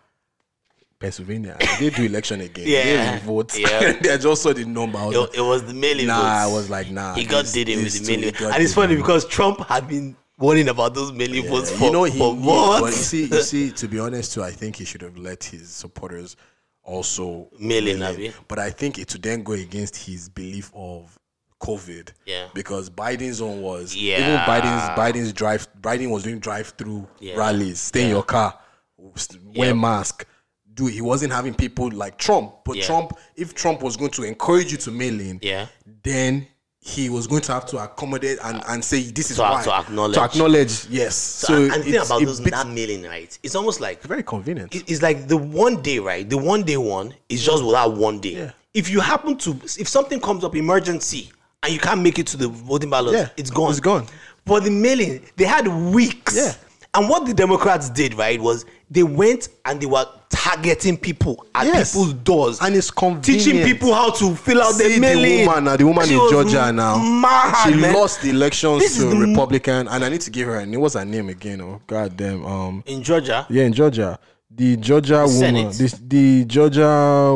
Pennsylvania. 0.99 1.57
They 1.79 1.89
do 1.89 2.03
election 2.03 2.41
again. 2.41 2.65
Yeah. 2.67 3.17
they 3.17 3.25
vote. 3.25 3.57
Yeah. 3.57 3.97
I 4.13 4.17
just 4.17 4.43
saw 4.43 4.53
the 4.53 4.63
number. 4.65 4.99
Was 4.99 5.15
It, 5.15 5.19
like, 5.19 5.37
it 5.37 5.41
was 5.41 5.63
the 5.65 5.73
mailing 5.73 6.07
nah, 6.07 6.17
votes. 6.17 6.27
I 6.27 6.47
was 6.47 6.69
like, 6.69 6.91
nah. 6.91 7.15
He 7.15 7.25
got 7.25 7.45
did 7.51 7.67
it 7.69 7.77
with 7.77 8.05
the 8.05 8.17
mailing, 8.17 8.35
and 8.53 8.61
it's 8.63 8.73
funny 8.75 8.95
because 8.95 9.25
Trump 9.25 9.61
had 9.61 9.87
been 9.87 10.15
warning 10.41 10.69
about 10.69 10.93
those 10.93 11.11
mailing 11.11 11.47
votes 11.47 11.71
for, 11.71 11.85
you 11.85 11.91
know, 11.91 12.03
he, 12.03 12.17
for 12.17 12.35
he- 12.35 12.41
months. 12.45 12.81
but 12.81 12.87
you 12.87 12.91
see, 12.93 13.25
you 13.25 13.41
see, 13.41 13.71
to 13.81 13.87
be 13.87 13.99
honest, 13.99 14.33
too, 14.33 14.43
I 14.43 14.51
think 14.51 14.75
he 14.77 14.85
should 14.85 15.01
have 15.01 15.17
let 15.17 15.43
his 15.43 15.69
supporters 15.69 16.35
also 16.83 17.49
Mail 17.59 17.87
in, 17.87 17.99
mail 17.99 18.13
Abi. 18.13 18.33
But 18.47 18.59
I 18.59 18.71
think 18.71 18.97
it 18.97 19.11
would 19.13 19.21
then 19.21 19.43
go 19.43 19.53
against 19.53 19.95
his 19.95 20.29
belief 20.29 20.71
of 20.73 21.17
COVID. 21.61 22.09
Yeah. 22.25 22.47
Because 22.55 22.89
Biden's 22.89 23.39
own 23.41 23.61
was 23.61 23.95
Yeah. 23.95 24.17
even 24.19 24.37
Biden's 24.39 24.89
Biden's 24.97 25.31
drive 25.33 25.67
Biden 25.79 26.09
was 26.09 26.23
doing 26.23 26.39
drive 26.39 26.73
through 26.77 27.07
Yeah. 27.19 27.35
rallies, 27.35 27.79
stay 27.79 28.03
in 28.05 28.09
your 28.09 28.23
car, 28.23 28.57
wear 28.97 29.67
Yep. 29.67 29.75
mask. 29.75 30.25
Do 30.73 30.87
he 30.87 31.01
wasn't 31.01 31.33
having 31.33 31.53
people 31.53 31.91
like 31.91 32.17
Trump, 32.17 32.55
but 32.65 32.77
Yeah. 32.77 32.85
Trump, 32.85 33.11
if 33.35 33.53
Trump 33.53 33.83
was 33.83 33.95
going 33.97 34.11
to 34.11 34.23
encourage 34.23 34.71
you 34.71 34.77
to 34.79 34.89
mail 34.91 35.19
in, 35.19 35.39
yeah. 35.43 35.67
then 36.01 36.47
he 36.83 37.09
was 37.09 37.27
going 37.27 37.41
to 37.43 37.51
have 37.53 37.65
to 37.67 37.77
accommodate 37.77 38.39
and, 38.43 38.61
and 38.67 38.83
say 38.83 39.03
this 39.03 39.29
is 39.29 39.37
To- 39.37 39.43
why 39.43 39.63
to 39.63 39.71
acknowledge. 39.71 40.15
to 40.15 40.21
acknowledge 40.23 40.87
yes. 40.89 41.15
So, 41.15 41.47
So, 41.47 41.53
and, 41.65 41.73
and 41.73 41.83
think 41.83 42.03
about 42.05 42.23
those 42.23 42.41
bit- 42.41 42.53
that 42.53 42.67
mailing, 42.67 43.03
right? 43.03 43.37
It's 43.43 43.53
almost 43.55 43.79
like 43.79 44.01
very 44.01 44.23
convenient. 44.23 44.73
it- 44.73 44.89
it's 44.89 45.01
like 45.01 45.27
the 45.27 45.37
one 45.37 45.81
day, 45.83 45.99
right? 45.99 46.27
The 46.27 46.37
one 46.39 46.63
day 46.63 46.77
one 46.77 47.13
is 47.29 47.45
just 47.45 47.63
without 47.63 47.93
one 47.95 48.19
day. 48.19 48.51
If 48.73 48.89
you 48.89 48.99
happen 48.99 49.37
to, 49.39 49.51
if 49.77 49.87
something 49.87 50.19
comes 50.19 50.43
up 50.43 50.55
emergency 50.55 51.31
and 51.61 51.71
you 51.71 51.77
can't 51.79 52.01
make 52.01 52.17
it 52.17 52.25
to 52.27 52.37
the 52.37 52.47
voting 52.47 52.89
ballot, 52.89 53.13
Yeah, 53.13 53.29
it's 53.37 53.51
gone. 53.51 53.69
it's 53.69 53.79
gone. 53.79 54.07
But 54.43 54.63
the 54.63 54.71
mailing, 54.71 55.21
they 55.35 55.45
had 55.45 55.67
weeks. 55.67 56.35
Yeah. 56.35 56.53
And 56.93 57.07
what 57.07 57.25
the 57.25 57.33
Democrats 57.33 57.89
did, 57.89 58.15
right, 58.15 58.39
was 58.41 58.65
they 58.89 59.03
went 59.03 59.47
and 59.63 59.79
they 59.79 59.85
were 59.85 60.05
targeting 60.29 60.97
people 60.97 61.45
at 61.55 61.65
Yes. 61.65 61.93
people's 61.93 62.13
doors 62.15 62.59
and 62.61 62.75
it's 62.75 62.91
convenient. 62.91 63.23
teaching 63.45 63.63
people 63.63 63.93
how 63.93 64.11
to 64.11 64.35
fill 64.35 64.61
out 64.61 64.73
See 64.73 64.95
the 64.95 64.99
mailing. 64.99 65.23
the 65.39 65.45
woman 65.47 65.63
now, 65.63 65.75
the 65.77 65.85
woman 65.85 66.05
She 66.05 66.13
in 66.15 66.29
Georgia 66.29 66.71
now. 66.73 66.97
mad, 66.97 67.63
she 67.69 67.75
man. 67.79 67.93
lost 67.93 68.21
the 68.21 68.29
elections 68.31 68.79
This 68.83 68.97
to 68.97 69.07
a 69.07 69.11
m- 69.11 69.21
Republican, 69.29 69.87
and 69.87 70.03
I 70.03 70.09
need 70.09 70.19
to 70.21 70.31
give 70.31 70.47
her. 70.47 70.57
a 70.59 70.65
name. 70.65 70.81
What's 70.81 70.95
her 70.95 71.05
name 71.05 71.29
again? 71.29 71.61
Oh, 71.61 71.79
goddamn. 71.87 72.45
Um, 72.45 72.83
in 72.85 73.01
Georgia. 73.03 73.45
yeah, 73.49 73.63
in 73.63 73.71
Georgia, 73.73 74.19
the 74.53 74.75
Georgia 74.75 75.25
woman, 75.25 75.67
this 75.77 75.93
the 75.93 76.43
Georgia 76.43 77.33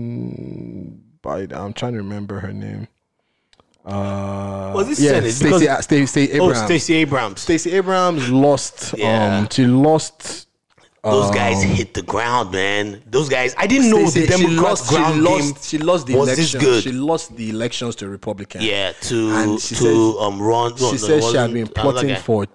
woman. 0.00 1.00
By 1.22 1.46
I'm 1.52 1.72
trying 1.72 1.92
to 1.92 1.98
remember 1.98 2.40
her 2.40 2.52
name. 2.52 2.88
Uh, 3.84 4.72
Was 4.74 4.90
it 4.90 5.02
yeah, 5.02 5.10
Senate? 5.12 5.32
Stacey, 5.32 5.58
Because- 5.60 5.84
Stacey 5.84 6.32
Oh, 6.32 6.44
Abrams. 6.44 6.64
Stacey 6.64 6.94
Abrams. 6.94 7.40
Stacey 7.40 7.72
Abrams 7.72 8.28
lost. 8.30 8.94
Yeah. 8.96 9.38
Um, 9.38 9.48
she 9.50 9.66
lost. 9.66 10.46
Those 11.02 11.30
guys 11.34 11.62
um, 11.64 11.70
hit 11.70 11.94
the 11.94 12.02
ground, 12.02 12.52
man. 12.52 13.02
Those 13.10 13.30
guys. 13.30 13.54
I 13.56 13.66
didn't 13.66 13.88
know 13.90 14.04
Stacey- 14.06 14.26
the 14.26 14.36
she 14.36 14.42
Democrats 14.42 14.62
lost, 14.82 14.90
she 14.90 14.96
ground 14.96 15.14
game 15.14 15.24
lost, 15.24 15.70
she 15.70 15.78
lost 15.78 16.06
the 16.06 16.14
was 16.14 16.28
election. 16.28 16.80
She 16.82 16.92
lost 16.92 17.36
the 17.36 17.48
elections 17.50 17.96
to 17.96 18.08
Republicans. 18.08 18.64
yeah, 18.64 18.92
to 19.02 19.30
And 19.30 19.60
she 19.60 19.74
to 19.76 19.80
says- 19.82 20.14
um 20.20 20.42
Ron. 20.42 20.76
she 20.76 20.84
no, 20.84 20.96
said 20.96 21.18
it 21.18 21.24
she 21.24 21.36
had 21.36 21.52
been 21.54 21.68
plotting 21.68 22.16
for 22.16 22.46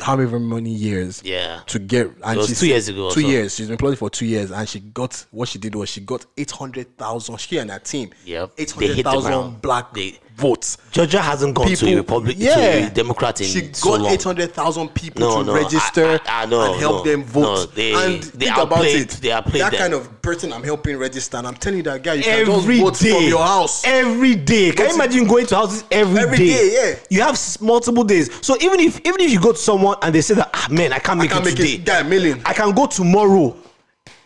however 0.00 0.38
many 0.40 0.70
years 0.70 1.20
Yeah. 1.24 1.60
to 1.66 1.78
get 1.78 2.10
and 2.24 2.38
was 2.38 2.46
she 2.46 2.52
two 2.54 2.54
said- 2.60 2.66
years 2.68 2.88
ago 2.88 3.10
two 3.10 3.20
so. 3.20 3.26
years 3.28 3.54
she's 3.56 3.68
been 3.68 3.76
plotting 3.76 3.98
for 3.98 4.08
two 4.08 4.24
years 4.24 4.50
and 4.50 4.66
she 4.66 4.80
got 4.80 5.26
what 5.30 5.46
she 5.48 5.58
did 5.58 5.74
was 5.74 5.90
she 5.90 6.00
got 6.00 6.24
800,000 6.38 7.36
she 7.38 7.58
and 7.58 7.70
her 7.70 7.78
team 7.80 8.08
Yeah. 8.24 8.46
They 8.56 8.62
hit 8.62 8.78
800,000 9.06 9.60
black 9.60 9.92
They- 9.92 10.18
votes 10.40 10.78
Georgia 10.90 11.20
hasn't 11.20 11.54
gone 11.54 11.68
to 11.68 11.86
a 11.92 11.96
Republic 11.96 12.36
to 12.38 12.86
a 12.86 12.90
Democrat 12.90 13.40
in 13.40 13.46
she 13.46 13.72
so 13.72 13.90
got 13.90 14.00
long. 14.00 14.12
800,000 14.12 14.88
people 14.94 15.20
No, 15.20 15.38
to 15.40 15.44
no, 15.46 15.52
register 15.54 16.20
I- 16.26 16.40
I- 16.40 16.40
I 16.40 16.42
and 16.44 16.80
help 16.80 17.04
them 17.04 17.22
vote 17.24 17.74
they- 17.74 17.92
and 17.92 18.22
they 18.22 18.46
think 18.46 18.56
about 18.56 18.72
outplayed- 18.72 18.96
it 19.02 19.18
they 19.22 19.30
outplayed 19.32 19.62
that 19.62 19.72
them. 19.72 19.80
kind 19.80 19.94
of 19.94 20.22
person 20.22 20.52
I'm 20.52 20.64
helping 20.64 20.96
register 20.96 21.36
and 21.36 21.46
I'm 21.46 21.54
telling 21.54 21.78
you 21.78 21.82
that 21.84 22.02
guy 22.02 22.14
you 22.14 22.22
can 22.24 22.48
Every 22.48 22.78
just 22.78 22.82
vote 22.82 22.98
day. 22.98 23.14
from 23.14 23.24
your 23.28 23.42
house 23.44 23.82
Every 23.84 24.34
day. 24.34 24.72
Can 24.72 24.88
you 24.88 24.94
imagine 24.94 25.26
going 25.26 25.46
to 25.46 25.56
houses 25.56 25.84
every 25.90 26.14
day? 26.16 26.22
Every 26.22 26.36
day, 26.38 26.70
yeah. 26.72 26.94
You 27.10 27.22
have 27.22 27.38
multiple 27.60 28.04
days. 28.04 28.30
So 28.40 28.56
even 28.60 28.80
if 28.80 28.98
even 29.00 29.20
if 29.20 29.30
you 29.30 29.40
go 29.40 29.52
to 29.52 29.58
someone 29.58 29.96
and 30.02 30.14
they 30.14 30.20
say 30.22 30.34
that 30.34 30.50
ah 30.54 30.66
man, 30.70 30.92
I 30.92 30.98
can't 30.98 31.18
make 31.20 31.30
can't 31.30 31.42
it 31.46 31.50
make 31.50 31.56
today. 31.56 31.74
it 31.74 31.84
guy 31.84 32.02
million 32.02 32.40
I 32.44 32.52
can 32.54 32.72
go 32.72 32.86
tomorrow. 32.86 33.56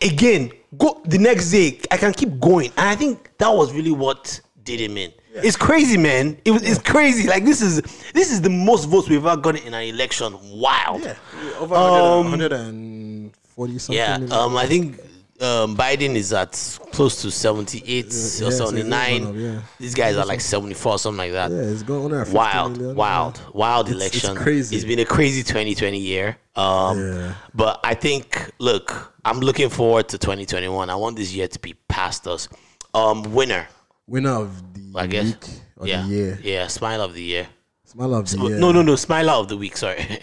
Again, 0.01 0.51
go 0.77 1.01
the 1.05 1.17
next 1.17 1.51
day. 1.51 1.79
I 1.91 1.97
can 1.97 2.13
keep 2.13 2.39
going. 2.39 2.71
And 2.77 2.89
I 2.89 2.95
think 2.95 3.29
that 3.37 3.49
was 3.53 3.71
really 3.73 3.91
what 3.91 4.39
did 4.63 4.79
him 4.81 4.97
in. 4.97 5.11
It's 5.43 5.57
crazy, 5.57 5.97
man. 5.97 6.37
It 6.45 6.51
was, 6.51 6.63
it's 6.63 6.79
crazy. 6.81 7.27
Like 7.27 7.43
this 7.45 7.61
is 7.61 7.81
this 8.13 8.31
is 8.31 8.41
the 8.41 8.49
most 8.49 8.85
votes 8.85 9.09
we've 9.09 9.25
ever 9.25 9.35
gotten 9.39 9.61
in 9.67 9.73
an 9.73 9.83
election. 9.83 10.33
Wild. 10.59 11.01
Yeah, 11.03 11.15
over 11.59 11.75
Um, 11.75 12.31
140 12.31 13.79
something. 13.79 13.95
Yeah, 13.97 14.17
million. 14.17 14.31
um, 14.31 14.57
I 14.57 14.65
think 14.65 14.99
um, 15.41 15.75
Biden 15.75 16.15
is 16.15 16.31
at 16.31 16.51
close 16.91 17.21
to 17.21 17.31
78 17.31 18.05
yeah, 18.05 18.47
or 18.47 18.51
79. 18.51 19.25
one 19.25 19.39
yeah. 19.39 19.61
These 19.79 19.93
guys 19.93 20.15
are 20.15 20.25
like 20.25 20.39
74, 20.41 20.97
something 20.99 21.17
like 21.17 21.33
that. 21.33 21.51
Yeah, 21.51 21.57
it's 21.57 21.83
going 21.83 22.13
on. 22.13 22.31
Wild, 22.31 22.95
wild, 22.95 23.41
wild 23.53 23.89
It's- 23.89 24.05
it's 24.07 24.23
election. 24.23 24.41
crazy. 24.41 24.75
It's 24.77 24.85
been 24.85 24.99
a 24.99 25.05
crazy 25.05 25.43
2020 25.43 25.97
year. 25.99 26.37
Um, 26.55 27.33
But 27.53 27.81
I 27.83 27.95
think, 27.95 28.49
look, 28.59 29.13
I'm 29.25 29.39
looking 29.41 29.69
forward 29.69 30.07
to 30.09 30.17
2021. 30.17 30.89
I 30.89 30.95
want 30.95 31.17
this 31.17 31.33
year 31.33 31.49
to 31.49 31.59
be 31.59 31.73
past 31.89 32.27
us. 32.27 32.47
Um, 32.93 33.23
winner, 33.33 33.67
Winner 34.07 34.31
of 34.41 34.73
the 34.73 34.99
I 34.99 35.07
guess. 35.07 35.25
week 35.25 35.45
or 35.77 35.87
yeah, 35.87 36.01
the 36.03 36.07
year. 36.07 36.39
yeah, 36.43 36.67
smile 36.67 37.01
of 37.01 37.13
the 37.13 37.21
year. 37.23 37.47
Smile 37.85 38.13
of 38.15 38.25
the 38.25 38.29
Sm- 38.31 38.41
year. 38.43 38.57
No, 38.59 38.71
no, 38.71 38.81
no, 38.81 38.95
smiler 38.95 39.33
of 39.33 39.47
the 39.47 39.57
week. 39.57 39.77
Sorry. 39.77 40.19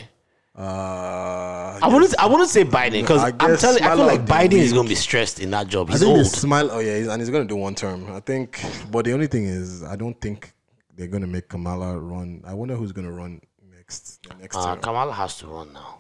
Uh, 0.55 1.79
I 1.83 1.89
wouldn't. 1.91 2.15
I 2.19 2.27
wouldn't 2.27 2.51
say 2.51 2.65
Biden 2.65 3.01
because 3.01 3.23
I 3.23 3.29
I'm 3.29 3.39
guess 3.53 3.61
telling. 3.63 3.83
I 3.83 3.97
feel 3.97 4.05
like 4.07 4.21
of 4.21 4.27
the 4.27 4.33
Biden 4.35 4.53
is 4.53 4.65
week. 4.71 4.73
going 4.75 4.87
to 4.87 4.89
be 4.91 4.95
stressed 4.95 5.41
in 5.41 5.51
that 5.53 5.67
job. 5.67 5.89
I 5.89 5.93
He's 5.93 6.01
think 6.03 6.17
old. 6.17 6.27
smile. 6.27 6.69
Oh 6.71 6.79
yeah, 6.79 6.99
he's, 6.99 7.09
and 7.09 7.21
he's 7.23 7.31
gonna 7.31 7.47
do 7.47 7.57
one 7.57 7.75
term. 7.75 8.07
I 8.13 8.21
think. 8.21 8.63
But 8.91 9.07
the 9.07 9.13
only 9.15 9.27
thing 9.29 9.45
is, 9.45 9.83
I 9.83 9.97
don't 9.97 10.19
think 10.21 10.53
they're 10.95 11.07
gonna 11.07 11.27
make 11.27 11.49
Kamala 11.49 11.99
run. 11.99 12.43
I 12.47 12.53
wonder 12.55 12.77
who's 12.77 12.93
gonna 12.93 13.11
run 13.13 13.41
next. 13.75 14.21
Next 14.41 14.57
Uh, 14.57 14.65
term. 14.75 14.81
Kamala 14.81 15.13
has 15.13 15.39
to 15.39 15.47
run 15.47 15.73
now. 15.73 15.99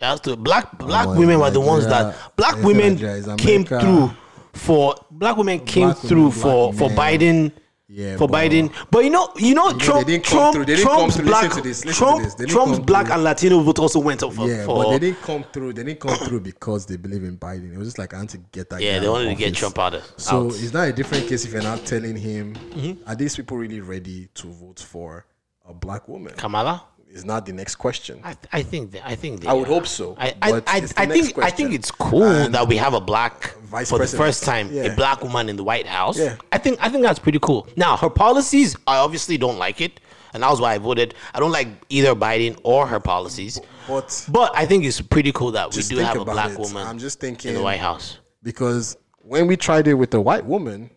It 0.00 0.04
has 0.04 0.20
to. 0.20 0.36
Black 0.36 0.78
black 0.78 1.08
on, 1.08 1.18
women 1.18 1.40
were 1.40 1.50
the 1.50 1.60
ones 1.60 1.84
Nigeria- 1.84 2.14
that 2.14 2.36
black 2.36 2.62
women 2.62 2.96
came 3.38 3.62
America. 3.66 3.80
through 3.80 4.10
for 4.58 4.94
black 5.10 5.36
women 5.36 5.60
came 5.60 5.88
Black 5.88 5.98
through 5.98 6.28
women, 6.28 6.32
for 6.40 6.72
for 6.74 6.88
men. 6.90 6.96
Biden. 6.98 7.52
Yeah, 7.90 8.18
for 8.18 8.28
but- 8.28 8.36
Biden, 8.50 8.70
but 8.90 9.02
you 9.02 9.08
know, 9.08 9.32
you 9.36 9.54
know, 9.54 9.70
You 9.70 9.78
Trump, 9.78 10.06
they 10.06 10.12
didn't 10.12 10.26
come 10.26 10.38
Trump, 10.38 10.54
through. 10.56 10.64
They 10.66 10.76
didn't 10.76 10.88
come 10.88 10.96
Trump's 11.10 11.16
black, 11.22 11.62
this, 11.62 11.80
Trump. 11.96 12.36
Trump's 12.46 12.78
black 12.80 13.06
through. 13.06 13.14
and 13.14 13.24
Latino 13.24 13.60
vote 13.60 13.78
also 13.78 13.98
went 13.98 14.22
up 14.22 14.34
for. 14.34 14.46
yeah, 14.46 14.66
for 14.66 14.84
but 14.84 14.90
they 14.90 14.98
didn't 14.98 15.22
come 15.22 15.42
through. 15.54 15.72
They 15.72 15.84
didn't 15.84 16.00
come 16.00 16.14
through 16.18 16.40
because 16.40 16.84
they 16.84 16.96
believe 16.98 17.24
in 17.24 17.38
Biden. 17.38 17.72
It 17.72 17.78
was 17.78 17.86
just 17.88 17.98
like 17.98 18.12
I 18.12 18.18
want 18.18 18.28
to 18.28 18.38
get 18.52 18.68
that. 18.68 18.82
Yeah, 18.82 18.98
they 18.98 19.08
wanted 19.08 19.30
to 19.30 19.34
get. 19.36 19.54
Trump 19.54 19.78
out 19.78 19.94
of- 19.94 20.04
So 20.18 20.48
out. 20.48 20.54
it's 20.56 20.74
not 20.74 20.86
a 20.88 20.92
different 20.92 21.28
case 21.28 21.46
if 21.46 21.52
you're 21.54 21.62
not 21.62 21.86
telling 21.86 22.14
him. 22.16 22.56
Mhm. 22.76 22.98
Are 23.06 23.14
these 23.14 23.34
people 23.36 23.56
really 23.56 23.80
ready 23.80 24.28
to 24.34 24.48
vote 24.48 24.80
for 24.80 25.24
a 25.66 25.72
black 25.72 26.06
woman? 26.08 26.34
Kamala 26.36 26.84
is 27.18 27.24
not 27.24 27.44
the 27.44 27.52
next 27.52 27.76
question. 27.76 28.20
I, 28.24 28.36
I 28.52 28.62
think 28.62 28.92
they, 28.92 29.00
I 29.02 29.14
think 29.14 29.40
they 29.40 29.48
I 29.48 29.52
would 29.52 29.68
are. 29.68 29.74
hope 29.74 29.86
so, 29.86 30.16
I 30.18 30.34
I, 30.40 30.50
but 30.52 30.64
I, 30.68 30.76
I 30.96 31.06
think 31.06 31.38
I 31.38 31.50
think 31.50 31.74
it's 31.74 31.90
cool 31.90 32.24
And 32.24 32.54
that 32.54 32.66
we 32.68 32.76
have 32.76 32.94
a 32.94 33.00
black 33.00 33.54
vice 33.74 33.90
for 33.90 33.98
the 33.98 34.06
first 34.06 34.44
time 34.44 34.70
Yeah. 34.72 34.84
a 34.84 34.96
black 34.96 35.22
woman 35.22 35.48
in 35.48 35.56
the 35.56 35.64
White 35.64 35.86
House. 35.86 36.18
Yeah. 36.18 36.36
I 36.52 36.58
think 36.58 36.78
I 36.80 36.88
think 36.88 37.02
that's 37.02 37.18
pretty 37.18 37.40
cool. 37.40 37.68
Now 37.76 37.96
her 37.96 38.08
policies, 38.10 38.76
I 38.86 38.96
obviously 38.98 39.36
don't 39.36 39.58
like 39.58 39.80
it, 39.80 40.00
and 40.32 40.42
that 40.42 40.50
was 40.50 40.60
why 40.60 40.74
I 40.74 40.78
voted. 40.78 41.14
I 41.34 41.40
don't 41.40 41.52
like 41.52 41.68
either 41.90 42.14
Biden 42.14 42.58
or 42.62 42.86
her 42.86 43.00
policies. 43.00 43.60
But 43.88 44.08
but 44.30 44.52
I 44.54 44.64
think 44.66 44.84
it's 44.84 45.00
pretty 45.00 45.32
cool 45.32 45.50
that 45.52 45.74
we 45.74 45.82
do 45.82 45.98
have 45.98 46.18
a 46.18 46.24
black 46.24 46.52
it. 46.52 46.58
woman. 46.58 46.86
I'm 46.86 46.98
just 46.98 47.20
thinking 47.20 47.50
in 47.50 47.54
the 47.56 47.62
White 47.62 47.80
House. 47.80 48.18
because 48.42 48.96
when 49.32 49.46
we 49.46 49.56
tried 49.56 49.86
it 49.88 49.94
with 49.94 50.10
the 50.10 50.20
white 50.20 50.44
woman, 50.46 50.90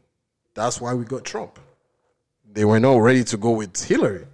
that's 0.54 0.80
why 0.82 0.94
we 0.94 1.04
got 1.06 1.24
Trump. 1.26 1.60
They 2.54 2.66
were 2.66 2.80
not 2.80 2.98
ready 2.98 3.24
to 3.32 3.38
go 3.38 3.52
with 3.52 3.74
Hillary. 3.92 4.26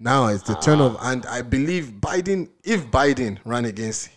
Now 0.00 0.26
it's 0.28 0.44
the 0.44 0.54
turn 0.54 0.80
of, 0.80 0.96
and 1.00 1.26
I 1.26 1.42
believe 1.42 1.86
Biden. 2.00 2.48
If 2.64 2.86
Biden 2.90 3.38
ran 3.44 3.64
against 3.64 4.10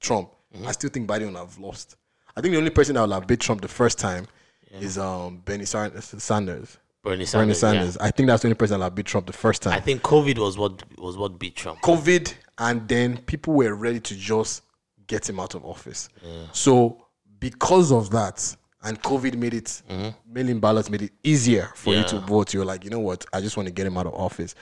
Trump, 0.00 0.30
Mm-hmm. 0.54 0.66
I 0.68 0.72
still 0.72 0.90
think 0.90 1.08
Biden 1.08 1.28
would 1.28 1.36
have 1.36 1.58
lost. 1.58 1.96
I 2.36 2.40
think 2.40 2.52
the 2.52 2.58
only 2.58 2.70
person 2.70 2.94
that 2.96 3.00
would 3.00 3.12
have 3.14 3.26
beat 3.26 3.40
Trump 3.40 3.62
the 3.62 3.68
first 3.68 3.98
time 3.98 4.26
is 4.70 4.98
um 4.98 5.40
Bernie 5.44 5.64
Sanders. 5.64 6.10
Bernie 6.10 6.20
Sanders. 6.20 6.78
Bernie 7.02 7.24
Sanders, 7.24 7.58
Sanders. 7.58 7.96
I 7.98 8.10
think 8.10 8.26
that's 8.26 8.42
the 8.42 8.48
only 8.48 8.56
person 8.56 8.80
that 8.80 8.94
beat 8.94 9.06
Trump 9.06 9.26
the 9.26 9.32
first 9.32 9.62
time. 9.62 9.72
I 9.72 9.80
think 9.80 10.02
COVID 10.02 10.38
was 10.38 10.58
what 10.58 10.82
was 10.98 11.16
what 11.16 11.38
beat 11.38 11.56
Trump. 11.56 11.80
COVID, 11.80 12.34
and 12.58 12.86
then 12.86 13.16
people 13.18 13.54
were 13.54 13.74
ready 13.74 14.00
to 14.00 14.14
just 14.14 14.62
get 15.06 15.28
him 15.28 15.40
out 15.40 15.54
of 15.54 15.64
office. 15.64 16.08
So 16.52 17.06
because 17.40 17.92
of 17.92 18.10
that, 18.10 18.54
and 18.82 19.02
COVID 19.02 19.36
made 19.36 19.54
it 19.54 19.82
mailing 20.26 20.60
ballots 20.60 20.90
made 20.90 21.02
it 21.02 21.12
easier 21.24 21.70
for 21.74 21.94
you 21.94 22.04
to 22.04 22.18
vote. 22.20 22.52
You're 22.52 22.64
like, 22.66 22.84
you 22.84 22.90
know 22.90 23.00
what? 23.00 23.24
I 23.32 23.40
just 23.40 23.56
want 23.56 23.68
to 23.68 23.72
get 23.72 23.86
him 23.86 23.96
out 23.96 24.06
of 24.06 24.14
office. 24.14 24.54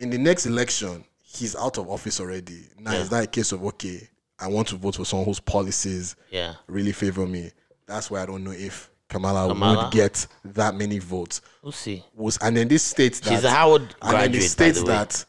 In 0.00 0.10
the 0.10 0.18
next 0.18 0.46
election, 0.46 1.04
he's 1.22 1.54
out 1.54 1.78
of 1.78 1.88
office 1.88 2.20
already. 2.20 2.64
Now 2.78 2.92
Yeah. 2.92 3.00
it's 3.02 3.10
not 3.10 3.22
a 3.24 3.26
case 3.26 3.52
of 3.52 3.64
okay, 3.64 4.08
I 4.38 4.48
want 4.48 4.68
to 4.68 4.76
vote 4.76 4.96
for 4.96 5.04
someone 5.04 5.26
whose 5.26 5.40
policies 5.40 6.16
Yeah. 6.30 6.54
really 6.66 6.92
favor 6.92 7.26
me. 7.26 7.52
That's 7.86 8.10
why 8.10 8.22
I 8.22 8.26
don't 8.26 8.42
know 8.42 8.52
if 8.52 8.88
Kamala, 9.08 9.48
Kamala? 9.48 9.84
would 9.84 9.92
get 9.92 10.26
that 10.44 10.74
many 10.74 10.98
votes. 10.98 11.40
We'll 11.62 11.72
see. 11.72 12.04
Was 12.14 12.38
and 12.40 12.56
then 12.56 12.68
this 12.68 12.82
states 12.82 13.20
that 13.20 13.30
She's 13.34 13.44
a 13.44 13.50
Howard 13.50 13.82
and 13.82 13.90
then 14.02 14.10
graduate, 14.10 14.32
the 14.32 14.38
by 14.40 14.46
states 14.46 14.78
the 14.80 14.84
that 14.86 15.24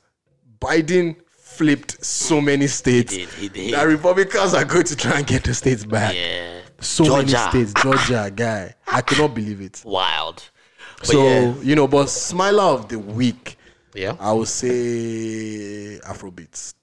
Biden 0.59 1.15
flipped 1.27 2.03
so 2.05 2.39
many 2.39 2.67
states 2.67 3.13
did, 3.13 3.29
he 3.29 3.49
did. 3.49 3.73
that 3.73 3.83
Republicans 3.83 4.53
are 4.53 4.63
going 4.65 4.85
to 4.85 4.95
try 4.95 5.17
and 5.17 5.27
get 5.27 5.43
the 5.43 5.53
states 5.53 5.83
back. 5.83 6.15
Yeah. 6.15 6.61
So 6.79 7.03
Georgia. 7.05 7.33
many 7.49 7.49
states, 7.65 7.73
Georgia, 7.81 8.31
guy, 8.35 8.73
I 8.87 9.01
cannot 9.01 9.33
believe 9.35 9.59
it. 9.61 9.81
Wild. 9.85 10.43
But 10.99 11.07
so 11.07 11.23
yeah. 11.27 11.53
you 11.61 11.75
know, 11.75 11.87
but 11.87 12.07
smiler 12.09 12.63
of 12.63 12.87
the 12.87 12.99
week, 12.99 13.57
yeah, 13.93 14.15
I 14.19 14.31
would 14.33 14.47
say 14.47 15.99
Afrobeats. 16.03 16.73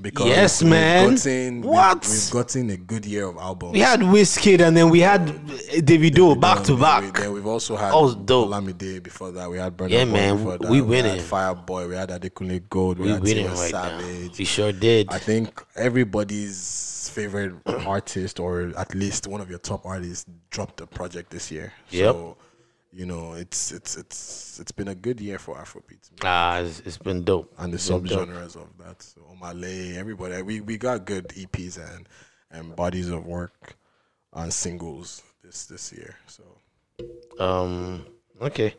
Because 0.00 0.26
Yes, 0.26 0.62
we've 0.62 0.70
man. 0.70 1.14
gotten- 1.16 1.60
we- 1.62 1.66
What? 1.68 2.06
we've 2.08 2.30
gotten 2.30 2.70
a 2.70 2.76
good 2.76 3.04
year 3.04 3.26
of 3.26 3.36
albums. 3.36 3.72
We 3.72 3.80
had 3.80 3.98
Wizkid 3.98 4.60
and 4.60 4.76
then 4.76 4.90
we 4.90 5.00
had 5.00 5.26
Davido 5.90 6.38
back 6.38 6.62
to 6.64 6.76
back. 6.76 7.02
we- 7.02 7.20
Then 7.20 7.32
we've 7.32 7.46
also 7.48 7.74
had 7.74 7.90
dope. 7.90 8.48
Olamide 8.48 9.02
before 9.02 9.32
that. 9.32 9.50
We 9.50 9.58
had 9.58 9.76
Burna 9.76 9.90
Yeah, 9.90 10.04
Boy 10.04 10.12
man, 10.12 10.36
Before 10.36 10.58
that. 10.58 10.70
we 10.70 10.76
had 10.78 10.86
winning. 10.86 11.20
Fireboy. 11.20 11.88
We 11.88 11.96
had 11.96 12.10
Adekunle 12.10 12.62
Gold. 12.70 12.98
We, 12.98 13.06
We 13.06 13.10
had 13.10 13.22
winning 13.24 13.46
right 13.48 13.72
now. 13.72 13.98
Savage. 13.98 14.38
We 14.38 14.44
sure 14.44 14.70
did. 14.70 15.08
I 15.10 15.18
think 15.18 15.64
everybody's 15.74 17.10
favorite 17.12 17.54
artist, 17.84 18.38
or 18.38 18.72
at 18.76 18.94
least 18.94 19.26
one 19.26 19.40
of 19.40 19.50
your 19.50 19.58
top 19.58 19.84
artists, 19.84 20.26
dropped 20.50 20.80
a 20.80 20.86
project 20.86 21.30
this 21.30 21.50
year. 21.50 21.72
Yep. 21.90 22.14
So, 22.14 22.36
you 22.92 23.06
know, 23.06 23.34
it's 23.34 23.70
it's 23.72 23.96
it's 23.96 24.58
it's 24.60 24.72
been 24.72 24.88
a 24.88 24.94
good 24.94 25.20
year 25.20 25.38
for 25.38 25.56
Afrobeats. 25.56 26.10
Ah, 26.24 26.58
it's, 26.60 26.80
it's 26.80 26.98
been 26.98 27.22
dope. 27.24 27.52
And 27.58 27.72
the 27.72 27.76
It's 27.76 27.88
been 27.88 28.04
dope. 28.04 28.28
subgenres 28.28 28.56
of 28.56 28.68
that. 28.78 29.02
So 29.02 29.20
Omah 29.32 29.60
Lay, 29.60 29.96
everybody. 29.96 30.40
We 30.42 30.60
we 30.60 30.78
got 30.78 31.04
good 31.04 31.28
EPs 31.28 31.78
and 31.78 32.08
and 32.50 32.74
bodies 32.74 33.08
of 33.10 33.26
work 33.26 33.76
on 34.32 34.50
singles 34.50 35.22
this 35.42 35.66
this 35.66 35.92
year. 35.92 36.16
So 36.26 36.42
Um. 37.38 38.06
Okay. 38.40 38.74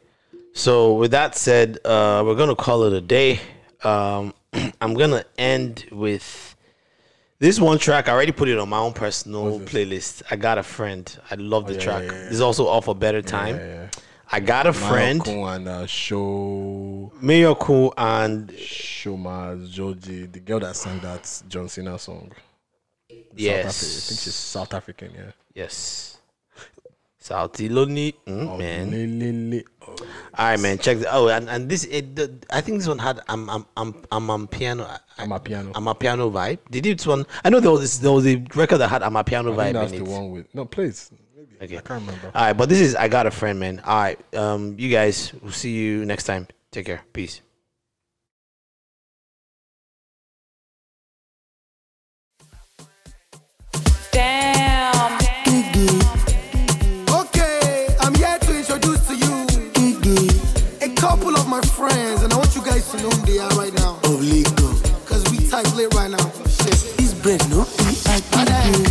So 0.54 0.94
with 0.96 1.12
that 1.12 1.36
said, 1.36 1.78
uh, 1.86 2.24
we're 2.26 2.36
gonna 2.36 2.56
call 2.56 2.84
it 2.84 2.94
a 2.94 3.02
day. 3.02 3.40
Um, 3.84 4.34
I'm 4.82 4.94
gonna 4.96 5.24
end 5.38 5.86
with 5.92 6.49
this 7.40 7.60
one 7.60 7.78
track. 7.80 8.08
I 8.10 8.12
already 8.12 8.32
put 8.32 8.50
it 8.50 8.58
on 8.58 8.70
my 8.70 8.78
own 8.80 8.94
personal 8.94 9.60
playlist. 9.62 10.24
I 10.30 10.36
got 10.36 10.58
a 10.58 10.64
friend. 10.64 11.18
I 11.32 11.36
love 11.36 11.66
the 11.68 11.74
Oh, 11.74 11.78
yeah, 11.78 11.84
track. 11.84 12.04
yeah, 12.04 12.12
yeah. 12.12 12.24
This 12.26 12.34
is 12.34 12.42
also 12.42 12.68
off 12.68 12.88
a 12.88 12.94
better 12.94 13.22
time. 13.22 13.90
I 14.32 14.40
got 14.40 14.68
a 14.68 14.74
friend. 14.74 15.22
Mayorkun 15.22 15.56
and 15.56 15.68
uh, 15.68 15.86
Show 15.88 17.12
Miracle 17.20 17.94
and 17.98 18.54
Sho 18.60 19.18
Madjozi, 19.18 20.32
the 20.32 20.40
girl 20.40 20.60
that 20.60 20.76
sang 20.76 21.00
that 21.00 21.42
John 21.48 21.68
Cena 21.68 21.98
song. 21.98 22.32
Yes. 23.36 23.76
South 23.76 23.88
I 23.88 24.08
think 24.08 24.20
she's 24.22 24.36
South 24.36 24.74
African. 24.74 25.12
Yeah. 25.16 25.32
Yes. 25.56 26.19
Salty 27.22 27.68
Lonely, 27.68 28.16
mm, 28.26 28.58
man. 28.58 28.92
Lele. 28.92 29.64
Oh. 29.82 29.88
All 29.88 29.98
right, 30.38 30.60
man. 30.60 30.78
Check 30.78 31.00
the. 31.00 31.14
Oh, 31.14 31.28
and, 31.28 31.50
and 31.50 31.68
this. 31.68 31.84
It, 31.84 32.16
the, 32.16 32.34
I 32.50 32.62
think 32.62 32.78
this 32.78 32.88
one 32.88 32.98
had. 32.98 33.20
I'm. 33.28 33.50
I'm. 33.50 33.66
I'm. 33.76 33.94
I'm 34.10 34.30
on 34.30 34.48
piano. 34.48 34.84
Uh, 34.84 34.98
uh, 35.18 35.26
amapiano. 35.26 35.72
I'm 35.76 35.88
a 35.88 35.96
piano 35.96 36.32
vibe. 36.32 36.60
Did 36.72 36.86
it 36.86 37.06
one? 37.06 37.26
I 37.44 37.50
know 37.50 37.60
there 37.60 37.72
was 37.72 37.82
this, 37.82 37.98
there 37.98 38.12
was 38.14 38.26
a 38.26 38.38
record 38.56 38.78
that 38.78 38.88
had 38.88 39.02
amapiano 39.02 39.52
I 39.52 39.56
think 39.56 39.58
vibe 39.58 39.74
that's 39.74 39.92
in 39.92 40.04
the 40.06 40.10
it. 40.10 40.14
one 40.14 40.32
with 40.32 40.56
no 40.56 40.64
please. 40.64 41.12
Okay. 41.62 41.78
I 41.78 41.82
can't 41.82 42.02
remember. 42.02 42.32
All 42.34 42.42
right, 42.42 42.54
but 42.54 42.70
this 42.70 42.80
is 42.80 42.96
I 42.96 43.10
got 43.10 43.28
a 43.28 43.32
friend, 43.32 43.60
man. 43.60 43.82
All 43.86 44.00
right, 44.00 44.36
um, 44.36 44.76
you 44.80 44.90
guys. 44.90 45.34
We'll 45.42 45.52
see 45.52 45.72
you 45.72 46.06
next 46.06 46.24
time. 46.24 46.48
Take 46.72 46.86
care. 46.86 47.02
Peace. 47.12 47.42
Damn. 54.14 54.49
Friends, 61.80 62.24
and 62.24 62.34
I 62.34 62.38
want 62.38 62.54
you 62.56 62.62
guys 62.62 62.92
to 62.92 62.98
know 62.98 63.10
who 63.10 63.26
they 63.26 63.40
are 63.40 63.50
right 63.52 63.74
now. 63.74 63.96
Of 64.04 64.22
Lego. 64.22 64.68
Cause 65.06 65.24
we 65.32 65.48
tight 65.48 65.74
lit 65.76 65.94
right 65.94 66.12
now. 66.12 66.26
Shit. 66.60 66.78
This 66.98 67.14
bread, 67.14 67.42
no? 67.50 67.66
Yeah. 68.36 68.89